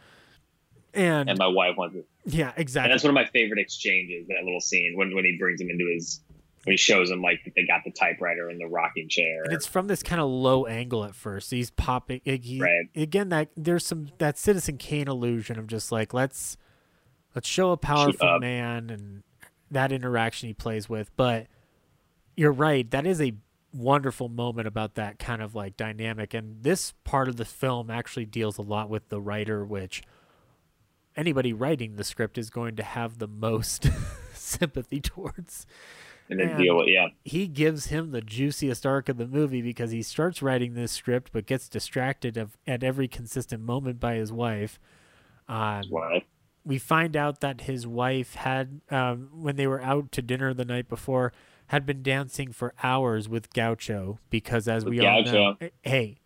and, 0.95 1.29
and 1.29 1.39
my 1.39 1.47
wife 1.47 1.77
wants 1.77 1.97
it. 1.97 2.07
yeah 2.25 2.53
exactly. 2.57 2.87
And 2.91 2.93
that's 2.95 3.05
one 3.05 3.11
of 3.11 3.15
my 3.15 3.27
favorite 3.27 3.59
exchanges. 3.61 4.29
That 4.29 4.45
little 4.45 4.61
scene 4.61 4.95
when 4.97 5.15
when 5.15 5.25
he 5.25 5.37
brings 5.39 5.61
him 5.61 5.69
into 5.71 5.87
his 5.93 6.21
when 6.65 6.73
he 6.73 6.77
shows 6.79 7.11
him 7.11 7.23
like 7.23 7.41
they 7.55 7.65
got 7.67 7.83
the 7.85 7.91
typewriter 7.93 8.49
and 8.49 8.61
the 8.61 8.67
rocking 8.67 9.09
chair. 9.09 9.45
and 9.45 9.53
it's 9.53 9.67
from 9.67 9.87
this 9.87 10.03
kind 10.03 10.21
of 10.21 10.29
low 10.29 10.67
angle 10.67 11.05
at 11.05 11.15
first 11.15 11.51
he's 11.51 11.71
popping 11.71 12.21
he, 12.25 12.61
Right. 12.61 12.87
again 12.97 13.29
that 13.29 13.51
there's 13.57 13.87
some 13.87 14.09
that 14.19 14.37
citizen 14.37 14.77
kane 14.77 15.07
illusion 15.07 15.59
of 15.61 15.69
just 15.69 15.93
like 15.93 16.13
let's 16.13 16.57
let's 17.37 17.47
show 17.49 17.71
a 17.71 17.77
powerful 17.77 18.41
man 18.41 18.91
and 18.91 19.23
that 19.71 19.93
interaction 19.93 20.49
he 20.49 20.55
plays 20.55 20.89
with 20.89 21.15
but 21.17 21.47
you're 22.37 22.53
right 22.53 22.91
that 22.91 23.07
is 23.07 23.21
a 23.21 23.35
wonderful 23.73 24.29
moment 24.29 24.67
about 24.67 24.95
that 24.95 25.19
kind 25.19 25.43
of 25.43 25.55
like 25.55 25.77
dynamic 25.77 26.33
and 26.33 26.63
this 26.63 26.93
part 27.05 27.29
of 27.29 27.37
the 27.37 27.45
film 27.45 27.91
actually 27.91 28.25
deals 28.25 28.57
a 28.57 28.63
lot 28.63 28.89
with 28.89 29.09
the 29.09 29.21
writer 29.21 29.65
which 29.65 30.03
anybody 31.17 31.53
writing 31.53 31.97
the 31.97 32.05
script 32.05 32.39
is 32.39 32.49
going 32.49 32.77
to 32.77 32.83
have 32.83 33.19
the 33.19 33.27
most 33.27 33.91
sympathy 34.35 35.01
towards 35.01 35.67
and 36.29 36.41
then 36.41 36.51
and- 36.51 36.59
deal 36.59 36.77
with 36.77 36.89
yeah. 36.89 37.09
he 37.25 37.47
gives 37.47 37.87
him 37.87 38.11
the 38.11 38.21
juiciest 38.21 38.87
arc 38.87 39.09
of 39.09 39.17
the 39.17 39.27
movie 39.27 39.63
because 39.63 39.91
he 39.91 40.03
starts 40.03 40.43
writing 40.43 40.75
this 40.75 40.93
script 40.93 41.31
but 41.33 41.47
gets 41.47 41.69
distracted 41.69 42.37
of, 42.37 42.57
at 42.67 42.83
every 42.83 43.09
consistent 43.09 43.63
moment 43.63 44.01
by 44.01 44.15
his 44.15 44.33
wife. 44.33 44.79
Um, 45.49 45.83
Wife. 45.91 46.25
we 46.65 46.79
find 46.79 47.17
out 47.17 47.41
that 47.41 47.63
his 47.63 47.87
wife 47.87 48.35
had, 48.35 48.81
um, 48.91 49.31
when 49.33 49.55
they 49.55 49.69
were 49.69 49.81
out 49.81 50.11
to 50.13 50.23
dinner 50.23 50.53
the 50.53 50.65
night 50.65 50.89
before, 50.89 51.33
had 51.69 51.85
been 51.87 52.03
dancing 52.03 52.53
for 52.53 52.75
hours 52.83 53.29
with 53.29 53.53
Gaucho 53.53 54.19
because, 54.31 54.69
as 54.69 54.85
With 54.85 54.95
we 54.95 55.01
all 55.07 55.23
know, 55.25 55.57
hey, 55.83 56.21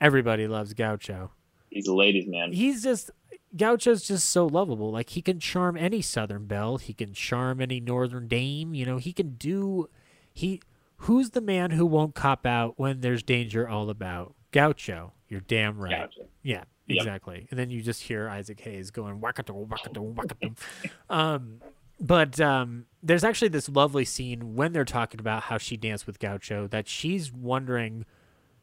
everybody 0.00 0.46
loves 0.46 0.74
Gaucho. 0.74 1.32
He's 1.70 1.86
a 1.86 1.94
ladies' 1.94 2.26
man. 2.26 2.52
He's 2.52 2.82
just 2.82 3.10
Gaucho's 3.56 4.06
just 4.06 4.28
so 4.30 4.46
lovable. 4.46 4.90
Like 4.90 5.10
he 5.10 5.22
can 5.22 5.40
charm 5.40 5.76
any 5.76 6.00
Southern 6.02 6.46
belle, 6.46 6.78
he 6.78 6.92
can 6.92 7.12
charm 7.12 7.60
any 7.60 7.80
Northern 7.80 8.28
dame. 8.28 8.74
You 8.74 8.86
know, 8.86 8.96
he 8.98 9.12
can 9.12 9.34
do. 9.34 9.88
He 10.32 10.60
who's 10.98 11.30
the 11.30 11.40
man 11.40 11.72
who 11.72 11.84
won't 11.86 12.14
cop 12.14 12.46
out 12.46 12.74
when 12.78 13.00
there's 13.00 13.22
danger 13.22 13.68
all 13.68 13.90
about? 13.90 14.34
Gaucho. 14.52 15.12
You're 15.28 15.40
damn 15.40 15.78
right. 15.78 15.90
Gaucho. 15.90 16.28
Yeah, 16.42 16.64
Yep. 16.86 16.98
exactly. 16.98 17.46
And 17.50 17.58
then 17.58 17.70
you 17.70 17.82
just 17.82 18.02
hear 18.02 18.28
Isaac 18.28 18.60
Hayes 18.60 18.90
going 18.90 19.20
wackadoom, 19.20 19.68
wackadoom, 19.68 20.14
wackadoom. 20.14 20.56
um, 21.10 21.60
but 22.00 22.40
um, 22.40 22.86
there's 23.02 23.24
actually 23.24 23.48
this 23.48 23.68
lovely 23.68 24.04
scene 24.04 24.54
when 24.54 24.72
they're 24.72 24.84
talking 24.84 25.20
about 25.20 25.44
how 25.44 25.58
she 25.58 25.76
danced 25.76 26.06
with 26.06 26.18
Gaucho 26.18 26.66
that 26.68 26.88
she's 26.88 27.32
wondering, 27.32 28.04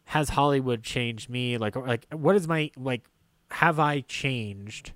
has 0.05 0.30
Hollywood 0.30 0.84
changed 0.84 1.30
me? 1.30 1.57
Like, 1.57 1.76
like, 1.76 2.05
what 2.11 2.35
is 2.35 2.47
my 2.47 2.72
like? 2.77 3.05
Have 3.51 3.80
I 3.80 4.01
changed, 4.01 4.93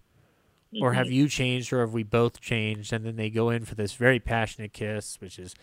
or 0.81 0.93
have 0.93 1.11
you 1.11 1.27
changed, 1.27 1.71
or 1.71 1.81
have 1.81 1.93
we 1.93 2.03
both 2.03 2.41
changed? 2.41 2.91
And 2.91 3.05
then 3.05 3.15
they 3.15 3.29
go 3.29 3.49
in 3.49 3.65
for 3.65 3.75
this 3.75 3.93
very 3.93 4.19
passionate 4.19 4.73
kiss, 4.73 5.21
which 5.21 5.37
is, 5.37 5.53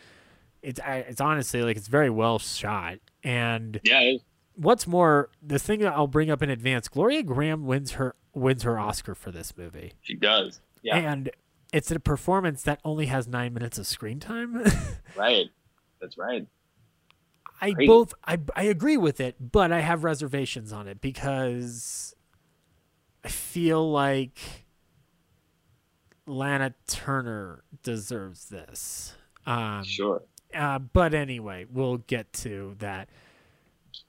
it's 0.63 0.81
it's 0.85 1.21
honestly 1.21 1.63
like 1.63 1.77
it's 1.77 1.89
very 1.89 2.11
well 2.11 2.39
shot 2.39 2.99
and 3.23 3.81
Yeah, 3.85 4.15
what's 4.55 4.87
more, 4.87 5.31
the 5.43 5.59
thing 5.59 5.81
that 5.81 5.93
I'll 5.93 6.07
bring 6.07 6.31
up 6.31 6.43
in 6.43 6.51
advance, 6.51 6.89
Gloria 6.89 7.23
Grahame 7.23 7.65
wins 7.65 7.93
her 7.93 8.15
wins 8.33 8.63
her 8.63 8.79
Oscar 8.79 9.15
for 9.15 9.31
this 9.31 9.57
movie, 9.57 9.93
she 10.01 10.15
does. 10.15 10.61
Yeah, 10.83 10.97
and 10.97 11.31
it's 11.75 11.91
a 11.91 11.99
performance 11.99 12.63
that 12.63 12.79
only 12.85 13.07
has 13.07 13.27
nine 13.27 13.53
minutes 13.53 13.79
of 13.79 13.87
screen 13.87 14.21
time. 14.21 14.65
right. 15.17 15.47
That's 16.01 16.17
right. 16.17 16.47
I 17.61 17.73
Great. 17.73 17.89
both 17.89 18.15
I 18.25 18.39
I 18.55 18.63
agree 18.65 18.97
with 18.97 19.21
it, 19.21 19.37
but 19.53 19.73
I 19.73 19.81
have 19.81 20.05
reservations 20.05 20.73
on 20.73 20.87
it 20.87 21.01
because 21.01 22.15
I 23.25 23.29
feel 23.29 23.91
like 23.91 24.39
Lana 26.27 26.75
Turner 26.87 27.65
deserves 27.83 28.49
this. 28.51 29.15
Um, 29.47 29.83
Sure. 29.85 30.23
uh, 30.55 30.79
but 30.79 31.13
anyway, 31.13 31.67
we'll 31.71 31.99
get 31.99 32.33
to 32.35 32.77
that. 32.79 33.09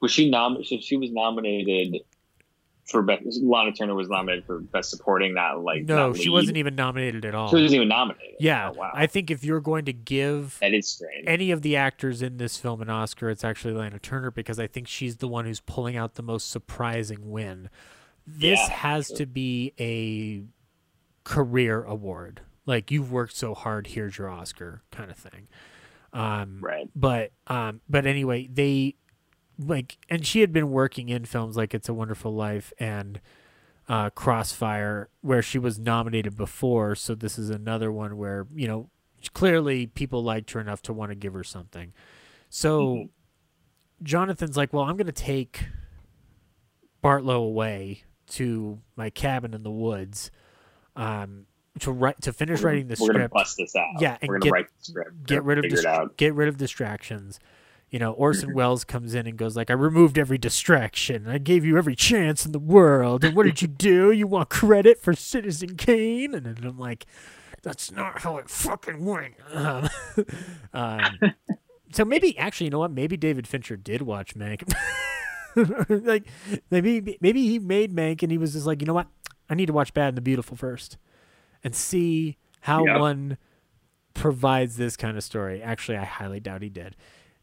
Was 0.01 0.11
she 0.11 0.29
nom? 0.29 0.63
So 0.63 0.77
she 0.79 0.97
was 0.97 1.11
nominated 1.11 2.01
for 2.85 3.01
best. 3.01 3.41
Lana 3.41 3.71
Turner 3.71 3.95
was 3.95 4.07
nominated 4.09 4.45
for 4.45 4.59
best 4.59 4.89
supporting. 4.91 5.33
Not 5.33 5.63
like 5.63 5.83
No, 5.85 6.09
not 6.09 6.17
she 6.17 6.23
lead. 6.25 6.29
wasn't 6.31 6.57
even 6.57 6.75
nominated 6.75 7.25
at 7.25 7.33
all. 7.35 7.49
She 7.49 7.55
wasn't 7.55 7.73
even 7.73 7.87
nominated. 7.87 8.35
Yeah, 8.39 8.69
Oh, 8.69 8.77
wow. 8.77 8.91
I 8.93 9.07
think 9.07 9.31
if 9.31 9.43
you're 9.43 9.59
going 9.61 9.85
to 9.85 9.93
give 9.93 10.57
that 10.61 10.73
is 10.73 10.87
strange. 10.87 11.23
any 11.27 11.51
of 11.51 11.61
the 11.63 11.75
actors 11.75 12.21
in 12.21 12.37
this 12.37 12.57
film 12.57 12.81
an 12.81 12.89
Oscar, 12.89 13.29
it's 13.29 13.43
actually 13.43 13.73
Lana 13.73 13.97
Turner 13.99 14.29
because 14.31 14.59
I 14.59 14.67
think 14.67 14.87
she's 14.87 15.17
the 15.17 15.27
one 15.27 15.45
who's 15.45 15.59
pulling 15.61 15.97
out 15.97 16.13
the 16.15 16.23
most 16.23 16.49
surprising 16.51 17.31
win. 17.31 17.69
This 18.27 18.59
Yeah, 18.59 18.69
has 18.75 19.07
to 19.13 19.25
be 19.25 19.73
a 19.79 20.43
career 21.23 21.83
award. 21.83 22.41
Like 22.67 22.91
you've 22.91 23.11
worked 23.11 23.35
so 23.35 23.53
hard, 23.53 23.87
here's 23.87 24.17
your 24.17 24.29
Oscar 24.29 24.81
kind 24.91 25.11
of 25.11 25.17
thing. 25.17 25.47
Um, 26.13 26.59
Right. 26.61 26.87
But 26.95 27.31
um, 27.47 27.81
but 27.89 28.05
anyway, 28.05 28.47
they 28.51 28.95
like, 29.59 29.97
and 30.09 30.25
she 30.25 30.41
had 30.41 30.51
been 30.51 30.71
working 30.71 31.09
in 31.09 31.25
films 31.25 31.55
like 31.57 31.73
It's 31.73 31.89
a 31.89 31.93
Wonderful 31.93 32.33
Life 32.33 32.73
and 32.79 33.21
uh, 33.87 34.09
Crossfire, 34.09 35.09
where 35.21 35.41
she 35.41 35.59
was 35.59 35.77
nominated 35.79 36.35
before. 36.35 36.95
So 36.95 37.15
this 37.15 37.37
is 37.37 37.49
another 37.49 37.91
one 37.91 38.17
where 38.17 38.47
you 38.55 38.67
know 38.67 38.89
clearly 39.33 39.87
people 39.87 40.23
liked 40.23 40.51
her 40.51 40.59
enough 40.59 40.81
to 40.83 40.93
want 40.93 41.11
to 41.11 41.15
give 41.15 41.33
her 41.33 41.43
something. 41.43 41.93
So 42.49 43.09
Jonathan's 44.03 44.57
like, 44.57 44.73
well, 44.73 44.83
I'm 44.83 44.97
going 44.97 45.07
to 45.07 45.11
take 45.11 45.65
Bartlow 47.03 47.37
away 47.45 48.03
to 48.27 48.79
my 48.95 49.09
cabin 49.09 49.53
in 49.53 49.63
the 49.63 49.71
woods 49.71 50.31
um, 50.95 51.45
to 51.79 51.91
write 51.91 52.21
to 52.21 52.33
finish 52.33 52.61
writing 52.61 52.87
the 52.87 52.95
script. 52.95 53.09
We're 53.09 53.19
gonna 53.19 53.29
bust 53.29 53.57
this 53.57 53.75
out. 53.75 53.99
Yeah, 53.99 54.17
and 54.21 54.29
we're 54.29 54.39
get- 54.39 54.51
write 54.51 54.67
the 54.79 54.85
script. 54.85 55.25
Get 55.25 55.43
rid 55.43 55.57
of 55.59 55.63
figure 55.63 55.79
it 55.79 55.85
distra- 55.85 55.99
out. 55.99 56.17
get 56.17 56.33
rid 56.33 56.47
of 56.47 56.57
distractions. 56.57 57.39
You 57.95 57.99
know, 57.99 58.11
Orson 58.11 58.53
Welles 58.53 58.83
comes 58.83 59.15
in 59.15 59.25
and 59.25 59.37
goes 59.37 59.55
like, 59.55 59.69
"I 59.69 59.73
removed 59.73 60.17
every 60.17 60.37
distraction. 60.37 61.29
I 61.29 61.37
gave 61.37 61.63
you 61.63 61.77
every 61.77 61.95
chance 61.95 62.45
in 62.45 62.51
the 62.51 62.59
world. 62.59 63.23
And 63.23 63.33
what 63.33 63.45
did 63.45 63.61
you 63.61 63.69
do? 63.69 64.11
You 64.11 64.27
want 64.27 64.49
credit 64.49 65.01
for 65.01 65.13
Citizen 65.13 65.77
Kane?" 65.77 66.33
And 66.35 66.45
then 66.45 66.57
I'm 66.65 66.77
like, 66.77 67.05
"That's 67.61 67.93
not 67.93 68.19
how 68.19 68.35
it 68.35 68.49
fucking 68.49 69.05
went." 69.05 69.35
Um, 69.53 69.89
um, 70.73 71.33
so 71.93 72.03
maybe 72.03 72.37
actually, 72.37 72.65
you 72.65 72.71
know 72.71 72.79
what? 72.79 72.91
Maybe 72.91 73.15
David 73.15 73.47
Fincher 73.47 73.77
did 73.77 74.01
watch 74.01 74.35
Mank. 74.35 74.69
like 76.05 76.27
maybe 76.69 77.17
maybe 77.21 77.47
he 77.47 77.59
made 77.59 77.95
Mank 77.95 78.23
and 78.23 78.29
he 78.29 78.37
was 78.37 78.51
just 78.51 78.65
like, 78.65 78.81
you 78.81 78.87
know 78.87 78.93
what? 78.93 79.07
I 79.49 79.55
need 79.55 79.67
to 79.67 79.73
watch 79.73 79.93
Bad 79.93 80.09
and 80.09 80.17
the 80.17 80.21
Beautiful 80.21 80.57
first, 80.57 80.97
and 81.63 81.73
see 81.73 82.35
how 82.59 82.83
one 82.83 83.37
provides 84.13 84.75
this 84.75 84.97
kind 84.97 85.15
of 85.15 85.23
story. 85.23 85.63
Actually, 85.63 85.97
I 85.97 86.03
highly 86.03 86.41
doubt 86.41 86.61
he 86.61 86.67
did. 86.67 86.97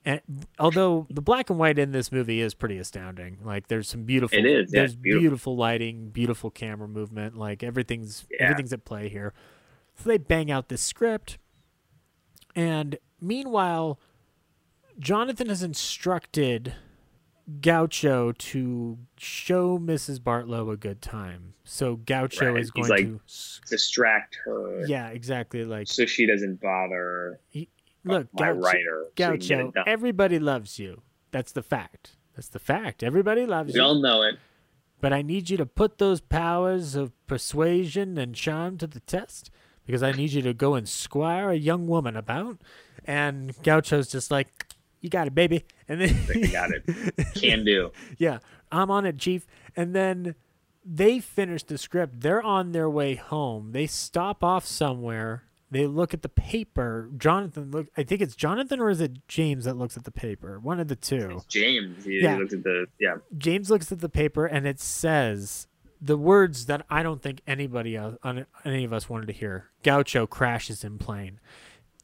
And 0.04 0.20
although 0.58 1.06
the 1.10 1.22
black 1.22 1.48
and 1.48 1.58
white 1.58 1.78
in 1.78 1.92
this 1.92 2.10
movie 2.10 2.40
is 2.40 2.54
pretty 2.54 2.76
astounding, 2.78 3.38
like 3.44 3.68
there's 3.68 3.88
some 3.88 4.02
beautiful, 4.02 4.36
It 4.36 4.46
is, 4.46 4.72
yeah, 4.72 4.80
there's 4.80 4.96
beautiful. 4.96 5.20
beautiful 5.20 5.56
lighting, 5.56 6.08
beautiful 6.10 6.50
camera 6.50 6.88
movement, 6.88 7.36
like 7.36 7.62
everything's 7.62 8.26
Yeah. 8.30 8.44
everything's 8.44 8.72
at 8.72 8.84
play 8.84 9.08
here. 9.08 9.32
So 9.96 10.08
they 10.08 10.18
bang 10.18 10.50
out 10.50 10.68
this 10.68 10.82
script, 10.82 11.38
and 12.56 12.98
meanwhile, 13.20 14.00
Jonathan 14.98 15.48
has 15.48 15.62
instructed 15.62 16.74
Gaucho 17.60 18.32
to 18.32 18.98
show 19.18 19.78
Mrs. 19.78 20.18
Bartlow 20.20 20.72
a 20.72 20.76
good 20.76 21.00
time. 21.02 21.54
So 21.64 21.96
Gaucho 21.96 22.52
Right. 22.52 22.60
is 22.60 22.72
He's 22.74 22.88
going 22.88 22.88
like, 22.88 23.06
to, 23.06 23.20
distract 23.68 24.36
her 24.44 24.84
yeah, 24.86 25.08
exactly. 25.10 25.64
Like, 25.64 25.86
so 25.88 26.06
she 26.06 26.26
doesn't 26.26 26.60
bother 26.60 27.40
look, 28.04 28.28
my 28.32 28.48
Gaucho, 28.48 28.60
writer. 28.60 29.04
so 29.18 29.30
we 29.30 29.38
Gaucho, 29.38 29.70
done. 29.72 29.84
everybody 29.86 30.38
loves 30.38 30.78
you. 30.78 31.02
That's 31.30 31.52
the 31.52 31.62
fact. 31.62 32.16
That's 32.34 32.48
the 32.48 32.58
fact. 32.58 33.02
Everybody 33.02 33.46
loves 33.46 33.72
we 33.74 33.80
you. 33.80 33.84
all 33.84 33.94
know 34.00 34.22
it. 34.22 34.36
But 35.00 35.12
I 35.12 35.22
need 35.22 35.50
you 35.50 35.56
to 35.56 35.66
put 35.66 35.98
those 35.98 36.20
powers 36.20 36.94
of 36.94 37.12
persuasion 37.26 38.16
and 38.18 38.34
charm 38.34 38.78
to 38.78 38.86
the 38.86 39.00
test 39.00 39.50
because 39.84 40.02
I 40.02 40.12
need 40.12 40.30
you 40.32 40.42
to 40.42 40.54
go 40.54 40.74
and 40.74 40.88
squire 40.88 41.50
a 41.50 41.56
young 41.56 41.86
woman 41.88 42.16
about. 42.16 42.58
And 43.04 43.52
Gaucho's 43.62 44.08
just 44.08 44.30
like, 44.30 44.66
you 45.00 45.10
got 45.10 45.26
it, 45.26 45.34
baby. 45.34 45.64
And 45.88 46.00
then 46.00 46.16
I 46.32 46.46
got 46.46 46.70
it. 46.70 46.84
Can 47.34 47.64
do. 47.64 47.90
yeah, 48.18 48.38
I'm 48.70 48.90
on 48.90 49.04
it, 49.04 49.18
Chief. 49.18 49.44
And 49.74 49.94
then 49.94 50.36
they 50.84 51.18
finish 51.18 51.64
the 51.64 51.78
script. 51.78 52.20
They're 52.20 52.42
on 52.42 52.70
their 52.72 52.88
way 52.88 53.16
home. 53.16 53.72
They 53.72 53.86
stop 53.88 54.44
off 54.44 54.64
somewhere. 54.64 55.44
They 55.72 55.86
look 55.86 56.12
at 56.12 56.20
the 56.20 56.28
paper. 56.28 57.10
Jonathan 57.16 57.70
look. 57.70 57.86
I 57.96 58.02
think 58.02 58.20
it's 58.20 58.36
Jonathan 58.36 58.78
or 58.78 58.90
is 58.90 59.00
it 59.00 59.26
James 59.26 59.64
that 59.64 59.74
looks 59.76 59.96
at 59.96 60.04
the 60.04 60.10
paper? 60.12 60.60
One 60.60 60.78
of 60.78 60.88
the 60.88 60.96
two. 60.96 61.40
James. 61.48 62.04
He, 62.04 62.20
Yeah. 62.22 62.34
he 62.34 62.40
looks 62.42 62.52
at 62.52 62.62
the 62.62 62.86
yeah. 63.00 63.14
James 63.38 63.70
looks 63.70 63.90
at 63.90 64.00
the 64.00 64.10
paper 64.10 64.44
and 64.44 64.66
it 64.66 64.78
says 64.78 65.66
the 65.98 66.18
words 66.18 66.66
that 66.66 66.84
I 66.90 67.02
don't 67.02 67.22
think 67.22 67.40
anybody 67.46 67.96
else, 67.96 68.16
any 68.66 68.84
of 68.84 68.92
us 68.92 69.08
wanted 69.08 69.26
to 69.28 69.32
hear. 69.32 69.70
Gaucho 69.82 70.26
crashes 70.26 70.84
in 70.84 70.98
plane. 70.98 71.40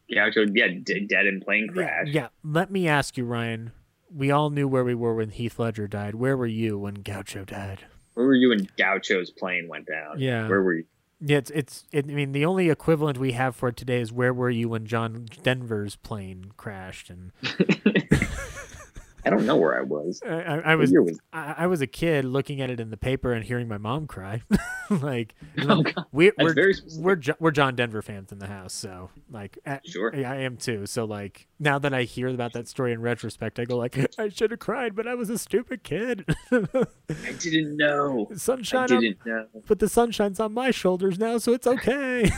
Yeah, 0.09 0.31
so 0.32 0.47
yeah, 0.55 0.69
d- 0.82 1.07
dead 1.07 1.27
in 1.27 1.40
plane 1.43 1.66
Yeah, 1.66 1.73
crash. 1.74 2.07
yeah. 2.09 2.28
Let 2.43 2.70
me 2.70 2.89
ask 2.89 3.19
you, 3.19 3.27
Ryan. 3.27 3.73
We 4.11 4.31
all 4.31 4.49
knew 4.49 4.66
where 4.66 4.85
we 4.85 4.95
were 4.95 5.15
when 5.16 5.28
Heath 5.28 5.59
Ledger 5.59 5.86
died. 5.86 6.15
Where 6.15 6.35
were 6.39 6.47
you 6.47 6.78
when 6.78 6.95
Gaucho 7.03 7.45
died? 7.45 7.81
Where 8.15 8.24
were 8.24 8.35
you 8.35 8.49
when 8.49 8.66
Gaucho's 8.78 9.31
plane 9.31 9.69
went 9.69 9.86
down? 9.86 10.19
Yeah. 10.19 10.49
Where 10.49 10.62
were 10.62 10.74
you? 10.77 10.85
Yeah, 11.20 11.39
it's 11.39 11.51
it's. 11.51 11.85
It, 11.93 12.05
I 12.09 12.15
mean, 12.15 12.32
the 12.32 12.45
only 12.45 12.70
equivalent 12.70 13.19
we 13.19 13.32
have 13.32 13.57
for 13.57 13.69
it 13.70 13.77
today 13.77 14.01
is 14.01 14.12
where 14.12 14.32
were 14.32 14.51
you 14.51 14.69
when 14.69 14.86
John 14.86 15.27
Denver's 15.43 15.97
plane 15.97 16.53
crashed? 16.57 17.11
And 17.11 17.32
I 19.24 19.31
don't 19.31 19.45
know 19.45 19.57
where 19.57 19.77
I 19.78 19.82
was. 19.82 20.23
I, 20.24 20.31
I, 20.65 20.74
was, 20.77 20.93
was- 20.93 21.19
I, 21.32 21.55
I 21.59 21.66
was 21.66 21.81
a 21.81 21.86
kid 21.89 22.24
looking 22.24 22.61
at 22.61 22.70
it 22.70 22.78
in 22.81 22.90
the 22.90 22.97
paper 22.97 23.32
and 23.32 23.45
hearing 23.45 23.66
my 23.69 23.78
mom 23.78 24.07
cry. 24.07 24.43
like 25.02 25.35
Oh, 25.69 25.82
God. 25.82 25.94
we're 26.12 26.32
we're, 26.39 26.55
we're 26.98 27.20
we're 27.39 27.51
John 27.51 27.74
Denver 27.77 28.02
fans 28.02 28.32
in 28.32 28.39
the 28.39 28.47
house, 28.47 28.73
so 28.73 29.10
like 29.31 29.59
at- 29.66 29.86
Sure. 29.86 30.15
I 30.15 30.36
am 30.43 30.56
too. 30.56 30.86
So 30.86 31.05
like 31.05 31.47
now 31.59 31.78
that 31.78 31.93
I 31.94 32.02
hear 32.05 32.28
about 32.28 32.52
that 32.55 32.69
story 32.69 32.93
in 32.93 33.01
retrospect, 33.01 33.59
I 33.59 33.65
go 33.65 33.77
like 33.77 33.98
I 34.19 34.28
should 34.28 34.51
have 34.51 34.60
cried, 34.60 34.94
but 34.94 35.06
I 35.06 35.15
was 35.15 35.31
a 35.31 35.39
stupid 35.39 35.82
kid. 35.82 36.24
I 36.52 37.32
didn't 37.39 37.77
know. 37.77 38.28
Sunshine, 38.35 38.93
on, 38.93 39.01
didn't 39.01 39.24
know. 39.27 39.47
but 39.66 39.78
the 39.78 39.89
sunshine's 39.89 40.40
on 40.40 40.52
my 40.55 40.70
shoulders 40.70 41.19
now, 41.19 41.39
so 41.39 41.52
it's 41.52 41.66
okay. 41.66 42.31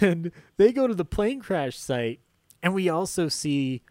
and 0.00 0.30
they 0.56 0.72
go 0.72 0.86
to 0.86 0.94
the 0.94 1.04
plane 1.04 1.40
crash 1.40 1.76
site, 1.78 2.20
and 2.62 2.74
we 2.74 2.88
also 2.88 3.28
see 3.28 3.82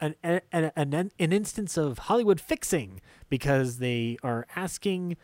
an 0.00 0.14
an, 0.22 0.40
an, 0.52 0.70
an 0.76 1.10
an 1.18 1.32
instance 1.32 1.76
of 1.76 1.98
Hollywood 1.98 2.40
fixing 2.40 3.00
because 3.28 3.78
they 3.78 4.16
are 4.22 4.46
asking 4.56 5.16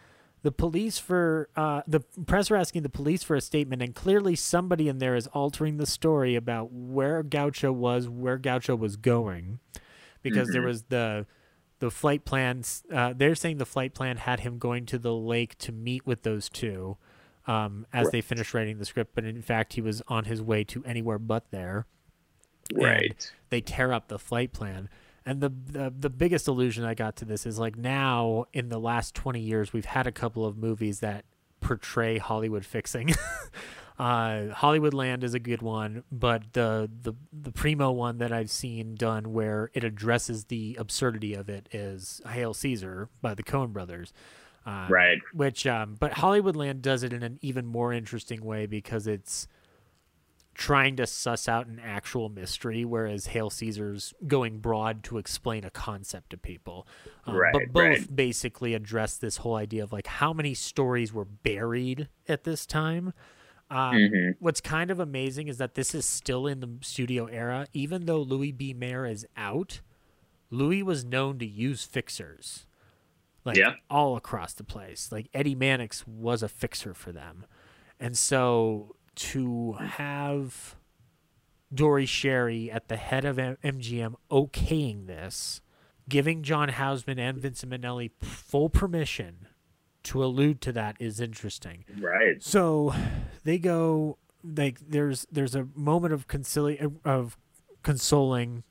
the 0.43 0.51
police 0.53 0.99
for 0.99 1.49
uh, 1.57 1.83
the 1.87 2.01
press 2.27 2.51
are 2.51 2.57
asking 2.57 2.83
the 2.83 2.89
police 2.89 3.23
for 3.23 3.37
a 3.37 3.41
statement, 3.41 3.81
and 3.83 3.95
clearly 3.95 4.35
somebody 4.35 4.89
in 4.89 4.99
there 4.99 5.15
is 5.15 5.27
altering 5.29 5.77
the 5.77 5.87
story 5.87 6.35
about 6.35 6.73
where 6.73 7.23
Gaucho 7.23 7.71
was, 7.71 8.09
where 8.09 8.39
Gaucho 8.39 8.75
was 8.75 8.97
going, 8.97 9.61
because 10.23 10.49
there 10.51 10.63
Mhm. 10.63 10.67
was 10.67 10.83
the 10.85 11.27
the 11.79 11.91
flight 11.91 12.25
plans. 12.25 12.85
Uh, 12.93 13.13
they're 13.13 13.35
saying 13.35 13.59
the 13.59 13.67
flight 13.67 13.93
plan 13.95 14.17
had 14.17 14.41
him 14.41 14.59
going 14.59 14.87
to 14.87 14.99
the 14.99 15.13
lake 15.15 15.59
to 15.59 15.73
meet 15.73 16.07
with 16.07 16.23
those 16.23 16.49
two 16.49 16.97
um, 17.49 17.87
as 17.93 18.11
they 18.11 18.21
finished 18.21 18.55
writing 18.55 18.79
the 18.79 18.85
script, 18.85 19.17
but 19.17 19.25
in 19.25 19.43
fact 19.43 19.73
he 19.73 19.81
was 19.81 20.01
on 20.07 20.25
his 20.27 20.41
way 20.41 20.63
to 20.63 20.85
anywhere 20.85 21.19
but 21.19 21.51
there. 21.51 21.87
Right. 22.75 23.33
they 23.51 23.61
tear 23.61 23.93
up 23.93 24.09
the 24.09 24.19
flight 24.19 24.53
plan. 24.53 24.89
And 25.25 25.41
the, 25.41 25.51
the 25.51 25.95
the 25.97 26.11
biggest 26.11 26.49
illusion 26.49 26.85
I 26.85 26.95
got 26.95 27.17
to 27.17 27.25
this 27.25 27.47
is 27.47 27.59
like 27.59 27.77
now 27.77 28.47
in 28.53 28.71
the 28.71 28.81
last 28.81 29.15
twenty 29.15 29.41
years 29.41 29.73
we've 29.73 29.85
had 29.85 30.07
a 30.09 30.13
couple 30.13 30.45
of 30.45 30.57
movies 30.59 30.99
that 31.01 31.25
portray 31.61 32.19
Hollywood 32.19 32.65
fixing. 32.65 33.11
uh, 34.01 34.51
Hollywoodland 34.53 35.23
is 35.23 35.35
a 35.35 35.39
good 35.39 35.63
one, 35.63 36.03
but 36.11 36.53
the 36.55 36.91
the 37.03 37.13
the 37.33 37.53
primo 37.53 37.93
one 37.93 38.19
that 38.19 38.33
I've 38.33 38.51
seen 38.51 38.97
done 38.97 39.33
where 39.33 39.71
it 39.75 39.85
addresses 39.85 40.47
the 40.47 40.77
absurdity 40.79 41.35
of 41.35 41.49
it 41.49 41.69
is 41.71 42.21
Hail 42.29 42.53
Caesar 42.55 43.09
by 43.21 43.35
the 43.35 43.45
Coen 43.45 43.73
Brothers. 43.73 44.13
Uh, 44.67 44.87
Right. 44.89 45.19
Which, 45.33 45.67
um, 45.67 45.97
but 45.99 46.13
Hollywoodland 46.13 46.83
does 46.83 47.03
it 47.03 47.13
in 47.13 47.23
an 47.23 47.39
even 47.43 47.67
more 47.67 47.93
interesting 47.93 48.45
way 48.45 48.67
because 48.67 49.07
it's 49.07 49.49
trying 50.55 50.97
to 50.97 51.07
suss 51.07 51.49
out 51.49 51.67
an 51.67 51.81
actual 51.83 52.29
mystery, 52.29 52.85
whereas 52.85 53.27
Hail 53.29 53.49
Caesar's 53.51 54.13
going 54.27 54.59
broad 54.59 55.03
to 55.05 55.17
explain 55.19 55.65
a 55.65 55.71
concept 55.71 56.31
to 56.31 56.37
people. 56.37 56.87
Um, 57.27 57.37
Right, 57.37 57.53
But 57.53 57.73
both 57.73 57.83
right. 58.01 58.17
basically 58.17 58.75
address 58.75 59.17
this 59.17 59.39
whole 59.39 59.55
idea 59.57 59.83
of 59.83 59.93
like 59.93 60.07
how 60.07 60.33
many 60.33 60.53
stories 60.55 61.13
were 61.13 61.25
buried 61.25 62.09
at 62.29 62.45
this 62.45 62.67
time. 62.67 63.15
Um, 63.71 63.95
Mhm. 63.97 64.37
What's 64.41 64.61
kind 64.61 64.91
of 64.91 65.01
amazing 65.01 65.49
is 65.49 65.57
that 65.57 65.75
this 65.75 65.95
is 65.95 66.05
still 66.05 66.47
in 66.47 66.61
the 66.61 66.77
studio 66.83 67.25
era, 67.27 67.67
even 67.73 68.05
though 68.05 68.21
Louis 68.21 68.53
B. 68.53 68.75
Mayer 68.75 69.07
is 69.07 69.27
out. 69.37 69.81
Louis 70.51 70.83
was 70.83 71.03
known 71.03 71.39
to 71.39 71.47
use 71.47 71.83
fixers, 71.87 72.67
like 73.47 73.57
Yeah. 73.57 73.77
all 73.89 74.17
across 74.17 74.53
the 74.53 74.65
place. 74.65 75.11
Like 75.11 75.29
Eddie 75.33 75.55
Mannix 75.55 76.07
was 76.07 76.43
a 76.43 76.49
fixer 76.51 76.93
for 76.93 77.11
them, 77.13 77.47
and 77.99 78.19
so 78.19 78.95
to 79.17 79.73
have 79.75 80.77
Dore 81.73 82.01
Schary 82.01 82.73
at 82.75 82.89
the 82.89 82.97
head 82.97 83.25
of 83.25 83.39
M- 83.39 83.57
MGM 83.65 84.15
okaying 84.31 85.07
this, 85.07 85.61
giving 86.09 86.43
John 86.43 86.69
Houseman 86.71 87.19
and 87.19 87.39
Vincent 87.39 87.73
Minnelli 87.73 88.11
full 88.21 88.69
permission 88.69 89.47
to 90.05 90.25
allude 90.25 90.61
to 90.63 90.73
that 90.73 90.97
is 91.01 91.21
interesting. 91.21 91.85
Right. 92.01 92.43
So 92.43 92.95
they 93.45 93.59
go 93.59 94.19
like 94.43 94.81
there's 94.81 95.27
there's 95.31 95.55
a 95.55 95.69
moment 95.77 96.13
of 96.13 96.27
concili- 96.27 96.93
of 97.05 97.37
consoling 97.85 98.65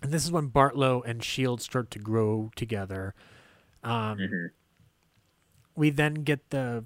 and 0.00 0.12
this 0.12 0.24
is 0.24 0.30
when 0.30 0.48
Bartlow 0.50 1.02
and 1.04 1.24
Shield 1.24 1.60
start 1.60 1.90
to 1.90 1.98
grow 1.98 2.50
together. 2.54 3.14
Um, 3.82 4.18
Mhm. 4.18 4.50
We 5.74 5.90
then 5.90 6.14
get 6.14 6.50
the 6.50 6.84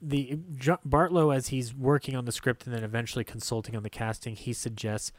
the 0.00 0.38
Bartlow 0.86 1.34
as 1.34 1.48
he's 1.48 1.74
working 1.74 2.14
on 2.14 2.24
the 2.24 2.32
script 2.32 2.66
and 2.66 2.74
then 2.74 2.84
eventually 2.84 3.24
consulting 3.24 3.76
on 3.76 3.82
the 3.82 3.90
casting. 3.90 4.36
He 4.36 4.52
suggests, 4.52 5.12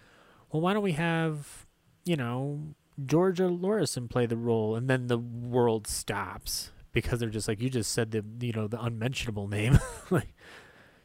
well, 0.52 0.62
why 0.62 0.74
don't 0.74 0.84
we 0.84 0.94
have 0.94 1.66
you 2.06 2.16
know 2.16 2.76
Georgia 3.06 3.48
Lorrison 3.48 4.08
play 4.08 4.26
the 4.26 4.38
role, 4.38 4.76
and 4.76 4.90
then 4.90 5.08
the 5.08 5.18
world 5.18 5.88
stops 5.88 6.72
because 6.92 7.20
they're 7.20 7.30
just 7.30 7.48
like 7.48 7.62
you 7.62 7.70
just 7.70 7.92
said 7.92 8.12
the 8.12 8.24
you 8.40 8.54
know 8.54 8.68
the 8.68 8.82
unmentionable 8.82 9.48
name, 9.48 9.80
like 10.10 10.34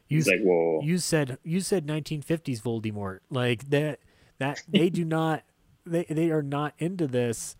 you 0.07 0.17
He's 0.17 0.27
like, 0.27 0.41
well, 0.43 0.79
you 0.83 0.97
said 0.97 1.37
you 1.43 1.61
said 1.61 1.85
1950s 1.87 2.61
Voldemort. 2.61 3.19
Like 3.29 3.69
that 3.69 3.99
that 4.39 4.61
they 4.67 4.89
do 4.89 5.05
not 5.05 5.43
they 5.85 6.05
they 6.09 6.31
are 6.31 6.43
not 6.43 6.73
into 6.77 7.07
this 7.07 7.55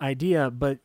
idea 0.00 0.50
but 0.50 0.78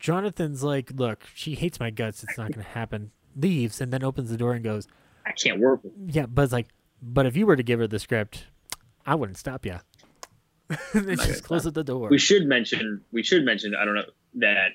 Jonathan's 0.00 0.62
like 0.62 0.90
look 0.94 1.24
she 1.34 1.54
hates 1.54 1.78
my 1.78 1.90
guts. 1.90 2.22
It's 2.22 2.38
not 2.38 2.52
going 2.52 2.64
to 2.64 2.70
happen 2.70 3.12
leaves 3.36 3.80
and 3.80 3.92
then 3.92 4.02
opens 4.02 4.30
the 4.30 4.36
door 4.36 4.54
and 4.54 4.64
goes 4.64 4.88
I 5.26 5.32
can't 5.32 5.60
work 5.60 5.80
yeah 6.06 6.26
Bud's 6.26 6.52
like 6.52 6.68
but 7.02 7.26
if 7.26 7.36
you 7.36 7.46
were 7.46 7.56
to 7.56 7.62
give 7.62 7.78
her 7.80 7.86
the 7.86 7.98
script 7.98 8.46
I 9.04 9.14
wouldn't 9.14 9.38
stop 9.38 9.64
you 9.66 9.78
they 10.94 11.14
just 11.14 11.44
close 11.44 11.62
the 11.62 11.84
door. 11.84 12.08
We 12.08 12.18
should 12.18 12.44
mention. 12.46 13.02
We 13.12 13.22
should 13.22 13.44
mention. 13.44 13.74
I 13.80 13.84
don't 13.84 13.94
know 13.94 14.02
that 14.40 14.70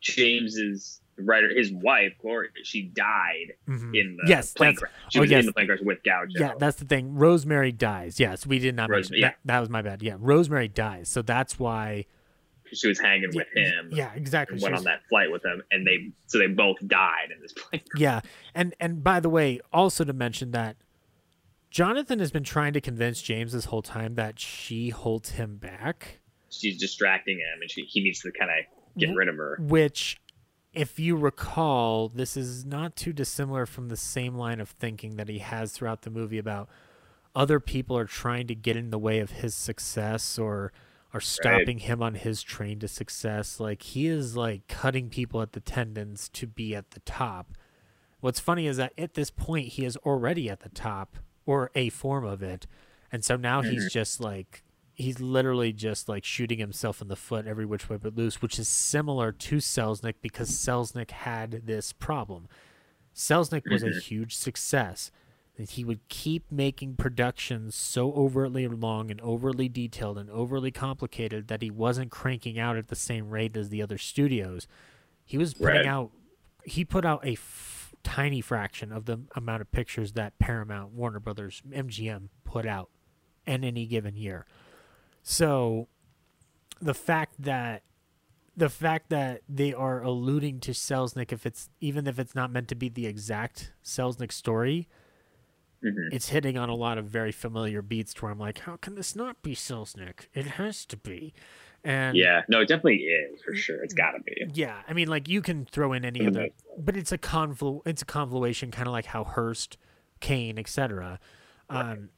James's 0.00 1.00
writer, 1.18 1.48
his 1.54 1.70
wife 1.72 2.12
Gloria, 2.20 2.50
she 2.62 2.82
died 2.82 3.52
Mhm. 3.68 3.94
in 3.94 4.16
the 4.16 4.24
Yes, 4.28 4.52
plane 4.52 4.74
crash. 4.74 4.90
She 5.10 5.18
oh, 5.18 5.22
was 5.22 5.30
yes. 5.30 5.40
in 5.40 5.46
the 5.46 5.52
plane 5.52 5.66
crash 5.66 5.80
with 5.82 6.02
Gouge. 6.02 6.30
Yeah, 6.30 6.54
that's 6.58 6.76
the 6.76 6.84
thing. 6.84 7.14
Rosemary 7.14 7.70
dies. 7.72 8.18
Yes, 8.18 8.46
we 8.46 8.58
did 8.58 8.74
not 8.74 8.90
Rose- 8.90 9.10
mention 9.10 9.20
yeah. 9.22 9.28
that. 9.28 9.36
That 9.44 9.60
was 9.60 9.68
my 9.70 9.82
bad. 9.82 10.02
Yeah, 10.02 10.16
Rosemary 10.18 10.68
dies. 10.68 11.08
So 11.08 11.22
that's 11.22 11.58
why. 11.58 12.06
She 12.74 12.88
was 12.88 12.98
hanging 12.98 13.30
with 13.34 13.46
him. 13.54 13.90
Yeah, 13.92 14.12
exactly. 14.14 14.58
Went 14.60 14.72
was- 14.72 14.80
on 14.80 14.84
that 14.84 15.00
flight 15.08 15.30
with 15.30 15.44
him, 15.44 15.62
and 15.70 15.86
they 15.86 16.12
so 16.26 16.38
they 16.38 16.46
both 16.46 16.76
died 16.86 17.28
in 17.34 17.40
this 17.40 17.52
plane. 17.56 17.82
Yeah, 17.96 18.20
and 18.54 18.74
and 18.80 19.02
by 19.02 19.20
the 19.20 19.30
way, 19.30 19.60
also 19.72 20.04
to 20.04 20.12
mention 20.12 20.50
that 20.52 20.76
Jonathan 21.70 22.18
has 22.20 22.30
been 22.30 22.44
trying 22.44 22.72
to 22.74 22.80
convince 22.80 23.20
James 23.20 23.52
this 23.52 23.66
whole 23.66 23.82
time 23.82 24.14
that 24.14 24.38
she 24.38 24.90
holds 24.90 25.30
him 25.30 25.56
back, 25.56 26.20
She's 26.50 26.78
distracting 26.78 27.38
him, 27.38 27.60
and 27.60 27.70
she, 27.70 27.82
he 27.82 28.00
needs 28.02 28.20
to 28.20 28.30
kind 28.30 28.50
of 28.50 29.00
get 29.00 29.14
rid 29.14 29.26
of 29.28 29.36
her. 29.36 29.56
which, 29.60 30.20
if 30.72 31.00
you 31.00 31.16
recall, 31.16 32.08
this 32.08 32.36
is 32.36 32.64
not 32.64 32.94
too 32.94 33.12
dissimilar 33.12 33.66
from 33.66 33.88
the 33.88 33.96
same 33.96 34.36
line 34.36 34.60
of 34.60 34.68
thinking 34.70 35.16
that 35.16 35.28
he 35.28 35.38
has 35.40 35.72
throughout 35.72 36.02
the 36.02 36.10
movie 36.10 36.38
about 36.38 36.68
other 37.34 37.58
people 37.58 37.98
are 37.98 38.04
trying 38.04 38.46
to 38.46 38.54
get 38.54 38.76
in 38.76 38.90
the 38.90 38.98
way 38.98 39.18
of 39.18 39.32
his 39.32 39.52
success 39.56 40.38
or 40.38 40.72
are 41.14 41.20
stopping 41.20 41.78
him 41.78 42.02
on 42.02 42.14
his 42.14 42.42
train 42.42 42.78
to 42.80 42.88
success. 42.88 43.60
Like 43.60 43.82
he 43.82 44.06
is 44.08 44.36
like 44.36 44.66
cutting 44.68 45.08
people 45.08 45.40
at 45.40 45.52
the 45.52 45.60
tendons 45.60 46.28
to 46.30 46.46
be 46.46 46.74
at 46.74 46.90
the 46.90 47.00
top. 47.00 47.52
What's 48.20 48.40
funny 48.40 48.66
is 48.66 48.76
that 48.78 48.92
at 48.98 49.14
this 49.14 49.30
point 49.30 49.68
he 49.68 49.84
is 49.84 49.96
already 49.98 50.50
at 50.50 50.60
the 50.60 50.68
top 50.70 51.16
or 51.46 51.70
a 51.74 51.88
form 51.90 52.24
of 52.24 52.42
it. 52.42 52.66
And 53.12 53.24
so 53.24 53.36
now 53.36 53.62
he's 53.62 53.86
Mhm. 53.86 53.90
just 53.92 54.20
like 54.20 54.64
he's 54.96 55.18
literally 55.20 55.72
just 55.72 56.08
like 56.08 56.24
shooting 56.24 56.58
himself 56.58 57.02
in 57.02 57.08
the 57.08 57.16
foot 57.16 57.46
every 57.46 57.66
which 57.66 57.88
way 57.88 57.96
but 57.96 58.14
loose, 58.14 58.40
which 58.40 58.58
is 58.60 58.68
similar 58.68 59.32
to 59.32 59.56
Selznick 59.56 60.14
because 60.22 60.50
Selznick 60.50 61.10
had 61.10 61.62
this 61.66 61.92
problem. 61.92 62.48
Selznick 63.14 63.62
was 63.70 63.82
a 63.82 63.88
Mhm. 63.90 64.02
huge 64.02 64.36
success. 64.36 65.10
And 65.56 65.68
he 65.70 65.84
would 65.84 66.08
keep 66.08 66.50
making 66.50 66.96
productions 66.96 67.76
so 67.76 68.12
overtly 68.12 68.66
long 68.66 69.10
and 69.10 69.20
overly 69.20 69.68
detailed 69.68 70.18
and 70.18 70.28
overly 70.30 70.72
complicated 70.72 71.46
that 71.46 71.62
he 71.62 71.70
wasn't 71.70 72.10
cranking 72.10 72.58
out 72.58 72.76
at 72.76 72.88
the 72.88 72.96
same 72.96 73.30
rate 73.30 73.56
as 73.56 73.68
the 73.68 73.80
other 73.80 73.98
studios. 73.98 74.66
He 75.24 75.38
was 75.38 75.54
putting 75.54 75.76
Right. 75.76 75.86
out 75.86 76.10
he 76.66 76.82
put 76.82 77.04
out 77.04 77.22
a 77.26 77.32
f- 77.32 77.94
tiny 78.02 78.40
fraction 78.40 78.90
of 78.90 79.04
the 79.04 79.20
amount 79.36 79.60
of 79.60 79.70
pictures 79.70 80.12
that 80.12 80.38
Paramount, 80.38 80.92
Warner 80.94 81.20
Brothers, 81.20 81.62
MGM 81.70 82.30
put 82.42 82.64
out 82.66 82.88
in 83.46 83.62
any 83.64 83.84
given 83.86 84.16
year. 84.16 84.46
So 85.22 85.88
the 86.80 86.94
fact 86.94 87.34
that 87.38 87.82
the 88.56 88.70
fact 88.70 89.10
that 89.10 89.42
they 89.48 89.74
are 89.74 90.00
alluding 90.02 90.60
to 90.60 90.70
Selznick 90.70 91.32
if 91.32 91.44
it's 91.44 91.68
even 91.80 92.06
if 92.06 92.18
it's 92.18 92.34
not 92.34 92.50
meant 92.50 92.68
to 92.68 92.74
be 92.74 92.88
the 92.88 93.06
exact 93.06 93.72
Selznick 93.84 94.32
story, 94.32 94.88
Mhm. 95.84 96.08
it's 96.12 96.30
hitting 96.30 96.56
on 96.56 96.68
a 96.68 96.74
lot 96.74 96.96
of 96.98 97.06
very 97.06 97.30
familiar 97.32 97.82
beats 97.82 98.14
to 98.14 98.22
where 98.22 98.32
I'm 98.32 98.38
like, 98.38 98.60
how 98.60 98.76
can 98.76 98.94
this 98.94 99.14
not 99.14 99.42
be 99.42 99.54
Selznick? 99.54 100.28
It 100.32 100.46
has 100.46 100.86
to 100.86 100.96
be. 100.96 101.34
And 101.84 102.16
Yeah, 102.16 102.42
no, 102.48 102.60
it 102.60 102.68
definitely 102.68 103.02
is 103.02 103.42
for 103.42 103.54
sure. 103.54 103.82
It's 103.84 103.92
got 103.92 104.12
to 104.12 104.20
be. 104.20 104.34
yeah, 104.54 104.80
I 104.88 104.94
mean, 104.94 105.08
like 105.08 105.28
you 105.28 105.42
can 105.42 105.66
throw 105.66 105.92
in 105.92 106.04
any 106.04 106.26
other, 106.26 106.48
but 106.78 106.96
it's 106.96 107.12
a 107.12 107.18
conflu, 107.18 107.82
it's 107.84 108.00
a 108.00 108.06
convolution, 108.06 108.70
kind 108.70 108.86
of 108.88 108.92
like 108.92 109.04
how 109.06 109.24
Hearst, 109.24 109.76
Kane, 110.20 110.58
etc. 110.58 111.20
Um, 111.68 112.08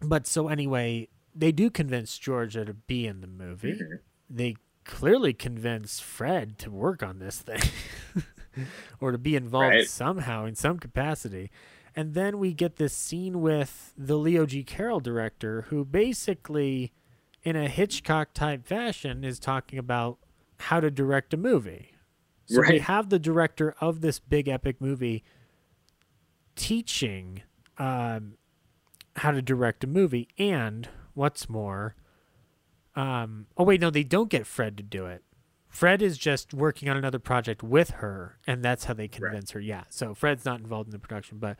but 0.00 0.26
so 0.28 0.46
anyway, 0.48 1.08
they 1.34 1.50
do 1.50 1.68
convince 1.70 2.16
Georgia 2.18 2.64
to 2.64 2.74
be 2.74 3.06
in 3.08 3.20
the 3.22 3.26
movie. 3.26 3.72
Mm-hmm. 3.72 3.94
They 4.30 4.54
clearly 4.84 5.32
convince 5.32 5.98
Fred 5.98 6.58
to 6.58 6.70
work 6.70 7.02
on 7.02 7.18
this 7.18 7.38
thing, 7.40 7.60
or 9.00 9.10
to 9.12 9.18
be 9.18 9.34
involved 9.34 9.74
Right. 9.74 9.88
somehow 9.88 10.44
in 10.44 10.54
some 10.54 10.78
capacity. 10.78 11.50
And 11.94 12.14
then 12.14 12.38
we 12.38 12.54
get 12.54 12.76
this 12.76 12.94
scene 12.94 13.40
with 13.40 13.92
the 13.96 14.16
Leo 14.16 14.46
G. 14.46 14.64
Carroll 14.64 15.00
director, 15.00 15.62
who 15.68 15.84
basically, 15.84 16.92
in 17.42 17.56
a 17.56 17.68
Hitchcock 17.68 18.32
type 18.32 18.66
fashion, 18.66 19.24
is 19.24 19.38
talking 19.38 19.78
about 19.78 20.18
how 20.58 20.80
to 20.80 20.90
direct 20.90 21.34
a 21.34 21.36
movie. 21.36 21.92
So 22.46 22.62
we 22.68 22.80
have 22.80 23.08
the 23.08 23.18
director 23.18 23.74
of 23.80 24.00
this 24.00 24.18
big 24.18 24.48
epic 24.48 24.80
movie 24.80 25.24
teaching 26.54 27.42
um, 27.78 28.34
how 29.16 29.30
to 29.30 29.42
direct 29.42 29.84
a 29.84 29.86
movie, 29.86 30.28
and 30.38 30.88
what's 31.14 31.48
more, 31.48 31.94
um, 32.94 33.46
oh 33.56 33.64
wait, 33.64 33.80
no, 33.80 33.90
they 33.90 34.04
don't 34.04 34.28
get 34.30 34.46
Fred 34.46 34.76
to 34.76 34.82
do 34.82 35.06
it. 35.06 35.22
Fred 35.68 36.02
is 36.02 36.18
just 36.18 36.52
working 36.52 36.90
on 36.90 36.96
another 36.98 37.18
project 37.18 37.62
with 37.62 37.90
her, 37.90 38.38
and 38.46 38.62
that's 38.62 38.84
how 38.84 38.94
they 38.94 39.08
convince 39.08 39.52
her. 39.52 39.60
Yeah, 39.60 39.84
so 39.88 40.12
Fred's 40.14 40.44
not 40.44 40.60
involved 40.60 40.88
in 40.88 40.92
the 40.92 40.98
production, 40.98 41.38
but 41.38 41.56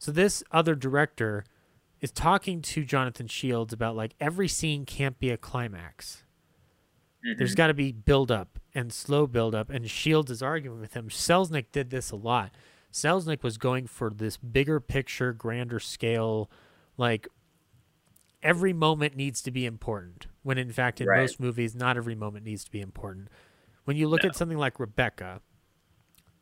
so 0.00 0.10
this 0.10 0.42
other 0.50 0.74
director 0.74 1.44
is 2.00 2.10
talking 2.10 2.62
to 2.62 2.84
Jonathan 2.84 3.26
Shields 3.26 3.74
about 3.74 3.94
like 3.94 4.14
every 4.18 4.48
scene 4.48 4.86
can't 4.86 5.18
be 5.18 5.28
a 5.28 5.36
climax. 5.36 6.24
There's 7.22 7.50
mm-hmm. 7.50 7.56
got 7.58 7.66
to 7.66 7.74
be 7.74 7.92
build 7.92 8.30
up 8.30 8.58
and 8.74 8.90
slow 8.94 9.26
build 9.26 9.54
up, 9.54 9.68
and 9.68 9.88
Shields 9.90 10.30
is 10.30 10.42
arguing 10.42 10.80
with 10.80 10.94
him. 10.94 11.10
Selznick 11.10 11.66
did 11.70 11.90
this 11.90 12.10
a 12.10 12.16
lot. 12.16 12.50
Selznick 12.90 13.42
was 13.42 13.58
going 13.58 13.86
for 13.86 14.08
this 14.08 14.38
bigger 14.38 14.80
picture, 14.80 15.34
grander 15.34 15.78
scale, 15.78 16.50
like 16.96 17.28
every 18.42 18.72
moment 18.72 19.16
needs 19.16 19.42
to 19.42 19.50
be 19.50 19.66
important. 19.66 20.28
When 20.42 20.56
in 20.56 20.72
fact, 20.72 21.02
in 21.02 21.08
Right. 21.08 21.20
most 21.20 21.38
movies, 21.38 21.74
not 21.74 21.98
every 21.98 22.14
moment 22.14 22.46
needs 22.46 22.64
to 22.64 22.70
be 22.70 22.80
important. 22.80 23.28
When 23.84 23.98
you 23.98 24.08
look 24.08 24.24
at 24.24 24.34
something 24.34 24.56
like 24.56 24.80
Rebecca, 24.80 25.42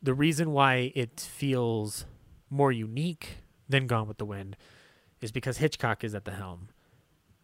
the 0.01 0.13
reason 0.13 0.51
why 0.53 0.93
it 0.95 1.19
feels 1.19 2.05
more 2.49 2.71
unique 2.71 3.38
than 3.69 3.87
Gone 3.87 4.07
with 4.07 4.17
the 4.17 4.25
Wind 4.25 4.57
is 5.21 5.31
because 5.31 5.57
Hitchcock 5.57 6.03
is 6.03 6.15
at 6.15 6.25
the 6.25 6.31
helm. 6.31 6.69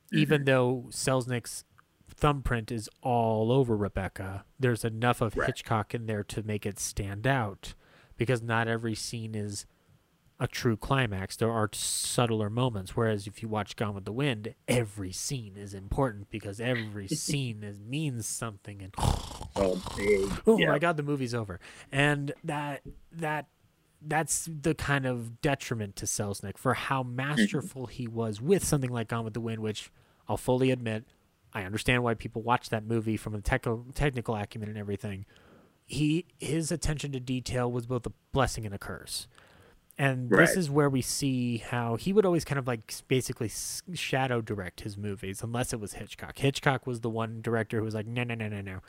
Mm-hmm. 0.07 0.17
Even 0.17 0.45
though 0.45 0.85
Selznick's 0.89 1.63
thumbprint 2.09 2.71
is 2.71 2.89
all 3.01 3.51
over 3.51 3.77
Rebecca, 3.77 4.43
there's 4.59 4.83
enough 4.83 5.21
of 5.21 5.33
Hitchcock 5.33 5.93
in 5.93 6.05
there 6.07 6.23
to 6.23 6.43
make 6.43 6.65
it 6.65 6.79
stand 6.79 7.25
out 7.27 7.73
because 8.17 8.41
not 8.41 8.67
every 8.67 8.95
scene 8.95 9.35
is 9.35 9.65
a 10.39 10.47
true 10.47 10.75
climax. 10.75 11.37
There 11.37 11.51
are 11.51 11.69
subtler 11.71 12.49
moments. 12.49 12.95
Whereas 12.95 13.25
if 13.25 13.41
you 13.41 13.47
watch 13.47 13.75
Gone 13.75 13.95
with 13.95 14.05
the 14.05 14.11
Wind, 14.11 14.53
every 14.67 15.11
scene 15.11 15.55
is 15.55 15.73
important 15.73 16.29
because 16.29 16.59
every 16.59 17.07
scene 17.09 17.63
is 17.63 17.79
means 17.79 18.25
something. 18.27 18.81
And 18.81 18.93
Oh, 19.55 19.81
oh 20.47 20.57
yeah. 20.57 20.71
my 20.71 20.79
god, 20.79 20.97
the 20.97 21.03
movie's 21.03 21.33
over. 21.33 21.59
And 21.91 22.33
that 22.43 22.81
that 23.13 23.47
that's 24.07 24.49
the 24.49 24.75
kind 24.75 25.05
of 25.05 25.41
detriment 25.41 25.95
to 25.97 26.05
Selznick 26.05 26.57
for 26.57 26.73
how 26.73 27.03
mm-hmm. 27.03 27.15
masterful 27.15 27.87
he 27.87 28.07
was 28.07 28.41
with 28.41 28.63
something 28.63 28.91
like 28.91 29.07
Gone 29.07 29.23
with 29.23 29.33
the 29.33 29.41
Wind, 29.41 29.61
which 29.61 29.91
I'll 30.27 30.37
fully 30.37 30.71
admit, 30.71 31.05
I 31.53 31.63
understand 31.63 32.03
why 32.03 32.13
people 32.13 32.41
watch 32.41 32.69
that 32.69 32.85
movie 32.85 33.17
from 33.17 33.33
a 33.33 33.41
tech- 33.41 33.65
technical 33.93 34.35
acumen 34.35 34.69
and 34.69 34.77
everything. 34.77 35.25
He 35.85 36.25
his 36.39 36.71
attention 36.71 37.11
to 37.11 37.19
detail 37.19 37.71
was 37.71 37.85
both 37.85 38.05
a 38.05 38.11
blessing 38.31 38.65
and 38.65 38.73
a 38.73 38.79
curse. 38.79 39.27
And 39.97 40.29
this 40.29 40.57
is 40.57 40.69
where 40.69 40.89
we 40.89 41.01
see 41.01 41.59
how 41.59 41.95
he 41.95 42.11
would 42.11 42.25
always 42.25 42.43
kind 42.43 42.59
of 42.59 42.67
like 42.67 42.93
basically 43.07 43.49
shadow 43.93 44.41
direct 44.41 44.81
his 44.81 44.97
movies, 44.97 45.41
unless 45.41 45.71
it 45.71 45.79
was 45.79 45.93
Hitchcock. 45.93 46.37
Hitchcock 46.37 46.85
was 46.85 46.99
the 46.99 47.09
one 47.09 47.41
director 47.41 47.79
who 47.79 47.85
was 47.85 47.95
like, 47.95 48.05
no, 48.05 48.23
no, 48.25 48.35
no, 48.35 48.49
no, 48.49 48.59
no, 48.59 48.79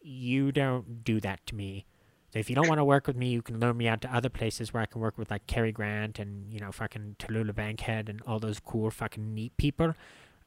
you 0.00 0.52
don't 0.52 1.02
do 1.02 1.20
that 1.20 1.44
to 1.46 1.56
me. 1.56 1.86
So 2.34 2.40
if 2.40 2.50
you 2.50 2.56
don't 2.56 2.66
want 2.66 2.80
to 2.80 2.84
work 2.84 3.06
with 3.06 3.14
me, 3.16 3.28
you 3.28 3.42
can 3.42 3.60
loan 3.60 3.76
me 3.76 3.86
out 3.86 4.00
to 4.00 4.12
other 4.12 4.28
places 4.28 4.74
where 4.74 4.82
I 4.82 4.86
can 4.86 5.00
work 5.00 5.16
with 5.16 5.30
like 5.30 5.46
Cary 5.46 5.70
Grant 5.70 6.18
and 6.18 6.52
you 6.52 6.58
know 6.58 6.72
fucking 6.72 7.14
Tallulah 7.20 7.54
Bankhead 7.54 8.08
and 8.08 8.20
all 8.26 8.40
those 8.40 8.58
cool 8.58 8.90
fucking 8.90 9.32
neat 9.32 9.56
people. 9.56 9.94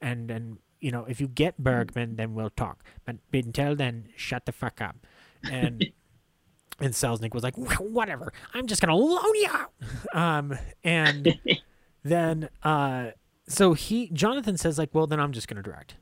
And 0.01 0.29
and 0.29 0.57
you 0.81 0.91
know 0.91 1.05
if 1.05 1.21
you 1.21 1.29
get 1.29 1.57
Bergman, 1.57 2.17
then 2.17 2.33
we'll 2.35 2.49
talk. 2.49 2.83
But 3.05 3.15
until 3.31 3.73
then, 3.73 4.09
shut 4.17 4.45
the 4.45 4.51
fuck 4.51 4.81
up. 4.81 4.97
And 5.49 5.85
and 6.81 6.93
Selznick 6.93 7.33
was 7.33 7.41
like, 7.43 7.55
"Wh- 7.55 7.81
whatever, 7.81 8.33
I'm 8.53 8.67
just 8.67 8.81
gonna 8.81 8.93
loan 8.95 9.35
you 9.35 9.47
out. 9.49 9.71
Um, 10.13 10.59
and 10.83 11.39
then 12.03 12.49
uh, 12.63 13.11
so 13.47 13.71
he 13.73 14.09
Jonathan 14.09 14.57
says 14.57 14.77
like, 14.77 14.89
well 14.93 15.07
then 15.07 15.21
I'm 15.21 15.31
just 15.31 15.47
gonna 15.47 15.63
direct, 15.63 15.95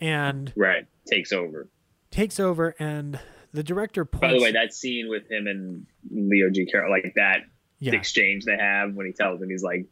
and 0.00 0.50
Right. 0.56 0.86
Takes 1.06 1.30
over. 1.30 1.68
takes 2.10 2.40
over 2.40 2.74
and 2.78 3.20
the 3.56 3.64
director 3.64 4.04
points 4.04 4.20
By 4.22 4.32
the 4.34 4.40
way, 4.42 4.52
that 4.52 4.72
scene 4.72 5.08
with 5.08 5.30
him 5.30 5.46
and 5.46 5.86
Leo 6.10 6.50
G. 6.50 6.66
Carroll, 6.66 6.90
like 6.90 7.12
that 7.16 7.40
Yeah. 7.80 7.94
exchange 7.94 8.44
they 8.44 8.56
have 8.56 8.94
when 8.94 9.06
he 9.06 9.12
tells 9.12 9.40
him, 9.42 9.48
he's 9.50 9.62
like, 9.62 9.86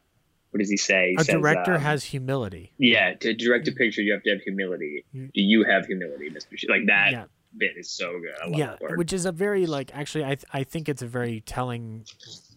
what 0.50 0.60
does 0.60 0.70
he 0.70 0.76
say? 0.76 1.10
He 1.10 1.16
a 1.16 1.24
says, 1.24 1.34
director 1.34 1.74
um, 1.74 1.80
has 1.80 2.04
humility. 2.04 2.72
Yeah, 2.78 3.14
to 3.14 3.34
direct 3.34 3.66
a 3.66 3.72
picture, 3.72 4.02
you 4.02 4.12
have 4.12 4.22
to 4.22 4.30
have 4.30 4.40
humility. 4.42 5.04
Do 5.12 5.28
you 5.34 5.64
have 5.64 5.86
humility, 5.86 6.30
Mr. 6.30 6.56
Sh-? 6.56 6.66
Like 6.68 6.86
that 6.86 7.10
Yeah. 7.12 7.24
bit 7.56 7.72
is 7.76 7.90
so 7.90 8.12
good. 8.20 8.34
I 8.42 8.46
love 8.48 8.58
yeah, 8.58 8.76
which 8.96 9.12
is 9.12 9.26
a 9.26 9.32
very 9.32 9.66
like 9.66 9.94
actually 9.94 10.24
I 10.24 10.34
th- 10.36 10.44
I 10.52 10.62
think 10.64 10.88
it's 10.88 11.02
a 11.02 11.06
very 11.06 11.40
telling 11.40 12.04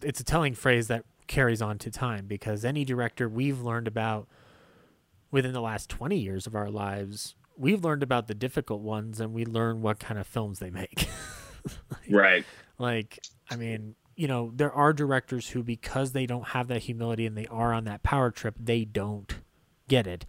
it's 0.02 0.20
a 0.20 0.24
telling 0.24 0.54
phrase 0.54 0.86
that 0.88 1.04
carries 1.26 1.60
on 1.60 1.78
to 1.78 1.90
time 1.90 2.26
because 2.26 2.64
any 2.64 2.84
director 2.84 3.28
we've 3.28 3.60
learned 3.60 3.86
about 3.88 4.28
within 5.30 5.52
the 5.52 5.60
last 5.60 5.88
20 5.90 6.16
years 6.18 6.46
of 6.46 6.54
our 6.54 6.70
lives, 6.70 7.34
we've 7.58 7.84
learned 7.84 8.02
about 8.02 8.28
the 8.28 8.34
difficult 8.34 8.80
ones 8.80 9.20
and 9.20 9.32
we 9.34 9.44
learn 9.44 9.82
what 9.82 9.98
kind 9.98 10.18
of 10.18 10.26
films 10.26 10.58
they 10.60 10.70
make. 10.70 11.08
right. 12.10 12.44
Like, 12.78 13.18
I 13.50 13.56
mean, 13.56 13.96
you 14.14 14.28
know, 14.28 14.52
there 14.54 14.72
are 14.72 14.92
directors 14.92 15.50
who, 15.50 15.62
because 15.62 16.12
they 16.12 16.26
don't 16.26 16.48
have 16.48 16.68
that 16.68 16.82
humility 16.82 17.26
and 17.26 17.36
they 17.36 17.46
are 17.46 17.72
on 17.72 17.84
that 17.84 18.02
power 18.02 18.30
trip, 18.30 18.54
they 18.58 18.84
don't 18.84 19.40
get 19.88 20.06
it. 20.06 20.24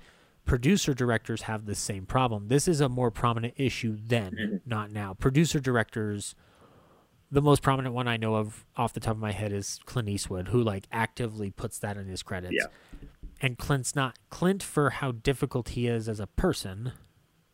Producer 0.46 0.94
directors 0.96 1.44
have 1.44 1.66
the 1.66 1.76
same 1.76 2.06
problem. 2.08 2.48
This 2.48 2.68
is 2.68 2.82
a 2.82 2.90
more 2.90 3.12
prominent 3.12 3.54
issue 3.58 3.98
then, 4.04 4.32
Mm-hmm. 4.34 4.56
not 4.66 4.92
now. 4.92 5.14
Producer 5.14 5.60
directors, 5.60 6.34
the 7.32 7.42
most 7.42 7.62
prominent 7.62 7.94
one 7.94 8.08
I 8.08 8.18
know 8.18 8.36
of 8.36 8.66
off 8.76 8.94
the 8.94 9.00
top 9.00 9.14
of 9.16 9.20
my 9.20 9.32
head 9.32 9.52
is 9.52 9.80
Clint 9.86 10.10
Eastwood, 10.10 10.48
who 10.48 10.64
like 10.64 10.88
actively 10.92 11.52
puts 11.52 11.78
that 11.80 11.98
in 11.98 12.08
his 12.08 12.24
credits. 12.24 12.56
Yeah. 12.60 12.68
And 13.42 13.58
Clint's 13.60 13.96
not 13.96 14.18
Clint 14.32 14.64
for 14.64 14.90
how 14.90 15.12
difficult 15.12 15.70
he 15.70 15.88
is 15.88 16.10
as 16.10 16.20
a 16.20 16.28
person. 16.28 16.94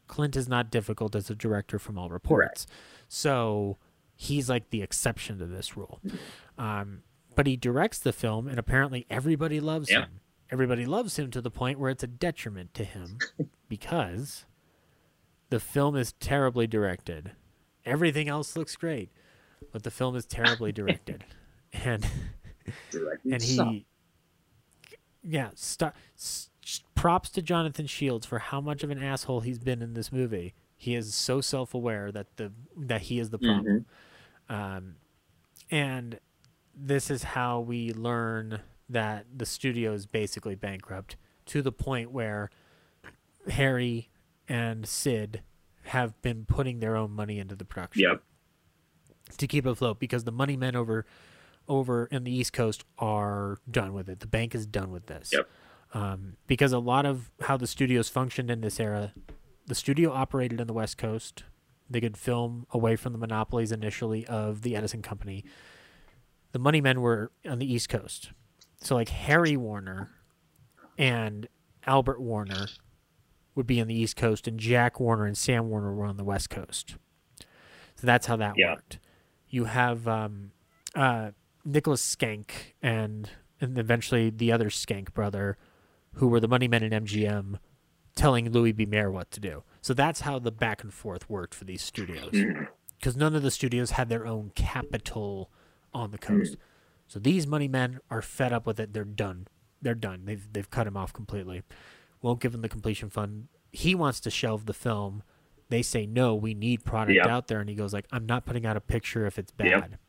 Clint 0.08 0.36
is 0.36 0.48
not 0.48 0.70
difficult 0.72 1.16
as 1.16 1.30
a 1.30 1.36
director 1.36 1.80
from 1.80 1.98
all 1.98 2.10
reports. 2.10 2.68
So 3.08 3.78
he's 4.16 4.50
like 4.50 4.70
the 4.70 4.82
exception 4.82 5.40
to 5.40 5.46
this 5.46 5.76
rule. 5.76 6.00
Um, 6.58 7.02
but 7.36 7.48
he 7.48 7.58
directs 7.58 8.00
the 8.00 8.14
film, 8.14 8.48
and 8.48 8.58
apparently 8.60 9.06
everybody 9.10 9.60
loves 9.60 9.90
Yeah. 9.92 10.02
him. 10.02 10.20
Everybody 10.52 10.86
loves 10.86 11.18
him 11.18 11.32
to 11.32 11.42
the 11.42 11.50
point 11.52 11.80
where 11.80 11.90
it's 11.90 12.04
a 12.04 12.08
detriment 12.08 12.74
to 12.76 12.84
him 12.84 13.18
because 13.68 14.46
the 15.50 15.60
film 15.60 15.96
is 15.96 16.14
terribly 16.14 16.68
directed. 16.68 17.32
Everything 17.84 18.28
else 18.30 18.56
looks 18.56 18.76
great, 18.76 19.10
but 19.72 19.84
the 19.84 19.92
film 19.92 20.16
is 20.16 20.26
terribly 20.26 20.72
directed. 20.72 21.26
and 21.74 22.06
and 23.30 23.42
he 23.42 23.86
yeah 25.24 25.50
st- 25.56 25.92
props 26.96 27.30
to 27.30 27.42
jonathan 27.42 27.86
shields 27.86 28.26
for 28.26 28.40
how 28.40 28.60
much 28.60 28.84
of 28.84 28.90
an 28.90 29.02
asshole 29.02 29.42
he's 29.42 29.60
been 29.60 29.82
in 29.82 29.94
this 29.94 30.12
movie 30.12 30.54
he 30.78 30.96
is 30.96 31.14
so 31.14 31.40
self-aware 31.42 32.12
that 32.12 32.28
the 32.38 32.52
that 32.76 33.04
he 33.04 33.20
is 33.20 33.30
the 33.30 33.38
problem 33.38 33.86
um, 34.50 34.96
and 35.72 36.20
this 36.76 37.10
is 37.10 37.24
how 37.24 37.60
we 37.60 37.92
learn 37.94 38.62
that 38.90 39.26
the 39.36 39.46
studio 39.46 39.94
is 39.94 40.06
basically 40.06 40.56
bankrupt 40.56 41.16
to 41.46 41.62
the 41.62 41.72
point 41.72 42.12
where 42.12 42.50
harry 43.50 44.10
and 44.48 44.88
sid 44.88 45.42
have 45.84 46.20
been 46.24 46.46
putting 46.46 46.80
their 46.80 46.96
own 46.96 47.12
money 47.12 47.38
into 47.40 47.56
the 47.56 47.66
production 47.66 48.02
Yep. 48.02 48.24
to 49.38 49.48
keep 49.48 49.66
afloat 49.66 50.00
because 50.00 50.24
the 50.24 50.32
money 50.32 50.58
men 50.58 50.76
over 50.76 51.06
over 51.68 52.06
in 52.08 52.24
the 52.24 52.32
East 52.32 52.54
Coast 52.54 52.84
are 53.00 53.58
done 53.70 53.92
with 53.94 54.08
it. 54.08 54.20
The 54.20 54.28
bank 54.28 54.54
is 54.54 54.68
done 54.68 54.92
with 54.92 55.08
this. 55.08 55.32
Yep. 55.34 55.50
Um, 55.96 56.36
because 56.46 56.74
a 56.74 56.80
lot 56.80 57.06
of 57.06 57.32
how 57.42 57.56
the 57.58 57.66
studios 57.68 58.10
functioned 58.10 58.52
in 58.52 58.60
this 58.62 58.80
era, 58.80 59.14
the 59.66 59.74
studio 59.76 60.12
operated 60.12 60.60
in 60.60 60.68
the 60.68 60.74
West 60.74 60.98
Coast. 60.98 61.44
They 61.90 62.02
could 62.02 62.18
film 62.18 62.68
away 62.72 62.96
from 62.98 63.14
the 63.14 63.18
monopolies 63.20 63.72
initially 63.72 64.26
of 64.28 64.62
the 64.62 64.76
Edison 64.76 65.02
Company. 65.02 65.46
The 66.52 66.60
money 66.60 66.82
men 66.82 67.00
were 67.02 67.32
on 67.48 67.60
the 67.60 67.72
East 67.72 67.88
Coast. 67.90 68.32
So 68.82 68.96
like 68.96 69.10
Harry 69.10 69.56
Warner 69.56 70.10
and 70.98 71.48
Albert 71.88 72.20
Warner 72.20 72.68
would 73.56 73.68
be 73.68 73.80
on 73.80 73.88
the 73.88 73.96
East 73.96 74.18
Coast 74.18 74.48
and 74.50 74.60
Jack 74.60 75.00
Warner 75.00 75.26
and 75.26 75.38
Sam 75.38 75.70
Warner 75.70 75.94
were 75.94 76.06
on 76.06 76.18
the 76.18 76.24
West 76.26 76.50
Coast. 76.50 76.96
So 77.96 78.06
that's 78.06 78.26
how 78.28 78.36
that 78.36 78.56
Yeah. 78.58 78.74
worked. 78.74 79.00
You 79.48 79.66
have 79.66 80.08
um, 80.10 80.52
uh, 80.94 81.32
Nicholas 81.64 82.02
Schenck 82.04 82.76
and 82.82 83.30
and 83.62 83.78
eventually 83.78 84.30
the 84.30 84.52
other 84.52 84.70
Schenck 84.70 85.14
brother, 85.14 85.58
who 86.16 86.28
were 86.28 86.40
the 86.40 86.48
money 86.48 86.68
men 86.68 86.84
in 86.84 86.92
MGM, 87.06 87.60
telling 88.16 88.52
Louis 88.52 88.72
B. 88.72 88.86
Mayer 88.86 89.12
what 89.12 89.32
to 89.32 89.40
do. 89.40 89.64
So 89.82 89.94
that's 89.94 90.22
how 90.22 90.40
the 90.40 90.52
back 90.52 90.84
and 90.84 90.94
forth 90.94 91.30
worked 91.30 91.54
for 91.54 91.66
these 91.66 91.82
studios, 91.82 92.32
mm. 92.32 92.68
because 92.98 93.16
none 93.16 93.36
of 93.36 93.44
the 93.44 93.52
studios 93.52 93.92
had 93.92 94.10
their 94.10 94.26
own 94.26 94.52
capital 94.56 95.52
on 95.94 96.12
the 96.12 96.18
coast. 96.18 96.54
Mm. 96.54 96.60
So 97.08 97.20
these 97.20 97.46
money 97.46 97.68
men 97.68 98.00
are 98.10 98.22
fed 98.22 98.52
up 98.52 98.66
with 98.66 98.80
it. 98.80 98.94
They're 98.94 99.04
done. 99.04 99.48
They're 99.82 99.94
done. 99.94 100.24
They've 100.26 100.48
they've 100.52 100.70
cut 100.70 100.88
him 100.88 100.98
off 100.98 101.14
completely. 101.14 101.64
Won't 102.22 102.40
give 102.40 102.56
him 102.56 102.62
the 102.62 102.70
completion 102.70 103.10
fund. 103.10 103.48
He 103.72 103.94
wants 103.94 104.20
to 104.22 104.32
shelve 104.32 104.66
the 104.66 104.74
film. 104.74 105.22
They 105.70 105.82
say 105.82 106.06
no. 106.06 106.34
We 106.36 106.54
need 106.54 106.84
product 106.84 107.18
Yep. 107.18 107.28
out 107.28 107.48
there, 107.48 107.60
and 107.60 107.70
he 107.70 107.76
goes 107.76 107.94
like, 107.94 108.08
"I'm 108.12 108.26
not 108.26 108.46
putting 108.46 108.66
out 108.66 108.78
a 108.78 108.82
picture 108.82 109.26
if 109.26 109.38
it's 109.38 109.52
bad." 109.52 109.68
Yep. 109.92 110.00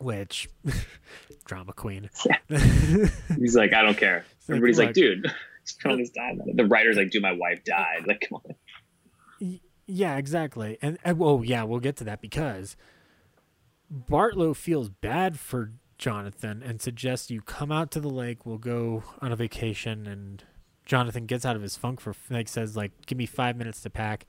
Which 0.00 0.48
drama 1.44 1.72
queen. 1.72 2.08
He's 2.48 3.56
like, 3.56 3.72
I 3.72 3.82
don't 3.82 3.96
care. 3.96 4.24
like, 4.48 4.56
Everybody's 4.56 4.78
like, 4.78 4.88
look. 4.88 4.94
dude, 4.94 5.32
spend 5.64 5.92
all 5.92 5.98
this 5.98 6.10
time. 6.10 6.40
on 6.40 6.48
it." 6.50 6.56
The 6.56 6.64
writer's 6.66 6.96
like, 6.96 7.10
dude, 7.10 7.22
my 7.22 7.32
wife 7.32 7.64
died. 7.64 8.04
Like, 8.06 8.26
come 8.28 8.40
on. 8.44 9.60
Yeah, 9.86 10.16
exactly. 10.18 10.78
And, 10.82 10.98
and 11.02 11.20
oh 11.20 11.42
yeah, 11.42 11.62
we'll 11.64 11.80
get 11.80 11.96
to 11.96 12.04
that 12.04 12.20
because 12.20 12.76
Bartlow 13.92 14.54
feels 14.54 14.88
bad 14.90 15.38
for 15.38 15.72
Jonathan 15.96 16.62
and 16.62 16.80
suggests 16.80 17.30
you 17.30 17.40
come 17.40 17.72
out 17.72 17.90
to 17.92 18.00
the 18.00 18.10
lake. 18.10 18.44
We'll 18.44 18.58
go 18.58 19.02
on 19.20 19.32
a 19.32 19.36
vacation. 19.36 20.06
And 20.06 20.44
Jonathan 20.84 21.26
gets 21.26 21.44
out 21.46 21.56
of 21.56 21.62
his 21.62 21.76
funk 21.76 22.00
for 22.00 22.14
like 22.30 22.48
says 22.48 22.76
like, 22.76 22.92
"Give 23.06 23.16
me 23.18 23.26
five 23.26 23.56
minutes 23.56 23.80
to 23.82 23.90
pack." 23.90 24.26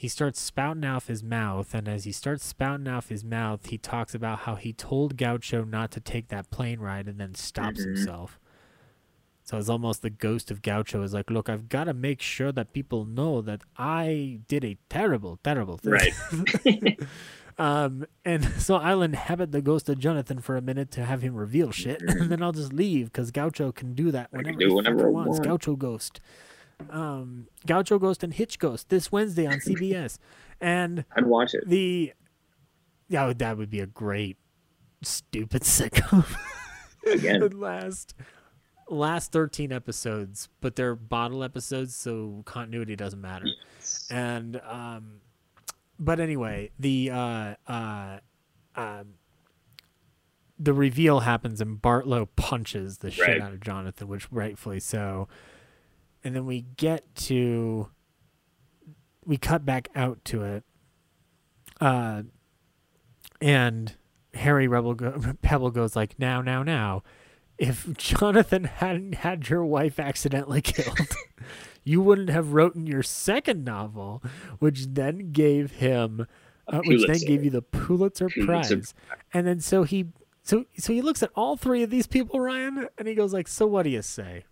He 0.00 0.08
starts 0.08 0.40
spouting 0.40 0.86
off 0.86 1.08
his 1.08 1.22
mouth, 1.22 1.74
and 1.74 1.86
as 1.86 2.04
he 2.04 2.12
starts 2.12 2.42
spouting 2.46 2.88
off 2.88 3.10
his 3.10 3.22
mouth, 3.22 3.66
he 3.66 3.76
talks 3.76 4.14
about 4.14 4.40
how 4.40 4.54
he 4.54 4.72
told 4.72 5.18
Gaucho 5.18 5.62
not 5.62 5.90
to 5.90 6.00
take 6.00 6.28
that 6.28 6.50
plane 6.50 6.80
ride, 6.80 7.06
and 7.06 7.20
then 7.20 7.34
stops 7.34 7.82
Mhm. 7.82 7.96
himself. 7.96 8.40
So 9.44 9.58
it's 9.58 9.68
almost 9.68 10.00
the 10.00 10.08
ghost 10.08 10.50
of 10.50 10.62
Gaucho 10.62 11.02
is 11.02 11.12
like, 11.12 11.28
look, 11.28 11.50
I've 11.50 11.68
got 11.68 11.84
to 11.84 11.92
make 11.92 12.22
sure 12.22 12.50
that 12.50 12.72
people 12.72 13.04
know 13.04 13.42
that 13.42 13.60
I 13.76 14.40
did 14.48 14.64
a 14.64 14.78
terrible, 14.88 15.38
terrible 15.44 15.76
thing. 15.76 15.92
Right. 15.92 16.14
um, 17.58 18.06
and 18.24 18.42
so 18.58 18.76
I'll 18.76 19.02
inhabit 19.02 19.52
the 19.52 19.60
ghost 19.60 19.86
of 19.90 19.98
Jonathan 19.98 20.40
for 20.40 20.56
a 20.56 20.62
minute 20.62 20.90
to 20.92 21.04
have 21.04 21.20
him 21.20 21.34
reveal 21.34 21.72
shit, 21.72 22.00
and 22.00 22.30
then 22.30 22.42
I'll 22.42 22.52
just 22.52 22.72
leave 22.72 23.12
because 23.12 23.30
Gaucho 23.32 23.70
can 23.70 23.92
do 23.92 24.10
that 24.12 24.32
whenever 24.32 24.58
do 24.58 24.68
he 24.68 24.72
whenever 24.74 25.08
I 25.08 25.10
wants. 25.10 25.30
want. 25.40 25.44
Gaucho 25.44 25.76
Ghost. 25.76 26.20
Um, 26.88 27.48
Gaucho 27.66 27.98
Ghost 27.98 28.22
and 28.22 28.32
Hitch 28.32 28.58
Ghost 28.58 28.88
this 28.88 29.12
Wednesday 29.12 29.46
on 29.46 29.54
CBS, 29.54 30.18
and 30.60 31.04
I'd 31.14 31.26
watch 31.26 31.54
it. 31.54 31.68
the 31.68 32.12
yeah, 33.08 33.32
that 33.36 33.58
would 33.58 33.70
be 33.70 33.80
a 33.80 33.86
great 33.86 34.36
stupid 35.02 35.62
sitcom. 35.64 36.24
Again. 37.06 37.40
the 37.40 37.48
last 37.56 38.14
last 38.88 39.32
13 39.32 39.72
episodes, 39.72 40.48
but 40.60 40.76
they're 40.76 40.94
bottle 40.94 41.42
episodes, 41.44 41.94
so 41.94 42.42
continuity 42.44 42.96
doesn't 42.96 43.20
matter. 43.20 43.46
And 44.10 44.60
um 44.68 45.20
but 45.98 46.20
anyway, 46.20 46.70
the 46.78 47.10
uh 47.10 47.54
uh 47.66 48.18
um 48.76 49.14
the 50.58 50.74
reveal 50.74 51.20
happens 51.20 51.60
and 51.60 51.80
Bartlow 51.80 52.28
punches 52.36 52.98
the 52.98 53.10
shit 53.10 53.40
out 53.40 53.52
of 53.52 53.60
Jonathan, 53.60 54.08
which 54.08 54.30
rightfully 54.30 54.78
so. 54.78 55.26
And 56.22 56.36
then 56.36 56.46
we 56.46 56.62
get 56.76 57.14
to 57.16 57.88
we 59.24 59.36
cut 59.36 59.64
back 59.64 59.88
out 59.94 60.24
to 60.26 60.42
it. 60.44 60.64
Uh 61.80 62.22
and 63.40 63.94
Harry 64.34 64.68
Rebel 64.68 64.94
go, 64.94 65.12
Pebbel 65.42 65.72
goes 65.72 65.96
like, 65.96 66.18
"Now, 66.18 66.40
now, 66.42 66.62
now, 66.62 67.02
if 67.58 67.92
Jonathan 67.96 68.64
hadn't 68.64 69.16
had 69.16 69.48
your 69.48 69.64
wife 69.64 69.98
accidentally 69.98 70.60
killed, 70.62 71.14
you 71.84 72.00
wouldn't 72.00 72.30
have 72.30 72.52
written 72.52 72.86
your 72.86 73.02
second 73.02 73.64
novel, 73.64 74.22
which 74.58 74.86
then 74.88 75.32
gave 75.32 75.72
him, 75.72 76.26
uh, 76.68 76.80
which 76.84 77.06
then 77.06 77.18
gave 77.26 77.44
you 77.44 77.50
the 77.50 77.62
Pulitzer, 77.62 78.28
Pulitzer 78.28 78.46
Prize." 78.46 78.94
And 79.32 79.46
then 79.46 79.60
so 79.60 79.82
he, 79.82 80.06
so 80.42 80.64
so 80.76 80.92
he 80.92 81.02
looks 81.02 81.22
at 81.22 81.30
all 81.34 81.56
three 81.56 81.82
of 81.82 81.90
these 81.90 82.06
people, 82.06 82.40
Ryan, 82.40 82.88
and 82.98 83.08
he 83.08 83.14
goes 83.14 83.32
like, 83.32 83.48
"So 83.48 83.66
what 83.66 83.82
do 83.82 83.90
you 83.90 84.02
say? 84.02 84.44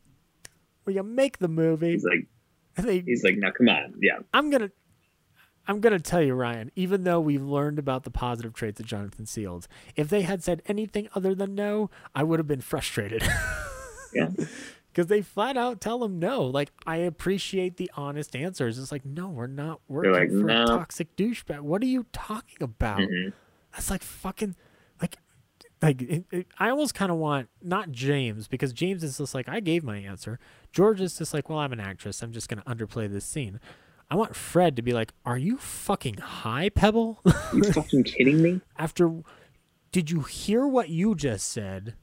Well, 0.88 0.94
you 0.94 1.02
make 1.02 1.36
the 1.36 1.48
movie." 1.48 1.90
He's 1.90 2.04
like, 2.04 2.26
they, 2.76 3.00
he's 3.00 3.22
like, 3.22 3.36
now 3.36 3.50
come 3.50 3.68
on, 3.68 3.92
yeah. 4.00 4.20
I'm 4.32 4.48
gonna 4.48 4.70
I'm 5.66 5.80
gonna 5.80 5.98
tell 6.00 6.22
you, 6.22 6.32
Ryan, 6.32 6.70
even 6.76 7.04
though 7.04 7.20
we've 7.20 7.42
learned 7.42 7.78
about 7.78 8.04
the 8.04 8.10
positive 8.10 8.54
traits 8.54 8.80
of 8.80 8.86
Jonathan 8.86 9.26
Shields, 9.26 9.68
if 9.96 10.08
they 10.08 10.22
had 10.22 10.42
said 10.42 10.62
anything 10.64 11.08
other 11.14 11.34
than 11.34 11.54
no, 11.54 11.90
I 12.14 12.22
would 12.22 12.38
have 12.38 12.46
been 12.48 12.62
frustrated. 12.62 13.22
Yeah. 14.14 14.30
Because 14.90 15.08
they 15.08 15.20
flat 15.20 15.58
out 15.58 15.82
tell 15.82 16.02
him 16.02 16.18
no. 16.18 16.44
Like, 16.44 16.70
I 16.86 16.96
appreciate 16.96 17.76
the 17.76 17.90
honest 17.94 18.34
answers. 18.34 18.78
It's 18.78 18.90
like, 18.90 19.04
no, 19.04 19.28
we're 19.28 19.46
not 19.46 19.82
working 19.86 20.12
like, 20.12 20.30
for 20.30 20.36
"No." 20.36 20.62
a 20.62 20.66
toxic 20.66 21.14
douchebag. 21.14 21.60
What 21.60 21.82
are 21.82 21.86
you 21.86 22.06
talking 22.14 22.62
about? 22.62 23.00
Mhm. 23.00 23.34
That's 23.72 23.90
like 23.90 24.02
fucking 24.02 24.56
like 25.82 26.02
it, 26.02 26.24
it, 26.32 26.46
I 26.58 26.70
almost 26.70 26.94
kind 26.94 27.10
of 27.12 27.18
want 27.18 27.48
not 27.62 27.92
James 27.92 28.48
because 28.48 28.72
James 28.72 29.04
is 29.04 29.18
just 29.18 29.34
like 29.34 29.48
I 29.48 29.60
gave 29.60 29.84
my 29.84 29.98
answer. 29.98 30.38
George 30.72 31.00
is 31.00 31.16
just 31.18 31.32
like, 31.32 31.48
well, 31.48 31.58
I'm 31.58 31.72
an 31.72 31.80
actress. 31.80 32.22
I'm 32.22 32.32
just 32.32 32.48
gonna 32.48 32.64
underplay 32.66 33.10
this 33.10 33.24
scene. 33.24 33.60
I 34.10 34.16
want 34.16 34.34
Fred 34.34 34.74
to 34.76 34.82
be 34.82 34.92
like, 34.92 35.12
"Are 35.26 35.36
you 35.36 35.58
fucking 35.58 36.16
high, 36.16 36.70
Pebbel? 36.70 37.18
You 37.54 37.72
fucking 37.72 38.04
kidding 38.04 38.40
me? 38.42 38.60
After, 38.78 39.20
did 39.92 40.10
you 40.10 40.20
hear 40.22 40.66
what 40.66 40.88
you 40.88 41.14
just 41.14 41.48
said? 41.48 41.94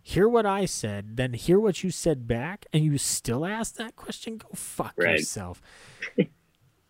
hear 0.00 0.26
what 0.26 0.46
I 0.46 0.64
said, 0.64 1.18
then 1.18 1.34
hear 1.34 1.60
what 1.60 1.84
you 1.84 1.90
said 1.90 2.26
back, 2.26 2.64
and 2.72 2.82
you 2.82 2.96
still 2.96 3.44
ask 3.44 3.74
that 3.74 3.94
question? 3.94 4.38
Go 4.38 4.48
fuck 4.54 4.94
Right. 4.96 5.18
yourself. 5.18 5.60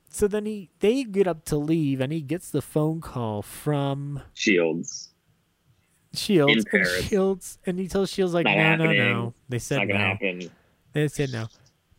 so 0.09 0.29
then 0.29 0.47
he 0.47 0.71
they 0.79 1.03
get 1.03 1.27
up 1.27 1.45
to 1.47 1.57
leave, 1.57 2.01
and 2.01 2.13
he 2.13 2.21
gets 2.21 2.49
the 2.51 2.63
phone 2.63 3.01
call 3.01 3.43
from 3.43 4.21
Shields. 4.35 5.08
Shields. 6.15 6.65
And 6.73 6.87
Shields, 7.05 7.59
and 7.67 7.79
he 7.79 7.89
tells 7.89 8.11
Shields 8.11 8.35
like, 8.35 8.45
Not 8.47 8.57
no, 8.57 8.61
no, 8.61 8.85
happening. 8.85 9.13
no. 9.13 9.35
They 9.49 9.59
said 9.59 9.79
not 9.79 9.89
no. 9.89 9.95
happen. 9.99 10.51
They 10.93 11.09
said 11.09 11.31
no. 11.33 11.49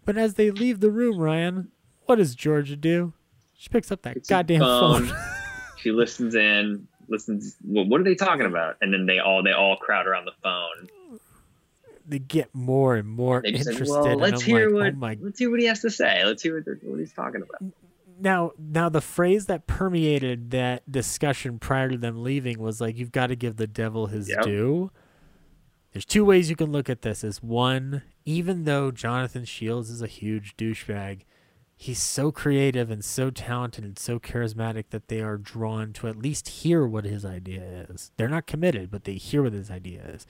But 0.05 0.17
as 0.17 0.33
they 0.33 0.49
leave 0.51 0.79
the 0.79 0.89
room, 0.89 1.19
Ryan, 1.19 1.69
what 2.05 2.15
does 2.15 2.33
Georgia 2.35 2.75
do? 2.75 3.13
She 3.55 3.69
picks 3.69 3.91
up 3.91 4.01
that 4.03 4.17
It's 4.17 4.29
goddamn 4.29 4.61
phone. 4.61 5.11
she 5.77 5.91
listens 5.91 6.33
in, 6.35 6.87
listens. 7.07 7.55
What, 7.61 7.87
what 7.87 8.01
are 8.01 8.03
they 8.03 8.15
talking 8.15 8.45
about? 8.45 8.77
And 8.81 8.93
then 8.93 9.05
they 9.05 9.19
all 9.19 9.43
they 9.43 9.51
all 9.51 9.75
crowd 9.77 10.07
around 10.07 10.25
the 10.25 10.31
phone. 10.41 11.19
they 12.07 12.19
get 12.19 12.53
more 12.55 12.95
and 12.95 13.07
more 13.07 13.41
They 13.43 13.51
just 13.51 13.69
interested. 13.69 13.93
"Well, 13.93 14.15
let's 14.15 14.41
I'm 14.41 14.47
hear 14.47 14.69
like, 14.69 14.73
what 14.73 14.93
oh 14.93 14.97
my 14.97 15.17
let's 15.21 15.37
hear 15.37 15.51
what 15.51 15.59
he 15.59 15.65
has 15.67 15.81
to 15.81 15.91
say. 15.91 16.23
Let's 16.25 16.41
hear 16.41 16.55
what, 16.55 16.83
what 16.83 16.99
he's 16.99 17.13
talking 17.13 17.41
about." 17.43 17.61
Now 18.21 18.51
now 18.57 18.89
the 18.89 19.01
phrase 19.01 19.45
that 19.47 19.67
permeated 19.67 20.51
that 20.51 20.89
discussion 20.91 21.59
prior 21.59 21.89
to 21.89 21.97
them 21.97 22.23
leaving 22.23 22.59
was 22.59 22.79
like 22.81 22.97
you've 22.97 23.11
got 23.11 23.27
to 23.27 23.35
give 23.35 23.57
the 23.57 23.67
devil 23.67 24.07
his 24.07 24.29
Yep. 24.29 24.41
due. 24.43 24.91
There's 25.91 26.05
two 26.05 26.23
ways 26.23 26.49
you 26.49 26.55
can 26.55 26.71
look 26.71 26.89
at 26.89 27.01
this 27.01 27.23
is 27.23 27.41
one 27.41 28.03
even 28.25 28.65
though 28.65 28.91
jonathan 28.91 29.43
shields 29.45 29.89
is 29.89 30.01
a 30.03 30.07
huge 30.07 30.55
douchebag 30.55 31.21
he's 31.75 32.01
so 32.01 32.31
creative 32.31 32.91
and 32.91 33.03
so 33.03 33.29
talented 33.31 33.83
and 33.83 33.97
so 33.97 34.19
charismatic 34.19 34.85
that 34.91 35.07
they 35.07 35.21
are 35.21 35.37
drawn 35.37 35.93
to 35.93 36.07
at 36.07 36.15
least 36.17 36.49
hear 36.49 36.85
what 36.85 37.05
his 37.05 37.23
idea 37.25 37.85
is. 37.89 38.11
They're 38.17 38.27
not 38.29 38.45
committed 38.45 38.91
but 38.91 39.05
they 39.05 39.13
hear 39.13 39.41
what 39.43 39.53
his 39.53 39.71
idea 39.71 40.03
is 40.03 40.27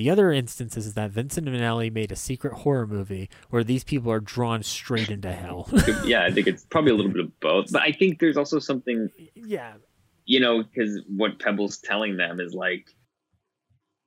the 0.00 0.08
other 0.08 0.32
instance 0.32 0.78
is 0.78 0.94
that 0.94 1.10
Vincent 1.10 1.46
Minnelli 1.46 1.92
made 1.92 2.10
a 2.10 2.16
secret 2.16 2.54
horror 2.54 2.86
movie 2.86 3.28
where 3.50 3.62
these 3.62 3.84
people 3.84 4.10
are 4.10 4.18
drawn 4.18 4.62
straight 4.62 5.10
into 5.10 5.30
hell. 5.30 5.68
yeah, 6.06 6.24
I 6.24 6.30
think 6.30 6.46
it's 6.46 6.64
probably 6.64 6.92
a 6.92 6.94
little 6.94 7.12
bit 7.12 7.26
of 7.26 7.38
both, 7.40 7.70
but 7.70 7.82
I 7.82 7.92
think 7.92 8.18
there's 8.18 8.38
also 8.38 8.60
something 8.60 9.10
yeah, 9.34 9.74
you 10.24 10.40
know, 10.40 10.62
because 10.62 11.02
what 11.06 11.38
Pebbel's 11.38 11.76
telling 11.76 12.16
them 12.16 12.40
is 12.40 12.54
like, 12.54 12.86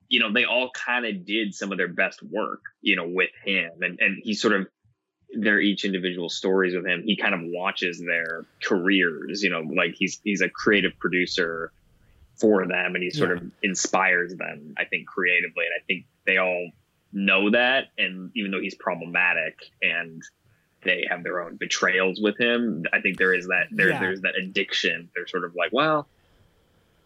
you 0.08 0.18
know, 0.18 0.32
they 0.32 0.44
all 0.44 0.72
kind 0.72 1.06
of 1.06 1.24
did 1.24 1.54
some 1.54 1.70
of 1.70 1.78
their 1.78 1.86
best 1.86 2.24
work, 2.24 2.62
you 2.82 2.96
know, 2.96 3.06
with 3.06 3.30
him, 3.44 3.70
and 3.80 4.00
and 4.00 4.20
he 4.20 4.34
sort 4.34 4.54
of 4.54 4.66
their 5.38 5.60
each 5.60 5.84
individual 5.84 6.28
stories 6.28 6.74
with 6.74 6.84
him. 6.84 7.04
He 7.06 7.16
kind 7.16 7.36
of 7.36 7.40
watches 7.44 8.00
their 8.00 8.46
careers, 8.64 9.44
you 9.44 9.50
know, 9.50 9.60
like 9.60 9.94
he's 9.96 10.20
he's 10.24 10.40
a 10.40 10.48
creative 10.48 10.98
producer 10.98 11.70
for 12.40 12.66
them, 12.66 12.94
and 12.94 13.02
he 13.02 13.10
sort 13.10 13.30
Yeah. 13.30 13.36
of 13.44 13.50
inspires 13.62 14.34
them, 14.34 14.74
I 14.76 14.84
think, 14.84 15.06
creatively, 15.06 15.64
and 15.64 15.74
I 15.80 15.84
think 15.86 16.06
they 16.26 16.36
all 16.38 16.70
know 17.12 17.50
that, 17.50 17.88
and 17.96 18.30
even 18.34 18.50
though 18.50 18.60
he's 18.60 18.74
problematic 18.74 19.56
and 19.82 20.22
they 20.82 21.06
have 21.08 21.22
their 21.24 21.40
own 21.40 21.56
betrayals 21.56 22.20
with 22.20 22.36
him. 22.38 22.84
I 22.92 23.00
think 23.00 23.16
there 23.16 23.32
is 23.32 23.46
that 23.46 23.68
there, 23.70 23.88
Yeah. 23.88 24.00
there's 24.00 24.20
that 24.22 24.34
addiction. 24.36 25.08
They're 25.14 25.26
sort 25.26 25.44
of 25.44 25.54
like, 25.54 25.72
well, 25.72 26.06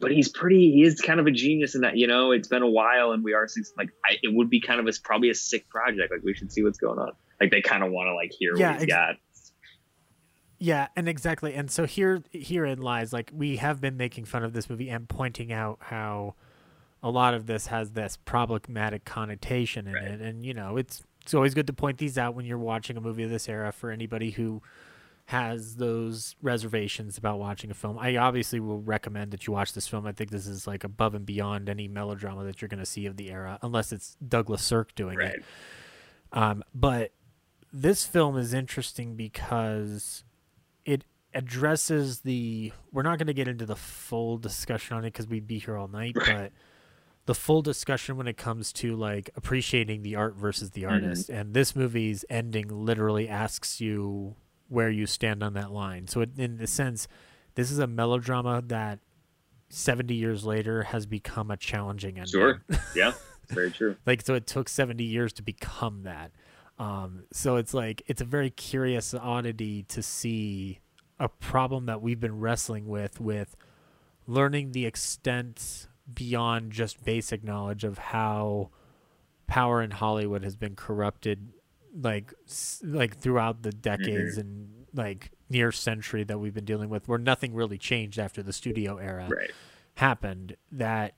but 0.01 0.11
he's 0.11 0.29
pretty. 0.29 0.73
He 0.73 0.83
is 0.83 1.01
kind 1.01 1.21
of 1.21 1.27
a 1.27 1.31
genius 1.31 1.75
in 1.77 1.83
that. 1.83 1.97
You 1.97 2.07
know, 2.09 2.33
it's 2.33 2.49
been 2.49 2.63
a 2.63 2.69
while, 2.71 3.13
and 3.13 3.23
we 3.23 3.35
are 3.35 3.47
six- 3.49 3.73
like, 3.77 3.91
I, 4.05 4.17
it 4.23 4.33
would 4.35 4.49
be 4.51 4.61
kind 4.61 4.81
of 4.81 4.87
a 4.89 4.93
probably 5.05 5.31
a 5.31 5.35
sick 5.35 5.69
project. 5.69 6.11
Like 6.13 6.23
we 6.25 6.35
should 6.35 6.51
see 6.51 6.63
what's 6.65 6.79
going 6.79 6.99
on. 6.99 7.13
Like 7.41 7.51
they 7.53 7.63
kind 7.63 7.85
of 7.85 7.93
want 7.93 8.09
to 8.09 8.15
like 8.15 8.33
hear 8.37 8.57
Yeah, 8.57 8.69
what 8.73 8.75
he's 8.75 8.83
ex- 8.85 8.93
got. 8.93 9.17
Yeah, 10.59 10.89
and 10.97 11.09
exactly. 11.09 11.55
And 11.55 11.71
so 11.71 11.87
here 11.87 12.23
herein 12.33 12.81
lies 12.81 13.13
like 13.13 13.31
we 13.33 13.57
have 13.57 13.81
been 13.81 13.97
making 13.97 14.25
fun 14.25 14.43
of 14.43 14.53
this 14.53 14.69
movie 14.69 14.89
and 14.89 15.09
pointing 15.09 15.53
out 15.53 15.79
how 15.81 16.35
a 17.03 17.11
lot 17.11 17.33
of 17.35 17.47
this 17.47 17.67
has 17.69 17.93
this 17.93 18.17
problematic 18.25 19.05
connotation 19.05 19.87
in 19.87 19.95
it. 19.97 20.21
And 20.21 20.45
you 20.45 20.55
know, 20.55 20.77
it's 20.77 21.03
it's 21.23 21.33
always 21.35 21.55
good 21.55 21.67
to 21.69 21.73
point 21.73 21.99
these 21.99 22.19
out 22.19 22.35
when 22.35 22.45
you're 22.45 22.59
watching 22.59 22.97
a 22.97 23.01
movie 23.01 23.23
of 23.23 23.31
this 23.31 23.49
era 23.49 23.71
for 23.71 23.91
anybody 23.91 24.31
who 24.31 24.61
has 25.27 25.77
those 25.77 26.35
reservations 26.41 27.19
about 27.19 27.39
watching 27.39 27.71
a 27.71 27.75
film. 27.75 27.99
I 27.99 28.17
obviously 28.17 28.61
will 28.61 28.81
recommend 28.81 29.31
that 29.33 29.47
you 29.47 29.53
watch 29.53 29.75
this 29.75 29.87
film. 29.87 30.07
I 30.07 30.13
think 30.13 30.31
this 30.31 30.47
is 30.47 30.67
like 30.67 30.85
above 30.85 31.15
and 31.15 31.27
beyond 31.27 31.69
any 31.69 31.87
melodrama 31.87 32.45
that 32.45 32.63
you're 32.63 32.69
going 32.71 32.81
to 32.81 32.87
see 32.87 33.05
of 33.05 33.17
the 33.19 33.31
era 33.31 33.59
unless 33.61 33.93
it's 33.93 34.17
Douglas 34.27 34.63
Sirk 34.63 34.95
doing 34.95 35.19
Right. 35.19 35.35
it. 35.35 35.45
Um, 36.33 36.65
but 36.75 37.13
this 37.73 38.07
film 38.07 38.39
is 38.39 38.55
interesting 38.55 39.17
because 39.17 40.25
addresses 41.35 42.21
the. 42.21 42.73
We're 42.93 43.03
not 43.03 43.19
going 43.19 43.27
to 43.27 43.35
get 43.35 43.49
into 43.49 43.67
the 43.67 43.77
full 43.77 44.39
discussion 44.39 44.97
on 44.97 45.05
it 45.05 45.13
because 45.13 45.27
we'd 45.29 45.47
be 45.47 45.59
here 45.59 45.77
all 45.77 45.89
night, 45.89 46.15
but 46.15 46.53
the 47.27 47.35
full 47.35 47.63
discussion 47.63 48.17
when 48.17 48.27
it 48.27 48.37
comes 48.37 48.73
to 48.75 48.97
like 48.97 49.31
appreciating 49.37 50.03
the 50.03 50.17
art 50.17 50.35
versus 50.37 50.71
the 50.71 50.87
artist. 50.87 51.29
And 51.29 51.55
this 51.55 51.77
movie's 51.77 52.25
ending 52.31 52.69
literally 52.69 53.29
asks 53.29 53.81
you 53.81 54.37
where 54.69 54.91
you 54.91 55.07
stand 55.07 55.43
on 55.43 55.55
that 55.55 55.71
line. 55.71 56.07
So, 56.09 56.21
it, 56.23 56.31
in 56.39 56.57
the 56.57 56.67
sense, 56.67 57.07
this 57.55 57.71
is 57.71 57.79
a 57.79 57.87
melodrama 57.87 58.63
that 58.67 59.01
70 59.71 60.15
years 60.15 60.45
later 60.45 60.85
has 60.85 61.05
become 61.07 61.51
a 61.51 61.57
challenging 61.57 62.19
ending. 62.19 62.31
Sure. 62.33 62.63
Yeah. 62.95 63.13
Very 63.51 63.71
true. 63.71 63.97
like 64.05 64.21
so 64.21 64.35
it 64.35 64.47
took 64.47 64.69
70 64.69 65.03
years 65.05 65.33
to 65.33 65.43
become 65.43 66.03
that 66.03 66.33
um 66.79 67.25
so 67.33 67.57
it's 67.57 67.73
like 67.73 68.03
it's 68.07 68.21
a 68.21 68.25
very 68.27 68.51
curious 68.51 69.15
oddity 69.15 69.85
to 69.85 70.03
see 70.03 70.81
a 71.19 71.29
problem 71.29 71.87
that 71.87 72.01
we've 72.01 72.21
been 72.21 72.39
wrestling 72.41 72.87
with 72.87 73.21
with 73.21 73.57
learning 74.27 74.73
the 74.73 74.87
extent 74.87 75.89
beyond 76.13 76.73
just 76.73 77.05
basic 77.05 77.43
knowledge 77.45 77.85
of 77.85 77.99
how 77.99 78.71
power 79.47 79.83
in 79.83 79.91
Hollywood 79.91 80.43
has 80.45 80.57
been 80.57 80.77
corrupted 80.77 81.53
like 81.99 82.33
like 82.83 83.17
throughout 83.17 83.63
the 83.63 83.73
decades 83.73 84.33
mm-hmm. 84.33 84.41
and 84.41 84.69
like 84.95 85.33
near 85.49 85.73
century 85.73 86.23
that 86.25 86.39
we've 86.39 86.55
been 86.55 86.65
dealing 86.65 86.91
with 86.91 87.09
where 87.09 87.19
nothing 87.19 87.55
really 87.55 87.79
changed 87.79 88.19
after 88.19 88.43
the 88.43 88.53
studio 88.53 88.99
era 88.99 89.27
Right. 89.29 89.51
happened 89.97 90.57
that 90.73 91.15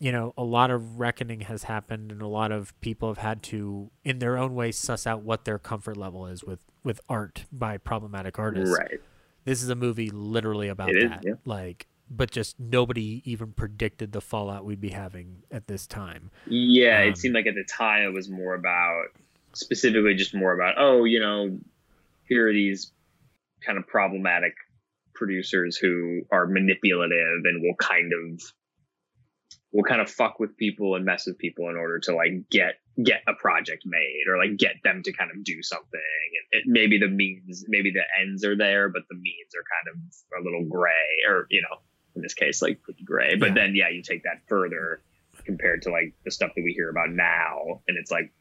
you 0.00 0.10
know 0.12 0.32
a 0.36 0.44
lot 0.44 0.70
of 0.70 0.98
reckoning 0.98 1.42
has 1.42 1.64
happened 1.64 2.10
and 2.10 2.20
a 2.20 2.26
lot 2.26 2.50
of 2.52 2.78
people 2.80 3.08
have 3.08 3.18
had 3.18 3.42
to 3.42 3.90
in 4.04 4.18
their 4.18 4.36
own 4.36 4.54
way 4.54 4.72
suss 4.72 5.06
out 5.06 5.22
what 5.22 5.44
their 5.44 5.58
comfort 5.58 5.96
level 5.96 6.26
is 6.26 6.42
with 6.44 6.60
with 6.82 7.00
art 7.08 7.44
by 7.52 7.76
problematic 7.78 8.38
artists 8.38 8.76
Right. 8.76 9.00
this 9.44 9.62
is 9.62 9.68
a 9.68 9.74
movie 9.74 10.10
literally 10.10 10.68
about 10.68 10.90
It 10.90 10.96
is, 11.04 11.10
that 11.10 11.24
yeah. 11.24 11.34
like 11.44 11.86
but 12.10 12.30
just 12.30 12.58
nobody 12.60 13.22
even 13.24 13.52
predicted 13.52 14.12
the 14.12 14.20
fallout 14.20 14.64
we'd 14.64 14.80
be 14.80 14.90
having 14.90 15.42
at 15.50 15.66
this 15.68 15.86
time 15.86 16.30
Yeah, 16.46 17.02
Um, 17.02 17.08
it 17.08 17.18
seemed 17.18 17.34
like 17.34 17.46
at 17.46 17.54
the 17.54 17.64
time 17.64 18.02
it 18.02 18.12
was 18.12 18.28
more 18.28 18.54
about 18.54 19.06
specifically 19.54 20.14
just 20.14 20.34
more 20.34 20.52
about 20.54 20.74
oh, 20.76 21.04
you 21.04 21.20
know, 21.20 21.58
here 22.28 22.48
are 22.48 22.52
these 22.52 22.92
kind 23.64 23.78
of 23.78 23.86
problematic 23.86 24.54
producers 25.14 25.76
who 25.76 26.22
are 26.30 26.46
manipulative 26.46 27.44
and 27.44 27.62
will 27.62 27.76
kind 27.76 28.12
of 28.12 28.42
will 29.74 29.82
kind 29.82 30.00
of 30.00 30.08
fuck 30.08 30.38
with 30.38 30.56
people 30.56 30.94
and 30.94 31.04
mess 31.04 31.26
with 31.26 31.36
people 31.36 31.68
in 31.68 31.76
order 31.76 31.98
to 31.98 32.14
like 32.14 32.48
get 32.48 32.76
get 33.02 33.22
a 33.26 33.34
project 33.34 33.82
made 33.84 34.22
or 34.30 34.38
like 34.38 34.56
get 34.56 34.76
them 34.84 35.02
to 35.02 35.12
kind 35.12 35.30
of 35.32 35.42
do 35.42 35.60
something. 35.62 35.90
And 36.54 36.60
it, 36.60 36.64
maybe 36.66 36.98
the 36.98 37.08
means 37.08 37.64
maybe 37.66 37.90
the 37.90 38.04
ends 38.22 38.44
are 38.44 38.56
there 38.56 38.88
but 38.88 39.02
the 39.10 39.16
means 39.16 39.52
are 39.54 39.64
kind 39.66 39.96
of 39.96 40.40
a 40.40 40.44
little 40.44 40.64
gray 40.64 41.26
or 41.28 41.46
you 41.50 41.60
know 41.60 41.78
in 42.14 42.22
this 42.22 42.34
case 42.34 42.62
like 42.62 42.82
pretty 42.82 43.02
gray. 43.02 43.34
But 43.34 43.48
Yeah. 43.48 43.54
then 43.54 43.74
yeah 43.74 43.88
you 43.90 44.02
take 44.02 44.22
that 44.22 44.42
further 44.48 45.02
compared 45.44 45.82
to 45.82 45.90
like 45.90 46.14
the 46.24 46.30
stuff 46.30 46.52
that 46.54 46.62
we 46.62 46.72
hear 46.72 46.88
about 46.88 47.10
now 47.10 47.82
and 47.88 47.98
it's 47.98 48.12
like 48.12 48.32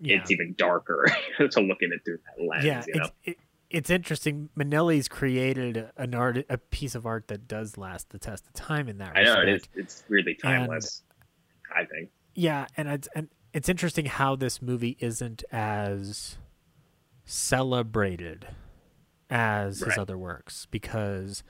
yeah. 0.00 0.16
it's 0.16 0.30
even 0.30 0.54
darker 0.56 1.06
to 1.38 1.60
look 1.60 1.82
at 1.82 1.90
it 1.90 2.00
through 2.04 2.18
that 2.24 2.42
lens 2.42 2.64
yeah 2.64 2.82
you 2.86 2.94
know? 3.00 3.08
it, 3.24 3.36
it's 3.70 3.90
interesting 3.90 4.48
Minnelli's 4.56 5.08
created 5.08 5.90
an 5.96 6.14
art 6.14 6.44
a 6.48 6.58
piece 6.58 6.94
of 6.94 7.04
art 7.06 7.28
that 7.28 7.48
does 7.48 7.76
last 7.76 8.10
the 8.10 8.18
test 8.18 8.46
of 8.46 8.52
time 8.52 8.88
in 8.88 8.98
that 8.98 9.16
i 9.16 9.22
know 9.22 9.40
it 9.40 9.48
is 9.48 9.54
respect. 9.54 9.76
it's 9.76 10.04
weirdly 10.08 10.34
timeless 10.34 11.02
i 11.74 11.84
think 11.84 12.10
Yeah, 12.34 12.66
and 12.76 12.88
it's 12.88 13.08
and 13.14 13.28
it's 13.52 13.68
interesting 13.68 14.06
how 14.06 14.36
this 14.36 14.60
movie 14.60 14.96
isn't 15.00 15.42
as 15.50 16.36
celebrated 17.24 18.46
as 19.28 19.80
his 19.80 19.98
other 19.98 20.16
works 20.16 20.66
because 20.70 21.42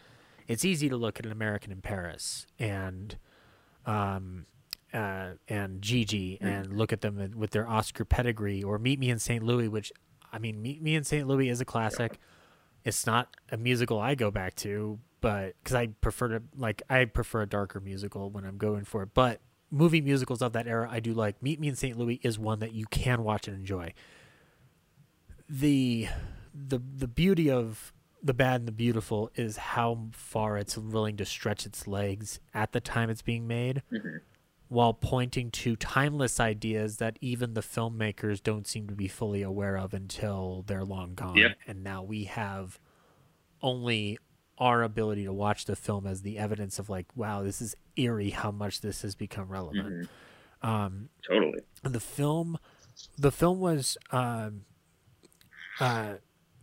it's 0.48 0.64
easy 0.64 0.88
to 0.88 0.96
look 0.96 1.18
at 1.18 1.26
an 1.26 1.32
American 1.32 1.70
in 1.70 1.82
Paris 1.82 2.46
and 2.58 3.16
um 3.84 4.46
uh, 4.94 5.32
and 5.48 5.82
Gigi 5.82 6.38
and 6.40 6.72
look 6.78 6.90
at 6.92 7.02
them 7.02 7.32
with 7.36 7.50
their 7.50 7.68
Oscar 7.68 8.04
pedigree 8.06 8.62
or 8.62 8.78
Meet 8.78 8.98
Me 8.98 9.10
in 9.10 9.18
St. 9.18 9.42
Louis, 9.42 9.68
which 9.68 9.92
I 10.36 10.39
mean, 10.39 10.60
Meet 10.60 10.82
Me 10.82 10.94
in 10.94 11.02
St. 11.02 11.26
Louis 11.26 11.48
is 11.48 11.62
a 11.62 11.65
classic. 11.65 12.18
It's 12.84 13.06
not 13.06 13.34
a 13.50 13.56
musical 13.56 13.98
I 13.98 14.15
go 14.15 14.31
back 14.31 14.55
to, 14.56 14.98
but 15.23 15.55
because 15.58 15.74
I 15.74 15.86
prefer 15.86 16.28
to 16.28 16.42
like 16.55 16.82
I 16.90 17.06
prefer 17.06 17.40
a 17.40 17.47
darker 17.47 17.81
musical 17.81 18.28
when 18.28 18.44
I'm 18.44 18.58
going 18.58 18.84
for 18.84 19.02
it. 19.02 19.08
But 19.15 19.40
movie 19.70 20.02
musicals 20.02 20.42
of 20.42 20.52
that 20.52 20.66
era, 20.66 20.89
I 20.90 21.00
do 21.00 21.15
like. 21.15 21.42
Meet 21.42 21.58
Me 21.58 21.68
in 21.68 21.74
St. 21.74 21.98
Louis 21.98 22.20
is 22.23 22.39
one 22.39 22.58
that 22.58 22.73
you 22.73 22.84
can 22.90 23.24
watch 23.24 23.48
and 23.48 23.56
enjoy. 23.56 23.94
The 25.48 26.08
the 26.55 26.78
the 26.78 27.08
beauty 27.08 27.50
of 27.50 27.94
the 28.23 28.34
bad 28.34 28.60
and 28.60 28.68
the 28.68 28.73
beautiful 28.73 29.31
is 29.36 29.56
how 29.56 30.08
far 30.12 30.58
it's 30.58 30.76
willing 30.76 31.16
to 31.16 31.24
stretch 31.24 31.65
its 31.65 31.86
legs 31.86 32.40
at 32.52 32.73
the 32.73 32.81
time 32.81 33.08
it's 33.08 33.23
being 33.23 33.47
made. 33.47 33.82
Mm-hmm. 33.90 34.18
While 34.68 34.92
pointing 34.92 35.50
to 35.50 35.76
timeless 35.76 36.40
ideas 36.40 36.96
that 36.96 37.18
even 37.20 37.54
the 37.54 37.60
filmmakers 37.60 38.42
don't 38.42 38.66
seem 38.66 38.88
to 38.88 38.94
be 38.94 39.08
fully 39.08 39.42
aware 39.42 39.76
of 39.76 39.94
until 39.94 40.64
they're 40.66 40.84
long 40.84 41.14
gone. 41.14 41.36
Yep. 41.36 41.52
And 41.66 41.84
now 41.84 42.02
we 42.02 42.24
have 42.24 42.78
only 43.62 44.18
our 44.58 44.82
ability 44.82 45.24
to 45.24 45.32
watch 45.32 45.66
the 45.66 45.76
film 45.76 46.06
as 46.06 46.22
the 46.22 46.38
evidence 46.38 46.78
of 46.78 46.88
like, 46.88 47.06
wow, 47.14 47.42
this 47.42 47.60
is 47.60 47.76
eerie 47.96 48.30
how 48.30 48.50
much 48.50 48.80
this 48.80 49.02
has 49.02 49.14
become 49.14 49.48
relevant. 49.48 50.08
Um, 50.62 51.10
Totally. 51.26 51.60
the 51.82 52.00
film 52.00 52.58
the 53.18 53.30
film 53.30 53.60
was 53.60 53.98
um 54.10 54.62
uh 55.80 56.14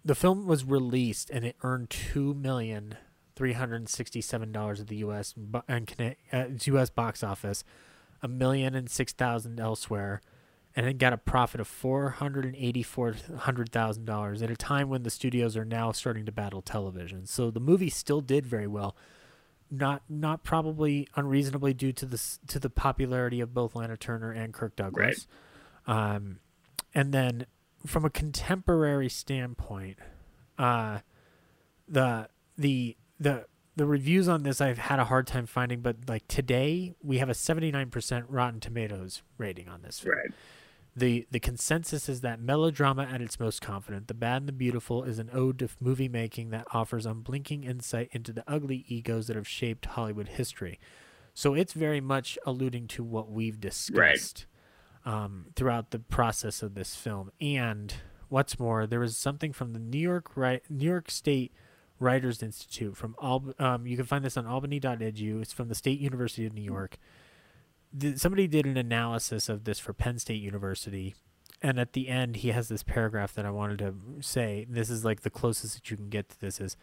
the 0.03 0.15
film 0.15 0.47
was 0.47 0.65
released 0.65 1.29
and 1.29 1.45
it 1.45 1.55
earned 1.61 1.91
two 1.91 2.33
million 2.33 2.97
three 3.35 3.53
hundred 3.53 3.75
and 3.77 3.89
sixty 3.89 4.21
seven 4.21 4.51
dollars 4.51 4.79
at 4.81 4.87
the 4.87 4.97
U.S. 4.97 5.33
and 5.67 6.15
uh, 6.31 6.45
U.S. 6.63 6.89
box 6.89 7.23
office, 7.23 7.63
a 8.23 8.27
million 8.27 8.73
and 8.73 8.89
six 8.89 9.13
thousand 9.13 9.59
elsewhere, 9.59 10.21
and 10.75 10.87
it 10.87 10.97
got 10.97 11.13
a 11.13 11.17
profit 11.17 11.61
of 11.61 11.67
four 11.67 12.09
hundred 12.09 12.45
and 12.45 12.55
eighty 12.55 12.81
four 12.81 13.13
hundred 13.39 13.71
thousand 13.71 14.05
dollars 14.05 14.41
at 14.41 14.49
a 14.49 14.55
time 14.55 14.89
when 14.89 15.03
the 15.03 15.11
studios 15.11 15.55
are 15.55 15.65
now 15.65 15.91
starting 15.91 16.25
to 16.25 16.31
battle 16.31 16.63
television. 16.63 17.27
So 17.27 17.51
the 17.51 17.59
movie 17.59 17.91
still 17.91 18.21
did 18.21 18.45
very 18.45 18.67
well 18.67 18.95
not 19.73 20.03
not 20.07 20.43
probably 20.43 21.07
unreasonably 21.15 21.73
due 21.73 21.91
to 21.91 22.05
the 22.05 22.21
to 22.47 22.59
the 22.59 22.69
popularity 22.69 23.39
of 23.39 23.53
both 23.53 23.75
Lana 23.75 23.97
Turner 23.97 24.31
and 24.31 24.53
Kirk 24.53 24.75
Douglas. 24.75 25.27
Right. 25.87 26.15
Um, 26.15 26.39
and 26.93 27.11
then 27.11 27.47
from 27.85 28.05
a 28.05 28.09
contemporary 28.09 29.09
standpoint, 29.09 29.97
uh, 30.57 30.99
the 31.87 32.29
the 32.57 32.95
the 33.19 33.45
the 33.75 33.85
reviews 33.85 34.27
on 34.27 34.43
this 34.43 34.61
I've 34.61 34.77
had 34.77 34.99
a 34.99 35.05
hard 35.05 35.27
time 35.27 35.45
finding, 35.45 35.81
but 35.81 35.97
like 36.07 36.27
today 36.27 36.95
we 37.01 37.17
have 37.17 37.29
a 37.29 37.33
seventy 37.33 37.71
nine 37.71 37.89
percent 37.89 38.25
Rotten 38.29 38.59
Tomatoes 38.59 39.23
rating 39.37 39.67
on 39.67 39.81
this 39.81 39.99
film. 39.99 40.15
Right. 40.15 40.31
The 40.95 41.25
the 41.31 41.39
consensus 41.39 42.07
is 42.07 42.21
that 42.21 42.39
melodrama 42.39 43.03
at 43.03 43.21
its 43.21 43.39
most 43.39 43.61
confident, 43.61 44.07
The 44.07 44.13
Bad 44.13 44.43
and 44.43 44.47
the 44.47 44.53
Beautiful 44.53 45.03
is 45.03 45.17
an 45.17 45.29
ode 45.33 45.57
to 45.59 45.69
movie 45.79 46.09
making 46.09 46.51
that 46.51 46.67
offers 46.71 47.07
unblinking 47.07 47.63
insight 47.63 48.09
into 48.11 48.31
the 48.31 48.43
ugly 48.47 48.85
egos 48.87 49.25
that 49.27 49.35
have 49.35 49.47
shaped 49.47 49.87
Hollywood 49.87 50.27
history. 50.29 50.79
So 51.33 51.55
it's 51.55 51.73
very 51.73 51.99
much 51.99 52.37
alluding 52.45 52.87
to 52.89 53.03
what 53.03 53.31
we've 53.31 53.59
discussed 53.59 54.45
um, 55.03 55.47
throughout 55.55 55.89
the 55.89 55.97
process 55.97 56.61
of 56.61 56.75
this 56.75 56.95
film. 56.95 57.31
And 57.41 57.95
what's 58.29 58.59
more, 58.59 58.85
there 58.85 58.99
was 58.99 59.17
something 59.17 59.51
from 59.51 59.73
the 59.73 59.79
New 59.79 59.97
York 59.97 60.37
right 60.37 60.61
New 60.69 60.85
York 60.85 61.09
State 61.09 61.51
Writers 61.99 62.43
Institute 62.43 62.97
from 62.97 63.15
Al- 63.21 63.53
um, 63.59 63.87
you 63.87 63.95
can 63.95 64.05
find 64.05 64.25
this 64.25 64.37
on 64.37 64.45
albany.edu. 64.45 65.41
It's 65.41 65.53
from 65.53 65.69
the 65.69 65.75
State 65.75 65.99
University 65.99 66.45
of 66.45 66.53
New 66.53 66.61
York 66.61 66.97
th- 67.97 68.17
somebody 68.17 68.47
did 68.47 68.65
an 68.65 68.77
analysis 68.77 69.49
of 69.49 69.63
this 69.63 69.79
for 69.79 69.93
Penn 69.93 70.19
State 70.19 70.41
University, 70.41 71.15
and 71.61 71.79
at 71.79 71.93
the 71.93 72.09
end 72.09 72.37
he 72.37 72.49
has 72.49 72.67
this 72.67 72.83
paragraph 72.83 73.33
that 73.33 73.45
I 73.45 73.51
wanted 73.51 73.79
to 73.79 73.95
say. 74.21 74.65
This 74.69 74.89
is 74.89 75.05
like 75.05 75.21
the 75.21 75.29
closest 75.29 75.75
that 75.75 75.91
you 75.91 75.97
can 75.97 76.09
get 76.09 76.29
to 76.29 76.39
this 76.39 76.59
is 76.59 76.75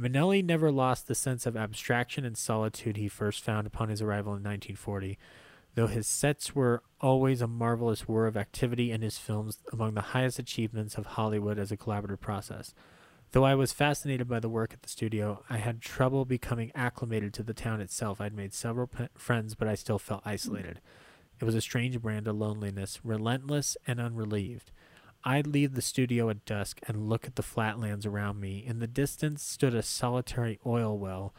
Minnelli 0.00 0.44
never 0.44 0.70
lost 0.72 1.06
the 1.06 1.14
sense 1.14 1.44
of 1.46 1.56
abstraction 1.56 2.24
and 2.24 2.36
solitude 2.36 2.96
he 2.96 3.08
first 3.08 3.44
found 3.44 3.66
upon 3.66 3.88
his 3.88 4.00
arrival 4.00 4.32
in 4.32 4.42
1940. 4.42 5.18
Though 5.74 5.86
his 5.86 6.06
sets 6.06 6.54
were 6.54 6.82
always 7.00 7.40
a 7.40 7.46
marvelous 7.46 8.06
whir 8.06 8.26
of 8.26 8.36
activity 8.36 8.90
and 8.90 9.02
his 9.02 9.16
films 9.16 9.58
among 9.72 9.94
the 9.94 10.00
highest 10.00 10.38
achievements 10.38 10.96
of 10.96 11.06
Hollywood 11.06 11.58
as 11.58 11.72
a 11.72 11.78
collaborative 11.78 12.20
process. 12.20 12.74
Though 13.32 13.44
I 13.44 13.54
was 13.54 13.72
fascinated 13.72 14.28
by 14.28 14.40
the 14.40 14.50
work 14.50 14.74
at 14.74 14.82
the 14.82 14.90
studio, 14.90 15.42
I 15.48 15.56
had 15.56 15.80
trouble 15.80 16.26
becoming 16.26 16.70
acclimated 16.74 17.32
to 17.34 17.42
the 17.42 17.54
town 17.54 17.80
itself. 17.80 18.20
I'd 18.20 18.36
made 18.36 18.52
several 18.52 18.90
friends, 19.16 19.54
but 19.54 19.66
I 19.66 19.74
still 19.74 19.98
felt 19.98 20.20
isolated. 20.26 20.82
It 21.40 21.46
was 21.46 21.54
a 21.54 21.62
strange 21.62 22.02
brand 22.02 22.28
of 22.28 22.36
loneliness, 22.36 23.00
relentless 23.02 23.78
and 23.86 23.98
unrelieved. 23.98 24.70
I'd 25.24 25.46
leave 25.46 25.74
the 25.74 25.80
studio 25.80 26.28
at 26.28 26.44
dusk 26.44 26.80
and 26.86 27.08
look 27.08 27.26
at 27.26 27.36
the 27.36 27.42
flatlands 27.42 28.04
around 28.04 28.38
me. 28.38 28.62
In 28.66 28.80
the 28.80 28.86
distance 28.86 29.42
stood 29.42 29.74
a 29.74 29.82
solitary 29.82 30.60
oil 30.66 30.98
well. 30.98 31.34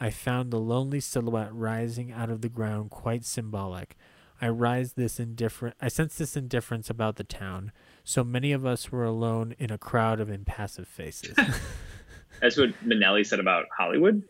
I 0.00 0.10
found 0.10 0.50
the 0.50 0.58
lonely 0.58 0.98
silhouette 0.98 1.54
rising 1.54 2.10
out 2.10 2.28
of 2.28 2.40
the 2.40 2.48
ground 2.48 2.90
quite 2.90 3.24
symbolic. 3.24 3.96
I 4.40 4.48
rise 4.48 4.94
this 4.94 5.20
indifferent 5.20 5.76
I 5.80 5.88
sensed 5.88 6.18
this 6.18 6.36
indifference 6.36 6.90
about 6.90 7.16
the 7.16 7.24
town. 7.24 7.70
So 8.08 8.22
many 8.22 8.52
of 8.52 8.64
us 8.64 8.92
were 8.92 9.04
alone 9.04 9.56
in 9.58 9.72
a 9.72 9.78
crowd 9.78 10.20
of 10.20 10.30
impassive 10.30 10.86
faces. 10.86 11.36
That's 12.40 12.56
what 12.56 12.70
Minnelli 12.86 13.26
said 13.26 13.40
about 13.40 13.66
Hollywood. 13.76 14.22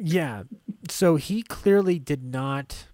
yeah. 0.00 0.44
So 0.88 1.16
he 1.16 1.42
clearly 1.42 1.98
did 1.98 2.24
not 2.24 2.86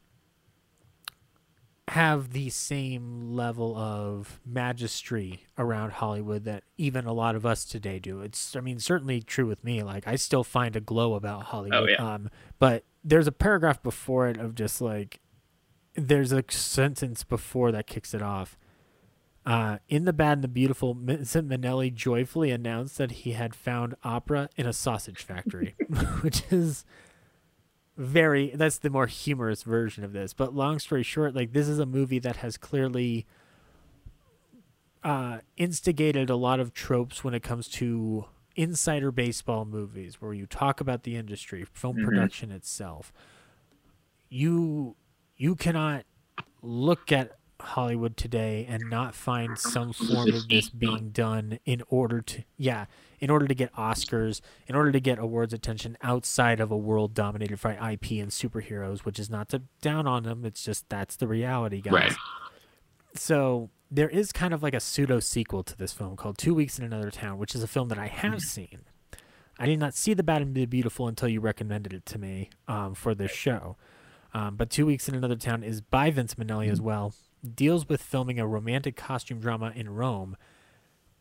have 1.86 2.32
the 2.32 2.50
same 2.50 3.32
level 3.32 3.76
of 3.76 4.40
magistry 4.48 5.38
around 5.56 5.92
Hollywood 5.92 6.44
that 6.44 6.64
even 6.76 7.04
a 7.06 7.12
lot 7.12 7.36
of 7.36 7.46
us 7.46 7.64
today 7.64 8.00
do. 8.00 8.22
It's 8.22 8.56
I 8.56 8.60
mean 8.60 8.80
certainly 8.80 9.22
true 9.22 9.46
with 9.46 9.62
me. 9.62 9.84
Like 9.84 10.06
I 10.06 10.16
still 10.16 10.44
find 10.44 10.74
a 10.74 10.80
glow 10.80 11.14
about 11.14 11.44
Hollywood. 11.44 11.82
Oh, 11.82 11.86
yeah. 11.88 12.14
Um 12.14 12.28
but 12.58 12.84
there's 13.04 13.28
a 13.28 13.32
paragraph 13.32 13.82
before 13.84 14.28
it 14.28 14.36
of 14.36 14.56
just 14.56 14.80
like 14.80 15.20
there's 15.94 16.32
a 16.32 16.42
sentence 16.48 17.22
before 17.22 17.70
that 17.70 17.86
kicks 17.86 18.14
it 18.14 18.22
off. 18.22 18.56
Uh, 19.46 19.78
in 19.88 20.04
the 20.04 20.12
Bad 20.12 20.34
and 20.38 20.44
the 20.44 20.48
Beautiful, 20.48 20.92
Vincent 20.94 21.48
Minnelli 21.48 21.92
joyfully 21.92 22.50
announced 22.50 22.98
that 22.98 23.10
he 23.10 23.32
had 23.32 23.54
found 23.54 23.94
opera 24.04 24.50
in 24.56 24.66
a 24.66 24.72
sausage 24.72 25.22
factory, 25.22 25.74
which 26.20 26.42
is 26.52 26.84
very 27.96 28.50
that's 28.54 28.78
the 28.78 28.90
more 28.90 29.06
humorous 29.06 29.62
version 29.62 30.04
of 30.04 30.12
this. 30.12 30.34
But 30.34 30.54
long 30.54 30.78
story 30.78 31.02
short, 31.02 31.34
like 31.34 31.52
this 31.52 31.68
is 31.68 31.78
a 31.78 31.86
movie 31.86 32.18
that 32.18 32.36
has 32.36 32.56
clearly 32.58 33.26
uh, 35.02 35.38
instigated 35.56 36.28
a 36.28 36.36
lot 36.36 36.60
of 36.60 36.74
tropes 36.74 37.24
when 37.24 37.32
it 37.34 37.42
comes 37.42 37.66
to 37.68 38.26
insider 38.56 39.10
baseball 39.10 39.64
movies, 39.64 40.20
where 40.20 40.34
you 40.34 40.44
talk 40.46 40.80
about 40.80 41.04
the 41.04 41.16
industry, 41.16 41.64
film 41.72 41.96
Mhm. 41.96 42.04
production 42.04 42.50
itself. 42.50 43.12
You 44.28 44.96
you 45.36 45.56
cannot 45.56 46.04
look 46.60 47.10
at 47.10 47.38
Hollywood 47.60 48.16
today 48.16 48.66
and 48.68 48.90
not 48.90 49.14
find 49.14 49.58
some 49.58 49.92
form 49.92 50.32
of 50.32 50.48
this 50.48 50.68
being 50.68 51.10
done 51.10 51.58
in 51.64 51.82
order 51.88 52.20
to 52.22 52.44
yeah, 52.56 52.86
in 53.20 53.30
order 53.30 53.46
to 53.46 53.54
get 53.54 53.72
Oscars, 53.74 54.40
in 54.66 54.74
order 54.74 54.92
to 54.92 55.00
get 55.00 55.18
awards 55.18 55.52
attention 55.52 55.96
outside 56.02 56.60
of 56.60 56.70
a 56.70 56.76
world 56.76 57.14
dominated 57.14 57.60
by 57.60 57.72
IP 57.72 58.12
and 58.12 58.30
superheroes, 58.30 59.00
which 59.00 59.18
is 59.18 59.30
not 59.30 59.48
to 59.50 59.62
down 59.80 60.06
on 60.06 60.24
them, 60.24 60.44
it's 60.44 60.64
just 60.64 60.88
that's 60.88 61.16
the 61.16 61.28
reality, 61.28 61.80
guys. 61.80 61.92
Right. 61.92 62.12
So 63.14 63.70
there 63.90 64.08
is 64.08 64.32
kind 64.32 64.54
of 64.54 64.62
like 64.62 64.74
a 64.74 64.80
pseudo 64.80 65.20
sequel 65.20 65.62
to 65.64 65.76
this 65.76 65.92
film 65.92 66.16
called 66.16 66.38
Two 66.38 66.54
Weeks 66.54 66.78
in 66.78 66.84
Another 66.84 67.10
Town, 67.10 67.38
which 67.38 67.54
is 67.54 67.62
a 67.62 67.66
film 67.66 67.88
that 67.88 67.98
I 67.98 68.06
have 68.06 68.40
seen. 68.40 68.80
I 69.58 69.66
did 69.66 69.78
not 69.78 69.94
see 69.94 70.14
The 70.14 70.22
Bad 70.22 70.40
and 70.40 70.54
the 70.54 70.64
Beautiful 70.64 71.06
until 71.06 71.28
you 71.28 71.40
recommended 71.40 71.92
it 71.92 72.06
to 72.06 72.18
me 72.18 72.48
um, 72.66 72.94
for 72.94 73.14
this 73.14 73.30
show. 73.30 73.76
Um, 74.32 74.56
but 74.56 74.70
Two 74.70 74.86
Weeks 74.86 75.08
in 75.08 75.14
Another 75.14 75.36
Town 75.36 75.62
is 75.62 75.80
by 75.80 76.10
Vince 76.10 76.36
Minnelli 76.36 76.70
as 76.70 76.80
well. 76.80 77.12
Deals 77.54 77.88
with 77.88 78.02
filming 78.02 78.38
a 78.38 78.46
romantic 78.46 78.96
costume 78.96 79.40
drama 79.40 79.72
in 79.74 79.90
Rome. 79.90 80.36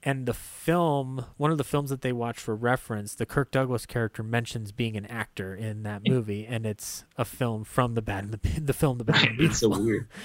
And 0.01 0.25
the 0.25 0.33
film, 0.33 1.25
one 1.35 1.51
of 1.51 1.57
the 1.57 1.63
films 1.65 1.89
that 1.89 2.01
they 2.01 2.13
watch 2.13 2.39
for 2.39 2.55
reference, 2.55 3.15
the 3.15 3.25
Kirk 3.25 3.51
Douglas 3.51 3.85
character 3.85 4.23
mentions 4.23 4.71
being 4.71 4.95
an 4.95 5.05
actor 5.05 5.53
in 5.53 5.83
that 5.83 6.01
hmm. 6.05 6.13
movie, 6.13 6.45
and 6.45 6.65
it's 6.65 7.03
a 7.17 7.25
film 7.25 7.63
from 7.65 7.95
the 7.95 8.01
Bad 8.01 8.23
and 8.25 8.33
the, 8.33 8.59
the 8.61 8.73
film 8.73 8.97
The 8.97 9.03
Bad 9.03 9.27
and 9.27 9.39
It's 9.41 9.59
so 9.59 9.69
Beautiful. 9.69 9.85
weird. 9.85 10.07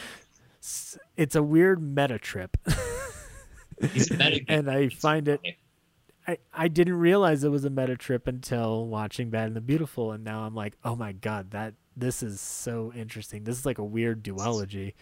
It's 1.17 1.35
a 1.35 1.43
weird 1.43 1.83
meta 1.83 2.19
trip. 2.19 2.57
He's 3.93 4.11
and 4.49 4.71
I 4.71 4.89
find 4.89 5.29
it 5.29 5.41
I, 6.27 6.39
I 6.53 6.69
didn't 6.69 6.95
realize 6.95 7.45
it 7.45 7.51
was 7.51 7.65
a 7.65 7.71
meta 7.71 7.97
trip 7.97 8.27
until 8.27 8.87
watching 8.87 9.31
Bad 9.31 9.49
and 9.49 9.57
the 9.57 9.61
Beautiful, 9.61 10.13
and 10.13 10.25
now 10.25 10.41
I'm 10.41 10.55
like, 10.55 10.77
oh 10.85 10.97
my 10.97 11.13
god, 11.13 11.51
that 11.51 11.75
this 11.97 12.23
is 12.23 12.41
so 12.41 12.93
interesting. 12.97 13.45
This 13.45 13.59
is 13.59 13.67
like 13.67 13.79
a 13.79 13.85
weird 13.85 14.25
duology. 14.25 14.95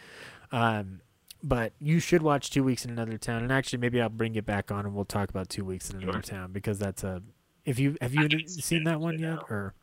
Um, 0.53 1.01
but 1.43 1.73
you 1.81 1.99
should 1.99 2.23
watch 2.23 2.51
Two 2.51 2.63
Weeks 2.63 2.85
in 2.85 2.91
Another 2.93 3.19
Town, 3.19 3.43
and 3.43 3.51
actually, 3.51 3.81
maybe 3.81 4.01
I'll 4.01 4.09
bring 4.09 4.37
it 4.37 4.47
back 4.47 4.71
on, 4.71 4.87
and 4.87 4.95
we'll 4.95 5.05
talk 5.05 5.29
about 5.31 5.49
Two 5.49 5.65
Weeks 5.65 5.91
in 5.91 6.03
Another 6.03 6.23
Town 6.23 6.53
because 6.53 6.79
that's 6.79 7.03
a. 7.03 7.23
If 7.65 7.79
you 7.79 7.97
have 8.01 8.15
you 8.15 8.47
seen 8.49 8.85
that 8.85 9.01
one 9.01 9.19
yet, 9.19 9.39
or 9.49 9.75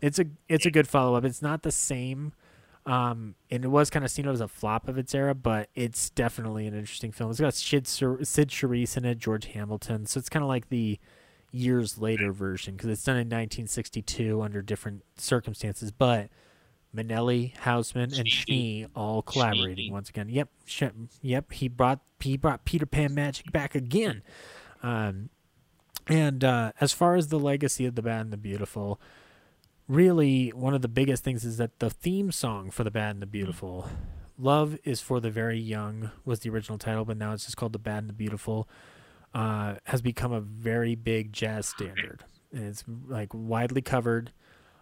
it's 0.00 0.18
a 0.18 0.26
it's 0.48 0.66
a 0.66 0.70
good 0.70 0.88
follow 0.88 1.16
up. 1.16 1.24
It's 1.24 1.42
not 1.42 1.62
the 1.62 1.72
same. 1.72 2.32
Um, 2.86 3.34
and 3.50 3.64
it 3.66 3.68
was 3.68 3.90
kind 3.90 4.02
of 4.02 4.10
seen 4.10 4.26
as 4.26 4.40
a 4.40 4.48
flop 4.48 4.88
of 4.88 4.96
its 4.96 5.14
era, 5.14 5.34
but 5.34 5.68
it's 5.74 6.08
definitely 6.08 6.66
an 6.66 6.72
interesting 6.72 7.12
film. 7.12 7.30
It's 7.30 7.38
got 7.38 7.52
Cyd, 7.52 7.86
Cyd 7.86 8.48
Charisse 8.48 8.96
in 8.96 9.04
it, 9.04 9.18
George 9.18 9.44
Hamilton, 9.46 10.06
so 10.06 10.18
it's 10.18 10.30
kind 10.30 10.42
of 10.42 10.48
like 10.48 10.70
the 10.70 10.98
years 11.50 11.98
later 11.98 12.32
version 12.32 12.76
because 12.76 12.88
it's 12.88 13.04
done 13.04 13.16
in 13.16 13.26
1962 13.26 14.40
under 14.40 14.62
different 14.62 15.04
circumstances. 15.16 15.90
But 15.90 16.30
Minnelli, 16.94 17.56
Houseman, 17.58 18.14
and 18.14 18.28
Schnee 18.28 18.86
all 18.94 19.22
collaborating 19.22 19.92
once 19.92 20.08
again. 20.08 20.28
Yep, 20.28 20.48
sh- 20.66 20.84
yep. 21.20 21.52
He 21.52 21.68
brought 21.68 22.00
he 22.20 22.36
brought 22.36 22.64
Peter 22.64 22.86
Pan 22.86 23.14
magic 23.14 23.52
back 23.52 23.74
again. 23.74 24.22
Um, 24.82 25.30
and 26.06 26.42
uh, 26.42 26.72
as 26.80 26.92
far 26.92 27.16
as 27.16 27.28
the 27.28 27.38
legacy 27.38 27.84
of 27.84 27.94
the 27.94 28.02
Bad 28.02 28.22
and 28.22 28.32
the 28.32 28.38
Beautiful, 28.38 29.00
really 29.86 30.48
one 30.50 30.74
of 30.74 30.82
the 30.82 30.88
biggest 30.88 31.22
things 31.22 31.44
is 31.44 31.58
that 31.58 31.78
the 31.78 31.90
theme 31.90 32.32
song 32.32 32.70
for 32.70 32.84
The 32.84 32.90
Bad 32.90 33.16
and 33.16 33.22
the 33.22 33.26
Beautiful, 33.26 33.88
Love 34.38 34.78
is 34.84 35.00
for 35.00 35.20
the 35.20 35.30
Very 35.30 35.58
Young 35.58 36.10
was 36.24 36.40
the 36.40 36.50
original 36.50 36.78
title, 36.78 37.04
but 37.04 37.16
now 37.16 37.32
it's 37.32 37.44
just 37.44 37.56
called 37.56 37.72
The 37.72 37.78
Bad 37.78 37.98
and 37.98 38.08
the 38.08 38.14
Beautiful, 38.14 38.68
uh, 39.34 39.74
has 39.84 40.00
become 40.00 40.32
a 40.32 40.40
very 40.40 40.94
big 40.94 41.32
jazz 41.32 41.68
standard. 41.68 42.24
And 42.52 42.64
it's 42.64 42.84
like 43.06 43.30
widely 43.34 43.82
covered. 43.82 44.32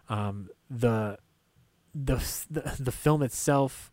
Um, 0.09 0.49
the, 0.69 1.17
the 2.05 2.15
the 2.49 2.75
the 2.79 2.91
film 2.91 3.23
itself 3.23 3.91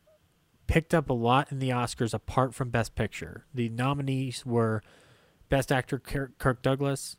picked 0.67 0.95
up 0.95 1.11
a 1.11 1.15
lot 1.15 1.51
in 1.51 1.59
the 1.59 1.71
Oscars 1.71 2.15
apart 2.15 2.55
from 2.55 2.71
Best 2.71 2.95
Picture. 2.95 3.47
The 3.55 3.69
nominees 3.69 4.45
were 4.45 4.83
Best 5.49 5.71
Actor 5.71 5.99
Kirk 6.39 6.63
Douglas, 6.63 7.17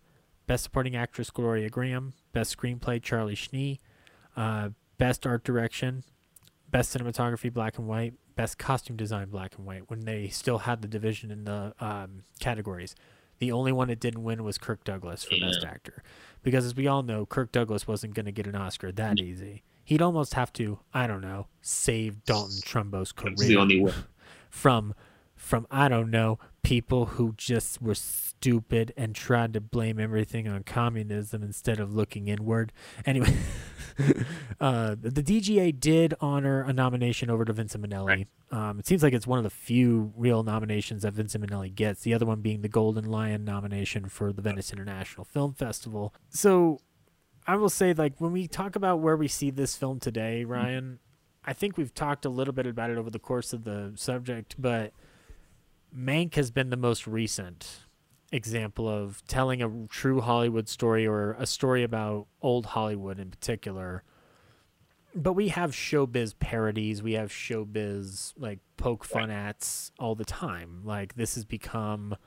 Best 0.47 0.63
Supporting 0.63 0.95
Actress 0.95 1.29
Gloria 1.29 1.69
Grahame, 1.69 2.13
Best 2.33 2.55
Screenplay 2.55 3.01
Charlie 3.01 3.35
Schnee, 3.35 3.79
uh, 4.35 4.69
Best 4.97 5.25
Art 5.25 5.43
Direction, 5.43 6.03
Best 6.69 6.95
Cinematography 6.95 7.53
Black 7.53 7.77
and 7.77 7.87
White, 7.87 8.13
Best 8.35 8.57
Costume 8.57 8.97
Design 8.97 9.29
Black 9.29 9.55
and 9.57 9.65
White. 9.65 9.89
When 9.89 10.05
they 10.05 10.29
still 10.29 10.59
had 10.59 10.81
the 10.81 10.87
division 10.87 11.31
in 11.31 11.45
the 11.45 11.73
um, 11.79 12.23
categories, 12.39 12.95
the 13.39 13.51
only 13.51 13.71
one 13.71 13.89
that 13.89 13.99
didn't 13.99 14.23
win 14.23 14.43
was 14.43 14.57
Kirk 14.57 14.83
Douglas 14.83 15.23
for 15.23 15.35
yeah. 15.35 15.47
Best 15.47 15.63
Actor, 15.63 16.03
because 16.41 16.65
as 16.65 16.75
we 16.75 16.87
all 16.87 17.03
know, 17.03 17.25
Kirk 17.25 17.51
Douglas 17.51 17.87
wasn't 17.87 18.13
going 18.13 18.25
to 18.25 18.31
get 18.31 18.47
an 18.47 18.55
Oscar 18.55 18.91
that 18.91 19.19
easy. 19.19 19.63
He'd 19.85 20.01
almost 20.01 20.33
have 20.33 20.51
to, 20.53 20.79
I 20.93 21.07
don't 21.07 21.21
know, 21.21 21.47
save 21.61 22.25
Dalton 22.25 22.59
Trumbo's 22.63 23.11
career. 23.11 23.35
The 23.37 23.55
only 23.55 23.79
way. 23.79 23.93
From, 24.49 24.95
from 25.35 25.67
I 25.69 25.87
don't 25.87 26.09
know, 26.09 26.39
people 26.63 27.05
who 27.05 27.33
just 27.37 27.79
were 27.79 27.93
stupid 27.93 28.91
and 28.97 29.13
tried 29.13 29.53
to 29.53 29.61
blame 29.61 29.99
everything 29.99 30.47
on 30.47 30.63
communism 30.63 31.43
instead 31.43 31.79
of 31.79 31.93
looking 31.93 32.27
inward. 32.27 32.73
Anyway, 33.05 33.35
uh, 34.59 34.95
the 34.99 35.21
DGA 35.21 35.79
did 35.79 36.15
honor 36.19 36.63
a 36.63 36.73
nomination 36.73 37.29
over 37.29 37.45
to 37.45 37.53
Vincent 37.53 37.87
Minnelli. 37.87 38.07
Right. 38.07 38.27
Um, 38.51 38.79
it 38.79 38.87
seems 38.87 39.03
like 39.03 39.13
it's 39.13 39.27
one 39.27 39.37
of 39.37 39.43
the 39.43 39.49
few 39.49 40.13
real 40.15 40.43
nominations 40.43 41.03
that 41.03 41.13
Vincent 41.13 41.45
Minnelli 41.45 41.73
gets. 41.73 42.01
The 42.01 42.13
other 42.13 42.25
one 42.25 42.41
being 42.41 42.61
the 42.61 42.69
Golden 42.69 43.05
Lion 43.05 43.45
nomination 43.45 44.09
for 44.09 44.33
the 44.33 44.41
Venice 44.41 44.73
International 44.73 45.23
Film 45.23 45.53
Festival. 45.53 46.13
So, 46.29 46.79
I 47.47 47.55
will 47.55 47.69
say, 47.69 47.93
like 47.93 48.19
when 48.19 48.31
we 48.31 48.47
talk 48.47 48.75
about 48.75 48.99
where 48.99 49.15
we 49.15 49.27
see 49.27 49.51
this 49.51 49.75
film 49.75 49.99
today, 49.99 50.41
mm-hmm. 50.41 50.51
Ryan, 50.51 50.99
I 51.45 51.53
think 51.53 51.77
we've 51.77 51.93
talked 51.93 52.25
a 52.25 52.29
little 52.29 52.53
bit 52.53 52.65
about 52.65 52.89
it 52.89 52.97
over 52.97 53.09
the 53.09 53.19
course 53.19 53.53
of 53.53 53.63
the 53.63 53.93
subject, 53.95 54.55
but 54.57 54.93
Mank 55.95 56.35
has 56.35 56.51
been 56.51 56.71
the 56.71 56.77
most 56.77 57.05
recent 57.05 57.85
example 58.31 58.89
of 58.89 59.23
telling 59.27 59.61
a 59.61 59.87
true 59.87 60.21
Hollywood 60.21 60.67
story 60.67 61.05
or 61.05 61.33
a 61.33 61.45
story 61.45 61.83
about 61.83 62.27
old 62.41 62.67
Hollywood 62.67 63.19
in 63.19 63.29
particular. 63.29 64.03
But 65.13 65.33
we 65.33 65.49
have 65.49 65.71
showbiz 65.71 66.37
parodies, 66.37 67.01
we 67.01 67.13
have 67.13 67.29
showbiz 67.29 68.33
like 68.37 68.59
poke 68.75 69.05
fun 69.05 69.31
ats 69.31 69.91
all 69.99 70.15
the 70.15 70.25
time. 70.25 70.81
Like 70.83 71.15
this 71.15 71.35
has 71.35 71.45
become 71.45 72.17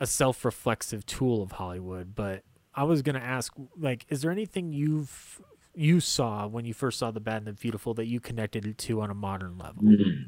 a 0.00 0.06
self-reflexive 0.06 1.06
tool 1.06 1.42
of 1.42 1.52
Hollywood, 1.52 2.14
but 2.14 2.42
I 2.74 2.84
was 2.84 3.02
to 3.02 3.22
ask 3.22 3.52
like 3.76 4.06
is 4.08 4.22
there 4.22 4.30
anything 4.30 4.72
you've 4.72 5.40
you 5.74 6.00
saw 6.00 6.46
when 6.46 6.64
you 6.64 6.74
first 6.74 6.98
saw 6.98 7.10
The 7.10 7.20
Bad 7.20 7.38
and 7.38 7.46
the 7.46 7.52
Beautiful 7.52 7.94
that 7.94 8.06
you 8.06 8.20
connected 8.20 8.66
it 8.66 8.78
to 8.78 9.00
on 9.00 9.10
a 9.10 9.14
modern 9.14 9.58
level? 9.58 9.82
Mm. 9.82 10.24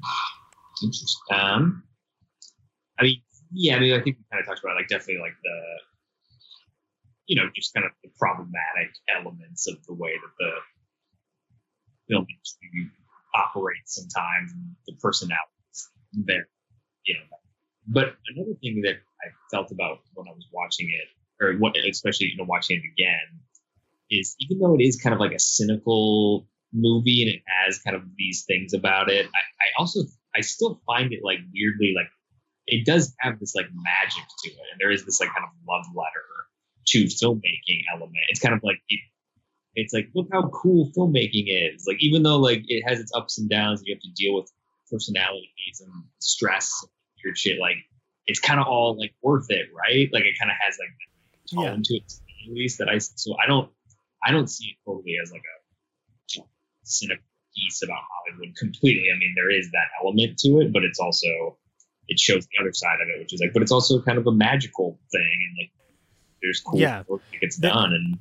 Interesting. 0.83 1.37
Um, 1.37 1.85
I 2.99 3.05
mean, 3.05 3.23
yeah, 3.53 3.77
I 3.77 3.79
mean, 3.79 3.93
I 3.93 4.03
think 4.03 4.19
we 4.19 4.25
kind 4.31 4.41
of 4.41 4.47
talked 4.47 4.61
about 4.61 4.77
like 4.77 4.89
definitely 4.89 5.23
like 5.23 5.37
the, 5.43 5.61
you 7.27 7.37
know, 7.37 7.49
just 7.55 7.75
kind 7.75 7.87
of 7.87 7.93
the 8.03 8.11
problematic 8.19 8.91
elements 9.15 9.69
of 9.69 9.85
the 9.87 9.95
way 9.95 10.13
that 10.13 10.33
the 10.39 10.51
film 12.09 12.27
industry 12.29 12.91
operates 13.35 13.97
sometimes 13.97 14.53
and 14.53 14.75
the 14.87 14.95
personalities 15.01 15.91
there, 16.13 16.49
you 17.05 17.15
know. 17.15 17.37
But 17.89 18.17
another 18.35 18.55
thing 18.61 18.83
that 18.83 18.97
I 19.23 19.31
felt 19.51 19.71
about 19.71 20.01
when 20.15 20.27
I 20.29 20.33
was 20.33 20.47
watching 20.53 20.89
it, 20.89 21.09
or 21.41 21.55
what, 21.55 21.77
especially 21.77 22.29
you 22.29 22.37
know 22.37 22.45
watching 22.45 22.77
it 22.77 22.87
again, 22.93 23.41
is 24.11 24.37
even 24.41 24.59
though 24.59 24.75
it 24.75 24.83
is 24.83 25.01
kind 25.01 25.15
of 25.15 25.21
like 25.21 25.33
a 25.33 25.39
cynical 25.39 26.47
movie 26.73 27.23
and 27.23 27.31
it 27.33 27.43
has 27.47 27.79
kind 27.79 27.97
of 27.97 28.03
these 28.17 28.45
things 28.45 28.75
about 28.75 29.11
it, 29.11 29.27
I, 29.27 29.39
I 29.39 29.69
also 29.79 30.01
I 30.35 30.41
still 30.41 30.81
find 30.87 31.13
it 31.13 31.21
like 31.23 31.39
weirdly 31.53 31.95
like 31.97 32.09
it 32.67 32.85
does 32.85 33.15
have 33.21 33.39
this 33.39 33.55
like 33.55 33.67
magic 33.73 34.25
to 34.45 34.51
it, 34.51 34.57
and 34.73 34.81
there 34.81 34.91
is 34.91 35.05
this 35.05 35.21
like 35.21 35.31
kind 35.31 35.45
of 35.45 35.51
love 35.69 35.87
letter 35.95 36.27
to 36.89 37.05
filmmaking 37.05 37.83
element. 37.93 38.17
It's 38.29 38.41
kind 38.41 38.55
of 38.55 38.61
like 38.63 38.79
it, 38.89 39.01
it's 39.75 39.93
like 39.93 40.09
look 40.15 40.29
how 40.33 40.49
cool 40.49 40.91
filmmaking 40.97 41.47
is. 41.49 41.85
Like 41.87 41.99
even 42.01 42.23
though 42.23 42.39
like 42.39 42.63
it 42.67 42.83
has 42.89 43.01
its 43.01 43.13
ups 43.15 43.39
and 43.39 43.49
downs, 43.49 43.81
and 43.81 43.87
you 43.89 43.95
have 43.95 44.03
to 44.03 44.11
deal 44.15 44.35
with 44.35 44.51
personalities 44.91 45.81
and 45.81 46.05
stress 46.19 46.73
and 46.83 46.91
weird 47.25 47.39
shit. 47.39 47.59
Like 47.61 47.77
it's 48.27 48.41
kind 48.41 48.61
of 48.61 48.67
all 48.67 48.99
like 48.99 49.15
worth 49.23 49.47
it, 49.51 49.67
right? 49.75 50.09
Like 50.13 50.25
it 50.25 50.35
kind 50.39 50.51
of 50.51 50.57
has 50.61 50.77
like 50.79 50.91
tone 51.55 51.65
yeah. 51.65 51.77
to 51.83 51.95
it 51.95 52.13
at 52.47 52.53
least 52.53 52.79
that 52.79 52.89
I 52.89 52.99
so 52.99 53.35
I 53.43 53.47
don't 53.47 53.71
I 54.27 54.33
don't 54.33 54.49
see 54.49 54.67
it 54.67 54.77
totally 54.85 55.15
as 55.23 55.31
like 55.33 55.43
a 55.43 56.43
cynical 56.85 57.25
piece 57.57 57.83
about 57.83 57.99
Hollywood 58.11 58.57
completely. 58.57 59.09
I 59.15 59.19
mean, 59.19 59.35
there 59.35 59.51
is 59.51 59.71
that 59.73 59.89
element 60.03 60.39
to 60.39 60.61
it, 60.61 60.73
but 60.73 60.85
it's 60.85 60.99
also 60.99 61.59
it 62.09 62.19
shows 62.21 62.47
the 62.47 62.63
other 62.63 62.73
side 62.73 62.99
of 63.03 63.09
it, 63.09 63.19
which 63.19 63.33
is 63.33 63.41
like, 63.41 63.53
but 63.53 63.63
it's 63.63 63.73
also 63.73 64.01
kind 64.01 64.19
of 64.19 64.27
a 64.27 64.33
magical 64.33 64.99
thing, 65.11 65.21
and 65.49 65.57
like 65.61 65.73
there's 66.43 66.61
cool 66.61 66.79
yeah. 66.79 67.03
work 67.09 67.23
that 67.33 67.41
gets 67.41 67.57
done, 67.57 67.93
and 67.93 68.19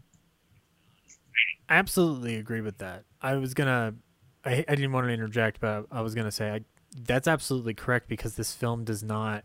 I 1.69 1.75
absolutely 1.75 2.35
agree 2.35 2.61
with 2.61 2.79
that. 2.79 3.03
I 3.21 3.35
was 3.35 3.53
gonna, 3.53 3.93
I, 4.43 4.65
I 4.67 4.75
didn't 4.75 4.91
want 4.91 5.07
to 5.07 5.13
interject, 5.13 5.59
but 5.59 5.85
I 5.91 6.01
was 6.01 6.15
gonna 6.15 6.31
say 6.31 6.51
I, 6.51 6.61
that's 6.97 7.27
absolutely 7.27 7.73
correct 7.73 8.07
because 8.07 8.35
this 8.35 8.53
film 8.53 8.83
does 8.83 9.03
not. 9.03 9.43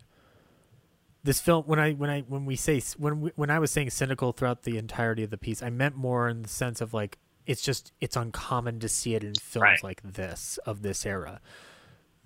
This 1.23 1.41
film, 1.41 1.65
when 1.65 1.79
I 1.79 1.93
when 1.93 2.09
I 2.09 2.21
when 2.23 2.47
we 2.47 2.57
say 2.57 2.81
when 2.97 3.21
we, 3.21 3.31
when 3.37 3.51
I 3.51 3.59
was 3.59 3.71
saying 3.71 3.91
cynical 3.91 4.33
throughout 4.33 4.63
the 4.63 4.79
entirety 4.79 5.23
of 5.23 5.31
the 5.31 5.39
piece, 5.39 5.63
I 5.63 5.71
meant 5.71 5.97
more 5.97 6.29
in 6.29 6.43
the 6.43 6.49
sense 6.49 6.81
of 6.81 6.95
like 6.95 7.19
it's 7.47 7.63
just 7.63 7.93
it's 8.01 8.17
uncommon 8.17 8.81
to 8.81 8.89
see 8.89 9.15
it 9.15 9.25
in 9.25 9.35
films 9.35 9.63
right. 9.63 9.85
like 9.85 10.03
this 10.03 10.59
of 10.65 10.83
this 10.83 11.05
era 11.05 11.41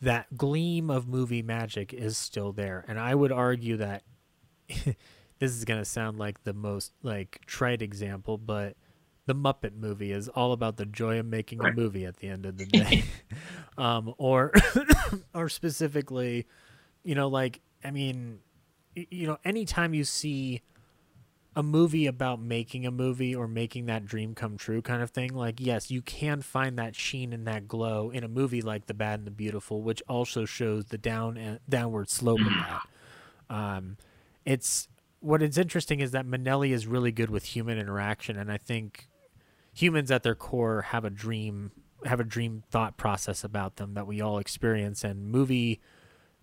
that 0.05 0.37
gleam 0.37 0.91
of 0.91 1.09
movie 1.09 1.43
magic 1.43 1.93
is 1.93 2.17
still 2.17 2.53
there. 2.53 2.85
And 2.87 2.99
I 2.99 3.15
would 3.15 3.33
argue 3.33 3.79
that 3.79 4.03
this 4.69 4.97
is 5.41 5.65
going 5.65 5.81
to 5.81 5.85
sound 5.85 6.19
like 6.19 6.45
the 6.45 6.53
most 6.53 6.93
like 7.03 7.41
trite 7.47 7.83
example, 7.83 8.39
but 8.39 8.77
the 9.27 9.35
Muppet 9.35 9.75
movie 9.75 10.13
is 10.13 10.29
all 10.29 10.53
about 10.53 10.77
the 10.77 10.85
joy 10.85 11.19
of 11.19 11.27
making 11.27 11.65
a 11.65 11.73
movie 11.73 12.05
at 12.05 12.19
the 12.19 12.29
end 12.29 12.45
of 12.45 12.59
the 12.59 12.67
day. 12.67 13.05
um, 13.79 14.15
or 14.19 14.53
or 15.35 15.49
specifically, 15.49 16.47
you 17.03 17.15
know, 17.15 17.29
like 17.29 17.61
I 17.83 17.91
mean, 17.91 18.41
you 18.95 19.27
know, 19.27 19.39
anytime 19.45 19.95
you 19.95 20.05
see 20.05 20.63
a 21.57 21.63
movie 21.63 22.07
about 22.07 22.41
making 22.41 22.85
a 22.87 22.91
movie 22.91 23.35
or 23.35 23.47
making 23.47 23.87
that 23.87 24.05
dream 24.05 24.35
come 24.35 24.57
true 24.57 24.83
kind 24.83 25.03
of 25.03 25.11
thing 25.11 25.33
like 25.33 25.61
yes 25.61 25.91
you 25.91 26.03
can 26.03 26.43
find 26.43 26.79
that 26.79 26.97
sheen 26.97 27.33
and 27.33 27.47
that 27.47 27.69
glow 27.69 28.11
in 28.11 28.25
a 28.25 28.29
movie 28.29 28.61
like 28.61 28.87
the 28.87 28.95
bad 28.95 29.21
and 29.21 29.27
the 29.27 29.31
beautiful 29.31 29.81
which 29.81 30.03
also 30.09 30.45
shows 30.45 30.87
the 30.87 30.99
down 30.99 31.37
and 31.37 31.61
downward 31.69 32.11
slope 32.11 32.41
of 32.41 32.47
that. 32.47 32.83
Um, 33.55 33.99
it's 34.45 34.89
what 35.21 35.43
is 35.43 35.57
interesting 35.57 36.01
is 36.01 36.11
that 36.11 36.27
Minnelli 36.27 36.71
is 36.71 36.87
really 36.87 37.13
good 37.13 37.31
with 37.31 37.45
human 37.45 37.79
interaction 37.79 38.37
and 38.37 38.51
I 38.51 38.57
think 38.57 39.07
humans 39.73 40.11
at 40.11 40.23
their 40.23 40.35
core 40.35 40.83
have 40.83 41.05
a 41.05 41.11
dream 41.11 41.71
have 42.05 42.21
a 42.21 42.25
dream 42.25 42.65
thought 42.71 42.97
process 42.97 43.45
about 43.45 43.77
them 43.77 43.95
that 43.95 44.07
we 44.07 44.21
all 44.21 44.39
experience 44.39 45.05
and 45.05 45.31
movie 45.31 45.81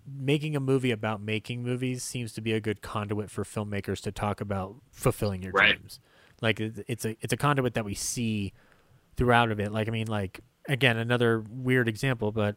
making 0.08 0.56
a 0.56 0.60
movie 0.60 0.92
about 0.92 1.22
making 1.22 1.64
movies 1.64 2.04
seems 2.04 2.34
to 2.34 2.42
be 2.42 2.54
a 2.54 2.60
good 2.60 2.82
conduit 2.82 3.30
for 3.30 3.44
filmmakers 3.44 4.02
to 4.02 4.12
talk 4.12 4.42
about 4.42 4.76
fulfilling 4.92 5.44
your 5.44 5.52
right. 5.52 5.78
dreams. 5.78 6.00
Like 6.42 6.60
it's 6.60 7.06
a 7.06 7.16
it's 7.22 7.34
a 7.34 7.38
conduit 7.38 7.76
that 7.76 7.86
we 7.86 7.94
see 7.94 8.54
throughout 9.16 9.52
of 9.52 9.60
it. 9.60 9.72
Like 9.72 9.88
I 9.88 9.92
mean, 9.92 10.08
like 10.08 10.42
again, 10.68 10.98
another 10.98 11.44
weird 11.50 11.88
example, 11.88 12.32
but 12.32 12.56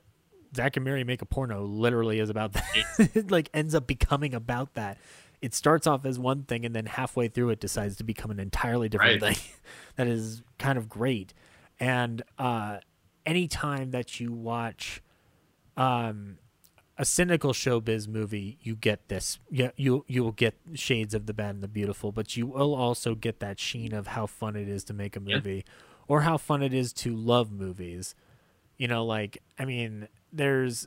Zack 0.56 0.76
and 0.76 0.84
Miri 0.84 1.04
make 1.04 1.22
a 1.22 1.26
porno 1.26 1.64
literally 1.64 2.20
is 2.20 2.30
about 2.30 2.52
that. 2.52 2.64
it 3.14 3.30
like 3.30 3.50
ends 3.52 3.74
up 3.74 3.86
becoming 3.86 4.34
about 4.34 4.74
that. 4.74 4.98
It 5.42 5.54
starts 5.54 5.86
off 5.86 6.06
as 6.06 6.18
one 6.18 6.44
thing 6.44 6.64
and 6.64 6.74
then 6.74 6.86
halfway 6.86 7.28
through 7.28 7.50
it 7.50 7.60
decides 7.60 7.96
to 7.96 8.04
become 8.04 8.30
an 8.30 8.40
entirely 8.40 8.88
different 8.88 9.20
right. 9.20 9.36
thing. 9.36 9.52
that 9.96 10.06
is 10.06 10.42
kind 10.58 10.78
of 10.78 10.88
great. 10.88 11.34
And 11.78 12.22
uh 12.38 12.78
anytime 13.26 13.90
that 13.90 14.20
you 14.20 14.32
watch 14.32 15.02
um 15.76 16.38
a 16.96 17.04
cynical 17.04 17.52
showbiz 17.52 18.06
movie, 18.06 18.58
you 18.62 18.76
get 18.76 19.08
this. 19.08 19.38
Yeah, 19.50 19.70
you 19.76 20.04
you 20.06 20.22
will 20.22 20.32
get 20.32 20.54
shades 20.74 21.14
of 21.14 21.26
the 21.26 21.34
bad 21.34 21.54
and 21.54 21.62
the 21.62 21.68
beautiful, 21.68 22.12
but 22.12 22.36
you 22.36 22.46
will 22.46 22.74
also 22.74 23.14
get 23.14 23.40
that 23.40 23.58
sheen 23.58 23.92
of 23.92 24.08
how 24.08 24.26
fun 24.26 24.56
it 24.56 24.68
is 24.68 24.84
to 24.84 24.94
make 24.94 25.16
a 25.16 25.20
movie, 25.20 25.64
yeah. 25.66 25.72
or 26.06 26.20
how 26.22 26.36
fun 26.36 26.62
it 26.62 26.72
is 26.72 26.92
to 26.94 27.14
love 27.14 27.50
movies. 27.50 28.14
You 28.76 28.88
know, 28.88 29.04
like 29.04 29.42
I 29.58 29.64
mean, 29.64 30.08
there's. 30.32 30.86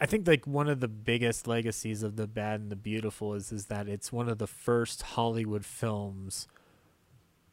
I 0.00 0.06
think 0.06 0.26
like 0.26 0.48
one 0.48 0.68
of 0.68 0.80
the 0.80 0.88
biggest 0.88 1.46
legacies 1.46 2.02
of 2.02 2.16
the 2.16 2.26
bad 2.26 2.60
and 2.60 2.70
the 2.70 2.76
beautiful 2.76 3.34
is 3.34 3.52
is 3.52 3.66
that 3.66 3.88
it's 3.88 4.12
one 4.12 4.28
of 4.28 4.38
the 4.38 4.48
first 4.48 5.02
Hollywood 5.02 5.64
films 5.64 6.48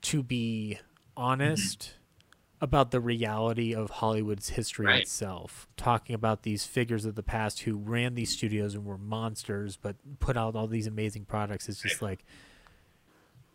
to 0.01 0.23
be 0.23 0.77
mm-hmm. 0.77 1.23
honest 1.23 1.93
about 2.61 2.91
the 2.91 2.99
reality 2.99 3.73
of 3.73 3.89
Hollywood's 3.89 4.49
history 4.49 4.85
Right. 4.85 5.01
itself, 5.03 5.67
talking 5.77 6.13
about 6.13 6.43
these 6.43 6.65
figures 6.65 7.05
of 7.05 7.15
the 7.15 7.23
past 7.23 7.61
who 7.61 7.77
ran 7.77 8.15
these 8.15 8.31
studios 8.31 8.75
and 8.75 8.83
were 8.85 8.97
monsters, 8.97 9.77
but 9.77 9.95
put 10.19 10.35
out 10.35 10.55
all 10.55 10.67
these 10.67 10.85
amazing 10.87 11.23
products. 11.25 11.69
It's 11.69 11.81
just 11.81 12.01
like, 12.01 12.25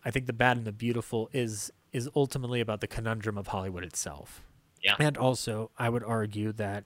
I 0.05 0.11
think 0.11 0.27
the 0.27 0.33
bad 0.33 0.57
and 0.57 0.67
the 0.67 0.73
beautiful 0.73 1.29
is 1.33 1.73
is 1.93 2.09
ultimately 2.17 2.61
about 2.61 2.81
the 2.81 2.89
conundrum 2.89 3.39
of 3.39 3.49
Hollywood 3.49 3.85
itself. 3.85 4.43
Yeah. 4.83 4.97
And 4.99 5.17
also, 5.17 5.71
I 5.79 5.89
would 5.89 6.03
argue 6.03 6.51
that 6.53 6.83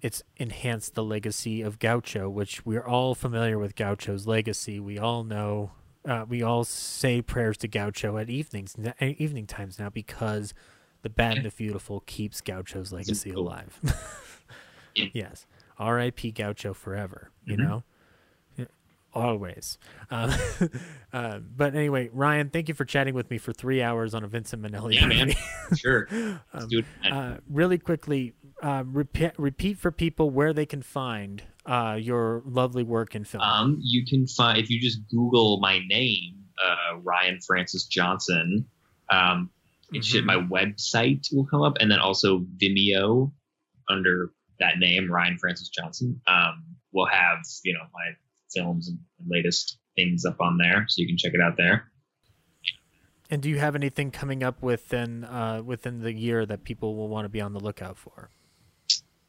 it's 0.00 0.22
enhanced 0.36 0.94
the 0.96 1.04
legacy 1.04 1.62
of 1.62 1.78
Gaucho, 1.78 2.28
which 2.28 2.66
we're 2.66 2.84
all 2.84 3.14
familiar 3.14 3.56
with 3.56 3.76
Gaucho's 3.76 4.26
legacy. 4.26 4.80
We 4.80 4.98
all 4.98 5.22
know, 5.22 5.70
uh, 6.04 6.24
we 6.28 6.42
all 6.42 6.64
say 6.64 7.22
prayers 7.22 7.56
to 7.58 7.68
Gaucho 7.68 8.18
at 8.18 8.28
evenings, 8.28 8.74
evening 9.00 9.46
times 9.46 9.78
now 9.78 9.90
because 9.90 10.52
the 11.02 11.10
bad 11.10 11.36
and 11.38 11.46
the 11.46 11.50
beautiful 11.50 12.00
keeps 12.06 12.40
Gaucho's 12.40 12.92
legacy 12.92 13.30
cool. 13.32 13.46
alive. 13.48 13.80
Yes, 15.14 15.46
R.I.P. 15.78 16.32
Gaucho 16.32 16.74
forever. 16.74 17.30
You 17.46 17.56
Mhm. 17.56 17.58
know, 17.60 17.82
always. 19.14 19.78
Um, 20.10 20.30
uh, 21.14 21.38
but 21.38 21.74
anyway, 21.74 22.10
Ryan, 22.12 22.50
thank 22.50 22.68
you 22.68 22.74
for 22.74 22.84
chatting 22.84 23.14
with 23.14 23.30
me 23.30 23.38
for 23.38 23.52
three 23.54 23.80
hours 23.82 24.14
on 24.14 24.22
a 24.22 24.28
Vincent 24.28 24.62
Minnelli 24.62 24.94
Yeah, 24.96 25.06
man. 25.06 25.32
Sure. 25.76 26.06
Let's 26.10 26.40
Um, 26.52 26.68
do 26.68 26.78
it. 26.80 26.84
man. 27.02 27.12
uh, 27.12 27.40
really 27.48 27.78
quickly, 27.78 28.34
uh, 28.62 28.84
repeat, 28.86 29.32
repeat 29.38 29.78
for 29.78 29.90
people 29.90 30.28
where 30.28 30.52
they 30.52 30.66
can 30.66 30.82
find 30.82 31.42
uh, 31.64 31.96
your 32.00 32.42
lovely 32.44 32.82
work 32.82 33.14
in 33.14 33.24
film. 33.24 33.42
Um, 33.42 33.78
you 33.80 34.04
can 34.04 34.26
find 34.26 34.58
if 34.58 34.68
you 34.68 34.78
just 34.80 35.00
Google 35.08 35.58
my 35.60 35.80
name, 35.88 36.34
uh, 36.62 36.98
Ryan 36.98 37.40
Francis 37.40 37.84
Johnson. 37.86 38.66
It 39.92 40.04
should 40.04 40.24
my 40.24 40.36
website 40.36 41.26
will 41.32 41.46
come 41.46 41.62
up, 41.62 41.76
and 41.80 41.90
then 41.90 41.98
also 41.98 42.46
Vimeo 42.60 43.32
under 43.88 44.32
that 44.60 44.78
name, 44.78 45.10
Ryan 45.10 45.38
Francis 45.38 45.68
Johnson. 45.68 46.20
Um, 46.26 46.64
will 46.92 47.06
have 47.06 47.38
you 47.64 47.72
know 47.74 47.84
my 47.92 48.12
films 48.54 48.88
and 48.88 48.98
latest 49.26 49.78
things 49.96 50.24
up 50.24 50.40
on 50.40 50.58
there, 50.58 50.86
so 50.88 51.00
you 51.00 51.06
can 51.06 51.16
check 51.16 51.32
it 51.34 51.40
out 51.40 51.56
there. 51.56 51.90
and 53.30 53.40
do 53.40 53.48
you 53.48 53.58
have 53.58 53.74
anything 53.74 54.10
coming 54.10 54.42
up 54.42 54.62
within 54.62 55.24
uh, 55.24 55.62
within 55.64 56.00
the 56.00 56.12
year 56.12 56.44
that 56.44 56.64
people 56.64 56.96
will 56.96 57.08
want 57.08 57.24
to 57.24 57.30
be 57.30 57.40
on 57.40 57.52
the 57.54 57.60
lookout 57.60 57.96
for? 57.96 58.30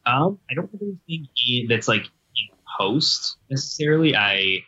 Um, 0.06 0.38
I 0.50 0.54
don't 0.54 0.70
have 0.70 0.80
anything 1.08 1.68
that's 1.68 1.88
like 1.88 2.02
in 2.04 2.56
post 2.78 3.38
necessarily. 3.50 4.14
I, 4.14 4.58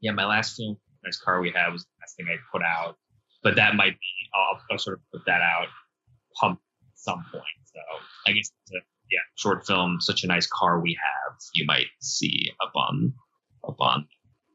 yeah, 0.00 0.10
my 0.10 0.24
last 0.24 0.56
film, 0.56 0.76
nice 1.04 1.20
car 1.20 1.40
we 1.40 1.52
had 1.54 1.72
was 1.72 1.84
the 1.84 1.88
last 2.00 2.16
thing 2.16 2.26
I 2.28 2.36
put 2.50 2.62
out, 2.62 2.96
but 3.42 3.56
that 3.56 3.74
might 3.74 3.92
be. 3.92 4.06
I'll, 4.34 4.60
I'll 4.70 4.78
sort 4.78 4.98
of 4.98 5.02
put 5.12 5.22
that 5.26 5.40
out 5.40 5.66
pump 6.40 6.60
at 6.82 6.98
some 6.98 7.24
point. 7.32 7.44
So 7.64 7.80
I 8.26 8.32
guess 8.32 8.50
a, 8.72 8.76
yeah, 9.10 9.20
short 9.36 9.66
film, 9.66 9.98
such 10.00 10.24
a 10.24 10.26
nice 10.26 10.46
car 10.46 10.80
we 10.80 10.96
have. 11.00 11.36
You 11.54 11.66
might 11.66 11.86
see 12.00 12.50
up 12.62 12.72
on 12.74 13.12
up 13.66 13.80
on 13.80 14.06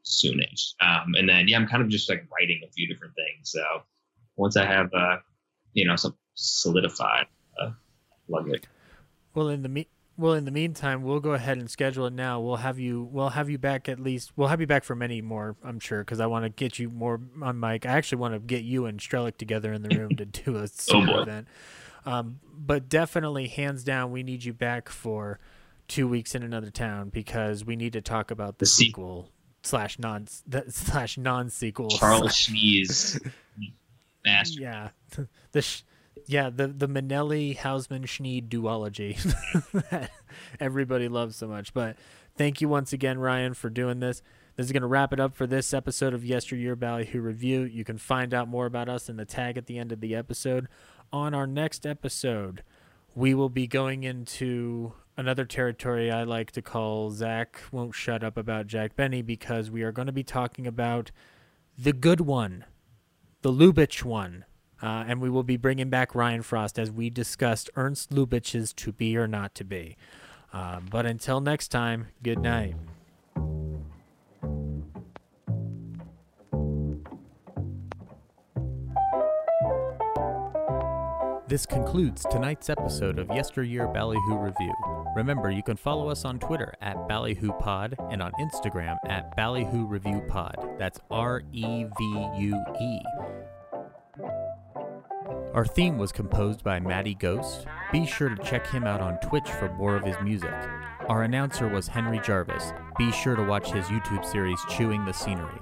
soonish. 0.04 0.72
Um, 0.80 1.14
and 1.14 1.28
then 1.28 1.48
yeah, 1.48 1.58
I'm 1.58 1.66
kind 1.66 1.82
of 1.82 1.88
just 1.88 2.08
like 2.08 2.26
writing 2.32 2.60
a 2.66 2.70
few 2.72 2.88
different 2.88 3.14
things. 3.14 3.50
So 3.50 3.62
once 4.36 4.56
I 4.56 4.64
have 4.64 4.90
uh, 4.94 5.16
you 5.72 5.86
know, 5.86 5.96
some 5.96 6.16
solidified, 6.34 7.26
uh. 7.60 7.70
Well, 9.34 9.48
in 9.48 9.62
the 9.62 9.68
me- 9.68 9.88
well, 10.18 10.32
in 10.34 10.44
the 10.44 10.50
meantime, 10.50 11.02
we'll 11.02 11.20
go 11.20 11.32
ahead 11.32 11.58
and 11.58 11.70
schedule 11.70 12.06
it 12.06 12.12
now. 12.12 12.40
We'll 12.40 12.56
have 12.56 12.78
you. 12.78 13.02
We'll 13.10 13.30
have 13.30 13.50
you 13.50 13.58
back 13.58 13.88
at 13.88 14.00
least. 14.00 14.32
We'll 14.36 14.48
have 14.48 14.60
you 14.60 14.66
back 14.66 14.84
for 14.84 14.94
many 14.94 15.20
more. 15.20 15.56
I'm 15.62 15.78
sure 15.80 16.00
because 16.00 16.20
I 16.20 16.26
want 16.26 16.44
to 16.44 16.48
get 16.48 16.78
you 16.78 16.88
more 16.90 17.20
on 17.42 17.60
mic. 17.60 17.84
I 17.86 17.90
actually 17.90 18.18
want 18.18 18.34
to 18.34 18.40
get 18.40 18.62
you 18.64 18.86
and 18.86 18.98
Strelick 18.98 19.36
together 19.38 19.72
in 19.72 19.82
the 19.82 19.96
room 19.96 20.16
to 20.16 20.24
do 20.24 20.56
a 20.56 20.68
boy. 20.92 21.22
event. 21.22 21.48
Um, 22.04 22.40
but 22.56 22.88
definitely, 22.88 23.48
hands 23.48 23.82
down, 23.84 24.10
we 24.12 24.22
need 24.22 24.44
you 24.44 24.52
back 24.52 24.88
for 24.88 25.38
two 25.88 26.06
weeks 26.08 26.34
in 26.34 26.42
another 26.42 26.70
town 26.70 27.08
because 27.10 27.64
we 27.64 27.76
need 27.76 27.92
to 27.94 28.00
talk 28.00 28.30
about 28.30 28.58
the, 28.58 28.62
The 28.64 28.66
sequel 28.66 29.30
slash 29.62 29.98
non 29.98 30.26
slash 30.68 31.18
non 31.18 31.50
sequel. 31.50 31.88
Charles 31.90 32.32
Schnee's 32.32 33.20
master. 34.24 34.60
Yeah, 34.60 34.88
the 35.52 35.62
sh- 35.62 35.82
yeah 36.26 36.50
the 36.50 36.68
the 36.68 36.88
Minnelli 36.88 37.56
Houseman 37.56 38.04
Schneed 38.04 38.48
duology 38.48 39.16
that 39.90 40.10
everybody 40.60 41.08
loves 41.08 41.36
so 41.36 41.48
much. 41.48 41.72
But 41.72 41.96
thank 42.36 42.60
you 42.60 42.68
once 42.68 42.92
again, 42.92 43.18
Ryan, 43.18 43.54
for 43.54 43.70
doing 43.70 44.00
this. 44.00 44.22
This 44.56 44.66
is 44.66 44.72
going 44.72 44.82
to 44.82 44.88
wrap 44.88 45.12
it 45.12 45.20
up 45.20 45.34
for 45.34 45.46
this 45.46 45.74
episode 45.74 46.14
of 46.14 46.24
Yesteryear 46.24 46.76
Ballyhoo 46.76 47.20
Review. 47.20 47.62
You 47.62 47.84
can 47.84 47.98
find 47.98 48.32
out 48.32 48.48
more 48.48 48.64
about 48.64 48.88
us 48.88 49.10
in 49.10 49.16
the 49.16 49.26
tag 49.26 49.58
at 49.58 49.66
the 49.66 49.78
end 49.78 49.92
of 49.92 50.00
the 50.00 50.14
episode. 50.14 50.66
On 51.12 51.34
our 51.34 51.46
next 51.46 51.84
episode, 51.84 52.62
we 53.14 53.34
will 53.34 53.50
be 53.50 53.66
going 53.66 54.02
into 54.02 54.94
another 55.16 55.44
territory 55.44 56.10
I 56.10 56.22
like 56.22 56.52
to 56.52 56.62
call 56.62 57.10
Zach 57.10 57.60
won't 57.70 57.94
shut 57.94 58.24
up 58.24 58.36
about 58.36 58.66
Jack 58.66 58.96
Benny 58.96 59.22
because 59.22 59.70
we 59.70 59.82
are 59.82 59.92
going 59.92 60.06
to 60.06 60.12
be 60.12 60.24
talking 60.24 60.66
about 60.66 61.10
the 61.78 61.92
good 61.92 62.22
one, 62.22 62.64
the 63.42 63.52
Lubitsch 63.52 64.04
one. 64.04 64.44
Uh, 64.82 65.04
and 65.08 65.20
we 65.20 65.30
will 65.30 65.42
be 65.42 65.56
bringing 65.56 65.88
back 65.88 66.14
Ryan 66.14 66.42
Frost 66.42 66.78
as 66.78 66.90
we 66.90 67.08
discussed 67.10 67.70
Ernst 67.76 68.10
Lubitsch's 68.10 68.72
To 68.74 68.92
Be 68.92 69.16
or 69.16 69.26
Not 69.26 69.54
to 69.56 69.64
Be. 69.64 69.96
Um, 70.52 70.86
but 70.90 71.06
until 71.06 71.40
next 71.40 71.68
time, 71.68 72.08
good 72.22 72.38
night. 72.38 72.76
This 81.48 81.64
concludes 81.64 82.26
tonight's 82.28 82.68
episode 82.68 83.20
of 83.20 83.28
Yesteryear 83.28 83.86
Ballyhoo 83.86 84.36
Review. 84.36 84.74
Remember, 85.14 85.48
you 85.48 85.62
can 85.62 85.76
follow 85.76 86.10
us 86.10 86.24
on 86.24 86.40
Twitter 86.40 86.74
at 86.80 86.96
Ballyhoo 87.06 87.52
Pod 87.52 87.94
and 88.10 88.20
on 88.20 88.32
Instagram 88.40 88.96
at 89.06 89.36
Ballyhoo 89.36 89.86
Review 89.86 90.24
Pod. 90.28 90.56
That's 90.76 90.98
R 91.08 91.42
E 91.52 91.84
V 91.84 92.28
U 92.38 92.64
E. 92.80 92.98
Our 95.56 95.64
theme 95.64 95.96
was 95.96 96.12
composed 96.12 96.62
by 96.62 96.80
Matty 96.80 97.14
Ghost. 97.14 97.66
Be 97.90 98.04
sure 98.04 98.28
to 98.28 98.44
check 98.44 98.66
him 98.66 98.84
out 98.84 99.00
on 99.00 99.18
Twitch 99.20 99.48
for 99.52 99.72
more 99.72 99.96
of 99.96 100.04
his 100.04 100.16
music. 100.22 100.52
Our 101.08 101.22
announcer 101.22 101.66
was 101.66 101.88
Henry 101.88 102.20
Jarvis. 102.22 102.74
Be 102.98 103.10
sure 103.10 103.36
to 103.36 103.42
watch 103.42 103.72
his 103.72 103.86
YouTube 103.86 104.22
series 104.26 104.60
Chewing 104.68 105.06
the 105.06 105.14
Scenery. 105.14 105.58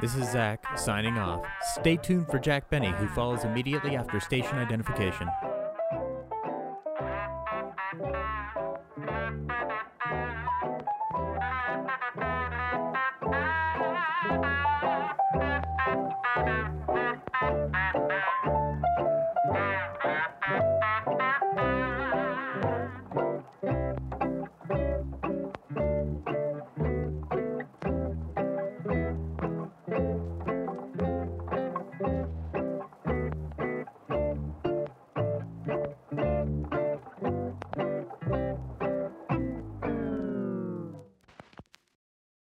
This 0.00 0.14
is 0.14 0.32
Zach 0.32 0.64
signing 0.78 1.18
off. 1.18 1.44
Stay 1.74 1.98
tuned 1.98 2.28
for 2.28 2.38
Jack 2.38 2.70
Benny, 2.70 2.90
who 2.92 3.06
follows 3.08 3.44
immediately 3.44 3.96
after 3.96 4.18
station 4.18 4.56
identification. 4.56 5.28